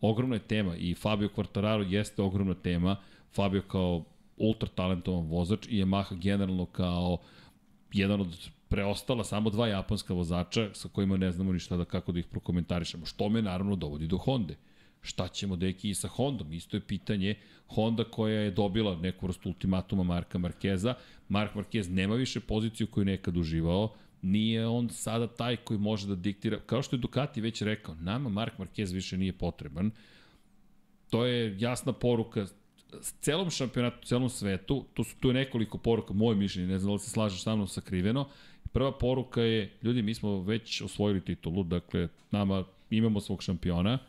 Ogromna 0.01 0.35
je 0.35 0.47
tema 0.47 0.75
i 0.75 0.93
Fabio 0.93 1.29
Quartararo 1.35 1.91
jeste 1.93 2.21
ogromna 2.21 2.53
tema. 2.53 2.95
Fabio 3.35 3.61
kao 3.61 4.05
ultra 4.37 4.69
talentovan 4.69 5.27
vozač 5.27 5.67
i 5.67 5.83
Yamaha 5.83 6.15
generalno 6.19 6.65
kao 6.65 7.17
jedan 7.93 8.21
od 8.21 8.49
preostala 8.69 9.23
samo 9.23 9.49
dva 9.49 9.67
japanska 9.67 10.13
vozača 10.13 10.69
sa 10.73 10.89
kojima 10.89 11.17
ne 11.17 11.31
znamo 11.31 11.53
ništa 11.53 11.77
da 11.77 11.85
kako 11.85 12.11
da 12.11 12.19
ih 12.19 12.25
prokomentarišemo. 12.25 13.05
Što 13.05 13.29
me 13.29 13.41
naravno 13.41 13.75
dovodi 13.75 14.07
do 14.07 14.17
Honda. 14.17 14.53
Šta 15.01 15.27
ćemo 15.27 15.55
deki 15.55 15.89
i 15.89 15.95
sa 15.95 16.07
Hondom? 16.07 16.53
Isto 16.53 16.77
je 16.77 16.81
pitanje 16.81 17.35
Honda 17.67 18.03
koja 18.03 18.39
je 18.39 18.51
dobila 18.51 18.95
neku 18.95 19.27
vrstu 19.27 19.49
ultimatuma 19.49 20.03
Marka 20.03 20.37
Markeza. 20.37 20.95
Mark 21.29 21.55
Marquez 21.55 21.89
nema 21.89 22.15
više 22.15 22.39
poziciju 22.39 22.87
koju 22.87 23.05
nekad 23.05 23.37
uživao. 23.37 23.93
Nije 24.21 24.67
on 24.67 24.89
sada 24.89 25.27
taj 25.27 25.55
koji 25.55 25.79
može 25.79 26.07
da 26.07 26.15
diktira. 26.15 26.59
Kao 26.65 26.81
što 26.81 26.95
je 26.95 26.99
Ducati 26.99 27.41
već 27.41 27.61
rekao, 27.61 27.95
nama 27.95 28.29
Mark 28.29 28.53
Marquez 28.57 28.93
više 28.93 29.17
nije 29.17 29.33
potreban. 29.33 29.91
To 31.09 31.25
je 31.25 31.57
jasna 31.59 31.93
poruka 31.93 32.45
celom 33.01 33.49
šampionatu, 33.49 34.07
celom 34.07 34.30
svetu, 34.30 34.85
to 34.93 35.03
su 35.03 35.15
tu 35.19 35.27
je 35.27 35.34
nekoliko 35.34 35.77
poruka, 35.77 36.13
moje 36.13 36.35
mišljenje, 36.35 36.67
ne 36.67 36.80
znam 36.80 36.89
da 36.89 36.93
li 36.93 36.99
se 36.99 37.09
slažeš 37.09 37.43
sa 37.43 37.55
mnom 37.55 37.67
sakriveno, 37.67 38.30
Prva 38.76 38.91
poruka 38.91 39.41
je, 39.41 39.72
ljudi, 39.84 40.01
mi 40.01 40.13
smo 40.13 40.41
već 40.41 40.81
osvojili 40.81 41.22
titulu, 41.22 41.63
dakle, 41.63 42.07
nama 42.31 42.63
imamo 42.89 43.22
svog 43.22 43.43
šampiona, 43.43 43.99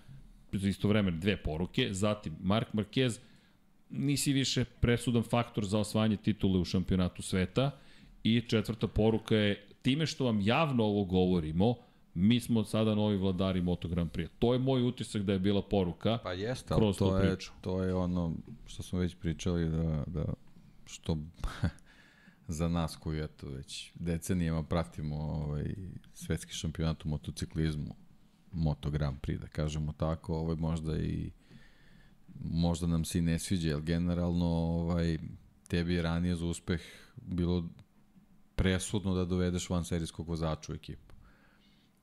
za 0.52 0.68
isto 0.68 0.88
vreme 0.88 1.10
dve 1.10 1.36
poruke, 1.36 1.88
zatim 1.94 2.36
Mark 2.40 2.68
Marquez, 2.72 3.18
nisi 3.90 4.32
više 4.32 4.64
presudan 4.64 5.22
faktor 5.22 5.64
za 5.64 5.78
osvajanje 5.78 6.16
titule 6.16 6.58
u 6.58 6.64
šampionatu 6.64 7.22
sveta. 7.22 7.70
I 8.24 8.40
četvrta 8.40 8.88
poruka 8.88 9.36
je, 9.36 9.66
time 9.82 10.06
što 10.06 10.24
vam 10.24 10.40
javno 10.40 10.84
ovo 10.84 11.04
govorimo, 11.04 11.74
mi 12.16 12.40
smo 12.40 12.64
sada 12.64 12.94
novi 12.94 13.16
vladari 13.16 13.60
Moto 13.60 13.88
Grand 13.88 14.10
Prix. 14.10 14.28
To 14.38 14.52
je 14.52 14.58
moj 14.58 14.82
utisak 14.82 15.22
da 15.22 15.32
je 15.32 15.38
bila 15.38 15.62
poruka. 15.62 16.18
Pa 16.22 16.32
jeste, 16.32 16.74
ali 16.74 16.94
to 16.94 17.18
je, 17.18 17.28
priču. 17.28 17.52
to 17.60 17.82
je 17.82 17.94
ono 17.94 18.34
što 18.66 18.82
smo 18.82 18.98
već 18.98 19.14
pričali 19.14 19.68
da, 19.68 20.04
da 20.06 20.24
što 20.86 21.18
za 22.58 22.68
nas 22.68 22.96
koji 22.96 23.20
eto 23.20 23.48
već 23.48 23.92
decenijama 23.94 24.62
pratimo 24.62 25.16
ovaj 25.16 25.74
svetski 26.14 26.52
šampionat 26.52 27.04
u 27.04 27.08
motociklizmu 27.08 27.94
Moto 28.52 28.90
Grand 28.90 29.20
Prix 29.20 29.38
da 29.38 29.46
kažemo 29.46 29.92
tako, 29.92 30.34
ovaj 30.34 30.56
možda 30.56 30.98
i 30.98 31.30
možda 32.40 32.86
nam 32.86 33.04
se 33.04 33.18
i 33.18 33.22
ne 33.22 33.38
sviđa, 33.38 33.68
jer 33.68 33.80
generalno 33.80 34.46
ovaj, 34.46 35.18
tebi 35.68 35.94
je 35.94 36.02
ranije 36.02 36.36
za 36.36 36.46
uspeh 36.46 36.80
bilo 37.16 37.68
presudno 38.54 39.14
da 39.14 39.24
dovedeš 39.24 39.70
van 39.70 39.84
serijskog 39.84 40.28
vozača 40.28 40.72
u 40.72 40.74
ekipu. 40.74 41.05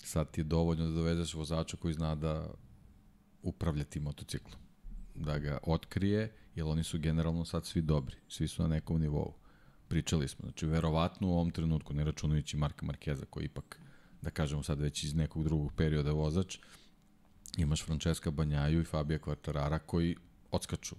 Sad 0.04 0.32
ti 0.32 0.42
je 0.42 0.46
dovoljno 0.46 0.86
da 0.86 0.92
dovedeš 0.92 1.34
vozača 1.34 1.78
koji 1.78 1.94
zna 1.94 2.16
da 2.16 2.48
upravlja 3.44 3.84
tim 3.84 4.04
motociklom. 4.04 4.60
Da 5.16 5.40
ga 5.40 5.58
otkrije, 5.64 6.32
jer 6.56 6.66
oni 6.66 6.84
su 6.84 7.00
generalno 7.00 7.46
sad 7.46 7.66
svi 7.66 7.82
dobri. 7.82 8.16
Svi 8.28 8.48
su 8.48 8.62
na 8.62 8.68
nekom 8.68 9.02
nivou. 9.02 9.34
Pričali 9.88 10.28
smo. 10.28 10.44
Znači, 10.44 10.66
verovatno 10.66 11.28
u 11.28 11.34
ovom 11.34 11.52
trenutku, 11.52 11.94
ne 11.94 12.04
računajući 12.04 12.58
Marka 12.58 12.86
Markeza, 12.86 13.26
koji 13.30 13.46
ipak, 13.46 13.80
da 14.22 14.30
kažemo 14.30 14.64
sad 14.64 14.80
već 14.80 15.04
iz 15.04 15.16
nekog 15.16 15.44
drugog 15.44 15.74
perioda 15.74 16.12
vozač, 16.12 16.58
imaš 17.58 17.86
Francesca 17.86 18.32
Banjaju 18.32 18.82
i 18.82 18.86
Fabija 18.86 19.20
Kvartarara 19.20 19.80
koji 19.80 20.16
odskaču 20.52 20.96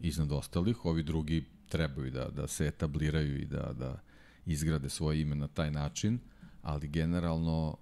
iznad 0.00 0.32
ostalih. 0.32 0.84
Ovi 0.84 1.02
drugi 1.02 1.44
trebaju 1.68 2.10
da, 2.10 2.28
da 2.28 2.48
se 2.48 2.66
etabliraju 2.66 3.38
i 3.40 3.44
da, 3.44 3.72
da 3.72 4.00
izgrade 4.46 4.88
svoje 4.88 5.20
ime 5.20 5.34
na 5.34 5.48
taj 5.48 5.70
način, 5.70 6.18
ali 6.62 6.88
generalno 6.88 7.76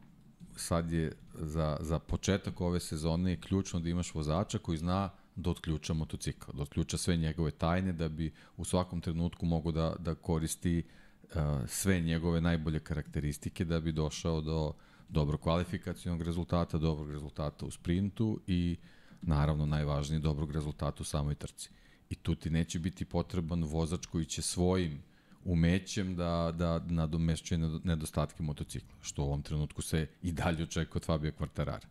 sad 0.56 0.92
je 0.92 1.12
za, 1.34 1.76
za 1.80 1.98
početak 1.98 2.60
ove 2.60 2.80
sezone 2.80 3.30
je 3.30 3.40
ključno 3.40 3.80
da 3.80 3.88
imaš 3.88 4.14
vozača 4.14 4.58
koji 4.58 4.78
zna 4.78 5.10
da 5.36 5.50
otključa 5.50 5.94
motocikl, 5.94 6.52
da 6.52 6.62
otključa 6.62 6.98
sve 6.98 7.16
njegove 7.16 7.50
tajne, 7.50 7.92
da 7.92 8.08
bi 8.08 8.32
u 8.56 8.64
svakom 8.64 9.00
trenutku 9.00 9.46
mogo 9.46 9.72
da, 9.72 9.96
da 9.98 10.14
koristi 10.14 10.82
uh, 11.22 11.40
sve 11.66 12.00
njegove 12.00 12.40
najbolje 12.40 12.80
karakteristike 12.80 13.64
da 13.64 13.80
bi 13.80 13.92
došao 13.92 14.40
do 14.40 14.72
dobro 15.08 15.38
kvalifikacijnog 15.38 16.22
rezultata, 16.22 16.78
dobrog 16.78 17.10
rezultata 17.10 17.66
u 17.66 17.70
sprintu 17.70 18.40
i 18.46 18.76
naravno 19.22 19.66
najvažnije 19.66 20.20
dobrog 20.20 20.52
rezultata 20.52 20.96
u 21.00 21.04
samoj 21.04 21.34
trci. 21.34 21.70
I 22.10 22.14
tu 22.14 22.34
ti 22.34 22.50
neće 22.50 22.78
biti 22.78 23.04
potreban 23.04 23.64
vozač 23.64 24.06
koji 24.06 24.24
će 24.24 24.42
svojim 24.42 25.02
umećem 25.44 26.16
da, 26.16 26.54
da 26.58 26.78
nadomešćuje 26.88 27.58
nedostatke 27.84 28.42
motocikla, 28.42 28.94
što 29.02 29.22
u 29.22 29.26
ovom 29.26 29.42
trenutku 29.42 29.82
se 29.82 30.06
i 30.22 30.32
dalje 30.32 30.62
očekuje 30.62 31.00
od 31.00 31.04
Fabio 31.04 31.32
Quartarara. 31.38 31.86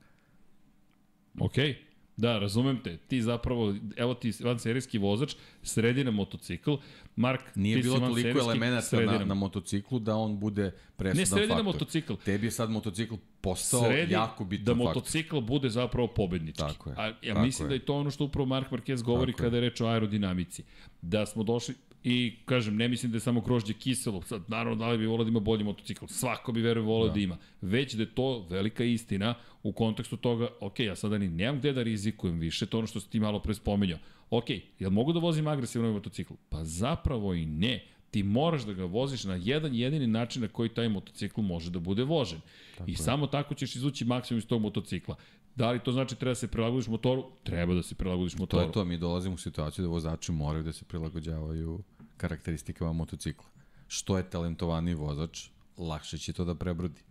Okej, 1.40 1.70
okay. 1.70 1.76
Da, 2.18 2.40
razumem 2.40 2.80
te. 2.84 2.98
Ti 2.98 3.22
zapravo, 3.22 3.76
evo 3.96 4.14
ti 4.14 4.34
van 4.44 4.60
serijski 4.60 4.98
vozač, 4.98 5.36
sredi 5.64 6.04
na 6.04 6.12
motocikl. 6.12 6.74
Mark, 7.16 7.42
Nije 7.56 7.78
bilo 7.78 8.00
toliko 8.00 8.40
elemenata 8.40 9.00
na, 9.00 9.26
na 9.26 9.34
motociklu 9.34 10.00
da 10.00 10.16
on 10.16 10.40
bude 10.40 10.72
presudan 10.96 11.20
Ne, 11.20 11.26
sredi 11.26 11.48
faktor. 11.48 11.64
motocikl. 11.66 12.14
Tebi 12.26 12.48
je 12.48 12.52
sad 12.52 12.70
motocikl 12.70 13.16
postao 13.42 13.84
Sredi 13.84 14.14
jako 14.14 14.46
bitan 14.46 14.66
da 14.66 14.72
faktor. 14.72 14.88
motocikl 14.88 15.40
bude 15.40 15.70
zapravo 15.70 16.08
pobednički. 16.08 16.62
Tako 16.62 16.90
je, 16.90 16.96
A, 16.98 17.06
ja 17.06 17.16
tako 17.34 17.46
mislim 17.46 17.66
je. 17.66 17.70
da 17.70 17.76
je 17.76 17.86
to 17.86 17.96
ono 17.96 18.12
što 18.12 18.24
upravo 18.24 18.46
Mark 18.46 18.72
Marquez 18.72 19.04
govori 19.04 19.32
Tako 19.32 19.44
kada 19.44 19.58
je 19.58 19.62
reč 19.62 19.82
o 19.82 19.86
aerodinamici. 19.88 20.64
Da 21.02 21.26
smo 21.26 21.44
došli, 21.44 21.76
i 22.04 22.36
kažem, 22.46 22.76
ne 22.76 22.88
mislim 22.88 23.12
da 23.12 23.16
je 23.16 23.20
samo 23.20 23.42
grožđe 23.42 23.74
kiselo, 23.74 24.22
sad 24.22 24.42
naravno 24.48 24.76
da 24.76 24.90
li 24.90 24.98
bi 24.98 25.06
volao 25.06 25.24
da 25.24 25.30
ima 25.30 25.40
bolji 25.40 25.64
motocikl, 25.64 26.06
svako 26.08 26.52
bi 26.52 26.62
verujem 26.62 26.88
volao 26.88 27.08
da. 27.08 27.14
da 27.14 27.20
ima, 27.20 27.38
već 27.62 27.94
da 27.94 28.04
je 28.04 28.16
to 28.16 28.46
velika 28.50 28.84
istina 28.84 29.36
u 29.64 29.72
kontekstu 29.72 30.18
toga, 30.18 30.48
ok, 30.60 30.80
ja 30.80 30.96
sada 30.96 31.18
ni 31.18 31.30
nemam 31.30 31.60
gde 31.60 31.74
da 31.74 31.84
rizikujem 31.84 32.40
više, 32.40 32.66
to 32.66 32.78
ono 32.78 32.88
što 32.88 33.00
si 33.00 33.10
ti 33.10 33.20
malo 33.20 33.40
pre 33.40 33.54
spominjao, 33.54 34.00
ok, 34.30 34.46
jel 34.80 34.92
mogu 34.92 35.14
da 35.14 35.20
vozim 35.20 35.48
agresivno 35.48 35.88
ovaj 35.88 35.98
motocikl? 35.98 36.34
Pa 36.50 36.64
zapravo 36.64 37.34
i 37.34 37.46
ne, 37.46 37.86
ti 38.12 38.24
moraš 38.24 38.64
da 38.66 38.74
ga 38.74 38.86
voziš 38.86 39.24
na 39.24 39.36
jedan 39.36 39.76
jedini 39.76 40.08
način 40.08 40.42
na 40.42 40.48
koji 40.48 40.70
taj 40.70 40.90
motocikl 40.90 41.42
može 41.42 41.72
da 41.72 41.80
bude 41.80 42.04
vožen. 42.04 42.40
Tako 42.78 42.90
I 42.90 42.94
je. 42.94 42.98
samo 42.98 43.28
tako 43.28 43.54
ćeš 43.54 43.76
izvući 43.76 44.06
maksimum 44.06 44.38
iz 44.38 44.48
tog 44.48 44.62
motocikla. 44.62 45.16
Da 45.56 45.72
li 45.72 45.80
to 45.80 45.92
znači 45.92 46.16
treba 46.16 46.32
da 46.32 46.36
se 46.36 46.48
prilagodiš 46.48 46.88
motoru? 46.88 47.26
Treba 47.44 47.74
da 47.74 47.84
se 47.84 47.96
prilagodiš 47.96 48.34
To 48.34 48.40
motoru. 48.40 48.64
je 48.68 48.72
to, 48.72 48.86
mi 48.86 48.98
dolazimo 48.98 49.36
u 49.36 49.38
situaciju 49.38 49.84
da 49.84 49.90
vozači 49.90 50.32
moraju 50.32 50.64
da 50.64 50.74
se 50.74 50.86
prilagođavaju 50.86 51.84
karakteristikama 52.18 52.94
motocikla. 52.94 53.50
Što 53.88 54.18
je 54.18 54.30
talentovaniji 54.30 54.96
vozač, 54.96 55.48
lakše 55.78 56.18
će 56.18 56.34
to 56.34 56.46
da 56.46 56.56
prebrodi. 56.56 57.02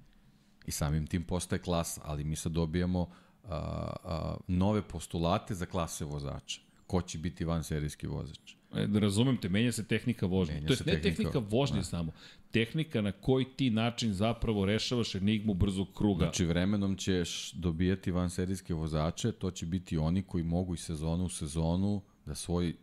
I 0.67 0.71
samim 0.71 1.07
tim 1.07 1.25
postaje 1.25 1.63
klasa, 1.63 2.01
ali 2.05 2.25
mi 2.25 2.37
sad 2.37 2.53
dobijamo 2.53 3.09
a, 3.45 3.57
a, 4.05 4.37
nove 4.49 4.83
postulate 4.83 5.55
za 5.55 5.67
klase 5.67 6.05
vozača. 6.05 6.61
Ko 6.87 7.03
će 7.03 7.19
biti 7.19 7.45
van 7.45 7.65
serijski 7.65 8.07
vozač? 8.07 8.55
E, 8.75 8.87
da 8.87 8.99
razumem 8.99 9.37
te, 9.37 9.49
menja 9.49 9.73
se 9.73 9.85
tehnika 9.85 10.27
vožnje. 10.27 10.55
Menja 10.55 10.67
to 10.67 10.73
je 10.73 10.79
ne 10.79 10.85
tehnika, 10.85 11.17
tehnika 11.17 11.39
vožnje 11.39 11.77
da. 11.77 11.85
samo. 11.85 12.13
Tehnika 12.51 13.01
na 13.01 13.13
koji 13.13 13.45
ti 13.45 13.71
način 13.71 14.13
zapravo 14.13 14.65
rešavaš 14.65 15.15
enigmu 15.15 15.55
brzog 15.55 15.89
kruga. 15.95 16.25
Znači 16.25 16.45
vremenom 16.45 16.97
ćeš 16.97 17.53
dobijati 17.53 18.11
van 18.11 18.31
serijske 18.31 18.75
vozače, 18.75 19.33
to 19.33 19.51
će 19.51 19.67
biti 19.67 19.99
oni 19.99 20.23
koji 20.23 20.45
mogu 20.45 20.75
iz 20.75 20.81
sezonu 20.81 21.25
u 21.25 21.29
sezonu 21.29 22.03
da 22.27 22.35
svoj 22.35 22.75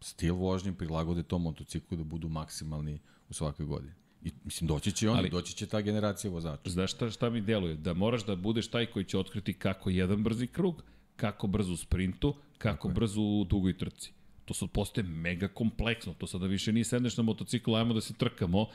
stil 0.00 0.34
vožnje 0.34 0.72
prilagode 0.72 1.22
tom 1.22 1.42
motociklu 1.42 1.96
da 1.96 2.04
budu 2.04 2.28
maksimalni 2.28 2.98
u 3.28 3.34
svakoj 3.34 3.66
godini. 3.66 3.92
I 4.24 4.30
mislim 4.44 4.68
doći 4.68 4.92
će 4.92 5.10
oni, 5.10 5.18
Ali- 5.18 5.30
doći 5.30 5.56
će 5.56 5.66
ta 5.66 5.80
generacija 5.80 6.30
vozača. 6.30 6.70
Znaš 6.70 6.92
šta, 6.92 7.10
šta 7.10 7.30
mi 7.30 7.40
deluje? 7.40 7.74
Da 7.74 7.94
moraš 7.94 8.24
da 8.24 8.36
budeš 8.36 8.68
taj 8.68 8.86
koji 8.86 9.04
će 9.04 9.18
otkriti 9.18 9.52
kako 9.52 9.90
jedan 9.90 10.22
brzi 10.22 10.46
krug, 10.46 10.82
kako 11.16 11.46
brzo 11.46 11.72
u 11.72 11.76
sprintu, 11.76 12.34
kako 12.58 12.88
brzo 12.88 13.20
u 13.20 13.44
dugoj 13.44 13.78
trci. 13.78 14.12
To 14.44 14.54
sad 14.54 14.70
postaje 14.70 15.06
mega 15.06 15.48
kompleksno. 15.48 16.14
To 16.18 16.26
sada 16.26 16.46
više 16.46 16.72
nije 16.72 16.84
sedneš 16.84 17.16
na 17.16 17.22
motociklu, 17.22 17.74
ajmo 17.74 17.94
da 17.94 18.00
se 18.00 18.14
trkamo, 18.14 18.66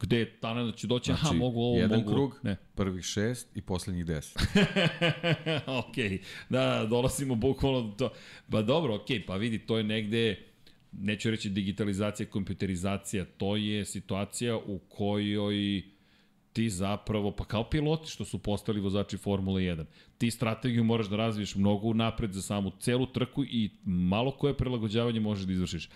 gde 0.00 0.18
je 0.18 0.40
Tana 0.40 0.64
da 0.64 0.72
će 0.72 0.86
doći, 0.86 1.06
znači, 1.12 1.22
aha, 1.26 1.32
mogu 1.34 1.60
ovo, 1.60 1.78
jedan 1.78 1.98
mogu... 1.98 2.12
krug, 2.12 2.40
Ne. 2.42 2.56
prvih 2.74 3.04
šest 3.04 3.56
i 3.56 3.60
poslednjih 3.62 4.04
deset. 4.06 4.36
ok, 5.80 5.96
da, 6.48 6.66
da, 6.66 6.86
dolazimo 6.86 7.34
bukvalno 7.34 7.82
do 7.82 7.94
to. 7.98 8.12
Pa 8.50 8.62
dobro, 8.62 8.94
ok, 8.94 9.06
pa 9.26 9.36
vidi, 9.36 9.58
to 9.58 9.76
je 9.78 9.84
negde, 9.84 10.36
neću 10.92 11.30
reći 11.30 11.50
digitalizacija, 11.50 12.26
kompjuterizacija, 12.26 13.24
to 13.24 13.56
je 13.56 13.84
situacija 13.84 14.56
u 14.56 14.78
kojoj 14.78 15.82
ti 16.52 16.70
zapravo, 16.70 17.30
pa 17.30 17.44
kao 17.44 17.70
piloti 17.70 18.10
što 18.10 18.24
su 18.24 18.38
postali 18.38 18.80
vozači 18.80 19.16
Formule 19.16 19.62
1, 19.62 19.84
ti 20.18 20.30
strategiju 20.30 20.84
moraš 20.84 21.06
da 21.06 21.16
razviješ 21.16 21.54
mnogo 21.54 21.92
napred 21.92 22.32
za 22.32 22.42
samu 22.42 22.72
celu 22.78 23.06
trku 23.06 23.44
i 23.44 23.70
malo 23.84 24.30
koje 24.30 24.56
prilagođavanje 24.56 25.20
možeš 25.20 25.46
da 25.46 25.52
izvršiš. 25.52 25.88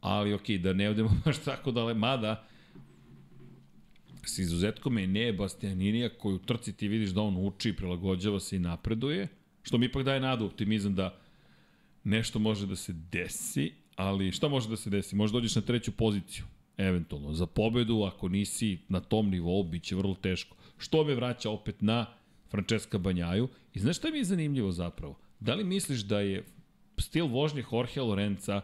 Ali 0.00 0.34
ok, 0.34 0.50
da 0.50 0.72
ne 0.72 0.90
odemo 0.90 1.10
baš 1.24 1.38
tako 1.38 1.70
dale, 1.70 1.94
mada 1.94 2.44
s 4.26 4.38
izuzetkom 4.38 4.98
Enea 4.98 5.32
Bastianinija 5.32 6.08
koji 6.08 6.34
u 6.34 6.38
trci 6.38 6.72
ti 6.72 6.88
vidiš 6.88 7.10
da 7.10 7.22
on 7.22 7.46
uči, 7.46 7.72
prilagođava 7.72 8.40
se 8.40 8.56
i 8.56 8.58
napreduje, 8.58 9.28
što 9.62 9.78
mi 9.78 9.86
ipak 9.86 10.04
daje 10.04 10.20
nadu, 10.20 10.46
optimizam 10.46 10.94
da 10.94 11.18
nešto 12.04 12.38
može 12.38 12.66
da 12.66 12.76
se 12.76 12.92
desi, 12.92 13.72
ali 13.96 14.32
šta 14.32 14.48
može 14.48 14.68
da 14.68 14.76
se 14.76 14.90
desi? 14.90 15.16
Može 15.16 15.32
dođeš 15.32 15.56
na 15.56 15.62
treću 15.62 15.92
poziciju, 15.92 16.44
eventualno. 16.76 17.32
Za 17.32 17.46
pobedu, 17.46 18.02
ako 18.02 18.28
nisi 18.28 18.78
na 18.88 19.00
tom 19.00 19.30
nivou, 19.30 19.62
bit 19.62 19.82
će 19.82 19.96
vrlo 19.96 20.14
teško. 20.14 20.56
Što 20.78 21.04
me 21.04 21.14
vraća 21.14 21.50
opet 21.50 21.80
na 21.80 22.06
Francesca 22.50 22.98
Banjaju. 22.98 23.48
I 23.74 23.78
znaš 23.78 23.96
šta 23.96 24.10
mi 24.10 24.18
je 24.18 24.24
zanimljivo 24.24 24.72
zapravo? 24.72 25.18
Da 25.40 25.54
li 25.54 25.64
misliš 25.64 26.00
da 26.00 26.20
je 26.20 26.44
stil 26.98 27.26
vožnje 27.26 27.64
Jorge 27.72 28.00
Lorenza 28.00 28.60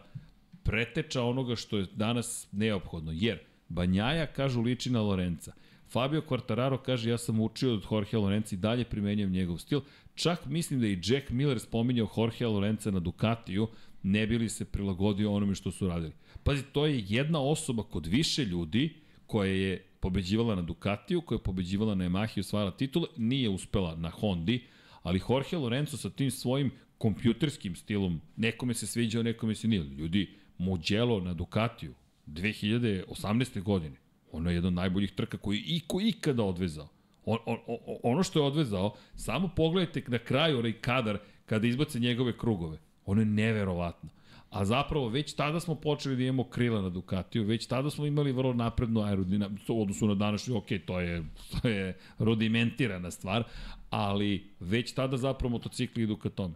preteča 0.63 1.23
onoga 1.23 1.55
što 1.55 1.77
je 1.77 1.85
danas 1.95 2.47
neophodno? 2.51 3.11
Jer 3.15 3.39
Banjaja, 3.69 4.25
kažu, 4.25 4.61
liči 4.61 4.89
na 4.89 5.01
Lorenza. 5.01 5.53
Fabio 5.91 6.21
Quartararo 6.21 6.77
kaže 6.77 7.09
ja 7.09 7.17
sam 7.17 7.39
učio 7.39 7.73
od 7.73 7.85
Jorge 7.91 8.17
Lorenza 8.17 8.55
i 8.55 8.59
dalje 8.59 8.85
primenjujem 8.85 9.31
njegov 9.31 9.57
stil. 9.57 9.81
Čak 10.15 10.45
mislim 10.45 10.79
da 10.79 10.87
i 10.87 10.99
Jack 11.03 11.29
Miller 11.29 11.59
spominjao 11.59 12.09
Jorge 12.17 12.47
Lorenza 12.47 12.91
na 12.91 12.99
Ducatiju, 12.99 13.67
ne 14.03 14.27
bi 14.27 14.37
li 14.37 14.49
se 14.49 14.65
prilagodio 14.65 15.33
onome 15.33 15.55
što 15.55 15.71
su 15.71 15.87
radili. 15.87 16.13
Pazi, 16.43 16.63
to 16.63 16.85
je 16.85 17.03
jedna 17.07 17.41
osoba 17.41 17.83
kod 17.83 18.05
više 18.05 18.45
ljudi 18.45 18.93
koja 19.25 19.51
je 19.51 19.85
pobeđivala 19.99 20.55
na 20.55 20.61
Ducatiju, 20.61 21.21
koja 21.21 21.35
je 21.35 21.43
pobeđivala 21.43 21.95
na 21.95 22.05
Yamahi 22.05 22.39
osvajala 22.39 22.71
titule, 22.71 23.07
nije 23.17 23.49
uspela 23.49 23.95
na 23.95 24.09
Hondi, 24.09 24.63
ali 25.03 25.21
Jorge 25.29 25.57
Lorenzo 25.57 25.97
sa 25.97 26.09
tim 26.09 26.31
svojim 26.31 26.71
kompjuterskim 26.97 27.75
stilom, 27.75 28.21
nekome 28.35 28.73
se 28.73 28.87
sviđao, 28.87 29.23
nekome 29.23 29.55
se 29.55 29.67
nije. 29.67 29.83
Ljudi, 29.83 30.29
Mugello 30.57 31.19
na 31.19 31.33
Ducatiju, 31.33 31.93
2018. 32.27 33.61
godine, 33.61 33.95
ono 34.31 34.49
je 34.49 34.55
jedan 34.55 34.67
od 34.67 34.73
najboljih 34.73 35.11
trka 35.11 35.37
koji 35.37 35.57
je 35.57 35.63
iko 35.65 36.01
ikada 36.01 36.43
odvezao. 36.43 36.87
On, 37.25 37.37
on, 37.45 37.57
on, 37.67 37.97
ono 38.03 38.23
što 38.23 38.39
je 38.39 38.45
odvezao, 38.45 38.95
samo 39.15 39.49
pogledajte 39.55 40.03
na 40.07 40.17
kraju 40.17 40.59
onaj 40.59 40.73
kadar 40.73 41.17
kada 41.45 41.67
izbace 41.67 41.99
njegove 41.99 42.37
krugove. 42.37 42.77
Ono 43.09 43.21
je 43.21 43.25
neverovatno. 43.25 44.09
A 44.49 44.65
zapravo 44.65 45.09
već 45.09 45.33
tada 45.33 45.59
smo 45.59 45.75
počeli 45.75 46.15
da 46.15 46.23
imamo 46.23 46.43
krila 46.43 46.81
na 46.81 46.89
Ducatiju, 46.89 47.43
već 47.43 47.65
tada 47.65 47.89
smo 47.89 48.05
imali 48.05 48.31
vrlo 48.31 48.53
naprednu 48.53 49.01
aerodinamiku, 49.01 49.73
u 49.73 49.81
odnosu 49.81 50.07
na 50.07 50.15
današnju, 50.15 50.57
ok, 50.57 50.67
to 50.85 50.99
je, 50.99 51.23
to 51.61 51.67
je 51.67 51.97
rudimentirana 52.19 53.11
stvar, 53.11 53.43
ali 53.89 54.43
već 54.59 54.91
tada 54.91 55.17
zapravo 55.17 55.51
motocikli 55.51 56.03
idu 56.03 56.17
ka 56.17 56.29
tome. 56.29 56.55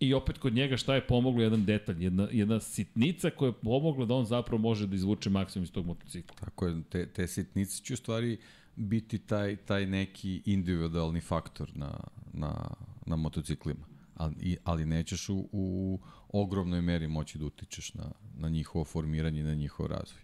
I 0.00 0.14
opet 0.14 0.38
kod 0.38 0.54
njega 0.54 0.76
šta 0.76 0.94
je 0.94 1.06
pomoglo 1.06 1.42
jedan 1.42 1.64
detalj, 1.64 2.04
jedna, 2.04 2.28
jedna 2.32 2.60
sitnica 2.60 3.30
koja 3.30 3.48
je 3.48 3.60
pomogla 3.62 4.06
da 4.06 4.14
on 4.14 4.24
zapravo 4.24 4.62
može 4.62 4.86
da 4.86 4.94
izvuče 4.94 5.30
maksimum 5.30 5.64
iz 5.64 5.72
tog 5.72 5.86
motocikla. 5.86 6.36
Tako 6.40 6.66
je, 6.66 6.82
te, 6.90 7.06
te 7.06 7.26
sitnice 7.26 7.82
će 7.82 7.94
u 7.94 7.96
stvari 7.96 8.38
biti 8.76 9.18
taj, 9.18 9.56
taj 9.56 9.86
neki 9.86 10.42
individualni 10.44 11.20
faktor 11.20 11.70
na, 11.74 12.00
na, 12.32 12.70
na 13.06 13.16
motociklima. 13.16 13.89
Ali, 14.20 14.56
ali 14.64 14.86
nećeš 14.86 15.28
u, 15.28 15.48
u 15.52 15.98
ogromnoj 16.28 16.82
meri 16.82 17.08
moći 17.08 17.38
da 17.38 17.44
utičeš 17.44 17.94
na, 17.94 18.12
na 18.36 18.48
njihovo 18.48 18.84
formiranje 18.84 19.40
i 19.40 19.44
na 19.44 19.54
njihov 19.54 19.86
razvoj. 19.86 20.22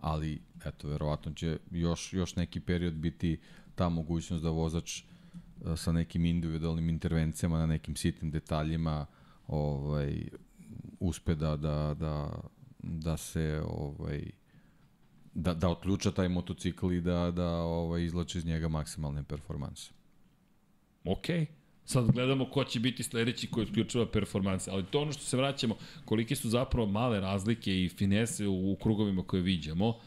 Ali, 0.00 0.42
eto, 0.64 0.88
verovatno 0.88 1.32
će 1.32 1.58
još, 1.70 2.12
još 2.12 2.36
neki 2.36 2.60
period 2.60 2.94
biti 2.94 3.40
ta 3.74 3.88
mogućnost 3.88 4.42
da 4.42 4.50
vozač 4.50 5.00
e, 5.00 5.76
sa 5.76 5.92
nekim 5.92 6.24
individualnim 6.24 6.88
intervencijama 6.88 7.58
na 7.58 7.66
nekim 7.66 7.96
sitnim 7.96 8.30
detaljima 8.30 9.06
ovaj 9.46 10.28
uspe 11.00 11.34
da 11.34 11.56
da 11.56 11.94
da 11.94 12.42
da 12.82 13.16
se 13.16 13.62
ovaj 13.68 14.30
da 15.34 15.54
da 15.54 15.68
otključa 15.68 16.10
taj 16.10 16.28
motocikl 16.28 16.92
i 16.92 17.00
da 17.00 17.30
da 17.30 17.50
ovaj 17.62 18.04
izlači 18.04 18.38
iz 18.38 18.44
njega 18.44 18.68
maksimalne 18.68 19.22
performanse. 19.22 19.90
Okej. 21.04 21.40
Okay. 21.40 21.65
Sad 21.86 22.12
gledamo 22.12 22.50
ko 22.50 22.64
će 22.64 22.80
biti 22.80 23.02
sledeći 23.02 23.46
koji 23.46 23.66
otključava 23.66 24.06
performanse, 24.06 24.70
ali 24.70 24.84
to 24.84 25.00
ono 25.00 25.12
što 25.12 25.22
se 25.22 25.36
vraćamo, 25.36 25.76
kolike 26.04 26.36
su 26.36 26.48
zapravo 26.48 26.86
male 26.86 27.20
razlike 27.20 27.84
i 27.84 27.88
finese 27.88 28.46
u, 28.46 28.72
u 28.72 28.76
krugovima 28.76 29.22
koje 29.22 29.42
viđamo, 29.42 29.98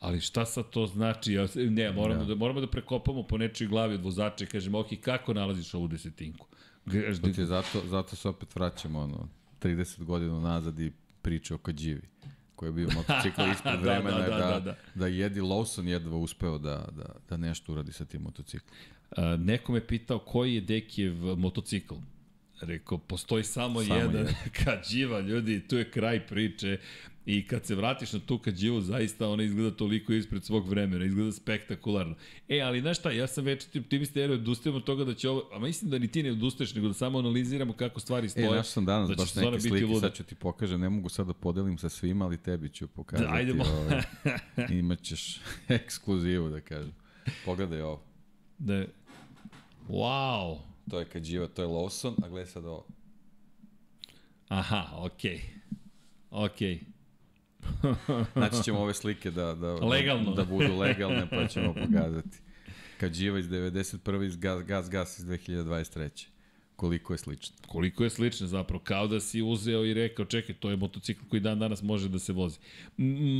ali 0.00 0.20
šta 0.20 0.44
sad 0.44 0.70
to 0.70 0.86
znači? 0.86 1.32
Ja, 1.32 1.46
ne, 1.54 1.92
moramo, 1.92 2.20
da. 2.20 2.26
da, 2.26 2.34
moramo 2.34 2.60
da 2.60 2.66
prekopamo 2.66 3.22
po 3.22 3.38
nečoj 3.38 3.66
glavi 3.66 3.94
od 3.94 4.04
vozača 4.04 4.44
i 4.44 4.46
kažemo, 4.46 4.78
ok, 4.78 4.86
kako 5.00 5.34
nalaziš 5.34 5.74
ovu 5.74 5.88
desetinku? 5.88 6.46
To 7.22 7.32
ti 7.32 7.46
zato, 7.46 7.82
zato 7.86 8.16
se 8.16 8.28
opet 8.28 8.54
vraćamo 8.54 9.00
ono, 9.00 9.28
30 9.60 10.04
godina 10.04 10.40
nazad 10.40 10.80
i 10.80 10.92
priče 11.22 11.54
o 11.54 11.58
Kađivi 11.58 12.02
koji 12.58 12.68
je 12.68 12.72
bio 12.72 12.88
motocikl 12.94 13.42
ispred 13.54 13.74
da, 13.74 13.80
vremena 13.80 14.18
da, 14.18 14.28
da, 14.28 14.36
da, 14.36 14.60
da, 14.60 14.76
da 14.94 15.06
Jedi 15.06 15.40
Lawson 15.40 15.86
jedva 15.86 16.16
uspeo 16.16 16.58
da, 16.58 16.88
da, 16.96 17.14
da 17.28 17.36
nešto 17.36 17.72
uradi 17.72 17.92
sa 17.92 18.04
tim 18.04 18.22
motociklom. 18.22 18.76
Uh, 19.10 19.40
neko 19.40 19.72
me 19.72 19.86
pitao 19.86 20.18
koji 20.18 20.54
je 20.54 20.60
Dekijev 20.60 21.14
motocikl. 21.16 21.94
Rekao, 22.60 22.98
postoji 22.98 23.44
samo, 23.44 23.82
samo 23.82 24.00
jedan, 24.00 24.16
jedan. 24.16 24.34
Kađiva, 24.64 25.20
ljudi, 25.20 25.68
tu 25.68 25.76
je 25.76 25.90
kraj 25.90 26.26
priče. 26.26 26.78
I 27.30 27.46
kad 27.46 27.66
se 27.66 27.74
vratiš 27.74 28.12
na 28.12 28.20
tu 28.20 28.38
Kađivu, 28.38 28.80
zaista 28.80 29.28
ona 29.28 29.42
izgleda 29.42 29.76
toliko 29.76 30.12
ispred 30.12 30.44
svog 30.44 30.68
vremena, 30.68 31.04
izgleda 31.04 31.32
spektakularno. 31.32 32.14
E, 32.48 32.60
ali 32.60 32.80
znaš 32.80 32.98
šta, 32.98 33.10
ja 33.10 33.26
sam 33.26 33.44
već 33.44 33.76
optimista 33.76 34.20
jer 34.20 34.30
odustajem 34.30 34.76
od 34.76 34.84
toga 34.84 35.04
da 35.04 35.14
će 35.14 35.28
ovo, 35.28 35.50
a 35.52 35.58
mislim 35.58 35.90
da 35.90 35.98
ni 35.98 36.08
ti 36.08 36.22
ne 36.22 36.32
odustaješ, 36.32 36.74
nego 36.74 36.88
da 36.88 36.94
samo 36.94 37.18
analiziramo 37.18 37.72
kako 37.72 38.00
stvari 38.00 38.28
stoje. 38.28 38.46
E, 38.46 38.50
naš 38.50 38.68
sam 38.68 38.84
danas 38.84 39.08
da 39.08 39.14
baš 39.14 39.34
neke 39.34 39.60
slike, 39.60 39.86
luda. 39.86 40.00
sad 40.00 40.14
ću 40.14 40.24
ti 40.24 40.34
pokažem, 40.34 40.80
ne 40.80 40.88
mogu 40.88 41.08
sad 41.08 41.26
da 41.26 41.32
podelim 41.32 41.78
sa 41.78 41.88
svima, 41.88 42.24
ali 42.24 42.36
tebi 42.36 42.68
ću 42.68 42.88
pokazati. 42.88 43.28
Da, 43.30 43.34
ajdemo. 43.36 43.64
Ovaj, 43.64 44.02
imaćeš 44.78 45.40
ekskluzivu, 45.68 46.50
da 46.50 46.60
kažem. 46.60 46.92
Pogledaj 47.44 47.80
ovo. 47.80 48.02
Da, 48.58 48.84
wow. 49.88 50.58
To 50.90 50.98
je 50.98 51.04
Kađiva, 51.04 51.46
to 51.46 51.62
je 51.62 51.68
Lawson, 51.68 52.24
a 52.24 52.28
gledaj 52.28 52.46
sad 52.46 52.64
ovo. 52.64 52.86
Aha, 54.48 54.86
okej. 54.96 55.30
Okay. 55.30 55.40
Okej. 56.30 56.74
Okay. 56.74 56.97
Znači 58.36 58.62
ćemo 58.64 58.78
ove 58.78 58.94
slike 58.94 59.30
da, 59.30 59.54
da, 59.54 59.74
Legalno. 59.74 60.30
da, 60.30 60.42
da 60.42 60.44
budu 60.44 60.78
legalne, 60.78 61.26
pa 61.30 61.46
ćemo 61.46 61.74
pokazati. 61.74 62.38
Kađiva 63.00 63.38
iz 63.38 63.48
91. 63.48 64.26
iz 64.26 64.36
Gas 64.36 64.64
Gas 64.64 64.90
Gas 64.90 65.18
iz 65.18 65.24
2023. 65.24 66.26
Koliko 66.76 67.14
je 67.14 67.18
slično. 67.18 67.56
Koliko 67.66 68.04
je 68.04 68.10
slično 68.10 68.46
zapravo, 68.46 68.82
kao 68.84 69.06
da 69.06 69.20
si 69.20 69.42
uzeo 69.42 69.84
i 69.84 69.94
rekao, 69.94 70.24
čekaj, 70.24 70.54
to 70.54 70.70
je 70.70 70.76
motocikl 70.76 71.24
koji 71.28 71.40
dan 71.40 71.58
danas 71.58 71.82
može 71.82 72.08
da 72.08 72.18
se 72.18 72.32
vozi. 72.32 72.58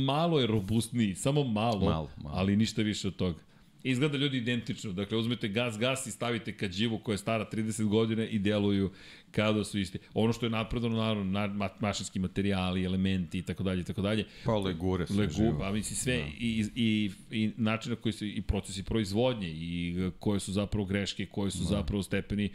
Malo 0.05 0.39
je 0.39 0.47
robustniji, 0.47 1.15
samo 1.15 1.43
malo, 1.43 1.79
malo, 1.79 2.09
malo. 2.23 2.35
ali 2.35 2.55
ništa 2.55 2.81
više 2.81 3.07
od 3.07 3.15
toga. 3.15 3.39
Izgleda 3.83 4.17
ljudi 4.17 4.37
identično. 4.37 4.93
Dakle, 4.93 5.17
uzmete 5.17 5.47
gas, 5.47 5.77
gas 5.77 6.07
i 6.07 6.11
stavite 6.11 6.57
kađivu 6.57 6.99
koja 6.99 7.13
je 7.13 7.17
stara 7.17 7.49
30 7.53 7.83
godina 7.83 8.25
i 8.25 8.39
deluju 8.39 8.91
kao 9.31 9.53
da 9.53 9.63
su 9.63 9.79
isti. 9.79 9.99
Ono 10.13 10.33
što 10.33 10.45
je 10.45 10.49
napredano, 10.49 10.97
naravno, 10.97 11.23
na, 11.23 11.69
mašinski 11.79 12.19
materijali, 12.19 12.83
elementi 12.83 13.39
i 13.39 13.41
tako 13.41 13.63
dalje, 13.63 13.81
i 13.81 13.83
tako 13.83 14.01
dalje. 14.01 14.25
Pa 14.45 14.57
legure 14.57 15.07
sve 15.07 15.17
Legu, 15.17 15.33
živo. 15.33 15.63
A 15.63 15.71
misli 15.71 15.95
sve 15.95 16.17
da. 16.17 16.25
i, 16.39 16.65
i, 16.75 17.11
i 17.31 17.51
način 17.57 17.89
na 17.89 17.95
koji 17.95 18.13
su 18.13 18.25
i 18.25 18.41
procesi 18.41 18.83
proizvodnje 18.83 19.49
i 19.49 19.95
koje 20.19 20.39
su 20.39 20.51
zapravo 20.51 20.85
greške, 20.85 21.25
koje 21.25 21.51
su 21.51 21.59
da. 21.59 21.65
zapravo 21.65 22.03
stepeni 22.03 22.49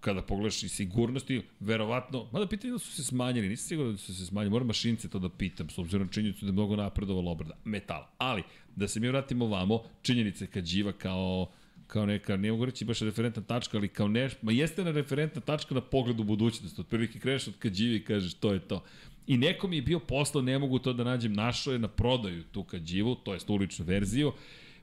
kada 0.00 0.22
pogledaš 0.22 0.62
i 0.62 0.68
sigurnosti, 0.68 1.42
verovatno, 1.60 2.26
mada 2.32 2.46
pitanje 2.46 2.72
da 2.72 2.78
su 2.78 2.92
se 2.92 3.04
smanjili, 3.04 3.48
nisam 3.48 3.68
siguran 3.68 3.92
da 3.92 3.98
su 3.98 4.14
se 4.14 4.26
smanjili, 4.26 4.50
moram 4.50 4.66
mašince 4.66 5.08
to 5.08 5.18
da 5.18 5.28
pitam, 5.28 5.70
s 5.70 5.78
obzirom 5.78 6.06
na 6.06 6.12
činjenicu 6.12 6.44
da 6.44 6.48
je 6.48 6.52
mnogo 6.52 6.76
napredovala 6.76 7.30
obrada 7.30 7.54
metala. 7.64 8.10
Ali, 8.18 8.42
da 8.76 8.88
se 8.88 9.00
mi 9.00 9.08
vratimo 9.08 9.46
vamo, 9.46 9.82
činjenice 10.02 10.46
kad 10.46 10.64
živa 10.64 10.92
kao 10.92 11.48
kao 11.86 12.06
neka, 12.06 12.36
ne 12.36 12.52
mogu 12.52 12.64
reći 12.64 12.84
baš 12.84 13.00
referentna 13.00 13.42
tačka, 13.42 13.78
ali 13.78 13.88
kao 13.88 14.08
neš, 14.08 14.32
ma 14.42 14.52
jeste 14.52 14.84
na 14.84 14.90
referentna 14.90 15.40
tačka 15.40 15.74
na 15.74 15.80
pogled 15.80 16.20
u 16.20 16.24
budućnost. 16.24 16.78
Otprilike 16.78 17.18
kreneš 17.18 17.48
od 17.48 17.54
Kadživi 17.58 17.96
i 17.96 18.04
kažeš 18.04 18.34
to 18.34 18.52
je 18.52 18.58
to. 18.58 18.82
I 19.26 19.36
neko 19.36 19.68
mi 19.68 19.76
je 19.76 19.82
bio 19.82 19.98
poslao, 19.98 20.42
ne 20.42 20.58
mogu 20.58 20.78
to 20.78 20.92
da 20.92 21.04
nađem, 21.04 21.32
našo 21.32 21.72
je 21.72 21.78
na 21.78 21.88
prodaju 21.88 22.42
tu 22.52 22.64
Kadživu, 22.64 23.14
to 23.14 23.34
je 23.34 23.40
uličnu 23.48 23.84
verziju 23.84 24.32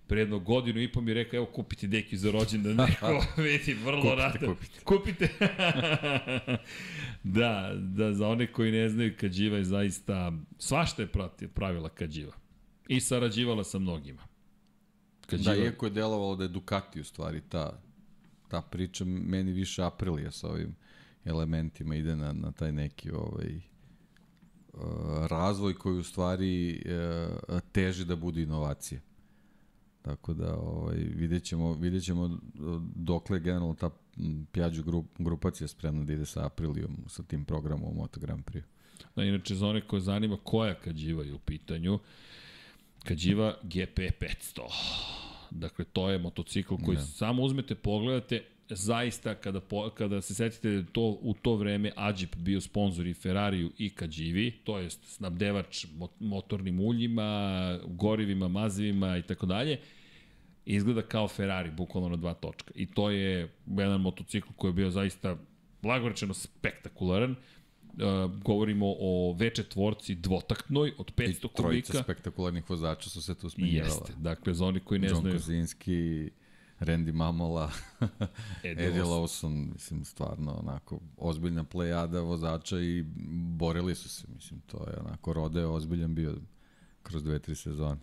pre 0.07 0.19
jedno 0.19 0.39
godinu 0.39 0.81
i 0.81 0.91
po 0.91 1.01
mi 1.01 1.13
rekao, 1.13 1.37
evo 1.37 1.45
kupite 1.45 1.87
deki 1.87 2.17
za 2.17 2.31
rođendan, 2.31 2.75
neko 2.87 3.25
vidi, 3.37 3.73
vrlo 3.73 4.15
rado. 4.15 4.47
Kupite, 4.47 4.79
kupite. 4.83 5.29
da, 7.37 7.71
da, 7.75 8.13
za 8.13 8.27
one 8.27 8.47
koji 8.51 8.71
ne 8.71 8.89
znaju, 8.89 9.13
Kadživa 9.19 9.57
je 9.57 9.63
zaista, 9.63 10.31
svašta 10.57 11.01
je 11.01 11.09
pravila 11.53 11.89
Kadživa. 11.89 12.33
I 12.87 12.99
sarađivala 12.99 13.63
sa 13.63 13.79
mnogima. 13.79 14.21
Kadživa... 15.25 15.55
Da, 15.55 15.63
iako 15.63 15.85
je 15.85 15.89
delovalo 15.89 16.35
da 16.35 16.43
je 16.43 16.47
Ducati 16.47 17.01
u 17.01 17.03
stvari 17.03 17.41
ta, 17.49 17.81
ta 18.47 18.61
priča, 18.61 19.05
meni 19.05 19.51
više 19.51 19.83
Aprilia 19.83 20.31
sa 20.31 20.47
ovim 20.47 20.75
elementima 21.25 21.95
ide 21.95 22.15
na, 22.15 22.33
na 22.33 22.51
taj 22.51 22.71
neki 22.71 23.11
ovaj, 23.11 23.61
uh, 24.73 24.81
razvoj 25.27 25.73
koji 25.73 25.97
u 25.97 26.03
stvari 26.03 26.83
uh, 27.49 27.59
teži 27.71 28.05
da 28.05 28.15
bude 28.15 28.41
inovacija. 28.41 29.01
Tako 30.03 30.33
da 30.33 30.55
ovaj, 30.55 30.95
vidjet, 30.95 31.43
ćemo, 31.43 31.73
vidjet 31.73 32.03
ćemo 32.03 32.37
dokle 32.95 33.39
generalno 33.39 33.73
ta 33.73 33.89
Piaggio 34.51 34.83
grup, 34.83 35.05
grupacija 35.19 35.67
spremna 35.67 36.03
da 36.03 36.13
ide 36.13 36.25
sa 36.25 36.45
Aprilijom, 36.45 36.97
sa 37.07 37.23
tim 37.23 37.45
programom 37.45 37.89
u 37.89 37.93
Moto 37.93 38.19
Grand 38.19 38.43
Prix. 38.45 38.63
Da, 39.15 39.23
inače, 39.23 39.55
za 39.55 39.67
one 39.67 39.87
koje 39.87 40.01
zanima 40.01 40.37
koja 40.43 40.75
Kadživa 40.75 41.23
je 41.23 41.33
u 41.33 41.39
pitanju, 41.39 41.99
Kadživa 43.03 43.57
GP 43.63 43.99
500. 43.99 44.61
Dakle, 45.51 45.85
to 45.85 46.09
je 46.09 46.19
motocikl 46.19 46.75
koji 46.85 46.97
ne. 46.97 47.03
samo 47.03 47.43
uzmete, 47.43 47.75
pogledate, 47.75 48.43
zaista 48.69 49.35
kada, 49.35 49.59
po, 49.59 49.89
kada 49.89 50.21
se 50.21 50.35
setite 50.35 50.69
da 50.69 50.83
to 50.91 51.17
u 51.21 51.33
to 51.41 51.55
vreme 51.55 51.91
Ađip 51.95 52.35
bio 52.35 52.61
sponsor 52.61 53.07
i 53.07 53.13
Ferrariju 53.13 53.71
i 53.77 53.89
Kadživi, 53.89 54.51
to 54.63 54.79
je 54.79 54.89
snabdevač 54.89 55.85
motornim 56.19 56.79
uljima, 56.79 57.79
gorivima, 57.85 58.47
mazivima 58.47 59.17
i 59.17 59.21
tako 59.21 59.45
dalje, 59.45 59.79
izgleda 60.65 61.01
kao 61.01 61.27
Ferrari, 61.27 61.71
bukvalno 61.71 62.09
na 62.09 62.15
dva 62.15 62.33
točka. 62.33 62.71
I 62.75 62.85
to 62.85 63.09
je 63.09 63.53
jedan 63.67 64.01
motocikl 64.01 64.49
koji 64.55 64.69
je 64.69 64.73
bio 64.73 64.89
zaista 64.89 65.37
blagorečeno 65.81 66.33
spektakularan. 66.33 67.35
Uh, 67.93 68.31
govorimo 68.41 68.85
o 68.99 69.35
V4 69.39 70.15
dvotaktnoj 70.15 70.93
od 70.97 71.13
500 71.15 71.15
kubika. 71.15 71.47
I 71.47 71.55
trojica 71.55 71.91
kubika. 71.91 72.03
spektakularnih 72.03 72.69
vozača 72.69 73.09
su 73.09 73.21
se 73.21 73.35
tu 73.35 73.49
smenjivala. 73.49 73.89
Jeste, 73.89 74.13
dakle, 74.17 74.53
za 74.53 74.65
oni 74.65 74.79
koji 74.79 74.99
ne 74.99 75.07
John 75.07 75.19
znaju... 75.19 75.33
John 75.33 75.41
Kozinski, 75.41 76.29
Randy 76.83 77.13
Mamola, 77.13 77.71
Eddie, 78.63 78.87
Eddie 78.87 79.03
Lawson, 79.03 79.69
mislim, 79.73 80.05
stvarno, 80.05 80.51
onako, 80.51 80.99
ozbiljna 81.17 81.63
plejada 81.63 82.21
vozača 82.21 82.79
i 82.79 83.03
borili 83.57 83.95
su 83.95 84.09
se, 84.09 84.27
mislim, 84.35 84.59
to 84.59 84.77
je 84.77 84.99
onako, 85.05 85.33
Rode 85.33 85.65
ozbiljan 85.65 86.15
bio 86.15 86.35
kroz 87.03 87.23
dve, 87.23 87.39
tri 87.39 87.55
sezone. 87.55 87.97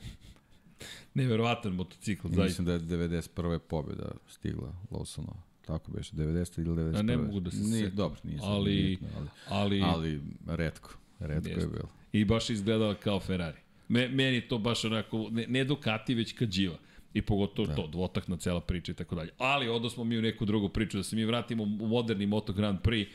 Neverovatan 1.14 1.72
motocikl, 1.72 2.28
zaista. 2.28 2.62
Mislim 2.62 2.66
da 2.66 2.72
je 2.72 2.80
91. 2.80 3.58
pobjeda 3.58 4.10
stigla 4.28 4.72
Lawsonova. 4.90 5.40
Tako 5.66 5.92
beše, 5.92 6.16
90 6.16 6.60
ili 6.60 6.68
91. 6.68 6.98
A 6.98 7.02
ne 7.02 7.16
mogu 7.16 7.40
da 7.40 7.50
se 7.50 7.56
nije, 7.56 7.90
Dobro, 7.90 8.20
nije 8.24 8.38
ali, 8.42 8.98
bitno, 9.00 9.08
ali, 9.48 9.82
ali, 9.82 9.82
ali 9.82 10.20
redko, 10.46 10.90
redko 11.18 11.48
jest. 11.48 11.60
je 11.62 11.68
bilo. 11.68 11.88
I 12.12 12.24
baš 12.24 12.50
izgledala 12.50 12.94
kao 12.94 13.20
Ferrari. 13.20 13.58
Me, 13.88 14.08
meni 14.08 14.40
to 14.40 14.58
baš 14.58 14.84
onako, 14.84 15.28
ne, 15.30 15.46
ne 15.48 15.64
Ducati, 15.64 16.14
već 16.14 16.32
Kadživa. 16.32 16.78
I 17.14 17.22
pogotovo 17.22 17.68
da. 17.68 17.74
to, 17.74 17.86
dvotakna 17.86 18.36
cela 18.36 18.60
priča 18.60 18.92
i 18.92 18.94
tako 18.94 19.14
dalje. 19.14 19.30
Ali 19.38 19.68
odosmo 19.68 20.04
mi 20.04 20.18
u 20.18 20.22
neku 20.22 20.44
drugu 20.44 20.68
priču, 20.68 20.96
da 20.96 21.02
se 21.02 21.16
mi 21.16 21.24
vratimo 21.24 21.62
u 21.62 21.66
moderni 21.66 22.26
Moto 22.26 22.52
Grand 22.52 22.78
Prix. 22.80 23.06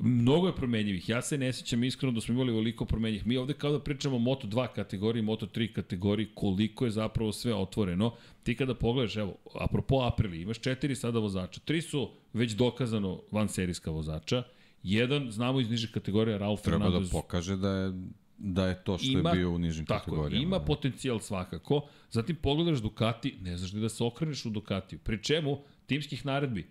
Mnogo 0.00 0.46
je 0.46 0.54
promenjivih. 0.54 1.08
Ja 1.08 1.22
se 1.22 1.38
ne 1.38 1.52
sećam 1.52 1.84
iskreno 1.84 2.12
da 2.12 2.20
smo 2.20 2.34
imali 2.34 2.52
veliko 2.52 2.84
promenjivih. 2.84 3.26
Mi 3.26 3.36
ovde 3.36 3.54
kao 3.54 3.72
da 3.72 3.80
pričamo 3.80 4.16
o 4.16 4.18
Moto2 4.18 4.68
kategoriji, 4.74 5.22
Moto3 5.22 5.72
kategoriji, 5.72 6.28
koliko 6.34 6.84
je 6.84 6.90
zapravo 6.90 7.32
sve 7.32 7.54
otvoreno. 7.54 8.14
Ti 8.42 8.56
kada 8.56 8.74
pogledaš, 8.74 9.16
evo, 9.16 9.34
apropo 9.60 10.00
Aprili, 10.00 10.40
imaš 10.40 10.60
četiri 10.60 10.96
sada 10.96 11.18
vozača. 11.18 11.60
Tri 11.64 11.82
su 11.82 12.10
već 12.32 12.52
dokazano 12.52 13.20
van 13.30 13.48
serijska 13.48 13.90
vozača. 13.90 14.42
Jedan, 14.82 15.30
znamo 15.30 15.60
iz 15.60 15.70
niže 15.70 15.92
kategorije, 15.92 16.38
Ralf 16.38 16.62
Treba 16.62 16.78
Fernandez. 16.78 17.10
da 17.10 17.18
pokaže 17.18 17.56
da 17.56 17.70
je 17.70 17.92
da 18.38 18.66
je 18.66 18.84
to 18.84 18.98
što 18.98 19.18
ima, 19.18 19.30
je 19.30 19.36
bio 19.36 19.50
u 19.50 19.58
nižim 19.58 19.86
tako, 19.86 20.04
kategorijama. 20.04 20.42
Ima 20.42 20.60
potencijal 20.60 21.20
svakako. 21.20 21.88
Zatim 22.10 22.36
pogledaš 22.36 22.78
Ducati, 22.78 23.36
ne 23.40 23.56
znaš 23.56 23.70
da 23.70 23.88
se 23.88 24.04
okreneš 24.04 24.46
u 24.46 24.50
Ducatiju. 24.50 24.98
Pri 24.98 25.22
čemu 25.22 25.58
timskih 25.86 26.26
naredbi 26.26 26.66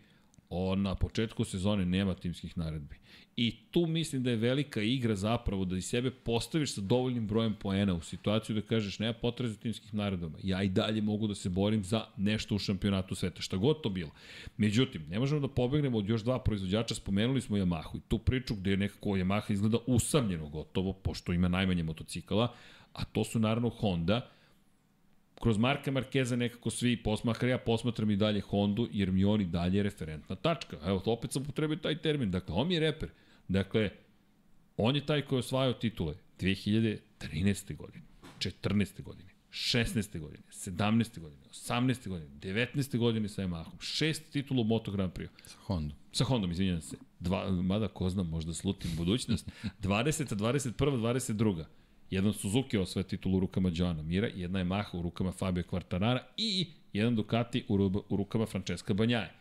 On 0.49 0.81
na 0.81 0.95
početku 0.95 1.43
sezone 1.43 1.85
nema 1.85 2.13
timskih 2.13 2.57
naredbi. 2.57 2.95
I 3.37 3.55
tu 3.71 3.85
mislim 3.85 4.23
da 4.23 4.29
je 4.29 4.35
velika 4.35 4.81
igra 4.81 5.15
zapravo 5.15 5.65
da 5.65 5.77
i 5.77 5.81
sebe 5.81 6.11
postaviš 6.11 6.73
sa 6.73 6.81
dovoljnim 6.81 7.27
brojem 7.27 7.53
poena 7.53 7.93
u 7.93 8.01
situaciju 8.01 8.55
da 8.55 8.61
kažeš 8.61 8.99
nema 8.99 9.13
potrebe 9.13 9.49
za 9.49 9.59
timskih 9.59 9.93
naredbama. 9.93 10.37
Ja 10.43 10.63
i 10.63 10.69
dalje 10.69 11.01
mogu 11.01 11.27
da 11.27 11.35
se 11.35 11.49
borim 11.49 11.83
za 11.83 12.05
nešto 12.17 12.55
u 12.55 12.59
šampionatu 12.59 13.15
sveta, 13.15 13.41
šta 13.41 13.57
god 13.57 13.81
to 13.81 13.89
bilo. 13.89 14.11
Međutim, 14.57 15.05
ne 15.09 15.19
možemo 15.19 15.41
da 15.41 15.47
pobegnemo 15.47 15.97
od 15.97 16.09
još 16.09 16.21
dva 16.21 16.39
proizvođača, 16.39 16.95
spomenuli 16.95 17.41
smo 17.41 17.57
Yamahu 17.57 17.97
i 17.97 18.01
tu 18.07 18.17
priču 18.17 18.55
gde 18.55 18.71
je 18.71 18.77
nekako 18.77 19.09
Yamaha 19.09 19.53
izgleda 19.53 19.77
usamljeno 19.87 20.49
gotovo, 20.49 20.93
pošto 20.93 21.33
ima 21.33 21.47
najmanje 21.47 21.83
motocikala, 21.83 22.53
a 22.93 23.05
to 23.05 23.23
su 23.23 23.39
naravno 23.39 23.69
Honda, 23.69 24.29
kroz 25.41 25.57
Marka 25.57 25.91
Markeza 25.91 26.35
nekako 26.35 26.69
svi 26.69 26.97
posmahar, 27.03 27.49
ja 27.49 27.57
posmatram 27.57 28.11
i 28.11 28.15
dalje 28.15 28.41
Hondu, 28.41 28.87
jer 28.91 29.11
mi 29.11 29.25
oni 29.25 29.45
dalje 29.45 29.83
referentna 29.83 30.35
tačka. 30.35 30.77
Evo, 30.85 31.01
opet 31.05 31.31
sam 31.31 31.43
potrebio 31.43 31.77
taj 31.77 31.97
termin. 31.97 32.31
Dakle, 32.31 32.55
on 32.55 32.67
mi 32.67 32.73
je 32.73 32.79
reper. 32.79 33.09
Dakle, 33.47 33.89
on 34.77 34.95
je 34.95 35.05
taj 35.05 35.21
koji 35.21 35.37
je 35.37 35.39
osvajao 35.39 35.73
titule 35.73 36.15
2013. 36.39 37.75
godine, 37.75 38.03
14. 38.39 39.03
godine, 39.03 39.29
16. 39.51 40.19
godine, 40.19 40.43
17. 40.51 41.19
godine, 41.19 41.41
18. 41.51 42.09
godine, 42.09 42.29
19. 42.31 42.97
godine 42.97 43.29
sa 43.29 43.41
Yamahom, 43.41 43.81
šest 43.81 44.31
titula 44.31 44.61
u 44.61 44.63
Moto 44.63 44.91
Grand 44.91 45.13
Prix. 45.13 45.29
Sa 45.45 45.57
Hondom. 45.65 45.97
Sa 46.11 46.23
Hondom, 46.23 46.51
izvinjam 46.51 46.81
se. 46.81 46.97
Dva, 47.19 47.51
mada 47.51 47.87
ko 47.87 48.09
znam, 48.09 48.29
možda 48.29 48.53
slutim 48.53 48.91
budućnost. 48.97 49.49
20. 49.81 50.35
21. 50.35 50.73
22. 50.75 51.63
Jedan 52.09 52.33
Suzuki 52.33 52.77
osvaja 52.77 53.03
titulu 53.03 53.37
u 53.37 53.39
rukama 53.39 53.71
Joana 53.73 54.03
Mira, 54.03 54.27
jedna 54.27 54.59
je 54.59 54.65
Maha 54.65 54.97
u 54.97 55.01
rukama 55.01 55.31
Fabio 55.31 55.63
Quartarara 55.63 56.19
i 56.37 56.67
jedan 56.93 57.15
Ducati 57.15 57.65
u, 57.67 57.75
u 58.09 58.17
rukama 58.17 58.45
Francesca 58.45 58.93
Banjaje. 58.93 59.33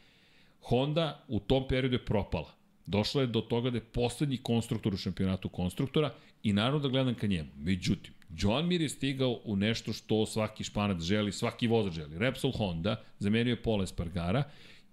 Honda 0.61 1.25
u 1.29 1.41
tom 1.41 1.69
periodu 1.69 1.95
je 1.95 2.05
propala. 2.05 2.56
Došla 2.87 3.21
je 3.21 3.27
do 3.27 3.41
toga 3.41 3.71
da 3.71 3.77
je 3.77 3.85
poslednji 3.85 4.37
konstruktor 4.37 4.95
u 4.95 4.97
šampionatu 4.97 5.49
konstruktora 5.49 6.15
i 6.43 6.53
naravno 6.53 6.79
da 6.79 6.89
gledam 6.89 7.15
ka 7.15 7.27
njemu. 7.27 7.49
Međutim, 7.57 8.15
Joan 8.39 8.67
Mir 8.67 8.81
je 8.81 8.89
stigao 8.89 9.41
u 9.45 9.57
nešto 9.57 9.93
što 9.93 10.27
svaki 10.27 10.65
španac 10.65 11.03
želi, 11.03 11.33
svaki 11.33 11.67
vozač 11.67 11.93
želi. 11.93 12.19
Repsol 12.19 12.53
Honda 12.53 13.03
zamenio 13.19 13.51
je 13.51 13.63
Pola 13.63 13.85
Espargara 13.85 14.43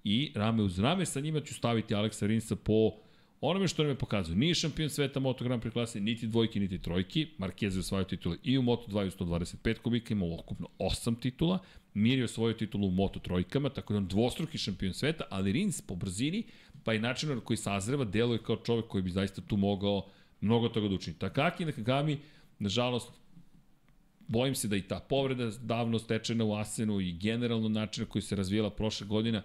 i 0.04 0.32
rame 0.36 0.64
uz 0.64 0.80
rame 0.80 1.06
sa 1.06 1.20
njima 1.20 1.42
ću 1.42 1.54
staviti 1.54 1.96
Aleksa 1.96 2.28
Rinsa 2.28 2.56
po 2.56 2.92
onome 3.42 3.68
što 3.68 3.84
nam 3.84 3.92
je 3.92 3.98
pokazao, 3.98 4.36
nije 4.36 4.56
šampion 4.56 4.90
sveta 4.90 5.20
Moto 5.20 5.44
Grand 5.44 5.64
Prix 5.64 5.74
klase, 5.74 6.00
niti 6.00 6.28
dvojki, 6.28 6.60
niti 6.60 6.80
trojki, 6.80 7.28
Marquez 7.38 7.74
je 7.74 7.80
osvojio 7.80 8.04
titule 8.04 8.38
i 8.44 8.58
u 8.58 8.62
Moto 8.62 8.92
2 8.92 9.04
i 9.04 9.08
u 9.08 9.12
125 9.12 9.80
kubika, 9.80 10.14
imao 10.14 10.40
okupno 10.40 10.68
8 10.80 11.20
titula, 11.20 11.60
Mir 11.94 12.18
je 12.18 12.26
osvojio 12.26 12.54
titulu 12.54 12.88
u 12.88 12.92
Moto 12.92 13.20
trojkama, 13.20 13.70
tako 13.70 13.94
da 13.94 13.98
on 13.98 14.08
dvostruki 14.08 14.58
šampion 14.58 14.94
sveta, 14.94 15.24
ali 15.30 15.52
Rins 15.52 15.82
po 15.82 15.96
brzini, 15.96 16.44
pa 16.84 16.94
i 16.94 17.00
način 17.00 17.30
na 17.30 17.40
koji 17.40 17.58
sazreva, 17.58 18.06
deluje 18.06 18.44
kao 18.44 18.56
čovek 18.56 18.88
koji 18.88 19.02
bi 19.02 19.12
zaista 19.12 19.42
tu 19.42 19.58
mogao 19.58 20.06
mnogo 20.42 20.70
toga 20.70 20.88
da 20.88 20.96
učini. 20.96 21.18
Takaki 21.20 21.66
Nakagami, 21.66 22.20
nažalost, 22.60 23.12
bojim 24.28 24.56
se 24.56 24.68
da 24.68 24.76
i 24.76 24.82
ta 24.82 25.00
povreda 25.00 25.52
davno 25.62 26.00
stečena 26.00 26.44
u 26.46 26.54
Asenu 26.56 27.00
i 27.00 27.14
generalno 27.14 27.70
način 27.70 28.04
na 28.04 28.10
koji 28.10 28.22
se 28.22 28.36
razvijela 28.36 28.70
prošle 28.70 29.08
godina, 29.08 29.44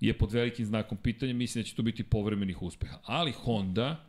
je 0.00 0.18
pod 0.18 0.32
velikim 0.32 0.66
znakom 0.66 0.98
pitanja, 0.98 1.34
mislim 1.34 1.62
da 1.62 1.68
će 1.68 1.74
tu 1.74 1.82
biti 1.82 2.04
povremenih 2.04 2.62
uspeha. 2.62 2.98
Ali 3.04 3.32
Honda, 3.32 4.08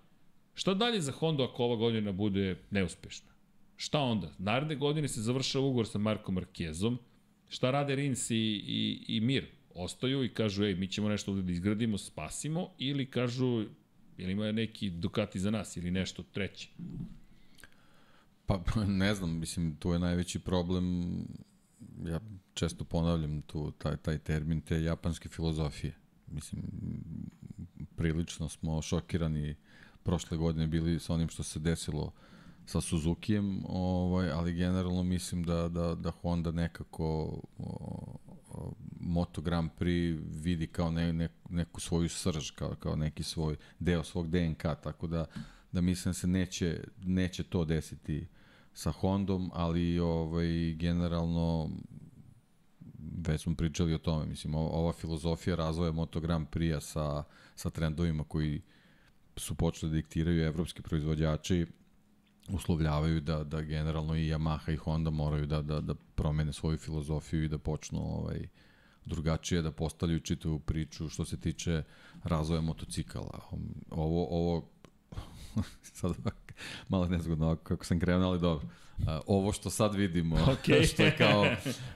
šta 0.54 0.74
dalje 0.74 1.02
za 1.02 1.12
Honda 1.12 1.44
ako 1.44 1.64
ova 1.64 1.76
godina 1.76 2.12
bude 2.12 2.56
neuspešna? 2.72 3.32
Šta 3.76 4.00
onda? 4.00 4.32
Naredne 4.38 4.76
godine 4.76 5.08
se 5.08 5.22
završava 5.22 5.66
ugovor 5.66 5.88
sa 5.88 5.98
Markom 5.98 6.36
Markezom, 6.36 7.00
šta 7.50 7.72
rade 7.72 7.96
Rins 7.96 8.30
i, 8.30 8.36
i, 8.36 9.06
i 9.08 9.20
Mir? 9.22 9.46
Ostaju 9.76 10.24
i 10.24 10.34
kažu, 10.34 10.64
ej, 10.64 10.76
mi 10.76 10.88
ćemo 10.88 11.10
nešto 11.10 11.32
ovde 11.32 11.44
da 11.44 11.52
izgradimo, 11.52 11.98
spasimo, 11.98 12.70
ili 12.78 13.06
kažu, 13.06 13.66
ili 14.18 14.32
ima 14.32 14.52
neki 14.52 14.90
Ducati 14.90 15.40
za 15.40 15.52
nas, 15.52 15.78
ili 15.78 15.92
nešto 15.92 16.24
treće? 16.24 16.70
Pa, 18.46 18.64
ne 18.88 19.16
znam, 19.16 19.40
mislim, 19.40 19.76
tu 19.76 19.92
je 19.92 20.00
najveći 20.00 20.40
problem 20.40 21.18
ja 22.06 22.20
često 22.54 22.84
ponavljam 22.84 23.42
tu 23.42 23.72
taj, 23.72 23.98
taj 23.98 24.18
termin 24.18 24.62
te 24.62 24.84
japanske 24.84 25.30
filozofije. 25.30 25.96
Mislim, 26.28 26.62
prilično 27.96 28.50
smo 28.50 28.82
šokirani 28.82 29.56
prošle 30.04 30.38
godine 30.38 30.68
bili 30.68 31.00
sa 31.00 31.14
onim 31.14 31.30
što 31.30 31.44
se 31.44 31.60
desilo 31.60 32.12
sa 32.66 32.82
Suzukijem, 32.82 33.64
ovaj, 33.68 34.32
ali 34.32 34.54
generalno 34.54 35.04
mislim 35.04 35.44
da, 35.44 35.70
da, 35.70 35.96
da 35.96 36.12
Honda 36.12 36.52
nekako 36.52 37.06
o, 37.58 38.18
o, 38.50 38.74
Moto 39.06 39.42
Grand 39.42 39.70
Prix 39.80 40.20
vidi 40.44 40.68
kao 40.68 40.92
ne, 40.92 41.14
ne, 41.14 41.30
neku 41.50 41.82
svoju 41.82 42.10
srž, 42.10 42.52
kao, 42.52 42.76
kao 42.76 42.96
neki 42.96 43.24
svoj 43.24 43.56
deo 43.80 44.04
svog 44.04 44.30
DNK, 44.30 44.62
tako 44.62 45.08
da, 45.08 45.26
da 45.72 45.82
mislim 45.82 46.10
da 46.10 46.14
se 46.14 46.28
neće, 46.28 46.84
neće 47.04 47.44
to 47.44 47.66
desiti 47.66 48.28
sa 48.74 48.92
Hondom, 48.92 49.52
ali 49.54 50.00
ovaj, 50.00 50.74
generalno 50.74 51.70
već 53.28 53.42
smo 53.42 53.56
pričali 53.56 53.94
o 53.94 53.98
tome, 53.98 54.26
mislim, 54.26 54.56
ova 54.56 54.94
filozofija 54.94 55.56
razvoja 55.56 55.92
Moto 55.92 56.20
Grand 56.20 56.48
Prix-a 56.48 56.80
sa, 56.80 57.24
sa 57.56 57.70
trendovima 57.70 58.24
koji 58.24 58.62
su 59.38 59.56
počeli 59.56 59.90
da 59.92 59.96
diktiraju 59.96 60.44
evropski 60.44 60.82
proizvođači, 60.82 61.66
uslovljavaju 62.50 63.22
da, 63.22 63.44
da 63.44 63.62
generalno 63.62 64.16
i 64.16 64.32
Yamaha 64.32 64.74
i 64.74 64.76
Honda 64.76 65.10
moraju 65.10 65.46
da, 65.46 65.62
da, 65.62 65.82
da 65.82 65.96
promene 65.96 66.54
svoju 66.54 66.78
filozofiju 66.78 67.44
i 67.44 67.48
da 67.48 67.58
počnu 67.58 68.00
ovaj, 68.00 68.48
drugačije 69.06 69.62
da 69.62 69.72
postavljaju 69.72 70.20
čitavu 70.20 70.60
priču 70.60 71.10
što 71.10 71.26
se 71.26 71.40
tiče 71.40 71.84
razvoja 72.24 72.62
motocikala. 72.62 73.40
Ovo, 73.90 74.28
ovo 74.30 74.70
sad 76.00 76.16
malo 76.90 77.08
nezgodno 77.08 77.56
kako 77.56 77.86
sam 77.86 78.00
krenuo, 78.00 78.30
ali 78.30 78.40
dobro. 78.40 78.68
Ovo 79.28 79.52
što 79.52 79.70
sad 79.70 79.96
vidimo, 79.96 80.36
okay. 80.54 80.94
što 80.94 81.04
je 81.04 81.18
kao 81.18 81.46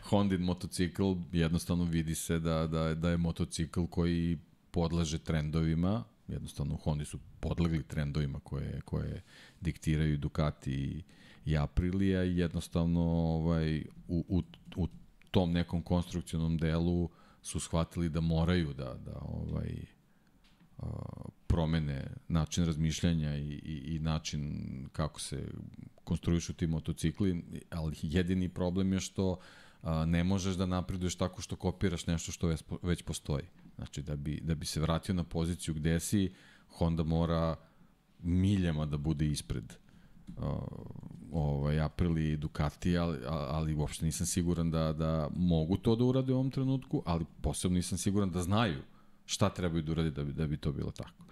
Hondin 0.03 0.41
motocikl, 0.41 1.13
jednostavno 1.31 1.83
vidi 1.83 2.15
se 2.15 2.39
da, 2.39 2.67
da, 2.67 2.95
da 2.95 3.09
je 3.09 3.17
motocikl 3.17 3.85
koji 3.85 4.37
podlaže 4.71 5.17
trendovima, 5.17 6.03
jednostavno 6.27 6.75
Hondi 6.75 7.05
su 7.05 7.19
podlegli 7.39 7.83
trendovima 7.83 8.39
koje, 8.39 8.81
koje 8.85 9.23
diktiraju 9.61 10.17
Ducati 10.17 10.71
i, 10.71 11.03
i 11.45 11.57
Aprilia 11.57 12.23
i 12.23 12.37
jednostavno 12.37 13.01
ovaj, 13.01 13.83
u, 14.07 14.25
u, 14.27 14.43
u 14.75 14.87
tom 15.31 15.51
nekom 15.51 15.81
konstrukcionom 15.81 16.57
delu 16.57 17.09
su 17.41 17.59
shvatili 17.59 18.09
da 18.09 18.21
moraju 18.21 18.73
da, 18.73 18.93
da 18.93 19.19
ovaj, 19.21 19.85
promene 21.47 22.07
način 22.27 22.65
razmišljanja 22.65 23.37
i, 23.37 23.51
i, 23.51 23.95
i 23.95 23.99
način 23.99 24.63
kako 24.91 25.19
se 25.19 25.47
konstruišu 26.03 26.53
ti 26.53 26.67
motocikli, 26.67 27.43
ali 27.69 27.95
jedini 28.01 28.49
problem 28.49 28.93
je 28.93 28.99
što 28.99 29.39
a, 29.81 30.05
ne 30.05 30.23
možeš 30.23 30.55
da 30.55 30.65
napreduješ 30.65 31.15
tako 31.15 31.41
što 31.41 31.55
kopiraš 31.55 32.07
nešto 32.07 32.31
što 32.31 32.47
već, 32.47 32.63
već 32.81 33.01
postoji. 33.01 33.43
Znači, 33.75 34.01
da 34.01 34.15
bi, 34.15 34.39
da 34.43 34.55
bi 34.55 34.65
se 34.65 34.81
vratio 34.81 35.15
na 35.15 35.23
poziciju 35.23 35.73
gde 35.73 35.99
si, 35.99 36.33
Honda 36.69 37.03
mora 37.03 37.55
miljama 38.19 38.85
da 38.85 38.97
bude 38.97 39.27
ispred 39.27 39.73
ovaj, 41.31 41.79
Aprili 41.79 42.31
i 42.31 42.37
Ducati, 42.37 42.97
ali, 42.97 43.17
ali 43.27 43.73
uopšte 43.73 44.05
nisam 44.05 44.27
siguran 44.27 44.71
da, 44.71 44.93
da 44.93 45.29
mogu 45.35 45.77
to 45.77 45.95
da 45.95 46.03
urade 46.03 46.33
u 46.33 46.35
ovom 46.35 46.51
trenutku, 46.51 47.03
ali 47.05 47.25
posebno 47.41 47.75
nisam 47.75 47.97
siguran 47.97 48.31
da 48.31 48.41
znaju 48.41 48.81
šta 49.25 49.49
trebaju 49.49 49.83
da 49.83 49.91
uradi 49.91 50.11
da 50.11 50.23
bi, 50.23 50.33
da 50.33 50.47
bi 50.47 50.57
to 50.57 50.71
bilo 50.71 50.91
tako. 50.91 51.23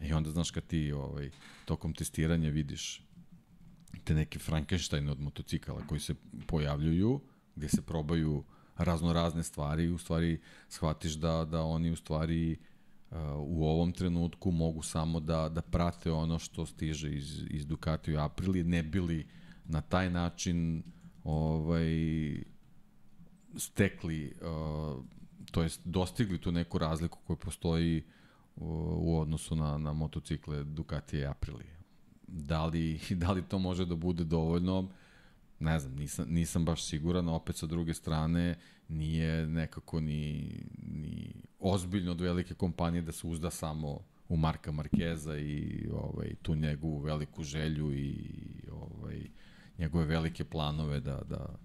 I 0.00 0.12
onda, 0.12 0.30
znaš, 0.30 0.50
kad 0.50 0.66
ti 0.66 0.92
ovaj, 0.92 1.30
tokom 1.64 1.94
testiranja 1.94 2.50
vidiš 2.50 3.02
te 4.04 4.14
neke 4.14 4.38
Frankenstein 4.38 5.08
od 5.08 5.20
motocikala 5.20 5.86
koji 5.86 6.00
se 6.00 6.14
pojavljuju, 6.46 7.20
gde 7.56 7.68
se 7.68 7.82
probaju 7.82 8.44
razno 8.76 9.12
razne 9.12 9.42
stvari 9.42 9.88
u 9.88 9.98
stvari 9.98 10.40
shvatiš 10.68 11.12
da, 11.12 11.44
da 11.44 11.62
oni 11.62 11.90
u 11.90 11.96
stvari 11.96 12.52
uh, 12.52 12.71
u 13.38 13.66
ovom 13.66 13.92
trenutku 13.92 14.50
mogu 14.50 14.82
samo 14.82 15.20
da, 15.20 15.48
da 15.48 15.62
prate 15.62 16.12
ono 16.12 16.38
što 16.38 16.66
stiže 16.66 17.12
iz, 17.12 17.44
iz 17.50 17.66
Ducati 17.66 18.14
u 18.14 18.20
Aprili, 18.20 18.64
ne 18.64 18.82
bili 18.82 19.26
na 19.64 19.80
taj 19.80 20.10
način 20.10 20.82
ovaj, 21.24 21.86
stekli, 23.56 24.34
uh, 24.40 25.04
to 25.50 25.62
jest 25.62 25.80
dostigli 25.84 26.40
tu 26.40 26.52
neku 26.52 26.78
razliku 26.78 27.18
koja 27.26 27.36
postoji 27.36 28.02
u, 28.56 28.66
u 28.96 29.20
odnosu 29.20 29.56
na, 29.56 29.78
na 29.78 29.92
motocikle 29.92 30.64
Ducati 30.64 31.18
i 31.18 31.26
Aprilia. 31.26 31.76
Da 32.26 32.66
li, 32.66 33.00
da 33.22 33.32
li 33.32 33.42
to 33.42 33.58
može 33.58 33.86
da 33.86 33.96
bude 33.96 34.24
dovoljno? 34.24 34.88
Ne 35.62 35.78
znam, 35.78 35.94
nisam, 35.94 36.26
nisam 36.28 36.64
baš 36.64 36.84
siguran, 36.84 37.28
opet 37.28 37.56
sa 37.56 37.66
druge 37.66 37.94
strane 37.94 38.58
nije 38.88 39.46
nekako 39.46 40.00
ni, 40.00 40.56
ni 40.82 41.34
ozbiljno 41.58 42.10
od 42.10 42.20
velike 42.20 42.54
kompanije 42.54 43.02
da 43.02 43.12
se 43.12 43.26
uzda 43.26 43.50
samo 43.50 43.98
u 44.28 44.36
Marka 44.36 44.72
Markeza 44.72 45.38
i 45.38 45.86
ovaj, 45.92 46.34
tu 46.42 46.54
njegovu 46.54 46.98
veliku 46.98 47.42
želju 47.42 47.94
i 47.94 48.18
ovaj, 48.72 49.30
njegove 49.78 50.04
velike 50.04 50.44
planove 50.44 51.00
da, 51.00 51.20
da 51.28 51.58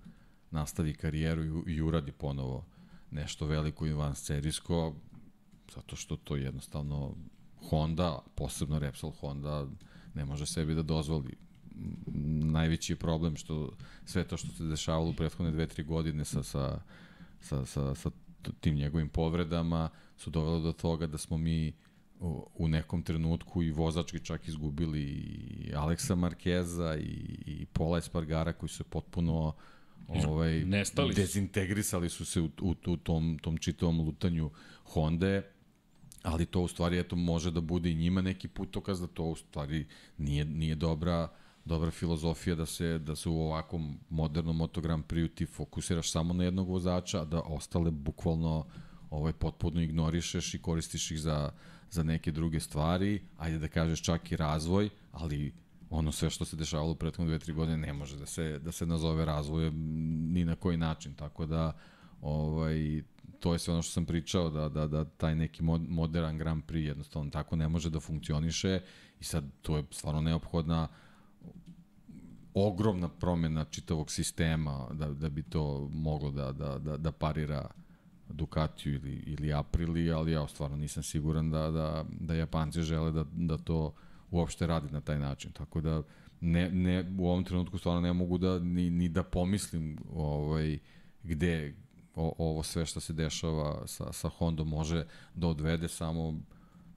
nastavi 0.51 0.93
karijeru 0.93 1.43
i, 1.43 1.73
i 1.73 1.81
uradi 1.81 2.11
ponovo 2.11 2.65
nešto 3.11 3.45
veliko 3.45 3.87
i 3.87 3.93
van 3.93 4.15
serijsko, 4.15 4.95
zato 5.75 5.95
što 5.95 6.15
to 6.15 6.35
jednostavno 6.35 7.15
Honda, 7.69 8.19
posebno 8.35 8.79
Repsol 8.79 9.11
Honda, 9.11 9.67
ne 10.13 10.25
može 10.25 10.45
sebi 10.45 10.75
da 10.75 10.81
dozvoli. 10.81 11.46
Najveći 12.43 12.95
problem 12.95 13.35
što 13.35 13.71
sve 14.05 14.23
to 14.23 14.37
što 14.37 14.47
se 14.47 14.63
dešavalo 14.63 15.09
u 15.09 15.13
prethodne 15.13 15.51
dve, 15.51 15.67
tri 15.67 15.83
godine 15.83 16.25
sa, 16.25 16.43
sa, 16.43 16.79
sa, 17.39 17.65
sa, 17.65 17.95
sa 17.95 18.09
tim 18.59 18.75
njegovim 18.75 19.09
povredama 19.09 19.89
su 20.17 20.29
dovelo 20.29 20.59
do 20.59 20.71
toga 20.71 21.07
da 21.07 21.17
smo 21.17 21.37
mi 21.37 21.73
u, 22.55 22.67
nekom 22.67 23.03
trenutku 23.03 23.63
i 23.63 23.71
vozački 23.71 24.19
čak 24.19 24.47
izgubili 24.47 25.01
i 25.01 25.71
Aleksa 25.75 26.15
Markeza 26.15 26.95
i, 26.95 27.39
i 27.45 27.65
Pola 27.65 27.97
Espargara 27.97 28.53
koji 28.53 28.69
su 28.69 28.83
potpuno 28.83 29.55
ovaj, 30.07 30.65
Nestali 30.65 31.13
su. 31.13 31.21
dezintegrisali 31.21 32.09
su 32.09 32.25
se 32.25 32.41
u, 32.41 32.49
u, 32.61 32.75
u 32.87 32.97
tom, 32.97 33.39
tom 33.41 33.57
čitavom 33.57 33.99
lutanju 33.99 34.51
Honda 34.83 35.41
ali 36.23 36.45
to 36.45 36.61
u 36.61 36.67
stvari 36.67 36.99
eto 36.99 37.15
može 37.15 37.51
da 37.51 37.61
bude 37.61 37.91
i 37.91 37.95
njima 37.95 38.21
neki 38.21 38.47
putokaz 38.47 39.01
da 39.01 39.07
to 39.07 39.23
u 39.23 39.35
stvari 39.35 39.87
nije 40.17 40.45
nije 40.45 40.75
dobra 40.75 41.27
dobra 41.67 41.91
filozofija 41.91 42.55
da 42.55 42.65
se 42.65 42.99
da 42.99 43.15
se 43.15 43.29
u 43.29 43.41
ovakvom 43.41 43.99
modernom 44.09 44.57
Moto 44.57 44.81
Grand 44.81 45.03
ti 45.35 45.45
fokusiraš 45.45 46.11
samo 46.11 46.33
na 46.33 46.43
jednog 46.43 46.69
vozača, 46.69 47.21
a 47.21 47.25
da 47.25 47.41
ostale 47.41 47.91
bukvalno 47.91 48.65
ovaj 49.09 49.33
potpuno 49.33 49.81
ignorišeš 49.81 50.53
i 50.53 50.61
koristiš 50.61 51.11
ih 51.11 51.19
za 51.19 51.51
za 51.89 52.03
neke 52.03 52.31
druge 52.31 52.59
stvari, 52.59 53.21
ajde 53.37 53.59
da 53.59 53.67
kažeš 53.67 54.01
čak 54.01 54.31
i 54.31 54.35
razvoj, 54.35 54.89
ali 55.11 55.53
ono 55.89 56.11
sve 56.11 56.29
što 56.29 56.45
se 56.45 56.55
dešavalo 56.55 56.91
u 56.91 56.95
prethodne 56.95 57.29
dve, 57.29 57.39
tri 57.39 57.53
godine 57.53 57.77
ne 57.77 57.93
može 57.93 58.17
da 58.17 58.25
se, 58.25 58.59
da 58.59 58.71
se 58.71 58.85
nazove 58.85 59.25
razvojem 59.25 59.73
ni 60.33 60.45
na 60.45 60.55
koji 60.55 60.77
način, 60.77 61.13
tako 61.13 61.45
da 61.45 61.77
ovaj, 62.21 63.03
to 63.39 63.53
je 63.53 63.59
sve 63.59 63.73
ono 63.73 63.81
što 63.81 63.91
sam 63.91 64.05
pričao, 64.05 64.49
da, 64.49 64.69
da, 64.69 64.87
da 64.87 65.05
taj 65.05 65.35
neki 65.35 65.63
modern 65.63 66.37
Grand 66.37 66.63
Prix 66.63 66.87
jednostavno 66.87 67.31
tako 67.31 67.55
ne 67.55 67.67
može 67.67 67.89
da 67.89 67.99
funkcioniše. 67.99 68.81
I 69.19 69.23
sad 69.23 69.43
to 69.61 69.77
je 69.77 69.83
stvarno 69.91 70.21
neophodna 70.21 70.87
ogromna 72.65 73.09
promena 73.09 73.65
čitavog 73.65 74.11
sistema 74.11 74.87
da, 74.93 75.07
da 75.07 75.29
bi 75.29 75.43
to 75.43 75.89
moglo 75.91 76.31
da, 76.31 76.51
da, 76.51 76.77
da, 76.77 76.97
da 76.97 77.11
parira 77.11 77.69
Ducatiju 78.29 78.95
ili, 78.95 79.23
ili 79.25 79.53
Aprili, 79.53 80.11
ali 80.11 80.31
ja 80.31 80.47
stvarno 80.47 80.77
nisam 80.77 81.03
siguran 81.03 81.51
da, 81.51 81.71
da, 81.71 82.05
da 82.19 82.33
Japanci 82.33 82.81
žele 82.81 83.11
da, 83.11 83.25
da 83.31 83.57
to 83.57 83.93
uopšte 84.31 84.67
radi 84.67 84.91
na 84.91 85.01
taj 85.01 85.19
način. 85.19 85.51
Tako 85.51 85.81
da 85.81 86.03
ne, 86.41 86.71
ne, 86.71 87.15
u 87.19 87.27
ovom 87.29 87.43
trenutku 87.43 87.77
stvarno 87.77 88.01
ne 88.01 88.13
mogu 88.13 88.37
da 88.37 88.59
ni, 88.59 88.89
ni 88.89 89.09
da 89.09 89.23
pomislim 89.23 89.97
ovaj, 90.13 90.79
gde 91.23 91.75
o, 92.15 92.33
ovo 92.37 92.63
sve 92.63 92.85
što 92.85 92.99
se 92.99 93.13
dešava 93.13 93.87
sa, 93.87 94.13
sa 94.13 94.29
Hondom 94.29 94.67
može 94.67 95.05
da 95.33 95.47
odvede 95.47 95.87
samo 95.87 96.39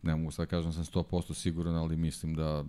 ne 0.02 0.16
mogu 0.16 0.30
sad 0.30 0.46
da 0.46 0.50
kažem 0.50 0.72
sam 0.72 0.84
100% 0.84 1.34
siguran, 1.34 1.74
ali 1.74 1.96
mislim 1.96 2.34
da, 2.34 2.64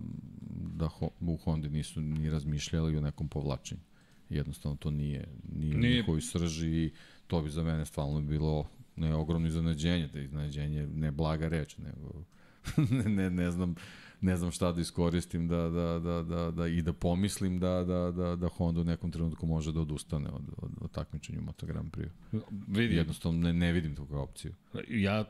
da 0.74 0.88
u 1.20 1.36
Hondi 1.36 1.68
nisu 1.68 2.00
ni 2.00 2.30
razmišljali 2.30 2.96
o 2.96 3.00
nekom 3.00 3.28
povlačenju. 3.28 3.80
Jednostavno 4.28 4.76
to 4.76 4.90
nije, 4.90 5.28
nije, 5.52 5.76
nije. 5.76 5.96
njihovi 5.96 6.20
srži 6.20 6.68
i 6.68 6.92
to 7.26 7.42
bi 7.42 7.50
za 7.50 7.62
mene 7.62 7.86
stvarno 7.86 8.20
bilo 8.20 8.66
ne 8.96 9.14
ogromno 9.14 9.48
iznenađenje, 9.48 10.08
da 10.08 10.20
iznenađenje 10.20 10.86
ne 10.86 11.10
blaga 11.10 11.48
reč, 11.48 11.76
nego 11.78 12.24
ne, 12.96 13.04
ne, 13.04 13.30
ne 13.30 13.50
znam 13.50 13.74
ne 14.22 14.36
znam 14.36 14.50
šta 14.50 14.72
da 14.72 14.80
iskoristim 14.80 15.48
da, 15.48 15.68
da, 15.68 15.98
da, 15.98 16.22
da, 16.22 16.50
da 16.50 16.66
i 16.66 16.82
da 16.82 16.92
pomislim 16.92 17.58
da, 17.58 17.84
da, 17.84 18.10
da, 18.10 18.36
da 18.36 18.48
Honda 18.48 18.80
u 18.80 18.84
nekom 18.84 19.10
trenutku 19.10 19.46
može 19.46 19.72
da 19.72 19.80
odustane 19.80 20.30
od, 20.30 20.42
od, 20.56 20.70
od 20.80 20.90
takmičenja 20.90 21.38
u 21.38 21.42
Moto 21.42 21.66
Grand 21.66 21.90
Prix. 21.90 22.10
Vidim. 22.68 22.96
Jednostavno 22.96 23.38
ne, 23.38 23.52
ne 23.52 23.72
vidim 23.72 23.96
tu 23.96 24.06
opciju. 24.10 24.54
Ja 24.88 25.24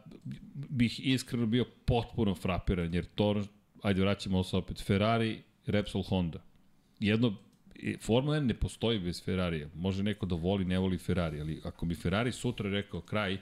bih 0.55 1.01
iskreno 1.07 1.47
bio 1.47 1.65
potpuno 1.85 2.35
frapiran, 2.35 2.95
jer 2.95 3.05
to, 3.05 3.43
ajde 3.83 4.01
vraćamo 4.01 4.45
se 4.45 4.57
opet, 4.57 4.85
Ferrari, 4.87 5.43
Repsol, 5.67 6.03
Honda. 6.03 6.43
Jedno 7.01 7.37
Formula 8.01 8.37
1 8.37 8.41
ne 8.41 8.55
postoji 8.55 8.99
bez 8.99 9.25
Ferrarija. 9.25 9.69
Može 9.75 10.03
neko 10.03 10.27
da 10.27 10.35
voli, 10.35 10.65
ne 10.65 10.79
voli 10.79 10.99
Ferrari, 10.99 11.41
ali 11.41 11.61
ako 11.65 11.87
bi 11.87 11.95
Ferrari 11.95 12.33
sutra 12.33 12.71
rekao 12.71 13.01
kraj, 13.01 13.39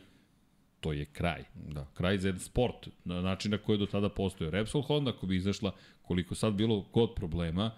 to 0.81 0.93
je 0.93 1.05
kraj. 1.05 1.44
Da. 1.55 1.86
Kraj 1.94 2.19
za 2.19 2.28
jedan 2.28 2.40
sport, 2.40 2.89
na 3.05 3.20
način 3.20 3.51
na 3.51 3.59
koji 3.59 3.74
je 3.74 3.78
do 3.78 3.86
tada 3.86 4.09
postoje. 4.09 4.51
Repsol 4.51 4.82
Honda, 4.82 5.11
ako 5.11 5.27
bi 5.27 5.36
izašla, 5.36 5.73
koliko 6.02 6.35
sad 6.35 6.55
bilo 6.55 6.82
kod 6.82 7.15
problema, 7.16 7.70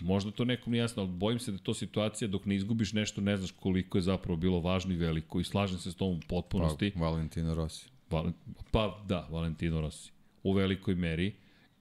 možda 0.00 0.30
to 0.30 0.44
nekom 0.44 0.74
jasno, 0.74 1.02
ali 1.02 1.12
bojim 1.12 1.38
se 1.38 1.50
da 1.50 1.56
je 1.56 1.62
to 1.62 1.74
situacija 1.74 2.28
dok 2.28 2.46
ne 2.46 2.54
izgubiš 2.54 2.92
nešto, 2.92 3.20
ne 3.20 3.36
znaš 3.36 3.50
koliko 3.50 3.98
je 3.98 4.02
zapravo 4.02 4.36
bilo 4.36 4.60
važno 4.60 4.94
i 4.94 4.96
veliko 4.96 5.40
i 5.40 5.44
slažem 5.44 5.78
se 5.78 5.92
s 5.92 5.96
tom 5.96 6.10
u 6.16 6.20
potpunosti. 6.28 6.92
Pa, 6.94 7.00
Valentino 7.00 7.54
Rossi. 7.54 7.88
Val, 8.10 8.32
pa 8.70 9.02
da, 9.08 9.28
Valentino 9.30 9.80
Rossi. 9.80 10.12
U 10.42 10.52
velikoj 10.52 10.94
meri. 10.94 11.34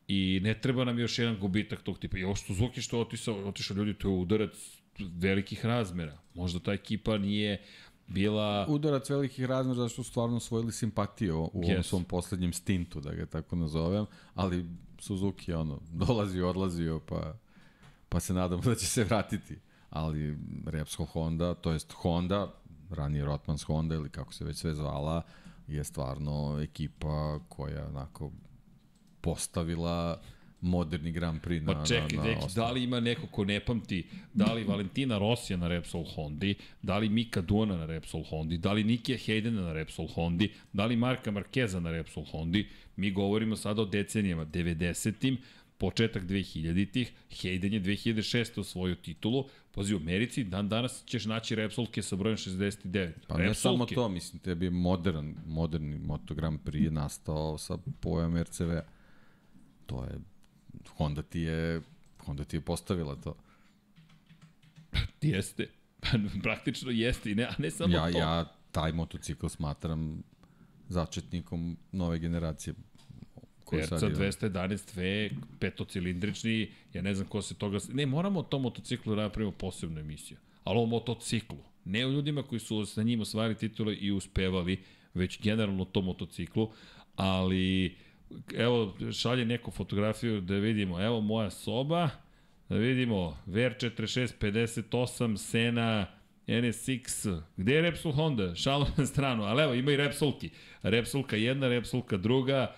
I 0.07 0.39
ne 0.43 0.53
treba 0.53 0.83
nam 0.83 0.99
još 0.99 1.19
jedan 1.19 1.37
gubitak 1.39 1.81
tog 1.81 1.99
tipa. 1.99 2.17
I 2.17 2.23
ovo 2.23 2.35
što 2.35 2.53
Zuki 2.53 2.81
što 2.81 2.99
otišao, 2.99 3.35
otišao 3.47 3.75
ljudi, 3.75 3.93
to 3.93 4.09
je 4.09 4.15
udarac 4.15 4.81
velikih 4.99 5.65
razmera. 5.65 6.17
Možda 6.33 6.59
ta 6.59 6.73
ekipa 6.73 7.17
nije 7.17 7.61
bila... 8.13 8.65
Udarac 8.69 9.09
velikih 9.09 9.45
razmera 9.45 9.75
zato 9.75 9.89
što 9.89 10.03
su 10.03 10.09
stvarno 10.09 10.37
osvojili 10.37 10.71
simpatiju 10.71 11.49
u 11.53 11.61
yes. 11.61 11.71
ovom 11.71 11.83
svom 11.83 12.03
poslednjem 12.03 12.53
stintu, 12.53 13.01
da 13.01 13.13
ga 13.13 13.25
tako 13.25 13.55
nazovem, 13.55 14.05
ali 14.35 14.65
Suzuki 14.99 15.53
ono, 15.53 15.79
dolazi, 16.07 16.41
odlazio, 16.41 16.99
pa, 16.99 17.33
pa 18.09 18.19
se 18.19 18.33
nadamo 18.33 18.61
da 18.61 18.75
će 18.75 18.85
se 18.85 19.03
vratiti. 19.03 19.59
Ali 19.89 20.37
Repsol 20.65 21.05
Honda, 21.05 21.53
to 21.53 21.71
jest 21.71 21.91
Honda, 21.91 22.53
ranije 22.89 23.25
Rotmans 23.25 23.63
Honda 23.63 23.95
ili 23.95 24.09
kako 24.09 24.33
se 24.33 24.45
već 24.45 24.57
sve 24.57 24.73
zvala, 24.73 25.21
je 25.67 25.83
stvarno 25.83 26.59
ekipa 26.61 27.39
koja 27.49 27.87
onako 27.87 28.31
postavila 29.21 30.21
moderni 30.61 31.11
Grand 31.11 31.41
Prix 31.41 31.65
na, 31.65 31.73
pa 31.73 31.85
čekaj, 31.85 32.17
na, 32.17 32.23
na 32.23 32.29
deki, 32.29 32.55
da 32.55 32.71
li 32.71 32.83
ima 32.83 32.99
neko 32.99 33.27
ko 33.27 33.45
ne 33.45 33.59
pamti, 33.59 34.03
da 34.33 34.53
li 34.53 34.63
Valentina 34.63 35.17
Rosija 35.17 35.57
na 35.57 35.67
Repsol 35.67 36.03
Hondi, 36.15 36.55
da 36.81 36.97
li 36.97 37.09
Mika 37.09 37.41
Duona 37.41 37.77
na 37.77 37.85
Repsol 37.85 38.23
Hondi, 38.23 38.57
da 38.57 38.73
li 38.73 38.83
Nikija 38.83 39.17
Hejdena 39.17 39.61
na 39.61 39.73
Repsol 39.73 40.07
Hondi, 40.07 40.51
da 40.73 40.85
li 40.85 40.95
Marka 40.95 41.31
Markeza 41.31 41.79
na 41.79 41.91
Repsol 41.91 42.25
Hondi, 42.25 42.67
mi 42.95 43.11
govorimo 43.11 43.55
sada 43.55 43.81
o 43.81 43.85
decenijama, 43.85 44.45
90-im, 44.45 45.37
početak 45.77 46.23
2000-ih, 46.23 47.11
Hayden 47.29 47.73
je 47.73 47.81
2006. 47.81 48.59
osvojio 48.59 48.95
titulu, 48.95 49.45
Pazi, 49.71 49.93
u 49.93 49.97
Americi 49.97 50.43
dan 50.43 50.69
danas 50.69 51.03
ćeš 51.05 51.25
naći 51.25 51.55
Repsolke 51.55 52.01
sa 52.01 52.15
brojem 52.15 52.37
69. 52.37 53.11
Pa 53.27 53.37
Repsolke. 53.37 53.47
ne 53.47 53.53
samo 53.53 53.85
to, 53.85 54.09
mislim, 54.09 54.39
tebi 54.39 54.65
je 54.65 54.69
modern, 54.69 55.35
moderni 55.45 55.99
Moto 55.99 56.33
Grand 56.33 56.59
Prix 56.65 56.91
nastao 56.91 57.57
sa 57.57 57.77
pojom 57.99 58.37
RCV. 58.37 58.71
To 59.85 60.03
je, 60.03 60.19
Honda 60.89 61.21
ti 61.21 61.39
je, 61.39 61.81
Honda 62.25 62.43
ti 62.43 62.57
je 62.57 62.61
postavila 62.61 63.15
to. 63.15 63.35
jeste. 65.21 65.67
Praktično 66.43 66.91
jeste, 66.91 67.31
i 67.31 67.35
ne, 67.35 67.43
a 67.43 67.53
ne 67.57 67.71
samo 67.71 67.93
ja, 67.93 68.11
to. 68.11 68.17
Ja 68.17 68.45
taj 68.71 68.91
motocikl 68.91 69.47
smatram 69.47 70.23
začetnikom 70.89 71.77
nove 71.91 72.19
generacije 72.19 72.73
Terca 73.71 74.09
211 74.09 74.95
V, 74.95 75.29
petocilindrični, 75.59 76.71
ja 76.93 77.01
ne 77.01 77.15
znam 77.15 77.27
ko 77.27 77.41
se 77.41 77.55
toga... 77.55 77.79
Ne, 77.93 78.05
moramo 78.05 78.39
o 78.39 78.43
tom 78.43 78.61
motociklu 78.61 79.15
da 79.15 79.21
napravimo 79.21 79.51
posebnu 79.51 79.99
emisiju. 79.99 80.37
Ali 80.63 80.79
o 80.79 80.85
motociklu. 80.85 81.57
Ne 81.85 82.05
o 82.05 82.09
ljudima 82.09 82.43
koji 82.43 82.59
su 82.59 82.85
sa 82.85 83.03
njim 83.03 83.21
osvajali 83.21 83.55
titule 83.55 83.95
i 83.95 84.11
uspevali, 84.11 84.83
već 85.13 85.41
generalno 85.41 85.81
o 85.81 85.85
tom 85.85 86.05
motociklu. 86.05 86.71
Ali, 87.15 87.95
evo, 88.57 88.97
šalje 89.13 89.45
neku 89.45 89.71
fotografiju 89.71 90.41
da 90.41 90.55
vidimo. 90.55 91.01
Evo 91.01 91.21
moja 91.21 91.49
soba, 91.49 92.09
da 92.69 92.75
vidimo, 92.75 93.37
VR46 93.47 94.31
58, 94.39 95.37
Sena, 95.37 96.07
NSX, 96.47 97.41
gde 97.57 97.73
je 97.73 97.81
Repsol 97.81 98.11
Honda? 98.11 98.55
Šalo 98.55 98.87
na 98.97 99.05
stranu, 99.05 99.43
ali 99.43 99.63
evo, 99.63 99.73
ima 99.73 99.91
i 99.91 99.97
Repsolki. 99.97 100.49
Repsolka 100.83 101.35
jedna, 101.35 101.67
Repsolka 101.67 102.17
druga, 102.17 102.75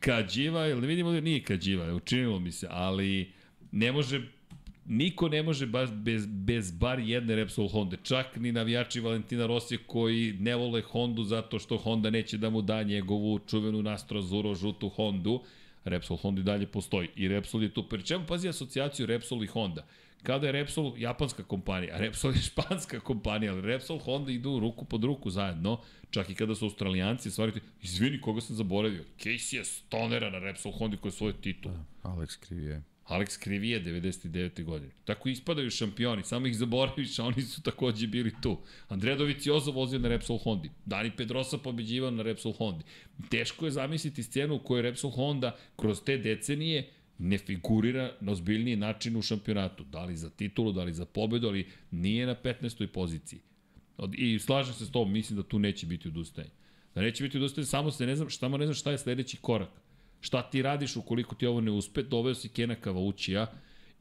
Kađiva, 0.00 0.68
ili 0.68 0.80
ne 0.80 0.86
vidimo 0.86 1.12
da 1.12 1.20
nije 1.20 1.42
Kađiva, 1.42 1.94
učinilo 1.94 2.38
mi 2.38 2.52
se, 2.52 2.66
ali 2.70 3.32
ne 3.72 3.92
može 3.92 4.22
Niko 4.86 5.28
ne 5.28 5.42
može 5.42 5.66
baš 5.66 5.90
bez, 5.92 6.26
bez 6.26 6.70
bar 6.70 6.98
jedne 6.98 7.36
Repsol 7.36 7.68
Honda, 7.68 7.96
čak 7.96 8.36
ni 8.36 8.52
navijači 8.52 9.00
Valentina 9.00 9.46
Rosija 9.46 9.78
koji 9.86 10.32
ne 10.40 10.54
vole 10.54 10.82
Hondu 10.82 11.24
zato 11.24 11.58
što 11.58 11.76
Honda 11.76 12.10
neće 12.10 12.38
da 12.38 12.50
mu 12.50 12.62
da 12.62 12.82
njegovu 12.82 13.38
čuvenu 13.38 13.82
Nastro 13.82 14.18
Azuro 14.18 14.54
žutu 14.54 14.88
Hondu. 14.88 15.42
Repsol 15.84 16.16
Honda 16.16 16.40
i 16.40 16.44
dalje 16.44 16.66
postoji 16.66 17.08
i 17.16 17.28
Repsol 17.28 17.62
je 17.62 17.74
tu. 17.74 17.88
Pri 17.88 18.02
čemu 18.02 18.26
pazi 18.26 18.48
asocijaciju 18.48 19.06
Repsol 19.06 19.44
i 19.44 19.46
Honda? 19.46 19.86
Kada 20.22 20.46
je 20.46 20.52
Repsol 20.52 20.94
japanska 20.98 21.42
kompanija, 21.42 21.94
a 21.94 21.98
Repsol 21.98 22.32
je 22.32 22.42
španska 22.50 23.00
kompanija, 23.00 23.52
ali 23.52 23.60
Repsol 23.62 23.98
Honda 23.98 24.32
idu 24.32 24.58
ruku 24.60 24.84
pod 24.84 25.04
ruku 25.04 25.30
zajedno, 25.30 25.80
čak 26.10 26.30
i 26.30 26.34
kada 26.34 26.54
su 26.54 26.64
australijanci, 26.64 27.30
stvarite, 27.30 27.60
izvini 27.82 28.20
koga 28.20 28.40
sam 28.40 28.56
zaboravio, 28.56 29.04
Casey 29.18 29.56
je 29.56 29.64
stonera 29.64 30.30
na 30.30 30.38
Repsol 30.38 30.72
Honda 30.72 30.96
koji 30.96 31.10
je 31.10 31.16
svoj 31.16 31.32
titul. 31.32 31.72
Da, 31.72 31.84
Alex 32.02 32.38
Krivije. 32.40 32.82
Alex 33.06 33.38
Krivije 33.38 33.84
99. 33.84 34.64
godine. 34.64 34.92
Tako 35.04 35.28
ispadaju 35.28 35.70
šampioni, 35.70 36.22
samo 36.22 36.46
ih 36.46 36.56
zaboraviš, 36.56 37.18
a 37.18 37.24
oni 37.24 37.42
su 37.42 37.62
takođe 37.62 38.06
bili 38.06 38.32
tu. 38.42 38.58
Andrea 38.88 39.16
Doviciozo 39.16 39.70
vozio 39.70 39.98
na 39.98 40.08
Repsol 40.08 40.38
Hondi. 40.38 40.70
Dani 40.84 41.10
Pedrosa 41.16 41.58
pobeđivao 41.58 42.10
na 42.10 42.22
Repsol 42.22 42.52
Hondi. 42.52 42.84
Teško 43.30 43.64
je 43.64 43.70
zamisliti 43.70 44.22
scenu 44.22 44.54
u 44.54 44.58
kojoj 44.58 44.82
Repsol 44.82 45.10
Honda 45.10 45.56
kroz 45.76 46.02
te 46.04 46.18
decenije 46.18 46.90
ne 47.18 47.38
figurira 47.38 48.12
na 48.20 48.32
ozbiljniji 48.32 48.76
način 48.76 49.16
u 49.16 49.22
šampionatu. 49.22 49.84
Da 49.84 50.04
li 50.04 50.16
za 50.16 50.30
titulu, 50.30 50.72
da 50.72 50.84
li 50.84 50.92
za 50.92 51.04
pobedu, 51.04 51.48
ali 51.48 51.68
nije 51.90 52.26
na 52.26 52.34
15. 52.34 52.86
poziciji. 52.86 53.40
I 54.12 54.38
slažem 54.38 54.74
se 54.74 54.86
s 54.86 54.90
tobom, 54.90 55.12
mislim 55.12 55.36
da 55.36 55.42
tu 55.42 55.58
neće 55.58 55.86
biti 55.86 56.08
odustajanje. 56.08 56.52
Da 56.94 57.02
neće 57.02 57.24
biti 57.24 57.36
odustajanje, 57.36 57.66
samo 57.66 57.90
se 57.90 58.06
ne 58.06 58.16
znam, 58.16 58.30
šta 58.30 58.48
ne 58.48 58.66
znam 58.66 58.74
šta 58.74 58.90
je 58.90 58.98
sledeći 58.98 59.36
korak. 59.36 59.68
Šta 60.24 60.42
ti 60.42 60.62
radiš 60.62 60.96
ukoliko 60.96 61.34
ti 61.34 61.46
ovo 61.46 61.60
ne 61.60 61.70
uspe? 61.70 62.02
Doveo 62.02 62.34
si 62.34 62.48
Kena 62.48 62.74
Kavaučija 62.74 63.46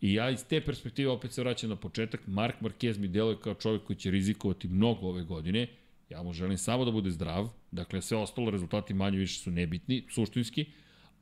i 0.01 0.13
ja 0.13 0.29
iz 0.29 0.45
te 0.45 0.61
perspektive 0.61 1.09
opet 1.11 1.31
se 1.31 1.41
vraćam 1.41 1.69
na 1.69 1.75
početak. 1.75 2.21
Mark 2.27 2.61
Marquez 2.61 2.99
mi 2.99 3.07
deluje 3.07 3.39
kao 3.39 3.53
čovjek 3.53 3.83
koji 3.83 3.97
će 3.97 4.11
rizikovati 4.11 4.67
mnogo 4.67 5.07
ove 5.07 5.23
godine. 5.23 5.67
Ja 6.09 6.23
mu 6.23 6.33
želim 6.33 6.57
samo 6.57 6.85
da 6.85 6.91
bude 6.91 7.11
zdrav. 7.11 7.49
Dakle, 7.71 8.01
sve 8.01 8.17
ostalo 8.17 8.51
rezultati 8.51 8.93
manje 8.93 9.17
više 9.17 9.39
su 9.39 9.51
nebitni, 9.51 10.05
suštinski, 10.09 10.65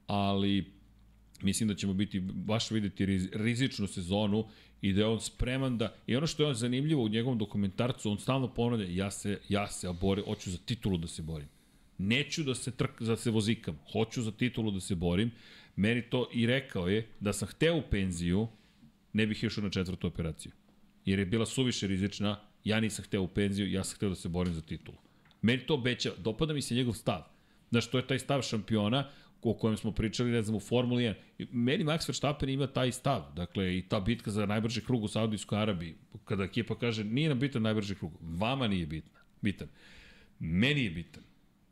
ali 0.07 0.65
mislim 1.41 1.69
da 1.69 1.76
ćemo 1.76 1.94
biti 1.94 2.19
baš 2.19 2.72
videti 2.72 3.06
rizičnu 3.34 3.88
sezonu 3.88 4.45
i 4.82 4.94
da 4.94 5.02
je 5.02 5.07
on 5.07 5.22
spreman 5.22 5.78
da 5.78 5.95
i 6.07 6.15
ono 6.15 6.28
što 6.28 6.44
je 6.44 6.49
on 6.49 6.56
zanimljivo 6.56 7.03
u 7.03 7.10
njegovom 7.10 7.38
dokumentarcu 7.38 8.11
on 8.11 8.19
stalno 8.19 8.53
ponavlja 8.53 8.86
ja 8.90 9.11
se 9.11 9.40
ja 9.49 9.68
se 9.68 9.94
bore 10.02 10.22
hoću 10.22 10.52
za 10.52 10.57
titulu 10.57 10.98
da 10.98 11.07
se 11.07 11.22
borim 11.22 11.48
Neću 12.02 12.44
da 12.44 12.56
se 12.56 12.72
trk, 12.72 13.02
da 13.02 13.15
se 13.15 13.32
vozikam. 13.32 13.80
Hoću 13.91 14.22
za 14.22 14.32
titulu 14.32 14.72
da 14.72 14.80
se 14.80 14.95
borim. 14.95 15.32
Meni 15.76 16.02
to 16.02 16.30
i 16.34 16.45
rekao 16.45 16.88
je 16.88 17.07
da 17.19 17.34
sam 17.34 17.48
hteo 17.48 17.78
u 17.78 17.84
penziju, 17.91 18.48
ne 19.14 19.28
bih 19.28 19.44
išao 19.44 19.64
na 19.64 19.69
četvrtu 19.69 20.07
operaciju. 20.07 20.52
Jer 21.06 21.19
je 21.19 21.26
bila 21.26 21.45
suviše 21.45 21.88
rizična, 21.88 22.40
ja 22.64 22.80
nisam 22.80 23.06
hteo 23.06 23.22
u 23.22 23.28
penziju, 23.28 23.72
ja 23.72 23.84
sam 23.84 23.95
hteo 23.95 24.10
da 24.10 24.15
se 24.15 24.30
borim 24.30 24.53
za 24.53 24.61
titulu. 24.61 24.98
Meni 25.41 25.65
to 25.65 25.73
obeća, 25.73 26.11
dopada 26.18 26.53
mi 26.53 26.61
se 26.61 26.76
njegov 26.76 26.94
stav. 26.94 27.23
Znaš, 27.69 27.90
to 27.91 27.98
je 27.98 28.07
taj 28.07 28.19
stav 28.19 28.41
šampiona 28.41 29.10
o 29.41 29.53
kojem 29.53 29.78
smo 29.78 29.91
pričali, 29.91 30.32
ne 30.32 30.44
znam, 30.44 30.56
u 30.56 30.60
Formuli 30.60 31.03
1. 31.03 31.48
Meni 31.52 31.84
Max 31.84 32.07
Verstappen 32.10 32.49
ima 32.49 32.68
taj 32.68 32.91
stav. 32.91 33.34
Dakle, 33.36 33.78
i 33.78 33.82
ta 33.90 33.99
bitka 33.99 34.32
za 34.32 34.45
najbrži 34.45 34.82
krug 34.82 35.03
u 35.03 35.07
Saudijskoj 35.07 35.60
Arabiji, 35.60 35.95
kada 36.26 36.44
ekipa 36.44 36.76
kaže, 36.76 37.03
nije 37.03 37.30
nam 37.30 37.40
bitan 37.40 37.61
najbrži 37.61 37.95
krug, 37.95 38.18
vama 38.22 38.68
nije 38.68 38.86
bitna, 38.86 39.19
bitan. 39.41 39.68
Meni 40.40 40.84
je 40.84 40.90
bitan. 40.90 41.23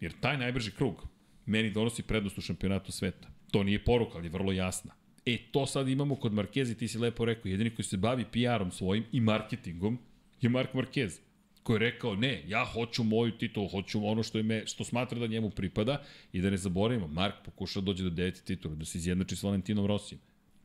Jer 0.02 0.14
taj 0.20 0.38
najbrži 0.38 0.72
krug 0.72 1.08
meni 1.46 1.70
donosi 1.70 2.04
prednost 2.04 2.38
u 2.38 2.42
šampionatu 2.42 2.92
sveta. 2.92 3.28
To 3.52 3.64
nije 3.64 3.84
poruka, 3.84 4.18
ali 4.18 4.26
je 4.28 4.32
vrlo 4.32 4.52
jasna. 4.52 4.94
E, 5.26 5.38
to 5.52 5.66
sad 5.66 5.88
imamo 5.88 6.16
kod 6.16 6.34
Markeza 6.34 6.74
ti 6.74 6.88
si 6.88 6.98
lepo 6.98 7.26
rekao, 7.26 7.50
jedini 7.50 7.70
koji 7.70 7.86
se 7.86 7.98
bavi 7.98 8.26
PR-om 8.26 8.72
svojim 8.72 9.04
i 9.12 9.20
marketingom 9.20 10.00
je 10.42 10.50
Mark 10.50 10.74
Marquez 10.74 11.20
koji 11.64 11.76
je 11.76 11.92
rekao, 11.92 12.16
ne, 12.16 12.44
ja 12.48 12.66
hoću 12.66 13.04
moju 13.04 13.32
titulu, 13.38 13.68
hoću 13.68 14.08
ono 14.08 14.24
što, 14.24 14.44
me, 14.44 14.68
što 14.68 14.84
smatra 14.84 15.20
da 15.20 15.28
njemu 15.28 15.50
pripada 15.50 16.04
i 16.34 16.42
da 16.42 16.50
ne 16.50 16.58
zaboravimo, 16.58 17.08
Mark 17.08 17.36
pokušao 17.46 17.82
da 17.82 17.86
dođe 17.86 18.04
do 18.04 18.10
deveti 18.10 18.46
titula, 18.46 18.76
da 18.76 18.86
se 18.86 18.98
izjednači 18.98 19.36
s 19.36 19.44
Valentinom 19.44 19.86
Rosijem. 19.86 20.22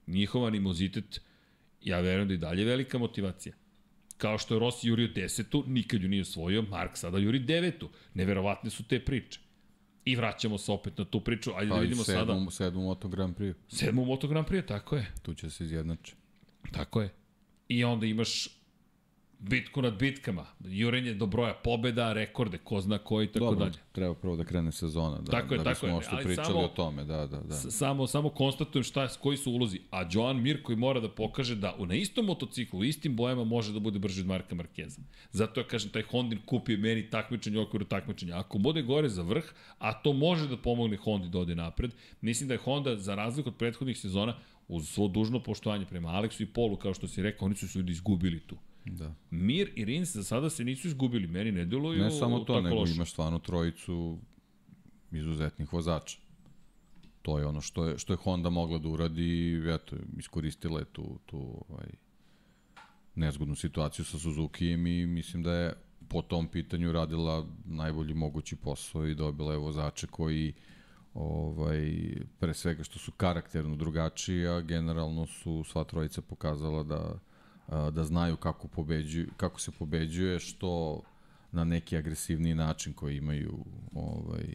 Njihova 0.06 0.47
animozitet, 0.47 1.20
ja 1.82 2.01
verujem 2.01 2.28
da 2.28 2.35
je 2.35 2.39
dalje 2.39 2.65
velika 2.65 2.98
motivacija. 2.98 3.55
Kao 4.16 4.39
što 4.39 4.55
je 4.55 4.61
Rossi 4.61 4.89
jurio 4.89 5.09
desetu, 5.09 5.65
nikad 5.66 6.03
ju 6.03 6.09
nije 6.09 6.23
osvojio, 6.23 6.62
Mark 6.62 6.97
sada 6.97 7.19
juri 7.19 7.39
devetu. 7.39 7.91
Neverovatne 8.15 8.70
su 8.70 8.85
te 8.85 9.01
priče. 9.05 9.41
I 10.05 10.16
vraćamo 10.16 10.59
se 10.59 10.73
opet 10.73 10.99
na 10.99 11.05
tu 11.05 11.20
priču. 11.20 11.51
Ajde 11.57 11.70
pa 11.70 11.74
da 11.74 11.81
vidimo 11.81 12.05
sedmu, 12.05 12.51
sada. 12.51 12.51
Sedmu 12.51 12.82
Moto 12.82 13.09
Grand 13.09 13.36
Prix. 13.36 13.55
Sedmu 13.69 14.05
Moto 14.05 14.28
Grand 14.28 14.47
Prix, 14.47 14.66
tako 14.66 14.97
je. 14.97 15.12
Tu 15.23 15.35
će 15.35 15.51
se 15.51 15.65
izjednači. 15.65 16.15
Tako 16.73 17.03
je. 17.03 17.11
I 17.69 17.85
onda 17.85 18.07
imaš 18.07 18.49
bitku 19.39 19.82
nad 19.82 19.98
bitkama, 19.98 20.47
jurenje 20.61 21.15
do 21.15 21.27
broja 21.27 21.55
pobeda, 21.55 22.12
rekorde, 22.12 22.59
ko 22.59 22.81
zna 22.81 22.98
koji, 22.98 23.27
tako 23.27 23.44
Dobro, 23.44 23.59
dalje. 23.59 23.78
treba 23.93 24.15
prvo 24.15 24.36
da 24.36 24.44
krene 24.44 24.73
sezona, 24.73 25.19
da, 25.19 25.31
tako 25.31 25.55
je, 25.55 25.59
da 25.59 25.70
bismo 25.70 26.01
što 26.01 26.16
pričali 26.16 26.47
samo, 26.47 26.61
o 26.61 26.69
tome, 26.69 27.05
da, 27.05 27.27
da, 27.27 27.40
da. 27.40 27.55
Samo, 27.55 28.06
samo 28.06 28.28
konstatujem 28.28 28.85
šta, 28.85 29.09
koji 29.09 29.36
su 29.36 29.52
ulozi, 29.52 29.81
a 29.90 30.09
Joan 30.12 30.43
Mir 30.43 30.62
koji 30.62 30.77
mora 30.77 31.01
da 31.01 31.09
pokaže 31.09 31.56
da 31.56 31.77
na 31.78 31.94
istom 31.94 32.27
motociklu, 32.27 32.81
u 32.81 32.85
istim 32.85 33.16
bojama 33.16 33.44
može 33.44 33.73
da 33.73 33.78
bude 33.78 33.98
brži 33.98 34.20
od 34.20 34.27
Marka 34.27 34.55
Markeza. 34.55 35.01
Zato 35.32 35.61
ja 35.61 35.66
kažem, 35.66 35.90
taj 35.90 36.02
Hondin 36.02 36.40
kupio 36.47 36.78
meni 36.78 37.11
takmičenje 37.11 37.59
u 37.59 37.62
okviru 37.62 37.85
takmičenja. 37.85 38.39
Ako 38.39 38.59
bude 38.59 38.82
gore 38.82 39.09
za 39.09 39.23
vrh, 39.23 39.44
a 39.78 39.93
to 39.93 40.12
može 40.12 40.48
da 40.48 40.56
pomogne 40.56 40.97
Hondi 40.97 41.28
da 41.28 41.39
ode 41.39 41.55
napred, 41.55 41.94
mislim 42.20 42.48
da 42.48 42.55
je 42.55 42.59
Honda, 42.59 42.97
za 42.97 43.15
razliku 43.15 43.48
od 43.48 43.56
prethodnih 43.56 43.98
sezona, 43.98 44.36
uz 44.69 44.89
svo 44.89 45.09
dužno 45.09 45.43
poštovanje 45.43 45.86
prema 45.86 46.09
Aleksu 46.09 46.43
i 46.43 46.47
Polu, 46.47 46.77
kao 46.77 46.94
što 46.94 47.09
si 47.09 47.23
rekao, 47.23 47.47
oni 47.47 47.55
su 47.55 47.69
se 47.69 47.78
ljudi 47.78 47.93
izgubili 47.93 48.40
tu 48.40 48.56
Da. 48.85 49.15
Mir 49.31 49.73
i 49.74 49.85
Rins 49.85 50.12
za 50.15 50.24
sada 50.24 50.51
se 50.51 50.65
nisu 50.65 50.89
izgubili, 50.89 51.27
meni 51.27 51.52
ne 51.52 51.65
deluju 51.65 52.02
Ne 52.02 52.11
samo 52.11 52.40
to, 52.40 52.61
nego 52.61 52.77
loš. 52.77 52.94
imaš 52.94 53.11
stvarno 53.11 53.39
trojicu 53.39 54.19
izuzetnih 55.12 55.73
vozača. 55.73 56.19
To 57.23 57.39
je 57.39 57.47
ono 57.47 57.61
što 57.61 57.85
je, 57.85 57.98
što 57.98 58.12
je 58.12 58.16
Honda 58.16 58.51
mogla 58.51 58.78
da 58.78 58.89
uradi 58.89 59.23
i 59.23 59.74
eto, 59.74 59.97
iskoristila 60.19 60.78
je 60.78 60.85
tu, 60.85 61.19
tu 61.27 61.65
ovaj, 61.69 61.86
nezgodnu 63.15 63.55
situaciju 63.55 64.05
sa 64.05 64.19
Suzukijem 64.19 64.86
i 64.86 65.06
mislim 65.06 65.43
da 65.43 65.52
je 65.52 65.74
po 66.09 66.23
tom 66.23 66.48
pitanju 66.48 66.93
radila 66.93 67.47
najbolji 67.65 68.15
mogući 68.15 68.56
posao 68.56 69.06
i 69.06 69.15
dobila 69.15 69.52
je 69.52 69.59
vozače 69.59 70.06
koji 70.06 70.52
ovaj, 71.15 71.93
pre 72.39 72.55
svega 72.55 72.85
što 72.85 72.98
su 72.98 73.12
karakterno 73.12 73.77
drugačiji, 73.77 74.47
a 74.47 74.61
generalno 74.61 75.27
su 75.27 75.65
sva 75.65 75.85
trojica 75.85 76.23
pokazala 76.23 76.82
da 76.82 77.19
da 77.69 78.05
znaju 78.05 78.36
kako, 78.36 78.69
pobeđuju, 78.69 79.27
kako 79.36 79.61
se 79.61 79.70
pobeđuje, 79.70 80.39
što 80.39 81.03
na 81.53 81.65
neki 81.65 81.97
agresivni 81.97 82.55
način 82.55 82.93
koji 82.93 83.16
imaju 83.16 83.65
ovaj, 83.95 84.47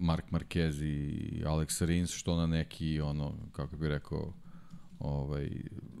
Mark 0.00 0.24
Marquez 0.30 0.82
i 0.82 1.42
Alex 1.44 1.84
Rins, 1.84 2.10
što 2.10 2.36
na 2.36 2.46
neki, 2.46 3.00
ono, 3.00 3.34
kako 3.52 3.76
bih 3.76 3.88
rekao, 3.88 4.32
ovaj, 4.98 5.50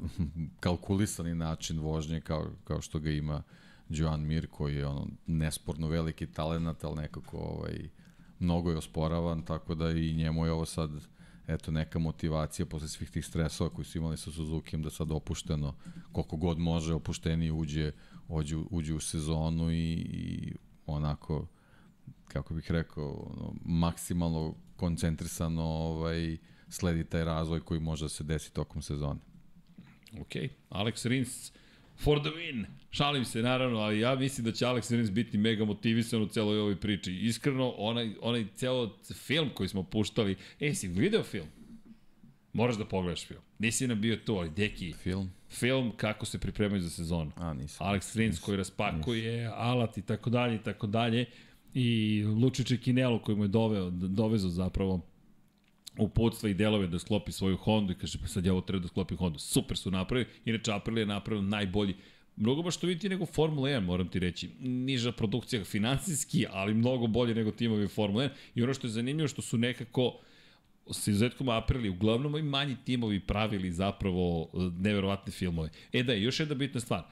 kalkulisani 0.60 1.34
način 1.34 1.78
vožnje 1.78 2.20
kao, 2.20 2.50
kao 2.64 2.80
što 2.80 2.98
ga 2.98 3.10
ima 3.10 3.42
Joan 3.88 4.20
Mir 4.20 4.46
koji 4.46 4.76
je 4.76 4.86
ono 4.86 5.06
nesporno 5.26 5.88
veliki 5.88 6.26
talent, 6.26 6.84
ali 6.84 6.96
nekako 6.96 7.38
ovaj, 7.38 7.88
mnogo 8.38 8.70
je 8.70 8.76
osporavan, 8.76 9.42
tako 9.42 9.74
da 9.74 9.90
i 9.90 10.14
njemu 10.14 10.46
je 10.46 10.52
ovo 10.52 10.66
sad 10.66 10.90
eto, 11.48 11.70
neka 11.70 11.98
motivacija 11.98 12.66
posle 12.66 12.88
svih 12.88 13.10
tih 13.10 13.26
stresova 13.26 13.70
koji 13.70 13.84
su 13.84 13.98
imali 13.98 14.16
sa 14.16 14.30
Suzukijem 14.30 14.82
da 14.82 14.90
sad 14.90 15.12
opušteno, 15.12 15.74
koliko 16.12 16.36
god 16.36 16.58
može, 16.58 16.94
opuštenije 16.94 17.52
uđe, 17.52 17.92
uđe, 18.28 18.56
uđe 18.70 18.94
u 18.94 19.00
sezonu 19.00 19.70
i, 19.70 19.92
i 19.92 20.54
onako, 20.86 21.46
kako 22.28 22.54
bih 22.54 22.70
rekao, 22.70 23.12
ono, 23.12 23.54
maksimalno 23.64 24.54
koncentrisano 24.76 25.62
ovaj, 25.62 26.36
sledi 26.68 27.04
taj 27.04 27.24
razvoj 27.24 27.60
koji 27.60 27.80
može 27.80 28.04
da 28.04 28.08
se 28.08 28.24
desi 28.24 28.52
tokom 28.52 28.82
sezone. 28.82 29.20
Ok, 30.20 30.32
Alex 30.70 31.08
Rins, 31.08 31.52
for 31.98 32.20
the 32.20 32.30
win. 32.30 32.64
Šalim 32.90 33.24
se, 33.24 33.42
naravno, 33.42 33.78
ali 33.78 34.00
ja 34.00 34.14
mislim 34.14 34.44
da 34.44 34.52
će 34.52 34.64
Alex 34.64 34.96
Rins 34.96 35.10
biti 35.10 35.38
mega 35.38 35.64
motivisan 35.64 36.22
u 36.22 36.26
celoj 36.26 36.58
ovoj 36.60 36.76
priči. 36.76 37.12
Iskreno, 37.12 37.70
onaj, 37.70 38.10
onaj 38.20 38.46
celo 38.56 38.98
film 39.14 39.50
koji 39.54 39.68
smo 39.68 39.82
puštali, 39.82 40.36
e, 40.60 40.74
si 40.74 40.88
video 40.88 41.22
film? 41.22 41.46
Moraš 42.52 42.76
da 42.76 42.84
pogledaš 42.84 43.26
film. 43.26 43.40
Nisi 43.58 43.86
nam 43.86 44.00
bio 44.00 44.16
tu, 44.16 44.34
ali 44.34 44.50
deki. 44.50 44.92
Film? 44.92 45.30
Film 45.50 45.92
kako 45.96 46.26
se 46.26 46.38
pripremaju 46.38 46.82
za 46.82 46.90
sezonu. 46.90 47.30
A, 47.36 47.54
nisam. 47.54 47.86
Alex 47.86 48.16
Rins 48.16 48.40
koji 48.40 48.56
raspakuje, 48.56 49.38
nisam. 49.38 49.54
alat 49.56 49.98
i 49.98 50.02
tako 50.02 50.30
dalje 50.30 50.54
i 50.54 50.62
tako 50.62 50.86
dalje. 50.86 51.24
I 51.74 52.24
Lučiće 52.42 52.76
Kinelo 52.76 53.22
koji 53.22 53.36
mu 53.36 53.44
je 53.44 53.48
doveo, 53.48 53.90
dovezao 53.90 54.50
zapravo 54.50 55.00
uputstva 55.98 56.48
i 56.48 56.54
delove 56.54 56.86
da 56.86 56.98
sklopi 56.98 57.32
svoju 57.32 57.56
Hondu 57.56 57.92
i 57.92 57.96
kaže 57.96 58.18
pa 58.18 58.26
sad 58.26 58.46
ja 58.46 58.52
ovo 58.52 58.60
treba 58.60 58.82
da 58.82 58.88
sklopi 58.88 59.16
Hondu. 59.16 59.38
Super 59.38 59.76
su 59.76 59.90
napravili, 59.90 60.28
inače 60.44 60.72
Aprilia 60.72 61.02
je 61.02 61.06
napravio 61.06 61.42
najbolji 61.42 61.94
Mnogo 62.40 62.62
baš 62.62 62.76
to 62.76 62.86
vidite 62.86 63.08
nego 63.08 63.26
Formula 63.26 63.68
1, 63.68 63.80
moram 63.80 64.08
ti 64.08 64.18
reći. 64.18 64.50
Niža 64.60 65.12
produkcija 65.12 65.64
finansijski, 65.64 66.46
ali 66.50 66.74
mnogo 66.74 67.06
bolje 67.06 67.34
nego 67.34 67.50
timovi 67.50 67.88
Formula 67.88 68.24
1. 68.24 68.30
I 68.54 68.62
ono 68.62 68.74
što 68.74 68.86
je 68.86 68.90
zanimljivo 68.90 69.28
što 69.28 69.42
su 69.42 69.58
nekako 69.58 70.20
s 70.92 71.06
izuzetkom 71.06 71.48
Aprili, 71.48 71.88
uglavnom 71.88 72.36
i 72.36 72.42
manji 72.42 72.76
timovi 72.84 73.20
pravili 73.20 73.72
zapravo 73.72 74.50
e, 74.54 74.58
neverovatne 74.78 75.32
filmove. 75.32 75.70
E 75.92 76.02
da, 76.02 76.12
još 76.12 76.40
jedna 76.40 76.54
bitna 76.54 76.80
stvar. 76.80 77.02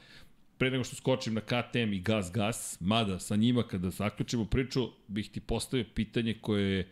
Pre 0.57 0.71
nego 0.71 0.83
što 0.83 0.95
skočim 0.95 1.33
na 1.33 1.41
KTM 1.41 1.93
i 1.93 1.99
Gas 1.99 2.31
Gas, 2.31 2.77
mada 2.79 3.19
sa 3.19 3.35
njima 3.35 3.63
kada 3.63 3.89
zaključimo 3.89 4.45
priču, 4.45 4.89
bih 5.07 5.29
ti 5.29 5.39
postavio 5.39 5.85
pitanje 5.93 6.33
koje 6.33 6.77
je 6.77 6.91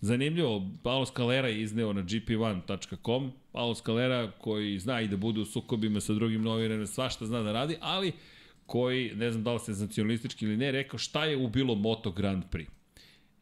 zanimljivo. 0.00 0.70
Paolo 0.82 1.06
Scalera 1.06 1.48
je 1.48 1.62
izneo 1.62 1.92
na 1.92 2.02
gp1.com. 2.02 3.32
Paolo 3.52 3.74
Scalera 3.74 4.30
koji 4.30 4.78
zna 4.78 5.00
i 5.00 5.08
da 5.08 5.16
bude 5.16 5.40
u 5.40 5.44
sukobima 5.44 6.00
sa 6.00 6.14
drugim 6.14 6.42
novinarima, 6.42 6.86
svašta 6.86 7.26
zna 7.26 7.42
da 7.42 7.52
radi, 7.52 7.76
ali 7.80 8.12
koji, 8.66 9.14
ne 9.14 9.30
znam 9.30 9.44
da 9.44 9.52
li 9.52 9.58
se 9.58 9.64
senzacionalistički 9.64 10.44
ili 10.44 10.56
ne, 10.56 10.72
rekao 10.72 10.98
šta 10.98 11.24
je 11.24 11.36
ubilo 11.36 11.74
Moto 11.74 12.10
Grand 12.10 12.44
Prix. 12.50 12.66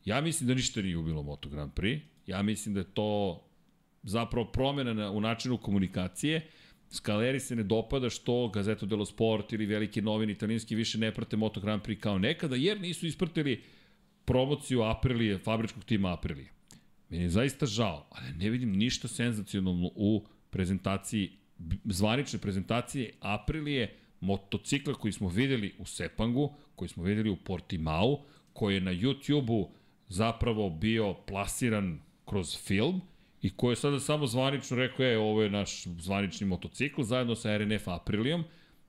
Ja 0.05 0.21
mislim 0.21 0.49
da 0.49 0.55
ništa 0.55 0.83
nije 0.83 0.97
ubilo 0.97 1.23
Moto 1.23 1.49
Grand 1.49 1.73
Prix. 1.73 2.01
Ja 2.27 2.43
mislim 2.43 2.75
da 2.75 2.81
je 2.81 2.95
to 2.95 3.41
zapravo 4.03 4.47
promjena 4.47 4.93
na, 4.93 5.11
u 5.11 5.21
načinu 5.21 5.59
komunikacije. 5.59 6.49
Scaleri 6.91 7.41
se 7.41 7.57
ne 7.57 7.63
dopada 7.63 8.11
što 8.11 8.49
Gazeto 8.49 8.87
dello 8.87 9.05
Sport 9.05 9.53
ili 9.53 9.67
velike 9.67 10.03
novine 10.03 10.33
italijanski 10.33 10.75
više 10.75 10.99
ne 10.99 11.15
prate 11.15 11.37
Moto 11.37 11.61
Grand 11.61 11.83
Prix 11.83 12.01
kao 12.01 12.19
nekada, 12.19 12.57
jer 12.57 12.81
nisu 12.81 13.07
ispratili 13.07 13.63
promociju 14.25 14.83
Aprilije, 14.83 15.39
fabričkog 15.39 15.85
tima 15.85 16.13
Aprilije. 16.13 16.51
Meni 17.09 17.23
je 17.23 17.31
zaista 17.31 17.67
žao, 17.67 18.07
ali 18.11 18.33
ne 18.33 18.51
vidim 18.51 18.73
ništa 18.73 19.09
senzacionalno 19.09 19.91
u 19.95 20.25
prezentaciji, 20.51 21.31
zvanične 21.85 22.39
prezentacije 22.39 23.13
Aprilije, 23.21 23.97
motocikla 24.21 24.95
koji 24.95 25.13
smo 25.13 25.29
videli 25.29 25.75
u 25.79 25.85
Sepangu, 25.85 26.55
koji 26.77 26.89
smo 26.89 27.03
videli 27.03 27.31
u 27.31 27.37
Portimao, 27.37 28.21
koji 28.53 28.75
je 28.75 28.81
na 28.81 28.93
YouTube-u 28.93 29.71
zapravo 30.09 30.71
bio 30.71 31.15
plasiran 31.15 32.01
kroz 32.25 32.57
film 32.67 33.01
i 33.43 33.51
koji 33.51 33.73
je 33.73 33.77
sada 33.77 34.01
samo 34.01 34.27
zvanično 34.27 34.77
rekao, 34.77 35.07
je, 35.07 35.19
ovo 35.19 35.43
je 35.43 35.51
naš 35.51 35.85
zvanični 35.85 36.47
motocikl 36.47 37.03
zajedno 37.03 37.35
sa 37.35 37.59
RNF 37.59 37.89
Aprilijom, 37.89 38.45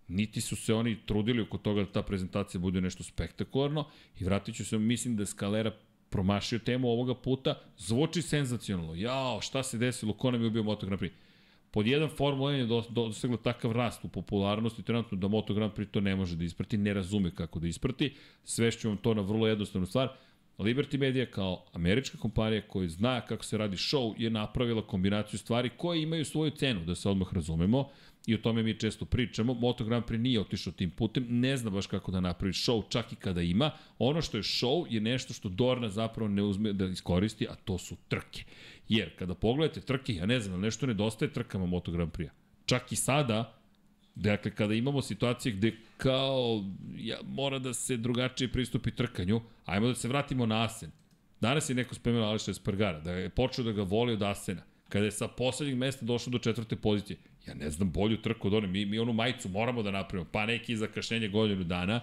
niti 0.08 0.42
su 0.42 0.56
se 0.56 0.74
oni 0.74 0.98
trudili 1.06 1.42
oko 1.42 1.58
toga 1.58 1.84
da 1.84 1.92
ta 1.92 2.02
prezentacija 2.02 2.62
bude 2.62 2.82
nešto 2.82 3.04
spektakularno 3.04 3.86
i 4.20 4.24
vratit 4.24 4.56
ću 4.56 4.66
se, 4.66 4.78
mislim 4.78 5.16
da 5.16 5.22
je 5.22 5.28
Skalera 5.28 5.72
promašio 6.10 6.60
temu 6.60 6.90
ovoga 6.90 7.16
puta, 7.16 7.56
zvuči 7.78 8.22
senzacionalno, 8.22 8.96
jao, 8.96 9.42
šta 9.42 9.64
se 9.64 9.78
desilo, 9.78 10.14
ko 10.14 10.32
nam 10.32 10.42
je 10.42 10.48
ubio 10.48 10.64
Moto 10.64 10.86
Grand 10.86 11.02
Prix. 11.02 11.12
Pod 11.72 11.88
jedan 11.88 12.10
Formula 12.10 12.52
1 12.52 12.56
je 12.56 12.84
dosegla 12.90 13.38
takav 13.38 13.72
rast 13.72 14.06
u 14.06 14.08
popularnosti 14.08 14.84
trenutno 14.84 15.18
da 15.18 15.28
Moto 15.28 15.54
Grand 15.54 15.74
Prix 15.74 15.92
to 15.92 16.02
ne 16.02 16.16
može 16.16 16.36
da 16.36 16.44
isprati, 16.44 16.78
ne 16.78 16.94
razume 16.94 17.32
kako 17.36 17.60
da 17.60 17.68
isprati. 17.68 18.14
Svešću 18.44 18.90
vam 18.90 18.98
to 18.98 19.14
na 19.14 19.22
vrlo 19.22 19.48
jednostavnu 19.48 19.88
stvar. 19.88 20.10
Liberty 20.58 20.98
Media 20.98 21.26
kao 21.26 21.66
američka 21.74 22.18
kompanija 22.18 22.62
koja 22.68 22.88
zna 22.90 23.22
kako 23.22 23.46
se 23.46 23.58
radi 23.58 23.78
show 23.78 24.14
je 24.18 24.30
napravila 24.30 24.88
kombinaciju 24.88 25.40
stvari 25.40 25.70
koje 25.78 26.02
imaju 26.02 26.26
svoju 26.26 26.52
cenu, 26.52 26.86
da 26.86 26.96
se 26.96 27.10
odmah 27.10 27.34
razumemo 27.34 27.90
i 28.26 28.36
o 28.36 28.38
tome 28.38 28.64
mi 28.64 28.80
često 28.80 29.06
pričamo. 29.06 29.54
Moto 29.54 29.86
Grand 29.86 30.06
Prix 30.06 30.18
nije 30.18 30.40
otišao 30.40 30.74
tim 30.74 30.92
putem, 30.92 31.26
ne 31.30 31.58
zna 31.58 31.70
baš 31.70 31.88
kako 31.88 32.12
da 32.12 32.20
napravi 32.20 32.54
show, 32.54 32.84
čak 32.90 33.14
i 33.14 33.16
kada 33.16 33.42
ima. 33.42 33.72
Ono 34.00 34.22
što 34.22 34.38
je 34.38 34.44
show 34.44 34.86
je 34.90 35.02
nešto 35.02 35.34
što 35.34 35.50
Dorna 35.50 35.90
zapravo 35.90 36.28
ne 36.28 36.44
uzme 36.44 36.74
da 36.74 36.86
iskoristi, 36.86 37.48
a 37.48 37.56
to 37.56 37.78
su 37.78 37.96
trke. 38.08 38.44
Jer 38.90 39.16
kada 39.16 39.34
pogledate 39.34 39.82
trke, 39.82 40.14
ja 40.14 40.26
ne 40.26 40.40
znam, 40.40 40.62
nešto 40.62 40.88
nedostaje 40.88 41.34
trkama 41.34 41.66
Moto 41.66 41.92
Grand 41.92 42.12
Prix-a. 42.12 42.34
Čak 42.66 42.92
i 42.92 42.96
sada, 42.96 43.54
dakle, 44.16 44.52
kada 44.52 44.74
imamo 44.74 45.02
situacije 45.02 45.56
gde 45.56 45.76
kao 45.98 46.64
ja, 46.98 47.18
mora 47.24 47.60
da 47.60 47.74
se 47.74 47.98
drugačije 47.98 48.52
pristupi 48.52 48.92
trkanju, 48.92 49.42
ajmo 49.66 49.88
da 49.88 49.96
se 49.96 50.08
vratimo 50.08 50.46
na 50.46 50.64
Asen. 50.64 50.92
Danas 51.42 51.70
je 51.70 51.76
neko 51.76 51.96
spomenuo 51.96 52.28
Ališa 52.28 52.52
Espargara, 52.52 53.00
da 53.00 53.12
je 53.12 53.30
počeo 53.30 53.66
da 53.66 53.72
ga 53.72 53.84
voli 53.84 54.14
od 54.14 54.24
Asena. 54.24 54.62
Kada 54.90 55.06
je 55.06 55.12
sa 55.12 55.28
poslednjeg 55.28 55.78
mesta 55.78 56.06
došao 56.06 56.32
do 56.32 56.40
četvrte 56.40 56.76
pozicije, 56.76 57.18
ja 57.48 57.54
ne 57.54 57.70
znam 57.70 57.92
bolju 57.92 58.18
trku 58.18 58.48
od 58.48 58.54
one, 58.54 58.68
mi, 58.68 58.86
mi 58.86 59.00
onu 59.00 59.14
majicu 59.14 59.50
moramo 59.50 59.84
da 59.84 59.92
napravimo, 59.92 60.30
pa 60.32 60.46
neki 60.46 60.78
zakašnjenje 60.78 61.28
godinu 61.28 61.64
dana, 61.64 62.02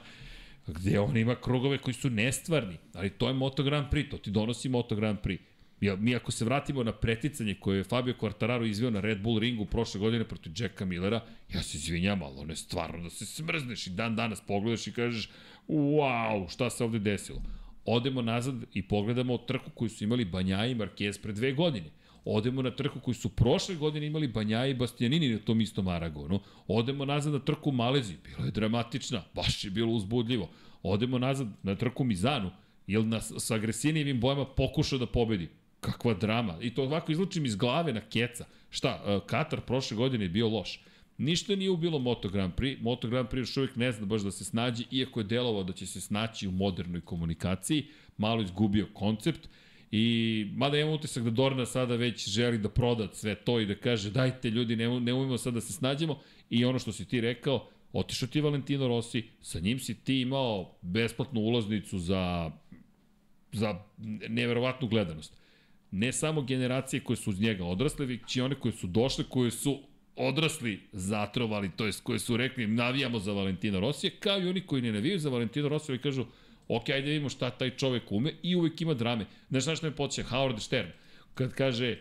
gde 0.66 1.00
on 1.00 1.16
ima 1.16 1.34
krugove 1.34 1.78
koji 1.78 1.94
su 1.94 2.10
nestvarni, 2.10 2.76
ali 2.94 3.10
to 3.10 3.28
je 3.28 3.34
Moto 3.34 3.62
Grand 3.62 3.86
Prix, 3.90 4.10
to 4.10 4.18
ti 4.18 4.30
donosi 4.30 4.68
Moto 4.68 4.96
Grand 4.96 5.18
Prix. 5.18 5.38
Ja, 5.80 5.96
mi 5.96 6.14
ako 6.16 6.32
se 6.32 6.44
vratimo 6.44 6.82
na 6.82 6.92
preticanje 6.92 7.54
koje 7.54 7.76
je 7.76 7.84
Fabio 7.84 8.14
Quartararo 8.20 8.66
izveo 8.66 8.90
na 8.90 9.00
Red 9.00 9.20
Bull 9.20 9.38
ringu 9.38 9.64
prošle 9.64 10.00
godine 10.00 10.24
protiv 10.24 10.52
Jacka 10.56 10.84
Millera, 10.84 11.24
ja 11.54 11.62
se 11.62 11.78
izvinjam, 11.78 12.22
ali 12.22 12.38
ono 12.38 12.52
je 12.52 12.56
stvarno 12.56 13.02
da 13.02 13.10
se 13.10 13.26
smrzneš 13.26 13.86
i 13.86 13.90
dan 13.90 14.16
danas 14.16 14.40
pogledaš 14.40 14.86
i 14.86 14.92
kažeš 14.92 15.30
wow, 15.68 16.52
šta 16.52 16.70
se 16.70 16.84
ovde 16.84 16.98
desilo. 16.98 17.42
Odemo 17.84 18.22
nazad 18.22 18.54
i 18.74 18.82
pogledamo 18.82 19.38
trku 19.38 19.70
koju 19.70 19.88
su 19.88 20.04
imali 20.04 20.24
Banja 20.24 20.66
i 20.66 20.74
Marquez 20.74 21.22
pre 21.22 21.32
dve 21.32 21.52
godine. 21.52 21.90
Odemo 22.24 22.62
na 22.62 22.70
trku 22.70 23.00
koju 23.00 23.14
su 23.14 23.28
prošle 23.28 23.74
godine 23.74 24.06
imali 24.06 24.28
Banja 24.28 24.66
i 24.66 24.74
Bastianini 24.74 25.28
na 25.28 25.38
tom 25.38 25.60
istom 25.60 25.88
Aragonu. 25.88 26.40
Odemo 26.68 27.04
nazad 27.04 27.32
na 27.32 27.38
trku 27.38 27.72
Maleziji, 27.72 28.18
bilo 28.24 28.44
je 28.44 28.50
dramatična, 28.50 29.22
baš 29.34 29.64
je 29.64 29.70
bilo 29.70 29.92
uzbudljivo. 29.92 30.50
Odemo 30.82 31.18
nazad 31.18 31.48
na 31.62 31.74
trku 31.74 32.04
Mizanu, 32.04 32.50
ili 32.86 33.06
na, 33.06 33.20
sa 33.20 33.54
agresivnim 33.54 34.20
bojama 34.20 34.44
pokušao 34.44 34.98
da 34.98 35.06
pobedi. 35.06 35.48
Kakva 35.80 36.14
drama. 36.14 36.58
I 36.60 36.74
to 36.74 36.82
ovako 36.82 37.12
izlučim 37.12 37.44
iz 37.44 37.56
glave 37.56 37.92
na 37.92 38.00
keca. 38.00 38.44
Šta, 38.70 39.02
e, 39.06 39.20
Katar 39.26 39.60
prošle 39.60 39.96
godine 39.96 40.24
je 40.24 40.28
bio 40.28 40.48
loš. 40.48 40.80
Ništa 41.18 41.56
nije 41.56 41.70
ubilo 41.70 41.98
Moto 41.98 42.28
Grand 42.28 42.54
Prix. 42.54 42.82
Moto 42.82 43.08
Grand 43.08 43.28
Prix 43.28 43.38
još 43.38 43.56
uvijek 43.56 43.76
ne 43.76 43.92
zna 43.92 44.06
baš 44.06 44.22
da 44.22 44.30
se 44.30 44.44
snađe, 44.44 44.84
iako 44.90 45.20
je 45.20 45.24
delovao 45.24 45.64
da 45.64 45.72
će 45.72 45.86
se 45.86 46.00
snaći 46.00 46.48
u 46.48 46.50
modernoj 46.50 47.00
komunikaciji. 47.00 47.86
Malo 48.16 48.42
izgubio 48.42 48.88
koncept. 48.92 49.48
I 49.92 50.46
mada 50.54 50.78
imam 50.78 50.94
utisak 50.94 51.24
da 51.24 51.30
Dorna 51.30 51.66
sada 51.66 51.96
već 51.96 52.28
želi 52.28 52.58
da 52.58 52.68
proda 52.68 53.08
sve 53.12 53.34
to 53.34 53.60
i 53.60 53.66
da 53.66 53.74
kaže 53.74 54.10
dajte 54.10 54.50
ljudi, 54.50 54.76
ne, 54.76 55.00
ne 55.00 55.14
umimo 55.14 55.38
sad 55.38 55.54
da 55.54 55.60
se 55.60 55.72
snađemo. 55.72 56.18
I 56.50 56.64
ono 56.64 56.78
što 56.78 56.92
si 56.92 57.04
ti 57.04 57.20
rekao, 57.20 57.68
otišao 57.92 58.28
ti 58.28 58.40
Valentino 58.40 58.88
Rossi, 58.88 59.22
sa 59.40 59.60
njim 59.60 59.78
si 59.78 59.94
ti 59.94 60.20
imao 60.20 60.74
besplatnu 60.82 61.40
ulaznicu 61.40 61.98
za, 61.98 62.50
za 63.52 63.80
neverovatnu 64.28 64.88
gledanost 64.88 65.42
ne 65.92 66.12
samo 66.12 66.42
generacije 66.42 67.00
koje 67.00 67.16
su 67.16 67.30
uz 67.30 67.40
njega 67.40 67.64
odrasle, 67.64 68.06
već 68.06 68.36
i 68.36 68.40
one 68.40 68.54
koje 68.54 68.72
su 68.72 68.86
došle, 68.86 69.24
koje 69.28 69.50
su 69.50 69.78
odrasli 70.16 70.80
zatrovali, 70.92 71.70
to 71.76 71.86
jest 71.86 72.02
koje 72.02 72.18
su 72.18 72.36
rekli 72.36 72.66
navijamo 72.66 73.18
za 73.18 73.32
Valentina 73.32 73.80
Rosija, 73.80 74.10
kao 74.20 74.40
i 74.40 74.48
oni 74.48 74.60
koji 74.60 74.82
ne 74.82 74.92
navijaju 74.92 75.18
za 75.18 75.30
Valentina 75.30 75.68
Rosija 75.68 75.96
i 75.96 75.98
kažu 75.98 76.24
ok, 76.76 76.88
ajde 76.88 77.10
vidimo 77.10 77.28
šta 77.28 77.50
taj 77.50 77.70
čovek 77.70 78.12
ume 78.12 78.34
i 78.42 78.56
uvek 78.56 78.80
ima 78.80 78.94
drame. 78.94 79.26
Znaš 79.50 79.62
šta 79.62 79.76
što 79.76 79.86
me 79.86 79.96
podsjeća? 79.96 80.28
Howard 80.28 80.58
Stern, 80.60 80.88
kad 81.34 81.54
kaže 81.54 81.98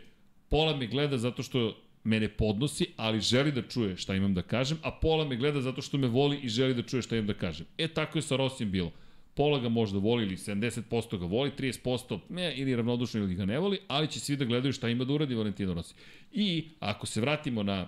pola 0.49 0.76
me 0.76 0.88
gleda 0.88 1.18
zato 1.18 1.43
što 1.43 1.77
me 2.03 2.19
ne 2.19 2.30
podnosi, 2.30 2.85
ali 2.98 3.22
želi 3.22 3.52
da 3.52 3.61
čuje 3.61 3.98
šta 3.98 4.15
imam 4.15 4.34
da 4.34 4.41
kažem, 4.41 4.77
a 4.84 4.91
pola 4.91 5.26
me 5.26 5.35
gleda 5.35 5.61
zato 5.61 5.81
što 5.81 5.98
me 5.98 6.07
voli 6.07 6.39
i 6.43 6.49
želi 6.49 6.73
da 6.73 6.81
čuje 6.81 7.02
šta 7.02 7.15
imam 7.15 7.27
da 7.27 7.34
kažem. 7.34 7.65
E, 7.77 7.88
tako 7.88 8.18
je 8.18 8.22
sa 8.22 8.35
Rosijem 8.35 8.72
bilo 8.72 8.91
pola 9.34 9.60
ga 9.60 9.69
možda 9.69 9.99
voli 9.99 10.23
ili 10.23 10.35
70% 10.38 11.18
ga 11.18 11.26
voli, 11.26 11.52
30% 11.57 12.19
ne, 12.30 12.56
ili 12.56 12.76
ravnodušno 12.76 13.19
ili 13.19 13.35
ga 13.35 13.45
ne 13.45 13.60
voli, 13.60 13.80
ali 13.88 14.07
će 14.07 14.19
svi 14.19 14.35
da 14.35 14.45
gledaju 14.45 14.73
šta 14.73 14.89
ima 14.89 15.03
da 15.03 15.14
uradi 15.14 15.35
Valentino 15.35 15.73
Rossi. 15.73 15.95
I 16.31 16.69
ako 16.80 17.06
se 17.06 17.22
vratimo 17.22 17.64
na 17.64 17.88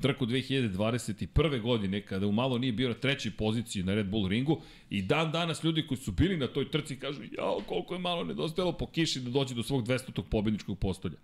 trku 0.00 0.26
2021. 0.26 1.60
godine, 1.60 2.00
kada 2.00 2.26
u 2.26 2.32
malo 2.32 2.58
nije 2.58 2.72
bio 2.72 2.88
na 2.88 2.94
trećoj 2.94 3.32
poziciji 3.32 3.82
na 3.82 3.94
Red 3.94 4.06
Bull 4.06 4.28
ringu 4.28 4.60
i 4.90 5.02
dan 5.02 5.32
danas 5.32 5.64
ljudi 5.64 5.86
koji 5.86 5.98
su 5.98 6.12
bili 6.12 6.36
na 6.36 6.46
toj 6.46 6.70
trci 6.70 6.96
kažu 6.96 7.22
jao 7.38 7.60
koliko 7.66 7.94
je 7.94 8.00
malo 8.00 8.24
nedostajalo 8.24 8.72
po 8.72 8.86
kiši 8.86 9.20
da 9.20 9.30
dođe 9.30 9.54
do 9.54 9.62
svog 9.62 9.86
200. 9.86 10.22
pobedničkog 10.30 10.78
postolja. 10.78 11.16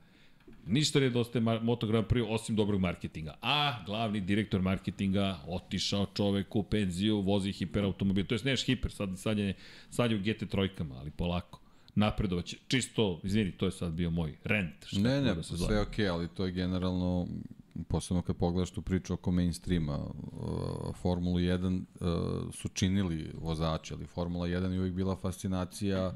Ništa 0.66 1.00
ne 1.00 1.10
dostaje 1.10 1.42
Moto 1.62 1.86
Grand 1.86 2.06
Prix 2.06 2.26
osim 2.28 2.56
dobrog 2.56 2.80
marketinga. 2.80 3.34
A 3.42 3.84
glavni 3.86 4.20
direktor 4.20 4.62
marketinga 4.62 5.38
otišao 5.46 6.06
čovek 6.14 6.56
u 6.56 6.62
penziju, 6.62 7.20
vozi 7.20 7.52
hiperautomobil. 7.52 8.26
To 8.26 8.34
je 8.34 8.40
neš 8.44 8.64
hiper, 8.64 8.92
sad, 8.92 9.18
sad, 9.18 9.38
je, 9.38 9.54
sad 9.90 10.10
je 10.10 10.16
u 10.16 10.20
GT 10.20 10.50
trojkama, 10.50 10.94
ali 10.94 11.10
polako 11.10 11.60
napredovać. 11.94 12.54
Čisto, 12.68 13.20
izvini, 13.22 13.52
to 13.52 13.66
je 13.66 13.72
sad 13.72 13.92
bio 13.92 14.10
moj 14.10 14.34
rent. 14.44 14.86
Šta 14.86 15.00
ne, 15.00 15.20
ne, 15.20 15.34
da 15.34 15.42
se 15.42 15.56
sve 15.56 15.74
je 15.74 15.80
okej, 15.80 16.04
okay, 16.04 16.12
ali 16.12 16.28
to 16.28 16.44
je 16.44 16.52
generalno, 16.52 17.26
posebno 17.88 18.22
kad 18.22 18.36
pogledaš 18.36 18.70
tu 18.70 18.82
priču 18.82 19.14
oko 19.14 19.30
mainstreama, 19.30 19.98
uh, 19.98 20.96
Formulu 20.96 21.38
1 21.38 21.82
uh, 22.00 22.54
su 22.54 22.68
činili 22.68 23.32
vozači, 23.40 23.94
ali 23.94 24.06
Formula 24.06 24.46
1 24.46 24.70
je 24.72 24.78
uvijek 24.78 24.94
bila 24.94 25.16
fascinacija 25.16 26.12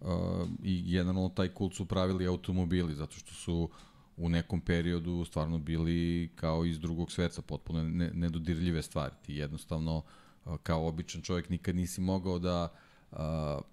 uh, 0.00 0.08
i 0.62 0.82
generalno 0.82 1.28
taj 1.28 1.48
kult 1.48 1.74
su 1.74 1.86
pravili 1.86 2.26
automobili, 2.26 2.94
zato 2.94 3.16
što 3.16 3.34
su 3.34 3.70
u 4.16 4.28
nekom 4.28 4.60
periodu 4.60 5.24
stvarno 5.24 5.58
bili 5.58 6.30
kao 6.34 6.64
iz 6.64 6.78
drugog 6.80 7.12
sveca, 7.12 7.42
potpuno 7.42 7.82
ne, 7.82 8.10
nedodirljive 8.14 8.82
stvari. 8.82 9.14
Ti 9.22 9.34
jednostavno 9.34 10.02
kao 10.62 10.86
običan 10.86 11.22
čovjek 11.22 11.48
nikad 11.48 11.76
nisi 11.76 12.00
mogao 12.00 12.38
da 12.38 12.68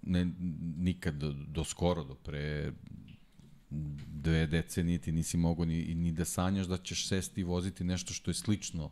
ne, 0.02 0.30
nikad 0.76 1.14
do, 1.14 1.32
do 1.32 1.64
skoro, 1.64 2.04
do 2.04 2.14
pre 2.14 2.72
dve 4.12 4.46
decenije 4.46 4.98
ti 4.98 5.12
nisi 5.12 5.36
mogao 5.36 5.64
ni, 5.64 5.94
ni 5.94 6.12
da 6.12 6.24
sanjaš 6.24 6.66
da 6.66 6.76
ćeš 6.76 7.08
sesti 7.08 7.40
i 7.40 7.44
voziti 7.44 7.84
nešto 7.84 8.12
što 8.12 8.30
je 8.30 8.34
slično 8.34 8.90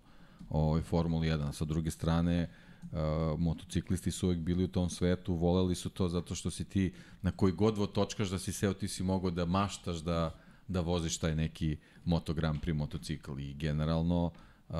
ovoj 0.50 0.82
Formuli 0.82 1.28
1. 1.28 1.52
Sa 1.52 1.64
druge 1.64 1.90
strane, 1.90 2.50
uh, 2.82 2.98
motociklisti 3.38 4.10
su 4.10 4.26
uvek 4.26 4.38
bili 4.38 4.64
u 4.64 4.68
tom 4.68 4.90
svetu, 4.90 5.34
voleli 5.34 5.74
su 5.74 5.90
to 5.90 6.08
zato 6.08 6.34
što 6.34 6.50
si 6.50 6.64
ti 6.64 6.92
na 7.22 7.30
koji 7.30 7.52
god 7.52 7.92
točkaš 7.92 8.28
da 8.28 8.38
si 8.38 8.52
seo, 8.52 8.74
ti 8.74 8.88
si 8.88 9.02
mogao 9.02 9.30
da 9.30 9.44
maštaš 9.44 9.96
da 9.96 10.38
da 10.68 10.80
voziš 10.80 11.18
taj 11.18 11.34
neki 11.34 11.76
Moto 12.04 12.34
Grand 12.34 12.60
Prix 12.60 12.74
motocikl 12.74 13.38
i 13.38 13.54
generalno 13.54 14.30
uh, 14.68 14.74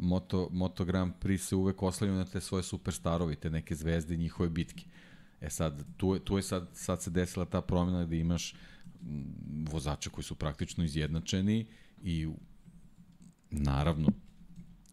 Moto, 0.00 0.48
Moto 0.50 0.84
Grand 0.84 1.12
Prix 1.20 1.38
se 1.38 1.56
uvek 1.56 1.82
oslanju 1.82 2.14
na 2.14 2.24
te 2.24 2.40
svoje 2.40 2.62
superstarovi, 2.62 3.36
te 3.36 3.50
neke 3.50 3.74
zvezde 3.74 4.14
i 4.14 4.18
njihove 4.18 4.48
bitke. 4.48 4.84
E 5.40 5.50
sad, 5.50 5.84
tu 5.96 6.14
je, 6.14 6.24
tu 6.24 6.36
je 6.36 6.42
sad, 6.42 6.68
sad 6.72 7.02
se 7.02 7.10
desila 7.10 7.44
ta 7.44 7.60
promjena 7.60 8.04
da 8.04 8.14
imaš 8.14 8.54
vozača 9.70 10.10
koji 10.10 10.24
su 10.24 10.34
praktično 10.34 10.84
izjednačeni 10.84 11.66
i 12.02 12.28
naravno 13.50 14.08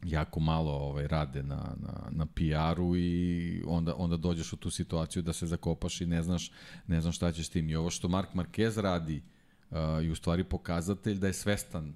jako 0.04 0.40
malo 0.40 0.72
ovaj 0.72 1.08
rade 1.08 1.44
na, 1.44 1.76
na, 1.78 2.10
na 2.12 2.26
PR-u 2.26 2.96
i 2.98 3.64
onda, 3.68 3.96
onda 3.98 4.18
dođeš 4.18 4.54
u 4.54 4.58
tu 4.58 4.70
situaciju 4.70 5.24
da 5.24 5.34
se 5.34 5.48
zakopaš 5.48 6.02
i 6.02 6.06
ne 6.06 6.24
znaš, 6.24 6.52
ne 6.88 7.02
znaš 7.02 7.16
šta 7.16 7.32
ćeš 7.32 7.50
tim. 7.50 7.70
I 7.70 7.76
ovo 7.76 7.90
što 7.90 8.08
Mark 8.08 8.30
Marquez 8.34 8.82
radi 8.82 9.22
uh, 9.70 9.78
i 10.04 10.10
u 10.10 10.16
stvari 10.16 10.44
pokazatelj 10.44 11.18
da 11.20 11.28
je 11.28 11.34
svestan 11.34 11.94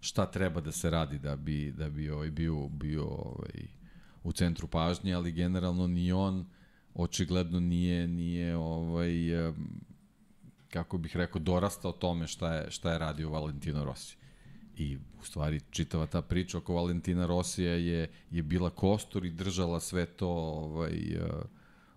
šta 0.00 0.26
treba 0.26 0.60
da 0.60 0.72
se 0.72 0.90
radi 0.90 1.18
da 1.18 1.36
bi, 1.36 1.72
da 1.72 1.90
bi 1.90 2.10
ovaj, 2.10 2.30
bio, 2.30 2.68
bio 2.68 3.04
ovaj, 3.04 3.68
u 4.22 4.32
centru 4.32 4.66
pažnje, 4.66 5.14
ali 5.14 5.32
generalno 5.32 5.86
ni 5.86 6.12
on 6.12 6.46
očigledno 6.94 7.60
nije, 7.60 8.08
nije 8.08 8.56
ovaj, 8.56 9.48
um, 9.48 9.54
kako 10.74 10.98
bih 10.98 11.16
rekao, 11.16 11.40
dorastao 11.40 11.92
tome 11.92 12.26
šta 12.26 12.54
je, 12.54 12.70
šta 12.70 12.92
je 12.92 12.98
radio 12.98 13.30
Valentino 13.30 13.84
Rossi. 13.84 14.16
I 14.76 14.96
u 15.20 15.24
stvari 15.24 15.60
čitava 15.70 16.06
ta 16.06 16.22
priča 16.22 16.58
oko 16.58 16.74
Valentina 16.74 17.26
Rosija 17.26 17.72
je, 17.72 18.10
je 18.30 18.42
bila 18.42 18.70
kostur 18.70 19.24
i 19.24 19.30
držala 19.30 19.80
sve 19.80 20.06
to 20.06 20.28
ovaj, 20.28 21.16
uh, 21.16 21.44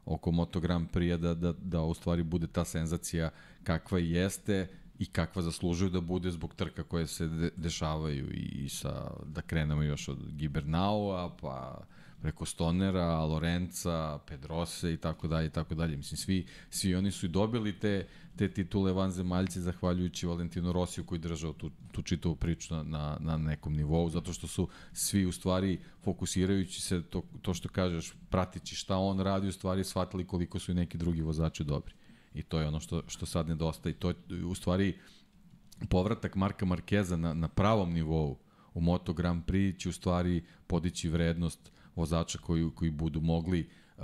oko 0.05 0.31
Moto 0.31 0.59
Grand 0.59 0.89
Prix 0.93 1.17
da, 1.17 1.33
da, 1.33 1.53
da 1.53 1.81
u 1.81 1.93
stvari 1.93 2.23
bude 2.23 2.47
ta 2.47 2.65
senzacija 2.65 3.29
kakva 3.63 3.99
jeste 3.99 4.67
i 4.99 5.05
kakva 5.05 5.41
zaslužuju 5.41 5.89
da 5.89 6.01
bude 6.01 6.31
zbog 6.31 6.53
trka 6.53 6.83
koje 6.83 7.07
se 7.07 7.27
de, 7.27 7.49
dešavaju 7.55 8.29
i, 8.33 8.65
i 8.65 8.69
sa, 8.69 9.11
da 9.25 9.41
krenemo 9.41 9.83
još 9.83 10.07
od 10.09 10.33
Gibernaua, 10.33 11.35
pa 11.41 11.81
preko 12.21 12.45
Stonera, 12.45 13.25
Lorenza, 13.25 14.19
Pedrose 14.27 14.93
i 14.93 14.97
tako 14.97 15.27
dalje 15.27 15.47
i 15.47 15.49
tako 15.49 15.75
dalje. 15.75 15.97
Mislim, 15.97 16.17
svi, 16.17 16.45
svi 16.69 16.95
oni 16.95 17.11
su 17.11 17.25
i 17.25 17.29
dobili 17.29 17.79
te, 17.79 18.07
te 18.35 18.49
titule 18.53 18.93
vanzemaljci 18.93 19.61
zahvaljujući 19.61 20.27
Valentinu 20.27 20.71
Rosiju 20.71 21.03
koji 21.03 21.19
držao 21.19 21.53
tu, 21.53 21.71
tu 21.91 22.01
čitavu 22.01 22.35
priču 22.35 22.75
na, 22.75 22.83
na, 22.83 23.17
na 23.19 23.37
nekom 23.37 23.73
nivou, 23.73 24.09
zato 24.09 24.33
što 24.33 24.47
su 24.47 24.67
svi 24.93 25.25
u 25.25 25.31
stvari 25.31 25.79
fokusirajući 26.03 26.81
se 26.81 27.01
to, 27.01 27.23
to 27.41 27.53
što 27.53 27.69
kažeš, 27.69 28.13
pratići 28.29 28.75
šta 28.75 28.97
on 28.97 29.19
radi, 29.19 29.47
u 29.47 29.51
stvari 29.51 29.83
shvatili 29.83 30.27
koliko 30.27 30.59
su 30.59 30.71
i 30.71 30.75
neki 30.75 30.97
drugi 30.97 31.21
vozači 31.21 31.63
dobri. 31.63 31.93
I 32.33 32.43
to 32.43 32.59
je 32.59 32.67
ono 32.67 32.79
što, 32.79 33.03
što 33.07 33.25
sad 33.25 33.47
nedostaje. 33.47 33.93
To 33.93 34.09
je 34.09 34.45
u 34.45 34.55
stvari 34.55 34.97
povratak 35.89 36.35
Marka 36.35 36.65
Markeza 36.65 37.17
na, 37.17 37.33
na 37.33 37.47
pravom 37.47 37.93
nivou 37.93 38.37
u 38.73 38.81
Moto 38.81 39.13
Grand 39.13 39.45
Prix 39.45 39.79
će 39.79 39.89
u 39.89 39.93
stvari 39.93 40.43
podići 40.67 41.09
vrednost 41.09 41.71
vozača 41.97 42.37
koji, 42.37 42.69
koji 42.75 42.91
budu 42.91 43.21
mogli 43.21 43.69
uh, 43.97 44.03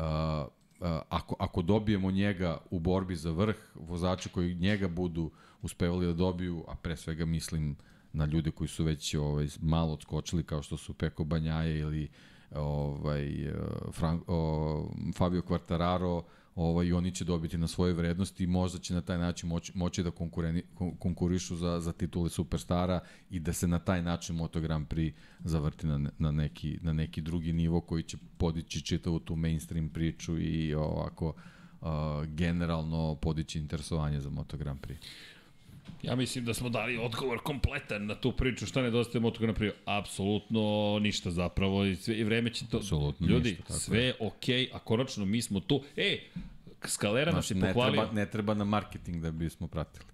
ako, 1.10 1.36
ako 1.40 1.62
dobijemo 1.62 2.12
njega 2.12 2.58
u 2.72 2.80
borbi 2.80 3.16
za 3.16 3.32
vrh, 3.32 3.56
vozača 3.76 4.30
koji 4.30 4.56
njega 4.56 4.88
budu 4.88 5.32
uspevali 5.62 6.06
da 6.06 6.14
dobiju, 6.14 6.66
a 6.68 6.76
pre 6.76 6.98
svega 6.98 7.26
mislim 7.26 7.76
na 8.14 8.26
ljude 8.26 8.52
koji 8.52 8.68
su 8.68 8.84
već 8.84 9.16
ovaj, 9.16 9.48
malo 9.62 9.94
odskočili 9.94 10.44
kao 10.44 10.62
što 10.62 10.78
su 10.78 10.94
Peko 10.94 11.24
Banjaje 11.24 11.80
ili 11.80 12.10
ovaj, 12.56 13.54
Frank, 13.92 14.24
o, 14.28 14.92
Fabio 15.16 15.42
Quartararo, 15.42 16.24
ovaj, 16.56 16.94
oni 16.94 17.12
će 17.12 17.26
dobiti 17.26 17.58
na 17.58 17.68
svoje 17.68 17.94
vrednosti 17.94 18.44
i 18.44 18.48
možda 18.48 18.80
će 18.80 18.94
na 18.94 19.02
taj 19.02 19.18
način 19.18 19.50
moći, 19.50 19.72
moći 19.76 20.04
da 20.04 20.12
konkurišu 21.00 21.56
za, 21.56 21.80
za 21.80 21.94
titule 21.94 22.30
superstara 22.30 23.00
i 23.30 23.40
da 23.40 23.54
se 23.54 23.68
na 23.68 23.80
taj 23.80 24.02
način 24.02 24.36
Moto 24.36 24.62
Grand 24.62 24.88
Prix 24.88 25.14
zavrti 25.40 25.88
na, 25.88 26.10
na, 26.18 26.32
neki, 26.32 26.80
na 26.82 26.94
neki 26.94 27.22
drugi 27.22 27.54
nivo 27.54 27.82
koji 27.82 28.04
će 28.04 28.18
podići 28.38 28.82
čitavu 28.82 29.20
tu 29.20 29.36
mainstream 29.36 29.90
priču 29.90 30.40
i 30.40 30.74
ovako 30.74 31.28
uh, 31.82 31.88
generalno 32.26 33.16
podići 33.16 33.60
interesovanje 33.60 34.20
za 34.20 34.30
Moto 34.30 34.58
Grand 34.58 34.80
Prix. 34.80 34.98
Ja 36.04 36.16
mislim 36.16 36.46
da 36.46 36.54
smo 36.54 36.70
dali 36.70 36.98
odgovor 36.98 37.40
kompletan 37.44 38.06
na 38.06 38.16
tu 38.16 38.32
priču 38.32 38.66
šta 38.66 38.82
nedostaje 38.82 39.22
Moto 39.22 39.40
Grand 39.40 39.58
Prix. 39.58 39.72
Apsolutno 39.86 41.00
ništa 41.02 41.32
zapravo 41.32 41.86
i, 41.86 41.96
sve, 41.96 42.18
i 42.18 42.24
vreme 42.24 42.54
će 42.54 42.66
to... 42.72 42.78
Apsolutno 42.78 43.28
Ljudi, 43.28 43.50
ništa, 43.50 43.74
sve 43.74 44.04
je 44.04 44.14
okej, 44.20 44.56
okay, 44.56 44.70
a 44.74 44.80
konačno 44.80 45.26
mi 45.26 45.42
smo 45.42 45.60
tu. 45.60 45.84
E, 45.98 46.20
Skalera 46.88 47.32
nas 47.32 47.52
je 47.52 47.56
pohvalio. 47.56 48.02
Ne 48.02 48.08
treba, 48.08 48.22
ne 48.22 48.32
treba 48.32 48.54
na 48.54 48.64
marketing 48.64 49.22
da 49.22 49.32
bismo 49.32 49.68
pratili. 49.68 50.06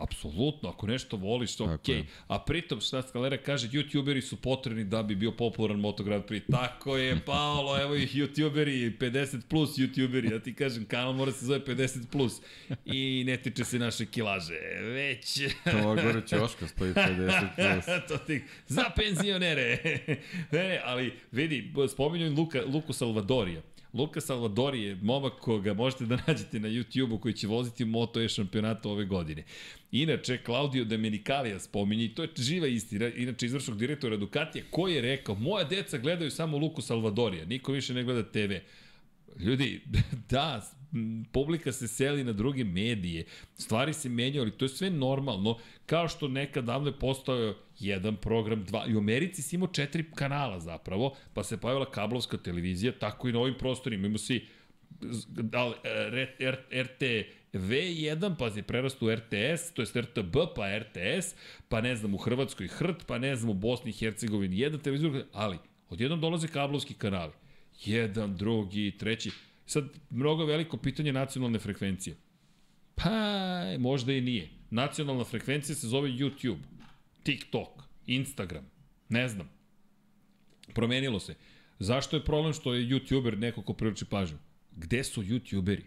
Apsolutno, 0.00 0.68
ako 0.68 0.86
nešto 0.86 1.16
voliš, 1.16 1.56
to 1.56 1.64
okej. 1.64 1.96
Okay. 1.96 2.04
A 2.26 2.38
pritom, 2.38 2.80
šta 2.80 3.02
Skalera 3.02 3.36
kaže, 3.36 3.68
youtuberi 3.68 4.20
su 4.20 4.36
potrebni 4.36 4.84
da 4.84 5.02
bi 5.02 5.14
bio 5.14 5.32
popularan 5.32 5.80
Moto 5.80 6.04
Grand 6.04 6.24
Prix. 6.24 6.50
Tako 6.50 6.96
je, 6.96 7.20
Paolo, 7.26 7.80
evo 7.80 7.94
ih 7.94 8.14
youtuberi, 8.14 8.98
50 8.98 9.40
plus 9.48 9.78
youtuberi. 9.78 10.32
Ja 10.32 10.38
ti 10.38 10.54
kažem, 10.54 10.84
kanal 10.84 11.12
mora 11.12 11.32
se 11.32 11.46
zove 11.46 11.60
50 11.60 12.06
plus. 12.06 12.40
I 12.84 13.24
ne 13.26 13.36
tiče 13.36 13.64
se 13.64 13.78
naše 13.78 14.06
kilaže. 14.06 14.60
Već... 14.82 15.40
to 15.64 15.82
gore 15.82 16.22
Ćoška 16.26 16.66
stoji 16.66 16.92
50 16.92 17.48
plus. 17.54 17.84
to 18.08 18.18
ti, 18.18 18.42
za 18.68 18.84
penzionere. 18.96 19.78
ne, 20.52 20.68
ne, 20.68 20.80
ali 20.84 21.12
vidi, 21.32 21.72
spominju 21.88 22.34
Luka, 22.36 22.62
Luku 22.66 22.92
Salvadorija. 22.92 23.62
Luka 23.92 24.20
Salvadori 24.20 24.82
je 24.82 24.98
momak 25.02 25.32
koga 25.32 25.74
možete 25.74 26.06
da 26.06 26.18
nađete 26.26 26.60
na 26.60 26.68
YouTube-u 26.68 27.18
koji 27.18 27.34
će 27.34 27.46
voziti 27.46 27.84
Moto 27.84 28.20
E 28.20 28.28
šampionatu 28.28 28.90
ove 28.90 29.04
godine. 29.04 29.44
Inače, 29.92 30.38
Claudio 30.44 30.84
Domenicalija 30.84 31.60
spominje, 31.60 32.04
i 32.04 32.14
to 32.14 32.22
je 32.22 32.28
živa 32.36 32.66
istina, 32.66 33.08
inače 33.08 33.46
izvršnog 33.46 33.78
direktora 33.78 34.16
Ducatija, 34.16 34.64
koji 34.70 34.94
je 34.94 35.00
rekao, 35.00 35.34
moja 35.34 35.64
deca 35.64 35.98
gledaju 35.98 36.30
samo 36.30 36.58
Luku 36.58 36.82
Salvadorija, 36.82 37.44
niko 37.44 37.72
više 37.72 37.94
ne 37.94 38.02
gleda 38.02 38.22
TV. 38.22 38.52
Ljudi, 39.38 39.80
da, 40.30 40.77
publika 41.32 41.72
se 41.72 41.88
seli 41.88 42.24
na 42.24 42.32
druge 42.32 42.64
medije, 42.64 43.24
stvari 43.56 43.92
se 43.92 44.08
menjaju, 44.08 44.42
ali 44.42 44.50
to 44.50 44.64
je 44.64 44.68
sve 44.68 44.90
normalno, 44.90 45.58
kao 45.86 46.08
što 46.08 46.28
nekad 46.28 46.64
davno 46.64 46.88
je 46.88 46.98
postao 46.98 47.54
jedan 47.78 48.16
program, 48.16 48.64
dva, 48.64 48.86
i 48.88 48.94
u 48.94 48.98
Americi 48.98 49.42
si 49.42 49.56
imao 49.56 49.68
četiri 49.68 50.04
kanala 50.14 50.60
zapravo, 50.60 51.16
pa 51.34 51.44
se 51.44 51.56
pojavila 51.56 51.90
kablovska 51.90 52.36
televizija, 52.36 52.92
tako 52.98 53.28
i 53.28 53.32
na 53.32 53.38
ovim 53.38 53.54
prostorima, 53.58 54.06
imamo 54.06 54.18
si 54.18 54.46
da, 55.28 55.72
RT 56.72 57.02
V1, 57.52 58.34
pa 58.38 58.50
se 58.50 58.62
prerastu 58.62 59.14
RTS, 59.14 59.72
to 59.74 59.82
je 59.82 60.02
RTB, 60.02 60.36
pa 60.56 60.78
RTS, 60.78 61.34
pa 61.68 61.80
ne 61.80 61.96
znam 61.96 62.14
u 62.14 62.18
Hrvatskoj 62.18 62.68
HRT, 62.68 63.06
pa 63.06 63.18
ne 63.18 63.36
znam 63.36 63.50
u 63.50 63.54
Bosni 63.54 63.90
i 63.90 63.94
Hercegovini 63.94 64.58
jedan 64.58 64.80
televizor, 64.80 65.22
ali 65.32 65.58
odjednom 65.88 66.20
dolaze 66.20 66.48
kablovski 66.48 66.94
kanali. 66.94 67.32
Jedan, 67.84 68.36
drugi, 68.36 68.96
treći. 68.98 69.30
Sad, 69.68 69.84
mnogo 70.10 70.44
veliko 70.44 70.76
pitanje 70.76 71.12
nacionalne 71.12 71.58
frekvencije. 71.58 72.16
Pa, 72.94 73.10
možda 73.78 74.12
i 74.12 74.20
nije. 74.20 74.48
Nacionalna 74.70 75.24
frekvencija 75.24 75.76
se 75.76 75.88
zove 75.88 76.08
YouTube, 76.08 76.62
TikTok, 77.22 77.82
Instagram, 78.06 78.70
ne 79.08 79.28
znam. 79.28 79.50
Promenilo 80.74 81.20
se. 81.20 81.34
Zašto 81.78 82.16
je 82.16 82.24
problem 82.24 82.52
što 82.52 82.74
je 82.74 82.86
YouTuber 82.86 83.38
neko 83.38 83.62
ko 83.62 83.72
privlači 83.72 84.04
pažnju? 84.04 84.38
Gde 84.76 85.04
su 85.04 85.22
YouTuberi? 85.22 85.82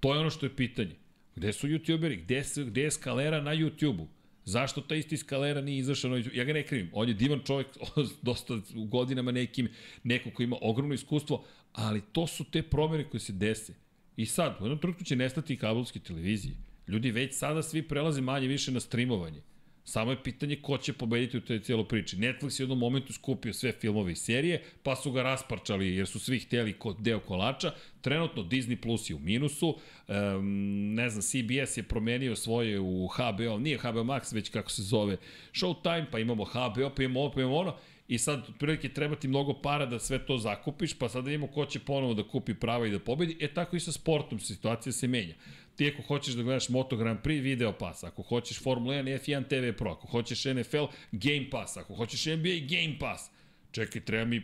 To 0.00 0.14
je 0.14 0.20
ono 0.20 0.30
što 0.30 0.46
je 0.46 0.56
pitanje. 0.56 0.96
Gde 1.36 1.52
su 1.52 1.68
YouTuberi? 1.68 2.22
Gde, 2.22 2.44
su, 2.44 2.64
gde 2.66 2.82
je 2.82 2.90
skalera 2.90 3.40
na 3.40 3.54
YouTubeu? 3.54 4.06
Zašto 4.48 4.80
ta 4.80 4.94
isti 4.94 5.16
skalera 5.16 5.60
nije 5.60 5.78
izašao? 5.78 6.16
Ja 6.34 6.44
ga 6.44 6.52
ne 6.52 6.62
krivim. 6.62 6.90
On 6.92 7.08
je 7.08 7.14
divan 7.14 7.40
čovjek, 7.46 7.66
dosta 8.22 8.54
u 8.76 8.84
godinama 8.84 9.32
nekim, 9.32 9.68
neko 10.02 10.30
ko 10.30 10.42
ima 10.42 10.56
ogromno 10.60 10.94
iskustvo, 10.94 11.44
ali 11.72 12.00
to 12.12 12.26
su 12.26 12.44
te 12.44 12.62
promene 12.62 13.04
koje 13.04 13.20
se 13.20 13.32
dese. 13.32 13.74
I 14.16 14.26
sad, 14.26 14.56
u 14.60 14.64
jednom 14.64 14.78
trenutku 14.78 15.04
će 15.04 15.16
nestati 15.16 15.54
i 15.54 15.56
kabelske 15.56 16.00
televizije. 16.00 16.54
Ljudi 16.88 17.10
već 17.10 17.34
sada 17.34 17.62
svi 17.62 17.82
prelaze 17.82 18.20
manje 18.20 18.48
više 18.48 18.72
na 18.72 18.80
streamovanje. 18.80 19.42
Samo 19.88 20.10
je 20.10 20.22
pitanje 20.22 20.56
ko 20.56 20.78
će 20.78 20.92
pobediti 20.92 21.38
u 21.38 21.40
toj 21.40 21.60
cijelo 21.60 21.84
priči. 21.84 22.16
Netflix 22.16 22.60
je 22.60 22.62
u 22.62 22.64
jednom 22.64 22.78
momentu 22.78 23.12
skupio 23.12 23.52
sve 23.52 23.72
filmove 23.72 24.12
i 24.12 24.16
serije, 24.16 24.62
pa 24.82 24.96
su 24.96 25.12
ga 25.12 25.22
rasparčali 25.22 25.96
jer 25.96 26.06
su 26.06 26.18
svi 26.18 26.38
hteli 26.38 26.76
deo 26.98 27.20
kolača. 27.20 27.72
Trenutno 28.00 28.42
Disney 28.42 28.76
Plus 28.76 29.10
je 29.10 29.16
u 29.16 29.18
minusu, 29.18 29.68
um, 29.68 30.94
ne 30.94 31.10
znam, 31.10 31.22
CBS 31.22 31.76
je 31.76 31.82
promenio 31.82 32.36
svoje 32.36 32.80
u 32.80 33.06
HBO, 33.06 33.58
nije 33.58 33.78
HBO 33.78 34.04
Max, 34.04 34.34
već 34.34 34.48
kako 34.48 34.70
se 34.70 34.82
zove 34.82 35.16
Showtime, 35.52 36.06
pa 36.10 36.18
imamo 36.18 36.44
HBO, 36.44 36.90
pa 36.96 37.02
imamo 37.02 37.20
ovo, 37.20 37.32
pa 37.32 37.40
imamo 37.40 37.56
ono. 37.56 37.76
I 38.08 38.18
sad, 38.18 38.46
prilike, 38.58 38.88
treba 38.88 39.16
ti 39.16 39.28
mnogo 39.28 39.54
para 39.54 39.86
da 39.86 39.98
sve 39.98 40.26
to 40.26 40.38
zakupiš, 40.38 40.98
pa 40.98 41.08
sad 41.08 41.24
da 41.24 41.28
vidimo 41.28 41.46
ko 41.46 41.66
će 41.66 41.80
ponovo 41.80 42.14
da 42.14 42.28
kupi 42.28 42.54
prava 42.54 42.86
i 42.86 42.90
da 42.90 42.98
pobedi. 42.98 43.36
E, 43.40 43.48
tako 43.48 43.76
i 43.76 43.80
sa 43.80 43.92
sportom, 43.92 44.40
situacija 44.40 44.92
se 44.92 45.08
menja. 45.08 45.34
Ti 45.78 45.88
ako 45.88 46.02
hoćeš 46.02 46.34
da 46.34 46.42
gledaš 46.42 46.68
Moto 46.68 46.96
Grand 46.96 47.18
Prix, 47.22 47.42
Video 47.42 47.72
Pass. 47.72 48.04
Ako 48.04 48.22
hoćeš 48.22 48.62
Formula 48.62 48.94
1, 48.94 49.18
F1 49.18 49.48
TV 49.48 49.78
Pro. 49.78 49.90
Ako 49.90 50.06
hoćeš 50.06 50.44
NFL, 50.44 50.84
Game 51.12 51.50
Pass. 51.50 51.76
Ako 51.76 51.94
hoćeš 51.94 52.26
NBA, 52.26 52.58
Game 52.68 52.98
Pass. 53.00 53.30
Čekaj, 53.70 54.04
treba 54.04 54.24
mi, 54.24 54.42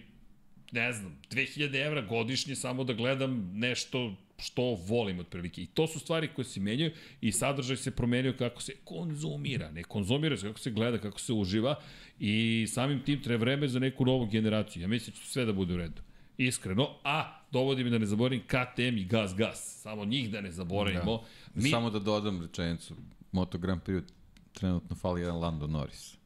ne 0.72 0.92
znam, 0.92 1.18
2000 1.30 1.86
evra 1.86 2.02
godišnje 2.02 2.54
samo 2.54 2.84
da 2.84 2.92
gledam 2.92 3.50
nešto 3.54 4.14
što 4.38 4.62
volim 4.62 5.18
otprilike. 5.18 5.62
I 5.62 5.66
to 5.66 5.86
su 5.86 6.00
stvari 6.00 6.28
koje 6.34 6.44
se 6.44 6.60
menjaju 6.60 6.92
i 7.20 7.32
sadržaj 7.32 7.76
se 7.76 7.90
promenio 7.90 8.34
kako 8.38 8.62
se 8.62 8.72
konzumira. 8.84 9.70
Ne 9.70 9.82
konzumira 9.82 10.36
se, 10.36 10.46
kako 10.46 10.58
se 10.58 10.70
gleda, 10.70 10.98
kako 10.98 11.20
se 11.20 11.32
uživa 11.32 11.74
i 12.20 12.66
samim 12.68 13.02
tim 13.04 13.22
treba 13.22 13.40
vreme 13.40 13.68
za 13.68 13.78
neku 13.78 14.04
novu 14.04 14.26
generaciju. 14.26 14.82
Ja 14.82 14.88
mislim 14.88 15.14
da 15.14 15.20
će 15.20 15.28
sve 15.28 15.44
da 15.44 15.52
bude 15.52 15.74
u 15.74 15.76
redu. 15.76 16.02
Iskreno. 16.38 16.88
A, 17.04 17.40
dovodi 17.50 17.84
mi 17.84 17.90
da 17.90 17.98
ne 17.98 18.06
zaboravim 18.06 18.42
KTM 18.46 18.96
i 18.98 19.04
Gas 19.04 19.34
Gas. 19.34 19.80
Samo 19.82 20.04
njih 20.04 20.30
da 20.30 20.40
ne 20.40 20.50
zaboravimo. 20.50 21.16
Da. 21.16 21.62
Mi... 21.62 21.70
Samo 21.70 21.90
da 21.90 21.98
dodam 21.98 22.42
rečenicu. 22.42 22.94
Moto 23.32 23.58
Grand 23.58 23.82
Prix 23.82 24.02
trenutno 24.52 24.96
fali 24.96 25.20
jedan 25.20 25.38
Lando 25.38 25.66
Norris 25.66 26.23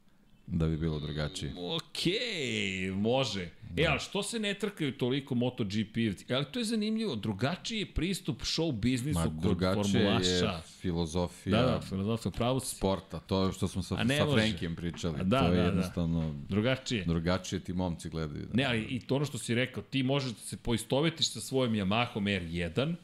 da 0.52 0.66
bi 0.66 0.76
bilo 0.76 1.00
drugačije. 1.00 1.52
Okej, 1.56 2.12
okay, 2.12 2.94
može. 2.94 3.48
Da. 3.70 3.82
E, 3.82 3.86
ali 3.86 4.00
što 4.00 4.22
se 4.22 4.38
ne 4.38 4.54
trkaju 4.54 4.92
toliko 4.92 5.34
MotoGP-evci? 5.34 6.34
Ali 6.34 6.44
to 6.52 6.58
je 6.58 6.64
zanimljivo, 6.64 7.16
drugačiji 7.16 7.78
je 7.78 7.86
pristup 7.86 8.40
show 8.40 8.72
biznisu 8.72 9.18
Ma, 9.18 9.42
kod 9.42 9.58
formulaša. 9.74 10.28
je 10.28 10.62
filozofija, 10.80 11.62
da, 11.62 11.66
da, 11.66 11.80
filozofija 11.80 12.32
pravo 12.32 12.60
sporta, 12.60 13.20
to 13.20 13.46
je 13.46 13.52
što 13.52 13.68
smo 13.68 13.82
sa, 13.82 13.96
sa 13.96 14.32
Frankijem 14.32 14.76
pričali. 14.76 15.24
Da, 15.24 15.40
to 15.40 15.46
je 15.46 15.50
da, 15.50 15.56
da. 15.56 15.62
jednostavno... 15.62 16.20
Da. 16.20 16.48
Drugačije. 16.48 17.04
Drugačije 17.04 17.60
ti 17.60 17.72
momci 17.72 18.08
gledaju. 18.08 18.46
Da. 18.46 18.56
Ne, 18.56 18.64
ali 18.64 18.82
i 18.82 19.00
to 19.00 19.16
ono 19.16 19.24
što 19.24 19.38
si 19.38 19.54
rekao, 19.54 19.82
ti 19.82 20.02
možeš 20.02 20.32
da 20.32 20.40
se 20.40 20.56
poistovetiš 20.56 21.30
sa 21.30 21.40
svojim 21.40 21.72
Yamahom 21.72 22.40
R1, 22.40 22.94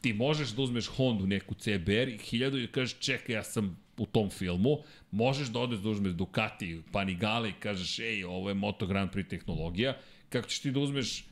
ti 0.00 0.12
možeš 0.12 0.50
da 0.50 0.62
uzmeš 0.62 0.86
Hondu 0.86 1.26
neku 1.26 1.54
CBR 1.54 2.08
i 2.08 2.18
hiljadu 2.18 2.58
i 2.58 2.66
kažeš 2.66 2.98
čekaj, 2.98 3.34
ja 3.34 3.42
sam 3.44 3.81
u 3.96 4.06
tom 4.06 4.30
filmu, 4.30 4.78
možeš 5.10 5.48
da 5.48 5.60
odeš 5.60 5.78
da 5.78 5.88
uzmeš 5.88 6.12
Ducati, 6.12 6.82
Panigale 6.92 7.48
i 7.48 7.52
kažeš, 7.52 7.98
ej, 7.98 8.24
ovo 8.24 8.48
je 8.48 8.54
Moto 8.54 8.86
Grand 8.86 9.10
Prix 9.10 9.28
tehnologija, 9.28 9.96
kako 10.28 10.48
ćeš 10.48 10.60
ti 10.60 10.70
da 10.70 10.80
uzmeš 10.80 11.24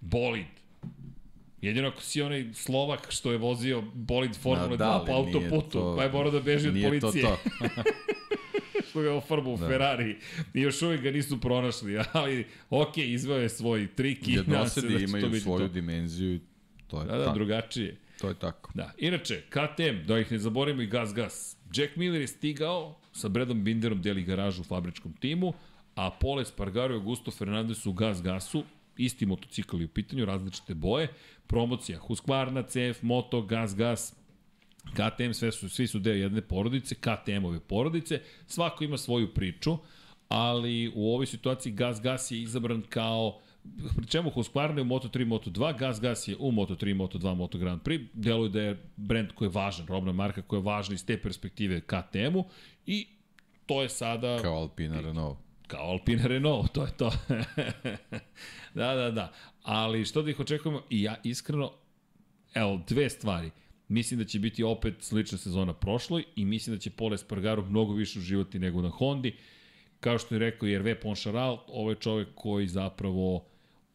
bolid? 0.00 0.46
Jedino 1.60 1.88
ako 1.88 2.02
si 2.02 2.22
onaj 2.22 2.46
Slovak 2.54 3.06
što 3.10 3.32
je 3.32 3.38
vozio 3.38 3.82
bolid 3.94 4.36
Formule 4.36 4.76
2 4.76 4.76
da, 4.76 5.04
po 5.06 5.12
autoputu, 5.12 5.70
to, 5.70 5.96
pa 5.96 6.02
je 6.02 6.12
morao 6.12 6.30
da 6.30 6.40
beži 6.40 6.68
od 6.68 6.74
policije. 6.74 7.22
To 7.22 7.36
to. 7.58 7.82
što 8.98 9.02
ga 9.02 9.14
ofarbu 9.14 9.54
u 9.54 9.56
da. 9.56 9.68
Ferrari 9.68 10.16
i 10.54 10.60
još 10.60 10.82
uvijek 10.82 11.00
ga 11.00 11.10
nisu 11.10 11.40
pronašli, 11.40 11.98
ali 12.12 12.46
ok, 12.70 12.98
izveo 12.98 13.38
je 13.38 13.48
svoj 13.48 13.88
trik 13.94 14.28
i 14.28 14.32
Jednosedi 14.32 14.94
da 14.94 15.00
imaju 15.00 15.40
svoju 15.40 15.68
to. 15.68 15.68
dimenziju, 15.68 16.40
to 16.86 17.00
je 17.00 17.06
da, 17.06 17.16
da, 17.16 17.24
tako. 17.24 17.34
drugačije. 17.34 17.96
To 18.20 18.28
je 18.28 18.34
tako. 18.34 18.70
Da. 18.74 18.92
Inače, 18.98 19.42
KTM, 19.48 20.06
da 20.06 20.18
ih 20.18 20.32
ne 20.32 20.38
zaboravimo 20.38 20.82
i 20.82 20.86
Gas 20.86 21.14
Gas. 21.14 21.56
Jack 21.74 21.96
Miller 21.96 22.20
je 22.20 22.26
stigao, 22.26 22.96
sa 23.12 23.28
Bredom 23.28 23.64
Binderom 23.64 24.02
deli 24.02 24.22
garažu 24.22 24.60
u 24.60 24.64
fabričkom 24.64 25.12
timu, 25.12 25.52
a 25.94 26.10
Pole 26.10 26.44
Spargaro 26.44 26.94
i 26.94 26.96
Augusto 26.96 27.30
Fernandez 27.30 27.86
u 27.86 27.92
Gas 27.92 28.22
Gasu, 28.22 28.64
isti 28.96 29.26
motocikl 29.26 29.76
u 29.76 29.88
pitanju, 29.88 30.24
različite 30.24 30.74
boje, 30.74 31.08
promocija 31.46 31.98
Husqvarna, 31.98 32.62
CF, 32.62 33.02
Moto, 33.02 33.42
Gas 33.42 33.76
Gas, 33.76 34.14
KTM, 34.92 35.32
sve 35.32 35.52
su, 35.52 35.68
svi 35.68 35.86
su 35.86 35.98
deo 35.98 36.14
jedne 36.14 36.40
porodice, 36.40 36.94
KTM-ove 36.94 37.60
porodice, 37.60 38.20
svako 38.46 38.84
ima 38.84 38.96
svoju 38.96 39.34
priču, 39.34 39.78
ali 40.28 40.92
u 40.94 41.14
ovoj 41.14 41.26
situaciji 41.26 41.72
Gas 41.72 42.00
Gas 42.00 42.30
je 42.30 42.42
izabran 42.42 42.82
kao 42.88 43.40
pri 43.96 44.06
čemu 44.06 44.30
Husqvarna 44.30 44.78
je 44.78 44.82
u 44.82 44.84
Moto3, 44.84 45.26
Moto2, 45.26 45.78
Gas 45.78 46.00
Gas 46.00 46.28
je 46.28 46.36
u 46.38 46.52
Moto3, 46.52 46.94
Moto2, 46.96 47.34
Moto 47.34 47.58
Grand 47.58 47.82
Prix, 47.82 48.06
deluje 48.12 48.50
da 48.50 48.60
je 48.62 48.82
brend 48.96 49.32
koji 49.32 49.46
je 49.46 49.52
važan, 49.52 49.86
robna 49.86 50.12
marka 50.12 50.42
koja 50.42 50.58
je 50.58 50.64
važna 50.64 50.94
iz 50.94 51.06
te 51.06 51.22
perspektive 51.22 51.80
KTM-u 51.80 52.44
i 52.86 53.06
to 53.66 53.82
je 53.82 53.88
sada... 53.88 54.38
Kao 54.42 54.54
Alpina 54.54 55.00
Renault. 55.00 55.38
Kao 55.66 55.80
Alpina 55.80 56.26
Renault, 56.26 56.72
to 56.72 56.84
je 56.84 56.90
to. 56.96 57.12
da, 58.80 58.94
da, 58.94 59.10
da. 59.10 59.32
Ali 59.62 60.04
što 60.04 60.22
da 60.22 60.30
ih 60.30 60.40
očekujemo? 60.40 60.82
I 60.90 61.02
ja 61.02 61.16
iskreno, 61.24 61.72
evo, 62.54 62.82
dve 62.88 63.10
stvari. 63.10 63.50
Mislim 63.88 64.20
da 64.20 64.24
će 64.24 64.38
biti 64.38 64.62
opet 64.62 64.94
slična 65.00 65.38
sezona 65.38 65.72
prošloj 65.72 66.24
i 66.36 66.44
mislim 66.44 66.76
da 66.76 66.80
će 66.80 66.90
Pole 66.90 67.18
Spargaro 67.18 67.64
mnogo 67.64 67.92
više 67.92 68.18
uživati 68.18 68.58
nego 68.58 68.82
na 68.82 68.88
Hondi. 68.88 69.36
Kao 70.00 70.18
što 70.18 70.34
je 70.34 70.38
rekao 70.38 70.66
Jerve 70.66 71.00
Poncharal, 71.00 71.64
ovo 71.66 71.90
je 71.90 71.96
čovek 71.96 72.28
koji 72.34 72.66
zapravo 72.66 73.44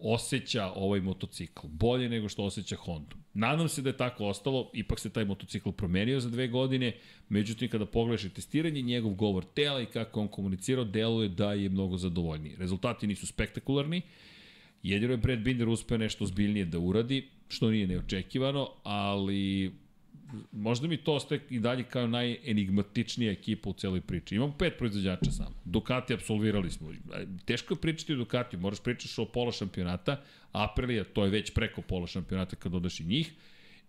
osjeća 0.04 0.72
ovaj 0.76 1.02
motocikl 1.02 1.68
bolje 1.68 2.10
nego 2.10 2.30
što 2.30 2.44
osjeća 2.44 2.76
Honda. 2.76 3.16
Nadam 3.34 3.70
se 3.70 3.82
da 3.82 3.90
je 3.90 3.98
tako 3.98 4.26
ostalo, 4.26 4.72
ipak 4.74 5.00
se 5.00 5.10
taj 5.10 5.26
motocikl 5.26 5.72
promenio 5.72 6.20
za 6.20 6.30
dve 6.30 6.48
godine, 6.48 6.96
međutim 7.30 7.70
kada 7.70 7.86
pogledaš 7.86 8.34
testiranje, 8.34 8.82
njegov 8.82 9.14
govor 9.14 9.46
tela 9.46 9.82
i 9.82 9.86
kako 9.86 10.22
on 10.22 10.28
komunicirao, 10.28 10.86
deluje 10.86 11.30
da 11.30 11.54
je 11.54 11.70
mnogo 11.70 11.98
zadovoljniji. 11.98 12.56
Rezultati 12.56 13.08
nisu 13.08 13.28
spektakularni, 13.28 14.02
jedino 14.84 15.14
je 15.14 15.18
Brad 15.18 15.40
Binder 15.40 15.70
uspeo 15.70 15.98
nešto 15.98 16.26
zbiljnije 16.26 16.66
da 16.66 16.80
uradi, 16.80 17.30
što 17.48 17.72
nije 17.72 17.88
neočekivano, 17.88 18.70
ali 18.84 19.72
možda 20.52 20.88
mi 20.88 20.98
to 20.98 21.14
ostaje 21.14 21.42
i 21.50 21.60
dalje 21.60 21.84
kao 21.84 22.08
najenigmatičnija 22.08 23.32
ekipa 23.32 23.70
u 23.70 23.74
celoj 23.74 24.02
priči. 24.02 24.36
Imamo 24.36 24.54
pet 24.58 24.78
proizvođača 24.78 25.32
samo. 25.32 25.56
Ducati 25.66 26.14
apsolvirali 26.14 26.72
smo. 26.72 26.92
Teško 27.46 27.74
je 27.74 27.82
pričati 27.82 28.14
o 28.14 28.16
Ducati, 28.16 28.58
moraš 28.58 28.84
pričati 28.84 29.22
o 29.22 29.26
pola 29.26 29.52
šampionata. 29.52 30.22
Aprilia, 30.52 31.04
to 31.04 31.24
je 31.24 31.30
već 31.30 31.54
preko 31.54 31.82
pola 31.82 32.08
šampionata 32.08 32.56
kad 32.56 32.72
dodaš 32.72 33.00
i 33.00 33.04
njih. 33.04 33.34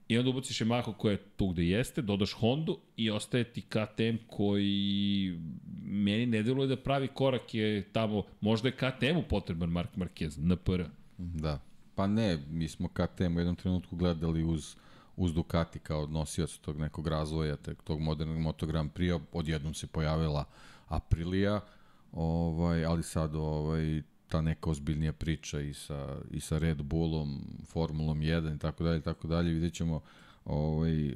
I 0.09 0.19
onda 0.19 0.31
ubaciš 0.31 0.59
Yamaha 0.61 0.95
koja 0.97 1.13
je 1.13 1.23
tu 1.37 1.49
gde 1.49 1.67
jeste, 1.67 2.03
dodaš 2.03 2.33
Hondu 2.33 2.79
i 2.97 3.11
ostaje 3.11 3.45
ti 3.45 3.63
KTM 3.63 4.17
koji 4.27 5.39
meni 5.85 6.27
ne 6.27 6.43
deluje 6.43 6.69
da 6.69 6.77
pravi 6.77 7.09
korak 7.09 7.55
je 7.55 7.83
tamo, 7.93 8.23
možda 8.41 8.69
je 8.69 8.73
KTM-u 8.73 9.23
potreban 9.29 9.69
Mark 9.69 9.91
Marquez, 9.97 10.39
NPR. 10.39 10.83
Da, 11.19 11.61
pa 11.95 12.07
ne, 12.07 12.39
mi 12.51 12.69
smo 12.69 12.89
KTM 12.89 13.37
u 13.37 13.41
jednom 13.41 13.57
trenutku 13.57 13.97
gledali 13.97 14.45
uz 14.45 14.77
uz 15.17 15.35
Ducati 15.35 15.79
kao 15.79 16.07
nosioc 16.07 16.59
tog 16.59 16.79
nekog 16.79 17.09
razvoja, 17.09 17.57
tog 17.85 18.01
modernog 18.01 18.39
Moto 18.39 18.67
Grand 18.67 18.91
Prix, 18.93 19.21
odjednom 19.33 19.75
se 19.75 19.87
pojavila 19.87 20.45
Aprilia, 20.89 21.61
ovaj, 22.13 22.85
ali 22.85 23.03
sad 23.03 23.35
ovaj, 23.35 24.03
ta 24.29 24.41
neka 24.41 24.71
ozbiljnija 24.71 25.13
priča 25.13 25.61
i 25.61 25.75
sa, 25.75 26.17
i 26.31 26.41
sa 26.41 26.59
Red 26.59 26.83
Bullom, 26.83 27.41
Formulom 27.67 28.21
1 28.21 28.57
i 28.57 28.59
tako 28.59 28.85
dalje, 28.85 29.01
tako 29.01 29.29
dalje, 29.29 29.53
vidjet 29.53 29.75
ćemo 29.75 30.01
ovaj, 30.45 31.15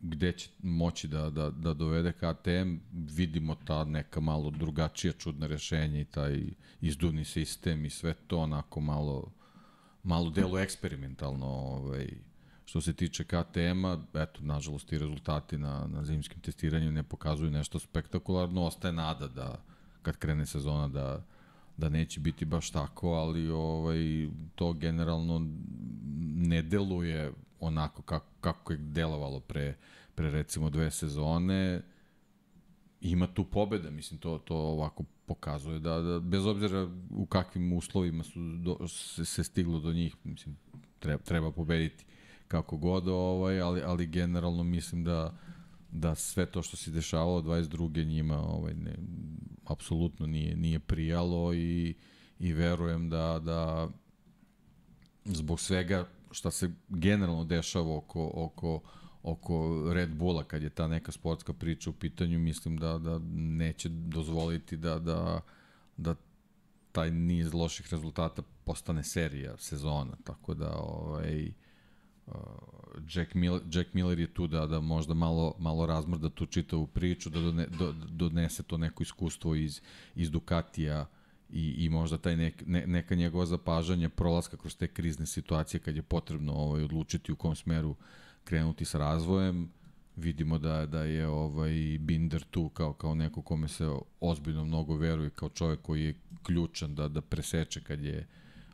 gde 0.00 0.32
će 0.32 0.50
moći 0.62 1.08
da, 1.08 1.30
da, 1.30 1.50
da 1.50 1.74
dovede 1.74 2.12
KTM, 2.12 2.76
vidimo 2.92 3.54
ta 3.54 3.84
neka 3.84 4.20
malo 4.20 4.50
drugačija 4.50 5.12
čudna 5.12 5.46
rešenja 5.46 6.00
i 6.00 6.04
taj 6.04 6.42
izduvni 6.80 7.24
sistem 7.24 7.84
i 7.84 7.90
sve 7.90 8.14
to 8.26 8.38
onako 8.38 8.80
malo 8.80 9.32
malo 10.02 10.30
delo 10.30 10.58
eksperimentalno 10.58 11.46
ovaj, 11.46 12.08
Što 12.70 12.80
se 12.80 12.92
tiče 12.92 13.24
KTM-a, 13.24 13.98
eto, 14.14 14.40
nažalost, 14.42 14.92
i 14.92 14.98
rezultati 14.98 15.58
na, 15.58 15.86
na 15.86 16.04
zimskim 16.04 16.40
testiranju 16.40 16.92
ne 16.92 17.02
pokazuju 17.02 17.50
nešto 17.50 17.78
spektakularno. 17.78 18.62
Ostaje 18.62 18.92
nada 18.92 19.28
da, 19.28 19.62
kad 20.02 20.16
krene 20.16 20.46
sezona, 20.46 20.88
da, 20.88 21.24
da 21.76 21.88
neće 21.88 22.20
biti 22.20 22.44
baš 22.44 22.70
tako, 22.70 23.08
ali 23.08 23.48
ovaj, 23.50 24.28
to 24.54 24.72
generalno 24.72 25.46
ne 26.36 26.62
deluje 26.62 27.32
onako 27.60 28.02
kako, 28.02 28.26
kako 28.40 28.72
je 28.72 28.78
delovalo 28.78 29.40
pre, 29.40 29.74
pre 30.14 30.30
recimo 30.30 30.70
dve 30.70 30.90
sezone. 30.90 31.82
Ima 33.00 33.26
tu 33.26 33.44
pobeda, 33.44 33.90
mislim, 33.90 34.20
to, 34.20 34.38
to 34.38 34.56
ovako 34.56 35.04
pokazuje 35.26 35.78
da, 35.78 36.00
da 36.00 36.20
bez 36.20 36.46
obzira 36.46 36.88
u 37.10 37.26
kakvim 37.26 37.72
uslovima 37.72 38.24
su 38.24 38.40
do, 38.56 38.88
se, 38.88 39.24
se 39.24 39.44
stiglo 39.44 39.80
do 39.80 39.92
njih, 39.92 40.16
mislim, 40.24 40.56
treba, 40.98 41.22
treba 41.22 41.52
pobediti 41.52 42.04
kako 42.50 42.76
god, 42.76 43.08
ovaj, 43.08 43.60
ali, 43.60 43.82
ali 43.82 44.06
generalno 44.06 44.64
mislim 44.64 45.04
da 45.04 45.34
da 45.92 46.14
sve 46.14 46.46
to 46.46 46.62
što 46.62 46.76
se 46.76 46.90
dešavalo 46.90 47.42
22. 47.42 48.06
njima 48.06 48.38
ovaj 48.38 48.74
ne 48.74 48.94
apsolutno 49.64 50.26
nije 50.26 50.56
nije 50.56 50.78
prijalo 50.78 51.54
i 51.54 51.94
i 52.38 52.52
verujem 52.52 53.10
da 53.10 53.40
da 53.44 53.88
zbog 55.24 55.60
svega 55.60 56.08
šta 56.30 56.50
se 56.50 56.70
generalno 56.88 57.44
dešava 57.44 57.96
oko 57.96 58.30
oko 58.34 58.80
oko 59.22 59.82
Red 59.92 60.14
Bulla 60.14 60.44
kad 60.44 60.62
je 60.62 60.70
ta 60.70 60.88
neka 60.88 61.12
sportska 61.12 61.52
priča 61.52 61.90
u 61.90 61.92
pitanju 61.92 62.38
mislim 62.38 62.76
da 62.76 62.98
da 62.98 63.20
neće 63.34 63.88
dozvoliti 63.88 64.76
da 64.76 64.98
da 64.98 65.40
da 65.96 66.14
taj 66.92 67.10
niz 67.10 67.54
loših 67.54 67.88
rezultata 67.90 68.42
postane 68.64 69.04
serija 69.04 69.56
sezona 69.58 70.16
tako 70.24 70.54
da 70.54 70.76
ovaj 70.76 71.52
Jack, 73.14 73.34
Miller, 73.34 73.62
Jack 73.72 73.94
Miller 73.94 74.18
je 74.18 74.34
tu 74.34 74.46
da, 74.46 74.66
da 74.66 74.80
možda 74.80 75.14
malo, 75.14 75.54
malo 75.58 75.86
razmrda 75.86 76.30
tu 76.30 76.46
čitavu 76.46 76.86
priču, 76.86 77.30
da 77.30 77.40
done, 77.40 77.66
do, 77.66 77.92
donese 77.92 78.62
to 78.62 78.76
neko 78.76 79.02
iskustvo 79.02 79.54
iz, 79.54 79.80
iz 80.14 80.30
Ducatija 80.30 81.06
i, 81.52 81.84
i 81.84 81.88
možda 81.88 82.18
taj 82.18 82.36
nek, 82.36 82.62
ne, 82.66 82.86
neka 82.86 83.14
njegova 83.14 83.46
zapažanja 83.46 84.08
prolaska 84.08 84.56
kroz 84.56 84.76
te 84.76 84.88
krizne 84.88 85.26
situacije 85.26 85.80
kad 85.80 85.96
je 85.96 86.02
potrebno 86.02 86.52
ovaj, 86.52 86.82
odlučiti 86.82 87.32
u 87.32 87.36
kom 87.36 87.56
smeru 87.56 87.96
krenuti 88.44 88.84
sa 88.84 88.98
razvojem. 88.98 89.70
Vidimo 90.16 90.58
da, 90.58 90.86
da 90.86 91.04
je 91.04 91.28
ovaj 91.28 91.98
Binder 92.00 92.44
tu 92.50 92.68
kao, 92.68 92.92
kao 92.92 93.14
neko 93.14 93.42
kome 93.42 93.68
se 93.68 93.88
ozbiljno 94.20 94.64
mnogo 94.64 94.96
veruje, 94.96 95.30
kao 95.30 95.48
čovek 95.48 95.82
koji 95.82 96.04
je 96.04 96.14
ključan 96.42 96.94
da, 96.94 97.08
da 97.08 97.20
preseče 97.20 97.80
kad 97.80 98.00
je 98.00 98.26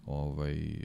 ovaj, 0.07 0.77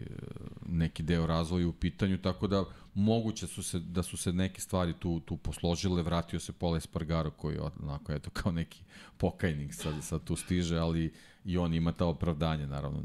neki 0.66 1.04
deo 1.04 1.28
razvoja 1.28 1.68
u 1.68 1.74
pitanju, 1.74 2.18
tako 2.18 2.48
da 2.48 2.66
moguće 2.94 3.48
su 3.48 3.64
se, 3.64 3.80
da 3.80 4.04
su 4.04 4.18
se 4.18 4.34
neke 4.34 4.62
stvari 4.62 4.94
tu, 5.00 5.20
tu 5.20 5.38
posložile, 5.38 6.04
vratio 6.04 6.40
se 6.40 6.52
Pola 6.52 6.78
Espargaro 6.78 7.32
koji 7.32 7.58
onako, 7.80 8.14
eto, 8.14 8.30
kao 8.30 8.52
neki 8.52 8.84
pokajnik 9.18 9.74
sad, 9.74 9.94
sad 10.02 10.24
tu 10.24 10.36
stiže, 10.36 10.78
ali 10.78 11.14
i 11.46 11.58
on 11.58 11.74
ima 11.74 11.92
ta 11.92 12.06
opravdanje, 12.06 12.68
naravno, 12.68 13.04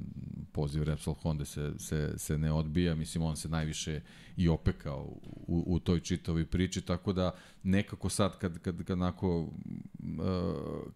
poziv 0.52 0.82
Repsol 0.82 1.14
Honda 1.14 1.44
se, 1.44 1.72
se, 1.78 2.12
se 2.16 2.38
ne 2.38 2.52
odbija, 2.52 2.94
mislim, 2.94 3.24
on 3.24 3.36
se 3.36 3.48
najviše 3.48 4.00
i 4.36 4.48
opekao 4.48 5.02
u, 5.46 5.64
u 5.66 5.78
toj 5.78 6.00
čitavoj 6.00 6.46
priči, 6.46 6.80
tako 6.80 7.12
da 7.12 7.34
nekako 7.62 8.08
sad, 8.08 8.38
kad, 8.38 8.58
kad, 8.58 8.84
kad, 8.84 8.90
onako, 8.90 9.40
uh, 9.40 9.50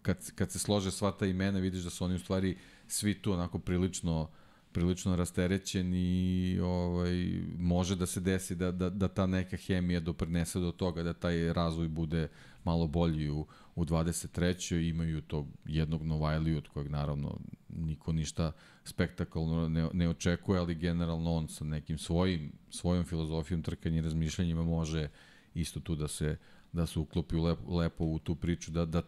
kad, 0.01 0.31
kad 0.35 0.51
se 0.51 0.59
slože 0.59 0.91
sva 0.91 1.11
ta 1.11 1.25
imena, 1.25 1.59
vidiš 1.59 1.83
da 1.83 1.89
su 1.89 2.05
oni 2.05 2.15
u 2.15 2.19
stvari 2.19 2.57
svi 2.87 3.21
tu 3.21 3.33
onako 3.33 3.59
prilično 3.59 4.29
prilično 4.73 5.15
rasterećen 5.15 5.93
i 5.93 6.59
ovaj, 6.63 7.41
može 7.57 7.95
da 7.95 8.05
se 8.05 8.19
desi 8.19 8.55
da, 8.55 8.71
da, 8.71 8.89
da 8.89 9.07
ta 9.07 9.25
neka 9.25 9.57
hemija 9.57 9.99
doprinese 9.99 10.59
do 10.59 10.71
toga 10.71 11.03
da 11.03 11.13
taj 11.13 11.53
razvoj 11.53 11.87
bude 11.87 12.27
malo 12.63 12.87
bolji 12.87 13.29
u, 13.29 13.45
u 13.75 13.85
23. 13.85 14.89
Imaju 14.89 15.21
to 15.21 15.47
jednog 15.65 16.03
Novajliju 16.03 16.57
od 16.57 16.67
kojeg 16.67 16.89
naravno 16.89 17.39
niko 17.69 18.13
ništa 18.13 18.51
spektakularno 18.83 19.69
ne, 19.69 19.89
ne 19.93 20.09
očekuje, 20.09 20.59
ali 20.59 20.75
generalno 20.75 21.33
on 21.33 21.47
sa 21.47 21.65
nekim 21.65 21.97
svojim, 21.97 22.51
svojom 22.69 23.05
filozofijom 23.05 23.63
trkanja 23.63 23.97
i 23.97 24.01
razmišljanjima 24.01 24.63
može 24.63 25.09
isto 25.53 25.79
tu 25.79 25.95
da 25.95 26.07
se 26.07 26.37
da 26.71 26.85
se 26.85 26.99
uklopi 26.99 27.35
lepo, 27.35 27.77
lepo 27.77 28.05
u 28.05 28.19
tu 28.19 28.35
priču, 28.35 28.71
da, 28.71 28.85
da 28.85 29.01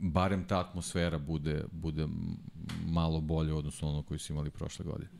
barem 0.00 0.44
ta 0.44 0.60
atmosfera 0.60 1.18
bude, 1.18 1.64
bude 1.72 2.06
malo 2.86 3.20
bolje 3.20 3.52
odnosno 3.54 3.88
ono 3.88 4.02
koju 4.02 4.18
su 4.18 4.32
imali 4.32 4.50
prošle 4.50 4.84
godine. 4.84 5.10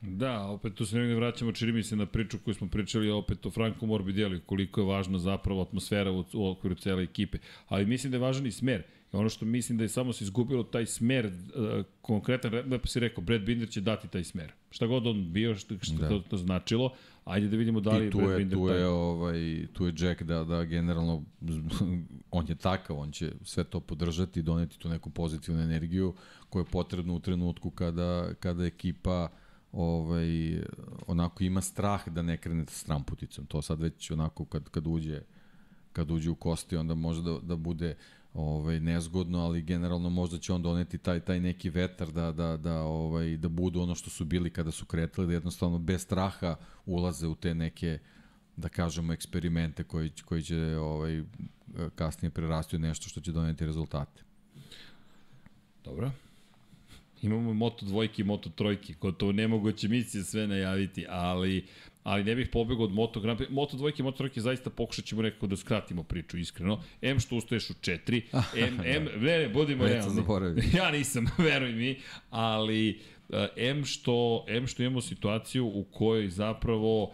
Da, 0.00 0.46
opet 0.46 0.74
tu 0.74 0.86
se 0.86 0.96
negde 0.96 1.14
vraćamo, 1.14 1.52
čini 1.52 1.72
mi 1.72 1.82
se 1.82 1.96
na 1.96 2.06
priču 2.06 2.38
koju 2.38 2.54
smo 2.54 2.68
pričali 2.68 3.10
opet 3.10 3.46
o 3.46 3.50
Franku 3.50 3.86
Morbidelli, 3.86 4.40
koliko 4.46 4.80
je 4.80 4.86
važna 4.86 5.18
zapravo 5.18 5.62
atmosfera 5.62 6.12
u, 6.12 6.24
u 6.32 6.48
okviru 6.48 6.74
cele 6.74 7.02
ekipe. 7.02 7.38
Ali 7.68 7.86
mislim 7.86 8.10
da 8.10 8.16
je 8.16 8.20
važan 8.20 8.46
i 8.46 8.52
smer. 8.52 8.82
Ono 9.14 9.28
što 9.28 9.44
mislim 9.44 9.78
da 9.78 9.84
je 9.84 9.88
samo 9.88 10.12
se 10.12 10.24
izgubilo 10.24 10.62
taj 10.62 10.86
smer, 10.86 11.26
uh, 11.26 11.84
konkretan, 12.00 12.52
pa 12.82 12.88
si 12.88 13.00
rekao, 13.00 13.24
Brad 13.24 13.40
Binder 13.40 13.68
će 13.68 13.80
dati 13.80 14.08
taj 14.08 14.24
smer. 14.24 14.52
Šta 14.70 14.86
god 14.86 15.06
on 15.06 15.32
bio, 15.32 15.54
što, 15.54 15.74
što 15.82 15.96
da. 15.96 16.08
to, 16.08 16.18
to 16.18 16.36
značilo, 16.36 16.92
ajde 17.24 17.48
da 17.48 17.56
vidimo 17.56 17.80
da 17.80 17.96
li 17.96 18.06
I 18.06 18.10
tu 18.10 18.18
Brad 18.18 18.30
je, 18.30 18.36
Binder 18.36 18.58
tu 18.58 18.68
taj... 18.68 18.78
je, 18.78 18.86
ovaj, 18.86 19.66
tu 19.72 19.86
je 19.86 19.94
Jack 19.98 20.22
da, 20.22 20.44
da 20.44 20.64
generalno, 20.64 21.22
on 22.30 22.48
je 22.48 22.54
takav, 22.54 22.98
on 22.98 23.12
će 23.12 23.32
sve 23.42 23.64
to 23.64 23.80
podržati 23.80 24.42
doneti 24.42 24.78
tu 24.78 24.88
neku 24.88 25.10
pozitivnu 25.10 25.62
energiju 25.62 26.14
koja 26.48 26.60
je 26.60 26.70
potrebna 26.70 27.12
u 27.12 27.20
trenutku 27.20 27.70
kada, 27.70 28.34
kada 28.40 28.64
ekipa 28.64 29.28
ovaj, 29.72 30.60
onako 31.06 31.44
ima 31.44 31.60
strah 31.60 32.08
da 32.08 32.22
ne 32.22 32.36
krene 32.36 32.64
s 32.68 32.84
tramputicom. 32.84 33.46
To 33.46 33.62
sad 33.62 33.80
već 33.80 34.10
onako 34.10 34.44
kad, 34.44 34.68
kad 34.68 34.86
uđe 34.86 35.20
kad 35.94 36.10
uđe 36.10 36.30
u 36.30 36.34
kosti 36.34 36.76
onda 36.76 36.94
može 36.94 37.22
da, 37.22 37.38
da 37.42 37.56
bude 37.56 37.96
ovaj 38.34 38.80
nezgodno, 38.80 39.38
ali 39.40 39.62
generalno 39.62 40.10
možda 40.10 40.38
će 40.38 40.52
on 40.52 40.62
doneti 40.62 40.98
taj 40.98 41.20
taj 41.20 41.40
neki 41.40 41.70
vetar 41.70 42.12
da 42.12 42.32
da 42.32 42.56
da 42.56 42.82
ovaj 42.82 43.36
da 43.36 43.48
budu 43.48 43.80
ono 43.80 43.94
što 43.94 44.10
su 44.10 44.24
bili 44.24 44.50
kada 44.50 44.70
su 44.70 44.86
kretali, 44.86 45.26
da 45.26 45.32
jednostavno 45.32 45.78
bez 45.78 46.02
straha 46.02 46.56
ulaze 46.86 47.26
u 47.26 47.34
te 47.34 47.54
neke 47.54 47.98
da 48.56 48.68
kažemo 48.68 49.12
eksperimente 49.12 49.84
koji 49.84 50.10
koji 50.24 50.42
će 50.42 50.76
ovaj 50.76 51.22
kasnije 51.94 52.30
prerasti 52.30 52.76
u 52.76 52.78
nešto 52.78 53.08
što 53.08 53.20
će 53.20 53.32
doneti 53.32 53.66
rezultate. 53.66 54.22
Dobro. 55.84 56.10
Imamo 57.22 57.54
Moto 57.54 57.86
dvojke 57.86 58.22
i 58.22 58.24
Moto 58.24 58.50
trojke, 58.50 58.94
gotovo 59.00 59.32
nemoguće 59.32 59.88
misije 59.88 60.24
sve 60.24 60.46
najaviti, 60.46 61.06
ali 61.08 61.66
ali 62.04 62.24
ne 62.24 62.34
bih 62.34 62.48
pobegao 62.52 62.84
od 62.84 62.92
Moto 62.92 63.20
Grand 63.20 63.40
Prix. 63.40 63.50
Moto 63.50 63.76
dvojke 63.76 64.02
i 64.02 64.04
Moto 64.04 64.16
trojke 64.16 64.40
zaista 64.40 64.70
pokušat 64.70 65.04
ćemo 65.04 65.22
nekako 65.22 65.46
da 65.46 65.56
skratimo 65.56 66.02
priču, 66.02 66.38
iskreno. 66.38 66.82
M 67.02 67.20
što 67.20 67.36
ustaješ 67.36 67.70
u 67.70 67.74
četiri, 67.80 68.22
M, 68.68 68.80
M, 68.84 69.04
ne, 69.16 69.38
ne, 69.38 69.48
budimo 69.48 69.84
realni. 69.84 70.14
ja 70.78 70.90
nisam, 70.90 71.26
veruj 71.38 71.72
mi, 71.72 71.96
ali 72.30 73.00
eh, 73.30 73.48
M 73.56 73.84
što, 73.84 74.44
M 74.48 74.66
što 74.66 74.82
imamo 74.82 75.00
situaciju 75.00 75.66
u 75.66 75.84
kojoj 75.84 76.28
zapravo 76.28 77.12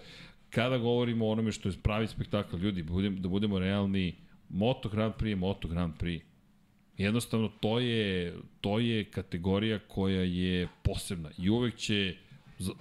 kada 0.50 0.78
govorimo 0.78 1.26
o 1.26 1.30
onome 1.30 1.52
što 1.52 1.68
je 1.68 1.74
pravi 1.82 2.06
spektakl, 2.06 2.56
ljudi, 2.56 2.82
budem, 2.82 3.22
da 3.22 3.28
budemo 3.28 3.58
realni, 3.58 4.14
Moto 4.48 4.88
Grand 4.88 5.14
Prix 5.14 5.28
je 5.28 5.36
Moto 5.36 5.68
Grand 5.68 5.94
Prix. 6.00 6.20
Jednostavno, 6.98 7.48
to 7.60 7.78
je, 7.78 8.34
to 8.60 8.78
je 8.78 9.04
kategorija 9.04 9.78
koja 9.78 10.22
je 10.22 10.68
posebna 10.82 11.30
i 11.38 11.50
uvek 11.50 11.76
će 11.76 12.16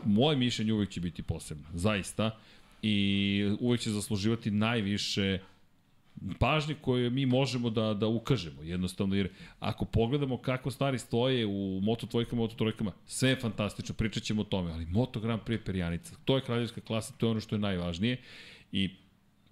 moje 0.06 0.38
mišljenje 0.38 0.74
uvek 0.74 0.90
će 0.90 1.02
biti 1.02 1.24
posebno, 1.24 1.68
zaista, 1.74 2.38
i 2.82 3.56
uvek 3.60 3.82
će 3.82 3.92
zasluživati 3.92 4.52
najviše 4.52 5.40
pažnje 6.40 6.76
koje 6.82 7.10
mi 7.10 7.26
možemo 7.26 7.70
da, 7.70 7.94
da 7.94 8.08
ukažemo, 8.08 8.62
jednostavno, 8.62 9.16
jer 9.16 9.30
ako 9.60 9.86
pogledamo 9.86 10.38
kako 10.38 10.72
stvari 10.72 11.00
stoje 11.00 11.46
u 11.46 11.80
Moto 11.84 12.08
dvojkama, 12.08 12.42
Moto 12.42 12.56
trojkama, 12.56 12.92
sve 13.06 13.30
je 13.30 13.36
fantastično, 13.36 13.96
pričat 13.96 14.24
ćemo 14.24 14.42
o 14.42 14.46
tome, 14.46 14.72
ali 14.72 14.86
Moto 14.86 15.20
Grand 15.20 15.42
Prix 15.42 15.66
perjanica, 15.66 16.16
to 16.26 16.36
je 16.36 16.42
kraljevska 16.42 16.82
klasa, 16.82 17.14
to 17.18 17.26
je 17.26 17.32
ono 17.32 17.40
što 17.40 17.56
je 17.56 17.60
najvažnije 17.60 18.18
i 18.72 18.90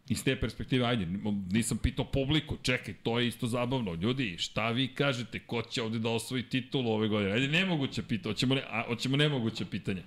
iz 0.09 0.23
te 0.23 0.35
perspektive, 0.39 0.85
ajde, 0.85 1.07
nisam 1.51 1.77
pitao 1.77 2.05
publiku, 2.05 2.57
čekaj, 2.61 2.93
to 3.03 3.19
je 3.19 3.27
isto 3.27 3.47
zabavno. 3.47 3.93
Ljudi, 3.93 4.35
šta 4.37 4.71
vi 4.71 4.87
kažete, 4.87 5.39
ko 5.39 5.61
će 5.61 5.81
ovde 5.81 5.99
da 5.99 6.09
osvoji 6.09 6.43
titulu 6.43 6.91
ove 6.91 7.07
godine? 7.07 7.31
Ajde, 7.31 7.47
nemoguće 7.47 8.03
pitanje, 8.03 8.33
hoćemo, 8.33 8.55
ne, 8.55 8.61
a, 8.69 8.83
hoćemo 8.87 9.17
nemoguće 9.17 9.65
pitanje. 9.65 10.03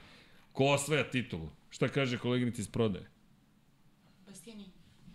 Ko 0.52 0.64
osvaja 0.64 1.10
titulu? 1.10 1.48
Šta 1.70 1.88
kaže 1.88 2.18
koleginica 2.18 2.62
iz 2.62 2.68
prodaje? 2.68 3.06
Bastianini. 4.26 4.70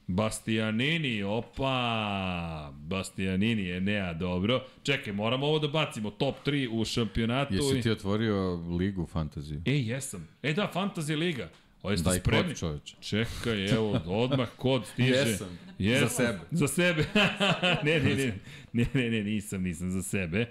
Bastianini, 0.08 1.24
opa! 1.24 2.74
Bastianini, 2.78 3.72
Enea, 3.72 4.14
dobro. 4.14 4.66
Čekaj, 4.84 5.14
moramo 5.14 5.46
ovo 5.48 5.60
da 5.60 5.68
bacimo, 5.68 6.12
top 6.12 6.36
3 6.46 6.70
u 6.72 6.86
šampionatu. 6.86 7.54
Jesi 7.54 7.82
ti 7.82 7.92
otvorio 7.92 8.56
ligu 8.56 9.06
fantaziju? 9.06 9.62
E, 9.66 9.72
jesam. 9.72 10.28
E 10.44 10.54
da, 10.54 10.72
fantasy 10.74 11.16
liga. 11.18 11.50
O, 11.84 11.92
jeste 11.92 12.10
Daj 12.10 12.20
spremni? 12.20 12.48
kod 12.48 12.60
čoveče. 12.60 12.96
Čekaj, 13.02 13.70
evo, 13.70 14.02
odmah 14.06 14.50
kod 14.58 14.86
stiže. 14.88 15.14
Jesam. 15.14 15.60
Yes. 15.80 16.00
Za 16.00 16.10
sebe. 16.10 16.40
Za 16.52 16.68
sebe. 16.68 17.06
ne, 17.86 18.00
ne, 18.00 18.16
ne, 18.16 18.34
ne, 18.74 18.86
ne, 18.94 19.10
ne, 19.10 19.24
nisam, 19.24 19.64
nisam 19.64 19.92
za 19.92 20.04
sebe. 20.04 20.50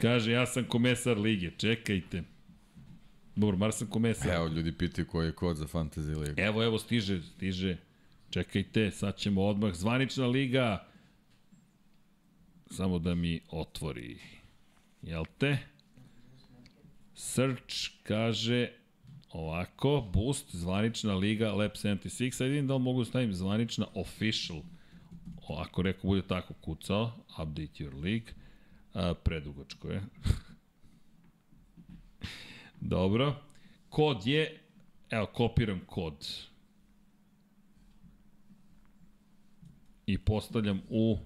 Kaže, 0.00 0.32
ja 0.32 0.46
sam 0.46 0.64
komesar 0.64 1.18
lige, 1.18 1.50
čekajte. 1.56 2.22
Dobro, 3.36 3.56
mar 3.56 3.72
sam 3.72 3.86
komesar. 3.86 4.34
Evo, 4.34 4.46
ljudi 4.46 4.72
pitaju 4.72 5.06
koji 5.06 5.26
je 5.26 5.32
kod 5.32 5.56
za 5.56 5.66
Fantasy 5.66 6.18
ligu. 6.18 6.34
Evo, 6.36 6.64
evo, 6.64 6.78
stiže, 6.78 7.22
stiže. 7.22 7.76
Čekajte, 8.30 8.90
sad 8.90 9.16
ćemo 9.16 9.42
odmah. 9.42 9.74
Zvanična 9.74 10.26
liga. 10.26 10.86
Samo 12.70 12.98
da 12.98 13.14
mi 13.14 13.40
otvori. 13.50 14.18
Jel 15.02 15.24
te? 15.38 15.58
Search 17.14 17.74
kaže 18.02 18.68
ovako, 19.34 20.10
boost, 20.12 20.54
zvanična 20.54 21.14
liga, 21.14 21.52
Lab 21.52 21.70
76, 21.70 22.30
sad 22.30 22.48
vidim 22.48 22.66
da 22.66 22.74
li 22.74 22.80
mogu 22.80 23.00
da 23.00 23.04
stavim 23.04 23.34
zvanična 23.34 23.86
official, 23.94 24.62
ako 25.58 25.82
rekao 25.82 26.10
bude 26.10 26.22
tako 26.22 26.54
kucao, 26.54 27.12
update 27.28 27.84
your 27.84 28.02
league, 28.02 28.32
a, 28.94 29.14
predugačko 29.14 29.88
je. 29.88 30.02
Dobro. 32.84 33.34
Kod 33.88 34.26
je, 34.26 34.60
evo, 35.10 35.26
kopiram 35.26 35.80
kod. 35.86 36.28
I 40.06 40.18
postavljam 40.18 40.82
u 40.88 41.18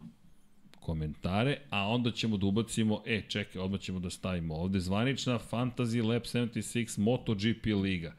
komentare, 0.81 1.61
a 1.71 1.89
onda 1.89 2.11
ćemo 2.11 2.37
da 2.37 2.47
ubacimo, 2.47 3.03
e, 3.07 3.23
čekaj, 3.29 3.63
odmah 3.63 3.81
ćemo 3.81 4.01
da 4.01 4.11
stavimo 4.11 4.55
ovde, 4.55 4.81
zvanična 4.81 5.39
Fantasy 5.51 6.05
Lab 6.05 6.23
76 6.23 6.99
MotoGP 6.99 7.67
liga. 7.83 8.15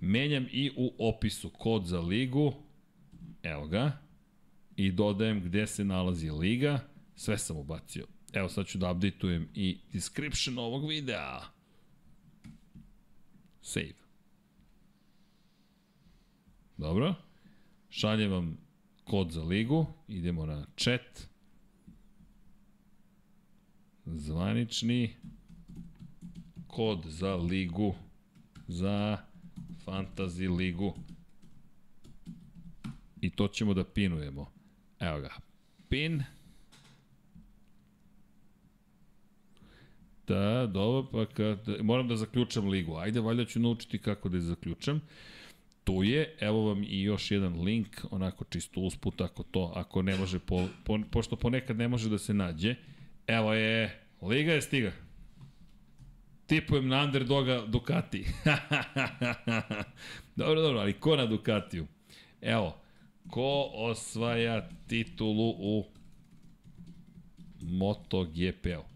Menjam 0.00 0.46
i 0.52 0.70
u 0.76 0.92
opisu 0.98 1.50
kod 1.50 1.86
za 1.86 2.00
ligu, 2.00 2.52
evo 3.42 3.66
ga, 3.66 3.98
i 4.76 4.92
dodajem 4.92 5.40
gde 5.40 5.66
se 5.66 5.84
nalazi 5.84 6.30
liga, 6.30 6.80
sve 7.16 7.38
sam 7.38 7.56
ubacio. 7.56 8.06
Evo 8.32 8.48
sad 8.48 8.66
ću 8.66 8.78
da 8.78 8.90
updateujem 8.90 9.48
i 9.54 9.78
description 9.92 10.58
ovog 10.58 10.88
videa. 10.88 11.59
Save. 13.62 13.94
Dobro. 16.76 17.14
Šaljem 17.90 18.30
vam 18.30 18.58
kod 19.04 19.30
za 19.30 19.42
ligu. 19.42 19.86
Idemo 20.08 20.46
na 20.46 20.66
chat. 20.76 21.28
Zvanični 24.06 25.16
kod 26.66 27.04
za 27.04 27.36
ligu. 27.36 27.94
Za 28.68 29.18
fantasy 29.86 30.56
ligu. 30.56 30.94
I 33.20 33.30
to 33.30 33.48
ćemo 33.48 33.74
da 33.74 33.84
pinujemo. 33.84 34.46
Evo 35.00 35.20
ga. 35.20 35.34
Pin. 35.88 36.22
Da, 40.30 40.66
dobro, 40.66 41.10
pa 41.12 41.34
kad, 41.34 41.68
moram 41.82 42.08
da 42.08 42.16
zaključam 42.16 42.68
ligu. 42.68 42.96
Ajde, 42.96 43.20
valjda 43.20 43.44
ću 43.44 43.60
naučiti 43.60 43.98
kako 43.98 44.28
da 44.28 44.36
je 44.36 44.40
zaključam. 44.40 45.00
Tu 45.84 46.02
je, 46.02 46.36
evo 46.40 46.64
vam 46.64 46.82
i 46.82 47.02
još 47.02 47.30
jedan 47.30 47.60
link, 47.60 48.04
onako 48.10 48.44
čisto 48.44 48.80
usput, 48.80 49.20
ako 49.20 49.42
to, 49.42 49.72
ako 49.76 50.02
ne 50.02 50.16
može, 50.16 50.38
po, 50.38 50.68
po, 50.84 50.98
pošto 51.10 51.36
ponekad 51.36 51.76
ne 51.76 51.88
može 51.88 52.08
da 52.08 52.18
se 52.18 52.34
nađe. 52.34 52.74
Evo 53.26 53.54
je, 53.54 54.00
liga 54.22 54.52
je 54.52 54.62
stiga. 54.62 54.92
Tipujem 56.46 56.88
na 56.88 57.02
underdoga 57.02 57.64
Ducati. 57.66 58.24
dobro, 60.36 60.60
dobro, 60.60 60.80
ali 60.80 60.92
ko 60.92 61.16
na 61.16 61.26
Ducatiju? 61.26 61.86
Evo, 62.40 62.76
ko 63.30 63.70
osvaja 63.74 64.68
titulu 64.86 65.50
u 65.50 65.84
MotoGP-u? 67.60 68.89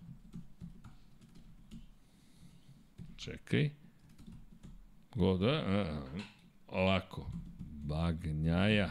Čekaj. 3.24 3.70
Goda, 5.14 5.52
a, 5.52 6.02
ovako. 6.68 7.30
Bagnjaja. 7.60 8.90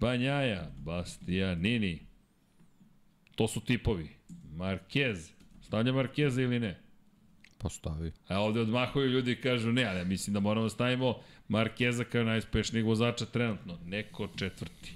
Banjaja, 0.00 0.70
Bastianini. 0.76 1.98
To 3.34 3.48
su 3.48 3.60
tipovi. 3.60 4.08
Marquez. 4.56 5.30
Stavlja 5.62 5.92
Marqueza 5.92 6.42
ili 6.42 6.60
ne? 6.60 6.78
Postavi. 7.58 8.12
A 8.28 8.40
ovde 8.40 8.60
odmahuju 8.60 9.08
ljudi 9.08 9.32
i 9.32 9.40
kažu 9.40 9.72
ne, 9.72 9.84
ali 9.84 10.04
mislim 10.04 10.34
da 10.34 10.40
moramo 10.40 10.66
da 10.66 10.70
stavimo 10.70 11.14
Markeza 11.48 12.04
kao 12.04 12.24
najuspešnijeg 12.24 12.86
vozača 12.86 13.26
trenutno. 13.26 13.78
Neko 13.86 14.28
četvrti. 14.36 14.92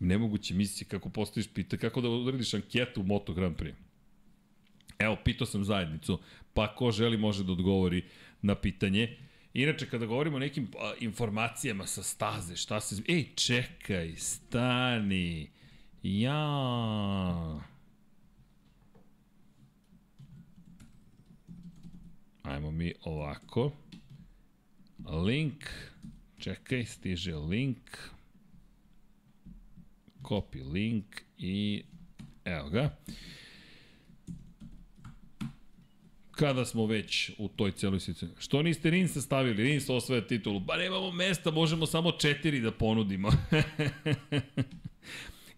Nemoguće 0.00 0.54
misli 0.54 0.86
kako 0.86 1.08
postojiš 1.08 1.48
pita, 1.54 1.76
kako 1.76 2.00
da 2.00 2.08
uradiš 2.08 2.54
anketu 2.54 3.00
u 3.00 3.04
Moto 3.04 3.34
Grand 3.34 3.56
Prix. 3.56 3.74
Evo, 4.98 5.16
pitao 5.24 5.46
sam 5.46 5.64
zajednicu, 5.64 6.18
pa 6.56 6.74
ko 6.74 6.90
želi 6.90 7.16
može 7.16 7.44
da 7.44 7.52
odgovori 7.52 8.04
na 8.42 8.54
pitanje. 8.54 9.16
Inače, 9.54 9.86
kada 9.90 10.06
govorimo 10.06 10.36
o 10.36 10.40
nekim 10.40 10.68
a, 10.80 10.92
informacijama 11.00 11.86
sa 11.86 12.02
staze, 12.02 12.56
šta 12.56 12.80
se... 12.80 13.02
Ej, 13.08 13.28
čekaj, 13.34 14.14
stani. 14.16 15.50
Ja... 16.02 17.60
Ajmo 22.42 22.70
mi 22.70 22.94
ovako. 23.02 23.72
Link. 25.26 25.64
Čekaj, 26.38 26.84
stiže 26.84 27.36
link. 27.36 27.98
Copy 30.22 30.72
link 30.72 31.06
i 31.38 31.82
evo 32.44 32.68
ga. 32.68 32.96
Kada 36.36 36.64
smo 36.64 36.86
već 36.86 37.30
u 37.38 37.48
toj 37.48 37.72
celoj 37.72 38.00
situaciji. 38.00 38.36
Što 38.38 38.62
niste 38.62 38.90
Rinsa 38.90 39.20
stavili? 39.20 39.62
Rins 39.64 39.88
osvaja 39.90 40.20
titulu. 40.20 40.60
Ba 40.60 40.76
nemamo 40.76 41.12
mesta, 41.12 41.50
možemo 41.50 41.86
samo 41.86 42.12
četiri 42.12 42.60
da 42.60 42.70
ponudimo. 42.70 43.30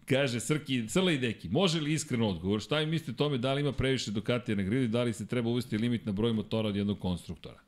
Kaže 0.07 0.41
Srki, 0.41 0.89
Crla 0.89 1.13
i 1.13 1.19
Deki, 1.19 1.49
može 1.49 1.81
li 1.81 1.93
iskreno 1.93 2.29
odgovor? 2.29 2.61
Šta 2.61 2.81
im 2.81 2.91
mislite 2.91 3.17
tome 3.17 3.39
da 3.39 3.53
li 3.53 3.61
ima 3.61 3.73
previše 3.73 4.11
Ducatija 4.11 4.57
na 4.57 4.63
grili, 4.63 4.89
da 4.89 5.03
li 5.03 5.13
se 5.13 5.27
treba 5.27 5.51
uvesti 5.51 5.79
limit 5.79 6.07
na 6.07 6.13
broj 6.13 6.33
motora 6.33 6.69
od 6.69 6.77
jednog 6.77 6.99
konstruktora? 6.99 7.59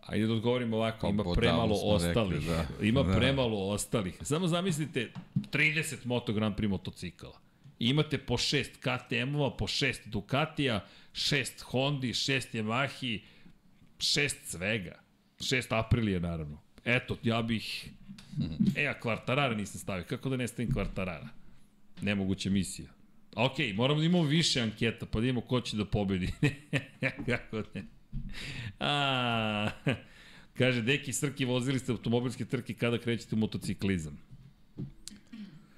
Ajde 0.00 0.26
da 0.26 0.32
odgovorim 0.32 0.72
ovako, 0.74 0.98
Pa, 1.00 1.08
ima 1.08 1.24
premalo 1.34 1.76
ostalih. 1.76 2.32
rekli, 2.32 2.48
da. 2.48 2.66
Ima 2.82 3.02
Da. 3.02 3.16
premalo 3.16 3.68
ostalih. 3.68 4.14
Samo 4.22 4.46
zamislite 4.46 5.12
30 5.52 5.96
Moto 6.04 6.32
Grand 6.32 6.56
Prix 6.56 6.68
motocikala. 6.68 7.38
Imate 7.78 8.18
po 8.18 8.34
6 8.34 8.64
KTM-ova, 8.80 9.56
po 9.56 9.66
6 9.66 9.94
Ducatija, 10.06 10.84
6 11.14 11.62
Hondi, 11.62 12.12
6 12.12 12.54
Yamahi, 12.54 13.20
6 13.98 14.34
svega. 14.44 15.00
6 15.38 15.78
Aprilija, 15.78 16.20
naravno. 16.20 16.60
Eto, 16.84 17.18
ja 17.22 17.42
bih... 17.42 17.90
E, 18.76 18.86
a 18.86 19.00
Kvartarara 19.00 19.54
nisam 19.54 19.80
stavio. 19.80 20.04
Kako 20.04 20.28
da 20.28 20.36
ne 20.36 20.48
stavim 20.48 20.72
Kvartarara? 20.72 21.28
Nemoguća 22.02 22.50
misija. 22.50 22.88
Ok, 23.36 23.54
moramo 23.74 24.00
da 24.00 24.06
imamo 24.06 24.24
više 24.24 24.60
anketa, 24.60 25.06
pa 25.06 25.20
da 25.20 25.26
imamo 25.26 25.40
ko 25.40 25.60
će 25.60 25.76
da 25.76 25.84
pobedi. 25.84 26.32
Kako 27.26 27.62
ne? 27.74 27.84
A, 28.80 29.70
kaže, 30.58 30.82
Deki 30.82 31.12
Srki, 31.12 31.44
vozili 31.44 31.78
ste 31.78 31.92
automobilske 31.92 32.44
trke 32.44 32.74
kada 32.74 32.98
krećete 32.98 33.34
u 33.34 33.38
motociklizam. 33.38 34.18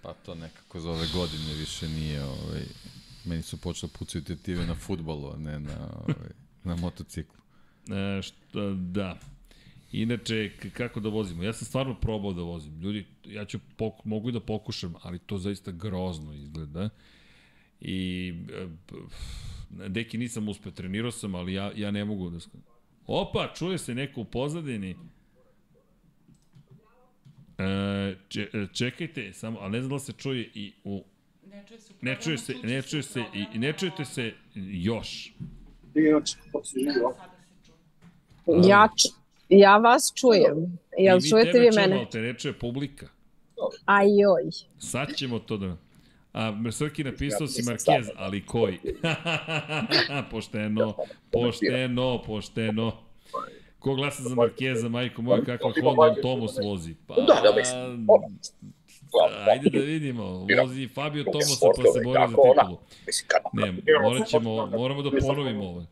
Pa 0.02 0.12
to 0.12 0.34
nekako 0.34 0.80
za 0.80 0.90
ove 0.90 1.06
godine 1.14 1.54
više 1.54 1.88
nije, 1.88 2.24
ovaj, 2.24 2.62
meni 3.26 3.42
su 3.42 3.60
počele 3.60 3.90
pucaju 3.98 4.24
tetive 4.24 4.66
na 4.66 4.74
futbolu, 4.74 5.32
a 5.34 5.36
ne 5.36 5.60
na, 5.60 5.90
ovaj, 6.08 6.30
na 6.64 6.76
motociklu. 6.76 7.40
E, 7.90 8.22
šta, 8.22 8.60
da. 8.74 9.18
Inače, 9.92 10.50
kako 10.72 11.00
da 11.00 11.08
vozimo? 11.08 11.42
Ja 11.42 11.52
sam 11.52 11.66
stvarno 11.66 11.94
probao 11.94 12.32
da 12.32 12.42
vozim. 12.42 12.80
Ljudi, 12.80 13.06
ja 13.24 13.44
ću 13.44 13.58
mogu 14.04 14.28
i 14.28 14.32
da 14.32 14.40
pokušam, 14.40 14.94
ali 15.02 15.18
to 15.18 15.38
zaista 15.38 15.70
grozno 15.70 16.34
izgleda. 16.34 16.88
I 17.80 18.34
e, 18.52 18.68
deki 19.88 20.18
nisam 20.18 20.48
uspeo, 20.48 20.72
trenirao 20.72 21.10
sam, 21.10 21.34
ali 21.34 21.54
ja, 21.54 21.72
ja 21.76 21.90
ne 21.90 22.04
mogu 22.04 22.30
da... 22.30 22.38
Opa, 23.06 23.52
čuje 23.54 23.78
se 23.78 23.94
neko 23.94 24.20
u 24.20 24.24
pozadini. 24.24 24.96
E, 27.58 27.64
e, 28.36 28.66
čekajte, 28.72 29.32
samo, 29.32 29.58
ali 29.60 29.72
ne 29.72 29.80
znam 29.80 29.90
da 29.90 29.98
se 29.98 30.12
čuje 30.12 30.50
i 30.54 30.72
u... 30.84 31.04
Ne 31.50 31.64
čuje 31.68 31.78
se, 31.80 31.94
Ne 32.02 32.16
čuje 32.20 32.38
se, 32.38 32.54
ne 32.62 32.82
čuje 32.82 33.02
se, 33.02 33.22
i, 33.34 33.58
ne 33.58 33.72
čujete 33.72 34.04
se 34.04 34.32
još. 34.54 35.34
Inače, 35.94 36.36
se. 36.64 36.80
Ja, 38.68 38.88
ja 39.48 39.76
vas 39.76 40.12
čujem. 40.14 40.78
Jel 40.98 41.18
I 41.18 41.28
čujete 41.28 41.52
tebe 41.52 41.64
vi 41.64 41.76
mene? 41.76 42.06
te 42.10 42.20
ne 42.20 42.34
čuje 42.34 42.58
publika. 42.58 43.08
Ajoj. 43.84 44.50
Sad 44.78 45.14
ćemo 45.16 45.38
to 45.38 45.56
da... 45.56 45.76
A 46.32 46.52
Srki 46.72 47.04
napisao 47.04 47.46
si 47.46 47.62
Marquez, 47.62 48.10
ali 48.16 48.46
koji? 48.46 48.78
pošteno, 50.30 50.94
pošteno, 51.32 52.22
pošteno. 52.26 52.92
Ko 53.78 53.94
glasa 53.94 54.22
za 54.22 54.34
Marqueza, 54.34 54.88
majko 54.88 55.22
moja, 55.22 55.44
kakva 55.44 55.72
Honda 55.82 56.02
on 56.02 56.14
Tomus 56.22 56.58
vozi? 56.64 56.94
Pa, 57.06 57.14
Da, 57.14 57.40
da, 57.42 57.56
mislim. 57.56 58.06
Ajde 59.50 59.70
da 59.70 59.78
vidimo. 59.78 60.46
Vozi 60.60 60.88
Fabio 60.88 61.24
Tomusa 61.24 61.46
pa 61.48 61.52
se 61.52 61.56
sportove, 61.56 62.04
bori 62.04 62.20
za 62.20 62.36
titulu. 62.36 62.78
Ne, 63.52 63.74
morat 64.02 64.28
ćemo, 64.28 64.66
moramo 64.66 65.02
da 65.02 65.10
ponovimo 65.20 65.64
ovo. 65.64 65.86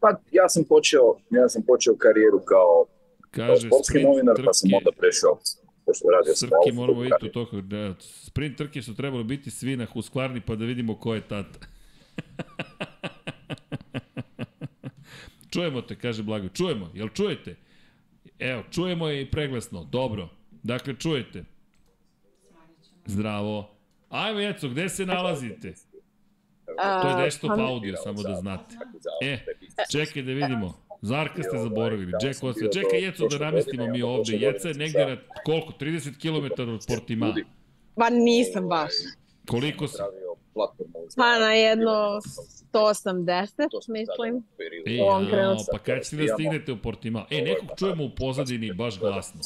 Pa, 0.00 0.08
ja 0.30 0.48
sam 0.48 0.64
počeo, 0.64 1.16
ja 1.30 1.48
sam 1.48 1.62
počeo 1.62 1.94
karijeru 1.96 2.40
kao, 2.44 2.86
kao 3.30 3.46
Kaže, 3.46 3.66
sportski 3.66 3.92
sprint 3.92 4.08
novinar, 4.08 4.36
pa 4.44 4.52
sam 4.52 4.70
trke, 4.70 4.76
onda 4.76 4.90
prešao, 4.98 5.38
pošto 5.86 6.08
radio 6.10 6.34
sam 6.34 6.48
Srki, 6.48 6.72
moramo 6.72 7.00
vidjeti 7.00 7.26
u 7.26 7.32
toku. 7.32 7.60
Da, 7.60 7.94
sprint 8.00 8.56
trke 8.56 8.82
su 8.82 8.94
trebalo 8.94 9.24
biti 9.24 9.50
svi 9.50 9.76
na 9.76 9.86
Huskvarni 9.92 10.40
pa 10.40 10.54
da 10.54 10.64
vidimo 10.64 10.96
ko 10.98 11.14
je 11.14 11.20
tata. 11.20 11.58
čujemo 15.52 15.82
te, 15.82 15.98
kaže 15.98 16.22
Blago. 16.22 16.48
Čujemo, 16.48 16.90
jel 16.94 17.08
čujete? 17.08 17.56
Evo, 18.38 18.62
čujemo 18.70 19.08
je 19.08 19.22
i 19.22 19.30
preglasno. 19.30 19.84
Dobro. 19.84 20.28
Dakle, 20.62 20.94
čujete. 20.98 21.44
Zdravo. 23.06 23.70
Ajmo, 24.08 24.40
Jeco, 24.40 24.68
gde 24.68 24.88
se 24.88 25.06
nalazite? 25.06 25.74
To 26.66 27.08
je 27.08 27.14
A, 27.14 27.16
desktop 27.16 27.50
pa- 27.50 27.62
audio, 27.62 27.96
samo 27.96 28.22
da 28.22 28.34
znate. 28.34 28.76
E, 29.22 29.38
čekaj 29.90 30.22
da 30.22 30.32
vidimo. 30.32 30.74
Zarka 31.02 31.42
ste 31.42 31.58
zaboravili. 31.58 32.12
da, 32.12 32.18
Jack 32.22 32.34
sam 32.34 32.48
Osve. 32.48 32.72
Čekaj, 32.72 33.00
Jeco, 33.00 33.28
da 33.28 33.38
namestimo 33.40 33.86
mi 33.86 34.02
ovde. 34.02 34.32
Jeca 34.32 34.68
je 34.68 34.74
negde 34.74 34.98
sam 34.98 35.06
na 35.06 35.16
koliko? 35.44 35.72
30 35.74 36.16
km 36.16 36.62
od 36.64 36.84
Portima. 36.88 37.34
Pa 37.94 38.10
nisam 38.10 38.68
baš. 38.68 38.90
Koliko 39.48 39.88
si? 39.88 39.96
Za- 39.96 40.06
Pa 41.16 41.38
na 41.38 41.52
jedno 41.52 42.20
180, 42.72 43.68
To 43.70 43.82
sam 43.82 43.92
mislim. 43.92 44.42
E, 44.86 45.00
trenutku. 45.26 45.64
pa 45.72 45.78
kad 45.78 46.02
ćete 46.04 46.16
da 46.16 46.28
stignete 46.28 46.72
u 46.72 46.76
Portimao? 46.76 47.26
E, 47.30 47.42
nekog 47.42 47.68
čujemo 47.78 48.04
u 48.04 48.10
pozadini 48.10 48.72
baš 48.72 48.98
glasno. 48.98 49.40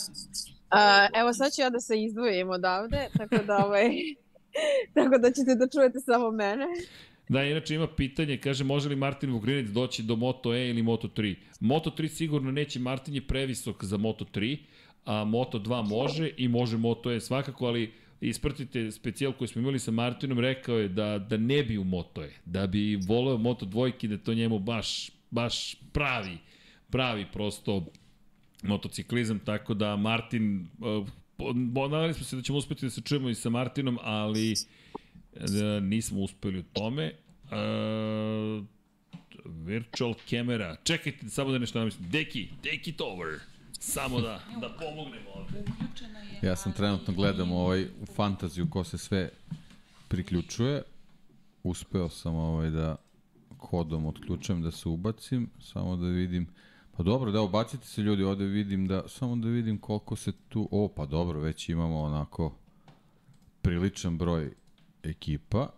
A, 0.71 1.09
evo 1.15 1.33
sad 1.33 1.53
ću 1.55 1.61
ja 1.61 1.71
da 1.71 1.81
se 1.81 2.03
izdvojim 2.03 2.51
odavde, 2.51 3.09
tako 3.19 3.45
da 3.47 3.65
ovaj... 3.67 3.89
tako 4.95 5.19
da 5.19 5.31
ćete 5.31 5.55
da 5.55 5.69
čujete 5.69 5.99
samo 6.01 6.31
mene. 6.31 6.67
Da, 7.29 7.45
inače 7.45 7.75
ima 7.75 7.87
pitanje, 7.87 8.37
kaže, 8.37 8.65
može 8.65 8.89
li 8.89 8.97
Martin 8.97 9.31
Vugrinec 9.31 9.71
doći 9.71 10.03
do 10.03 10.17
Moto 10.17 10.55
E 10.55 10.69
ili 10.69 10.83
Moto 10.83 11.09
3? 11.09 11.35
Moto 11.61 11.91
3 11.91 12.09
sigurno 12.09 12.51
neće, 12.51 12.79
Martin 12.79 13.15
je 13.15 13.27
previsok 13.27 13.85
za 13.85 13.97
Moto 13.97 14.25
3, 14.25 14.59
a 15.05 15.25
Moto 15.25 15.59
2 15.59 15.89
može 15.89 16.31
i 16.37 16.49
može 16.49 16.77
Moto 16.77 17.13
E 17.13 17.21
svakako, 17.21 17.67
ali 17.67 17.93
ispratite 18.21 18.91
specijal 18.91 19.33
koji 19.33 19.49
smo 19.49 19.61
imali 19.61 19.79
sa 19.79 19.91
Martinom, 19.91 20.41
rekao 20.41 20.79
je 20.79 20.89
da, 20.89 21.19
da 21.19 21.37
ne 21.37 21.63
bi 21.63 21.79
u 21.79 21.85
Moto 21.85 22.23
E, 22.23 22.31
da 22.45 22.67
bi 22.67 22.99
voleo 23.09 23.39
Moto 23.39 23.67
dvojki, 23.67 24.09
da 24.09 24.19
to 24.19 24.35
njemu 24.35 24.59
baš, 24.59 25.11
baš 25.31 25.75
pravi, 25.93 26.39
pravi 26.91 27.27
prosto 27.33 27.87
motociklizam, 28.63 29.39
tako 29.39 29.75
da 29.75 29.97
Martin, 29.97 30.69
uh, 30.79 31.09
bo- 31.39 31.89
nadali 31.89 32.15
smo 32.15 32.25
se 32.25 32.37
da 32.37 32.43
ćemo 32.43 32.59
uspeti 32.59 32.87
da 32.87 32.91
se 32.91 33.01
čujemo 33.01 33.29
i 33.29 33.35
sa 33.35 33.51
Martinom, 33.51 33.99
ali 34.03 34.53
e, 34.53 35.81
nismo 35.81 36.21
uspeli 36.21 36.59
u 36.59 36.63
tome. 36.63 37.05
E, 37.05 37.15
virtual 39.45 40.15
camera. 40.31 40.77
Čekajte, 40.85 41.29
samo 41.29 41.53
da 41.53 41.59
nešto 41.59 41.79
namislim. 41.79 42.11
Deki, 42.11 42.49
take 42.63 42.91
it 42.91 43.01
over. 43.01 43.39
Samo 43.81 44.21
da, 44.21 44.41
da 44.61 44.69
pomognemo 44.69 45.31
ovde. 45.35 45.61
Uključena 45.61 46.19
je. 46.19 46.39
Ja 46.49 46.57
sam 46.57 46.73
trenutno 46.73 47.15
gledam 47.15 47.53
ovaj 47.53 47.85
u 47.85 48.07
fantaziju 48.07 48.71
ko 48.71 48.85
se 48.85 48.99
sve 48.99 49.29
priključuje. 50.09 50.83
Uspeo 51.63 52.09
sam 52.09 52.35
ovaj 52.35 52.71
da 52.71 52.97
kodom 53.57 54.07
otključujem 54.07 54.63
da 54.63 54.71
se 54.71 54.89
ubacim, 54.89 55.51
samo 55.61 55.97
da 55.97 56.07
vidim. 56.07 56.47
Pa 56.97 57.03
dobro, 57.03 57.33
da 57.33 57.43
ubacite 57.43 57.87
se 57.87 58.03
ljudi, 58.03 58.23
ovde 58.23 58.45
vidim 58.45 58.87
da, 58.87 59.09
samo 59.09 59.37
da 59.37 59.49
vidim 59.49 59.79
koliko 59.79 60.17
se 60.17 60.33
tu, 60.49 60.69
o 60.71 60.89
pa 60.89 61.07
dobro, 61.07 61.41
već 61.41 61.69
imamo 61.69 62.01
onako 62.01 62.53
priličan 63.63 64.19
broj 64.19 64.53
ekipa. 65.03 65.69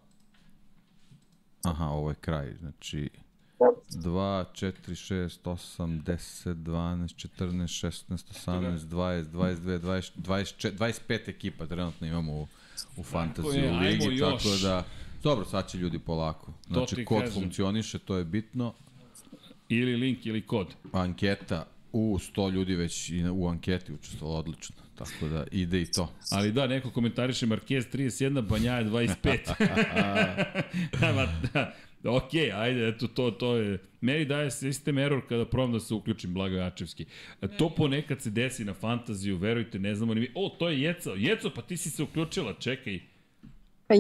Aha, 1.63 1.85
ovo 1.85 2.11
je 2.11 2.15
kraj, 2.15 2.55
znači 2.61 3.11
2, 3.59 4.45
4, 4.53 4.73
6, 4.91 5.39
8, 5.45 6.03
10, 6.03 6.55
12, 6.55 7.29
14, 7.39 7.87
16, 7.87 8.33
18, 8.47 8.79
20, 8.79 9.25
22, 9.25 9.81
20, 9.81 10.11
24, 10.17 10.73
25 11.09 11.29
ekipa 11.29 11.67
trenutno 11.67 12.07
imamo 12.07 12.33
u, 12.33 12.47
u 12.97 13.03
Fantasy 13.03 13.55
je, 13.55 13.73
ligi, 13.73 14.21
tako 14.21 14.57
da 14.63 14.85
dobro, 15.23 15.45
sad 15.45 15.71
će 15.71 15.79
ljudi 15.79 15.99
polako. 15.99 16.53
Znači, 16.67 17.05
kod 17.05 17.21
kažem. 17.21 17.35
funkcioniše, 17.35 17.99
to 17.99 18.17
je 18.17 18.25
bitno. 18.25 18.75
Ili 19.69 19.97
link 19.97 20.27
ili 20.27 20.43
kod. 20.43 20.75
Anketa, 20.93 21.67
u 21.93 22.19
100 22.19 22.53
ljudi 22.53 22.75
već 22.75 23.11
i 23.11 23.25
u 23.29 23.47
anketi 23.49 23.93
učestvovalo 23.93 24.39
odlično. 24.39 24.77
Tako 24.95 25.29
da 25.29 25.45
ide 25.51 25.81
i 25.81 25.87
to. 25.87 26.13
Ali 26.31 26.53
da, 26.53 26.67
neko 26.67 26.91
komentariše 26.91 27.47
Marquez 27.47 27.97
31, 27.97 28.49
Banjaja 28.49 28.85
25. 28.85 29.39
Ma, 31.17 31.27
da, 31.53 31.75
ok, 32.11 32.35
ajde, 32.55 32.89
eto, 32.89 33.09
to, 33.09 33.31
to 33.31 33.57
je... 33.57 33.79
Meni 34.01 34.25
daje 34.25 34.51
sistem 34.51 34.99
error 34.99 35.23
kada 35.29 35.47
probam 35.47 35.73
da 35.73 35.81
se 35.81 35.95
uključim, 35.95 36.35
Blago 36.35 36.57
Jačevski. 36.57 37.07
E, 37.43 37.49
To 37.49 37.71
ponekad 37.71 38.23
se 38.23 38.31
desi 38.31 38.65
na 38.65 38.75
fantaziju, 38.75 39.37
verujte, 39.37 39.79
ne 39.79 39.95
znamo 39.95 40.15
ni 40.15 40.21
mi. 40.21 40.29
O, 40.35 40.57
to 40.59 40.69
je 40.69 40.83
Jeco. 40.83 41.15
Jeco, 41.15 41.51
pa 41.51 41.63
ti 41.63 41.77
si 41.77 41.91
se 41.91 42.03
uključila, 42.03 42.55
čekaj. 42.59 43.01
Pa 43.87 43.95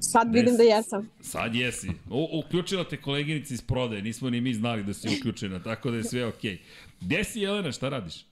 sad 0.00 0.34
vidim 0.34 0.56
da 0.56 0.62
jesam. 0.62 1.10
Sad 1.20 1.54
jesi. 1.54 1.88
O, 2.10 2.40
uključila 2.40 2.84
te 2.84 2.96
koleginica 2.96 3.54
iz 3.54 3.62
prodaje, 3.62 4.02
nismo 4.02 4.30
ni 4.30 4.40
mi 4.40 4.54
znali 4.54 4.84
da 4.84 4.94
si 4.94 5.08
uključena, 5.18 5.62
tako 5.62 5.90
da 5.90 5.96
je 5.96 6.04
sve 6.04 6.26
okej. 6.26 6.50
Okay. 6.52 6.58
Gde 7.00 7.24
si, 7.24 7.40
Jelena, 7.40 7.72
šta 7.72 7.88
radiš? 7.88 8.20
E, 8.20 8.24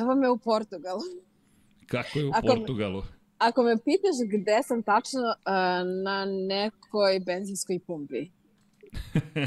evo 0.00 0.14
me 0.14 0.28
u 0.28 0.38
Portugalu. 0.38 1.00
Kako 1.86 2.18
je 2.18 2.24
u 2.24 2.30
Ako 2.30 2.46
me- 2.46 2.54
Portugalu? 2.54 3.02
Ako 3.38 3.62
me 3.62 3.76
pitaš 3.76 4.40
gde 4.40 4.58
sam 4.62 4.82
tačno, 4.82 5.20
e, 5.20 5.50
na 6.04 6.24
nekoj 6.24 7.20
benzinskoj 7.20 7.78
pumpi. 7.78 8.30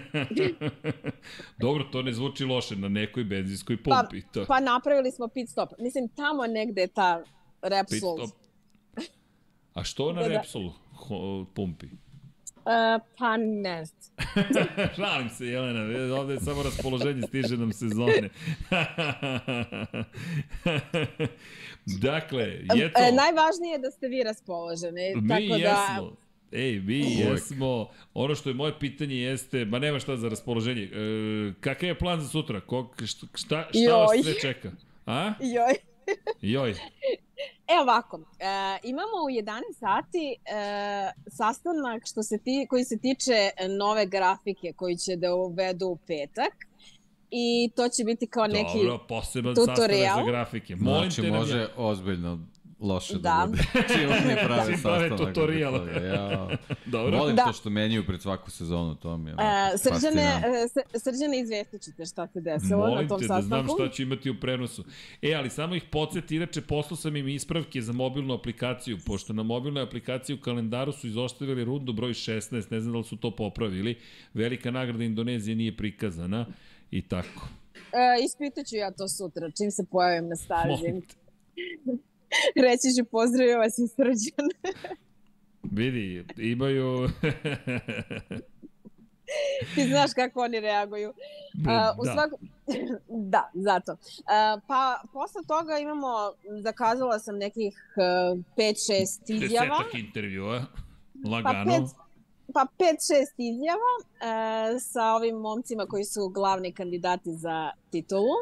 Dobro, 1.57 1.83
to 1.83 2.01
ne 2.01 2.13
zvuči 2.13 2.45
loše 2.45 2.75
na 2.75 2.89
nekoj 2.89 3.23
benzinskoj 3.23 3.83
Pa, 3.83 4.01
pumpi. 4.01 4.21
to. 4.31 4.45
pa 4.45 4.59
napravili 4.59 5.11
smo 5.11 5.27
pit 5.27 5.49
stop. 5.49 5.69
Mislim, 5.79 6.07
tamo 6.07 6.47
negde 6.47 6.81
je 6.81 6.87
ta 6.87 7.23
Pit 7.61 7.71
Repsol. 7.71 8.17
stop. 8.17 8.39
A 9.73 9.83
što 9.83 10.13
na 10.13 10.21
Da, 10.21 10.27
da. 10.27 10.33
Repsolu 10.35 10.69
ho, 10.69 10.79
pumpi? 11.53 11.87
E, 12.65 12.99
pa 13.17 13.37
ne 13.37 13.85
znam. 13.85 14.09
Šalim 14.95 15.29
se, 15.29 15.45
Jelena, 15.45 16.15
ovde 16.15 16.33
je 16.33 16.39
samo 16.39 16.63
raspoloženje, 16.63 17.21
stiže 17.27 17.57
nam 17.57 17.73
sezone. 17.73 18.29
dakle, 22.01 22.43
je 22.75 22.93
to... 22.93 22.99
E, 22.99 23.11
najvažnije 23.11 23.71
je 23.71 23.77
da 23.77 23.91
ste 23.91 24.07
vi 24.07 24.23
raspoloženi. 24.23 25.15
Mi 25.15 25.27
tako 25.27 25.47
da, 25.47 25.55
jesmo. 25.55 26.11
Ej, 26.51 26.79
mi 26.79 27.03
Uvek. 27.03 27.19
jesmo. 27.19 27.89
Ono 28.13 28.35
što 28.35 28.49
je 28.49 28.53
moje 28.53 28.79
pitanje 28.79 29.15
jeste, 29.15 29.65
ma 29.65 29.79
nema 29.79 29.99
šta 29.99 30.17
za 30.17 30.29
raspoloženje. 30.29 30.83
E, 30.83 31.53
kakav 31.59 31.89
je 31.89 31.99
plan 31.99 32.21
za 32.21 32.27
sutra? 32.27 32.61
Ko, 32.61 32.93
šta, 33.05 33.27
šta, 33.35 33.67
šta 33.73 33.95
vas 33.95 34.11
sve 34.23 34.39
čeka? 34.41 34.71
A? 35.05 35.33
Joj. 35.39 35.75
Joj. 36.41 36.75
E 37.67 37.81
ovako, 37.81 38.17
e, 38.17 38.79
imamo 38.83 39.17
u 39.25 39.29
11 39.29 39.61
sati 39.79 40.35
e, 40.45 41.11
sastanak 41.27 42.03
što 42.05 42.23
se 42.23 42.37
ti, 42.43 42.67
koji 42.69 42.83
se 42.83 42.97
tiče 42.97 43.49
nove 43.79 44.05
grafike 44.05 44.73
koji 44.75 44.97
će 44.97 45.15
da 45.15 45.35
uvedu 45.35 45.87
u 45.87 45.97
petak 46.07 46.53
i 47.31 47.71
to 47.75 47.89
će 47.89 48.03
biti 48.03 48.27
kao 48.27 48.47
neki... 48.47 48.77
Dobro, 48.77 49.05
poseban 49.07 49.55
tutorial. 49.55 49.85
sastanak 49.89 50.25
za 50.25 50.31
grafike. 50.31 50.75
Molim 50.75 51.11
Znači, 51.11 51.21
te 51.21 51.37
može 51.37 51.67
ozbiljno 51.77 52.39
loše 52.81 53.13
da, 53.13 53.19
Da. 53.19 53.45
bude. 53.47 53.63
Čim 53.87 54.09
oni 54.09 54.35
pravi 54.45 54.73
Čim 54.73 54.81
prave 54.81 55.09
sastanak. 55.09 55.17
tutorial. 55.19 55.73
Ja. 56.05 56.49
Dobro. 56.85 57.17
Volim 57.17 57.35
Da. 57.35 57.43
to 57.43 57.53
što 57.53 57.69
menjaju 57.69 58.05
pred 58.05 58.21
svaku 58.21 58.51
sezonu, 58.51 58.95
to 58.95 59.17
mi 59.17 59.29
je 59.29 59.33
E, 59.33 59.77
srđane, 59.77 60.21
e, 60.21 60.67
Sr- 60.67 60.99
srđane 60.99 61.39
izvestit 61.39 61.81
ćete 61.81 62.05
šta 62.05 62.27
se 62.27 62.41
desilo 62.41 62.77
Molim 62.79 63.01
na 63.01 63.07
tom 63.07 63.19
te 63.19 63.27
da 63.27 63.41
znam 63.41 63.41
sastanku. 63.61 63.83
šta 63.83 63.89
ću 63.89 64.01
imati 64.01 64.29
u 64.29 64.39
prenosu. 64.39 64.83
E, 65.21 65.33
ali 65.33 65.49
samo 65.49 65.75
ih 65.75 65.83
podsjeti, 65.83 66.35
inače 66.35 66.61
poslao 66.61 66.97
sam 66.97 67.15
im 67.15 67.27
ispravke 67.27 67.81
za 67.81 67.93
mobilnu 67.93 68.33
aplikaciju, 68.33 68.97
pošto 68.99 69.33
na 69.33 69.43
mobilnoj 69.43 69.83
aplikaciji 69.83 70.33
u 70.33 70.41
kalendaru 70.41 70.91
su 70.91 71.07
izostavili 71.07 71.63
rundu 71.63 71.93
broj 71.93 72.11
16, 72.11 72.41
ne 72.71 72.79
znam 72.79 72.91
da 72.91 72.97
li 72.97 73.03
su 73.03 73.17
to 73.17 73.31
popravili. 73.31 73.97
Velika 74.33 74.71
nagrada 74.71 75.03
Indonezije 75.03 75.55
nije 75.55 75.77
prikazana 75.77 76.45
i 76.91 77.01
tako. 77.01 77.47
E, 77.93 78.23
ispitat 78.25 78.65
ću 78.65 78.75
ja 78.75 78.91
to 78.91 79.07
sutra, 79.07 79.51
čim 79.51 79.71
se 79.71 79.83
pojavim 79.85 80.29
na 80.29 80.35
stazi. 80.35 80.93
Reći 82.65 82.87
ću 82.97 83.05
pozdravio 83.11 83.57
vas 83.57 83.77
i 83.77 83.87
srđan. 83.87 84.49
Vidi, 85.77 86.25
imaju... 86.37 87.09
Ti 89.75 89.87
znaš 89.87 90.13
kako 90.13 90.41
oni 90.41 90.59
reaguju. 90.59 91.13
A, 91.67 91.95
u 91.99 92.05
da. 92.05 92.13
svaku... 92.13 92.37
da, 93.07 93.49
zato. 93.53 93.97
A, 94.27 94.59
pa, 94.67 95.01
posle 95.13 95.41
toga 95.47 95.77
imamo, 95.79 96.07
zakazala 96.61 97.19
sam 97.19 97.37
nekih 97.37 97.73
5-6 97.97 98.35
izjava. 99.27 99.77
Desetak 99.77 99.93
intervjua, 99.93 100.65
Pa 101.23 101.29
lagano. 101.29 101.65
pet, 101.65 101.95
pa 102.53 102.65
5-6 102.79 102.93
izjava 103.37 103.93
e, 103.99 104.79
sa 104.79 105.13
ovim 105.13 105.35
momcima 105.35 105.85
koji 105.85 106.03
su 106.03 106.29
glavni 106.29 106.71
kandidati 106.73 107.33
za 107.33 107.71
titulu. 107.91 108.35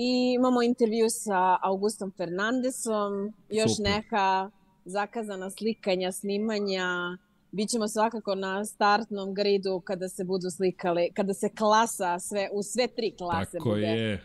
I 0.00 0.34
imamo 0.34 0.62
intervju 0.62 1.06
sa 1.10 1.58
Augustom 1.62 2.12
Fernandesom, 2.16 3.32
još 3.48 3.76
Super. 3.76 3.90
neka 3.90 4.50
zakazana 4.84 5.50
slikanja, 5.50 6.12
snimanja. 6.12 7.18
Bićemo 7.52 7.88
svakako 7.88 8.34
na 8.34 8.64
startnom 8.64 9.34
gridu 9.34 9.80
kada 9.80 10.08
se 10.08 10.24
budu 10.24 10.50
slikali, 10.50 11.10
kada 11.14 11.34
se 11.34 11.48
klasa 11.48 12.18
sve, 12.18 12.48
u 12.52 12.62
sve 12.62 12.86
tri 12.86 13.14
klase 13.18 13.58
Tako 13.58 13.68
bude 13.68 13.86
je. 13.86 14.24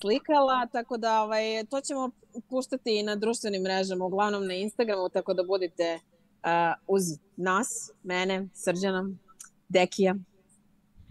slikala, 0.00 0.66
tako 0.72 0.96
da 0.96 1.22
ovaj, 1.22 1.64
to 1.70 1.80
ćemo 1.80 2.10
puštati 2.48 2.98
i 2.98 3.02
na 3.02 3.16
društvenim 3.16 3.62
mrežama, 3.62 4.04
uglavnom 4.04 4.46
na 4.46 4.54
Instagramu, 4.54 5.08
tako 5.08 5.34
da 5.34 5.42
budite 5.42 5.94
uh, 5.94 6.50
uz 6.86 7.02
nas, 7.36 7.90
mene, 8.02 8.48
Srđana, 8.54 9.10
Dekija. 9.68 10.14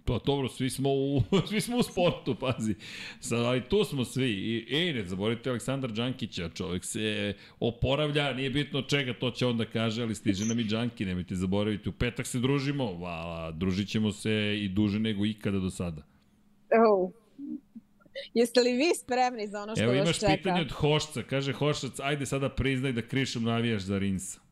Pa 0.09 0.19
dobro, 0.25 0.49
svi 0.49 0.69
smo 0.69 0.89
u, 0.89 1.23
svi 1.49 1.61
smo 1.61 1.77
u 1.77 1.83
sportu, 1.83 2.35
pazi. 2.35 2.75
Sad, 3.19 3.39
ali 3.39 3.61
tu 3.61 3.83
smo 3.83 4.05
svi. 4.05 4.29
I, 4.29 4.75
ej, 4.75 4.93
ne 4.93 5.05
zaboravite 5.05 5.49
Aleksandar 5.49 5.91
Đankića, 5.91 6.49
čovjek 6.49 6.85
se 6.85 7.33
oporavlja, 7.59 8.33
nije 8.33 8.49
bitno 8.49 8.81
čega, 8.81 9.13
to 9.13 9.31
će 9.31 9.45
onda 9.45 9.65
kaže, 9.65 10.03
ali 10.03 10.15
stiže 10.15 10.45
nam 10.45 10.59
i 10.59 10.63
Đanki, 10.63 11.05
nemojte 11.05 11.35
zaboraviti. 11.35 11.89
U 11.89 11.91
petak 11.91 12.27
se 12.27 12.39
družimo, 12.39 12.93
vala, 12.93 13.51
družit 13.51 13.89
ćemo 13.89 14.11
se 14.11 14.57
i 14.61 14.67
duže 14.67 14.99
nego 14.99 15.25
ikada 15.25 15.59
do 15.59 15.69
sada. 15.69 16.03
Oh. 16.71 17.11
Jeste 18.33 18.61
li 18.61 18.73
vi 18.73 18.91
spremni 19.03 19.47
za 19.47 19.61
ono 19.61 19.75
što 19.75 19.83
Evo 19.83 19.93
vas 19.93 20.03
imaš 20.03 20.19
čeka? 20.19 20.35
pitanje 20.35 20.61
od 20.61 20.71
Hošca, 20.71 21.23
kaže 21.23 21.53
Hošac, 21.53 21.99
ajde 21.99 22.25
sada 22.25 22.49
priznaj 22.49 22.91
da 22.91 23.01
krišom 23.01 23.43
navijaš 23.43 23.81
za 23.81 23.99
Rinsa. 23.99 24.48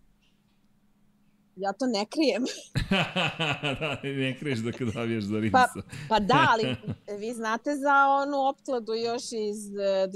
Ja 1.57 1.73
to 1.73 1.85
ne 1.87 2.05
krijem. 2.05 2.43
da, 3.79 3.99
ne 4.03 4.37
kriješ 4.39 4.59
kad 4.77 4.95
navijaš 4.95 5.23
za 5.23 5.35
Pa, 5.35 5.39
Rinsa. 5.39 5.89
pa 6.09 6.19
da, 6.19 6.47
ali 6.49 6.75
vi 7.21 7.33
znate 7.33 7.75
za 7.75 8.07
onu 8.21 8.37
opkladu 8.49 8.93
još 8.93 9.23
iz 9.23 9.75
e, 9.75 10.07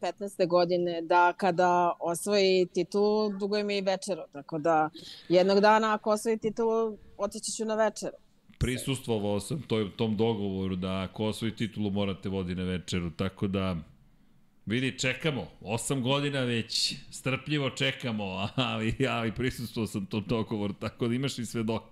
2015. 0.00 0.46
godine 0.46 1.02
da 1.02 1.32
kada 1.32 1.92
osvoji 2.00 2.66
titulu, 2.66 3.28
dugo 3.38 3.58
ima 3.58 3.72
i 3.72 3.80
večeru. 3.80 4.22
Tako 4.32 4.58
da 4.58 4.90
jednog 5.28 5.60
dana 5.60 5.94
ako 5.94 6.10
osvoji 6.10 6.38
titulu, 6.38 6.98
otići 7.18 7.52
ću 7.52 7.64
na 7.64 7.74
večeru. 7.74 8.16
prisustvovao 8.58 9.40
sam 9.40 9.62
toj, 9.62 9.96
tom 9.96 10.16
dogovoru 10.16 10.76
da 10.76 11.02
ako 11.02 11.24
osvoji 11.24 11.56
titulu 11.56 11.90
morate 11.90 12.28
vodi 12.28 12.54
na 12.54 12.62
večeru, 12.62 13.10
tako 13.10 13.46
da 13.46 13.76
vidi, 14.70 14.98
čekamo, 14.98 15.46
osam 15.60 16.02
godina 16.02 16.40
već, 16.40 16.94
strpljivo 17.10 17.70
čekamo, 17.70 18.24
ali, 18.56 18.94
ali 19.08 19.32
prisustvovao 19.32 19.86
sam 19.86 20.06
tom 20.06 20.24
dogovoru, 20.26 20.72
tako 20.72 21.08
da 21.08 21.14
imaš 21.14 21.38
i 21.38 21.46
svedok. 21.46 21.82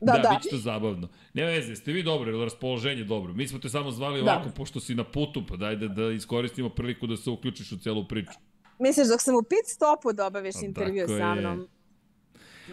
Da, 0.00 0.12
da, 0.12 0.18
da. 0.18 0.28
bit 0.28 0.42
će 0.42 0.48
to 0.48 0.58
zabavno. 0.58 1.08
Nema 1.34 1.50
veze, 1.50 1.76
ste 1.76 1.92
vi 1.92 2.02
dobro, 2.02 2.30
ili 2.30 2.44
raspoloženje 2.44 3.04
dobro. 3.04 3.32
Mi 3.32 3.48
smo 3.48 3.58
te 3.58 3.68
samo 3.68 3.90
zvali 3.90 4.22
Da. 4.22 4.32
ovako, 4.32 4.50
pošto 4.56 4.80
si 4.80 4.94
na 4.94 5.04
putu, 5.04 5.42
pa 5.48 5.56
daj 5.56 5.76
da, 5.76 5.88
da 5.88 6.10
iskoristimo 6.10 6.68
priliku 6.68 7.06
da 7.06 7.16
se 7.16 7.30
uključiš 7.30 7.72
u 7.72 7.78
celu 7.78 8.08
priču. 8.08 8.38
Misliš 8.78 9.08
dok 9.08 9.20
sam 9.20 9.34
u 9.34 9.42
pit 9.42 9.66
stopu 9.66 10.12
da 10.12 10.30
Pa 10.30 10.66
intervju 10.66 11.08
sa 11.08 11.34
mnom? 11.34 11.68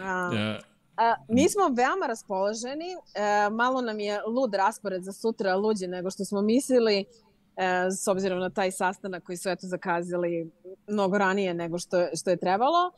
A, 0.02 0.32
E, 0.36 0.60
A, 0.98 1.16
mi 1.28 1.50
smo 1.50 1.64
veoma 1.64 2.08
raspoloženi, 2.08 2.92
e, 2.94 3.50
malo 3.50 3.82
nam 3.82 4.00
je 4.00 4.22
lud 4.28 4.54
raspored 4.56 5.04
za 5.04 5.12
sutra, 5.12 5.56
luđi 5.56 5.88
nego 5.88 6.12
što 6.12 6.26
smo 6.26 6.42
mislili, 6.42 7.06
s 8.04 8.08
obzirom 8.08 8.40
na 8.40 8.50
taj 8.50 8.72
sastanak 8.72 9.24
koji 9.24 9.38
su 9.38 9.50
eto 9.50 9.68
zakazali 9.68 10.52
mnogo 10.88 11.18
ranije 11.18 11.54
nego 11.54 11.80
što, 11.80 11.98
što 12.16 12.30
je 12.30 12.38
trebalo, 12.38 12.92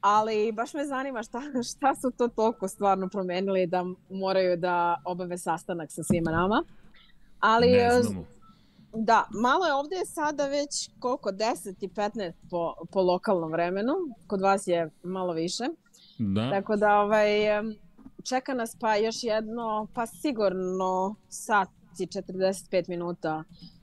ali 0.00 0.52
baš 0.52 0.74
me 0.74 0.84
zanima 0.84 1.22
šta, 1.22 1.40
šta 1.70 1.94
su 1.94 2.10
to 2.10 2.28
toliko 2.28 2.68
stvarno 2.68 3.08
promenili 3.08 3.66
da 3.66 3.84
moraju 4.10 4.56
da 4.56 5.02
obave 5.04 5.38
sastanak 5.38 5.92
sa 5.92 6.02
svima 6.02 6.30
nama. 6.30 6.64
Ali, 7.40 7.66
Ne 7.66 7.78
e, 7.78 8.02
znamo. 8.02 8.24
Da, 8.92 9.24
malo 9.30 9.66
je 9.66 9.74
ovde 9.74 9.96
sada 10.06 10.46
već 10.46 10.90
koliko, 10.98 11.30
10 11.30 11.74
i 11.80 11.88
15 11.88 12.32
po, 12.50 12.74
po 12.92 13.02
lokalnom 13.02 13.52
vremenu, 13.52 13.92
kod 14.26 14.40
vas 14.40 14.66
je 14.66 14.90
malo 15.02 15.32
više. 15.32 15.64
Da. 16.18 16.50
Tako 16.50 16.76
da 16.76 17.00
ovaj, 17.00 17.28
čeka 18.28 18.54
nas 18.54 18.76
pa 18.80 18.96
još 18.96 19.24
jedno, 19.24 19.86
pa 19.94 20.06
sigurno 20.06 21.14
sat 21.28 21.68
i 21.98 22.06
45 22.06 22.88
minuta 22.88 23.44
uh, 23.50 23.77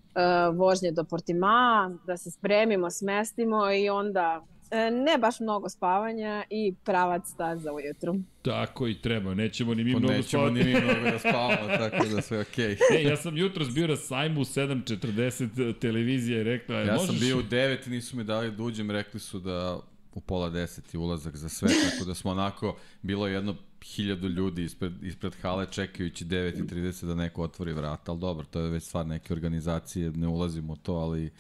vožnje 0.53 0.91
do 0.91 1.03
Portima, 1.03 1.91
da 2.07 2.17
se 2.17 2.31
spremimo, 2.31 2.89
smestimo 2.91 3.71
i 3.71 3.89
onda 3.89 4.45
e, 4.71 4.91
ne 4.91 5.17
baš 5.17 5.39
mnogo 5.39 5.69
spavanja 5.69 6.43
i 6.49 6.73
pravac 6.83 7.27
staza 7.27 7.73
ujutru. 7.73 8.15
Tako 8.41 8.87
i 8.87 9.01
treba, 9.01 9.33
nećemo 9.33 9.73
ni 9.73 9.83
mi 9.83 9.93
Pa 9.93 9.99
mnogo 9.99 10.13
nećemo 10.13 10.43
spavati. 10.43 10.63
ni 10.63 10.73
mi 10.73 10.81
mnogo 10.81 11.11
da 11.11 11.19
spavamo, 11.19 11.77
tako 11.77 12.05
da 12.15 12.21
sve 12.21 12.39
okej. 12.39 12.77
E, 12.97 13.03
ja 13.03 13.17
sam 13.17 13.37
jutros 13.37 13.69
bio 13.73 13.87
na 13.87 13.95
sajmu 13.95 14.41
7.40 14.41 15.79
televizija 15.79 16.37
je 16.37 16.43
rekla, 16.43 16.75
Ja 16.75 16.93
možeš... 16.93 17.07
sam 17.07 17.19
bio 17.19 17.37
u 17.37 17.41
9 17.41 17.87
i 17.87 17.89
nisu 17.89 18.17
mi 18.17 18.23
dali 18.23 18.51
da 18.51 18.63
uđem, 18.63 18.91
rekli 18.91 19.19
su 19.19 19.39
da 19.39 19.79
u 20.13 20.21
pola 20.21 20.49
10 20.49 20.79
je 20.93 20.99
ulazak 20.99 21.35
za 21.35 21.49
sve, 21.49 21.69
tako 21.69 22.05
da 22.05 22.13
smo 22.13 22.31
onako, 22.31 22.75
bilo 23.01 23.27
je 23.27 23.33
jedno 23.33 23.55
hiljadu 23.85 24.27
ljudi 24.27 24.63
ispred, 24.63 25.03
ispred 25.03 25.35
hale 25.35 25.65
čekajući 25.65 26.25
9.30 26.25 27.05
da 27.05 27.15
neko 27.15 27.43
otvori 27.43 27.73
vrata, 27.73 28.11
ali 28.11 28.19
dobro, 28.19 28.45
to 28.45 28.59
je 28.59 28.69
već 28.69 28.83
stvar 28.83 29.07
neke 29.07 29.33
organizacije, 29.33 30.11
ne 30.11 30.27
ulazimo 30.27 30.73
u 30.73 30.77
to, 30.77 30.93
ali 30.93 31.31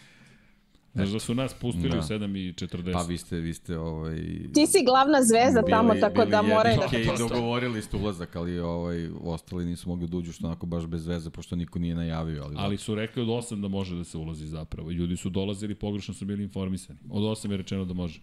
Znaš 0.93 1.09
da 1.09 1.19
su 1.19 1.35
nas 1.35 1.53
pustili 1.53 1.89
Da. 1.89 1.97
u 1.97 2.01
7.40. 2.01 2.93
pa 2.93 3.01
vi 3.01 3.17
ste, 3.17 3.37
vi 3.37 3.53
ste 3.53 3.77
ovaj, 3.77 4.15
Ti 4.53 4.67
si 4.67 4.85
glavna 4.85 5.23
zvezda 5.23 5.61
bili- 5.61 5.71
tamo, 5.71 5.95
tako 5.95 6.13
bili 6.15 6.29
da 6.29 6.41
moraju 6.41 6.77
da... 6.91 6.97
i 6.97 7.07
dogovorili 7.19 7.81
ste 7.81 7.97
ulazak, 7.97 8.35
ali 8.35 8.59
ovaj, 8.59 9.09
ostali 9.21 9.65
nisu 9.65 9.89
mogli 9.89 10.07
da 10.07 10.17
uđu 10.17 10.31
što 10.31 10.47
onako 10.47 10.65
baš 10.65 10.85
bez 10.85 11.07
veze, 11.07 11.29
pošto 11.29 11.55
niko 11.55 11.79
nije 11.79 11.95
najavio. 11.95 12.43
Ali, 12.43 12.55
Ali 12.57 12.77
su 12.77 12.95
rekli 12.95 13.21
od 13.21 13.27
8 13.27 13.61
da 13.61 13.67
može 13.67 13.95
da 13.95 14.03
se 14.03 14.17
ulazi 14.17 14.47
zapravo. 14.47 14.91
Ljudi 14.91 15.17
su 15.17 15.29
dolazili, 15.29 15.75
pogrešno 15.75 16.13
su 16.13 16.25
bili 16.25 16.43
informisani. 16.43 16.99
Od 17.09 17.23
8 17.23 17.51
je 17.51 17.57
rečeno 17.57 17.85
da 17.85 17.93
može. 17.93 18.19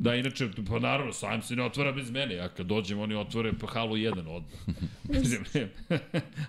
Da, 0.00 0.14
inače, 0.14 0.48
pa 0.68 0.78
naravno, 0.78 1.12
sajam 1.12 1.42
se 1.42 1.56
ne 1.56 1.64
otvara 1.64 1.92
bez 1.92 2.10
mene. 2.10 2.34
Ja 2.34 2.48
kad 2.48 2.66
dođem, 2.66 3.00
oni 3.00 3.14
otvore 3.14 3.52
pa 3.60 3.66
halu 3.66 3.96
1 3.96 4.18
odmah. 4.18 4.60
Mislim, 5.20 5.44
ne. 5.54 5.68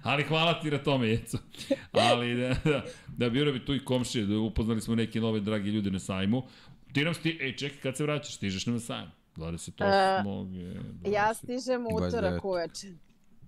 Ali 0.03 0.23
hvala 0.23 0.61
ti 0.61 0.71
na 0.71 0.77
tome, 0.77 1.07
Jeco. 1.09 1.37
Ali 1.91 2.35
da, 2.35 2.55
da, 2.65 2.85
da 3.07 3.29
bio 3.29 3.51
bi 3.53 3.65
tu 3.65 3.75
i 3.75 3.85
komšije, 3.85 4.25
da 4.25 4.37
upoznali 4.37 4.81
smo 4.81 4.95
neke 4.95 5.21
nove 5.21 5.39
dragi 5.39 5.69
ljude 5.69 5.91
na 5.91 5.99
sajmu. 5.99 6.43
Ti 6.93 7.03
nam 7.03 7.13
sti... 7.13 7.37
Ej, 7.41 7.55
čekaj, 7.55 7.79
kad 7.79 7.97
se 7.97 8.03
vraćaš, 8.03 8.35
stižeš 8.35 8.65
na 8.65 8.79
sajam. 8.79 9.11
28. 9.35 10.53
je, 10.53 11.11
Ja 11.11 11.29
20. 11.33 11.33
stižem 11.33 11.85
u 11.85 11.89
29. 11.89 12.07
utorak 12.07 12.45
uveče. 12.45 12.87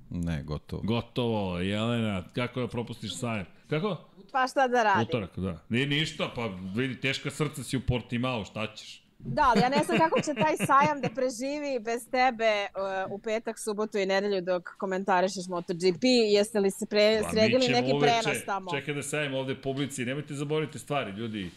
Ne, 0.09 0.43
gotovo. 0.43 0.81
Gotovo, 0.81 1.59
Jelena, 1.59 2.23
kako 2.33 2.61
da 2.61 2.67
propustiš 2.67 3.15
sajam? 3.19 3.45
Kako? 3.69 4.09
Pa 4.31 4.47
šta 4.47 4.67
da 4.67 4.83
radim? 4.83 5.03
Utorak, 5.03 5.39
da. 5.39 5.63
Nije 5.69 5.87
ništa, 5.87 6.31
pa 6.35 6.49
vidi, 6.75 6.99
teška 7.01 7.31
srca 7.31 7.63
si 7.63 7.77
u 7.77 7.81
Portimao, 7.81 8.45
šta 8.45 8.75
ćeš? 8.75 9.02
Da, 9.25 9.43
ali 9.45 9.61
ja 9.61 9.69
ne 9.69 9.83
znam 9.83 9.97
kako 9.97 10.21
će 10.21 10.33
taj 10.33 10.55
sajam 10.57 11.01
da 11.01 11.09
preživi 11.09 11.79
bez 11.79 12.09
tebe 12.09 12.67
uh, 13.05 13.11
u 13.11 13.17
petak, 13.17 13.59
subotu 13.59 13.97
i 13.97 14.05
nedelju 14.05 14.41
dok 14.41 14.69
komentarišeš 14.77 15.47
MotoGP. 15.47 16.03
Jeste 16.29 16.59
li 16.59 16.71
se 16.71 16.85
pre, 16.85 17.19
Pa, 17.23 17.29
sredili 17.29 17.67
neki 17.67 17.91
uveče- 17.91 17.99
prenos 18.01 18.45
tamo? 18.45 18.71
Čekaj 18.71 18.93
da 18.93 19.03
sajemo 19.03 19.37
ovde 19.37 19.55
publici, 19.55 20.05
nemojte 20.05 20.33
zaboraviti 20.33 20.79
stvari, 20.79 21.11
ljudi. 21.11 21.49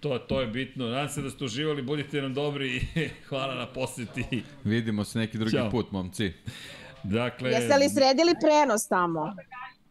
To, 0.00 0.18
to 0.18 0.40
je 0.40 0.46
bitno. 0.46 0.86
Nadam 0.86 1.08
se 1.08 1.22
da 1.22 1.30
ste 1.30 1.44
uživali, 1.44 1.82
budite 1.82 2.22
nam 2.22 2.34
dobri 2.34 2.76
i 2.76 2.80
hvala 3.28 3.54
na 3.54 3.66
poseti. 3.66 4.24
Vidimo 4.64 5.04
se 5.04 5.18
neki 5.18 5.38
drugi 5.38 5.56
Ćao. 5.56 5.70
put, 5.70 5.90
momci, 5.90 6.32
Dakle, 7.04 7.50
Jeste 7.50 7.76
li 7.76 7.88
sredili 7.88 8.34
prenos 8.40 8.88
tamo? 8.88 9.34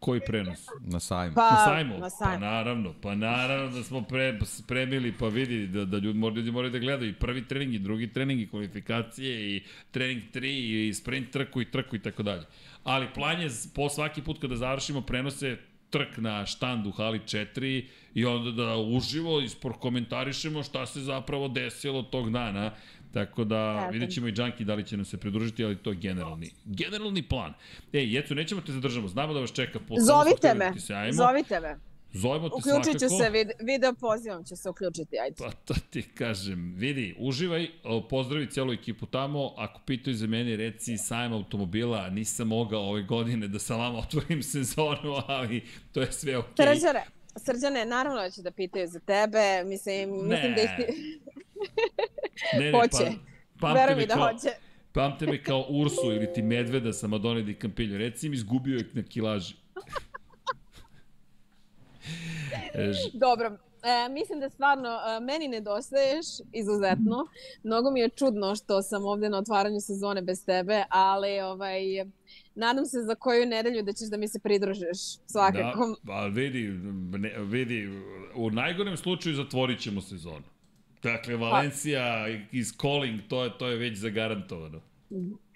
Koji 0.04 0.20
prenos? 0.20 0.66
na 0.86 1.00
sajmu. 1.00 1.34
Pa, 1.34 1.50
Na 1.50 1.56
sajmu? 1.56 1.94
Na 1.94 2.00
Pa 2.00 2.10
sajmu. 2.10 2.40
naravno, 2.40 2.94
pa 3.02 3.14
naravno 3.14 3.70
da 3.70 3.82
smo 3.82 4.02
pre, 4.02 4.38
spremili, 4.44 5.12
pa 5.18 5.28
vidi 5.28 5.66
da, 5.66 5.84
da 5.84 5.98
ljudi, 5.98 6.18
moraju, 6.18 6.36
ljudi 6.36 6.50
moraju 6.50 6.72
da 6.72 6.78
gledaju 6.78 7.10
i 7.10 7.14
prvi 7.14 7.44
trening 7.48 7.74
i 7.74 7.78
drugi 7.78 8.12
trening 8.12 8.40
i 8.40 8.48
kvalifikacije 8.48 9.56
i 9.56 9.62
trening 9.90 10.22
3 10.34 10.88
i 10.88 10.94
sprint 10.94 11.30
trku 11.30 11.60
i 11.60 11.70
trku 11.70 11.96
i 11.96 12.02
tako 12.02 12.22
dalje. 12.22 12.44
Ali 12.84 13.06
plan 13.14 13.40
je 13.40 13.48
po 13.74 13.88
svaki 13.88 14.22
put 14.22 14.40
kada 14.40 14.56
završimo 14.56 15.00
prenose 15.00 15.56
trk 15.90 16.16
na 16.16 16.46
štandu 16.46 16.90
hali 16.90 17.18
4 17.18 17.84
i 18.14 18.24
onda 18.24 18.50
da 18.50 18.76
uživo 18.76 19.42
komentarišemo 19.80 20.62
šta 20.62 20.86
se 20.86 21.00
zapravo 21.00 21.48
desilo 21.48 22.02
tog 22.02 22.30
dana. 22.32 22.70
Tako 23.14 23.44
da 23.44 23.80
Eto. 23.82 23.92
vidjet 23.92 24.12
ćemo 24.12 24.28
i 24.28 24.32
Džanki 24.32 24.64
da 24.64 24.74
li 24.74 24.86
će 24.86 24.96
nam 24.96 25.04
se 25.04 25.16
pridružiti, 25.16 25.64
ali 25.64 25.76
to 25.76 25.90
je 25.90 25.96
generalni, 25.96 26.50
generalni 26.64 27.22
plan. 27.22 27.54
Ej, 27.92 28.14
Jecu, 28.14 28.34
nećemo 28.34 28.60
te 28.60 28.72
zadržamo, 28.72 29.08
znamo 29.08 29.34
da 29.34 29.40
vas 29.40 29.52
čeka 29.52 29.78
po 29.88 29.94
Zovite 30.00 30.54
me, 30.54 30.80
se 30.80 30.94
ajmo. 30.94 31.12
zovite 31.12 31.60
me. 31.60 31.76
Zovemo 32.12 32.48
te 32.48 32.54
Uključit 32.54 32.92
ću 32.92 33.08
svakako. 33.08 33.24
se, 33.24 33.30
vid, 33.30 33.48
video 33.60 33.94
pozivom 33.94 34.44
ću 34.44 34.56
se 34.56 34.70
uključiti, 34.70 35.18
ajde. 35.18 35.36
Pa 35.38 35.50
to 35.50 35.74
ti 35.90 36.02
kažem, 36.02 36.74
vidi, 36.76 37.14
uživaj, 37.18 37.68
pozdravi 38.10 38.50
celu 38.50 38.72
ekipu 38.72 39.06
tamo, 39.06 39.54
ako 39.56 39.80
pitaju 39.86 40.16
za 40.16 40.26
mene, 40.26 40.56
reci 40.56 40.98
sajam 40.98 41.32
automobila, 41.32 42.10
nisam 42.10 42.48
mogao 42.48 42.82
ove 42.82 43.02
godine 43.02 43.48
da 43.48 43.58
sa 43.58 43.76
vama 43.76 43.98
otvorim 43.98 44.42
sezonu, 44.52 45.14
ali 45.26 45.64
to 45.92 46.00
je 46.00 46.12
sve 46.12 46.38
okej. 46.38 46.66
Okay. 46.66 46.74
Srđane, 46.74 47.04
Srđane, 47.36 47.84
naravno 47.84 48.20
da 48.20 48.30
će 48.30 48.42
da 48.42 48.50
pitaju 48.50 48.88
za 48.88 49.00
tebe, 49.00 49.64
mislim, 49.64 50.10
mislim 50.10 50.54
da 50.54 50.62
ih 50.62 50.70
ti... 50.76 50.84
Ne, 52.58 52.72
ne, 52.72 52.72
Hoće. 52.72 53.12
Pa, 53.60 53.72
Veruj 53.72 53.86
pamte 53.86 54.00
mi 54.00 54.06
da 54.06 54.14
kao, 54.14 54.28
hoće. 54.32 54.48
pamte 54.92 55.26
me 55.26 55.42
kao 55.42 55.66
Ursu 55.68 56.12
ili 56.12 56.32
ti 56.32 56.42
Medveda 56.42 56.92
sa 56.92 57.06
Madone 57.06 57.42
di 57.42 57.54
Campillo. 57.60 57.98
Reci 57.98 58.28
mi, 58.28 58.34
izgubio 58.34 58.76
je 58.76 58.90
na 58.92 59.02
kilaži. 59.02 59.54
E, 62.74 62.92
Dobro, 63.12 63.46
e, 63.82 64.08
mislim 64.08 64.40
da 64.40 64.50
stvarno 64.50 64.88
e, 64.88 65.20
meni 65.20 65.48
nedostaješ 65.48 66.26
izuzetno. 66.52 67.26
Mnogo 67.62 67.90
mi 67.90 68.00
je 68.00 68.08
čudno 68.08 68.54
što 68.54 68.82
sam 68.82 69.04
ovde 69.04 69.28
na 69.28 69.38
otvaranju 69.38 69.80
sezone 69.80 70.22
bez 70.22 70.44
tebe, 70.46 70.84
ali 70.88 71.40
ovaj, 71.40 71.80
nadam 72.54 72.86
se 72.86 73.02
za 73.02 73.14
koju 73.14 73.46
nedelju 73.46 73.82
da 73.82 73.92
ćeš 73.92 74.08
da 74.08 74.16
mi 74.16 74.28
se 74.28 74.38
pridružiš 74.38 74.98
svakako. 75.26 75.86
Da, 75.86 76.12
pa 76.12 76.26
vidi, 76.26 76.68
ne, 77.18 77.34
vidi, 77.38 77.88
u 78.34 78.50
najgorem 78.50 78.96
slučaju 78.96 79.34
zatvorit 79.34 79.80
ćemo 79.80 80.00
sezonu. 80.00 80.53
Dakle, 81.04 81.36
Valencija 81.36 82.26
iz 82.52 82.72
Calling, 82.80 83.20
to 83.28 83.44
je, 83.44 83.58
to 83.58 83.68
je 83.68 83.76
već 83.76 83.98
zagarantovano. 83.98 84.80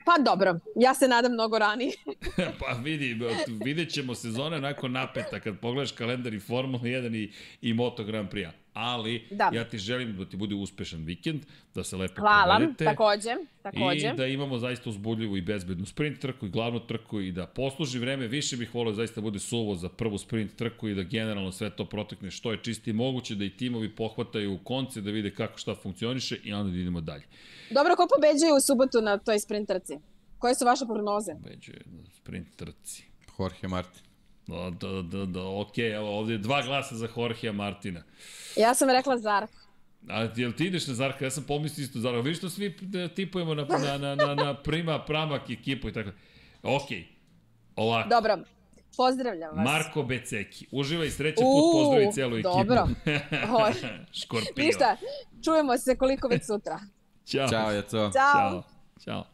Pa 0.05 0.23
dobro, 0.23 0.59
ja 0.77 0.95
se 0.95 1.09
nadam 1.09 1.33
mnogo 1.33 1.59
ranije. 1.59 1.93
pa 2.61 2.73
vidi, 2.83 3.19
vidjet 3.65 3.91
ćemo 3.91 4.15
sezone 4.15 4.61
nakon 4.61 4.93
napeta 4.93 5.41
kad 5.41 5.61
pogledaš 5.61 5.93
kalendar 5.93 6.35
i 6.35 6.41
Formula 6.41 6.83
1 6.83 7.17
i, 7.17 7.33
i 7.63 7.75
Moto 7.75 8.05
Grand 8.05 8.29
Prix. 8.31 8.51
Ali 8.79 9.27
Da. 9.31 9.51
ja 9.55 9.65
ti 9.69 9.79
želim 9.79 10.17
da 10.17 10.25
ti 10.25 10.37
bude 10.37 10.55
uspešan 10.55 11.05
vikend, 11.05 11.41
da 11.75 11.85
se 11.85 11.97
lepo 11.97 12.21
Hvala, 12.21 12.57
provedete. 12.57 12.85
takođe, 12.85 13.31
takođe. 13.63 14.09
I 14.09 14.17
da 14.17 14.27
imamo 14.27 14.59
zaista 14.59 14.91
uzbudljivu 14.91 15.37
i 15.37 15.41
bezbednu 15.43 15.87
sprint 15.87 16.19
trku 16.21 16.47
i 16.47 16.51
glavnu 16.51 16.81
trku 16.81 17.21
i 17.21 17.33
da 17.33 17.47
posluži 17.47 17.99
vreme, 17.99 18.27
više 18.27 18.57
bih 18.57 18.75
volio 18.75 18.95
zaista 18.95 19.15
da 19.15 19.23
bude 19.25 19.39
suvo 19.39 19.75
za 19.75 19.89
prvu 19.89 20.19
sprint 20.19 20.57
trku 20.57 20.89
i 20.89 20.95
da 20.95 21.03
generalno 21.03 21.53
sve 21.53 21.71
to 21.71 21.85
protekne 21.85 22.31
što 22.31 22.53
je 22.53 22.63
čisti 22.63 22.93
moguće, 22.93 23.35
da 23.35 23.45
i 23.45 23.51
timovi 23.51 23.89
pohvataju 23.97 24.59
konce, 24.65 25.01
da 25.01 25.11
vide 25.11 25.31
kako 25.31 25.59
šta 25.59 25.75
funkcioniše 25.75 26.39
i 26.45 26.53
onda 26.53 26.73
da 26.73 26.79
idemo 26.79 27.01
dalje. 27.01 27.25
Dobro, 27.71 27.97
ko 27.97 28.07
pobeđuje 28.17 28.53
u 28.53 28.61
subotu 28.61 29.01
na 29.03 29.19
toj 29.19 29.39
sprint 29.39 29.69
trci? 29.69 29.99
Koje 30.39 30.55
su 30.55 30.65
vaše 30.65 30.85
prognoze? 30.85 31.33
Beđe 31.35 31.73
na 31.87 32.11
sprint 32.11 32.57
trci. 32.57 33.05
Jorge 33.39 33.69
Martin. 33.69 34.08
Da, 34.49 34.71
da, 34.71 35.03
da, 35.03 35.27
da, 35.27 35.49
okej, 35.49 35.95
evo 35.95 36.19
ovde 36.19 36.33
je 36.33 36.39
dva 36.39 36.63
glasa 36.63 36.97
za 36.97 37.09
Jorgea 37.17 37.53
Martina. 37.53 38.03
Ja 38.57 38.75
sam 38.75 38.91
rekla 38.91 39.19
Zarko. 39.19 39.59
A 40.09 40.29
jel 40.37 40.53
ti 40.53 40.67
ideš 40.67 40.87
na 40.87 40.95
Zarka? 40.95 41.25
Ja 41.25 41.31
sam 41.31 41.45
pomislio 41.45 41.85
isto 41.85 41.99
Zarka. 41.99 42.21
Vidiš 42.21 42.39
što 42.39 42.51
svi 42.51 42.77
e, 43.05 43.09
tipujemo 43.15 43.55
na, 43.55 43.67
na, 43.69 43.99
na, 43.99 44.15
na, 44.15 44.35
na 44.35 44.55
prima, 44.55 45.05
pramak 45.05 45.51
ekipu 45.51 45.89
i 45.89 45.93
tako. 45.93 46.11
Okej, 46.63 47.07
ovako. 47.77 48.09
Dobro, 48.09 48.39
pozdravljam 48.97 49.57
vas. 49.57 49.65
Marko 49.65 50.03
Beceki. 50.03 50.67
Uživaj 50.71 51.11
sreće 51.11 51.43
put, 51.43 51.73
pozdravi 51.73 52.13
celu 52.13 52.37
ekipu. 52.37 52.49
dobro. 52.49 52.89
Škorpio. 54.23 54.65
Ništa, 54.65 54.97
čujemo 55.45 55.79
se 55.79 55.97
koliko 55.97 56.29
već 56.29 56.47
sutra. 56.47 56.81
Ćao. 57.27 57.49
Ćao, 57.49 57.73
Jaco. 57.73 58.11
Ćao. 58.13 58.13
Ćao. 58.13 58.63
Ćao. 59.05 59.25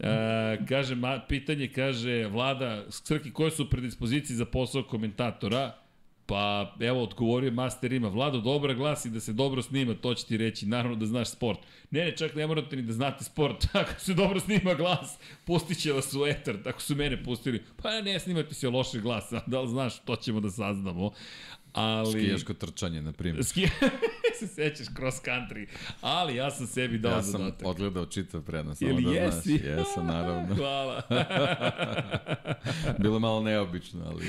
E, 0.00 0.66
kaže, 0.68 0.94
ma, 0.94 1.20
pitanje 1.28 1.68
kaže, 1.68 2.26
Vlada, 2.26 2.84
Srki, 2.90 3.32
koje 3.32 3.50
su 3.50 3.70
predispozicije 3.70 4.36
za 4.36 4.44
posao 4.44 4.82
komentatora? 4.82 5.74
Pa, 6.28 6.74
evo, 6.80 7.02
odgovorio 7.02 7.50
Master 7.50 7.92
ima. 7.92 8.08
Vlado, 8.08 8.40
dobra 8.40 8.74
glas 8.74 9.04
i 9.04 9.10
da 9.10 9.20
se 9.20 9.32
dobro 9.32 9.62
snima, 9.62 9.94
to 9.94 10.14
će 10.14 10.26
ti 10.26 10.36
reći. 10.36 10.66
Naravno 10.66 10.96
da 10.96 11.06
znaš 11.06 11.30
sport. 11.30 11.58
Ne, 11.90 12.04
ne, 12.04 12.16
čak 12.16 12.34
ne 12.34 12.46
morate 12.46 12.76
ni 12.76 12.82
da 12.82 12.92
znate 12.92 13.24
sport. 13.24 13.66
Ako 13.72 14.00
se 14.00 14.14
dobro 14.14 14.40
snima 14.40 14.74
glas, 14.74 15.18
pustit 15.44 15.80
će 15.82 15.92
vas 15.92 16.14
u 16.14 16.26
etar. 16.26 16.56
Tako 16.64 16.80
su 16.80 16.94
mene 16.94 17.24
pustili. 17.24 17.62
Pa 17.82 18.00
ne, 18.00 18.20
snimate 18.20 18.54
se 18.54 18.68
loše 18.68 19.00
glas. 19.00 19.32
A 19.32 19.40
da 19.46 19.60
li 19.60 19.68
znaš, 19.68 19.98
to 19.98 20.16
ćemo 20.16 20.40
da 20.40 20.50
saznamo. 20.50 21.10
Ali... 21.78 22.12
Skijaško 22.12 22.54
trčanje, 22.54 23.02
na 23.02 23.12
primjer. 23.12 23.44
Ski... 23.44 23.68
se 24.38 24.46
sećaš 24.46 24.86
cross 24.96 25.22
country. 25.22 25.66
Ali 26.00 26.36
ja 26.36 26.50
sam 26.50 26.66
sebi 26.66 26.98
dao 26.98 27.12
Ja 27.12 27.22
sam 27.22 27.32
zadatak. 27.32 27.66
odgledao 27.68 28.06
čitav 28.06 28.42
prenos, 28.42 28.78
samo 28.78 28.90
Ili 28.90 29.04
da 29.04 29.10
jesi? 29.10 29.58
znaš. 29.58 29.62
Jesam, 29.62 30.06
naravno. 30.06 30.54
Hvala. 30.60 31.02
Bilo 33.02 33.18
malo 33.18 33.42
neobično, 33.42 34.00
ali 34.06 34.26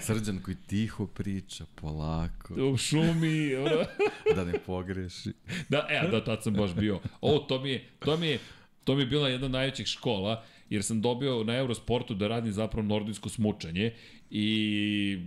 srđan 0.00 0.40
koji 0.42 0.56
tiho 0.66 1.06
priča, 1.06 1.64
polako, 1.74 2.54
u 2.54 2.76
šumi, 2.76 3.50
da 4.34 4.44
ne 4.44 4.52
pogreši. 4.66 5.32
Da, 5.68 5.86
e, 5.90 6.08
da, 6.10 6.24
tad 6.24 6.42
sam 6.42 6.54
baš 6.54 6.74
bio. 6.74 7.00
O, 7.20 7.38
to 7.38 7.60
mi 7.60 7.70
je, 7.70 7.84
to 7.98 8.16
mi 8.16 8.26
je, 8.26 8.38
to 8.84 8.94
mi 8.94 9.02
je 9.02 9.06
bila 9.06 9.28
jedna 9.28 9.44
od 9.46 9.52
najvećih 9.52 9.86
škola, 9.86 10.44
jer 10.70 10.82
sam 10.82 11.00
dobio 11.00 11.44
na 11.44 11.56
Eurosportu 11.56 12.14
da 12.14 12.28
radim 12.28 12.52
zapravo 12.52 12.86
nordijsko 12.86 13.28
smučanje 13.28 13.94
i 14.30 15.18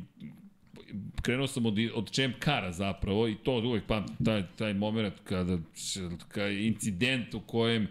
krenuo 1.22 1.48
sam 1.48 1.66
od, 1.66 1.76
od 1.94 2.12
champ 2.12 2.36
kara 2.40 2.72
zapravo 2.72 3.28
i 3.28 3.36
to 3.36 3.52
uvek 3.52 3.84
pamtim 3.86 4.26
taj, 4.26 4.44
taj 4.56 4.74
moment 4.74 5.14
kada, 5.24 5.58
kada 6.28 6.50
incident 6.50 7.34
u 7.34 7.40
kojem 7.40 7.88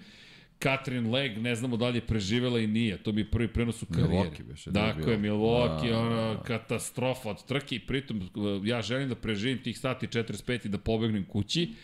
Katrin 0.58 1.10
Leg, 1.10 1.38
ne 1.38 1.54
znamo 1.54 1.76
da 1.76 1.88
li 1.88 1.96
je 1.96 2.06
preživela 2.06 2.60
i 2.60 2.66
nije. 2.66 3.02
To 3.02 3.12
mi 3.12 3.20
je 3.20 3.30
prvi 3.30 3.48
prenos 3.48 3.82
u 3.82 3.86
karijeri. 3.86 4.12
Milwaukee 4.12 4.42
beše, 4.44 4.70
da 4.70 4.80
je 4.80 4.94
Dakle, 4.94 5.16
bio. 5.16 5.32
Milwaukee, 5.34 5.90
Da, 5.90 5.98
ona 5.98 6.34
da. 6.34 6.42
katastrofa 6.42 7.30
od 7.30 7.44
trke 7.44 7.76
i 7.76 7.80
pritom 7.86 8.18
uh, 8.18 8.66
ja 8.66 8.82
želim 8.82 9.08
da 9.08 9.14
preživim 9.14 9.62
tih 9.62 9.78
sati 9.78 10.06
45 10.06 10.66
i 10.66 10.68
da 10.68 10.78
pobegnem 10.78 11.24
kući. 11.24 11.74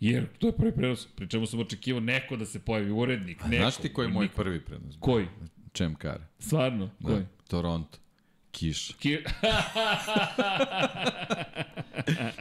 Jer 0.00 0.26
to 0.38 0.46
je 0.46 0.52
prvi 0.52 0.72
prenos, 0.72 1.06
pri 1.06 1.28
čemu 1.28 1.46
sam 1.46 1.60
očekivao 1.60 2.00
neko 2.00 2.36
da 2.36 2.44
se 2.44 2.58
pojavi 2.58 2.90
urednik, 2.90 3.44
neko. 3.44 3.56
Znaš 3.56 3.76
ti 3.76 3.92
koji 3.92 4.06
je 4.06 4.12
moj 4.12 4.28
prvi 4.28 4.60
prenos? 4.60 4.94
Koji? 5.00 5.26
Champ 5.74 6.02
Car. 6.02 6.20
Stvarno? 6.38 6.90
Da. 7.00 7.08
Koji? 7.08 7.24
Toronto. 7.48 7.98
Kiš. 8.56 8.92
Ki... 8.98 9.16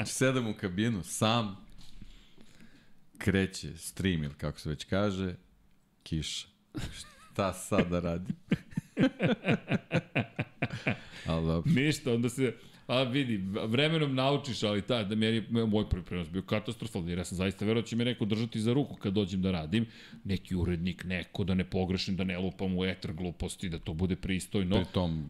Sedam 0.05 0.47
u 0.47 0.53
kabinu, 0.53 1.03
sam. 1.03 1.57
Kreće 3.17 3.77
stream 3.77 4.23
ili 4.23 4.33
kako 4.33 4.59
se 4.59 4.69
već 4.69 4.83
kaže. 4.83 5.35
Kiša. 6.03 6.47
Šta 7.31 7.53
sad 7.53 7.89
da 7.89 7.99
radim? 7.99 8.35
Ali 11.27 11.47
dobro. 11.47 11.71
Ništa, 11.71 12.13
onda 12.13 12.29
se... 12.29 12.55
A 12.87 13.03
vidi, 13.03 13.43
vremenom 13.67 14.15
naučiš, 14.15 14.63
ali 14.63 14.81
ta, 14.81 15.03
da 15.03 15.15
meni 15.15 15.35
je 15.35 15.65
moj 15.65 15.89
prvi 15.89 16.05
prenos 16.05 16.29
bio 16.29 16.41
katastrofalni, 16.41 17.11
jer 17.11 17.17
ja 17.17 17.25
sam 17.25 17.37
zaista 17.37 17.65
verao 17.65 17.81
da 17.81 17.87
će 17.87 17.95
me 17.95 18.05
neko 18.05 18.25
držati 18.25 18.59
za 18.59 18.73
ruku 18.73 18.95
kad 18.95 19.13
dođem 19.13 19.41
da 19.41 19.51
radim. 19.51 19.85
Neki 20.23 20.55
urednik, 20.55 21.03
neko, 21.03 21.43
da 21.43 21.53
ne 21.53 21.69
pogrešim, 21.69 22.15
da 22.15 22.23
ne 22.23 22.37
lupam 22.37 22.77
u 22.77 22.85
etar 22.85 23.13
gluposti, 23.13 23.69
da 23.69 23.79
to 23.79 23.93
bude 23.93 24.15
pristojno. 24.15 24.75
Pri 24.75 24.85
tom 24.93 25.29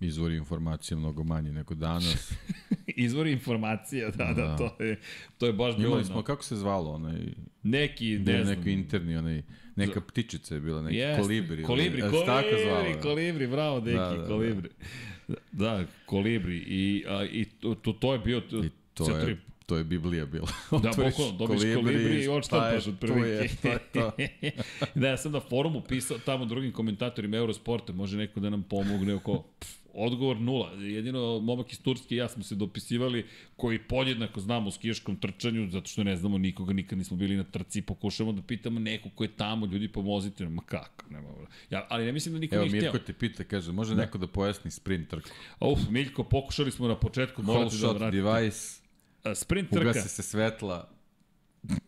izvori 0.00 0.36
informacije 0.36 0.96
mnogo 0.96 1.24
manji 1.24 1.52
nego 1.52 1.74
danas. 1.74 2.32
Izvori 2.96 3.32
informacija, 3.32 4.10
da, 4.10 4.24
da, 4.24 4.32
Da. 4.32 4.56
to 4.56 4.84
je, 4.84 5.00
to 5.38 5.46
je 5.46 5.52
baš 5.52 5.76
bilo... 5.76 5.88
Imali 5.88 6.04
smo, 6.04 6.22
kako 6.22 6.44
se 6.44 6.56
zvalo, 6.56 6.90
onaj, 6.92 7.20
Neki, 7.62 8.18
ne, 8.18 8.32
ne 8.32 8.44
znam. 8.44 8.56
neki 8.58 8.72
interni, 8.72 9.16
onaj, 9.16 9.42
neka 9.76 10.00
ptičica 10.00 10.54
je 10.54 10.60
bila, 10.60 10.82
neki 10.82 10.96
Jeste. 10.96 11.22
kolibri. 11.22 11.62
Kolibri, 11.62 12.00
jel 12.00 12.10
se 12.12 12.26
tako 12.26 12.48
zvalo, 12.62 12.76
kolibri, 12.76 12.94
da? 12.94 13.00
kolibri, 13.00 13.46
bravo, 13.46 13.80
deki, 13.80 13.96
Da, 13.96 14.08
da, 14.10 14.16
da. 14.16 14.26
kolibri. 14.28 14.68
Da, 15.52 15.84
kolibri. 16.06 16.56
I, 16.56 17.04
a, 17.08 17.24
i 17.24 17.44
to, 17.44 17.74
to, 17.74 17.92
to 17.92 18.12
je 18.12 18.18
bio... 18.18 18.38
I 18.38 18.70
to 18.94 19.16
je, 19.18 19.36
to 19.70 19.76
je 19.76 19.84
Biblija 19.84 20.26
bila. 20.26 20.48
Da, 20.82 20.88
bukvalno, 20.88 21.32
dobiš 21.38 21.60
kolibri 21.74 22.24
i 22.24 22.28
odštampaš 22.28 22.86
od 22.86 22.98
To 22.98 23.06
je, 23.06 23.48
to 23.62 23.68
je 23.68 23.78
to. 23.92 24.12
da, 25.00 25.08
ja 25.08 25.16
sam 25.16 25.32
na 25.32 25.40
forumu 25.40 25.80
pisao 25.88 26.18
tamo 26.18 26.44
drugim 26.44 26.72
komentatorima 26.72 27.36
Eurosporta, 27.36 27.92
može 27.92 28.16
neko 28.16 28.40
da 28.40 28.50
nam 28.50 28.62
pomogne 28.62 29.14
oko 29.14 29.42
pff, 29.60 29.80
odgovor 29.94 30.40
nula. 30.40 30.72
Jedino 30.72 31.40
momak 31.40 31.72
iz 31.72 31.82
Turske 31.82 32.14
i 32.14 32.18
ja 32.18 32.28
smo 32.28 32.42
se 32.42 32.54
dopisivali 32.54 33.26
koji 33.56 33.78
podjednako 33.78 34.40
znamo 34.40 34.68
o 34.68 34.70
skijaškom 34.70 35.16
trčanju, 35.16 35.70
zato 35.70 35.88
što 35.88 36.04
ne 36.04 36.16
znamo 36.16 36.38
nikoga, 36.38 36.72
nikad 36.72 36.98
nismo 36.98 37.16
bili 37.16 37.36
na 37.36 37.44
trci, 37.44 37.82
pokušamo 37.82 38.32
da 38.32 38.42
pitamo 38.42 38.80
neko 38.80 39.08
ko 39.14 39.24
je 39.24 39.36
tamo, 39.36 39.66
ljudi 39.66 39.88
pomozite 39.88 40.44
nam, 40.44 40.54
ma 40.54 40.62
kako, 40.62 41.04
nema. 41.10 41.28
Ja, 41.70 41.86
ali 41.90 42.04
ne 42.04 42.12
mislim 42.12 42.34
da 42.34 42.40
niko 42.40 42.54
Evo, 42.54 42.64
nije 42.64 42.82
Mirko 42.82 42.98
te 42.98 43.12
pita, 43.12 43.44
kaže, 43.44 43.72
može 43.72 43.94
neko 43.94 44.18
da 44.18 44.26
pojasni 44.26 44.70
sprint 44.70 45.08
trku? 45.08 45.28
Uf, 45.60 45.78
Miljko, 45.90 46.24
pokušali 46.24 46.70
smo 46.70 46.88
na 46.88 46.96
početku, 46.96 47.42
morate 47.42 47.64
da 47.64 47.70
shot 47.70 47.98
vratite. 47.98 48.22
device, 48.22 48.79
A, 48.79 48.79
Sprint 49.34 49.70
trka. 49.70 49.80
ugase 49.82 50.08
se 50.08 50.22
svetla, 50.22 50.88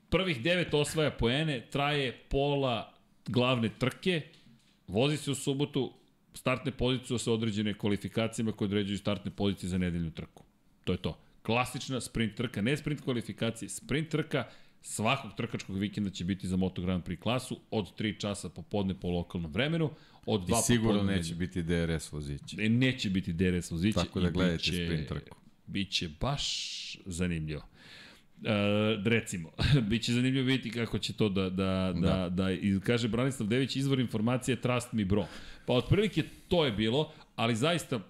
prvih 0.08 0.42
devet 0.42 0.74
osvaja 0.74 1.10
poene, 1.10 1.66
traje 1.70 2.18
pola 2.28 2.94
glavne 3.26 3.70
trke, 3.78 4.22
vozi 4.88 5.16
se 5.16 5.30
u 5.30 5.34
subotu, 5.34 5.92
startne 6.34 6.72
pozicije 6.72 7.18
sa 7.18 7.32
određene 7.32 7.74
kvalifikacijama 7.74 8.52
koje 8.52 8.66
određuju 8.66 8.98
startne 8.98 9.30
pozicije 9.30 9.68
za 9.70 9.78
nedeljnu 9.78 10.10
trku. 10.10 10.44
To 10.84 10.92
je 10.92 10.98
to. 10.98 11.18
Klasična 11.42 12.00
sprint 12.00 12.34
trka, 12.34 12.62
ne 12.62 12.76
sprint 12.76 13.00
kvalifikacije, 13.00 13.68
sprint 13.68 14.08
trka 14.08 14.44
svakog 14.80 15.30
trkačkog 15.36 15.78
vikenda 15.78 16.10
će 16.10 16.24
biti 16.24 16.48
za 16.48 16.56
Moto 16.56 16.82
Grand 16.82 17.04
Prix 17.04 17.18
klasu 17.18 17.60
od 17.70 17.98
3 17.98 18.20
časa 18.20 18.48
popodne 18.48 18.94
po 18.94 19.08
lokalnom 19.08 19.52
vremenu, 19.52 19.90
od 20.26 20.40
2 20.40 20.58
i 20.58 20.62
sigurno 20.62 20.92
popodne 20.92 21.16
neće 21.16 21.34
biti 21.34 21.62
DRS 21.62 22.12
vozići. 22.12 22.56
E, 22.60 22.68
Neće 22.68 23.10
biti 23.10 23.32
DRS 23.32 23.70
vozića. 23.70 24.00
Tako 24.00 24.20
da 24.20 24.30
gledajte 24.30 24.70
biće- 24.70 24.86
sprint 24.86 25.08
trku. 25.08 25.36
Biće 25.66 26.08
baš 26.20 26.46
zanimljivo. 27.06 27.62
Uh, 28.38 28.48
recimo, 29.04 29.50
biće 29.88 30.12
zanimljivo 30.12 30.46
vidjeti 30.46 30.70
kako 30.70 30.98
će 30.98 31.12
to 31.12 31.28
da, 31.28 31.42
da, 31.42 31.50
da, 31.94 32.00
da, 32.00 32.28
da 32.28 32.52
i 32.52 32.80
kaže 32.80 33.08
Branislav 33.08 33.48
Dević, 33.48 33.76
izvor 33.76 34.00
informacije 34.00 34.56
Trust 34.56 34.92
Me 34.92 35.04
Bro. 35.04 35.26
Pa 35.66 35.72
otprilike 35.72 36.22
to 36.48 36.64
je 36.64 36.72
bilo, 36.72 37.12
ali 37.36 37.56
zaista 37.56 38.00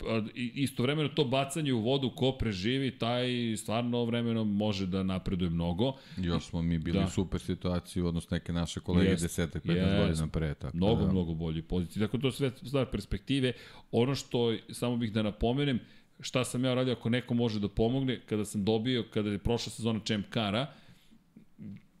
a, 0.00 0.22
i- 0.34 0.52
istovremeno 0.54 1.08
to 1.08 1.24
bacanje 1.24 1.72
u 1.72 1.80
vodu 1.80 2.10
ko 2.10 2.32
preživi, 2.32 2.90
taj 2.90 3.26
stvarno 3.56 4.04
vremenom 4.04 4.50
može 4.50 4.86
da 4.86 5.02
napreduje 5.02 5.50
mnogo. 5.50 5.92
Još 6.16 6.44
smo 6.44 6.62
mi 6.62 6.78
bili 6.78 6.98
Da. 6.98 7.04
u 7.04 7.10
super 7.10 7.40
situaciji 7.40 8.02
u 8.02 8.06
odnosu 8.06 8.28
neke 8.30 8.52
naše 8.52 8.80
kolege 8.80 9.10
Jest, 9.10 9.22
desetak, 9.22 9.64
15 9.64 9.76
jest. 9.76 9.96
godina 9.98 10.26
pre. 10.28 10.54
Tako 10.54 10.76
Mnogo, 10.76 11.04
da, 11.04 11.10
mnogo 11.12 11.34
bolje 11.34 11.62
pozicije. 11.62 12.00
Dakle, 12.00 12.20
to 12.20 12.30
sve 12.32 12.50
stvar 12.58 12.86
perspektive. 12.86 13.52
Ono 13.92 14.14
što, 14.14 14.56
samo 14.70 14.96
bih 14.96 15.12
da 15.12 15.22
napomenem, 15.22 15.78
šta 16.22 16.44
sam 16.44 16.64
ja 16.64 16.74
radio 16.74 16.92
ako 16.92 17.10
neko 17.10 17.34
može 17.34 17.60
da 17.60 17.68
pomogne, 17.68 18.20
kada 18.26 18.44
sam 18.44 18.64
dobio, 18.64 19.04
kada 19.10 19.30
je 19.30 19.38
prošla 19.38 19.72
sezona 19.72 20.00
Champ 20.04 20.26
Kara, 20.30 20.66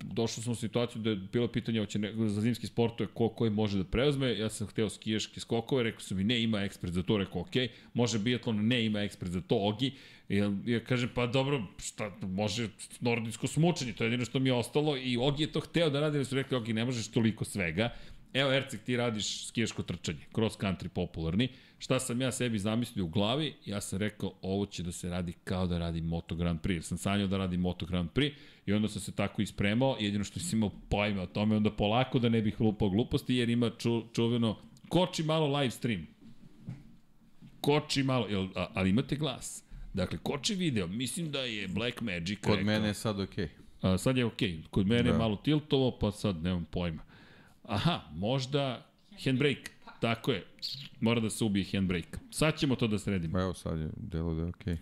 došli 0.04 0.42
smo 0.42 0.52
u 0.52 0.56
situaciju 0.56 1.02
da 1.02 1.10
je 1.10 1.16
bilo 1.16 1.48
pitanje 1.48 1.80
hoće 1.80 1.98
ne, 1.98 2.12
za 2.28 2.40
zimski 2.40 2.66
sportove 2.66 3.08
ko 3.14 3.28
koji 3.28 3.50
može 3.50 3.78
da 3.78 3.84
preuzme. 3.84 4.38
Ja 4.38 4.50
sam 4.50 4.66
hteo 4.66 4.88
skijaške 4.90 5.40
skokove, 5.40 5.82
rekao 5.82 6.00
su 6.00 6.14
mi 6.14 6.24
ne 6.24 6.42
ima 6.42 6.60
ekspert 6.60 6.92
za 6.92 7.02
to, 7.02 7.16
rekao 7.16 7.40
ok, 7.40 7.54
može 7.94 8.18
biatlon, 8.18 8.66
ne 8.66 8.84
ima 8.84 9.00
ekspert 9.00 9.30
za 9.32 9.40
to, 9.40 9.56
Ogi. 9.56 9.92
Ja, 10.28 10.52
ja 10.66 10.80
kažem 10.84 11.10
pa 11.14 11.26
dobro, 11.26 11.62
šta 11.78 12.12
može 12.22 12.68
nordijsko 13.00 13.46
smučanje, 13.46 13.92
to 13.92 14.04
je 14.04 14.06
jedino 14.06 14.24
što 14.24 14.38
mi 14.38 14.48
je 14.48 14.54
ostalo 14.54 14.96
i 14.96 15.16
Ogi 15.16 15.42
je 15.42 15.52
to 15.52 15.60
hteo 15.60 15.90
da 15.90 16.00
radi, 16.00 16.18
ali 16.18 16.24
su 16.24 16.34
rekli 16.34 16.56
Ogi 16.56 16.72
ne 16.72 16.84
možeš 16.84 17.08
toliko 17.08 17.44
svega. 17.44 17.90
Evo 18.34 18.52
Erceg 18.52 18.80
ti 18.80 18.96
radiš 18.96 19.46
skijaško 19.46 19.82
trčanje, 19.82 20.26
cross 20.34 20.58
country 20.58 20.88
popularni. 20.88 21.48
Šta 21.78 22.00
sam 22.00 22.20
ja 22.20 22.32
sebi 22.32 22.58
zamislio 22.58 23.04
u 23.04 23.08
glavi? 23.08 23.54
Ja 23.66 23.80
sam 23.80 23.98
rekao 23.98 24.32
ovo 24.42 24.66
će 24.66 24.82
da 24.82 24.92
se 24.92 25.10
radi 25.10 25.32
kao 25.44 25.66
da 25.66 25.78
radi 25.78 26.00
Moto 26.00 26.34
Grand 26.34 26.60
Prix. 26.60 26.72
Jer 26.72 26.82
sam 26.82 26.98
sanjao 26.98 27.26
da 27.26 27.36
radi 27.36 27.56
Moto 27.56 27.86
Grand 27.86 28.10
Prix 28.10 28.32
i 28.66 28.72
onda 28.72 28.88
sam 28.88 29.02
se 29.02 29.12
tako 29.12 29.42
ispremao. 29.42 29.96
Jedino 30.00 30.24
što 30.24 30.40
nisam 30.40 30.58
imao 30.58 30.70
pojma 30.88 31.22
o 31.22 31.26
tome, 31.26 31.56
onda 31.56 31.70
polako 31.70 32.18
da 32.18 32.28
ne 32.28 32.42
bih 32.42 32.60
lupao 32.60 32.88
gluposti 32.88 33.34
jer 33.34 33.50
ima 33.50 33.70
ču, 33.78 34.02
čuveno 34.12 34.56
koči 34.88 35.22
malo 35.22 35.58
live 35.58 35.70
stream. 35.70 36.06
Koči 37.60 38.02
malo, 38.02 38.26
jel, 38.28 38.48
a, 38.54 38.66
ali 38.74 38.90
imate 38.90 39.16
glas. 39.16 39.64
Dakle, 39.94 40.18
koči 40.22 40.54
video. 40.54 40.86
Mislim 40.86 41.30
da 41.30 41.40
je 41.40 41.68
Black 41.68 42.00
Magic 42.00 42.38
Kod 42.40 42.50
rekao. 42.50 42.64
mene 42.64 42.88
je 42.88 42.94
sad 42.94 43.20
okej. 43.20 43.48
A, 43.80 43.98
sad 43.98 44.16
je 44.16 44.24
okej. 44.24 44.48
Okay. 44.48 44.68
Kod 44.70 44.86
mene 44.86 45.02
da. 45.02 45.08
je 45.08 45.18
malo 45.18 45.36
tiltovo, 45.36 45.98
pa 45.98 46.10
sad 46.10 46.42
nemam 46.42 46.64
pojma. 46.70 47.02
Aha, 47.72 48.00
možda 48.14 48.86
handbrake. 49.24 49.70
Tako 50.00 50.32
je. 50.32 50.46
Mora 51.00 51.20
da 51.20 51.30
se 51.30 51.44
ubije 51.44 51.66
handbrake. 51.72 52.18
Sad 52.30 52.58
ćemo 52.58 52.76
to 52.76 52.86
da 52.86 52.98
sredimo. 52.98 53.40
Evo 53.40 53.54
sad 53.54 53.78
je 53.78 53.90
delo 53.96 54.34
da 54.34 54.42
je 54.42 54.48
okej. 54.48 54.76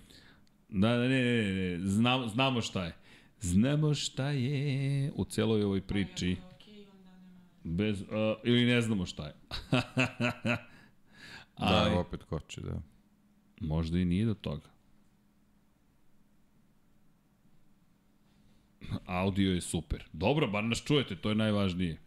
Da, 0.69 0.99
ne, 0.99 1.09
ne, 1.09 1.23
ne, 1.23 1.79
ne. 1.79 1.87
Znamo, 1.87 2.29
znamo 2.29 2.61
šta 2.61 2.85
je. 2.85 2.97
Znamo 3.41 3.95
šta 3.95 4.31
je 4.31 5.13
u 5.17 5.25
celoj 5.25 5.65
ovoj 5.65 5.81
priči. 5.81 6.37
Bez, 7.65 8.01
uh, 8.03 8.09
ili 8.45 8.65
ne 8.65 8.81
znamo 8.81 9.07
šta 9.07 9.27
je. 9.27 9.35
Ali, 11.55 11.91
Da, 11.91 11.99
opet 11.99 12.23
koči, 12.23 12.61
da. 12.61 12.83
Možda 13.61 13.99
i 13.99 14.05
nije 14.05 14.27
do 14.27 14.35
toga. 14.35 14.69
Audio 19.07 19.53
je 19.53 19.61
super. 19.61 20.05
Dobro, 20.13 20.47
bar 20.47 20.65
nas 20.65 20.83
čujete, 20.85 21.17
to 21.17 21.29
je 21.29 21.35
najvažnije. 21.35 21.99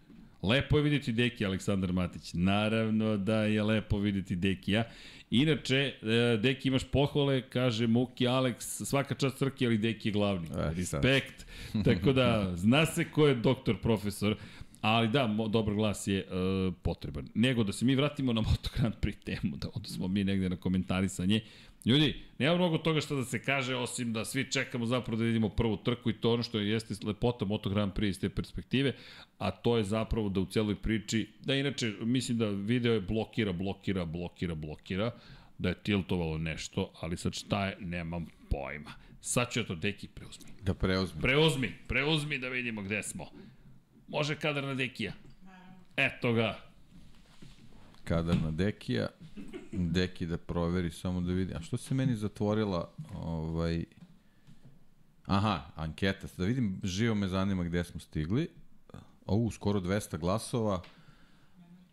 Lepo 0.44 0.78
je 0.78 0.84
vidjeti 0.84 1.12
Deki, 1.12 1.46
Aleksandar 1.46 1.94
Matić. 1.94 2.34
Naravno 2.34 3.18
da 3.18 3.44
je 3.44 3.64
lepo 3.64 3.98
videti 3.98 4.36
Dekija. 4.36 4.84
Inače, 5.32 5.78
e, 5.78 6.38
Deki 6.42 6.68
imaš 6.68 6.84
pohvale, 6.84 7.42
kaže 7.50 7.88
Muki 7.88 8.28
Alex, 8.28 8.86
svaka 8.86 9.16
čast 9.16 9.38
Crki, 9.38 9.66
ali 9.66 9.78
Deki 9.78 10.10
je 10.10 10.14
glavni. 10.14 10.48
E. 10.48 10.74
Respekt. 10.74 11.46
Tako 11.86 12.14
da, 12.14 12.52
zna 12.56 12.86
se 12.86 13.06
ko 13.12 13.28
je 13.28 13.36
doktor, 13.36 13.78
profesor. 13.82 14.36
Ali 14.84 15.08
da, 15.08 15.28
mo, 15.28 15.48
dobar 15.48 15.76
glas 15.76 16.08
je 16.08 16.26
uh, 16.26 16.74
potreban. 16.82 17.28
Nego 17.36 17.64
da 17.64 17.72
se 17.72 17.86
mi 17.86 17.96
vratimo 17.96 18.34
na 18.34 18.42
Moto 18.42 18.70
Grand 18.78 18.96
Prix 19.02 19.24
temu, 19.24 19.58
da 19.58 19.68
odnosmo 19.74 20.08
mi 20.08 20.24
negde 20.24 20.50
na 20.50 20.56
komentarisanje. 20.56 21.42
Ljudi, 21.86 22.16
nema 22.40 22.56
mnogo 22.56 22.78
toga 22.78 23.02
što 23.02 23.16
da 23.16 23.24
se 23.26 23.44
kaže, 23.44 23.76
osim 23.76 24.14
da 24.14 24.26
svi 24.26 24.52
čekamo 24.52 24.86
zapravo 24.86 25.18
da 25.18 25.24
vidimo 25.24 25.50
prvu 25.50 25.78
trku 25.78 26.10
i 26.10 26.14
to 26.14 26.34
ono 26.34 26.44
što 26.44 26.60
jeste 26.60 26.94
lepota 27.06 27.46
Moto 27.46 27.70
Grand 27.70 27.94
Prix 27.94 28.10
iz 28.10 28.20
te 28.20 28.30
perspektive, 28.30 28.94
a 29.38 29.52
to 29.52 29.78
je 29.78 29.84
zapravo 29.84 30.30
da 30.30 30.40
u 30.40 30.46
celoj 30.46 30.76
priči, 30.76 31.28
da 31.44 31.56
inače 31.56 31.94
mislim 32.02 32.38
da 32.38 32.50
video 32.50 32.94
je 32.94 33.02
blokira, 33.02 33.54
blokira, 33.54 34.06
blokira, 34.06 34.56
blokira, 34.56 35.12
da 35.58 35.70
je 35.70 35.76
tiltovalo 35.84 36.38
nešto, 36.38 36.92
ali 37.02 37.18
sad 37.18 37.34
šta 37.34 37.66
je, 37.68 37.78
nemam 37.80 38.26
pojma. 38.50 38.94
Sad 39.22 39.52
ću 39.52 39.60
ja 39.60 39.66
to 39.66 39.76
deki 39.76 40.08
preuzmi. 40.08 40.52
Da 40.62 40.74
preuzme. 40.74 41.22
Preuzmi, 41.22 41.72
preuzmi 41.88 42.38
da 42.38 42.50
vidimo 42.50 42.82
gde 42.82 43.04
smo. 43.04 43.30
Može 44.08 44.36
kadar 44.36 44.64
na 44.64 44.74
Dekija. 44.74 45.14
Eto 45.98 46.34
ga. 46.34 46.60
Kadar 48.04 48.38
na 48.42 48.52
Dekija. 48.52 49.08
Deki 49.72 50.26
da 50.26 50.38
proveri, 50.38 50.92
samo 50.92 51.22
da 51.22 51.34
vidi. 51.34 51.54
A 51.54 51.62
što 51.62 51.78
se 51.78 51.96
meni 51.96 52.16
zatvorila 52.16 52.92
ovaj... 53.14 53.86
Aha, 55.26 55.66
anketa. 55.76 56.28
Da 56.38 56.46
vidim, 56.46 56.80
živo 56.84 57.16
me 57.16 57.28
zanima 57.28 57.64
gde 57.64 57.84
smo 57.84 58.00
stigli. 58.00 58.50
Ovu, 59.26 59.52
skoro 59.52 59.80
200 59.80 60.18
glasova. 60.18 60.82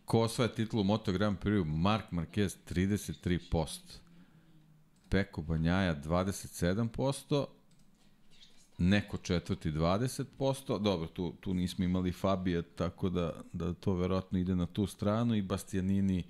Ko 0.05 0.19
osvaja 0.19 0.47
titulu 0.47 0.83
Moto 0.83 1.11
Grand 1.11 1.37
Prix? 1.39 1.67
Mark 1.67 2.11
Marquez 2.11 2.57
33%. 2.69 3.79
Peko 5.09 5.41
Banjaja 5.41 5.95
27%. 5.95 7.45
Neko 8.81 9.17
četvrti 9.17 9.71
20%. 9.71 10.79
Dobro, 10.79 11.07
tu, 11.07 11.33
tu 11.39 11.53
nismo 11.53 11.85
imali 11.85 12.11
Fabija, 12.11 12.61
tako 12.61 13.09
da, 13.09 13.33
da 13.53 13.73
to 13.73 13.93
verovatno 13.93 14.39
ide 14.39 14.55
na 14.55 14.65
tu 14.65 14.87
stranu 14.87 15.35
i 15.35 15.41
Bastianini 15.41 16.23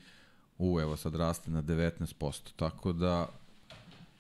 u, 0.57 0.79
evo 0.79 0.97
sad 0.97 1.15
raste 1.15 1.51
na 1.51 1.63
19%. 1.63 2.51
Tako 2.55 2.93
da, 2.93 3.27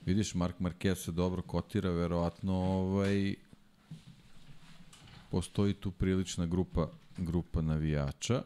vidiš, 0.05 0.35
Mark 0.35 0.55
Marquez 0.59 0.95
se 0.95 1.11
dobro 1.11 1.41
kotira, 1.41 1.89
verovatno 1.89 2.53
ovaj, 2.53 3.35
postoji 5.31 5.73
tu 5.73 5.91
prilična 5.91 6.45
grupa, 6.45 6.89
grupa 7.17 7.61
navijača. 7.61 8.43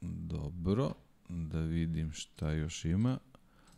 Dobro, 0.00 0.92
da 1.28 1.60
vidim 1.60 2.12
šta 2.12 2.52
još 2.52 2.84
ima. 2.84 3.18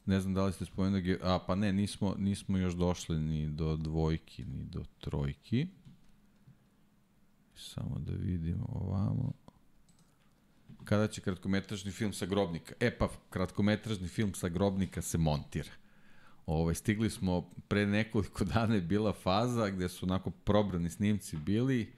Ne 0.06 0.20
znam 0.20 0.34
da 0.34 0.44
li 0.44 0.52
ste 0.52 0.64
spomenuli, 0.64 1.18
a 1.22 1.39
pa 1.47 1.55
ne, 1.55 1.72
nismo, 1.72 2.14
nismo 2.18 2.58
još 2.58 2.74
došli 2.74 3.18
ni 3.18 3.48
do 3.48 3.76
dvojki, 3.76 4.44
ni 4.44 4.64
do 4.64 4.84
trojki. 5.00 5.66
Samo 7.55 7.98
da 7.98 8.12
vidimo 8.12 8.66
ovamo. 8.68 9.32
Kada 10.84 11.08
će 11.08 11.20
kratkometražni 11.20 11.90
film 11.90 12.12
sa 12.12 12.26
grobnika? 12.26 12.74
E 12.81 12.98
pa, 12.98 13.08
kratkometražni 13.31 14.08
film 14.08 14.34
sa 14.34 14.48
grobnika 14.48 15.02
se 15.02 15.18
montira. 15.18 15.70
Ovaj, 16.47 16.74
stigli 16.74 17.10
smo, 17.10 17.50
pre 17.68 17.86
nekoliko 17.86 18.44
dana 18.44 18.74
je 18.74 18.81
bila 18.81 19.12
faza 19.12 19.70
gde 19.70 19.89
su 19.89 20.06
onako 20.06 20.31
probrani 20.31 20.90
snimci 20.90 21.36
bili 21.36 21.92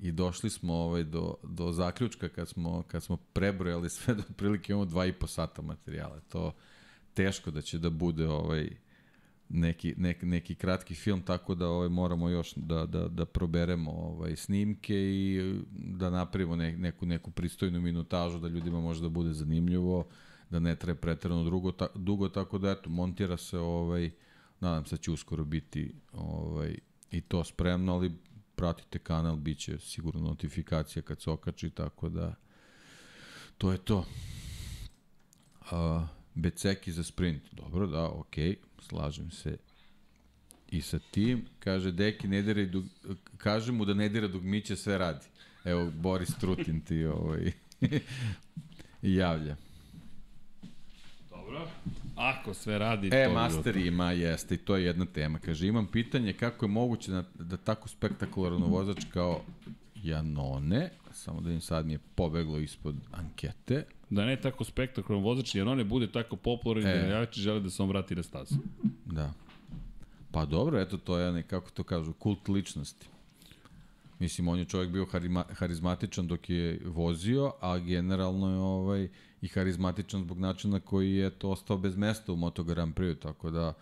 i 0.00 0.12
došli 0.12 0.50
smo 0.50 0.74
ovaj, 0.74 1.04
do, 1.04 1.34
do 1.42 1.72
zaključka 1.72 2.28
kad 2.28 2.48
smo, 2.48 2.82
kad 2.82 3.02
smo 3.02 3.16
prebrojali 3.16 3.90
sve 3.90 4.14
do 4.18 4.22
otprilike 4.30 4.72
imamo 4.72 4.84
dva 4.84 5.06
i 5.06 5.12
po 5.12 5.26
sata 5.26 5.62
materijala. 5.62 6.20
To 6.20 6.52
teško 7.16 7.50
da 7.50 7.62
će 7.62 7.78
da 7.78 7.90
bude 7.90 8.28
ovaj 8.28 8.70
neki, 9.48 9.94
neki, 9.96 10.26
neki 10.26 10.54
kratki 10.54 10.94
film, 10.94 11.22
tako 11.22 11.54
da 11.54 11.68
ovaj, 11.68 11.88
moramo 11.88 12.28
još 12.28 12.54
da, 12.56 12.86
da, 12.86 13.08
da 13.08 13.24
proberemo 13.24 13.90
ovaj, 13.90 14.36
snimke 14.36 14.94
i 14.94 15.54
da 15.70 16.10
napravimo 16.10 16.56
ne, 16.56 16.76
neku, 16.76 17.06
neku 17.06 17.30
pristojnu 17.30 17.80
minutažu 17.80 18.38
da 18.38 18.48
ljudima 18.48 18.80
može 18.80 19.02
da 19.02 19.08
bude 19.08 19.32
zanimljivo, 19.32 20.06
da 20.50 20.60
ne 20.60 20.76
traje 20.76 20.94
pretrano 20.94 21.44
dugo, 21.44 21.72
ta, 21.72 21.86
dugo 21.94 22.28
tako 22.28 22.58
da 22.58 22.70
eto, 22.70 22.90
montira 22.90 23.36
se 23.36 23.58
ovaj, 23.58 24.10
nadam 24.60 24.84
se 24.84 24.96
da 24.96 25.02
će 25.02 25.10
uskoro 25.10 25.44
biti 25.44 25.94
ovaj, 26.12 26.78
i 27.10 27.20
to 27.20 27.44
spremno, 27.44 27.94
ali 27.94 28.12
pratite 28.56 28.98
kanal, 28.98 29.36
bit 29.36 29.58
će 29.58 29.78
sigurno 29.78 30.20
notifikacija 30.20 31.02
kad 31.02 31.22
se 31.22 31.30
okači, 31.30 31.70
tako 31.70 32.08
da 32.08 32.34
to 33.58 33.72
je 33.72 33.78
to. 33.78 34.04
Uh, 35.60 36.15
Beceki 36.36 36.92
za 36.92 37.04
sprint. 37.04 37.42
Dobro, 37.52 37.86
da, 37.86 38.08
okej, 38.08 38.50
okay, 38.50 38.56
slažem 38.88 39.30
se 39.30 39.56
i 40.68 40.82
sa 40.82 40.98
tim. 41.10 41.46
Kaže, 41.58 41.92
deki, 41.92 42.28
ne 42.28 42.42
dira 42.42 42.64
dug... 42.64 42.84
kaže 43.36 43.72
mu 43.72 43.84
da 43.84 43.94
ne 43.94 44.08
dira 44.08 44.28
dugmiće, 44.28 44.76
sve 44.76 44.98
radi. 44.98 45.26
Evo, 45.64 45.90
Boris 45.90 46.38
Trutin 46.38 46.80
ti 46.80 47.04
ovaj, 47.04 47.52
javlja. 49.02 49.56
Dobro. 51.30 51.68
Ako 52.16 52.54
sve 52.54 52.78
radi... 52.78 53.10
E, 53.12 53.24
to 53.24 53.34
master 53.34 53.76
ima, 53.76 54.12
jeste, 54.12 54.54
i 54.54 54.58
to 54.58 54.76
je 54.76 54.84
jedna 54.84 55.06
tema. 55.06 55.38
Kaže, 55.38 55.66
imam 55.66 55.86
pitanje 55.86 56.32
kako 56.32 56.64
je 56.64 56.70
moguće 56.70 57.10
da, 57.10 57.24
da 57.34 57.56
tako 57.56 57.88
spektakularan 57.88 58.62
vozač 58.62 59.04
kao 59.12 59.42
Janone, 59.94 60.90
samo 61.16 61.40
da 61.40 61.52
im 61.52 61.60
sad 61.60 61.86
mi 61.86 61.92
je 61.92 61.98
pobeglo 62.14 62.58
ispod 62.58 62.94
ankete, 63.12 63.84
Da 64.10 64.24
ne 64.24 64.36
tako 64.40 64.64
spektakularan 64.64 65.24
vozač, 65.24 65.54
jer 65.54 65.68
on 65.68 65.78
ne 65.78 65.84
bude 65.84 66.06
tako 66.12 66.36
popularan 66.36 66.86
e. 66.86 66.94
da 66.94 67.02
navijači 67.02 67.40
žele 67.40 67.60
da 67.60 67.70
se 67.70 67.82
on 67.82 67.88
vrati 67.88 68.14
na 68.14 68.22
stazu. 68.22 68.54
Da. 69.04 69.32
Pa 70.30 70.44
dobro, 70.44 70.80
eto, 70.80 70.98
to 70.98 71.18
je, 71.18 71.42
kako 71.42 71.70
to 71.70 71.82
kažu, 71.82 72.12
kult 72.12 72.48
ličnosti. 72.48 73.06
Mislim, 74.18 74.48
on 74.48 74.58
je 74.58 74.64
čovjek 74.64 74.90
bio 74.90 75.04
harima, 75.04 75.44
harizmatičan 75.50 76.26
dok 76.26 76.50
je 76.50 76.80
vozio, 76.84 77.52
a 77.60 77.78
generalno 77.78 78.50
je 78.50 78.58
ovaj, 78.58 79.08
i 79.42 79.48
harizmatičan 79.48 80.22
zbog 80.22 80.38
načina 80.38 80.80
koji 80.80 81.14
je 81.14 81.30
to 81.30 81.50
ostao 81.50 81.78
bez 81.78 81.96
mesta 81.96 82.32
u 82.32 82.36
Moto 82.36 82.64
Grand 82.64 82.94
Prix, 82.94 83.18
tako 83.18 83.50
da 83.50 83.72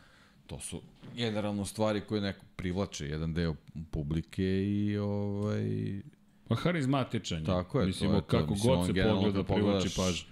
to 0.46 0.58
su 0.60 0.80
generalno 1.16 1.64
stvari 1.64 2.00
koje 2.00 2.20
neko 2.20 2.44
privlače, 2.56 3.08
jedan 3.08 3.34
deo 3.34 3.54
publike 3.90 4.64
i 4.64 4.98
ovaj, 4.98 6.02
Pa 6.48 6.54
harizmatičan 6.54 7.38
je. 7.38 7.44
Tako 7.44 7.80
je, 7.80 7.86
Mislim, 7.86 8.10
to 8.10 8.16
je 8.16 8.20
to. 8.20 8.26
kako 8.26 8.52
Mislim, 8.52 8.74
god 8.74 8.86
se 8.86 8.92
pogleda, 9.02 9.44
privlači 9.44 9.88
pažnju. 9.96 10.28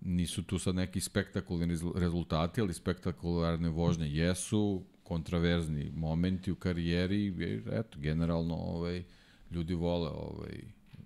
Nisu 0.00 0.42
tu 0.42 0.58
sad 0.58 0.74
neki 0.74 1.00
spektakularni 1.00 1.76
rezultati, 1.94 2.60
ali 2.60 2.74
spektakularne 2.74 3.68
vožnje 3.68 4.06
jesu, 4.06 4.82
kontraverzni 5.02 5.92
momenti 5.94 6.52
u 6.52 6.54
karijeri, 6.54 7.34
eto, 7.72 7.98
generalno 7.98 8.54
ovaj, 8.54 9.04
ljudi 9.50 9.74
vole 9.74 10.08
ovaj, 10.08 10.60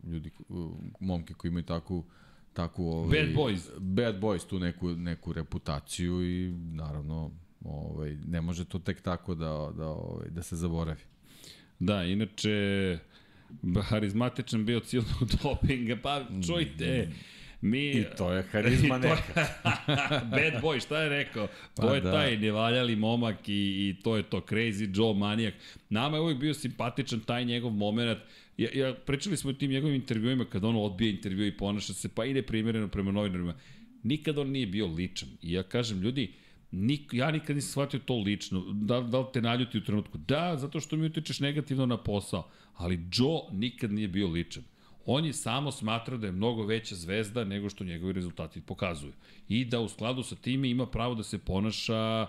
ljudi, 0.04 0.30
momke 1.00 1.34
koji 1.34 1.48
imaju 1.48 1.64
takvu 1.64 2.04
takvu 2.54 2.88
ovaj, 2.88 3.20
Bad 3.20 3.34
boys. 3.34 3.78
Bad 3.78 4.20
boys, 4.20 4.46
tu 4.46 4.58
neku, 4.58 4.88
neku 4.88 5.32
reputaciju 5.32 6.22
i 6.22 6.50
naravno 6.52 7.30
ovaj, 7.64 8.16
ne 8.26 8.40
može 8.40 8.64
to 8.64 8.78
tek 8.78 9.00
tako 9.00 9.34
da, 9.34 9.72
da, 9.76 9.86
ovaj, 9.86 10.28
da 10.30 10.42
se 10.42 10.56
zaboravi. 10.56 11.00
Da, 11.78 12.04
inače, 12.04 12.98
harizmatičan 13.82 14.66
bio 14.66 14.80
cijelog 14.80 15.30
dopinga, 15.42 15.96
pa 16.02 16.24
čujte, 16.46 17.08
mi... 17.60 17.90
I 17.90 18.04
to 18.16 18.32
je 18.32 18.42
harizma 18.42 18.98
neka. 19.08 19.46
Bad 20.30 20.62
boy, 20.62 20.80
šta 20.80 21.02
je 21.02 21.08
rekao? 21.08 21.48
Pa 21.76 21.82
to 21.82 21.94
je 21.94 22.00
da. 22.00 22.12
taj 22.12 22.36
nevaljali 22.36 22.96
momak 22.96 23.48
i, 23.48 23.52
i 23.52 23.96
to 24.02 24.16
je 24.16 24.22
to, 24.22 24.40
crazy 24.40 24.98
Joe 24.98 25.14
manijak. 25.14 25.54
Nama 25.88 26.16
je 26.16 26.20
uvijek 26.20 26.38
bio 26.38 26.54
simpatičan 26.54 27.20
taj 27.20 27.44
njegov 27.44 27.70
moment. 27.70 28.18
Ja, 28.56 28.68
ja, 28.74 28.94
pričali 28.94 29.36
smo 29.36 29.50
o 29.50 29.52
tim 29.52 29.70
njegovim 29.70 29.94
intervjuima 29.94 30.44
kad 30.44 30.64
on 30.64 30.76
odbije 30.76 31.10
intervju 31.10 31.46
i 31.46 31.56
ponaša 31.56 31.92
se, 31.92 32.08
pa 32.08 32.24
ide 32.24 32.42
primjereno 32.42 32.88
prema 32.88 33.12
novinarima. 33.12 33.54
Nikad 34.02 34.38
on 34.38 34.50
nije 34.50 34.66
bio 34.66 34.86
ličan. 34.86 35.28
I 35.42 35.52
ja 35.52 35.62
kažem, 35.62 36.00
ljudi, 36.00 36.32
Nik, 36.76 37.10
ja 37.12 37.30
nikad 37.30 37.56
nisam 37.56 37.70
shvatio 37.70 38.00
to 38.00 38.16
lično. 38.18 38.64
Da, 38.72 39.00
da 39.00 39.18
li 39.18 39.26
te 39.32 39.42
naljuti 39.42 39.78
u 39.78 39.84
trenutku? 39.84 40.18
Da, 40.18 40.56
zato 40.56 40.80
što 40.80 40.96
mi 40.96 41.06
utičeš 41.06 41.40
negativno 41.40 41.86
na 41.86 41.96
posao. 41.96 42.50
Ali 42.76 43.06
Joe 43.12 43.40
nikad 43.52 43.92
nije 43.92 44.08
bio 44.08 44.28
ličan. 44.28 44.62
On 45.06 45.24
je 45.24 45.32
samo 45.32 45.72
smatrao 45.72 46.18
da 46.18 46.26
je 46.26 46.32
mnogo 46.32 46.66
veća 46.66 46.94
zvezda 46.94 47.44
nego 47.44 47.70
što 47.70 47.84
njegovi 47.84 48.12
rezultati 48.12 48.60
pokazuju. 48.60 49.12
I 49.48 49.64
da 49.64 49.80
u 49.80 49.88
skladu 49.88 50.22
sa 50.22 50.36
time 50.36 50.70
ima 50.70 50.86
pravo 50.86 51.14
da 51.14 51.22
se 51.22 51.38
ponaša 51.38 52.26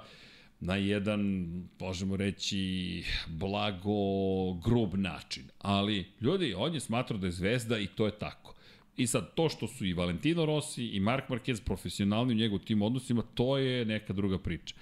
na 0.60 0.76
jedan, 0.76 1.46
možemo 1.80 2.18
reći, 2.18 3.04
blago, 3.28 4.54
grub 4.54 4.96
način. 4.96 5.44
Ali, 5.60 6.06
ljudi, 6.22 6.54
on 6.58 6.74
je 6.74 6.80
smatrao 6.80 7.20
da 7.20 7.28
je 7.28 7.32
zvezda 7.32 7.80
i 7.80 7.88
to 7.88 8.06
je 8.06 8.20
tako. 8.20 8.56
I 8.98 9.08
sad, 9.08 9.34
to 9.34 9.50
što 9.50 9.68
su 9.68 9.86
i 9.86 9.94
Valentino 9.94 10.46
Rossi 10.46 10.86
i 10.86 11.00
Mark 11.00 11.30
Marquez 11.30 11.62
profesionalni 11.64 12.34
u 12.34 12.38
njegov 12.38 12.60
tim 12.60 12.82
odnosima, 12.82 13.22
to 13.34 13.58
je 13.58 13.86
neka 13.86 14.14
druga 14.14 14.40
priča. 14.40 14.76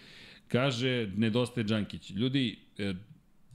Kaže, 0.47 1.11
nedostaje 1.15 1.63
Đankić. 1.63 2.09
Ljudi, 2.09 2.57
e, 2.77 2.93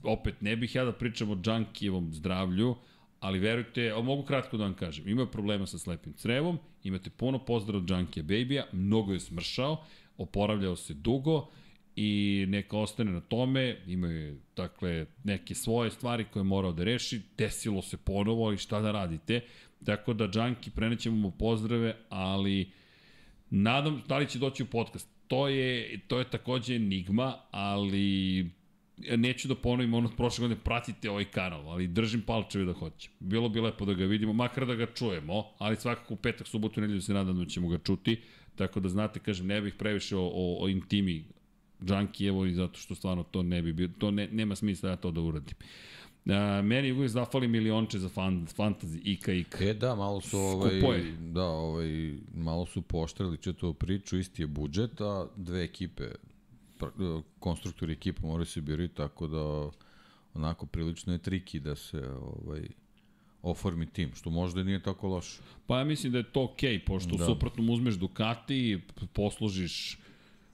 opet, 0.03 0.41
ne 0.41 0.55
bih 0.55 0.75
ja 0.75 0.85
da 0.85 0.91
pričam 0.91 1.29
o 1.29 1.35
Đankijevom 1.35 2.13
zdravlju, 2.13 2.75
ali 3.19 3.39
verujte, 3.39 3.91
a 3.91 4.01
mogu 4.01 4.23
kratko 4.23 4.57
da 4.57 4.63
vam 4.63 4.73
kažem, 4.73 5.07
imaju 5.07 5.31
problema 5.31 5.65
sa 5.65 5.77
slepim 5.77 6.13
crevom, 6.13 6.59
imate 6.83 7.09
puno 7.09 7.39
pozdrav 7.45 7.81
od 7.81 7.89
Junkija 7.89 8.23
Baby-a, 8.23 8.63
mnogo 8.71 9.13
je 9.13 9.19
smršao, 9.19 9.83
oporavljao 10.17 10.75
se 10.75 10.93
dugo 10.93 11.49
i 11.95 12.45
neka 12.47 12.77
ostane 12.77 13.11
na 13.11 13.21
tome, 13.21 13.77
imaju 13.87 14.39
dakle 14.55 15.05
neke 15.23 15.55
svoje 15.55 15.91
stvari 15.91 16.25
koje 16.33 16.41
je 16.41 16.45
morao 16.45 16.71
da 16.71 16.83
reši, 16.83 17.21
desilo 17.37 17.81
se 17.81 17.97
ponovo 17.97 18.53
i 18.53 18.57
šta 18.57 18.81
da 18.81 18.91
radite, 18.91 19.41
tako 19.85 20.13
da 20.13 20.29
Junkie 20.33 20.73
prenećemo 20.75 21.15
mu 21.15 21.31
pozdrave, 21.31 21.95
ali 22.09 22.71
nadam 23.49 24.03
da 24.07 24.17
li 24.17 24.29
će 24.29 24.39
doći 24.39 24.63
u 24.63 24.65
podcast. 24.65 25.09
To 25.27 25.47
je, 25.47 25.99
to 26.07 26.19
je 26.19 26.29
takođe 26.29 26.75
enigma, 26.75 27.35
ali 27.51 28.49
neću 29.17 29.47
da 29.47 29.55
ponovim 29.55 29.93
ono 29.93 30.07
od 30.07 30.15
prošle 30.15 30.41
godine, 30.41 30.59
pratite 30.63 31.09
ovaj 31.09 31.25
kanal, 31.25 31.69
ali 31.69 31.87
držim 31.87 32.21
palčeve 32.21 32.65
da 32.65 32.73
hoće. 32.73 33.09
Bilo 33.19 33.49
bi 33.49 33.61
lepo 33.61 33.85
da 33.85 33.93
ga 33.93 34.05
vidimo, 34.05 34.33
makar 34.33 34.65
da 34.65 34.75
ga 34.75 34.85
čujemo, 34.85 35.43
ali 35.57 35.75
svakako 35.75 36.13
u 36.13 36.17
petak, 36.17 36.47
subotu, 36.47 36.81
nedelju 36.81 37.01
se 37.01 37.13
nadam 37.13 37.39
da 37.39 37.45
ćemo 37.45 37.67
ga 37.67 37.77
čuti, 37.77 38.21
tako 38.55 38.79
da 38.79 38.89
znate, 38.89 39.19
kažem, 39.19 39.47
ne 39.47 39.61
bih 39.61 39.73
previše 39.77 40.15
o, 40.17 40.25
o, 40.33 40.63
o 40.63 40.69
intimi 40.69 41.25
Junkijevo 41.81 42.45
i 42.45 42.53
zato 42.53 42.79
što 42.79 42.95
stvarno 42.95 43.23
to 43.23 43.43
ne 43.43 43.61
bi 43.61 43.73
bio, 43.73 43.89
to 43.97 44.11
ne, 44.11 44.27
nema 44.31 44.55
smisla 44.55 44.89
ja 44.89 44.95
to 44.95 45.11
da 45.11 45.21
uradim. 45.21 45.55
A, 46.25 46.61
meni 46.61 46.91
uvijek 46.91 47.09
zafali 47.09 47.47
milionče 47.47 47.99
za 47.99 48.09
fan, 48.09 48.47
fantasy, 48.57 48.99
ika, 49.03 49.33
ika. 49.33 49.65
E 49.65 49.73
da, 49.73 49.95
malo 49.95 50.21
su 50.21 50.37
ovaj, 50.37 50.81
da, 51.19 51.43
ovaj, 51.43 52.13
malo 52.33 52.65
su 52.65 52.81
poštrali 52.81 53.37
četavu 53.37 53.73
priču, 53.73 54.17
isti 54.17 54.41
je 54.41 54.47
budžet, 54.47 55.01
a 55.01 55.27
dve 55.35 55.63
ekipe, 55.63 56.03
pr- 56.79 57.21
konstruktori 57.39 57.93
ekipa 57.93 58.27
moraju 58.27 58.45
se 58.45 58.61
birati, 58.61 58.95
tako 58.95 59.27
da 59.27 59.69
onako 60.33 60.65
prilično 60.65 61.13
je 61.13 61.19
triki 61.19 61.59
da 61.59 61.75
se 61.75 62.09
ovaj, 62.21 62.67
oformi 63.41 63.85
tim, 63.85 64.11
što 64.15 64.29
možda 64.29 64.61
i 64.61 64.63
nije 64.63 64.83
tako 64.83 65.07
loše. 65.07 65.41
Pa 65.67 65.77
ja 65.77 65.83
mislim 65.83 66.11
da 66.11 66.17
je 66.17 66.31
to 66.31 66.43
okej, 66.43 66.77
okay, 66.77 66.85
pošto 66.85 67.11
da. 67.11 67.17
Da. 67.17 67.25
suprotno 67.25 67.73
uzmeš 67.73 67.95
Ducati, 67.95 68.81
poslužiš 69.13 69.99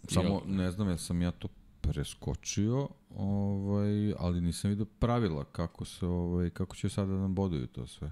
Samo 0.07 0.41
ne 0.45 0.71
znam 0.71 0.87
jel 0.87 0.97
sam 0.97 1.21
ja 1.21 1.31
to 1.31 1.47
preskočio, 1.81 2.87
ovaj, 3.15 4.13
ali 4.17 4.41
nisam 4.41 4.69
vidio 4.69 4.85
pravila 4.85 5.43
kako 5.43 5.85
se 5.85 6.05
ovaj 6.05 6.49
kako 6.49 6.75
će 6.75 6.89
sada 6.89 7.11
da 7.11 7.19
nam 7.19 7.35
boduju 7.35 7.67
to 7.67 7.87
sve. 7.87 8.11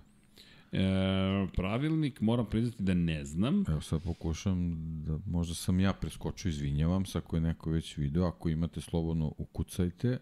E, 0.74 1.48
pravilnik, 1.56 2.22
moram 2.22 2.46
priznati 2.46 2.84
da 2.84 2.94
ne 2.94 3.26
znam. 3.26 3.64
Evo 3.68 3.82
sad 3.82 4.04
pokušam 4.04 4.76
da 5.06 5.20
možda 5.26 5.56
sam 5.56 5.80
ja 5.80 5.94
preskočio, 5.94 6.50
izvinjavam 6.50 7.06
se 7.06 7.18
ako 7.18 7.36
je 7.36 7.42
neko 7.42 7.70
već 7.70 7.98
video, 7.98 8.26
ako 8.26 8.50
imate 8.50 8.82
slobodno 8.82 9.34
ukucajte. 9.38 10.20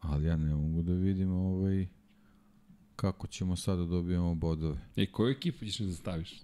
Ali 0.00 0.26
ja 0.26 0.36
ne 0.36 0.54
mogu 0.54 0.82
da 0.82 0.92
vidim 0.92 1.30
ovaj 1.32 1.86
kako 2.96 3.26
ćemo 3.26 3.56
sada 3.56 3.82
da 3.82 3.88
dobijemo 3.88 4.34
bodove. 4.34 4.78
E, 4.96 5.06
koju 5.06 5.30
ekipu 5.30 5.64
ćeš 5.64 5.78
da 5.78 5.92
staviš? 5.92 6.40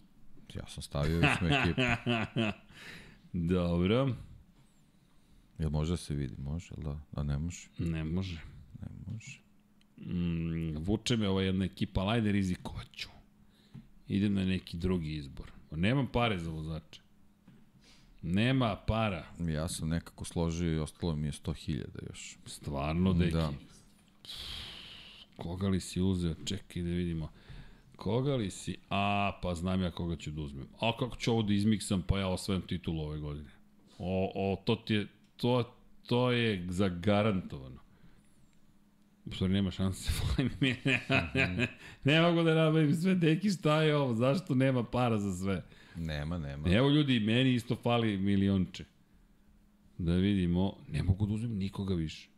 Ja 0.55 0.67
sam 0.67 0.83
stavio 0.83 1.19
već 1.19 1.39
smo 1.39 1.49
ekipu. 1.49 1.81
Dobro, 3.55 4.15
Jel 5.59 5.71
može 5.71 5.93
da 5.93 5.97
se 5.97 6.15
vidi? 6.15 6.35
Može, 6.39 6.75
da? 6.77 7.01
Da 7.13 7.23
ne 7.23 7.39
može? 7.39 7.69
ne 7.79 8.05
može. 8.05 8.41
Ne 8.81 8.89
može. 9.07 9.41
Mm, 10.07 10.77
vuče 10.77 11.17
me 11.17 11.29
ova 11.29 11.43
jedna 11.43 11.65
ekipa, 11.65 12.01
ali 12.01 12.11
ajde 12.11 12.33
rizikoću. 12.33 13.09
Idem 14.09 14.35
na 14.35 14.45
neki 14.45 14.77
drugi 14.77 15.15
izbor. 15.15 15.53
Nemam 15.71 16.07
pare 16.07 16.39
za 16.39 16.51
vozače. 16.51 17.01
Nema 18.23 18.77
para. 18.87 19.27
Ja 19.49 19.69
sam 19.69 19.89
nekako 19.89 20.25
složio 20.25 20.73
i 20.73 20.79
ostalo 20.79 21.17
mi 21.17 21.27
je 21.27 21.33
100.000 21.33 21.85
još. 22.09 22.37
Stvarno, 22.47 23.13
deki. 23.13 23.33
Da. 23.33 23.53
Koga 25.37 25.69
li 25.69 25.81
si 25.81 26.01
uzeo? 26.01 26.35
Čekaj 26.45 26.83
da 26.83 26.89
vidimo. 26.89 27.29
Koga 27.97 28.35
li 28.35 28.51
si? 28.51 28.77
A, 28.91 29.33
pa 29.43 29.55
znam 29.55 29.83
ja 29.83 29.91
koga 29.91 30.17
ću 30.17 30.31
da 30.31 30.43
uzmem. 30.43 30.69
A 30.81 30.93
kako 30.99 31.17
ću 31.17 31.33
ovo 31.33 31.43
da 31.43 31.53
izmiksam, 31.55 32.03
pa 32.03 32.19
ja 32.19 32.29
osvajam 32.29 32.63
titulu 32.63 33.03
ove 33.03 33.19
godine. 33.19 33.51
O, 33.99 34.33
o, 34.35 34.63
to 34.65 34.77
ti 34.77 34.95
je, 34.95 35.07
to, 35.37 35.75
to 36.07 36.31
je 36.31 36.67
zagarantovano. 36.69 37.81
Stvari 39.35 39.53
nema 39.53 39.71
šanse, 39.71 40.11
volim 40.21 40.53
mi, 40.61 40.77
ne, 40.85 41.01
ne, 41.35 41.47
ne, 41.57 41.69
ne 42.05 42.21
mogu 42.21 42.43
da 42.43 42.55
nabavim 42.55 42.95
sve, 42.95 43.15
deki 43.15 43.51
šta 43.51 43.83
je 43.83 43.97
ovo, 43.97 44.15
zašto 44.15 44.55
nema 44.55 44.85
para 44.85 45.19
za 45.19 45.37
sve? 45.37 45.65
Nema, 45.97 46.39
nema. 46.39 46.69
Evo 46.71 46.91
ljudi, 46.91 47.21
meni 47.21 47.55
isto 47.55 47.77
fali 47.77 48.17
milionče. 48.17 48.85
Da 49.99 50.13
vidimo, 50.13 50.77
ne 50.89 51.03
mogu 51.03 51.27
da 51.27 51.35
uzmem 51.35 51.57
nikoga 51.57 51.95
više. 51.95 52.29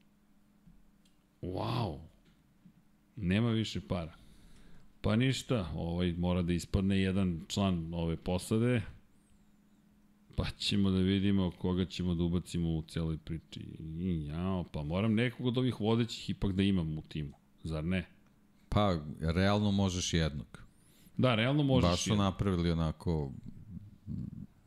Wow. 1.42 1.98
Nema 3.16 3.50
više 3.50 3.80
para. 3.80 4.12
Pa 5.00 5.16
ništa, 5.16 5.72
ovaj 5.74 6.12
mora 6.12 6.42
da 6.42 6.52
ispadne 6.52 7.00
jedan 7.00 7.40
član 7.48 7.94
ove 7.94 8.16
posade. 8.16 8.82
Pa 10.36 10.44
ćemo 10.50 10.90
da 10.90 10.98
vidimo 10.98 11.50
koga 11.50 11.84
ćemo 11.84 12.14
da 12.14 12.22
ubacimo 12.24 12.68
u 12.68 12.82
celoj 12.82 13.18
priči. 13.18 13.60
I, 13.80 14.26
jao, 14.26 14.64
pa 14.64 14.82
moram 14.82 15.14
nekog 15.14 15.46
od 15.46 15.58
ovih 15.58 15.80
vodećih 15.80 16.30
ipak 16.30 16.52
da 16.52 16.62
imam 16.62 16.98
u 16.98 17.02
timu. 17.02 17.32
Zar 17.62 17.84
ne? 17.84 18.06
Pa, 18.68 18.96
realno 19.20 19.70
možeš 19.70 20.14
jednog. 20.14 20.62
Da, 21.16 21.34
realno 21.34 21.62
možeš. 21.62 21.90
Baš 21.90 22.04
su 22.04 22.16
napravili 22.16 22.70
onako, 22.70 23.32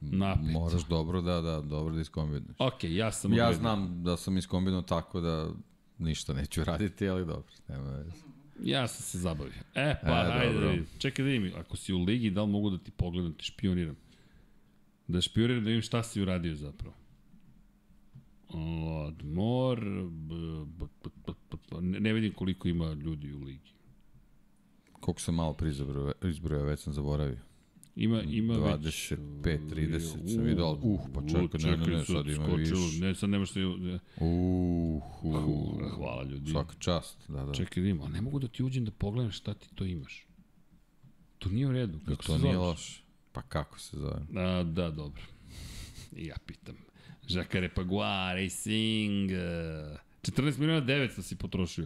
napet. 0.01 0.51
moraš 0.51 0.83
dobro 0.83 1.22
da, 1.22 1.42
da, 1.42 1.61
dobro 1.61 1.95
da 1.95 2.01
iskombinuješ. 2.01 2.56
Ok, 2.59 2.83
ja 2.83 3.11
sam 3.11 3.33
Ja 3.33 3.43
odredio. 3.43 3.59
znam 3.59 4.03
da 4.03 4.17
sam 4.17 4.38
iskombinuo 4.38 4.82
tako 4.82 5.22
da 5.22 5.50
ništa 5.98 6.33
neću 6.33 6.64
raditi, 6.64 7.08
ali 7.08 7.25
dobro, 7.25 7.51
nema 7.67 7.90
veze. 7.90 8.11
Ja 8.64 8.88
sam 8.88 9.03
se 9.03 9.17
zabavio. 9.19 9.53
E, 9.75 9.95
pa, 10.03 10.09
E, 10.09 10.32
ajde, 10.32 10.53
dobro. 10.53 10.61
da 10.61 10.72
vidim. 10.72 10.88
čekaj 10.98 11.25
da 11.25 11.32
vidim, 11.32 11.51
ako 11.58 11.77
si 11.77 11.93
u 11.93 12.00
ligi, 12.00 12.30
da 12.32 12.43
li 12.43 12.50
mogu 12.50 12.69
da 12.69 12.77
ti 12.77 12.92
pogledam, 12.92 13.32
da 13.32 13.38
ti 13.38 13.45
špioniram? 13.45 13.95
Da 15.08 15.22
špioniram 15.22 15.64
da 15.64 15.68
vidim 15.68 15.82
šta 15.82 16.04
si 16.04 16.22
uradio 16.22 16.56
zapravo. 16.56 16.96
Odmor, 19.08 19.86
ne, 21.82 22.14
vidim 22.14 22.34
koliko 22.34 22.68
ima 22.68 22.94
ljudi 22.94 23.34
u 23.34 23.40
ligi. 23.40 23.72
Koliko 24.92 25.22
sam 25.22 25.36
malo 25.36 25.54
prizabro, 25.54 26.12
izbrojao, 26.24 26.66
već 26.66 26.80
sam 26.80 26.94
zaboravio. 26.94 27.40
Ima, 27.96 28.22
ima 28.22 28.54
25, 28.54 29.18
30 29.44 30.00
sam 30.34 30.44
vidio, 30.44 30.66
ali 30.66 30.80
uh, 30.82 31.00
pa 31.14 31.22
čekaj, 31.22 31.72
ne, 31.72 31.78
ne, 31.78 31.98
ne, 31.98 32.06
sad 32.06 32.28
ima 32.28 32.46
skočilo. 32.48 32.86
više. 32.86 33.06
Ne, 33.06 33.16
sad 33.16 33.30
nemaš 33.30 33.50
što... 33.50 33.60
Ne. 33.60 34.00
Uh, 34.18 35.04
uh, 35.24 35.92
Hvala 35.96 36.24
ljudi. 36.24 36.52
svaka 36.52 36.76
čast, 36.80 37.18
da, 37.28 37.46
da. 37.46 37.54
Čekaj 37.54 37.76
da 37.76 37.86
vidim, 37.86 38.02
ali 38.02 38.14
ne 38.14 38.22
mogu 38.22 38.40
da 38.40 38.48
ti 38.48 38.64
uđem 38.64 38.86
da 38.86 38.92
pogledam 38.92 39.32
šta 39.32 39.54
ti 39.54 39.70
to 39.76 39.86
imaš. 39.86 40.28
To 41.40 41.50
nije 41.50 41.68
u 41.68 41.72
redu. 41.72 42.00
Kako 42.06 42.24
to 42.24 42.38
se 42.38 42.44
nije 42.44 42.58
loše. 42.58 43.03
Pa 43.34 43.42
kako 43.42 43.80
se 43.80 43.98
zove? 43.98 44.22
A, 44.36 44.64
da, 44.64 44.90
dobro. 44.92 45.22
I 46.16 46.26
ja 46.26 46.36
pitam. 46.45 46.76
Žakare 47.28 47.70
Pagua, 47.70 48.34
Racing. 48.34 49.32
eh, 49.32 49.98
14 50.22 50.58
miliona 50.60 50.86
900 50.86 51.22
si 51.22 51.36
potrošio. 51.36 51.86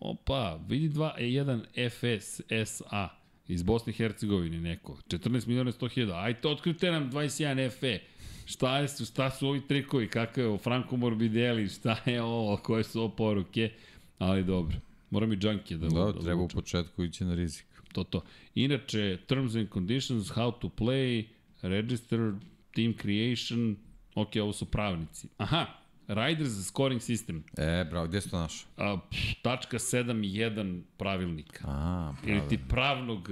Opa, 0.00 0.60
vidi 0.68 0.88
2 0.88 1.10
E1 1.18 1.64
FSSA 1.90 3.08
iz 3.48 3.62
Bosne 3.62 3.90
i 3.90 3.96
Hercegovine 3.96 4.60
neko. 4.60 4.98
14 5.08 5.46
miliona 5.46 5.72
100 5.72 5.88
hiljada. 5.94 6.18
Ajde, 6.20 6.48
otkrite 6.48 6.90
nam 6.90 7.10
21 7.12 7.70
FE. 7.70 7.98
Šta, 8.46 8.78
je, 8.78 8.88
šta 8.88 9.30
su 9.30 9.48
ovi 9.48 9.66
trikovi, 9.68 10.08
kako 10.08 10.40
je 10.40 10.46
ovo, 10.46 10.58
Franco 10.58 10.96
Morbidelli, 10.96 11.68
šta 11.68 11.96
je 12.06 12.22
ovo, 12.22 12.56
koje 12.56 12.84
su 12.84 13.00
ovo 13.00 13.08
poruke, 13.08 13.70
ali 14.18 14.44
dobro. 14.44 14.76
Moram 15.10 15.32
i 15.32 15.38
junkie 15.40 15.76
da, 15.76 15.88
Da, 15.88 16.12
da 16.12 16.20
treba 16.20 16.42
u 16.42 16.48
početku 16.48 17.04
ići 17.04 17.24
na 17.24 17.34
rizik. 17.34 17.66
To, 17.92 18.04
to. 18.04 18.22
Inače, 18.54 19.18
terms 19.26 19.54
and 19.54 19.68
conditions, 19.68 20.30
how 20.30 20.50
to 20.52 20.68
play, 20.68 21.24
register, 21.62 22.32
team 22.74 22.94
creation, 23.02 23.76
ok, 24.14 24.30
ovo 24.42 24.52
su 24.52 24.64
pravnici. 24.64 25.28
Aha, 25.38 25.66
Riders 26.08 26.66
scoring 26.66 27.00
system, 27.00 27.42
E, 27.56 27.84
bravo, 27.90 28.06
gde 28.06 28.20
si 28.20 28.30
to 28.30 28.38
našao? 28.38 28.68
a, 28.76 28.96
pff, 29.10 29.18
tačka 29.42 29.78
7.1 29.78 30.80
pravilnika. 30.96 31.64
A, 31.68 32.12
Ili 32.24 32.34
bravo. 32.34 32.48
ti 32.48 32.58
pravnog... 32.68 33.28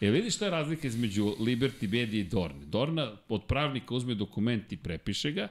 E, 0.00 0.10
vidiš 0.10 0.34
šta 0.34 0.44
je 0.44 0.50
razlika 0.50 0.86
između 0.86 1.24
Liberty 1.40 1.82
Media 1.92 2.20
i 2.20 2.24
Dorne? 2.24 2.66
Dorna 2.66 3.12
od 3.28 3.44
pravnika 3.44 3.94
uzme 3.94 4.14
dokument 4.14 4.72
i 4.72 4.76
prepiše 4.76 5.32
ga, 5.32 5.48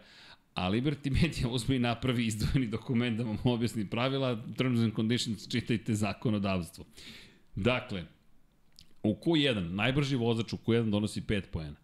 a 0.54 0.70
Liberty 0.70 1.12
Media 1.12 1.48
uzme 1.56 1.76
i 1.76 1.80
napravi 1.80 2.26
izdvojeni 2.26 2.68
dokument 2.68 3.18
da 3.18 3.24
vam 3.24 3.38
objasni 3.44 3.90
pravila, 3.90 4.44
terms 4.58 4.80
and 4.80 4.96
conditions, 4.96 5.48
čitajte 5.48 5.94
zakonodavstvo. 5.96 6.86
Dakle, 7.56 8.06
u 9.04 9.16
Q1, 9.26 9.70
najbrži 9.70 10.16
vozač 10.16 10.54
u 10.54 10.58
Q1 10.58 10.90
donosi 10.90 11.22
5 11.22 11.44
poena. 11.52 11.76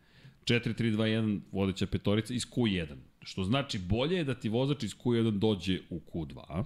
4-3-2-1 0.45 1.39
vodeća 1.51 1.87
petorica 1.87 2.33
iz 2.33 2.45
Q1. 2.45 2.95
Što 3.21 3.43
znači 3.43 3.79
bolje 3.79 4.15
je 4.15 4.23
da 4.23 4.35
ti 4.35 4.49
vozač 4.49 4.83
iz 4.83 4.95
Q1 4.95 5.39
dođe 5.39 5.79
u 5.89 5.99
Q2, 6.13 6.63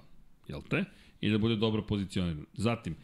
jel 0.47 0.61
te? 0.69 0.83
I 1.21 1.29
da 1.29 1.37
bude 1.37 1.55
dobro 1.55 1.81
pozicioniran. 1.81 2.45
Zatim, 2.53 2.95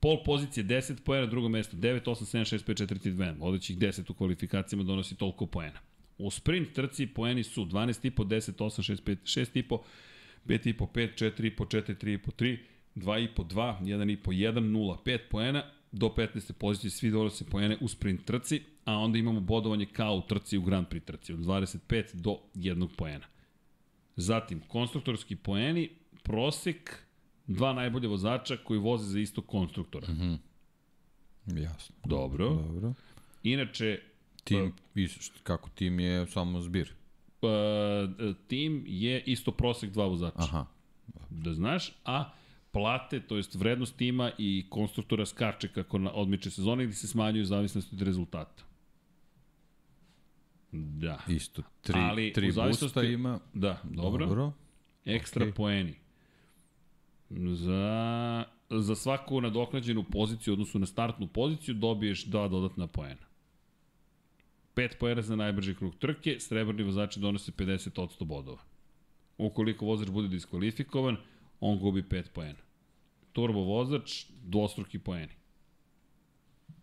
pol 0.00 0.22
pozicije 0.24 0.64
10 0.64 1.00
poena, 1.04 1.26
drugo 1.26 1.48
mesto 1.48 1.76
9, 1.76 2.00
8, 2.04 2.38
7, 2.38 2.56
6, 2.56 2.64
5, 2.64 2.86
4, 2.86 2.98
3, 2.98 3.14
2. 3.14 3.38
Vodećih 3.38 3.78
10 3.78 4.10
u 4.10 4.14
kvalifikacijama 4.14 4.84
donosi 4.84 5.16
toliko 5.16 5.46
poena. 5.46 5.80
U 6.18 6.30
sprint 6.30 6.72
trci 6.72 7.06
poeni 7.06 7.44
su 7.44 7.64
12,5, 7.64 8.24
10, 8.24 8.52
8, 8.52 8.92
6, 8.92 9.02
5, 9.02 9.16
6,5, 9.24 9.78
5,5, 10.46 10.86
5, 10.94 11.24
4,5, 11.24 11.66
4, 11.66 11.94
3,5, 12.04 12.30
3, 12.36 12.58
2,5, 12.98 13.44
2, 13.44 13.80
1,5, 13.80 14.18
1, 14.32 14.60
0, 14.60 14.96
5 15.04 15.18
poena, 15.30 15.62
do 15.92 16.06
15. 16.16 16.52
pozicije 16.52 16.90
svi 16.90 17.10
donose 17.10 17.44
poene 17.44 17.76
u 17.80 17.88
sprint 17.88 18.24
trci, 18.24 18.62
a 18.84 18.92
onda 18.94 19.18
imamo 19.18 19.40
bodovanje 19.40 19.86
kao 19.86 20.14
u 20.14 20.22
trci 20.22 20.58
u 20.58 20.62
Grand 20.62 20.86
Prix 20.88 21.04
trci, 21.04 21.32
od 21.32 21.38
25 21.38 22.14
do 22.14 22.38
1 22.54 22.88
poena. 22.96 23.26
Zatim, 24.16 24.60
konstruktorski 24.68 25.36
poeni, 25.36 25.90
prosek, 26.22 26.98
dva 27.46 27.72
najbolje 27.72 28.08
vozača 28.08 28.56
koji 28.56 28.80
voze 28.80 29.10
za 29.10 29.20
istog 29.20 29.46
konstruktora. 29.46 30.08
Mm 30.12 30.16
-hmm. 30.18 30.38
Jasno. 31.62 31.96
Dobro. 32.04 32.48
Dobro. 32.48 32.92
Inače, 33.42 34.00
Tim, 34.44 34.72
is- 34.94 35.30
kako 35.42 35.70
tim 35.70 36.00
je 36.00 36.26
samo 36.26 36.60
zbir. 36.60 36.92
uh, 37.42 37.48
tim 38.48 38.84
je 38.86 39.22
isto 39.26 39.50
prosek 39.52 39.90
dva 39.90 40.06
vozača. 40.06 40.36
Aha. 40.38 40.66
da 41.30 41.54
znaš, 41.54 41.92
a 42.04 42.30
plate, 42.78 43.20
to 43.20 43.36
jest 43.36 43.54
vrednost 43.54 43.96
tima 43.96 44.30
i 44.38 44.66
konstruktora 44.68 45.26
skače 45.26 45.68
kako 45.68 45.98
na 45.98 46.12
odmiče 46.12 46.50
sezone 46.50 46.84
ili 46.84 46.92
se 46.92 47.08
smanjuju 47.08 47.44
zavisnosti 47.44 47.94
od 47.94 48.02
rezultata. 48.02 48.62
Da. 50.72 51.18
Isto. 51.28 51.62
Tri, 51.80 52.00
Ali, 52.00 52.32
tri 52.32 52.52
busta 52.52 53.02
ima. 53.02 53.40
Da, 53.54 53.82
dobro. 53.84 54.26
Dobro. 54.26 54.52
Ekstra 55.04 55.44
Okej. 55.44 55.54
poeni. 55.54 55.94
Za, 57.30 58.44
za 58.70 58.94
svaku 58.94 59.40
nadoknađenu 59.40 60.04
poziciju, 60.04 60.52
odnosno 60.52 60.80
na 60.80 60.86
startnu 60.86 61.26
poziciju, 61.26 61.74
dobiješ 61.74 62.24
dva 62.24 62.48
dodatna 62.48 62.86
poena. 62.86 63.28
5 64.76 64.98
poena 65.00 65.22
za 65.22 65.36
najbrži 65.36 65.74
krug 65.74 65.96
trke, 65.96 66.36
srebrni 66.40 66.82
vozači 66.82 67.20
donose 67.20 67.52
50% 67.52 68.24
bodova. 68.24 68.62
Ukoliko 69.38 69.86
vozač 69.86 70.08
bude 70.10 70.28
diskvalifikovan, 70.28 71.16
on 71.60 71.78
gubi 71.78 72.02
5 72.02 72.24
poena. 72.34 72.67
Turbo 73.32 73.60
vozač, 73.60 74.24
dvostruki 74.42 74.98
poeni. 74.98 75.32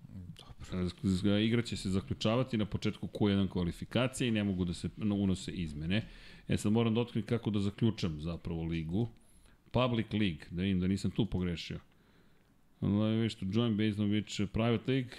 Dobro. 0.09 1.39
Igra 1.39 1.61
će 1.61 1.77
se 1.77 1.89
zaključavati 1.89 2.57
na 2.57 2.65
početku 2.65 3.07
Q1 3.07 3.49
kvalifikacije 3.49 4.27
i 4.27 4.31
ne 4.31 4.43
mogu 4.43 4.65
da 4.65 4.73
se 4.73 4.89
unose 4.99 5.51
izmene. 5.51 6.07
E 6.47 6.57
sad 6.57 6.71
moram 6.71 6.93
da 6.93 7.01
otkrim 7.01 7.25
kako 7.25 7.49
da 7.49 7.59
zaključam 7.59 8.21
zapravo 8.21 8.63
ligu. 8.63 9.09
Public 9.71 10.13
League, 10.13 10.45
da 10.51 10.61
vidim 10.61 10.79
da 10.79 10.87
nisam 10.87 11.11
tu 11.11 11.25
pogrešio. 11.25 11.79
Allow 12.81 13.23
wish 13.23 13.39
to 13.39 13.45
join 13.45 13.77
based 13.77 13.99
on 13.99 14.09
which 14.11 14.47
private 14.53 14.91
league, 14.91 15.15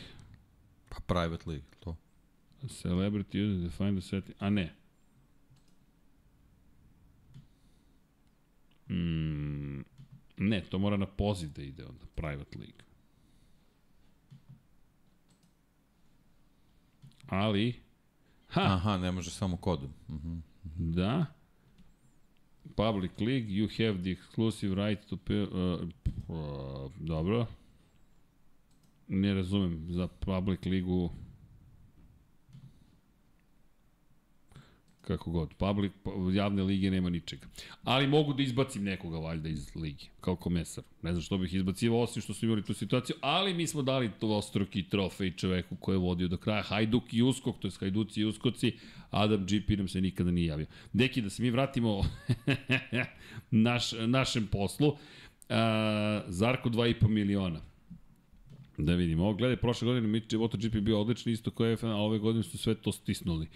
Pa 0.89 1.01
private 1.07 1.51
league, 1.51 1.67
to. 1.81 1.97
celebrity 2.69 3.39
user 3.39 3.65
define 3.65 3.93
the 3.93 4.01
setting. 4.01 4.35
A 4.39 4.51
ne. 4.51 4.75
Hmm, 8.89 9.85
ne, 10.36 10.65
to 10.65 10.78
mora 10.78 10.97
na 10.97 11.06
poziv 11.06 11.50
da 11.52 11.62
ide 11.62 11.84
onda, 11.84 12.06
private 12.15 12.58
league. 12.58 12.84
Ali, 17.26 17.74
ha, 18.48 18.62
Aha, 18.62 18.97
ne 18.97 19.12
može 19.12 19.31
samo 19.31 19.56
kodom. 19.56 19.90
Mhm. 20.08 20.39
Da. 20.78 21.26
Public 22.76 23.20
League, 23.20 23.48
you 23.48 23.68
have 23.86 24.02
the 24.02 24.10
exclusive 24.10 24.74
right 24.74 25.08
to 25.08 25.16
pay, 25.16 25.42
uh, 25.42 25.89
uh, 26.28 26.92
dobro. 27.00 27.47
Ne 29.08 29.34
razumem, 29.34 29.86
za 29.89 30.06
Public 30.06 30.65
Ligu 30.65 31.10
kako 35.07 35.31
god. 35.31 35.55
Public, 35.55 35.93
javne 36.33 36.62
lige 36.62 36.91
nema 36.91 37.10
ničega. 37.10 37.47
Ali 37.85 38.07
mogu 38.07 38.33
da 38.33 38.43
izbacim 38.43 38.85
nekoga 38.85 39.18
valjda 39.18 39.49
iz 39.49 39.76
ligi, 39.76 40.09
kao 40.20 40.36
komesar. 40.36 40.85
Ne 41.02 41.12
znam 41.12 41.23
što 41.23 41.39
bih 41.39 41.55
izbacivao, 41.55 42.01
osim 42.01 42.23
što 42.23 42.35
smo 42.35 42.47
imali 42.47 42.65
tu 42.65 42.75
situaciju, 42.75 43.17
ali 43.20 43.55
mi 43.55 43.67
smo 43.67 43.83
dali 43.83 44.10
to 44.20 44.28
ostruki 44.28 44.83
trofej 44.83 45.33
čoveku 45.36 45.76
koji 45.76 45.94
je 45.94 45.99
vodio 45.99 46.28
do 46.28 46.36
kraja. 46.36 46.62
Hajduk 46.62 47.12
i 47.12 47.23
Uskok, 47.23 47.59
to 47.59 47.68
je 47.68 47.73
Hajduci 47.81 48.20
i 48.20 48.25
Uskoci, 48.25 48.73
Adam 49.10 49.47
GP 49.47 49.78
nam 49.78 49.89
se 49.89 50.01
nikada 50.01 50.31
nije 50.31 50.47
javio. 50.47 50.67
Deki, 50.93 51.23
da 51.23 51.31
se 51.31 51.43
mi 51.43 51.51
vratimo 51.51 52.05
naš, 53.51 53.93
našem 53.93 54.47
poslu, 54.47 54.89
uh, 54.89 54.97
Zarko 56.26 56.68
2,5 56.68 57.09
miliona. 57.09 57.60
Da 58.78 58.94
vidimo, 58.94 59.23
ovo 59.25 59.35
gledaj, 59.35 59.57
prošle 59.57 59.86
godine 59.86 60.23
MotoGP 60.39 60.75
bio 60.75 61.01
odlični 61.01 61.33
isto 61.33 61.51
kao 61.51 61.67
F1, 61.67 61.86
a 61.86 61.97
ove 61.97 62.18
godine 62.18 62.43
su 62.43 62.59
sve 62.59 62.75
to 62.75 62.93
stisnuli. 62.93 63.49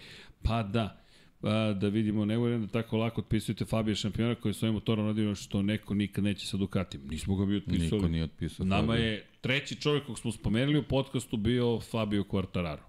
Pa 0.43 0.63
da, 0.63 1.00
a, 1.43 1.73
da 1.73 1.87
vidimo, 1.87 2.25
ne 2.25 2.37
vjerujem 2.37 2.61
da 2.61 2.67
tako 2.67 2.97
lako 2.97 3.21
otpisujete 3.21 3.65
Fabija 3.65 3.95
šampiona 3.95 4.35
koji 4.35 4.53
s 4.53 4.63
ovim 4.63 4.73
motorom 4.73 5.07
radio 5.07 5.35
što 5.35 5.61
neko 5.61 5.93
nikad 5.93 6.23
neće 6.23 6.47
sa 6.47 6.57
Ducatijem. 6.57 7.07
Nismo 7.07 7.35
ga 7.35 7.45
mi 7.45 7.55
otpisali. 7.55 7.91
Niko 7.91 8.07
nije 8.07 8.23
otpisao. 8.23 8.65
Nama 8.65 8.93
Fabio. 8.93 9.05
je 9.05 9.25
treći 9.41 9.75
čovjek 9.75 10.05
kog 10.05 10.19
smo 10.19 10.31
spomenuli 10.31 10.79
u 10.79 10.83
podcastu 10.83 11.37
bio 11.37 11.79
Fabio 11.79 12.23
Quartararo. 12.23 12.83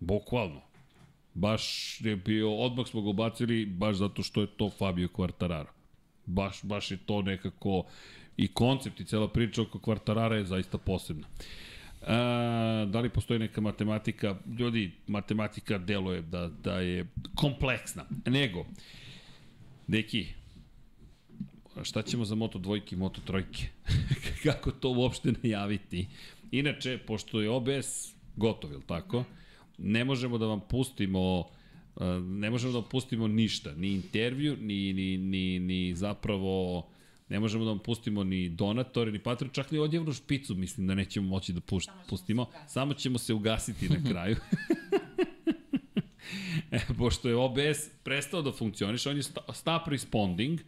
Bukvalno. 0.00 0.60
Baš 1.34 1.96
je 2.00 2.16
bio, 2.16 2.54
odmah 2.54 2.86
smo 2.86 3.02
ga 3.02 3.08
ubacili 3.08 3.66
baš 3.66 3.96
zato 3.96 4.22
što 4.22 4.40
je 4.40 4.46
to 4.46 4.70
Fabio 4.70 5.08
Quartararo. 5.08 5.70
Baš, 6.26 6.62
baš 6.62 6.90
je 6.90 6.96
to 7.06 7.22
nekako 7.22 7.84
i 8.36 8.48
koncept 8.48 9.00
i 9.00 9.04
cela 9.04 9.28
priča 9.28 9.62
oko 9.62 9.78
Quartarara 9.78 10.32
je 10.32 10.44
zaista 10.44 10.78
posebna. 10.78 11.26
A, 12.02 12.86
da 12.88 13.00
li 13.00 13.08
postoji 13.08 13.38
neka 13.38 13.60
matematika? 13.60 14.36
Ljudi, 14.58 14.90
matematika 15.06 15.78
deluje 15.78 16.22
da, 16.22 16.50
da 16.64 16.80
je 16.80 17.06
kompleksna. 17.34 18.04
Nego, 18.26 18.66
deki, 19.86 20.26
šta 21.82 22.02
ćemo 22.02 22.24
za 22.24 22.34
Moto 22.34 22.58
dvojke 22.58 22.94
i 22.94 22.98
Moto 22.98 23.20
trojke? 23.20 23.66
Kako 24.44 24.70
to 24.70 24.90
uopšte 24.90 25.32
najaviti? 25.42 26.08
Inače, 26.50 26.98
pošto 27.06 27.40
je 27.40 27.50
OBS 27.50 28.14
gotov, 28.36 28.72
ili 28.72 28.82
tako? 28.86 29.24
Ne 29.78 30.04
možemo 30.04 30.38
da 30.38 30.46
vam 30.46 30.60
pustimo 30.68 31.50
ne 32.20 32.50
možemo 32.50 32.72
da 32.72 32.88
pustimo 32.88 33.28
ništa, 33.28 33.74
ni 33.74 33.92
intervju, 33.92 34.56
ni, 34.60 34.92
ni, 34.92 35.18
ni, 35.18 35.58
ni 35.58 35.94
zapravo 35.94 36.86
ne 37.30 37.40
možemo 37.40 37.64
da 37.64 37.70
vam 37.70 37.78
pustimo 37.78 38.24
ni 38.24 38.48
donatore, 38.48 39.12
ni 39.12 39.18
patrone, 39.18 39.54
čak 39.54 39.70
ni 39.70 39.78
odjevnu 39.78 40.12
špicu 40.12 40.54
mislim 40.54 40.86
da 40.86 40.94
nećemo 40.94 41.28
moći 41.28 41.52
da 41.52 41.60
pušt, 41.60 41.90
pustimo. 42.08 42.46
Samo 42.66 42.94
ćemo 42.94 43.18
se 43.18 43.34
ugasiti 43.34 43.88
na 43.88 43.96
kraju. 44.10 44.36
e, 46.70 46.80
pošto 46.98 47.28
je 47.28 47.36
OBS 47.36 47.88
prestao 48.02 48.42
da 48.42 48.52
funkcioniše, 48.52 49.10
on 49.10 49.16
je 49.16 49.22
stop 49.52 49.88
responding, 49.88 50.60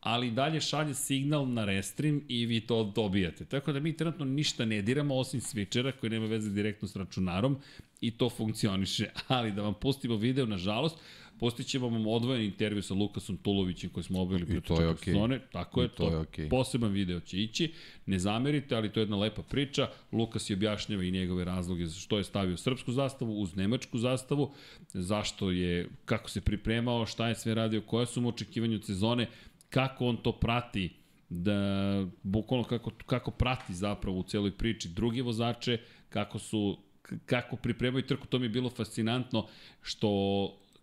ali 0.00 0.30
dalje 0.30 0.60
šalje 0.60 0.94
signal 0.94 1.48
na 1.52 1.64
restream 1.64 2.20
i 2.28 2.46
vi 2.46 2.60
to 2.60 2.84
dobijate. 2.84 3.44
Tako 3.44 3.72
da 3.72 3.80
mi 3.80 3.96
trenutno 3.96 4.24
ništa 4.24 4.64
ne 4.64 4.82
diramo 4.82 5.14
osim 5.14 5.40
switchera 5.40 5.92
koji 6.00 6.10
nema 6.10 6.26
veze 6.26 6.50
direktno 6.50 6.88
s 6.88 6.96
računarom 6.96 7.58
i 8.00 8.10
to 8.10 8.30
funkcioniše. 8.30 9.10
Ali 9.28 9.52
da 9.52 9.62
vam 9.62 9.74
pustimo 9.74 10.16
video, 10.16 10.46
nažalost, 10.46 10.98
pustit 11.38 11.66
ćemo 11.66 11.88
vam 11.88 12.06
odvojen 12.06 12.44
intervju 12.44 12.82
sa 12.82 12.94
Lukasom 12.94 13.36
Tulovićem 13.36 13.90
koji 13.90 14.04
smo 14.04 14.20
obavili 14.20 14.46
pre 14.46 14.60
to 14.60 14.80
je 14.80 14.88
okej. 14.88 15.14
sezone. 15.14 15.40
Tako 15.52 15.82
je, 15.82 15.86
I 15.86 15.90
to 15.96 16.10
je 16.10 16.16
okej. 16.16 16.48
poseban 16.48 16.92
video 16.92 17.20
će 17.20 17.42
ići. 17.42 17.72
Ne 18.06 18.18
zamerite, 18.18 18.76
ali 18.76 18.92
to 18.92 19.00
je 19.00 19.02
jedna 19.02 19.16
lepa 19.16 19.42
priča. 19.42 19.88
Lukas 20.12 20.50
je 20.50 20.56
objašnjava 20.56 21.04
i 21.04 21.10
njegove 21.10 21.44
razloge 21.44 21.86
za 21.86 22.00
što 22.00 22.18
je 22.18 22.24
stavio 22.24 22.56
srpsku 22.56 22.92
zastavu 22.92 23.40
uz 23.40 23.56
nemačku 23.56 23.98
zastavu, 23.98 24.52
zašto 24.92 25.50
je, 25.50 25.88
kako 26.04 26.30
se 26.30 26.40
pripremao, 26.40 27.06
šta 27.06 27.28
je 27.28 27.34
sve 27.34 27.54
radio, 27.54 27.80
koje 27.80 28.06
su 28.06 28.20
mu 28.20 28.28
očekivanja 28.28 28.76
od 28.76 28.84
sezone, 28.84 29.26
kako 29.70 30.06
on 30.06 30.16
to 30.16 30.32
prati 30.32 30.90
da 31.28 32.06
bukvalno 32.22 32.64
kako, 32.64 32.90
kako 33.06 33.30
prati 33.30 33.74
zapravo 33.74 34.18
u 34.18 34.22
celoj 34.22 34.50
priči 34.50 34.88
drugi 34.88 35.20
vozače, 35.20 35.78
kako 36.08 36.38
su 36.38 36.78
kako 37.26 37.56
pripremaju 37.56 38.06
trku, 38.06 38.26
to 38.26 38.38
mi 38.38 38.44
je 38.44 38.48
bilo 38.48 38.70
fascinantno 38.70 39.46
što 39.82 40.08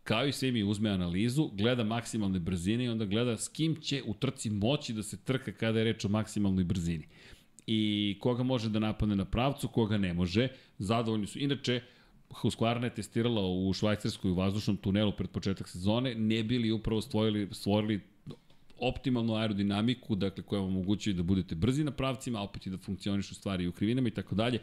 kao 0.05 0.27
i 0.27 0.31
sve 0.31 0.51
mi 0.51 0.63
uzme 0.63 0.89
analizu, 0.89 1.49
gleda 1.53 1.83
maksimalne 1.83 2.39
brzine 2.39 2.85
i 2.85 2.89
onda 2.89 3.05
gleda 3.05 3.37
s 3.37 3.47
kim 3.47 3.75
će 3.81 4.03
u 4.05 4.13
trci 4.13 4.49
moći 4.49 4.93
da 4.93 5.03
se 5.03 5.17
trka 5.17 5.51
kada 5.51 5.79
je 5.79 5.85
reč 5.85 6.05
o 6.05 6.09
maksimalnoj 6.09 6.63
brzini. 6.63 7.07
I 7.67 8.17
koga 8.21 8.43
može 8.43 8.69
da 8.69 8.79
napadne 8.79 9.15
na 9.15 9.25
pravcu, 9.25 9.67
koga 9.67 9.97
ne 9.97 10.13
može. 10.13 10.47
Zadovoljni 10.77 11.27
su. 11.27 11.39
Inače, 11.39 11.81
Husqvarna 12.29 12.83
je 12.83 12.93
testirala 12.93 13.41
u 13.47 13.73
švajcarskoj 13.73 14.31
vazdušnom 14.31 14.77
tunelu 14.77 15.11
pred 15.17 15.29
početak 15.29 15.69
sezone, 15.69 16.15
ne 16.15 16.43
bili 16.43 16.71
upravo 16.71 17.01
stvorili, 17.01 17.47
stvorili 17.51 18.01
optimalnu 18.79 19.35
aerodinamiku, 19.35 20.15
dakle 20.15 20.43
koja 20.43 20.61
vam 20.61 20.69
omogućuje 20.69 21.13
da 21.13 21.23
budete 21.23 21.55
brzi 21.55 21.83
na 21.83 21.91
pravcima, 21.91 22.39
a 22.39 22.43
opet 22.43 22.67
i 22.67 22.69
da 22.69 22.77
funkcionišu 22.77 23.35
stvari 23.35 23.63
i 23.63 23.67
u 23.67 23.71
krivinama 23.71 24.07
i 24.07 24.11
tako 24.11 24.35
dalje, 24.35 24.59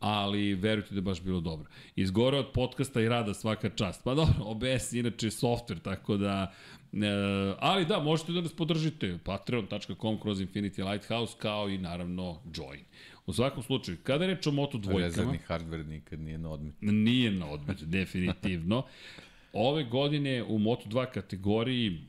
ali 0.00 0.54
verujte 0.54 0.90
da 0.90 0.98
je 0.98 1.02
baš 1.02 1.22
bilo 1.22 1.40
dobro. 1.40 1.68
Izgore 1.96 2.38
od 2.38 2.52
podcasta 2.54 3.00
i 3.00 3.08
rada 3.08 3.34
svaka 3.34 3.70
čast. 3.70 4.04
Pa 4.04 4.14
dobro, 4.14 4.34
OBS 4.40 4.92
je 4.92 5.00
inače 5.00 5.26
software, 5.26 5.82
tako 5.82 6.16
da 6.16 6.54
E, 7.02 7.54
ali 7.58 7.86
da, 7.86 8.00
možete 8.00 8.32
da 8.32 8.40
nas 8.40 8.52
podržite 8.52 9.18
patreon.com 9.24 10.20
kroz 10.20 10.40
Infinity 10.40 10.90
Lighthouse 10.90 11.34
kao 11.38 11.68
i 11.68 11.78
naravno 11.78 12.40
Join. 12.56 12.84
U 13.26 13.32
svakom 13.32 13.62
slučaju, 13.62 13.98
kada 14.02 14.24
je 14.24 14.34
reč 14.34 14.46
o 14.46 14.50
Moto 14.50 14.78
dvojkama, 14.78 15.04
Rezervni 15.04 15.38
hardware 15.48 15.86
nikad 15.86 16.20
nije 16.20 16.38
na 16.38 16.50
odmet. 16.50 16.74
Nije 16.80 17.30
na 17.30 17.50
odmet, 17.50 17.82
definitivno. 17.82 18.82
Ove 19.52 19.84
godine 19.84 20.42
u 20.42 20.58
Moto2 20.58 21.06
kategoriji 21.14 22.00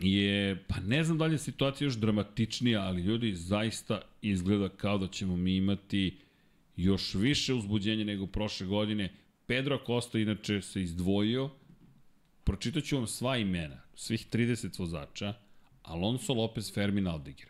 je, 0.00 0.64
pa 0.68 0.80
ne 0.80 1.04
znam 1.04 1.18
da 1.18 1.26
li 1.26 1.34
je 1.34 1.38
situacija 1.38 1.86
još 1.86 1.96
dramatičnija, 1.96 2.82
ali 2.82 3.02
ljudi 3.02 3.34
zaista 3.34 4.00
izgleda 4.22 4.68
kao 4.68 4.98
da 4.98 5.08
ćemo 5.08 5.36
mi 5.36 5.56
imati 5.56 6.16
još 6.76 7.14
više 7.14 7.54
uzbuđenja 7.54 8.04
nego 8.04 8.26
prošle 8.26 8.66
godine. 8.66 9.12
Pedro 9.46 9.80
Costa 9.86 10.18
inače 10.18 10.62
se 10.62 10.82
izdvojio, 10.82 11.50
pročitat 12.44 12.84
ću 12.84 12.96
vam 12.96 13.06
sva 13.06 13.36
imena, 13.38 13.80
svih 13.94 14.26
30 14.32 14.78
vozača, 14.78 15.34
Alonso 15.82 16.34
Lopez 16.34 16.74
Fermin 16.74 17.06
Aldeguer. 17.06 17.48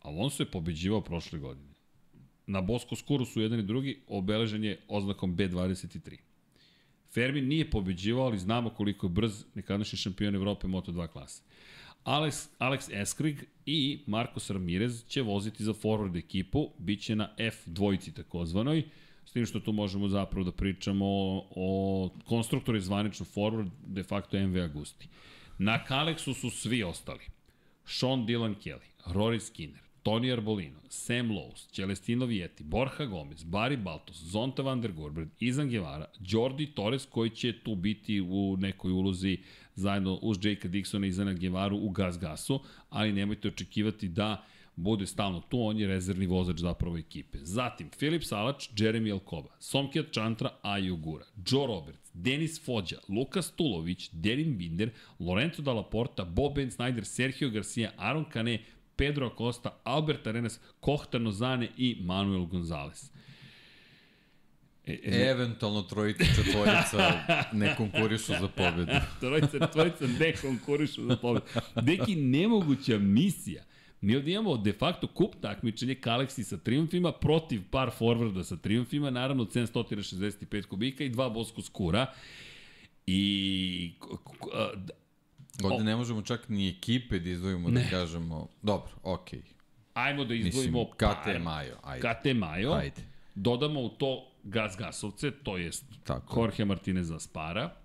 Alonso 0.00 0.42
je 0.42 0.50
pobeđivao 0.50 1.00
prošle 1.00 1.38
godine. 1.38 1.74
Na 2.46 2.60
Bosko 2.60 2.96
Skuru 2.96 3.24
su 3.24 3.40
jedan 3.40 3.60
i 3.60 3.62
drugi, 3.62 4.00
obeležen 4.08 4.64
je 4.64 4.80
oznakom 4.88 5.36
B23. 5.36 6.16
Fermin 7.14 7.48
nije 7.48 7.70
pobeđivao, 7.70 8.26
ali 8.26 8.38
znamo 8.38 8.70
koliko 8.70 9.06
je 9.06 9.10
brz 9.10 9.44
nekadašnji 9.54 9.98
šampion 9.98 10.34
Evrope 10.34 10.66
Moto2 10.66 11.08
klase. 11.08 11.42
Alex, 12.04 12.48
Alex 12.58 13.02
Eskrig 13.02 13.44
i 13.66 13.98
Marcos 14.06 14.50
Ramirez 14.50 15.04
će 15.06 15.22
voziti 15.22 15.64
za 15.64 15.72
forward 15.72 16.18
ekipu, 16.18 16.70
bit 16.78 17.02
će 17.02 17.16
na 17.16 17.30
F 17.38 17.56
dvojici 17.66 18.14
takozvanoj, 18.14 18.82
s 19.26 19.32
tim 19.32 19.46
što 19.46 19.60
tu 19.60 19.72
možemo 19.72 20.08
zapravo 20.08 20.44
da 20.44 20.52
pričamo 20.52 21.06
o, 21.06 21.46
o 21.56 22.10
konstruktori 22.24 22.80
zvanično 22.80 23.26
forward, 23.26 23.70
de 23.86 24.02
facto 24.02 24.46
MV 24.46 24.58
Agusti. 24.58 25.08
Na 25.58 25.84
Kalexu 25.88 26.34
su 26.34 26.50
svi 26.50 26.82
ostali. 26.82 27.24
Sean 27.86 28.26
Dylan 28.26 28.54
Kelly, 28.54 28.88
Rory 29.06 29.40
Skinner, 29.40 29.80
Tony 30.02 30.32
Arbolino, 30.32 30.78
Sam 30.88 31.30
Lowe's, 31.30 31.66
Celestino 31.72 32.26
Vietti, 32.26 32.62
Borja 32.62 33.06
Gomez, 33.06 33.44
Barry 33.44 33.76
Baltos, 33.76 34.16
Zonta 34.16 34.62
van 34.62 34.80
der 34.80 34.92
Gorbred, 34.92 35.28
Izan 35.40 35.68
Guevara, 35.68 36.06
Jordi 36.20 36.66
Torres 36.66 37.06
koji 37.06 37.30
će 37.30 37.52
tu 37.62 37.74
biti 37.74 38.20
u 38.20 38.56
nekoj 38.58 38.92
ulozi 38.92 39.38
zajedno 39.74 40.14
uz 40.14 40.38
Jakea 40.42 40.70
Dixona 40.70 41.06
i 41.06 41.08
Izana 41.08 41.32
Guevaru 41.32 41.76
u 41.76 41.90
Gas 41.90 42.18
Gasu, 42.18 42.60
ali 42.90 43.12
nemojte 43.12 43.48
očekivati 43.48 44.08
da 44.08 44.44
bude 44.76 45.06
stalno 45.06 45.40
tu, 45.40 45.60
on 45.60 45.78
je 45.78 45.86
rezervni 45.86 46.26
vozač 46.26 46.58
zapravo 46.58 46.98
ekipe. 46.98 47.38
Zatim, 47.42 47.90
Filip 47.98 48.22
Salač, 48.24 48.68
Jeremy 48.76 49.12
Alcoba, 49.12 49.48
Somkijat 49.58 50.10
Čantra, 50.10 50.50
Aju 50.62 50.96
Gura, 50.96 51.24
Joe 51.46 51.66
Roberts, 51.66 52.10
Denis 52.14 52.64
Fođa, 52.64 52.98
Lukas 53.08 53.52
Tulović, 53.56 54.10
Derin 54.12 54.58
Binder, 54.58 54.90
Lorenzo 55.18 55.62
Dalla 55.62 55.82
Porta, 55.82 56.24
Bob 56.24 56.54
Ben 56.54 56.70
Snyder, 56.70 57.04
Sergio 57.04 57.50
Garcia, 57.50 57.92
Aaron 57.96 58.24
Kane, 58.24 58.58
Pedro 58.96 59.26
Acosta, 59.26 59.80
Albert 59.84 60.26
Arenas, 60.26 60.60
Kohtar 60.80 61.20
Nozane 61.20 61.68
i 61.76 61.96
Manuel 62.00 62.46
Gonzalez. 62.46 63.13
E, 64.86 65.00
e, 65.04 65.30
Eventualno 65.30 65.82
trojica, 65.82 66.24
četvorica 66.24 67.22
ne 67.52 67.76
konkurišu 67.76 68.32
za 68.40 68.48
pobedu. 68.48 68.92
trojica, 69.20 69.66
trojica 69.66 70.06
ne 70.20 70.32
konkurišu 70.32 71.04
za 71.04 71.16
pobedu. 71.16 71.46
Deki, 71.82 72.16
nemoguća 72.16 72.98
misija. 72.98 73.62
Mi 74.00 74.16
ovdje 74.16 74.32
imamo 74.34 74.56
de 74.56 74.72
facto 74.72 75.06
kup 75.06 75.34
takmičenje 75.40 75.96
Galaxy 76.02 76.42
sa 76.42 76.56
triumfima 76.56 77.12
protiv 77.12 77.62
par 77.70 77.90
forwarda 78.00 78.44
sa 78.44 78.56
triumfima, 78.56 79.10
naravno 79.10 79.44
765 79.44 80.66
kubika 80.66 81.04
i 81.04 81.08
dva 81.08 81.28
Bosko 81.28 81.62
skura. 81.62 82.06
I 83.06 83.92
Ovde 85.62 85.84
ne 85.84 85.96
možemo 85.96 86.22
čak 86.22 86.48
ni 86.48 86.68
ekipe 86.68 87.18
da 87.18 87.30
izdvojimo 87.30 87.70
da 87.70 87.74
ne. 87.74 87.84
da 87.84 87.90
kažemo, 87.90 88.48
dobro, 88.62 88.92
okej. 89.02 89.40
Okay. 89.40 89.52
Ajmo 89.94 90.24
da 90.24 90.34
izdvojimo 90.34 90.78
Mislim, 90.78 90.96
KT 90.96 91.44
Majo, 91.44 91.76
ajde. 91.82 92.08
KT 92.08 92.36
Majo, 92.36 92.72
ajde. 92.72 93.02
dodamo 93.34 93.80
u 93.80 93.88
to 93.88 94.33
Gas 94.44 94.76
Gasovce, 94.78 95.30
to 95.30 95.56
jest 95.56 95.84
Tako. 96.04 96.40
Jorge 96.40 96.64
Martinez 96.64 97.10
Aspara, 97.10 97.76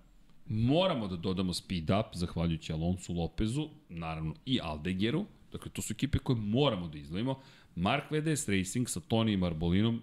moramo 0.46 1.08
da 1.08 1.16
dodamo 1.16 1.54
Speed 1.54 1.90
Up, 1.90 2.06
zahvaljujući 2.14 2.72
Alonso 2.72 3.12
Lopezu, 3.12 3.68
naravno 3.88 4.34
i 4.46 4.60
Aldegeru, 4.62 5.26
dakle 5.52 5.70
to 5.70 5.82
su 5.82 5.92
ekipe 5.92 6.18
koje 6.18 6.36
moramo 6.36 6.88
da 6.88 6.98
izdvojimo. 6.98 7.40
Mark 7.76 8.04
VDS 8.10 8.48
Racing 8.48 8.88
sa 8.88 9.00
Toni 9.00 9.32
i 9.32 9.36
Marbolinom, 9.36 10.02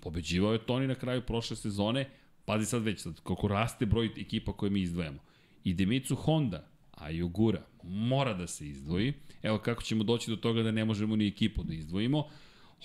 pobeđivao 0.00 0.52
je 0.52 0.66
Toni 0.66 0.86
na 0.86 0.94
kraju 0.94 1.22
prošle 1.22 1.56
sezone, 1.56 2.10
pazi 2.44 2.66
sad 2.66 2.82
već, 2.82 3.00
sad, 3.00 3.20
koliko 3.20 3.48
raste 3.48 3.86
broj 3.86 4.10
ekipa 4.16 4.52
koje 4.52 4.70
mi 4.70 4.80
izdvojamo. 4.80 5.18
I 5.64 5.74
Demicu 5.74 6.16
Honda, 6.16 6.68
a 6.90 7.10
Jugura 7.10 7.62
mora 7.82 8.34
da 8.34 8.46
se 8.46 8.68
izdvoji. 8.68 9.12
Evo 9.42 9.58
kako 9.58 9.82
ćemo 9.82 10.04
doći 10.04 10.30
do 10.30 10.36
toga 10.36 10.62
da 10.62 10.70
ne 10.70 10.84
možemo 10.84 11.16
ni 11.16 11.26
ekipu 11.26 11.62
da 11.62 11.74
izdvojimo. 11.74 12.28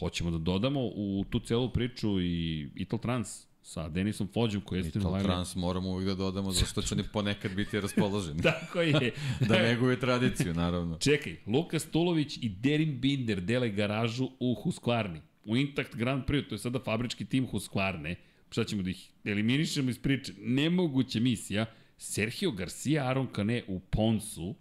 Hoćemo 0.01 0.31
da 0.31 0.37
dodamo 0.37 0.79
u 0.81 1.25
tu 1.29 1.39
celu 1.39 1.69
priču 1.69 2.21
i 2.21 2.67
Ital 2.75 2.99
Trans 2.99 3.45
sa 3.63 3.89
Denisom 3.89 4.27
Fođom 4.27 4.61
koji 4.61 4.79
je 4.79 4.87
Ital 4.87 5.23
Trans 5.23 5.55
moramo 5.55 5.89
uvijek 5.89 6.07
da 6.07 6.15
dodamo 6.15 6.51
zašto 6.51 6.81
će 6.81 6.93
oni 6.95 7.03
ponekad 7.13 7.55
biti 7.55 7.81
raspoloženi. 7.81 8.41
Tako 8.51 8.81
je. 8.81 9.13
da 9.49 9.61
neguje 9.61 9.99
tradiciju, 9.99 10.53
naravno. 10.53 10.97
Čekaj, 10.97 11.35
Lukas 11.47 11.85
Tulović 11.85 12.37
i 12.37 12.49
Derin 12.49 12.99
Binder 13.01 13.41
dele 13.41 13.69
garažu 13.69 14.29
u 14.39 14.55
Husqvarni. 14.63 15.21
U 15.45 15.57
Intact 15.57 15.95
Grand 15.95 16.23
Prix, 16.25 16.49
to 16.49 16.55
je 16.55 16.59
sada 16.59 16.79
fabrički 16.79 17.25
tim 17.25 17.47
Husqvarne. 17.47 18.15
Šta 18.49 18.63
ćemo 18.63 18.83
da 18.83 18.89
ih 18.89 19.09
eliminišemo 19.25 19.89
iz 19.89 19.99
priče? 19.99 20.33
Nemoguća 20.37 21.19
misija 21.19 21.65
Sergio 21.97 22.51
Garcia, 22.51 23.07
Aaron 23.07 23.27
Kane 23.27 23.63
u 23.67 23.79
Ponsu, 23.79 24.55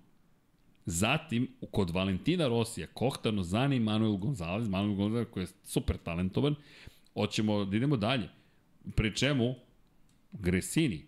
zatim 0.90 1.48
kod 1.70 1.90
Valentina 1.90 2.48
Rosija, 2.48 2.86
Kohta 2.86 3.30
Nozani 3.30 3.76
i 3.76 3.80
Manuel 3.80 4.16
Gonzalez, 4.16 4.68
Manuel 4.68 4.94
Gonzalez 4.94 5.26
koji 5.30 5.42
je 5.44 5.48
super 5.64 5.96
talentovan, 5.96 6.54
hoćemo 7.14 7.64
da 7.64 7.76
idemo 7.76 7.96
dalje. 7.96 8.28
Pri 8.96 9.16
čemu 9.16 9.54
Gresini, 10.32 11.06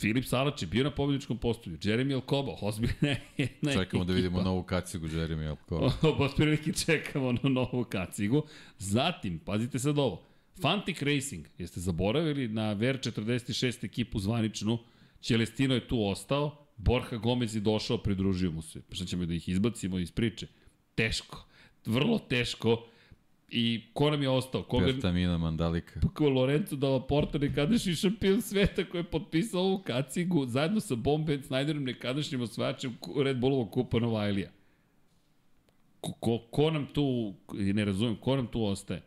Filip 0.00 0.24
Salač 0.24 0.62
je 0.62 0.66
bio 0.66 0.84
na 0.84 0.90
pobjedičkom 0.90 1.38
postolju, 1.38 1.76
Jeremy 1.76 2.14
Alcoba, 2.14 2.52
ozbiljna 2.60 3.16
jedna 3.36 3.72
Čekamo 3.72 3.82
ekipa. 3.82 4.04
da 4.04 4.12
vidimo 4.12 4.42
novu 4.42 4.62
kacigu 4.62 5.08
Jeremy 5.08 5.48
Alcoba. 5.48 5.92
Otprilike 6.24 6.72
čekamo 6.72 7.32
na 7.32 7.48
novu 7.48 7.84
kacigu. 7.84 8.42
Zatim, 8.78 9.38
pazite 9.38 9.78
sad 9.78 9.98
ovo, 9.98 10.22
Fantic 10.60 11.02
Racing, 11.02 11.46
jeste 11.58 11.80
zaboravili 11.80 12.48
na 12.48 12.76
VR46 12.76 13.84
ekipu 13.84 14.18
zvaničnu, 14.18 14.78
Celestino 15.22 15.74
je 15.74 15.88
tu 15.88 16.04
ostao, 16.04 16.67
Borja 16.78 17.18
Gomez 17.18 17.54
je 17.54 17.60
došao, 17.60 17.98
pridružio 17.98 18.50
mu 18.50 18.62
se. 18.62 18.82
Pa 18.88 18.94
šta 18.94 19.04
ćemo 19.04 19.26
da 19.26 19.34
ih 19.34 19.48
izbacimo 19.48 19.98
iz 19.98 20.12
priče? 20.12 20.46
Teško, 20.94 21.44
vrlo 21.86 22.18
teško. 22.18 22.86
I 23.50 23.82
ko 23.92 24.10
nam 24.10 24.22
je 24.22 24.28
ostao? 24.28 24.62
Koga... 24.62 24.86
Pertamina 24.86 25.38
Mandalika. 25.38 26.00
Ko 26.14 26.28
Lorenzo 26.28 26.76
Dalla 26.76 27.06
Porta, 27.06 27.38
nekadašnji 27.38 27.94
šampion 27.94 28.42
sveta 28.42 28.84
koji 28.84 29.00
je 29.00 29.04
potpisao 29.04 29.60
ovu 29.60 29.78
kacigu 29.78 30.46
zajedno 30.46 30.80
sa 30.80 30.94
Bomben 30.94 31.42
Snyderom, 31.42 31.84
nekadašnjim 31.84 32.40
osvajačem 32.40 32.96
Red 33.24 33.40
Bullovog 33.40 33.70
kupa 33.70 33.98
Novajlija. 33.98 34.50
Ko, 36.00 36.12
ko, 36.12 36.38
ko 36.50 36.70
nam 36.70 36.86
tu, 36.92 37.34
ne 37.52 37.84
razumem, 37.84 38.16
ko 38.16 38.36
nam 38.36 38.46
tu 38.46 38.64
ostaje? 38.64 39.02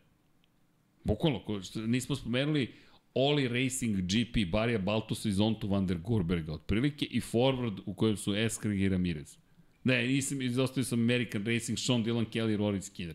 Bukvalno, 1.04 1.40
nismo 1.86 2.16
spomenuli 2.16 2.72
Oli 3.14 3.48
Racing 3.48 3.96
GP, 3.96 4.50
Barija 4.50 4.78
Baltusa 4.78 5.28
i 5.28 5.32
Zontu 5.32 5.68
van 5.68 5.86
der 5.86 5.98
Gorberga, 5.98 6.52
otprilike, 6.52 7.04
i 7.04 7.20
forward 7.20 7.80
u 7.86 7.94
kojem 7.94 8.16
su 8.16 8.34
Eskrig 8.34 8.80
i 8.80 8.88
Ramirez. 8.88 9.36
Ne, 9.84 10.06
nisam, 10.06 10.42
izostavio 10.42 10.84
sam 10.84 11.00
American 11.00 11.46
Racing, 11.46 11.78
Sean 11.78 12.02
Dillon 12.02 12.26
Kelly, 12.26 12.56
Rory 12.56 12.80
Skinner. 12.80 13.14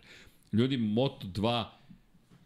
Ljudi, 0.51 0.77
Moto2, 0.77 1.65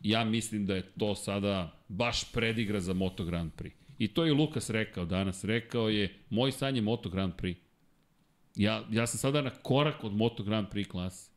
ja 0.03 0.25
mislim 0.25 0.65
da 0.65 0.75
je 0.75 0.91
to 0.99 1.15
sada 1.15 1.80
baš 1.88 2.31
predigra 2.31 2.80
za 2.80 2.93
Moto 2.93 3.25
Grand 3.25 3.51
Prix. 3.57 3.71
I 3.99 4.07
to 4.07 4.25
je 4.25 4.33
Lukas 4.33 4.69
rekao 4.69 5.05
danas. 5.05 5.43
Rekao 5.43 5.89
je, 5.89 6.15
moj 6.30 6.51
san 6.51 6.75
je 6.75 6.81
Moto 6.81 7.09
Grand 7.09 7.33
Prix. 7.33 7.55
Ja, 8.55 8.88
ja 8.91 9.07
sam 9.07 9.17
sada 9.17 9.41
na 9.41 9.49
korak 9.49 10.03
od 10.03 10.15
Moto 10.15 10.43
Grand 10.43 10.67
Prix 10.67 10.88
klase. 10.88 11.31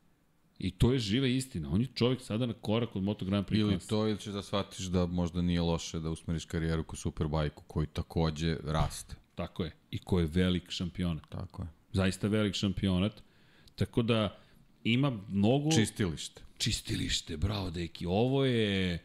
I 0.64 0.70
to 0.70 0.92
je 0.92 0.98
živa 0.98 1.26
istina. 1.26 1.70
On 1.70 1.80
je 1.80 1.86
čovjek 1.94 2.20
sada 2.20 2.46
na 2.46 2.52
korak 2.52 2.96
od 2.96 3.02
Moto 3.02 3.24
Grand 3.24 3.46
Prix. 3.46 3.60
Ili 3.60 3.78
to 3.78 4.08
ili 4.08 4.18
ćeš 4.18 4.32
da 4.32 4.42
shvatiš 4.42 4.86
da 4.86 5.06
možda 5.06 5.42
nije 5.42 5.60
loše 5.60 6.00
da 6.00 6.10
usmeriš 6.10 6.44
karijeru 6.44 6.84
ko 6.84 6.96
Superbike-u 6.96 7.62
koji 7.66 7.86
takođe 7.86 8.56
raste. 8.64 9.16
Tako 9.34 9.64
je. 9.64 9.72
I 9.90 9.98
ko 9.98 10.20
je 10.20 10.26
velik 10.26 10.70
šampionat. 10.70 11.22
Tako 11.28 11.62
je. 11.62 11.68
Zaista 11.92 12.28
velik 12.28 12.54
šampionat. 12.54 13.22
Tako 13.74 14.02
da 14.02 14.38
ima 14.84 15.18
mnogo... 15.28 15.70
Čistilište. 15.70 16.42
Čistilište, 16.58 17.36
bravo 17.36 17.70
deki. 17.70 18.06
Ovo 18.06 18.44
je... 18.44 18.98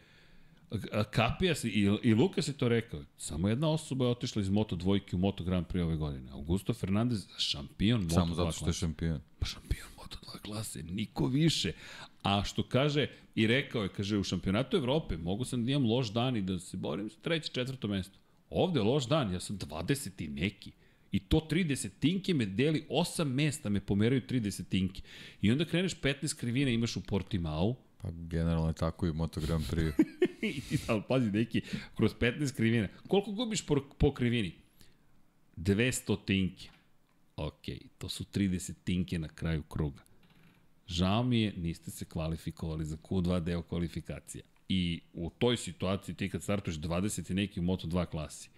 Kapija 1.11 1.55
se, 1.55 1.69
i, 1.69 1.97
i 2.03 2.13
Lukas 2.13 2.47
je 2.47 2.53
to 2.53 2.69
rekao, 2.69 3.03
samo 3.17 3.49
jedna 3.49 3.69
osoba 3.69 4.05
je 4.05 4.11
otišla 4.11 4.41
iz 4.41 4.49
Moto 4.49 4.75
dvojke 4.75 5.15
u 5.15 5.19
Moto 5.19 5.43
Grand 5.43 5.67
Prix 5.67 5.83
ove 5.83 5.95
godine. 5.95 6.31
Augusto 6.31 6.73
Fernandez, 6.73 7.27
šampion 7.38 8.01
Moto 8.01 8.15
Samo 8.15 8.35
zato 8.35 8.51
što 8.51 8.67
je 8.67 8.73
šampion. 8.73 9.21
Pa 9.39 9.45
šampion 9.45 9.98
Moto2 10.09 10.39
klase, 10.41 10.83
niko 10.83 11.27
više. 11.27 11.71
A 12.23 12.43
što 12.43 12.63
kaže, 12.63 13.07
i 13.35 13.47
rekao 13.47 13.83
je, 13.83 13.89
kaže, 13.89 14.17
u 14.17 14.23
šampionatu 14.23 14.77
Evrope 14.77 15.17
mogu 15.17 15.45
sam 15.45 15.65
da 15.65 15.71
imam 15.71 15.89
loš 15.89 16.13
dan 16.13 16.38
i 16.38 16.41
da 16.41 16.59
se 16.59 16.77
borim 16.77 17.09
za 17.09 17.15
treće, 17.21 17.51
četvrto 17.51 17.88
mesto. 17.88 18.19
Ovde 18.49 18.79
je 18.79 18.83
loš 18.83 19.07
dan, 19.07 19.33
ja 19.33 19.39
sam 19.39 19.57
20 19.57 20.23
i 20.23 20.27
neki. 20.27 20.71
I 21.11 21.19
to 21.19 21.47
30 21.51 21.89
tinke 21.99 22.33
me 22.33 22.45
deli, 22.45 22.85
8 22.89 23.23
mesta 23.23 23.69
me 23.69 23.79
pomeraju 23.79 24.21
30 24.29 24.63
tinke. 24.69 25.01
I 25.41 25.51
onda 25.51 25.65
kreneš 25.65 26.01
15 26.01 26.39
krivina 26.39 26.71
imaš 26.71 26.95
u 26.95 27.01
Portimao. 27.01 27.75
Pa 28.01 28.09
generalno 28.11 28.67
je 28.67 28.73
tako 28.73 29.05
i 29.05 29.09
u 29.09 29.13
Moto 29.13 29.41
Grand 29.41 29.63
Prix. 29.71 29.93
ali 30.88 31.01
pazi, 31.07 31.31
neki, 31.31 31.61
kroz 31.95 32.15
15 32.19 32.55
krivina. 32.55 32.88
Koliko 33.07 33.31
gubiš 33.31 33.65
po, 33.65 33.81
po 33.97 34.13
krivini? 34.13 34.51
200 35.57 36.17
tinke 36.25 36.69
Ok, 37.40 37.64
to 37.98 38.09
su 38.09 38.24
30 38.24 38.74
tinke 38.84 39.19
na 39.19 39.27
kraju 39.27 39.64
kruga. 39.64 40.03
Žao 40.88 41.24
mi 41.24 41.42
je, 41.42 41.53
niste 41.58 41.92
se 41.92 42.06
kvalifikovali 42.06 42.85
za 42.85 42.98
Q2 42.98 43.40
deo 43.40 43.61
kvalifikacija. 43.61 44.43
I 44.69 45.01
u 45.14 45.30
toj 45.30 45.58
situaciji 45.58 46.16
ti 46.16 46.30
kad 46.30 46.43
startuješ 46.43 46.77
20 46.77 47.32
i 47.32 47.34
neki 47.34 47.59
u 47.59 47.64
Moto2 47.64 48.06
klasi, 48.06 48.50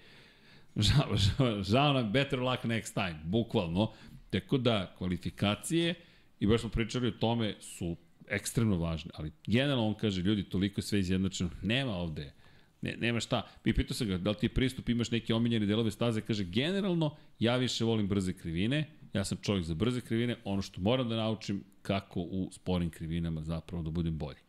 žao, 0.75 1.17
žao, 1.25 1.63
žao 1.63 1.93
nam, 1.93 2.11
better 2.11 2.39
luck 2.39 2.63
next 2.63 2.93
time, 2.93 3.19
bukvalno. 3.23 3.91
Tako 4.29 4.57
da, 4.57 4.95
kvalifikacije, 4.97 5.95
i 6.39 6.47
baš 6.47 6.61
smo 6.61 6.69
pričali 6.69 7.07
o 7.07 7.11
tome, 7.11 7.55
su 7.59 7.97
ekstremno 8.27 8.77
važne, 8.77 9.11
ali 9.13 9.31
generalno 9.47 9.87
on 9.87 9.93
kaže, 9.93 10.21
ljudi, 10.21 10.43
toliko 10.43 10.79
je 10.79 10.83
sve 10.83 10.99
izjednačeno, 10.99 11.49
nema 11.61 11.95
ovde, 11.95 12.33
ne, 12.81 12.95
nema 12.97 13.19
šta. 13.19 13.47
I 13.65 13.73
pitao 13.73 13.95
sam 13.95 14.07
ga, 14.07 14.17
da 14.17 14.29
li 14.29 14.35
ti 14.35 14.49
pristup 14.49 14.89
imaš 14.89 15.11
neke 15.11 15.33
omiljene 15.33 15.65
delove 15.65 15.91
staze, 15.91 16.21
kaže, 16.21 16.43
generalno, 16.43 17.15
ja 17.39 17.57
više 17.57 17.83
volim 17.83 18.07
brze 18.07 18.33
krivine, 18.33 18.89
ja 19.13 19.25
sam 19.25 19.37
čovjek 19.41 19.65
za 19.65 19.73
brze 19.73 20.01
krivine, 20.01 20.35
ono 20.43 20.61
što 20.61 20.81
moram 20.81 21.09
da 21.09 21.15
naučim, 21.15 21.63
kako 21.81 22.19
u 22.19 22.49
sporim 22.51 22.89
krivinama 22.89 23.41
zapravo 23.43 23.83
da 23.83 23.89
budem 23.89 24.17
bolji. 24.17 24.39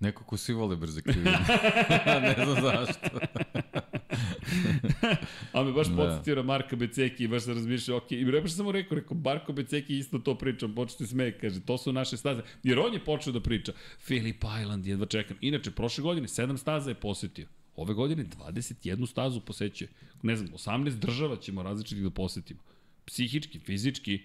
Neko 0.00 0.24
ko 0.24 0.36
svi 0.36 0.54
vole 0.54 0.76
brze 0.76 1.02
krivine. 1.02 1.30
ne 2.22 2.34
znam 2.44 2.62
zašto. 2.62 3.18
A 5.52 5.62
me 5.62 5.72
baš 5.72 5.88
Da. 5.88 5.96
podsjetio 5.96 6.34
na 6.34 6.42
Marka 6.42 6.76
Beceki 6.76 7.24
i 7.24 7.28
baš 7.28 7.42
sam 7.42 7.54
razmišljao, 7.54 7.96
ok, 7.98 8.12
i 8.12 8.24
baš 8.24 8.52
sam 8.52 8.64
mu 8.64 8.72
rekao, 8.72 8.96
rekao, 8.96 9.16
Marko 9.16 9.52
Beceki 9.52 9.98
isto 9.98 10.18
to 10.18 10.38
pričam, 10.38 10.74
počete 10.74 11.06
smeje, 11.06 11.38
kaže, 11.38 11.60
to 11.60 11.78
su 11.78 11.92
naše 11.92 12.16
staze. 12.16 12.42
Jer 12.62 12.78
on 12.78 12.92
je 12.94 13.04
počeo 13.04 13.32
da 13.32 13.40
priča, 13.40 13.72
Philip 14.04 14.44
Island, 14.62 14.86
jedva 14.86 15.06
čekam. 15.06 15.36
Inače, 15.40 15.70
prošle 15.70 16.02
godine 16.02 16.28
7 16.28 16.56
staza 16.56 16.90
je 16.90 16.94
posetio. 16.94 17.46
Ove 17.76 17.94
godine 17.94 18.24
21 18.24 19.06
stazu 19.06 19.40
posećuje. 19.40 19.88
Ne 20.22 20.36
znam, 20.36 20.50
18 20.50 20.98
država 20.98 21.36
ćemo 21.36 21.62
različitih 21.62 22.04
da 22.04 22.10
posetimo. 22.10 22.60
Psihički, 23.04 23.58
fizički, 23.58 24.22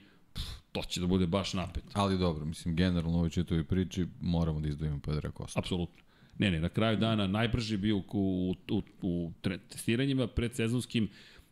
to 0.72 0.84
će 0.84 1.00
da 1.00 1.08
bude 1.08 1.28
baš 1.28 1.54
napet. 1.54 1.84
Ali 1.94 2.18
dobro, 2.18 2.46
mislim, 2.46 2.76
generalno 2.76 3.12
u 3.12 3.20
ovoj 3.20 3.30
čitovi 3.30 3.64
priči 3.64 4.06
moramo 4.22 4.60
da 4.60 4.70
izdvojimo 4.70 5.00
Pedra 5.00 5.32
Costa. 5.38 5.60
Apsolutno. 5.60 6.04
Ne, 6.40 6.52
ne, 6.52 6.60
na 6.60 6.70
kraju 6.70 6.98
dana 6.98 7.28
najbrži 7.28 7.78
bio 7.78 7.98
u, 7.98 8.04
u, 8.14 8.56
u, 8.72 8.82
u 9.02 9.32
testiranjima 9.70 10.28
predsezonskim. 10.28 11.10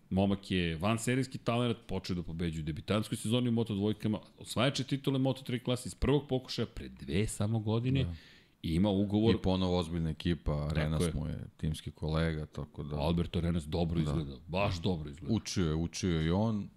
Momak 0.10 0.52
je 0.52 0.76
van 0.76 1.00
serijski 1.00 1.38
talent, 1.38 1.78
počeo 1.88 2.16
da 2.16 2.24
pobeđuje 2.24 2.64
u 2.64 2.66
debitanskoj 2.66 3.18
sezoni 3.18 3.50
u 3.50 3.52
Moto 3.52 3.76
dvojkama, 3.76 4.20
osvajače 4.40 4.84
titule 4.84 5.20
Moto 5.20 5.42
3 5.52 5.64
klase 5.64 5.88
iz 5.88 5.96
prvog 5.96 6.28
pokušaja 6.30 6.66
pre 6.66 6.90
dve 6.90 7.28
samo 7.28 7.60
godine 7.60 8.04
da. 8.04 8.14
i 8.62 8.76
ima 8.76 8.90
ugovor. 8.90 9.36
I 9.36 9.42
ponovo 9.44 9.78
ozbiljna 9.78 10.10
ekipa, 10.10 10.70
Renas 10.74 11.04
je. 11.04 11.12
mu 11.14 11.28
je 11.28 11.48
timski 11.58 11.92
kolega, 11.92 12.46
tako 12.46 12.84
da... 12.84 12.96
Alberto 12.96 13.40
Arenas 13.40 13.66
dobro 13.66 14.00
izgleda, 14.00 14.38
baš 14.48 14.82
dobro 14.82 15.10
izgleda. 15.10 15.34
Učio 15.34 15.68
je, 15.68 15.76
učio 15.76 16.20
je 16.20 16.26
i 16.26 16.32
on. 16.32 16.70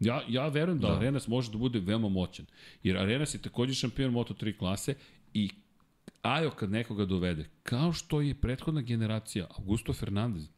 Ja, 0.00 0.22
ja 0.28 0.48
verujem 0.48 0.78
da, 0.78 0.88
da 0.88 0.96
Arenas 0.96 1.28
može 1.28 1.50
da 1.52 1.58
bude 1.58 1.80
veoma 1.80 2.08
moćan. 2.08 2.46
Jer 2.82 2.98
Arenas 2.98 3.34
je 3.34 3.42
takođe 3.42 3.74
šampion 3.74 4.14
Moto3 4.14 4.58
klase 4.58 4.94
i 5.34 5.50
Ajo 6.22 6.50
kad 6.50 6.70
nekoga 6.70 7.04
dovede, 7.04 7.48
kao 7.62 7.92
što 7.92 8.20
je 8.20 8.34
prethodna 8.34 8.80
generacija 8.80 9.46
Augusto 9.56 9.92
Fernandez 9.92 10.48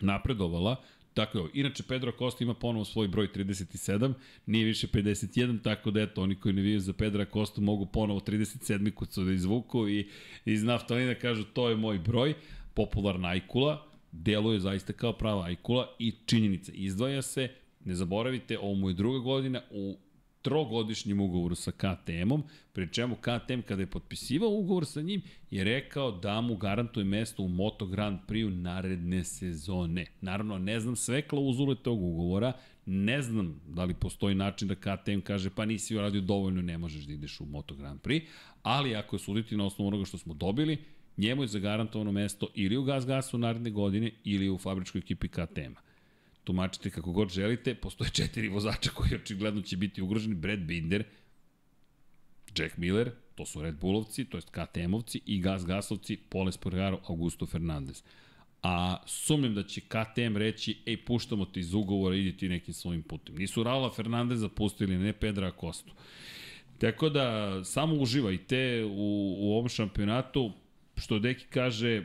napredovala, 0.00 0.76
Tako 1.14 1.38
je, 1.38 1.50
inače 1.54 1.82
Pedro 1.82 2.12
Costa 2.18 2.44
ima 2.44 2.54
ponovo 2.54 2.84
svoj 2.84 3.08
broj 3.08 3.28
37, 3.34 4.12
nije 4.46 4.64
više 4.64 4.86
51, 4.86 5.62
tako 5.62 5.90
da 5.90 6.00
eto, 6.00 6.22
oni 6.22 6.34
koji 6.34 6.54
ne 6.54 6.62
viju 6.62 6.80
za 6.80 6.92
Pedra 6.92 7.24
Costa 7.32 7.60
mogu 7.60 7.86
ponovo 7.86 8.20
37 8.20 8.94
kucu 8.94 9.24
da 9.24 9.32
izvuku 9.32 9.88
i 9.88 10.08
iz 10.44 10.62
naftalina 10.62 11.14
kažu 11.14 11.44
to 11.44 11.68
je 11.68 11.76
moj 11.76 11.98
broj, 11.98 12.34
popularna 12.74 13.28
Ajkula, 13.28 13.86
deluje 14.12 14.60
zaista 14.60 14.92
kao 14.92 15.12
prava 15.12 15.44
Ajkula 15.44 15.96
i 15.98 16.14
činjenica, 16.26 16.72
izdvaja 16.74 17.22
se, 17.22 17.48
ne 17.84 17.94
zaboravite, 17.94 18.58
ovo 18.58 18.74
mu 18.74 18.88
je 18.88 18.94
druga 18.94 19.18
godina 19.18 19.62
u 19.70 19.96
trogodišnjem 20.42 21.20
ugovoru 21.20 21.54
sa 21.54 21.72
KTM-om, 21.72 22.42
pri 22.72 22.88
čemu 22.92 23.16
KTM 23.16 23.60
kada 23.68 23.82
je 23.82 23.90
potpisivao 23.90 24.48
ugovor 24.50 24.86
sa 24.86 25.00
njim 25.00 25.22
je 25.50 25.64
rekao 25.64 26.12
da 26.12 26.40
mu 26.40 26.56
garantuje 26.56 27.04
mesto 27.04 27.42
u 27.42 27.48
Moto 27.48 27.86
Grand 27.86 28.18
Prix 28.28 28.60
naredne 28.62 29.24
sezone. 29.24 30.06
Naravno, 30.20 30.58
ne 30.58 30.80
znam 30.80 30.96
sve 30.96 31.22
klauzule 31.22 31.74
tog 31.74 32.02
ugovora, 32.02 32.52
ne 32.86 33.22
znam 33.22 33.60
da 33.68 33.84
li 33.84 33.94
postoji 33.94 34.34
način 34.34 34.68
da 34.68 34.74
KTM 34.74 35.20
kaže 35.20 35.50
pa 35.50 35.64
nisi 35.64 35.96
uradio 35.96 36.20
dovoljno, 36.20 36.62
ne 36.62 36.78
možeš 36.78 37.04
da 37.04 37.12
ideš 37.12 37.40
u 37.40 37.46
Moto 37.46 37.74
Grand 37.74 38.00
Prix, 38.00 38.22
ali 38.62 38.96
ako 38.96 39.16
je 39.16 39.20
suditi 39.20 39.56
na 39.56 39.66
osnovu 39.66 39.88
onoga 39.88 40.04
što 40.04 40.18
smo 40.18 40.34
dobili, 40.34 40.78
njemu 41.16 41.42
je 41.42 41.48
zagarantovano 41.48 42.12
mesto 42.12 42.48
ili 42.54 42.76
u 42.76 42.82
Gas 42.82 43.06
Gasu 43.06 43.38
naredne 43.38 43.70
godine 43.70 44.10
ili 44.24 44.50
u 44.50 44.58
fabričkoj 44.58 44.98
ekipi 44.98 45.28
KTM-a 45.28 45.89
tumačite 46.50 46.90
kako 46.90 47.12
god 47.12 47.28
želite, 47.28 47.74
postoje 47.74 48.10
četiri 48.10 48.48
vozača 48.48 48.90
koji 48.90 49.14
očigledno 49.14 49.62
će 49.62 49.76
biti 49.76 50.02
ugroženi, 50.02 50.34
Brad 50.34 50.58
Binder, 50.58 51.04
Jack 52.58 52.76
Miller, 52.76 53.12
to 53.34 53.46
su 53.46 53.62
Red 53.62 53.78
Bullovci, 53.80 54.24
to 54.24 54.36
jest 54.36 54.50
KTM-ovci 54.50 55.20
i 55.26 55.40
Gas 55.40 55.64
Gasovci, 55.66 56.16
Paul 56.16 56.48
Espargaro, 56.48 57.00
Augusto 57.06 57.46
Fernandez. 57.46 58.02
A 58.62 58.96
sumnjam 59.06 59.54
da 59.54 59.62
će 59.62 59.80
KTM 59.80 60.36
reći, 60.36 60.78
ej, 60.86 60.96
puštamo 61.04 61.44
te 61.44 61.60
iz 61.60 61.74
ugovora, 61.74 62.16
idi 62.16 62.36
ti 62.36 62.48
nekim 62.48 62.74
svojim 62.74 63.02
putem. 63.02 63.36
Nisu 63.36 63.62
Raula 63.62 63.92
Fernandeza 63.92 64.48
pustili, 64.48 64.98
ne 64.98 65.12
Pedra 65.12 65.48
Acostu. 65.48 65.92
Tako 66.78 67.08
da, 67.08 67.60
samo 67.64 67.94
uživajte 67.94 68.84
u, 68.84 69.36
u 69.38 69.52
ovom 69.52 69.68
šampionatu, 69.68 70.52
što 70.96 71.18
Deki 71.18 71.46
kaže, 71.50 72.04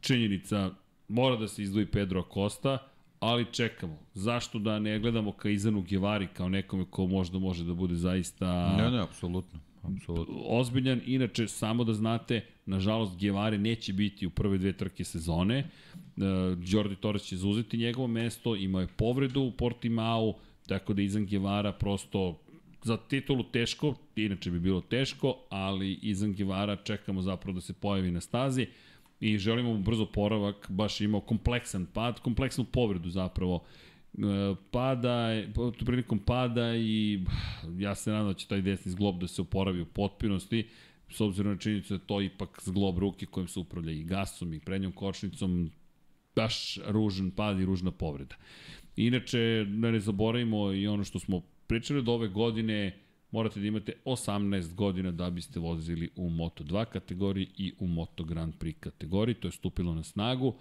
činjenica, 0.00 0.70
mora 1.08 1.36
da 1.36 1.48
se 1.48 1.62
izdvoji 1.62 1.86
Pedro 1.86 2.20
Acosta, 2.20 2.93
ali 3.24 3.46
čekamo. 3.52 3.98
Zašto 4.14 4.58
da 4.58 4.78
ne 4.78 4.98
gledamo 4.98 5.32
ka 5.32 5.48
Izanu 5.50 5.82
Givari 5.82 6.28
kao 6.34 6.48
nekome 6.48 6.84
ko 6.90 7.06
možda 7.06 7.38
može 7.38 7.64
da 7.64 7.74
bude 7.74 7.94
zaista... 7.94 8.76
Ne, 8.76 8.90
ne, 8.90 9.02
apsolutno. 9.02 9.60
Apsolutno. 9.82 10.34
Ozbiljan, 10.46 11.00
inače, 11.06 11.48
samo 11.48 11.84
da 11.84 11.94
znate, 11.94 12.40
nažalost, 12.66 13.18
Givari 13.18 13.58
neće 13.58 13.92
biti 13.92 14.26
u 14.26 14.30
prve 14.30 14.58
dve 14.58 14.72
trke 14.72 15.04
sezone. 15.04 15.70
Uh, 15.94 16.22
Jordi 16.66 16.96
Torres 16.96 17.22
će 17.22 17.36
zauzeti 17.36 17.76
njegovo 17.76 18.08
mesto, 18.08 18.56
imao 18.56 18.80
je 18.80 18.86
povredu 18.86 19.40
u 19.40 19.50
Portimao, 19.50 20.34
tako 20.66 20.94
da 20.94 21.02
Izan 21.02 21.26
Gevara 21.26 21.72
prosto 21.72 22.38
za 22.82 22.96
titulu 22.96 23.42
teško, 23.42 23.94
inače 24.16 24.50
bi 24.50 24.60
bilo 24.60 24.80
teško, 24.80 25.36
ali 25.50 25.98
Izan 26.02 26.32
Gevara 26.32 26.76
čekamo 26.76 27.22
zapravo 27.22 27.54
da 27.54 27.60
se 27.60 27.72
pojavi 27.72 28.10
na 28.10 28.20
stazi 28.20 28.66
i 29.24 29.38
želimo 29.38 29.72
mu 29.72 29.78
brzo 29.78 30.06
poravak, 30.06 30.66
baš 30.70 31.00
imao 31.00 31.20
kompleksan 31.20 31.86
pad, 31.86 32.20
kompleksnu 32.20 32.64
povredu 32.64 33.10
zapravo 33.10 33.64
E, 34.18 34.54
pada, 34.70 35.42
prilikom 35.84 36.18
pada 36.18 36.76
i 36.76 37.20
ja 37.78 37.94
se 37.94 38.10
nadam 38.10 38.28
da 38.28 38.34
će 38.34 38.46
taj 38.46 38.60
desni 38.62 38.92
zglob 38.92 39.18
da 39.18 39.28
se 39.28 39.42
oporavi 39.42 39.80
u 39.80 39.86
potpunosti, 39.86 40.68
s 41.10 41.20
obzirom 41.20 41.52
na 41.52 41.58
činjenicu 41.58 41.98
da 41.98 42.04
to 42.04 42.20
ipak 42.20 42.60
zglob 42.62 42.98
ruke 42.98 43.26
kojim 43.26 43.48
se 43.48 43.60
upravlja 43.60 43.92
i 43.92 44.04
gasom 44.04 44.54
i 44.54 44.60
prednjom 44.60 44.92
kočnicom, 44.92 45.70
baš 46.36 46.78
ružan 46.86 47.30
pad 47.30 47.60
i 47.60 47.64
ružna 47.64 47.90
povreda. 47.90 48.36
Inače, 48.96 49.66
da 49.68 49.90
ne 49.90 50.00
zaboravimo 50.00 50.72
i 50.72 50.86
ono 50.86 51.04
što 51.04 51.18
smo 51.18 51.40
pričali 51.66 51.98
od 51.98 52.08
ove 52.08 52.28
godine, 52.28 52.98
morate 53.34 53.60
da 53.60 53.66
imate 53.66 53.92
18 54.04 54.74
godina 54.74 55.10
da 55.10 55.30
biste 55.30 55.60
vozili 55.60 56.10
u 56.16 56.30
Moto2 56.30 56.84
kategoriji 56.84 57.48
i 57.56 57.72
u 57.78 57.86
Moto 57.86 58.24
Grand 58.24 58.54
Prix 58.58 58.74
kategoriji, 58.80 59.34
to 59.34 59.48
je 59.48 59.52
stupilo 59.52 59.94
na 59.94 60.02
snagu, 60.02 60.54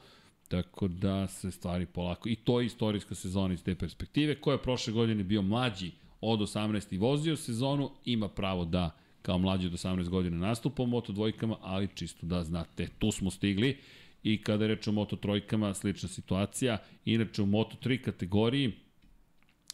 tako 0.47 0.87
da 0.87 1.27
se 1.27 1.51
stvari 1.51 1.85
polako, 1.85 2.29
i 2.29 2.35
to 2.35 2.59
je 2.59 2.65
istorijska 2.65 3.15
sezona 3.15 3.53
iz 3.53 3.63
te 3.63 3.75
perspektive, 3.75 4.41
koja 4.41 4.53
je 4.53 4.61
prošle 4.61 4.93
godine 4.93 5.23
bio 5.23 5.41
mlađi 5.41 5.91
od 6.21 6.39
18 6.39 6.93
i 6.93 6.97
vozio 6.97 7.35
sezonu, 7.35 7.91
ima 8.05 8.27
pravo 8.27 8.65
da 8.65 8.91
kao 9.21 9.37
mlađi 9.37 9.67
od 9.67 9.73
18 9.73 10.09
godina 10.09 10.37
nastupa 10.37 10.83
u 10.83 10.87
Moto 10.87 11.13
dvojkama, 11.13 11.57
ali 11.61 11.87
čisto 11.95 12.25
da 12.25 12.43
znate, 12.43 12.87
tu 12.99 13.11
smo 13.11 13.31
stigli. 13.31 13.77
I 14.23 14.41
kada 14.41 14.63
je 14.63 14.67
reč 14.67 14.87
o 14.87 14.91
Moto 14.91 15.15
trojkama, 15.15 15.73
slična 15.73 16.09
situacija, 16.09 16.77
inače 17.05 17.41
u 17.41 17.45
Moto 17.45 17.75
3 17.83 18.01
kategoriji, 18.01 18.73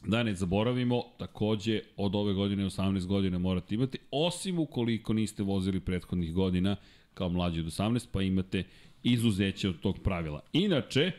Da 0.05 0.23
ne 0.23 0.35
zaboravimo, 0.35 1.03
takođe 1.17 1.81
od 1.97 2.15
ove 2.15 2.33
godine 2.33 2.65
18 2.65 3.05
godina 3.05 3.37
morate 3.37 3.75
imati, 3.75 3.97
osim 4.11 4.59
ukoliko 4.59 5.13
niste 5.13 5.43
vozili 5.43 5.79
prethodnih 5.79 6.33
godina 6.33 6.75
kao 7.13 7.29
mlađi 7.29 7.59
od 7.59 7.65
18, 7.65 8.07
pa 8.11 8.21
imate 8.21 8.63
izuzeće 9.03 9.69
od 9.69 9.79
tog 9.79 9.99
pravila. 10.03 10.41
Inače, 10.53 11.11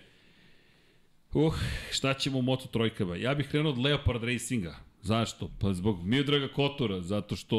uh, 1.32 1.54
šta 1.90 2.14
ćemo 2.14 2.38
u 2.38 2.42
Moto 2.42 2.66
trojkama? 2.66 3.16
Ja 3.16 3.34
bih 3.34 3.48
krenuo 3.48 3.72
od 3.72 3.78
Leopard 3.78 4.24
Racinga. 4.24 4.76
Zašto? 5.02 5.50
Pa 5.58 5.72
zbog 5.72 6.04
Miodraga 6.04 6.48
Kotora, 6.48 7.00
zato 7.00 7.36
što 7.36 7.56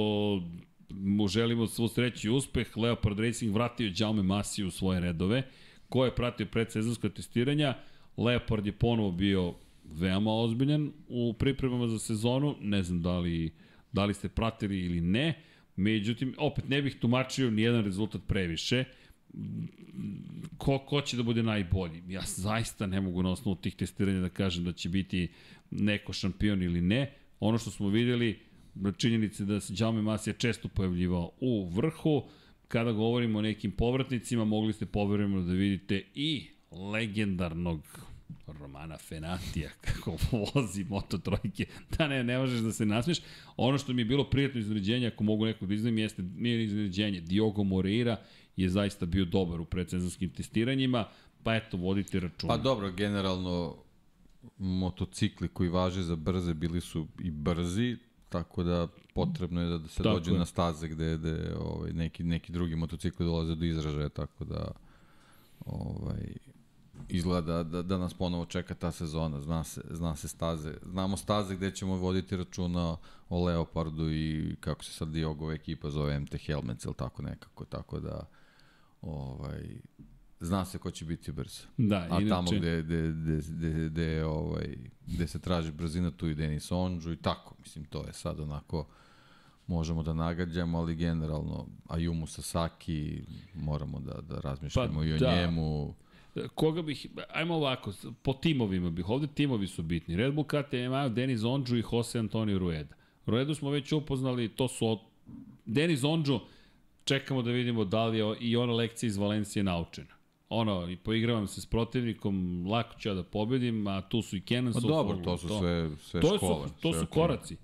mu 0.89 1.27
želimo 1.27 1.67
svu 1.67 1.87
sreću 1.87 2.27
i 2.27 2.31
uspeh. 2.31 2.77
Leopard 2.77 3.19
Racing 3.19 3.53
vratio 3.53 3.93
Jaume 3.97 4.23
Masi 4.23 4.63
u 4.63 4.71
svoje 4.71 4.99
redove. 4.99 5.43
Ko 5.89 6.05
je 6.05 6.15
pratio 6.15 6.45
predsezonsko 6.45 7.09
testiranja? 7.09 7.77
Leopard 8.17 8.65
je 8.65 8.71
ponovo 8.71 9.11
bio 9.11 9.53
veoma 9.91 10.33
ozbiljan 10.33 10.91
u 11.07 11.33
pripremama 11.33 11.87
za 11.87 11.99
sezonu, 11.99 12.55
ne 12.61 12.83
znam 12.83 13.01
da 13.01 13.19
li, 13.19 13.51
da 13.91 14.05
li 14.05 14.13
ste 14.13 14.29
pratili 14.29 14.79
ili 14.79 15.01
ne, 15.01 15.41
međutim, 15.75 16.35
opet 16.37 16.69
ne 16.69 16.81
bih 16.81 16.95
tumačio 16.95 17.51
nijedan 17.51 17.83
rezultat 17.85 18.21
previše, 18.27 18.83
ko, 20.57 20.79
ko 20.79 21.01
će 21.01 21.17
da 21.17 21.23
bude 21.23 21.43
najbolji. 21.43 22.03
Ja 22.07 22.21
zaista 22.25 22.87
ne 22.87 23.01
mogu 23.01 23.23
na 23.23 23.31
osnovu 23.31 23.55
tih 23.55 23.75
testiranja 23.75 24.19
da 24.19 24.29
kažem 24.29 24.63
da 24.63 24.71
će 24.71 24.89
biti 24.89 25.27
neko 25.71 26.13
šampion 26.13 26.63
ili 26.63 26.81
ne. 26.81 27.13
Ono 27.39 27.57
što 27.57 27.71
smo 27.71 27.89
videli, 27.89 28.39
činjenice 28.97 29.45
da 29.45 29.59
se 29.59 29.73
Jaume 29.77 30.01
Masija 30.01 30.33
često 30.33 30.67
pojavljivao 30.67 31.31
u 31.39 31.69
vrhu, 31.69 32.23
kada 32.67 32.91
govorimo 32.91 33.39
o 33.39 33.41
nekim 33.41 33.71
povratnicima, 33.71 34.45
mogli 34.45 34.73
ste 34.73 34.85
povremeno 34.85 35.41
da 35.41 35.53
vidite 35.53 36.03
i 36.15 36.47
legendarnog 36.71 38.10
Romana 38.47 38.97
Fenatija, 38.97 39.69
kako 39.85 40.17
vozi 40.31 40.83
Moto 40.83 41.17
trojke, 41.17 41.65
da 41.97 42.07
ne, 42.07 42.23
ne 42.23 42.37
možeš 42.37 42.59
da 42.59 42.71
se 42.71 42.85
nasmiješ. 42.85 43.19
Ono 43.57 43.77
što 43.77 43.93
mi 43.93 44.01
je 44.01 44.05
bilo 44.05 44.23
prijatno 44.29 44.59
iznenađenje, 44.59 45.07
ako 45.07 45.23
mogu 45.23 45.45
nekog 45.45 45.67
da 45.67 45.73
izdavim, 45.73 45.97
jeste 45.97 46.23
nije 46.23 46.63
iznenađenje. 46.63 47.21
Diogo 47.21 47.63
Moreira 47.63 48.17
je 48.55 48.69
zaista 48.69 49.05
bio 49.05 49.25
dobar 49.25 49.61
u 49.61 49.65
predsezonskim 49.65 50.29
testiranjima, 50.29 51.07
pa 51.43 51.55
eto, 51.55 51.77
vodite 51.77 52.19
računa. 52.19 52.53
Pa 52.53 52.57
dobro, 52.57 52.91
generalno 52.91 53.75
motocikli 54.57 55.47
koji 55.47 55.69
važe 55.69 56.01
za 56.01 56.15
brze 56.15 56.53
bili 56.53 56.81
su 56.81 57.07
i 57.19 57.31
brzi, 57.31 57.97
tako 58.29 58.63
da 58.63 58.87
potrebno 59.13 59.61
je 59.61 59.77
da 59.77 59.87
se 59.87 60.03
tako 60.03 60.15
dođe 60.15 60.31
je. 60.31 60.37
na 60.37 60.45
staze 60.45 60.87
gde, 60.87 61.17
gde 61.17 61.53
ovaj, 61.59 61.93
neki, 61.93 62.23
neki 62.23 62.51
drugi 62.51 62.75
motocikli 62.75 63.25
dolaze 63.25 63.55
do 63.55 63.65
izražaja, 63.65 64.09
tako 64.09 64.45
da 64.45 64.71
ovaj, 65.65 66.33
izgleda 67.09 67.63
da, 67.63 67.81
da 67.81 67.97
nas 67.97 68.13
ponovo 68.13 68.45
čeka 68.45 68.75
ta 68.75 68.91
sezona, 68.91 69.41
zna 69.41 69.63
se, 69.63 69.81
zna 69.89 70.15
se 70.15 70.27
staze. 70.27 70.73
Znamo 70.85 71.17
staze 71.17 71.55
gde 71.55 71.71
ćemo 71.71 71.95
voditi 71.95 72.37
računa 72.37 72.97
o 73.29 73.45
Leopardu 73.45 74.11
i 74.11 74.55
kako 74.59 74.83
se 74.83 74.93
sad 74.93 75.07
Diogova 75.07 75.53
ekipa 75.53 75.89
zove 75.89 76.19
MT 76.19 76.35
Helmets 76.45 76.85
ili 76.85 76.93
tako 76.93 77.21
nekako, 77.21 77.65
tako 77.65 77.99
da 77.99 78.27
ovaj, 79.01 79.81
zna 80.39 80.65
se 80.65 80.77
ko 80.77 80.91
će 80.91 81.05
biti 81.05 81.31
brz. 81.31 81.61
Da, 81.77 82.07
A 82.11 82.21
inače... 82.21 82.29
tamo 82.29 82.51
gde, 82.51 82.81
gde, 82.83 83.11
gde, 83.11 83.41
gde, 83.49 83.89
gde, 83.89 84.25
ovaj, 84.25 84.77
gde 85.07 85.27
se 85.27 85.39
traži 85.39 85.71
brzina, 85.71 86.11
tu 86.11 86.27
i 86.27 86.35
Denis 86.35 86.71
Onđu 86.71 87.11
i 87.11 87.17
tako. 87.17 87.55
Mislim, 87.59 87.85
to 87.85 88.05
je 88.07 88.13
sad 88.13 88.39
onako 88.39 88.87
možemo 89.67 90.03
da 90.03 90.13
nagađamo, 90.13 90.77
ali 90.77 90.95
generalno 90.95 91.67
Ayumu 91.87 92.25
Sasaki 92.25 93.23
moramo 93.53 93.99
da, 93.99 94.21
da 94.21 94.39
razmišljamo 94.39 94.99
pa, 94.99 95.05
i 95.05 95.13
o 95.13 95.17
da. 95.17 95.35
njemu. 95.35 95.93
Koga 96.55 96.81
bih, 96.81 97.07
ajmo 97.29 97.55
ovako, 97.55 97.93
po 98.21 98.33
timovima 98.33 98.89
bih, 98.89 99.09
ovde 99.09 99.27
timovi 99.27 99.67
su 99.67 99.83
bitni. 99.83 100.15
Red 100.15 100.33
Bull 100.33 100.47
KTM, 100.47 101.13
Denis 101.13 101.43
Onđu 101.43 101.77
i 101.77 101.83
Jose 101.91 102.19
Antonio 102.19 102.59
Rueda. 102.59 102.95
Ruedu 103.25 103.55
smo 103.55 103.69
već 103.69 103.91
upoznali, 103.91 104.49
to 104.49 104.67
su 104.67 104.87
od... 104.87 104.99
Denis 105.65 106.03
Onđu, 106.03 106.39
čekamo 107.03 107.41
da 107.41 107.51
vidimo 107.51 107.85
da 107.85 108.05
li 108.05 108.17
je 108.17 108.35
i 108.39 108.55
ona 108.57 108.73
lekcija 108.73 109.07
iz 109.07 109.17
Valencije 109.17 109.63
naučena 109.63 110.21
ono, 110.53 110.89
i 110.89 110.95
poigravam 110.95 111.47
se 111.47 111.61
s 111.61 111.65
protivnikom, 111.65 112.65
lako 112.67 112.99
ću 112.99 113.09
ja 113.09 113.15
da 113.15 113.23
pobedim, 113.23 113.87
a 113.87 114.01
tu 114.01 114.21
su 114.21 114.37
i 114.37 114.41
Kenan 114.41 114.73
Pa 114.73 114.79
dobro, 114.79 115.17
to 115.17 115.37
su 115.37 115.47
to. 115.47 115.59
sve, 115.59 115.89
sve 115.97 116.21
to 116.21 116.37
škole. 116.37 116.67
Su, 116.67 116.73
to 116.81 116.91
sve 116.91 116.99
su 116.99 117.05
okay. 117.05 117.09
koraci. 117.09 117.57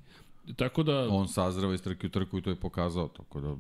Tako 0.56 0.84
da... 0.84 1.10
On 1.10 1.28
sazrava 1.28 1.74
iz 1.74 1.82
trke 1.82 2.08
u 2.08 2.10
trku 2.10 2.38
i 2.38 2.42
to 2.42 2.50
je 2.50 2.56
pokazao, 2.56 3.08
tako 3.08 3.42
da... 3.42 3.56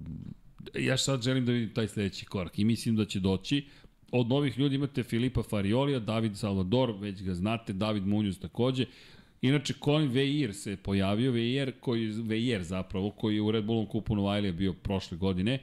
Ja 0.79 0.97
sad 0.97 1.21
želim 1.21 1.45
da 1.45 1.51
vidim 1.51 1.73
taj 1.73 1.87
sledeći 1.87 2.25
korak 2.25 2.59
i 2.59 2.65
mislim 2.65 2.95
da 2.95 3.05
će 3.05 3.19
doći. 3.19 3.67
Od 4.11 4.27
novih 4.27 4.59
ljudi 4.59 4.75
imate 4.75 5.03
Filipa 5.03 5.43
Fariolija, 5.43 5.99
David 5.99 6.37
Salvador, 6.37 6.93
već 6.99 7.23
ga 7.23 7.33
znate, 7.33 7.73
David 7.73 8.07
Munjuz 8.07 8.39
takođe. 8.39 8.85
Inače, 9.41 9.73
Colin 9.83 10.09
Veir 10.09 10.53
se 10.53 10.77
pojavio, 10.77 11.31
Veir, 11.31 11.71
koji, 11.79 12.07
Veir 12.07 12.63
zapravo, 12.63 13.11
koji 13.11 13.35
je 13.35 13.41
u 13.41 13.51
Red 13.51 13.65
Bullom 13.65 13.85
kupu 13.85 14.15
Novajlija 14.15 14.51
bio 14.51 14.73
prošle 14.73 15.17
godine. 15.17 15.59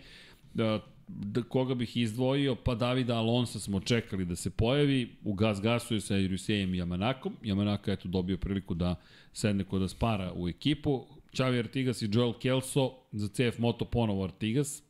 Da, 0.55 0.81
da, 1.08 1.42
koga 1.42 1.74
bih 1.74 1.97
izdvojio, 1.97 2.55
pa 2.55 2.74
Davida 2.74 3.16
Alonso 3.16 3.60
smo 3.60 3.81
čekali 3.81 4.24
da 4.24 4.36
se 4.36 4.50
pojavi, 4.50 5.16
u 5.24 5.34
gas 5.34 5.60
gasu 5.60 5.94
je 5.94 6.00
sa 6.00 6.16
Irusejem 6.16 6.73
Yamanakom, 6.73 7.32
Yamanaka 7.42 7.90
je 7.90 7.97
tu 7.97 8.08
dobio 8.08 8.36
priliku 8.36 8.74
da 8.74 8.94
sedne 9.32 9.64
kod 9.64 9.82
Aspara 9.82 10.32
u 10.36 10.48
ekipu, 10.48 11.06
Xavi 11.32 11.58
Artigas 11.58 12.02
i 12.02 12.08
Joel 12.12 12.32
Kelso 12.32 12.92
za 13.12 13.28
CF 13.28 13.58
Moto 13.58 13.84
ponovo 13.84 14.24
Artigas, 14.24 14.82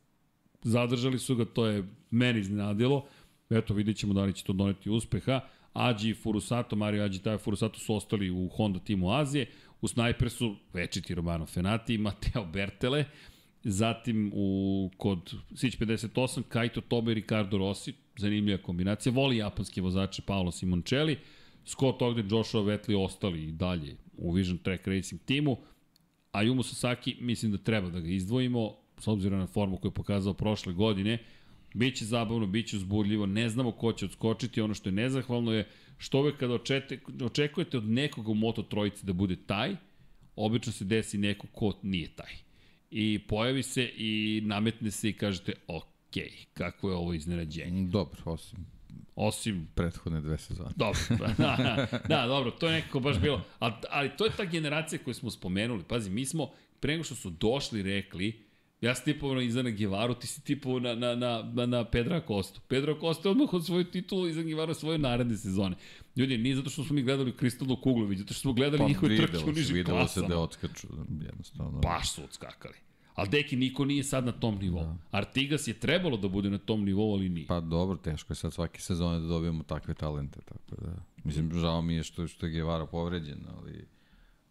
zadržali 0.63 1.19
su 1.19 1.35
ga, 1.35 1.45
to 1.45 1.65
je 1.65 1.83
meni 2.11 2.39
iznenadilo, 2.39 3.05
eto 3.49 3.73
vidit 3.73 3.97
ćemo 3.97 4.13
da 4.13 4.23
li 4.23 4.33
će 4.33 4.43
to 4.43 4.53
doneti 4.53 4.89
uspeha, 4.89 5.41
Ađi 5.73 6.09
i 6.09 6.13
Furusato, 6.13 6.75
Mario 6.75 7.03
Ađi 7.03 7.21
i 7.35 7.37
Furusato 7.37 7.79
su 7.79 7.95
ostali 7.95 8.29
u 8.29 8.47
Honda 8.47 8.79
timu 8.79 9.11
Azije, 9.11 9.49
u 9.81 9.87
Snajpersu 9.87 10.55
večiti 10.73 11.15
Romano 11.15 11.45
Fenati, 11.45 11.97
Mateo 11.97 12.45
Bertele, 12.45 13.05
Zatim 13.67 14.31
u, 14.35 14.91
kod 14.97 15.33
Sić 15.55 15.77
58, 15.77 16.43
Kaito 16.49 16.81
Tobe 16.81 17.11
i 17.11 17.15
Ricardo 17.15 17.57
Rossi, 17.57 17.93
zanimljiva 18.17 18.57
kombinacija. 18.63 19.13
Voli 19.13 19.37
japanski 19.37 19.81
vozače 19.81 20.21
Paolo 20.21 20.51
Simoncelli, 20.51 21.17
Scott 21.65 22.01
Ogden, 22.01 22.27
Joshua 22.31 22.61
Vetli 22.61 22.95
ostali 22.95 23.43
i 23.43 23.51
dalje 23.51 23.95
u 24.17 24.31
Vision 24.31 24.57
Track 24.57 24.87
Racing 24.87 25.21
timu. 25.21 25.57
A 26.31 26.43
Yumu 26.43 26.63
Sasaki 26.63 27.15
mislim 27.19 27.51
da 27.51 27.57
treba 27.57 27.89
da 27.89 27.99
ga 27.99 28.09
izdvojimo, 28.09 28.75
s 28.99 29.07
obzirom 29.07 29.39
na 29.39 29.47
formu 29.47 29.77
koju 29.77 29.89
je 29.89 29.93
pokazao 29.93 30.33
prošle 30.33 30.73
godine. 30.73 31.17
Biće 31.75 32.05
zabavno, 32.05 32.47
biće 32.47 32.77
uzbudljivo, 32.77 33.25
ne 33.25 33.49
znamo 33.49 33.71
ko 33.71 33.93
će 33.93 34.05
odskočiti, 34.05 34.61
ono 34.61 34.73
što 34.73 34.89
je 34.89 34.93
nezahvalno 34.93 35.53
je 35.53 35.67
što 35.97 36.19
uvek 36.19 36.37
kada 36.37 36.57
očekujete 37.25 37.77
od 37.77 37.89
nekoga 37.89 38.31
u 38.31 38.33
Moto 38.33 38.63
trojici 38.63 39.05
da 39.05 39.13
bude 39.13 39.35
taj, 39.35 39.75
obično 40.35 40.73
se 40.73 40.85
desi 40.85 41.17
neko 41.17 41.47
ko 41.47 41.73
nije 41.83 42.07
taj 42.07 42.45
i 42.91 43.19
pojavi 43.27 43.63
se 43.63 43.91
i 43.97 44.41
nametne 44.45 44.91
se 44.91 45.09
i 45.09 45.13
kažete 45.13 45.53
ok, 45.67 46.15
kako 46.53 46.89
je 46.89 46.95
ovo 46.95 47.13
iznenađenje. 47.13 47.87
Dobro, 47.87 48.21
osim 48.25 48.65
Osim... 49.15 49.67
Prethodne 49.75 50.21
dve 50.21 50.37
sezone. 50.37 50.69
Dobro, 50.75 50.99
da, 51.19 51.27
da, 51.37 51.99
da, 52.07 52.27
dobro, 52.27 52.51
to 52.51 52.67
je 52.67 52.73
nekako 52.73 52.99
baš 52.99 53.19
bilo. 53.19 53.41
Ali, 53.59 53.73
ali 53.89 54.11
to 54.17 54.25
je 54.25 54.31
ta 54.37 54.45
generacija 54.45 54.99
koju 55.03 55.13
smo 55.13 55.31
spomenuli. 55.31 55.83
Pazi, 55.83 56.09
mi 56.09 56.25
smo, 56.25 56.51
pre 56.79 56.91
nego 56.91 57.03
što 57.03 57.15
su 57.15 57.29
došli, 57.29 57.83
rekli, 57.83 58.44
ja 58.81 58.95
sam 58.95 59.05
tipovao 59.05 59.35
na 59.35 59.41
Izana 59.41 59.69
Gevaru, 59.69 60.13
ti 60.13 60.27
si 60.27 60.41
tipovao 60.43 60.79
na, 60.79 60.95
na, 60.95 61.15
na, 61.15 61.51
na, 61.53 61.65
na 61.65 61.85
Pedra 61.85 62.21
Kostu. 62.21 62.61
Pedro 62.67 62.99
Kosta 62.99 63.29
je 63.29 63.31
odmah 63.31 63.53
od 63.53 63.65
svoju 63.65 63.83
titulu 63.83 64.27
Izan 64.27 64.45
Gevaru 64.45 64.73
svoje 64.73 64.97
naredne 64.97 65.37
sezone. 65.37 65.75
Ljudi, 66.15 66.37
nije 66.37 66.55
zato 66.55 66.69
što 66.69 66.83
smo 66.83 66.95
mi 66.95 67.03
gledali 67.03 67.37
kristalnu 67.37 67.75
kuglu, 67.75 68.05
već 68.05 68.19
zato 68.19 68.33
što 68.33 68.41
smo 68.41 68.53
gledali 68.53 68.77
pa, 68.77 68.87
njihove 68.87 69.17
trke 69.17 69.37
u 69.37 69.51
nižim 69.51 69.85
klasama. 69.85 70.01
Videlo 70.01 70.07
se 70.07 70.21
da 70.21 70.39
odskaču, 70.39 70.87
jednostavno. 71.25 71.79
Baš 71.79 72.11
su 72.11 72.23
odskakali. 72.23 72.75
Ali 73.15 73.29
deki, 73.29 73.55
niko 73.55 73.85
nije 73.85 74.03
sad 74.03 74.25
na 74.25 74.31
tom 74.31 74.55
nivou. 74.55 74.83
Da. 74.83 74.97
Artigas 75.11 75.67
je 75.67 75.73
trebalo 75.73 76.17
da 76.17 76.27
bude 76.27 76.49
na 76.49 76.57
tom 76.57 76.85
nivou, 76.85 77.13
ali 77.13 77.29
nije. 77.29 77.47
Pa 77.47 77.59
dobro, 77.59 77.97
teško 77.97 78.31
je 78.33 78.35
sad 78.35 78.53
svake 78.53 78.81
sezone 78.81 79.19
da 79.19 79.27
dobijemo 79.27 79.63
takve 79.63 79.93
talente, 79.93 80.39
tako 80.45 80.81
da... 80.81 80.91
Mislim, 81.23 81.51
žao 81.53 81.81
mi 81.81 81.95
je 81.95 82.03
što, 82.03 82.27
što 82.27 82.45
je 82.45 82.51
Guevara 82.51 82.85
povređen, 82.85 83.39
ali... 83.57 83.85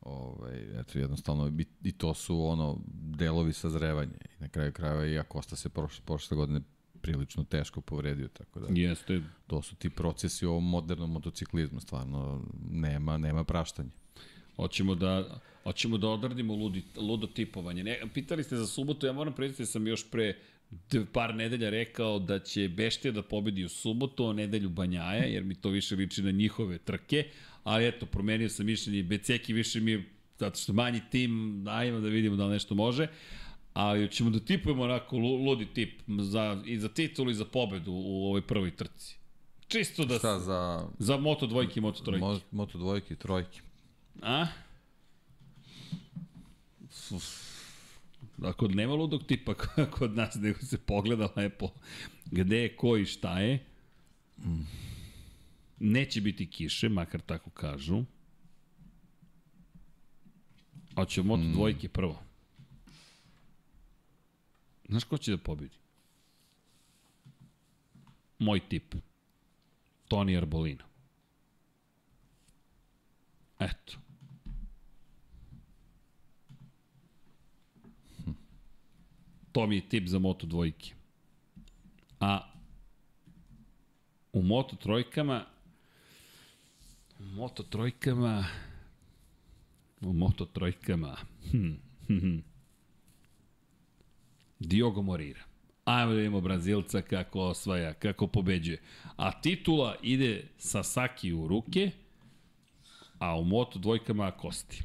Ovaj, 0.05 0.81
eto, 0.81 0.99
jednostavno, 0.99 1.53
i, 1.59 1.67
i 1.83 1.93
to 1.93 2.15
su 2.15 2.47
ono, 2.47 2.81
delovi 2.95 3.53
sazrevanja. 3.53 4.17
I 4.25 4.43
na 4.43 4.49
kraju 4.49 4.73
krajeva 4.73 5.07
i 5.07 5.19
Akosta 5.19 5.57
se 5.57 5.69
prošle, 5.69 6.05
prošle 6.05 6.37
godine 6.37 6.61
prilično 7.01 7.45
teško 7.45 7.81
povredio, 7.81 8.29
tako 8.29 8.61
da... 8.61 8.67
Jeste. 8.71 9.23
To 9.47 9.63
su 9.63 9.77
ti 9.77 9.91
procesi 9.91 10.47
u 10.47 10.51
ovom 10.51 10.69
modernom 10.69 11.13
motociklizmu, 11.13 11.81
stvarno, 11.81 12.43
nema, 12.71 13.19
nema 13.19 13.45
praštanja. 13.45 13.91
Hoćemo 14.57 14.95
da 14.95 15.41
Hoćemo 15.65 15.99
da 15.99 16.09
odradimo 16.09 16.55
ludi, 16.55 16.83
ludo 16.97 17.27
tipovanje. 17.27 17.85
Ne, 17.85 18.01
pitali 18.15 18.45
ste 18.45 18.57
za 18.57 18.67
subotu, 18.67 19.07
ja 19.07 19.13
moram 19.13 19.33
predstaviti 19.33 19.63
da 19.63 19.73
sam 19.73 19.87
još 19.87 20.11
pre 20.11 20.39
par 21.13 21.35
nedelja 21.35 21.71
rekao 21.71 22.19
da 22.19 22.39
će 22.39 22.69
Beštija 22.69 23.13
da 23.13 23.23
pobedi 23.23 23.65
u 23.65 23.69
subotu, 23.69 24.27
a 24.27 24.33
nedelju 24.33 24.69
Banjaja, 24.69 25.25
jer 25.25 25.45
mi 25.45 25.55
to 25.55 25.69
više 25.69 25.97
liči 25.97 26.23
na 26.23 26.31
njihove 26.31 26.79
trke, 26.79 27.27
ali 27.65 27.89
eto, 27.89 28.07
promenio 28.07 28.49
sam 28.49 28.67
mišljenje, 28.67 29.03
Beceki 29.03 29.53
više 29.53 29.81
mi 29.81 29.91
je, 29.91 30.05
zato 30.39 30.59
što 30.59 30.73
manji 30.73 31.01
tim, 31.11 31.65
ajmo 31.69 32.01
da 32.01 32.09
vidimo 32.09 32.37
da 32.37 32.49
nešto 32.49 32.75
može, 32.75 33.07
ali 33.75 34.11
ćemo 34.11 34.31
da 34.31 34.41
tipujemo 34.41 34.83
onako 34.83 35.17
ludi 35.17 35.67
tip 35.75 36.01
za, 36.19 36.63
i 36.67 36.79
za 36.79 36.89
titulu 36.89 37.31
i 37.31 37.35
za 37.35 37.45
pobedu 37.45 37.93
u 37.93 38.27
ovoj 38.27 38.43
prvoj 38.43 38.77
trci. 38.77 39.17
Čisto 39.69 40.05
da... 40.05 40.19
Šta 40.19 40.39
za... 40.39 40.89
Za 40.99 41.17
Moto 41.17 41.47
dvojke 41.47 41.81
i 41.81 41.81
Moto 41.81 42.05
trojke. 42.05 42.21
Mo, 42.21 42.41
moto 42.51 42.79
dvojke 42.79 43.15
i 43.15 43.17
trojke. 43.17 43.61
A? 44.23 44.47
Dakle, 48.37 48.69
nema 48.69 48.95
ludog 48.95 49.27
tipa 49.27 49.55
kod 49.99 50.17
nas, 50.17 50.35
nego 50.35 50.59
se 50.59 50.79
pogleda 50.79 51.29
lepo 51.37 51.71
gde 52.27 52.59
je 52.59 52.77
ko 52.77 52.97
i 52.97 53.05
šta 53.05 53.41
je. 53.41 53.65
Neće 55.79 56.21
biti 56.21 56.51
kiše, 56.51 56.89
makar 56.89 57.21
tako 57.21 57.51
kažu. 57.51 58.05
A 60.95 61.05
će 61.05 61.23
moto 61.23 61.43
mm. 61.43 61.53
dvojke 61.53 61.89
prvo. 61.89 62.23
Znaš 64.89 65.05
ko 65.05 65.19
će 65.19 65.31
da 65.31 65.39
pobedi? 65.39 65.77
Moj 68.39 68.69
tip. 68.69 68.95
Toni 70.09 70.37
Arbolino. 70.37 70.85
Eto. 73.59 74.04
To 79.55 79.67
mi 79.67 79.77
je 79.77 79.89
tip 79.89 80.09
za 80.09 80.19
Moto 80.19 80.47
dvojke. 80.47 80.95
A 82.21 82.51
Moto 84.33 84.77
trojkama, 84.77 85.45
u 87.19 87.23
Moto 87.23 87.63
trojkama, 87.63 88.45
u 90.01 90.13
Moto 90.13 90.45
trojkama, 90.45 91.17
hm, 91.51 91.73
hm, 92.07 92.19
hm. 92.19 92.39
Diogo 94.59 95.03
Morira. 95.03 95.43
Ajmo 95.85 96.13
da 96.13 96.17
vidimo 96.17 96.41
Brazilca 96.41 97.03
kako 97.03 97.41
osvaja, 97.41 97.95
kako 97.95 98.27
pobeđuje. 98.27 98.83
A 99.17 99.41
titula 99.41 99.97
ide 100.03 100.49
sa 100.59 100.83
Saki 100.83 101.33
u 101.33 101.49
ruke, 101.49 101.91
a 103.19 103.39
u 103.39 103.45
Moto 103.45 103.79
dvojkama 103.79 104.31
Kosti. 104.31 104.83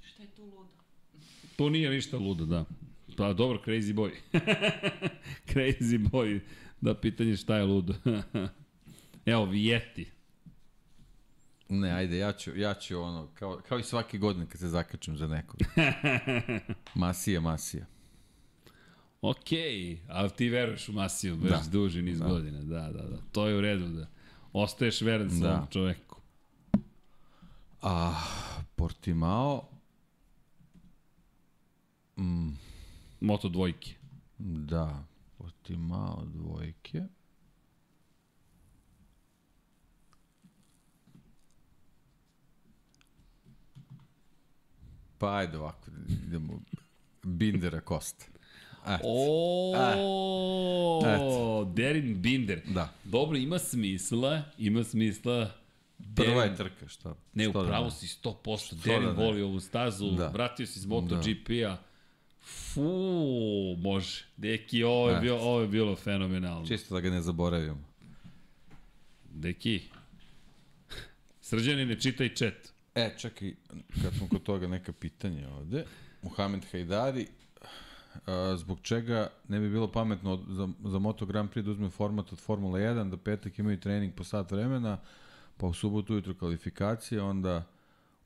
Šta 0.00 0.22
je 0.22 0.28
tu 0.28 0.42
ludo? 0.42 0.68
To 1.56 1.68
nije 1.68 1.90
ništa 1.90 2.16
ludo, 2.18 2.44
da. 2.46 2.64
Pa 3.16 3.32
dobro, 3.32 3.62
crazy 3.66 3.94
boy. 3.94 4.10
crazy 5.52 6.10
boy. 6.10 6.40
Da, 6.80 6.94
pitanje 6.94 7.36
šta 7.36 7.56
je 7.56 7.64
ludo. 7.64 7.94
Evo, 9.26 9.44
Vijeti. 9.44 10.10
Ne, 11.68 11.90
ajde, 11.92 12.16
ja 12.18 12.32
ću, 12.32 12.56
ja 12.58 12.74
ću 12.74 13.00
ono, 13.00 13.28
kao, 13.34 13.60
kao 13.68 13.78
i 13.78 13.82
svake 13.82 14.18
godine 14.18 14.46
kad 14.46 14.60
se 14.60 14.68
zakačem 14.68 15.16
za 15.16 15.26
nekog. 15.26 15.60
Masija, 16.94 17.40
masija. 17.40 17.86
Okej, 19.22 19.98
ali 20.08 20.30
ti 20.30 20.48
veruješ 20.48 20.88
u 20.88 20.92
Masiju 20.92 21.36
već 21.36 21.50
da. 21.52 21.62
duži 21.70 22.02
niz 22.02 22.18
da. 22.18 22.26
godina. 22.26 22.62
Da, 22.62 22.80
da, 22.92 23.02
da. 23.08 23.16
To 23.32 23.48
je 23.48 23.56
u 23.56 23.60
redu 23.60 23.88
da 23.88 24.06
ostaješ 24.52 25.00
veren 25.00 25.40
Da. 25.40 25.54
ovom 25.54 25.66
čoveku. 25.70 26.20
A 27.82 28.14
Portimao, 28.76 29.68
mm, 32.16 32.56
Moto 33.20 33.48
dvojke. 33.48 33.94
da, 34.38 35.04
Portimao 35.38 36.22
dvojke. 36.26 37.02
Pa 45.18 45.36
ajde 45.36 45.58
ovako, 45.58 45.90
idemo 46.26 46.60
Bindera 47.22 47.80
Kosta. 47.80 48.24
O. 49.04 49.72
Derin 51.66 52.22
Binder. 52.22 52.60
Da. 52.66 52.88
Dobro, 53.04 53.36
ima 53.36 53.58
smisla, 53.58 54.42
ima 54.58 54.84
smisla. 54.84 55.50
Prva 56.16 56.42
je 56.42 56.50
Derin- 56.50 56.56
trka, 56.56 56.88
šta? 56.88 57.14
Ne, 57.34 57.44
da 57.44 57.50
upravo 57.50 57.84
ne? 57.84 57.90
si 57.90 58.06
100%. 58.08 58.66
Što 58.66 58.76
Derin 58.76 59.04
da 59.06 59.12
voli 59.14 59.42
ovu 59.42 59.60
stazu, 59.60 60.10
Da. 60.10 60.28
vratio 60.28 60.66
si 60.66 60.78
iz 60.78 60.86
MotoGP-a. 60.86 61.68
Da. 61.68 61.82
Fu, 62.42 62.82
može. 63.78 64.24
Deki, 64.36 64.82
ovo 64.84 65.08
je, 65.08 65.12
Eto. 65.12 65.20
bilo, 65.22 65.38
ovo 65.38 65.60
je 65.60 65.68
bilo 65.68 65.96
fenomenalno. 65.96 66.66
Čisto 66.66 66.94
da 66.94 67.00
ga 67.00 67.10
ne 67.10 67.22
zaboravimo. 67.22 67.84
Deki. 69.26 69.80
Srđani, 71.40 71.86
ne 71.86 72.00
čitaj 72.00 72.28
chat. 72.28 72.54
E, 72.94 73.14
čekaj, 73.18 73.54
kad 74.02 74.14
smo 74.14 74.28
kod 74.28 74.42
toga 74.42 74.66
neka 74.68 74.92
pitanja 74.92 75.48
ovde. 75.50 75.84
Mohamed 76.22 76.64
Hajdari, 76.72 77.26
a, 78.26 78.56
zbog 78.56 78.78
čega 78.82 79.28
ne 79.48 79.60
bi 79.60 79.70
bilo 79.70 79.92
pametno 79.92 80.32
od- 80.32 80.44
za, 80.48 80.68
za 80.84 80.98
Moto 80.98 81.26
Grand 81.26 81.50
Prix 81.50 81.62
da 81.62 81.70
uzme 81.70 81.90
format 81.90 82.32
od 82.32 82.38
Formula 82.38 82.78
1, 82.78 83.10
da 83.10 83.16
petak 83.16 83.58
imaju 83.58 83.80
trening 83.80 84.14
po 84.14 84.24
sat 84.24 84.50
vremena, 84.50 84.98
pa 85.56 85.66
u 85.66 85.72
subotu 85.74 86.12
ujutro 86.12 86.34
kvalifikacije, 86.34 87.22
onda 87.22 87.64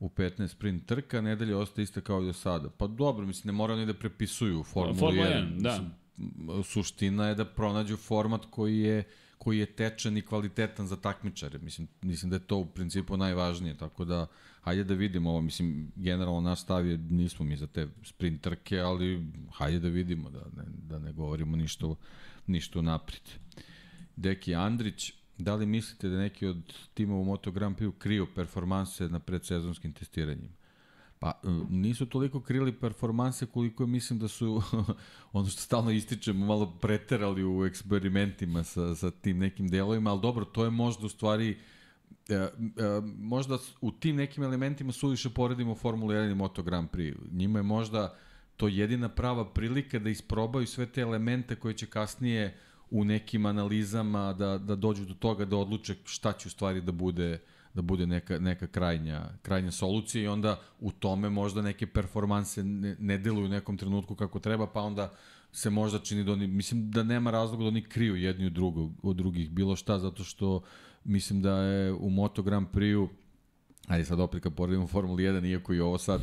u 0.01 0.09
15 0.09 0.49
sprint 0.49 0.87
trka, 0.87 1.21
nedelja 1.21 1.59
ostaje 1.59 1.83
ista 1.83 2.01
kao 2.01 2.23
i 2.23 2.27
do 2.27 2.33
sada. 2.33 2.71
Pa 2.71 2.87
dobro, 2.87 3.27
mislim, 3.27 3.47
ne 3.47 3.57
mora 3.57 3.75
oni 3.75 3.87
da 3.87 3.95
prepisuju 3.95 4.63
Formulu 4.63 4.99
Formula 4.99 5.27
1. 5.27 5.57
1, 5.57 5.61
da. 5.61 5.71
Mislim, 5.71 5.91
suština 6.65 7.29
je 7.29 7.35
da 7.35 7.45
pronađu 7.45 7.97
format 7.97 8.47
koji 8.51 8.79
je 8.79 9.05
koji 9.39 9.59
je 9.59 9.67
tečan 9.67 10.17
i 10.17 10.23
kvalitetan 10.23 10.87
za 10.87 10.97
takmičare. 10.97 11.59
Mislim, 11.59 11.89
mislim 12.03 12.31
da 12.31 12.37
je 12.37 12.47
to 12.47 12.57
u 12.57 12.67
principu 12.67 13.17
najvažnije, 13.17 13.77
tako 13.79 14.05
da 14.05 14.27
hajde 14.61 14.85
da 14.85 14.95
vidimo 14.95 15.31
ovo. 15.31 15.41
Mislim, 15.41 15.93
generalno 15.97 16.41
naš 16.41 16.63
stav 16.63 16.87
je, 16.87 16.99
nismo 16.99 17.47
mi 17.47 17.57
za 17.57 17.67
te 17.67 17.89
sprint 18.05 18.41
trke, 18.41 18.79
ali 18.79 19.27
hajde 19.53 19.79
da 19.79 19.89
vidimo, 19.89 20.31
da 20.31 20.39
ne, 20.39 20.65
da 20.67 20.99
ne 20.99 21.13
govorimo 21.13 21.57
ništa, 21.57 21.87
ništa 22.47 22.83
naprijed. 22.83 23.23
Deki 24.17 24.55
Andrić, 24.55 25.13
da 25.39 25.55
li 25.55 25.67
mislite 25.67 26.09
da 26.09 26.19
neki 26.19 26.47
od 26.47 26.75
timova 26.95 27.21
u 27.21 27.25
Moto 27.25 27.51
Grand 27.51 27.77
Prix 27.77 27.93
kriju 27.99 28.27
performanse 28.35 29.09
na 29.09 29.19
predsezonskim 29.19 29.93
testiranjima? 29.93 30.55
Pa, 31.19 31.41
e, 31.45 31.49
nisu 31.71 32.07
toliko 32.07 32.41
krili 32.41 32.73
performanse 32.73 33.47
koliko 33.47 33.87
mislim 33.87 34.19
da 34.19 34.29
su, 34.29 34.63
ono 35.33 35.49
što 35.49 35.61
stalno 35.61 35.91
ističemo, 35.91 36.47
malo 36.47 36.79
preterali 36.81 37.45
u 37.45 37.65
eksperimentima 37.65 38.65
sa, 38.65 38.95
sa 38.95 39.11
tim 39.11 39.39
nekim 39.39 39.69
delovima, 39.69 40.11
ali 40.11 40.21
dobro, 40.21 40.45
to 40.45 40.65
je 40.65 40.71
možda 40.71 41.07
u 41.07 41.09
stvari, 41.09 41.59
e, 42.29 42.35
e, 42.35 42.51
možda 43.19 43.59
u 43.81 43.91
tim 43.91 44.17
nekim 44.17 44.45
elementima 44.45 44.93
suviše 44.93 45.31
poredimo 45.31 45.75
Formulu 45.75 46.13
1 46.13 46.33
i 46.33 46.35
Moto 46.35 46.63
Grand 46.63 46.91
Prix. 46.91 47.17
Njima 47.33 47.59
je 47.59 47.63
možda 47.63 48.17
to 48.57 48.69
jedina 48.69 49.09
prava 49.09 49.53
prilika 49.53 49.99
da 49.99 50.11
isprobaju 50.11 50.67
sve 50.67 50.87
te 50.87 51.01
elemente 51.01 51.57
koje 51.57 51.75
će 51.75 51.87
kasnije 51.87 52.57
u 52.91 53.05
nekim 53.05 53.47
analizama 53.47 54.33
da, 54.33 54.59
da 54.59 54.77
dođu 54.77 55.05
do 55.05 55.15
toga 55.15 55.45
da 55.45 55.57
odluče 55.57 55.95
šta 56.05 56.33
će 56.33 56.49
u 56.49 56.51
stvari 56.51 56.81
da 56.81 56.93
bude 56.93 57.39
da 57.75 57.83
bude 57.83 58.07
neka, 58.07 58.39
neka 58.39 58.67
krajnja, 58.67 59.29
krajnja 59.43 59.71
solucija 59.71 60.25
i 60.25 60.29
onda 60.29 60.61
u 60.81 60.91
tome 60.91 61.31
možda 61.31 61.63
neke 61.63 61.87
performanse 61.87 62.65
ne, 62.65 62.97
ne 62.99 63.19
deluju 63.19 63.47
u 63.47 63.49
nekom 63.49 63.77
trenutku 63.77 64.15
kako 64.15 64.39
treba, 64.39 64.67
pa 64.67 64.81
onda 64.81 65.13
se 65.53 65.71
možda 65.71 65.99
čini 65.99 66.25
da 66.25 66.33
oni, 66.33 66.47
mislim 66.47 66.91
da 66.91 67.03
nema 67.03 67.31
razloga 67.31 67.63
da 67.63 67.69
oni 67.69 67.83
kriju 67.83 68.17
jedni 68.17 68.47
od, 68.47 68.53
drugog, 68.53 68.93
od 69.03 69.17
drugih 69.17 69.51
bilo 69.51 69.77
šta, 69.77 69.99
zato 69.99 70.25
što 70.25 70.63
mislim 71.05 71.43
da 71.43 71.57
je 71.59 71.93
u 71.93 72.11
Moto 72.11 72.43
Grand 72.43 72.67
Prix-u 72.73 73.09
Ajde 73.87 74.05
sad 74.05 74.21
opet 74.21 74.43
kad 74.43 74.55
poredimo 74.55 74.87
Formulu 74.87 75.19
1, 75.19 75.51
iako 75.51 75.75
i 75.75 75.81
ovo 75.81 75.99
sad 75.99 76.21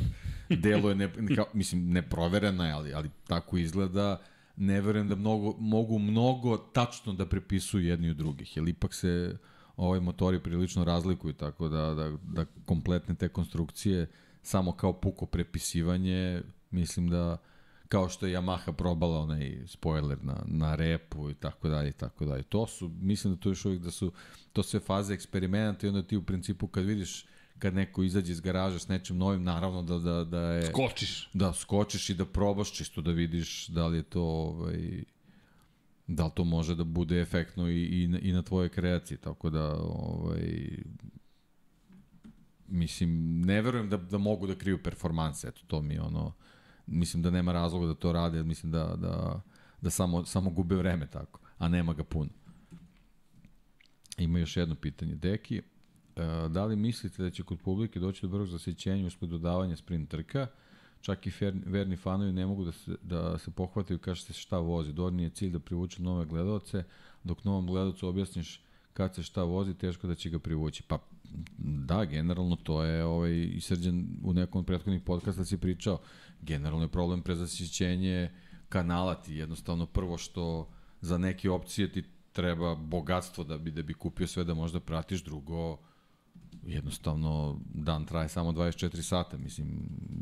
deluje, 0.49 0.95
ne, 0.95 1.09
kao, 1.35 1.45
mislim, 1.53 1.89
neproverena 1.89 2.67
je, 2.67 2.73
ali, 2.73 2.93
ali 2.93 3.09
tako 3.27 3.57
izgleda, 3.57 4.21
ne 4.55 4.81
verujem 4.81 5.07
da 5.07 5.15
mnogo, 5.15 5.55
mogu 5.59 5.99
mnogo 5.99 6.57
tačno 6.57 7.13
da 7.13 7.25
prepisuju 7.25 7.87
jedni 7.87 8.09
od 8.09 8.17
drugih, 8.17 8.57
jer 8.57 8.67
ipak 8.67 8.93
se 8.93 9.37
ovaj 9.77 9.99
motori 9.99 10.39
prilično 10.39 10.83
razlikuju, 10.83 11.33
tako 11.33 11.69
da, 11.69 11.93
da, 11.93 12.17
da 12.23 12.45
kompletne 12.65 13.15
te 13.15 13.29
konstrukcije 13.29 14.09
samo 14.41 14.71
kao 14.71 14.93
puko 14.93 15.25
prepisivanje, 15.25 16.41
mislim 16.71 17.09
da 17.09 17.37
kao 17.87 18.09
što 18.09 18.27
je 18.27 18.37
Yamaha 18.37 18.71
probala 18.71 19.19
onaj 19.19 19.57
spoiler 19.65 20.17
na, 20.23 20.43
na 20.45 20.75
repu 20.75 21.29
i 21.29 21.33
tako 21.33 21.69
dalje 21.69 21.89
i 21.89 21.93
tako 21.93 22.25
dalje. 22.25 22.43
To 22.43 22.67
su, 22.67 22.91
mislim 23.01 23.33
da 23.33 23.39
to 23.39 23.49
još 23.49 23.65
uvijek 23.65 23.81
da 23.81 23.91
su 23.91 24.11
to 24.53 24.63
sve 24.63 24.79
faze 24.79 25.13
eksperimenta 25.13 25.85
i 25.85 25.89
onda 25.89 26.03
ti 26.03 26.17
u 26.17 26.23
principu 26.23 26.67
kad 26.67 26.85
vidiš 26.85 27.25
kad 27.59 27.73
neko 27.73 28.03
izađe 28.03 28.31
iz 28.31 28.41
garaža 28.41 28.79
s 28.79 28.87
nečim 28.87 29.17
novim, 29.17 29.43
naravno 29.43 29.83
da, 29.83 29.99
da, 29.99 30.23
da 30.23 30.41
je... 30.41 30.71
Kočiš. 30.71 31.29
Da, 31.33 31.53
skočiš 31.53 32.09
i 32.09 32.13
da 32.13 32.25
probaš 32.25 32.73
čisto 32.73 33.01
da 33.01 33.11
vidiš 33.11 33.67
da 33.67 33.87
li 33.87 33.97
je 33.97 34.03
to 34.03 34.23
ovaj, 34.23 35.03
da 36.07 36.25
li 36.25 36.31
to 36.35 36.43
može 36.43 36.75
da 36.75 36.83
bude 36.83 37.21
efektno 37.21 37.69
i, 37.69 38.03
i, 38.03 38.07
na, 38.07 38.19
i 38.19 38.31
na 38.31 38.41
tvojoj 38.41 38.69
kreaciji, 38.69 39.17
tako 39.17 39.49
da 39.49 39.75
ovaj, 39.81 40.77
mislim, 42.67 43.41
ne 43.41 43.61
verujem 43.61 43.89
da, 43.89 43.97
da 43.97 44.17
mogu 44.17 44.47
da 44.47 44.55
kriju 44.55 44.83
performanse, 44.83 45.47
eto, 45.47 45.61
to 45.67 45.81
mi 45.81 45.93
je 45.93 46.01
ono, 46.01 46.33
mislim 46.87 47.23
da 47.23 47.29
nema 47.29 47.53
razloga 47.53 47.87
da 47.87 47.93
to 47.93 48.11
rade, 48.11 48.43
mislim 48.43 48.71
da, 48.71 48.95
da, 48.95 49.41
da 49.81 49.89
samo, 49.89 50.25
samo 50.25 50.49
gube 50.49 50.75
vreme 50.75 51.07
tako, 51.07 51.39
a 51.57 51.67
nema 51.67 51.93
ga 51.93 52.03
puno. 52.03 52.29
Ima 54.17 54.39
još 54.39 54.57
jedno 54.57 54.75
pitanje, 54.75 55.15
Deki, 55.15 55.61
da 56.49 56.65
li 56.65 56.75
mislite 56.75 57.23
da 57.23 57.29
će 57.29 57.43
kod 57.43 57.59
publike 57.59 57.99
doći 57.99 58.21
do 58.21 58.27
brzog 58.27 58.47
zasićenja 58.47 59.07
uspred 59.07 59.29
dodavanja 59.29 59.75
sprint 59.75 60.09
trka, 60.09 60.47
čak 61.01 61.27
i 61.27 61.31
fer, 61.31 61.53
verni 61.65 61.95
fanovi 61.95 62.31
ne 62.31 62.45
mogu 62.45 62.65
da 62.65 62.71
se, 62.71 62.95
da 63.01 63.37
se 63.37 63.51
pohvataju 63.51 63.99
kažete 63.99 64.33
šta 64.33 64.57
vozi. 64.57 64.93
Dorni 64.93 65.23
je 65.23 65.29
cilj 65.29 65.51
da 65.51 65.59
privuče 65.59 66.01
nove 66.01 66.25
gledalce, 66.25 66.83
dok 67.23 67.43
novom 67.43 67.67
gledalcu 67.67 68.07
objasniš 68.07 68.61
kad 68.93 69.15
se 69.15 69.23
šta 69.23 69.43
vozi, 69.43 69.73
teško 69.73 70.07
da 70.07 70.15
će 70.15 70.29
ga 70.29 70.39
privući. 70.39 70.83
Pa 70.83 70.97
da, 71.57 72.05
generalno 72.05 72.55
to 72.55 72.83
je 72.83 73.05
ovaj, 73.05 73.31
i 73.31 73.61
srđan 73.61 74.07
u 74.23 74.33
nekom 74.33 74.59
od 74.59 74.65
prethodnih 74.65 75.01
podcasta 75.01 75.45
si 75.45 75.57
pričao, 75.57 75.99
generalno 76.41 76.85
je 76.85 76.91
problem 76.91 77.21
prezasićenje 77.21 78.31
kanala 78.69 79.15
ti. 79.15 79.35
Jednostavno 79.35 79.85
prvo 79.85 80.17
što 80.17 80.69
za 81.01 81.17
neke 81.17 81.49
opcije 81.49 81.91
ti 81.91 82.03
treba 82.31 82.75
bogatstvo 82.75 83.43
da 83.43 83.57
bi 83.57 83.71
da 83.71 83.83
bi 83.83 83.93
kupio 83.93 84.27
sve 84.27 84.43
da 84.43 84.53
možda 84.53 84.79
pratiš. 84.79 85.23
Drugo 85.23 85.77
jednostavno 86.65 87.59
dan 87.73 88.05
traje 88.05 88.29
samo 88.29 88.51
24 88.51 89.01
sata, 89.01 89.37
mislim, 89.37 89.67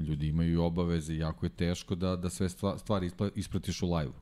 ljudi 0.07 0.27
imaju 0.27 0.53
i 0.53 0.57
obaveze, 0.57 1.15
jako 1.15 1.45
je 1.45 1.49
teško 1.49 1.95
da, 1.95 2.15
da 2.15 2.29
sve 2.29 2.49
stva- 2.49 2.77
stvari 2.77 3.11
ispratiš 3.35 3.81
u 3.81 3.93
live 3.93 4.13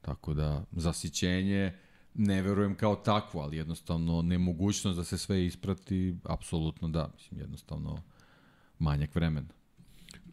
Tako 0.00 0.34
da, 0.34 0.64
zasićenje, 0.72 1.72
ne 2.14 2.42
verujem 2.42 2.74
kao 2.74 2.96
takvo, 2.96 3.40
ali 3.40 3.56
jednostavno 3.56 4.22
nemogućnost 4.22 4.96
da 4.96 5.04
se 5.04 5.18
sve 5.18 5.46
isprati, 5.46 6.16
apsolutno 6.24 6.88
da, 6.88 7.10
mislim, 7.14 7.40
jednostavno 7.40 8.02
manjak 8.78 9.14
vremena. 9.14 9.48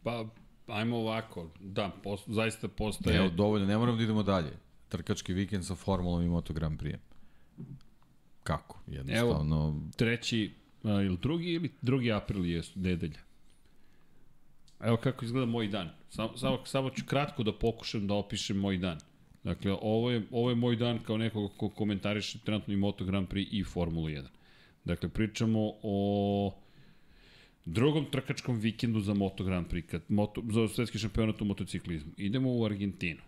Pa, 0.02 0.26
ajmo 0.66 0.96
ovako. 0.96 1.50
Da, 1.60 1.90
pos, 2.02 2.20
zaista 2.26 2.68
postaje... 2.68 3.16
Evo, 3.16 3.28
dovoljno, 3.28 3.66
ne 3.66 3.78
moram 3.78 3.96
da 3.96 4.02
idemo 4.02 4.22
dalje. 4.22 4.52
trkački 4.88 5.32
vikend 5.32 5.66
sa 5.66 5.74
Formulom 5.74 6.22
i 6.22 6.28
Moto 6.28 6.52
Grand 6.52 6.80
Prix. 6.80 6.98
Kako? 8.42 8.78
Jednostavno... 8.86 9.80
Treći, 9.96 10.54
a, 10.84 11.02
ili 11.02 11.18
drugi, 11.22 11.52
ili 11.52 11.70
drugi 11.82 12.12
april 12.12 12.46
je 12.46 12.62
nedelja. 12.74 13.20
Evo 14.80 14.96
kako 14.96 15.24
izgleda 15.24 15.46
moj 15.46 15.68
dan. 15.68 15.90
Samo, 16.08 16.36
samo, 16.36 16.64
samo 16.64 16.90
ću 16.90 17.04
kratko 17.06 17.42
da 17.42 17.52
pokušam 17.52 18.06
da 18.06 18.14
opišem 18.14 18.56
moj 18.56 18.78
dan. 18.78 18.98
Dakle, 19.44 19.72
ovo 19.80 20.10
je, 20.10 20.22
ovo 20.30 20.50
je 20.50 20.56
moj 20.56 20.76
dan 20.76 20.98
kao 20.98 21.16
nekoga 21.16 21.54
ko 21.56 21.68
komentariše 21.68 22.38
trenutno 22.38 22.74
i 22.74 22.76
Moto 22.76 23.04
Grand 23.04 23.28
Prix 23.28 23.48
i 23.50 23.64
Formulu 23.64 24.08
1. 24.08 24.24
Dakle, 24.84 25.08
pričamo 25.08 25.72
o 25.82 26.54
drugom 27.64 28.06
trkačkom 28.10 28.58
vikendu 28.58 29.00
za 29.00 29.14
Moto 29.14 29.44
Grand 29.44 29.66
Prix, 29.66 29.86
kad, 29.86 30.02
moto, 30.08 30.42
za 30.50 30.68
svetski 30.68 30.98
šampionat 30.98 31.42
u 31.42 31.44
motociklizmu. 31.44 32.12
Idemo 32.16 32.52
u 32.52 32.64
Argentinu. 32.64 33.20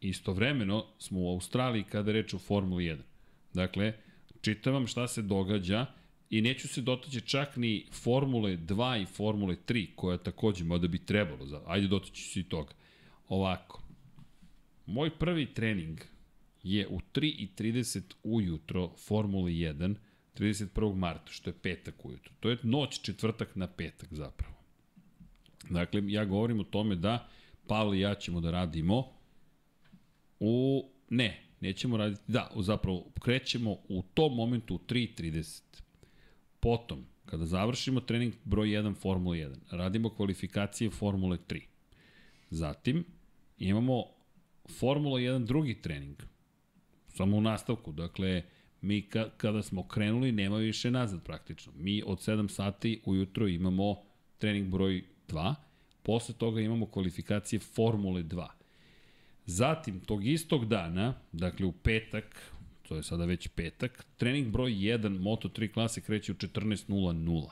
Istovremeno 0.00 0.84
smo 0.98 1.20
u 1.20 1.28
Australiji 1.28 1.84
kada 1.84 2.12
reč 2.12 2.34
o 2.34 2.38
Formuli 2.38 2.84
1. 2.84 2.96
Dakle, 3.54 3.92
čitam 4.40 4.72
vam 4.72 4.86
šta 4.86 5.08
se 5.08 5.22
događa 5.22 5.86
i 6.30 6.40
neću 6.40 6.68
se 6.68 6.80
dotaći 6.80 7.20
čak 7.20 7.56
ni 7.56 7.86
Formule 7.92 8.56
2 8.56 9.02
i 9.02 9.06
Formule 9.06 9.56
3, 9.66 9.86
koja 9.96 10.18
takođe, 10.18 10.64
mada 10.64 10.88
bi 10.88 10.98
trebalo, 10.98 11.46
za, 11.46 11.62
ajde 11.66 11.88
dotaći 11.88 12.22
se 12.22 12.40
i 12.40 12.44
toga. 12.44 12.72
Ovako, 13.28 13.82
moj 14.86 15.18
prvi 15.18 15.54
trening 15.54 16.00
je 16.62 16.88
u 16.88 17.00
3.30 17.14 18.00
ujutro 18.22 18.92
Formule 18.96 19.50
1, 19.50 19.94
31. 20.34 20.94
marta, 20.94 21.32
što 21.32 21.50
je 21.50 21.54
petak 21.62 22.04
ujutro. 22.04 22.32
To 22.40 22.50
je 22.50 22.58
noć 22.62 23.00
četvrtak 23.00 23.56
na 23.56 23.66
petak 23.66 24.08
zapravo. 24.12 24.54
Dakle, 25.70 26.02
ja 26.06 26.24
govorim 26.24 26.60
o 26.60 26.64
tome 26.64 26.96
da 26.96 27.28
Pavle 27.66 27.98
i 27.98 28.00
ja 28.00 28.14
ćemo 28.14 28.40
da 28.40 28.50
radimo 28.50 29.12
u... 30.40 30.84
Ne, 31.10 31.42
nećemo 31.60 31.96
raditi... 31.96 32.22
Da, 32.26 32.50
zapravo, 32.56 33.06
krećemo 33.20 33.70
u 33.88 34.02
tom 34.14 34.34
momentu 34.34 34.74
u 34.74 34.78
3.30. 34.78 35.62
Potom, 36.64 37.04
kada 37.24 37.46
završimo 37.46 38.00
trening 38.00 38.34
broj 38.44 38.68
1 38.68 38.94
Formula 38.94 39.36
1, 39.36 39.54
radimo 39.70 40.10
kvalifikacije 40.10 40.90
Formule 40.90 41.38
3. 41.48 41.60
Zatim, 42.50 43.04
imamo 43.58 44.04
Formula 44.78 45.20
1 45.20 45.44
drugi 45.44 45.74
trening. 45.82 46.22
Samo 47.08 47.36
u 47.36 47.40
nastavku. 47.40 47.92
Dakle, 47.92 48.42
mi 48.80 49.02
ka, 49.02 49.28
kada 49.36 49.62
smo 49.62 49.88
krenuli, 49.88 50.32
nema 50.32 50.56
više 50.56 50.90
nazad 50.90 51.22
praktično. 51.24 51.72
Mi 51.76 52.02
od 52.06 52.18
7 52.18 52.48
sati 52.48 53.00
ujutro 53.04 53.48
imamo 53.48 53.96
trening 54.38 54.68
broj 54.68 55.04
2, 55.28 55.54
posle 56.02 56.34
toga 56.34 56.60
imamo 56.60 56.86
kvalifikacije 56.86 57.60
Formule 57.60 58.22
2. 58.22 58.46
Zatim, 59.46 60.00
tog 60.00 60.26
istog 60.26 60.66
dana, 60.66 61.14
dakle 61.32 61.66
u 61.66 61.72
petak, 61.72 62.53
to 62.88 62.96
je 62.96 63.02
sada 63.02 63.24
već 63.24 63.48
petak, 63.48 64.06
trening 64.16 64.48
broj 64.48 64.70
1 64.70 65.18
Moto3 65.18 65.72
klase 65.72 66.00
kreće 66.00 66.32
u 66.32 66.34
14.00. 66.34 67.48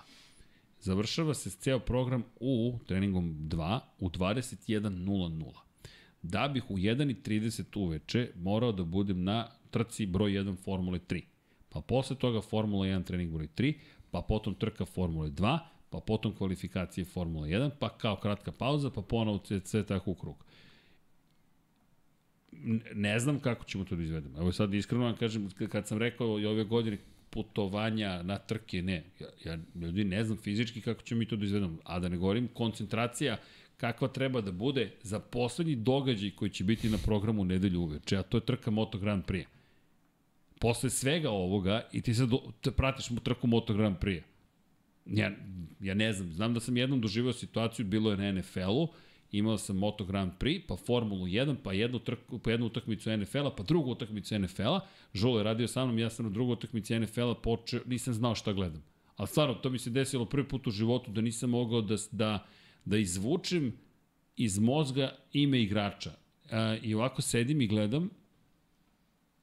Završava 0.81 1.35
se 1.35 1.51
ceo 1.51 1.79
program 1.79 2.25
u 2.41 2.79
treningom 2.87 3.35
2 3.35 3.81
u 3.99 4.09
21.00. 4.09 5.53
Da 6.23 6.49
bih 6.49 6.71
u 6.71 6.77
1.30 6.77 7.79
uveče 7.79 8.31
morao 8.37 8.73
da 8.73 8.85
budem 8.85 9.25
na 9.25 9.49
trci 9.71 10.07
broj 10.07 10.31
1 10.31 10.57
Formule 10.65 10.99
3. 10.99 11.23
Pa 11.69 11.81
posle 11.81 12.17
toga 12.17 12.41
Formula 12.41 12.87
1 12.87 13.05
trening 13.05 13.33
broj 13.33 13.49
3, 13.57 13.75
pa 14.11 14.23
potom 14.23 14.55
trka 14.55 14.85
Formule 14.85 15.31
2, 15.31 15.59
pa 15.91 16.01
potom 16.01 16.35
kvalifikacije 16.37 17.05
Formula 17.05 17.47
1, 17.47 17.71
pa 17.79 17.89
kao 17.89 18.17
kratka 18.17 18.53
pauza, 18.53 18.91
pa 18.91 19.03
ponovo 19.03 19.41
sve, 19.65 19.87
tako 19.87 20.11
u 20.11 20.15
krug. 20.15 20.45
Ne 22.95 23.19
znam 23.19 23.41
kako 23.41 23.65
ćemo 23.65 23.85
to 23.85 23.97
da 23.97 24.03
izvedemo. 24.03 24.39
Evo 24.39 24.53
sad 24.53 24.75
iskreno 24.75 25.05
vam 25.05 25.17
kažem, 25.17 25.49
kad 25.71 25.87
sam 25.87 25.99
rekao 25.99 26.41
i 26.41 26.47
ove 26.47 26.65
godine 26.65 26.99
putovanja 27.31 28.23
na 28.23 28.39
trke, 28.39 28.83
ne. 28.83 29.05
Ja, 29.21 29.27
ja 29.45 29.59
ljudi 29.75 30.05
ne 30.05 30.25
znam 30.25 30.39
fizički 30.39 30.81
kako 30.81 31.03
ćemo 31.03 31.19
mi 31.19 31.27
to 31.27 31.37
da 31.37 31.45
izvedemo. 31.45 31.79
A 31.85 31.99
da 31.99 32.09
ne 32.09 32.17
govorim, 32.17 32.49
koncentracija 32.49 33.37
kakva 33.77 34.09
treba 34.09 34.41
da 34.41 34.53
bude 34.53 34.91
za 35.03 35.21
poslednji 35.21 35.77
događaj 35.77 36.31
koji 36.31 36.51
će 36.51 36.65
biti 36.65 36.91
na 36.91 36.99
programu 36.99 37.45
nedelju 37.45 37.81
uveče, 37.81 38.17
a 38.17 38.23
to 38.23 38.37
je 38.37 38.47
trka 38.47 38.71
Moto 38.71 38.99
Grand 38.99 39.25
Prix 39.25 39.47
posle 40.63 40.91
svega 40.91 41.31
ovoga 41.31 41.89
i 41.93 42.01
ti 42.01 42.15
sad 42.15 42.31
pratiš 42.77 43.11
mu 43.11 43.21
trku 43.21 43.47
Moto 43.47 43.75
Grand 43.75 43.97
Prix. 43.99 44.23
Ja, 45.07 45.31
ja 45.81 45.95
ne 45.95 46.13
znam, 46.13 46.33
znam 46.33 46.55
da 46.55 46.61
sam 46.61 46.77
jednom 46.77 47.01
doživao 47.01 47.33
situaciju, 47.33 47.87
bilo 47.87 48.11
je 48.11 48.17
na 48.17 48.33
NFL-u, 48.33 48.89
imao 49.33 49.59
sam 49.59 49.77
Moto 49.77 50.05
Grand 50.05 50.33
Prix, 50.39 50.67
pa 50.67 50.77
Formulu 50.77 51.27
1, 51.27 51.57
pa 51.63 51.73
jednu, 51.73 51.99
trku, 51.99 52.39
pa 52.39 52.51
jednu 52.51 52.67
utakmicu 52.67 53.17
NFL-a, 53.17 53.51
pa 53.51 53.63
drugu 53.63 53.91
utakmicu 53.91 54.39
NFL-a. 54.39 54.81
Žulo 55.15 55.39
je 55.39 55.45
radio 55.45 55.69
sa 55.69 55.85
mnom, 55.85 55.99
ja 55.99 56.11
sam 56.11 56.27
na 56.27 56.31
drugu 56.31 56.53
utakmicu 56.53 57.01
NFL-a 57.01 57.35
počeo, 57.35 57.81
nisam 57.87 58.15
znao 58.15 58.35
šta 58.35 58.53
gledam. 58.53 58.83
Ali 59.17 59.29
stvarno, 59.29 59.55
to 59.55 59.71
mi 59.71 59.79
se 59.79 59.91
desilo 59.91 60.25
prvi 60.25 60.49
put 60.49 60.67
u 60.67 60.71
životu 60.71 61.11
da 61.11 61.21
nisam 61.21 61.51
mogao 61.51 61.81
da, 61.81 61.97
da, 62.11 62.47
da 62.85 62.97
izvučem 62.97 63.73
iz 64.37 64.59
mozga 64.59 65.17
ime 65.33 65.63
igrača. 65.63 66.13
E, 66.51 66.79
I 66.83 66.95
ovako 66.95 67.23
sedim 67.23 67.61
i 67.61 67.67
gledam 67.67 68.11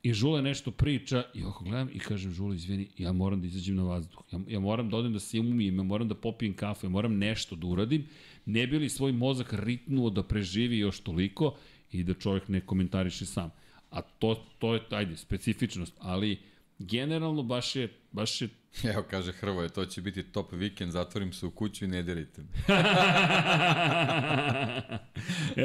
I 0.04 0.14
Žule 0.14 0.42
nešto 0.42 0.72
priča 0.72 1.24
i 1.34 1.44
ovako 1.44 1.64
gledam 1.64 1.90
i 1.94 2.00
kažem 2.00 2.32
Žule, 2.32 2.56
izvini, 2.56 2.88
ja 2.98 3.12
moram 3.12 3.42
da 3.42 3.48
izađem 3.48 3.76
na 3.76 3.84
vazduh. 3.84 4.24
Ja, 4.32 4.40
ja 4.48 4.60
moram 4.60 4.90
da 4.90 4.98
odem 4.98 5.14
da 5.14 5.20
se 5.20 5.40
umijem, 5.40 5.78
ja 5.78 5.84
moram 5.84 6.08
da 6.08 6.16
popijem 6.16 6.54
kafu, 6.54 6.86
ja 6.86 6.90
moram 6.90 7.18
nešto 7.18 7.56
da 7.56 7.68
uradim. 7.68 8.08
Ne 8.46 8.68
bi 8.68 8.80
li 8.80 8.90
svoj 8.90 9.12
mozak 9.12 9.54
ritnuo 9.54 10.10
da 10.10 10.24
preživi 10.24 10.78
još 10.78 11.00
toliko 11.00 11.56
i 11.92 12.04
da 12.04 12.14
čovjek 12.14 12.48
ne 12.48 12.62
komentariše 12.62 13.26
sam. 13.26 13.52
A 13.92 14.02
to, 14.02 14.46
to 14.60 14.74
je, 14.74 14.82
ajde, 14.90 15.18
specifičnost, 15.18 15.94
ali 16.00 16.40
generalno 16.80 17.44
baš 17.44 17.76
je, 17.76 17.94
baš 18.12 18.42
je 18.42 18.50
Evo, 18.94 19.04
kaže 19.10 19.32
Hrvoje, 19.32 19.70
to 19.70 19.86
će 19.86 20.02
biti 20.02 20.24
top 20.24 20.52
vikend, 20.52 20.92
zatvorim 20.92 21.34
se 21.34 21.46
u 21.46 21.52
kuću 21.52 21.86
i 21.86 21.88
ne 21.88 22.04
delite. 22.04 22.42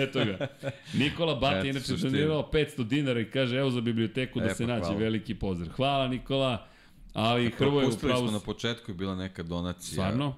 Eto 0.02 0.24
ga. 0.24 0.46
Nikola 0.94 1.34
Bati 1.34 1.68
inače 1.68 1.96
donirao 1.96 2.50
500 2.52 2.84
dinara 2.84 3.20
i 3.20 3.30
kaže 3.30 3.56
evo 3.56 3.70
za 3.70 3.80
biblioteku 3.80 4.40
da 4.40 4.46
e, 4.46 4.54
se 4.54 4.66
pa, 4.66 4.72
nađe. 4.72 4.84
Hvala. 4.84 4.98
Veliki 4.98 5.34
pozdrav. 5.34 5.72
Hvala 5.76 6.08
Nikola. 6.08 6.66
Ali 7.12 7.50
Hrvoje 7.50 7.86
upravo... 7.86 8.18
smo 8.18 8.30
na 8.30 8.40
početku 8.40 8.90
je 8.90 8.94
bila 8.94 9.16
neka 9.16 9.42
donacija. 9.42 9.92
Stvarno? 9.92 10.36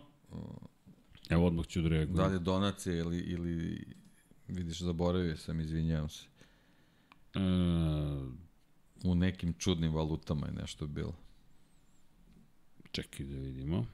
Evo 1.30 1.46
odmah 1.46 1.66
ću 1.66 1.82
da 1.82 1.88
reagujem. 1.88 2.16
Da 2.16 2.26
li 2.26 2.34
je 2.34 2.38
donacija 2.38 2.96
ili, 2.96 3.18
ili 3.18 3.84
vidiš, 4.48 4.80
zaboravio 4.80 5.36
sam, 5.36 5.60
izvinjavam 5.60 6.08
se. 6.08 6.26
E... 7.34 7.40
U 9.04 9.14
nekim 9.14 9.54
čudnim 9.58 9.94
valutama 9.94 10.46
je 10.46 10.52
nešto 10.52 10.86
bilo. 10.86 11.14
Čekaj 12.90 13.26
da 13.26 13.36
vidimo. 13.36 13.86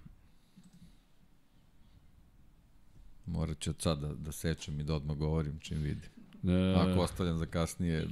Morat 3.26 3.60
ću 3.60 3.70
od 3.70 3.82
sada 3.82 4.08
da, 4.08 4.14
da 4.14 4.32
sečem 4.32 4.80
i 4.80 4.84
da 4.84 4.94
odmah 4.94 5.16
govorim 5.16 5.58
čim 5.58 5.78
vidim. 5.78 6.10
E, 6.48 6.74
Ako 6.76 7.00
ostavljam 7.00 7.38
za 7.38 7.46
kasnije, 7.46 8.06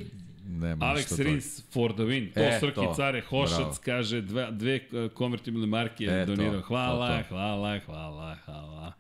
nema 0.47 0.87
Alex 0.87 0.97
ništa 0.97 1.23
Rins 1.23 1.63
for 1.73 1.93
the 1.93 2.03
win. 2.03 2.35
To 2.35 2.41
e, 2.41 2.59
Srki 2.61 2.75
to. 2.75 2.95
Care 2.97 3.23
Hošac 3.29 3.59
Bravo. 3.59 3.77
kaže 3.85 4.21
dve, 4.21 4.49
dve 4.51 5.09
konvertibilne 5.15 5.67
marke 5.67 6.05
e, 6.05 6.27
donirao. 6.27 6.61
Hvala, 6.61 7.17
to, 7.17 7.23
to. 7.23 7.29
hvala, 7.29 7.79
hvala, 7.87 8.37
hvala. 8.45 8.93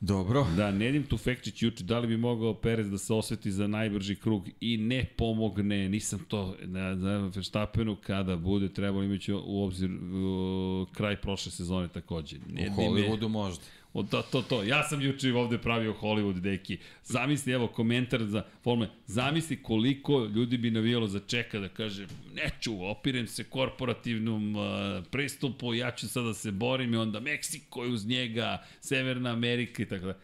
Dobro. 0.00 0.46
Da, 0.56 0.70
Nedim 0.70 1.02
Tufekčić 1.06 1.62
juče, 1.62 1.84
da 1.84 1.98
li 1.98 2.06
bi 2.06 2.16
mogao 2.16 2.54
Perez 2.54 2.90
da 2.90 2.98
se 2.98 3.14
osveti 3.14 3.52
za 3.52 3.66
najbrži 3.66 4.16
krug 4.16 4.48
i 4.60 4.76
ne 4.76 5.04
pomogne, 5.16 5.88
nisam 5.88 6.20
to 6.28 6.56
na, 6.62 6.94
na 6.94 7.18
Verstappenu 7.34 7.96
kada 7.96 8.36
bude 8.36 8.68
trebalo 8.68 9.04
imaći 9.04 9.32
u 9.32 9.62
obzir 9.62 9.90
u, 9.90 10.86
kraj 10.92 11.20
prošle 11.20 11.52
sezone 11.52 11.88
takođe. 11.88 12.36
Ne, 12.48 12.70
u 12.70 12.80
Hollywoodu 12.80 13.28
možda. 13.28 13.64
O, 13.92 14.02
to, 14.02 14.22
to, 14.22 14.42
to. 14.42 14.62
Ja 14.62 14.82
sam 14.82 15.02
juče 15.02 15.32
ovde 15.34 15.58
pravio 15.58 15.94
Hollywood 16.00 16.40
deki. 16.40 16.78
Zamisli, 17.04 17.52
evo, 17.52 17.68
komentar 17.68 18.24
za 18.24 18.44
Formule. 18.62 18.90
Zamisli 19.06 19.62
koliko 19.62 20.24
ljudi 20.24 20.58
bi 20.58 20.70
navijalo 20.70 21.06
za 21.06 21.20
čeka 21.26 21.58
da 21.58 21.68
kaže 21.68 22.06
neću, 22.34 22.84
opirem 22.84 23.26
se 23.26 23.44
korporativnom 23.44 24.56
uh, 24.56 24.62
pristupu, 25.10 25.74
ja 25.74 25.90
ću 25.90 26.08
sada 26.08 26.26
da 26.26 26.34
se 26.34 26.50
borim 26.50 26.94
i 26.94 26.96
onda 26.96 27.20
Meksiko 27.20 27.84
je 27.84 27.90
uz 27.90 28.06
njega, 28.06 28.64
Severna 28.80 29.30
Amerika 29.30 29.82
i 29.82 29.86
tako 29.86 30.06
da. 30.06 30.14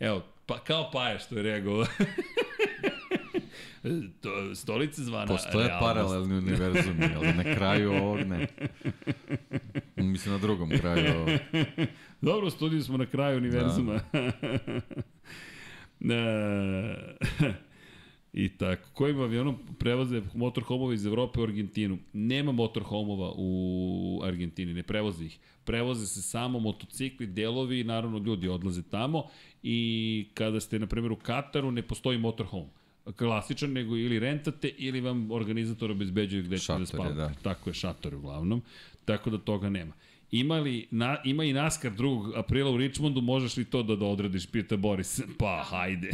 Evo, 0.00 0.24
pa, 0.46 0.58
kao 0.58 0.90
Paja 0.90 1.18
što 1.18 1.36
je 1.36 1.42
reagovao. 1.42 1.86
to, 4.22 4.54
stolice 4.54 5.02
zvana 5.02 5.26
Postoje 5.26 5.66
realnost. 5.66 5.80
paralelni 5.80 6.34
univerzumi, 6.34 7.08
ali 7.16 7.32
na 7.32 7.42
kraju 7.54 7.92
ovog 7.92 8.18
ne. 8.20 8.46
Mislim 10.02 10.34
na 10.34 10.38
drugom 10.38 10.70
kraju. 10.70 11.26
Dobro, 12.20 12.50
studiju 12.50 12.82
smo 12.82 12.96
na 12.96 13.06
kraju 13.06 13.36
univerzuma. 13.38 14.00
Da. 16.00 16.94
I 18.32 18.48
tako. 18.48 18.88
Kojim 18.92 19.20
avionom 19.20 19.58
prevoze 19.78 20.22
motorhomova 20.34 20.94
iz 20.94 21.06
Evrope 21.06 21.40
u 21.40 21.42
Argentinu? 21.42 21.98
Nema 22.12 22.52
motorhomova 22.52 23.32
u 23.36 24.20
Argentini, 24.24 24.74
ne 24.74 24.82
prevoze 24.82 25.24
ih. 25.24 25.38
Prevoze 25.64 26.06
se 26.06 26.22
samo 26.22 26.58
motocikli, 26.58 27.26
delovi 27.26 27.80
i 27.80 27.84
naravno 27.84 28.18
ljudi 28.18 28.48
odlaze 28.48 28.82
tamo 28.82 29.24
i 29.62 30.28
kada 30.34 30.60
ste, 30.60 30.78
na 30.78 30.86
primjer, 30.86 31.12
u 31.12 31.16
Kataru 31.16 31.70
ne 31.70 31.82
postoji 31.82 32.18
motorhome. 32.18 32.68
klasičan, 33.16 33.72
nego 33.72 33.96
ili 33.96 34.18
rentate 34.18 34.68
ili 34.68 35.00
vam 35.00 35.30
organizator 35.30 35.90
obezbeđuje 35.90 36.42
gde 36.42 36.58
ćete 36.58 36.78
da 36.78 36.86
spavate. 36.86 37.14
da. 37.14 37.32
Tako 37.42 37.70
je, 37.70 37.74
šator 37.74 38.14
uglavnom. 38.14 38.62
Tako 39.04 39.30
da 39.30 39.38
toga 39.38 39.70
nema. 39.70 39.92
Ima, 40.30 40.58
li, 40.58 40.88
na, 40.90 41.16
ima 41.24 41.44
i 41.44 41.52
NASCAR 41.52 41.92
2. 41.92 42.38
aprila 42.38 42.70
u 42.70 42.76
Richmondu, 42.76 43.20
možeš 43.20 43.56
li 43.56 43.64
to 43.64 43.82
da, 43.82 43.96
da 43.96 44.06
odradiš, 44.06 44.46
pita 44.46 44.76
Boris. 44.76 45.20
Pa, 45.38 45.62
hajde. 45.66 46.10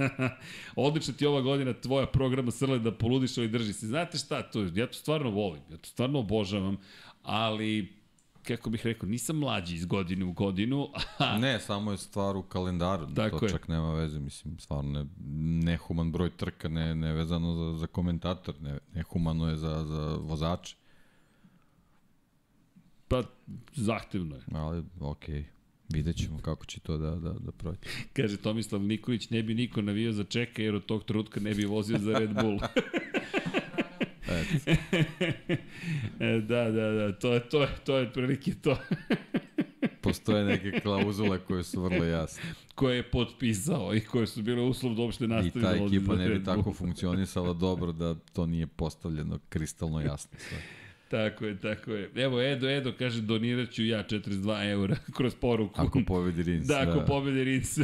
Odlična 0.76 1.14
ti 1.14 1.26
ova 1.26 1.40
godina 1.40 1.72
tvoja 1.72 2.06
programa 2.06 2.50
Srle 2.50 2.78
da 2.78 2.92
poludiš 2.92 3.38
ali 3.38 3.48
drži 3.48 3.72
se. 3.72 3.86
Znate 3.86 4.18
šta, 4.18 4.42
to, 4.42 4.66
ja 4.74 4.86
to 4.86 4.92
stvarno 4.92 5.30
volim, 5.30 5.62
ja 5.70 5.76
to 5.76 5.88
stvarno 5.88 6.18
obožavam, 6.18 6.76
ali 7.22 8.02
kako 8.42 8.70
bih 8.70 8.86
rekao, 8.86 9.08
nisam 9.08 9.36
mlađi 9.36 9.74
iz 9.74 9.86
godine 9.86 10.24
u 10.24 10.32
godinu, 10.32 10.88
a 11.18 11.38
Ne, 11.38 11.60
samo 11.60 11.90
je 11.90 11.98
stvar 11.98 12.36
u 12.36 12.42
kalendaru. 12.42 13.06
Tako 13.14 13.38
to 13.38 13.44
je. 13.44 13.50
čak 13.50 13.68
nema 13.68 13.94
veze, 13.94 14.20
mislim, 14.20 14.58
stvarno 14.58 14.90
ne, 14.90 15.06
nehuman 15.64 16.12
broj 16.12 16.30
trka, 16.30 16.68
ne, 16.68 16.94
ne 16.94 17.12
vezano 17.12 17.54
za, 17.54 17.78
za 17.78 17.86
komentator, 17.86 18.54
ne, 18.60 18.78
nehumano 18.94 19.48
je 19.48 19.56
za, 19.56 19.84
za 19.84 20.16
vozače. 20.20 20.76
Pa 23.12 23.22
zahtevno 23.74 24.36
je. 24.36 24.42
Ali, 24.52 24.82
okej, 25.00 25.34
okay. 25.34 25.44
vidjet 25.88 26.16
ćemo 26.16 26.38
kako 26.38 26.66
će 26.66 26.80
to 26.80 26.98
da, 26.98 27.10
da, 27.10 27.32
da 27.32 27.52
prođe. 27.52 27.78
Kaže 28.16 28.36
Tomislav 28.36 28.82
Nikolić, 28.82 29.30
ne 29.30 29.42
bi 29.42 29.54
niko 29.54 29.82
navio 29.82 30.12
za 30.12 30.24
čeka 30.24 30.62
jer 30.62 30.74
od 30.74 30.86
tog 30.86 31.04
trenutka 31.04 31.40
ne 31.40 31.54
bi 31.54 31.64
vozio 31.64 31.98
za 31.98 32.18
Red 32.18 32.34
Bull. 32.34 32.58
E, 36.20 36.40
da, 36.40 36.70
da, 36.70 36.90
da, 36.90 37.12
to 37.12 37.34
je, 37.34 37.48
to 37.48 37.62
je, 37.62 37.68
to 37.84 37.96
je 37.96 38.12
prilike 38.12 38.54
to 38.54 38.78
postoje 40.02 40.44
neke 40.44 40.80
klauzule 40.80 41.38
koje 41.38 41.62
su 41.62 41.82
vrlo 41.82 42.04
jasne. 42.04 42.42
koje 42.74 42.96
je 42.96 43.10
potpisao 43.10 43.94
i 43.94 44.00
koje 44.00 44.26
su 44.26 44.42
bile 44.42 44.62
uslov 44.62 44.94
da 44.94 45.02
uopšte 45.02 45.24
I 45.24 45.28
nastavi 45.28 45.64
ta 45.64 45.72
da 45.72 45.80
vozi 45.80 45.96
ekipa 45.96 46.12
za 46.12 46.18
ne 46.18 46.28
bi 46.28 46.32
Red 46.32 46.44
Bull. 46.44 46.56
tako 46.56 46.72
funkcionisala 46.72 47.52
dobro 47.52 47.92
da 47.92 48.14
to 48.14 48.46
nije 48.46 48.66
postavljeno 48.66 49.38
kristalno 49.48 50.00
jasno 50.00 50.38
sve. 50.48 50.81
Tako 51.12 51.46
je, 51.46 51.60
tako 51.60 51.92
je. 51.92 52.10
Evo, 52.14 52.42
Edo, 52.42 52.68
Edo 52.68 52.92
kaže, 52.98 53.20
donirat 53.20 53.70
ću 53.70 53.84
ja 53.84 54.04
42 54.04 54.70
eura 54.70 54.96
kroz 55.16 55.34
poruku. 55.34 55.80
Ako 55.80 56.02
pobedi 56.06 56.42
Rins. 56.42 56.66
Da, 56.66 56.80
ako 56.80 57.04
pobedi 57.06 57.44
Rins. 57.44 57.78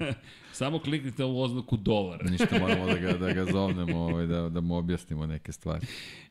Samo 0.52 0.78
kliknite 0.78 1.24
ovu 1.24 1.40
oznaku 1.40 1.76
dolar. 1.76 2.24
Ništa 2.30 2.58
moramo 2.60 2.86
da 2.86 2.98
ga, 2.98 3.12
da 3.12 3.32
ga 3.32 3.44
zovnemo, 3.44 3.98
ovaj, 3.98 4.26
da, 4.26 4.48
da 4.48 4.60
mu 4.60 4.76
objasnimo 4.76 5.26
neke 5.26 5.52
stvari. 5.52 5.86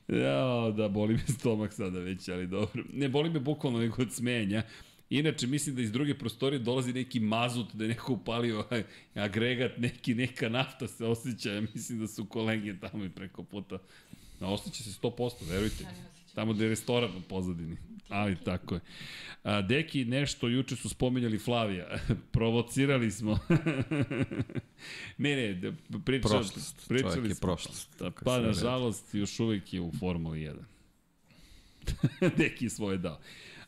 Ja, 0.07 0.71
da, 0.77 0.89
boli 0.89 1.13
me 1.13 1.19
stomak 1.27 1.73
sada 1.73 1.99
već, 1.99 2.29
ali 2.29 2.47
dobro. 2.47 2.83
Ne 2.93 3.09
boli 3.09 3.29
me 3.29 3.39
bukvalno 3.39 3.79
nego 3.79 4.01
od 4.01 4.11
smenja. 4.11 4.63
Inače, 5.09 5.47
mislim 5.47 5.75
da 5.75 5.81
iz 5.81 5.91
druge 5.91 6.17
prostorije 6.17 6.59
dolazi 6.59 6.93
neki 6.93 7.19
mazut, 7.19 7.73
da 7.73 7.83
je 7.83 7.87
neko 7.87 8.13
upalio 8.13 8.59
ovaj 8.59 8.83
agregat, 9.15 9.77
neki, 9.77 10.15
neka 10.15 10.49
nafta 10.49 10.87
se 10.87 11.05
osjeća. 11.05 11.53
Ja 11.53 11.61
mislim 11.61 11.99
da 11.99 12.07
su 12.07 12.25
kolege 12.25 12.79
tamo 12.79 13.05
i 13.05 13.09
preko 13.09 13.43
puta. 13.43 13.77
Osjeća 14.39 14.83
se 14.83 14.99
100%, 15.01 15.49
verujte. 15.49 16.12
Tamo 16.33 16.53
gde 16.53 16.65
je 16.65 16.69
restoran 16.69 17.17
u 17.17 17.21
pozadini. 17.21 17.77
Ali 18.09 18.35
tako 18.35 18.75
je. 18.75 18.81
A, 19.43 19.61
deki, 19.61 20.05
nešto, 20.05 20.47
juče 20.47 20.75
su 20.75 20.89
spominjali 20.89 21.39
Flavija. 21.39 21.97
Provocirali 22.31 23.11
smo. 23.11 23.39
ne, 25.17 25.35
ne, 25.35 25.53
da, 25.53 25.99
priča, 26.05 26.27
Prošlost. 26.27 26.87
pričali 26.87 27.15
Čovjek 27.15 27.29
je 27.29 27.35
smo. 27.35 27.47
prošlost. 27.47 27.99
Da, 27.99 28.11
pa, 28.11 28.39
nažalost, 28.39 29.15
još 29.15 29.39
uvek 29.39 29.73
je 29.73 29.81
u 29.81 29.91
Formuli 29.99 30.39
1. 30.39 32.29
Deki 32.37 32.69
svoje 32.69 32.97
dao. 32.97 33.19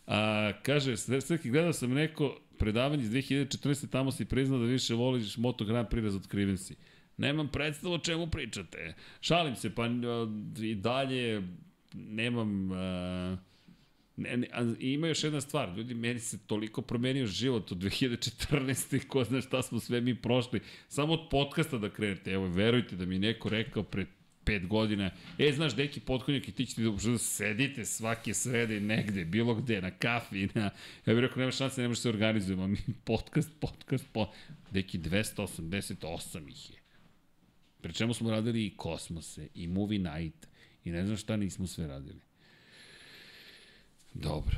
A, 0.08 0.52
kaže, 0.64 0.98
Srki, 0.98 1.50
gledao 1.50 1.74
sam 1.74 1.94
neko 1.94 2.38
predavanje 2.58 3.04
iz 3.04 3.10
2014. 3.10 3.90
Tamo 3.90 4.12
si 4.12 4.26
priznao 4.26 4.60
da 4.60 4.66
više 4.66 4.94
voliš 4.94 5.38
Moto 5.38 5.66
Grand 5.66 5.88
Prix 5.88 6.04
razotkriven 6.04 6.58
si. 6.58 6.76
Nemam 7.18 7.48
predstavu 7.48 7.94
o 7.94 7.98
čemu 8.00 8.28
pričate. 8.28 8.94
Šalim 9.22 9.56
se, 9.56 9.76
pa 9.76 9.84
i 10.62 10.76
dalje 10.76 11.44
nemam... 11.96 12.72
A, 12.72 13.38
Ne, 14.18 14.38
ne, 14.38 14.48
a 14.54 14.74
ima 14.80 15.08
još 15.08 15.24
jedna 15.24 15.42
stvar, 15.42 15.78
ljudi, 15.78 15.94
meni 15.94 16.20
se 16.20 16.38
toliko 16.48 16.82
promenio 16.82 17.26
život 17.26 17.72
od 17.72 17.78
2014. 17.78 19.08
ko 19.08 19.24
zna 19.24 19.42
šta 19.42 19.62
smo 19.62 19.80
sve 19.80 20.02
mi 20.02 20.16
prošli. 20.16 20.60
Samo 20.88 21.14
od 21.14 21.28
podcasta 21.32 21.78
da 21.78 21.90
krenete, 21.90 22.32
evo, 22.32 22.48
verujte 22.48 22.96
da 22.96 23.06
mi 23.06 23.20
neko 23.20 23.50
rekao 23.50 23.84
pre 23.84 24.06
pet 24.46 24.68
godina, 24.68 25.12
e, 25.38 25.52
znaš, 25.52 25.76
neki 25.76 26.00
potkonjak 26.00 26.48
i 26.48 26.52
ti 26.52 26.66
ćete 26.66 26.82
da 26.82 27.18
sedite 27.18 27.86
svake 27.86 28.34
srede 28.34 28.80
negde, 28.80 29.26
bilo 29.26 29.56
gde, 29.56 29.82
na 29.82 29.92
kafi, 29.92 30.50
na... 30.54 30.64
Ja 31.06 31.14
bih 31.14 31.18
rekao, 31.18 31.40
nema 31.40 31.52
šanse, 31.52 31.82
ne 31.82 31.88
može 31.88 32.02
se 32.02 32.10
a 32.10 32.68
mi 32.68 32.78
podcast, 33.04 33.50
podcast, 33.60 34.06
po... 34.14 34.32
Neki 34.72 35.00
288 35.00 36.50
ih 36.50 36.70
je. 36.70 36.78
Pre 37.82 37.94
čemu 37.94 38.14
smo 38.14 38.32
radili 38.32 38.66
i 38.66 38.74
Kosmose, 38.78 39.48
i 39.54 39.68
Movie 39.68 40.00
Night, 40.00 40.48
i 40.86 40.92
ne 40.92 41.06
znam 41.06 41.18
šta 41.18 41.36
nismo 41.38 41.68
sve 41.68 41.88
radili. 41.88 42.20
Dobro. 44.14 44.56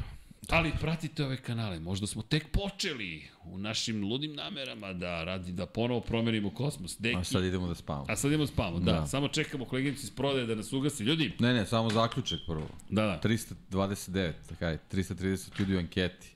Ali 0.50 0.72
pratite 0.82 1.26
ove 1.26 1.38
kanale, 1.38 1.80
možda 1.80 2.08
smo 2.08 2.22
tek 2.22 2.52
počeli 2.52 3.24
u 3.44 3.58
našim 3.58 4.04
ludim 4.04 4.34
namerama 4.34 4.94
da 4.94 5.24
radi 5.24 5.52
da 5.52 5.66
ponovo 5.66 6.02
promenimo 6.02 6.50
kosmos. 6.50 6.98
Deki, 7.00 7.18
A 7.18 7.24
sad 7.24 7.44
idemo 7.44 7.68
da 7.68 7.76
spavamo. 7.76 8.06
a 8.10 8.16
sad 8.16 8.32
idemo 8.32 8.48
spavamo, 8.48 8.80
da. 8.80 8.92
Da. 8.92 9.08
Samo 9.08 9.28
čekamo 9.28 9.66
koleginici 9.66 10.04
iz 10.04 10.12
prodaje 10.12 10.46
da 10.46 10.56
nas 10.56 10.74
ugasi. 10.74 11.04
Ljudi, 11.04 11.34
Ne, 11.40 11.54
ne, 11.54 11.66
samo 11.66 11.90
zaključak 11.90 12.40
prvo. 12.48 12.68
da, 12.90 13.02
da. 13.02 13.20
329, 13.22 14.34
takaj, 14.50 14.78
330 14.92 15.60
ljudi 15.60 15.76
u 15.76 15.80
anketi. 15.80 16.36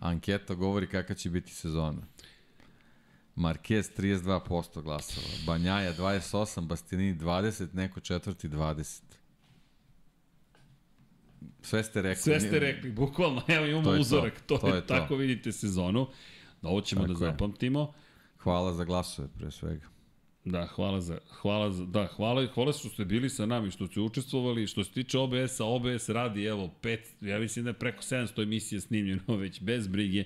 Anketa 0.00 0.54
govori 0.54 0.86
kakva 0.86 1.14
će 1.14 1.30
biti 1.30 1.52
sezona. 1.52 2.02
Marquez 3.36 3.90
32% 3.98 4.82
glasova, 4.82 5.26
Banjaja 5.46 5.94
28, 5.94 6.60
Bastianini 6.60 7.18
20, 7.18 7.74
neko 7.74 8.00
četvrti 8.00 8.48
20. 8.48 9.00
Sve 11.62 11.84
ste 11.84 12.02
rekli. 12.02 12.22
Sve 12.22 12.40
ste 12.40 12.58
rekli, 12.58 12.90
bukvalno, 12.90 13.42
evo 13.48 13.66
imamo 13.66 13.84
To 13.84 13.92
je 13.92 13.96
to, 13.96 14.00
uzorak, 14.00 14.40
to, 14.40 14.58
to 14.58 14.68
je, 14.68 14.74
je 14.74 14.80
to. 14.80 14.86
tako 14.86 15.16
vidite 15.16 15.52
sezonu. 15.52 16.06
Da 16.62 16.68
ovo 16.68 16.80
ćemo 16.80 17.06
Tako 17.06 17.14
da 17.14 17.26
je. 17.26 17.30
zapamtimo. 17.32 17.92
Hvala 18.38 18.72
za 18.72 18.84
glasove, 18.84 19.28
pre 19.38 19.50
svega. 19.50 19.86
Da, 20.44 20.66
hvala 20.66 21.00
za, 21.00 21.18
hvala 21.30 21.70
za, 21.70 21.84
da, 21.86 22.06
hvala, 22.06 22.46
hvala 22.46 22.72
što 22.72 22.88
ste 22.88 23.04
bili 23.04 23.30
sa 23.30 23.46
nami, 23.46 23.70
što 23.70 23.86
ste 23.86 24.00
učestvovali, 24.00 24.66
što 24.66 24.84
se 24.84 24.90
tiče 24.90 25.18
OBS-a, 25.18 25.64
OBS 25.64 26.08
radi, 26.08 26.44
evo, 26.44 26.70
pet, 26.80 27.14
ja 27.20 27.38
mislim 27.38 27.64
da 27.64 27.70
je 27.70 27.74
preko 27.74 28.02
700 28.02 28.42
emisija 28.42 28.80
snimljeno 28.80 29.36
već, 29.36 29.60
bez 29.60 29.88
brige, 29.88 30.24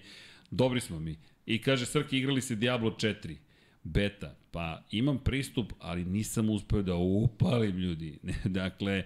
dobri 0.50 0.80
smo 0.80 1.00
mi. 1.00 1.16
I 1.46 1.62
kaže 1.62 1.86
Srki, 1.86 2.18
igrali 2.18 2.40
se 2.40 2.54
Diablo 2.54 2.90
4, 2.90 3.36
beta, 3.82 4.36
pa 4.50 4.82
imam 4.90 5.18
pristup, 5.18 5.72
ali 5.78 6.04
nisam 6.04 6.50
uspeo 6.50 6.82
da 6.82 6.94
upalim 6.94 7.76
ljudi. 7.78 8.18
dakle, 8.44 9.04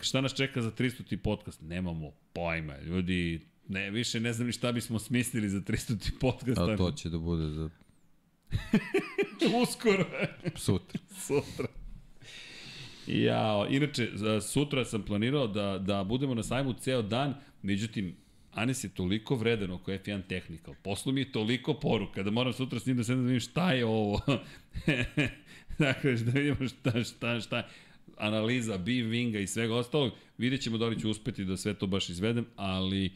šta 0.00 0.20
nas 0.20 0.34
čeka 0.34 0.62
za 0.62 0.70
300 0.70 1.08
ti 1.08 1.16
podcast? 1.16 1.60
Nemamo 1.62 2.10
pojma, 2.32 2.78
ljudi, 2.78 3.40
ne, 3.68 3.90
više 3.90 4.20
ne 4.20 4.32
znam 4.32 4.46
ni 4.46 4.52
šta 4.52 4.72
bismo 4.72 4.98
smislili 4.98 5.48
za 5.48 5.60
300 5.60 5.98
ti 6.04 6.12
podcast. 6.20 6.60
A 6.60 6.76
to 6.76 6.90
će 6.90 7.08
da 7.08 7.18
bude 7.18 7.48
za 7.48 7.70
Uskoro. 9.62 10.06
sutra. 10.56 11.00
sutra. 11.26 11.66
Jao, 13.06 13.66
inače, 13.70 14.08
sutra 14.40 14.84
sam 14.84 15.02
planirao 15.02 15.46
da, 15.46 15.78
da 15.78 16.04
budemo 16.04 16.34
na 16.34 16.42
sajmu 16.42 16.72
ceo 16.72 17.02
dan, 17.02 17.34
međutim, 17.62 18.16
Anes 18.54 18.84
je 18.84 18.88
toliko 18.88 19.34
vredan 19.36 19.70
oko 19.70 19.92
F1 19.92 20.22
Technical. 20.28 20.74
Poslu 20.82 21.12
mi 21.12 21.20
je 21.20 21.32
toliko 21.32 21.74
poruka 21.74 22.22
da 22.22 22.30
moram 22.30 22.52
sutra 22.52 22.80
s 22.80 22.86
njim 22.86 22.96
da 22.96 23.04
sedem 23.04 23.22
da 23.22 23.26
vidim 23.26 23.40
šta 23.40 23.72
je 23.72 23.84
ovo. 23.84 24.20
dakle, 25.78 26.14
da 26.14 26.30
vidimo 26.30 26.68
šta, 26.68 27.04
šta, 27.04 27.40
šta 27.40 27.68
analiza 28.16 28.74
B-Winga 28.76 29.38
i 29.38 29.46
svega 29.46 29.74
ostalog. 29.74 30.12
Vidjet 30.38 30.60
ćemo 30.60 30.78
da 30.78 30.86
li 30.86 31.00
ću 31.00 31.10
uspeti 31.10 31.44
da 31.44 31.56
sve 31.56 31.74
to 31.74 31.86
baš 31.86 32.08
izvedem, 32.08 32.46
ali 32.56 33.10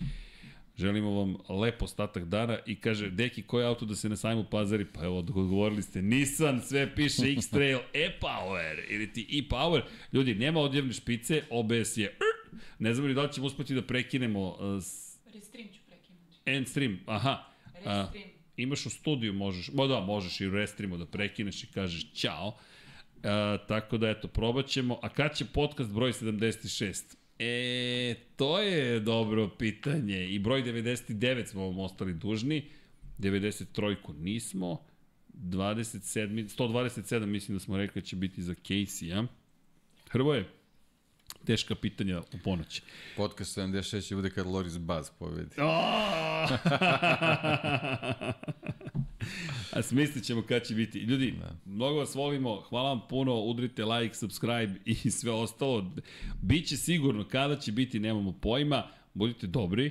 želimo 0.76 1.10
vam 1.12 1.36
lep 1.60 1.82
ostatak 1.82 2.24
dana 2.24 2.58
i 2.66 2.76
kaže, 2.76 3.10
deki, 3.10 3.42
koji 3.42 3.64
auto 3.64 3.86
da 3.86 3.94
se 3.96 4.08
na 4.08 4.16
sajmu 4.16 4.44
pazari? 4.44 4.84
Pa 4.86 5.04
evo, 5.04 5.18
odgovorili 5.18 5.82
ste, 5.82 6.02
Nissan, 6.02 6.62
sve 6.62 6.94
piše 6.94 7.22
X-Trail, 7.24 7.78
E-Power 7.94 8.80
ili 8.90 9.12
ti 9.12 9.26
E-Power. 9.32 9.82
Ljudi, 10.12 10.34
nema 10.34 10.60
odjevne 10.60 10.92
špice, 10.92 11.42
OBS 11.50 11.96
je 11.96 12.16
ne 12.78 12.94
znam 12.94 13.06
li 13.06 13.14
da 13.14 13.22
li 13.22 13.32
ćemo 13.32 13.46
uspeti 13.46 13.74
da 13.74 13.82
prekinemo 13.82 14.56
s- 14.80 15.18
Restream 15.26 15.68
ću 15.68 15.80
prekinuti. 15.86 16.36
end 16.46 16.68
stream, 16.68 17.00
aha. 17.06 17.44
A, 17.84 18.02
Restream. 18.02 18.28
imaš 18.56 18.86
u 18.86 18.90
studiju, 18.90 19.32
možeš, 19.32 19.68
ma 19.68 19.86
da, 19.86 20.00
možeš 20.00 20.40
i 20.40 20.46
u 20.46 20.50
restreamu 20.50 20.96
da 20.96 21.06
prekineš 21.06 21.64
i 21.64 21.66
kažeš 21.66 22.12
ćao. 22.12 22.58
E, 23.22 23.58
tako 23.68 23.98
da, 23.98 24.10
eto, 24.10 24.28
probat 24.28 24.66
ćemo. 24.66 24.98
A 25.02 25.08
kad 25.08 25.36
će 25.36 25.44
podcast 25.44 25.90
broj 25.90 26.12
76? 26.12 27.16
E, 27.38 28.14
to 28.36 28.60
je 28.60 29.00
dobro 29.00 29.48
pitanje. 29.48 30.28
I 30.28 30.38
broj 30.38 30.62
99 30.62 31.46
smo 31.46 31.66
vam 31.66 31.78
ostali 31.78 32.14
dužni. 32.14 32.70
93-ku 33.18 34.12
nismo. 34.12 34.84
27, 35.34 36.56
127 36.58 37.26
mislim 37.26 37.56
da 37.56 37.64
smo 37.64 37.76
rekli 37.76 38.02
da 38.02 38.06
će 38.06 38.16
biti 38.16 38.42
za 38.42 38.54
Casey-a. 38.54 39.26
Hrvoje, 40.10 40.48
teška 41.44 41.74
pitanja 41.74 42.20
u 42.20 42.38
ponoć. 42.44 42.82
Podcast 43.16 43.58
76 43.58 44.08
će 44.08 44.14
bude 44.14 44.30
kad 44.30 44.46
Loris 44.46 44.78
Baz 44.78 45.10
pobedi. 45.18 45.56
A 49.72 49.82
smislit 49.82 50.24
ćemo 50.24 50.42
kada 50.42 50.64
će 50.64 50.74
biti. 50.74 50.98
Ljudi, 50.98 51.34
da. 51.40 51.56
mnogo 51.64 51.98
vas 51.98 52.14
volimo, 52.14 52.60
hvala 52.60 52.88
vam 52.88 53.00
puno, 53.08 53.40
udrite 53.40 53.84
like, 53.84 54.14
subscribe 54.14 54.74
i 54.84 54.94
sve 55.10 55.32
ostalo. 55.32 55.92
Biće 56.42 56.76
sigurno, 56.76 57.24
kada 57.24 57.56
će 57.56 57.72
biti, 57.72 58.00
nemamo 58.00 58.32
pojma, 58.32 58.86
budite 59.14 59.46
dobri. 59.46 59.90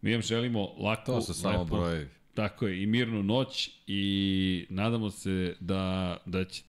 Mi 0.00 0.12
vam 0.12 0.22
želimo 0.22 0.74
lako, 0.78 1.12
To 1.12 1.20
su 1.20 1.34
samo 1.34 1.62
lepo, 1.62 1.76
brojevi. 1.76 2.08
Tako 2.34 2.66
je, 2.66 2.82
i 2.82 2.86
mirnu 2.86 3.22
noć 3.22 3.70
i 3.86 4.66
nadamo 4.70 5.10
se 5.10 5.56
da, 5.60 6.16
da 6.26 6.44
će 6.44 6.62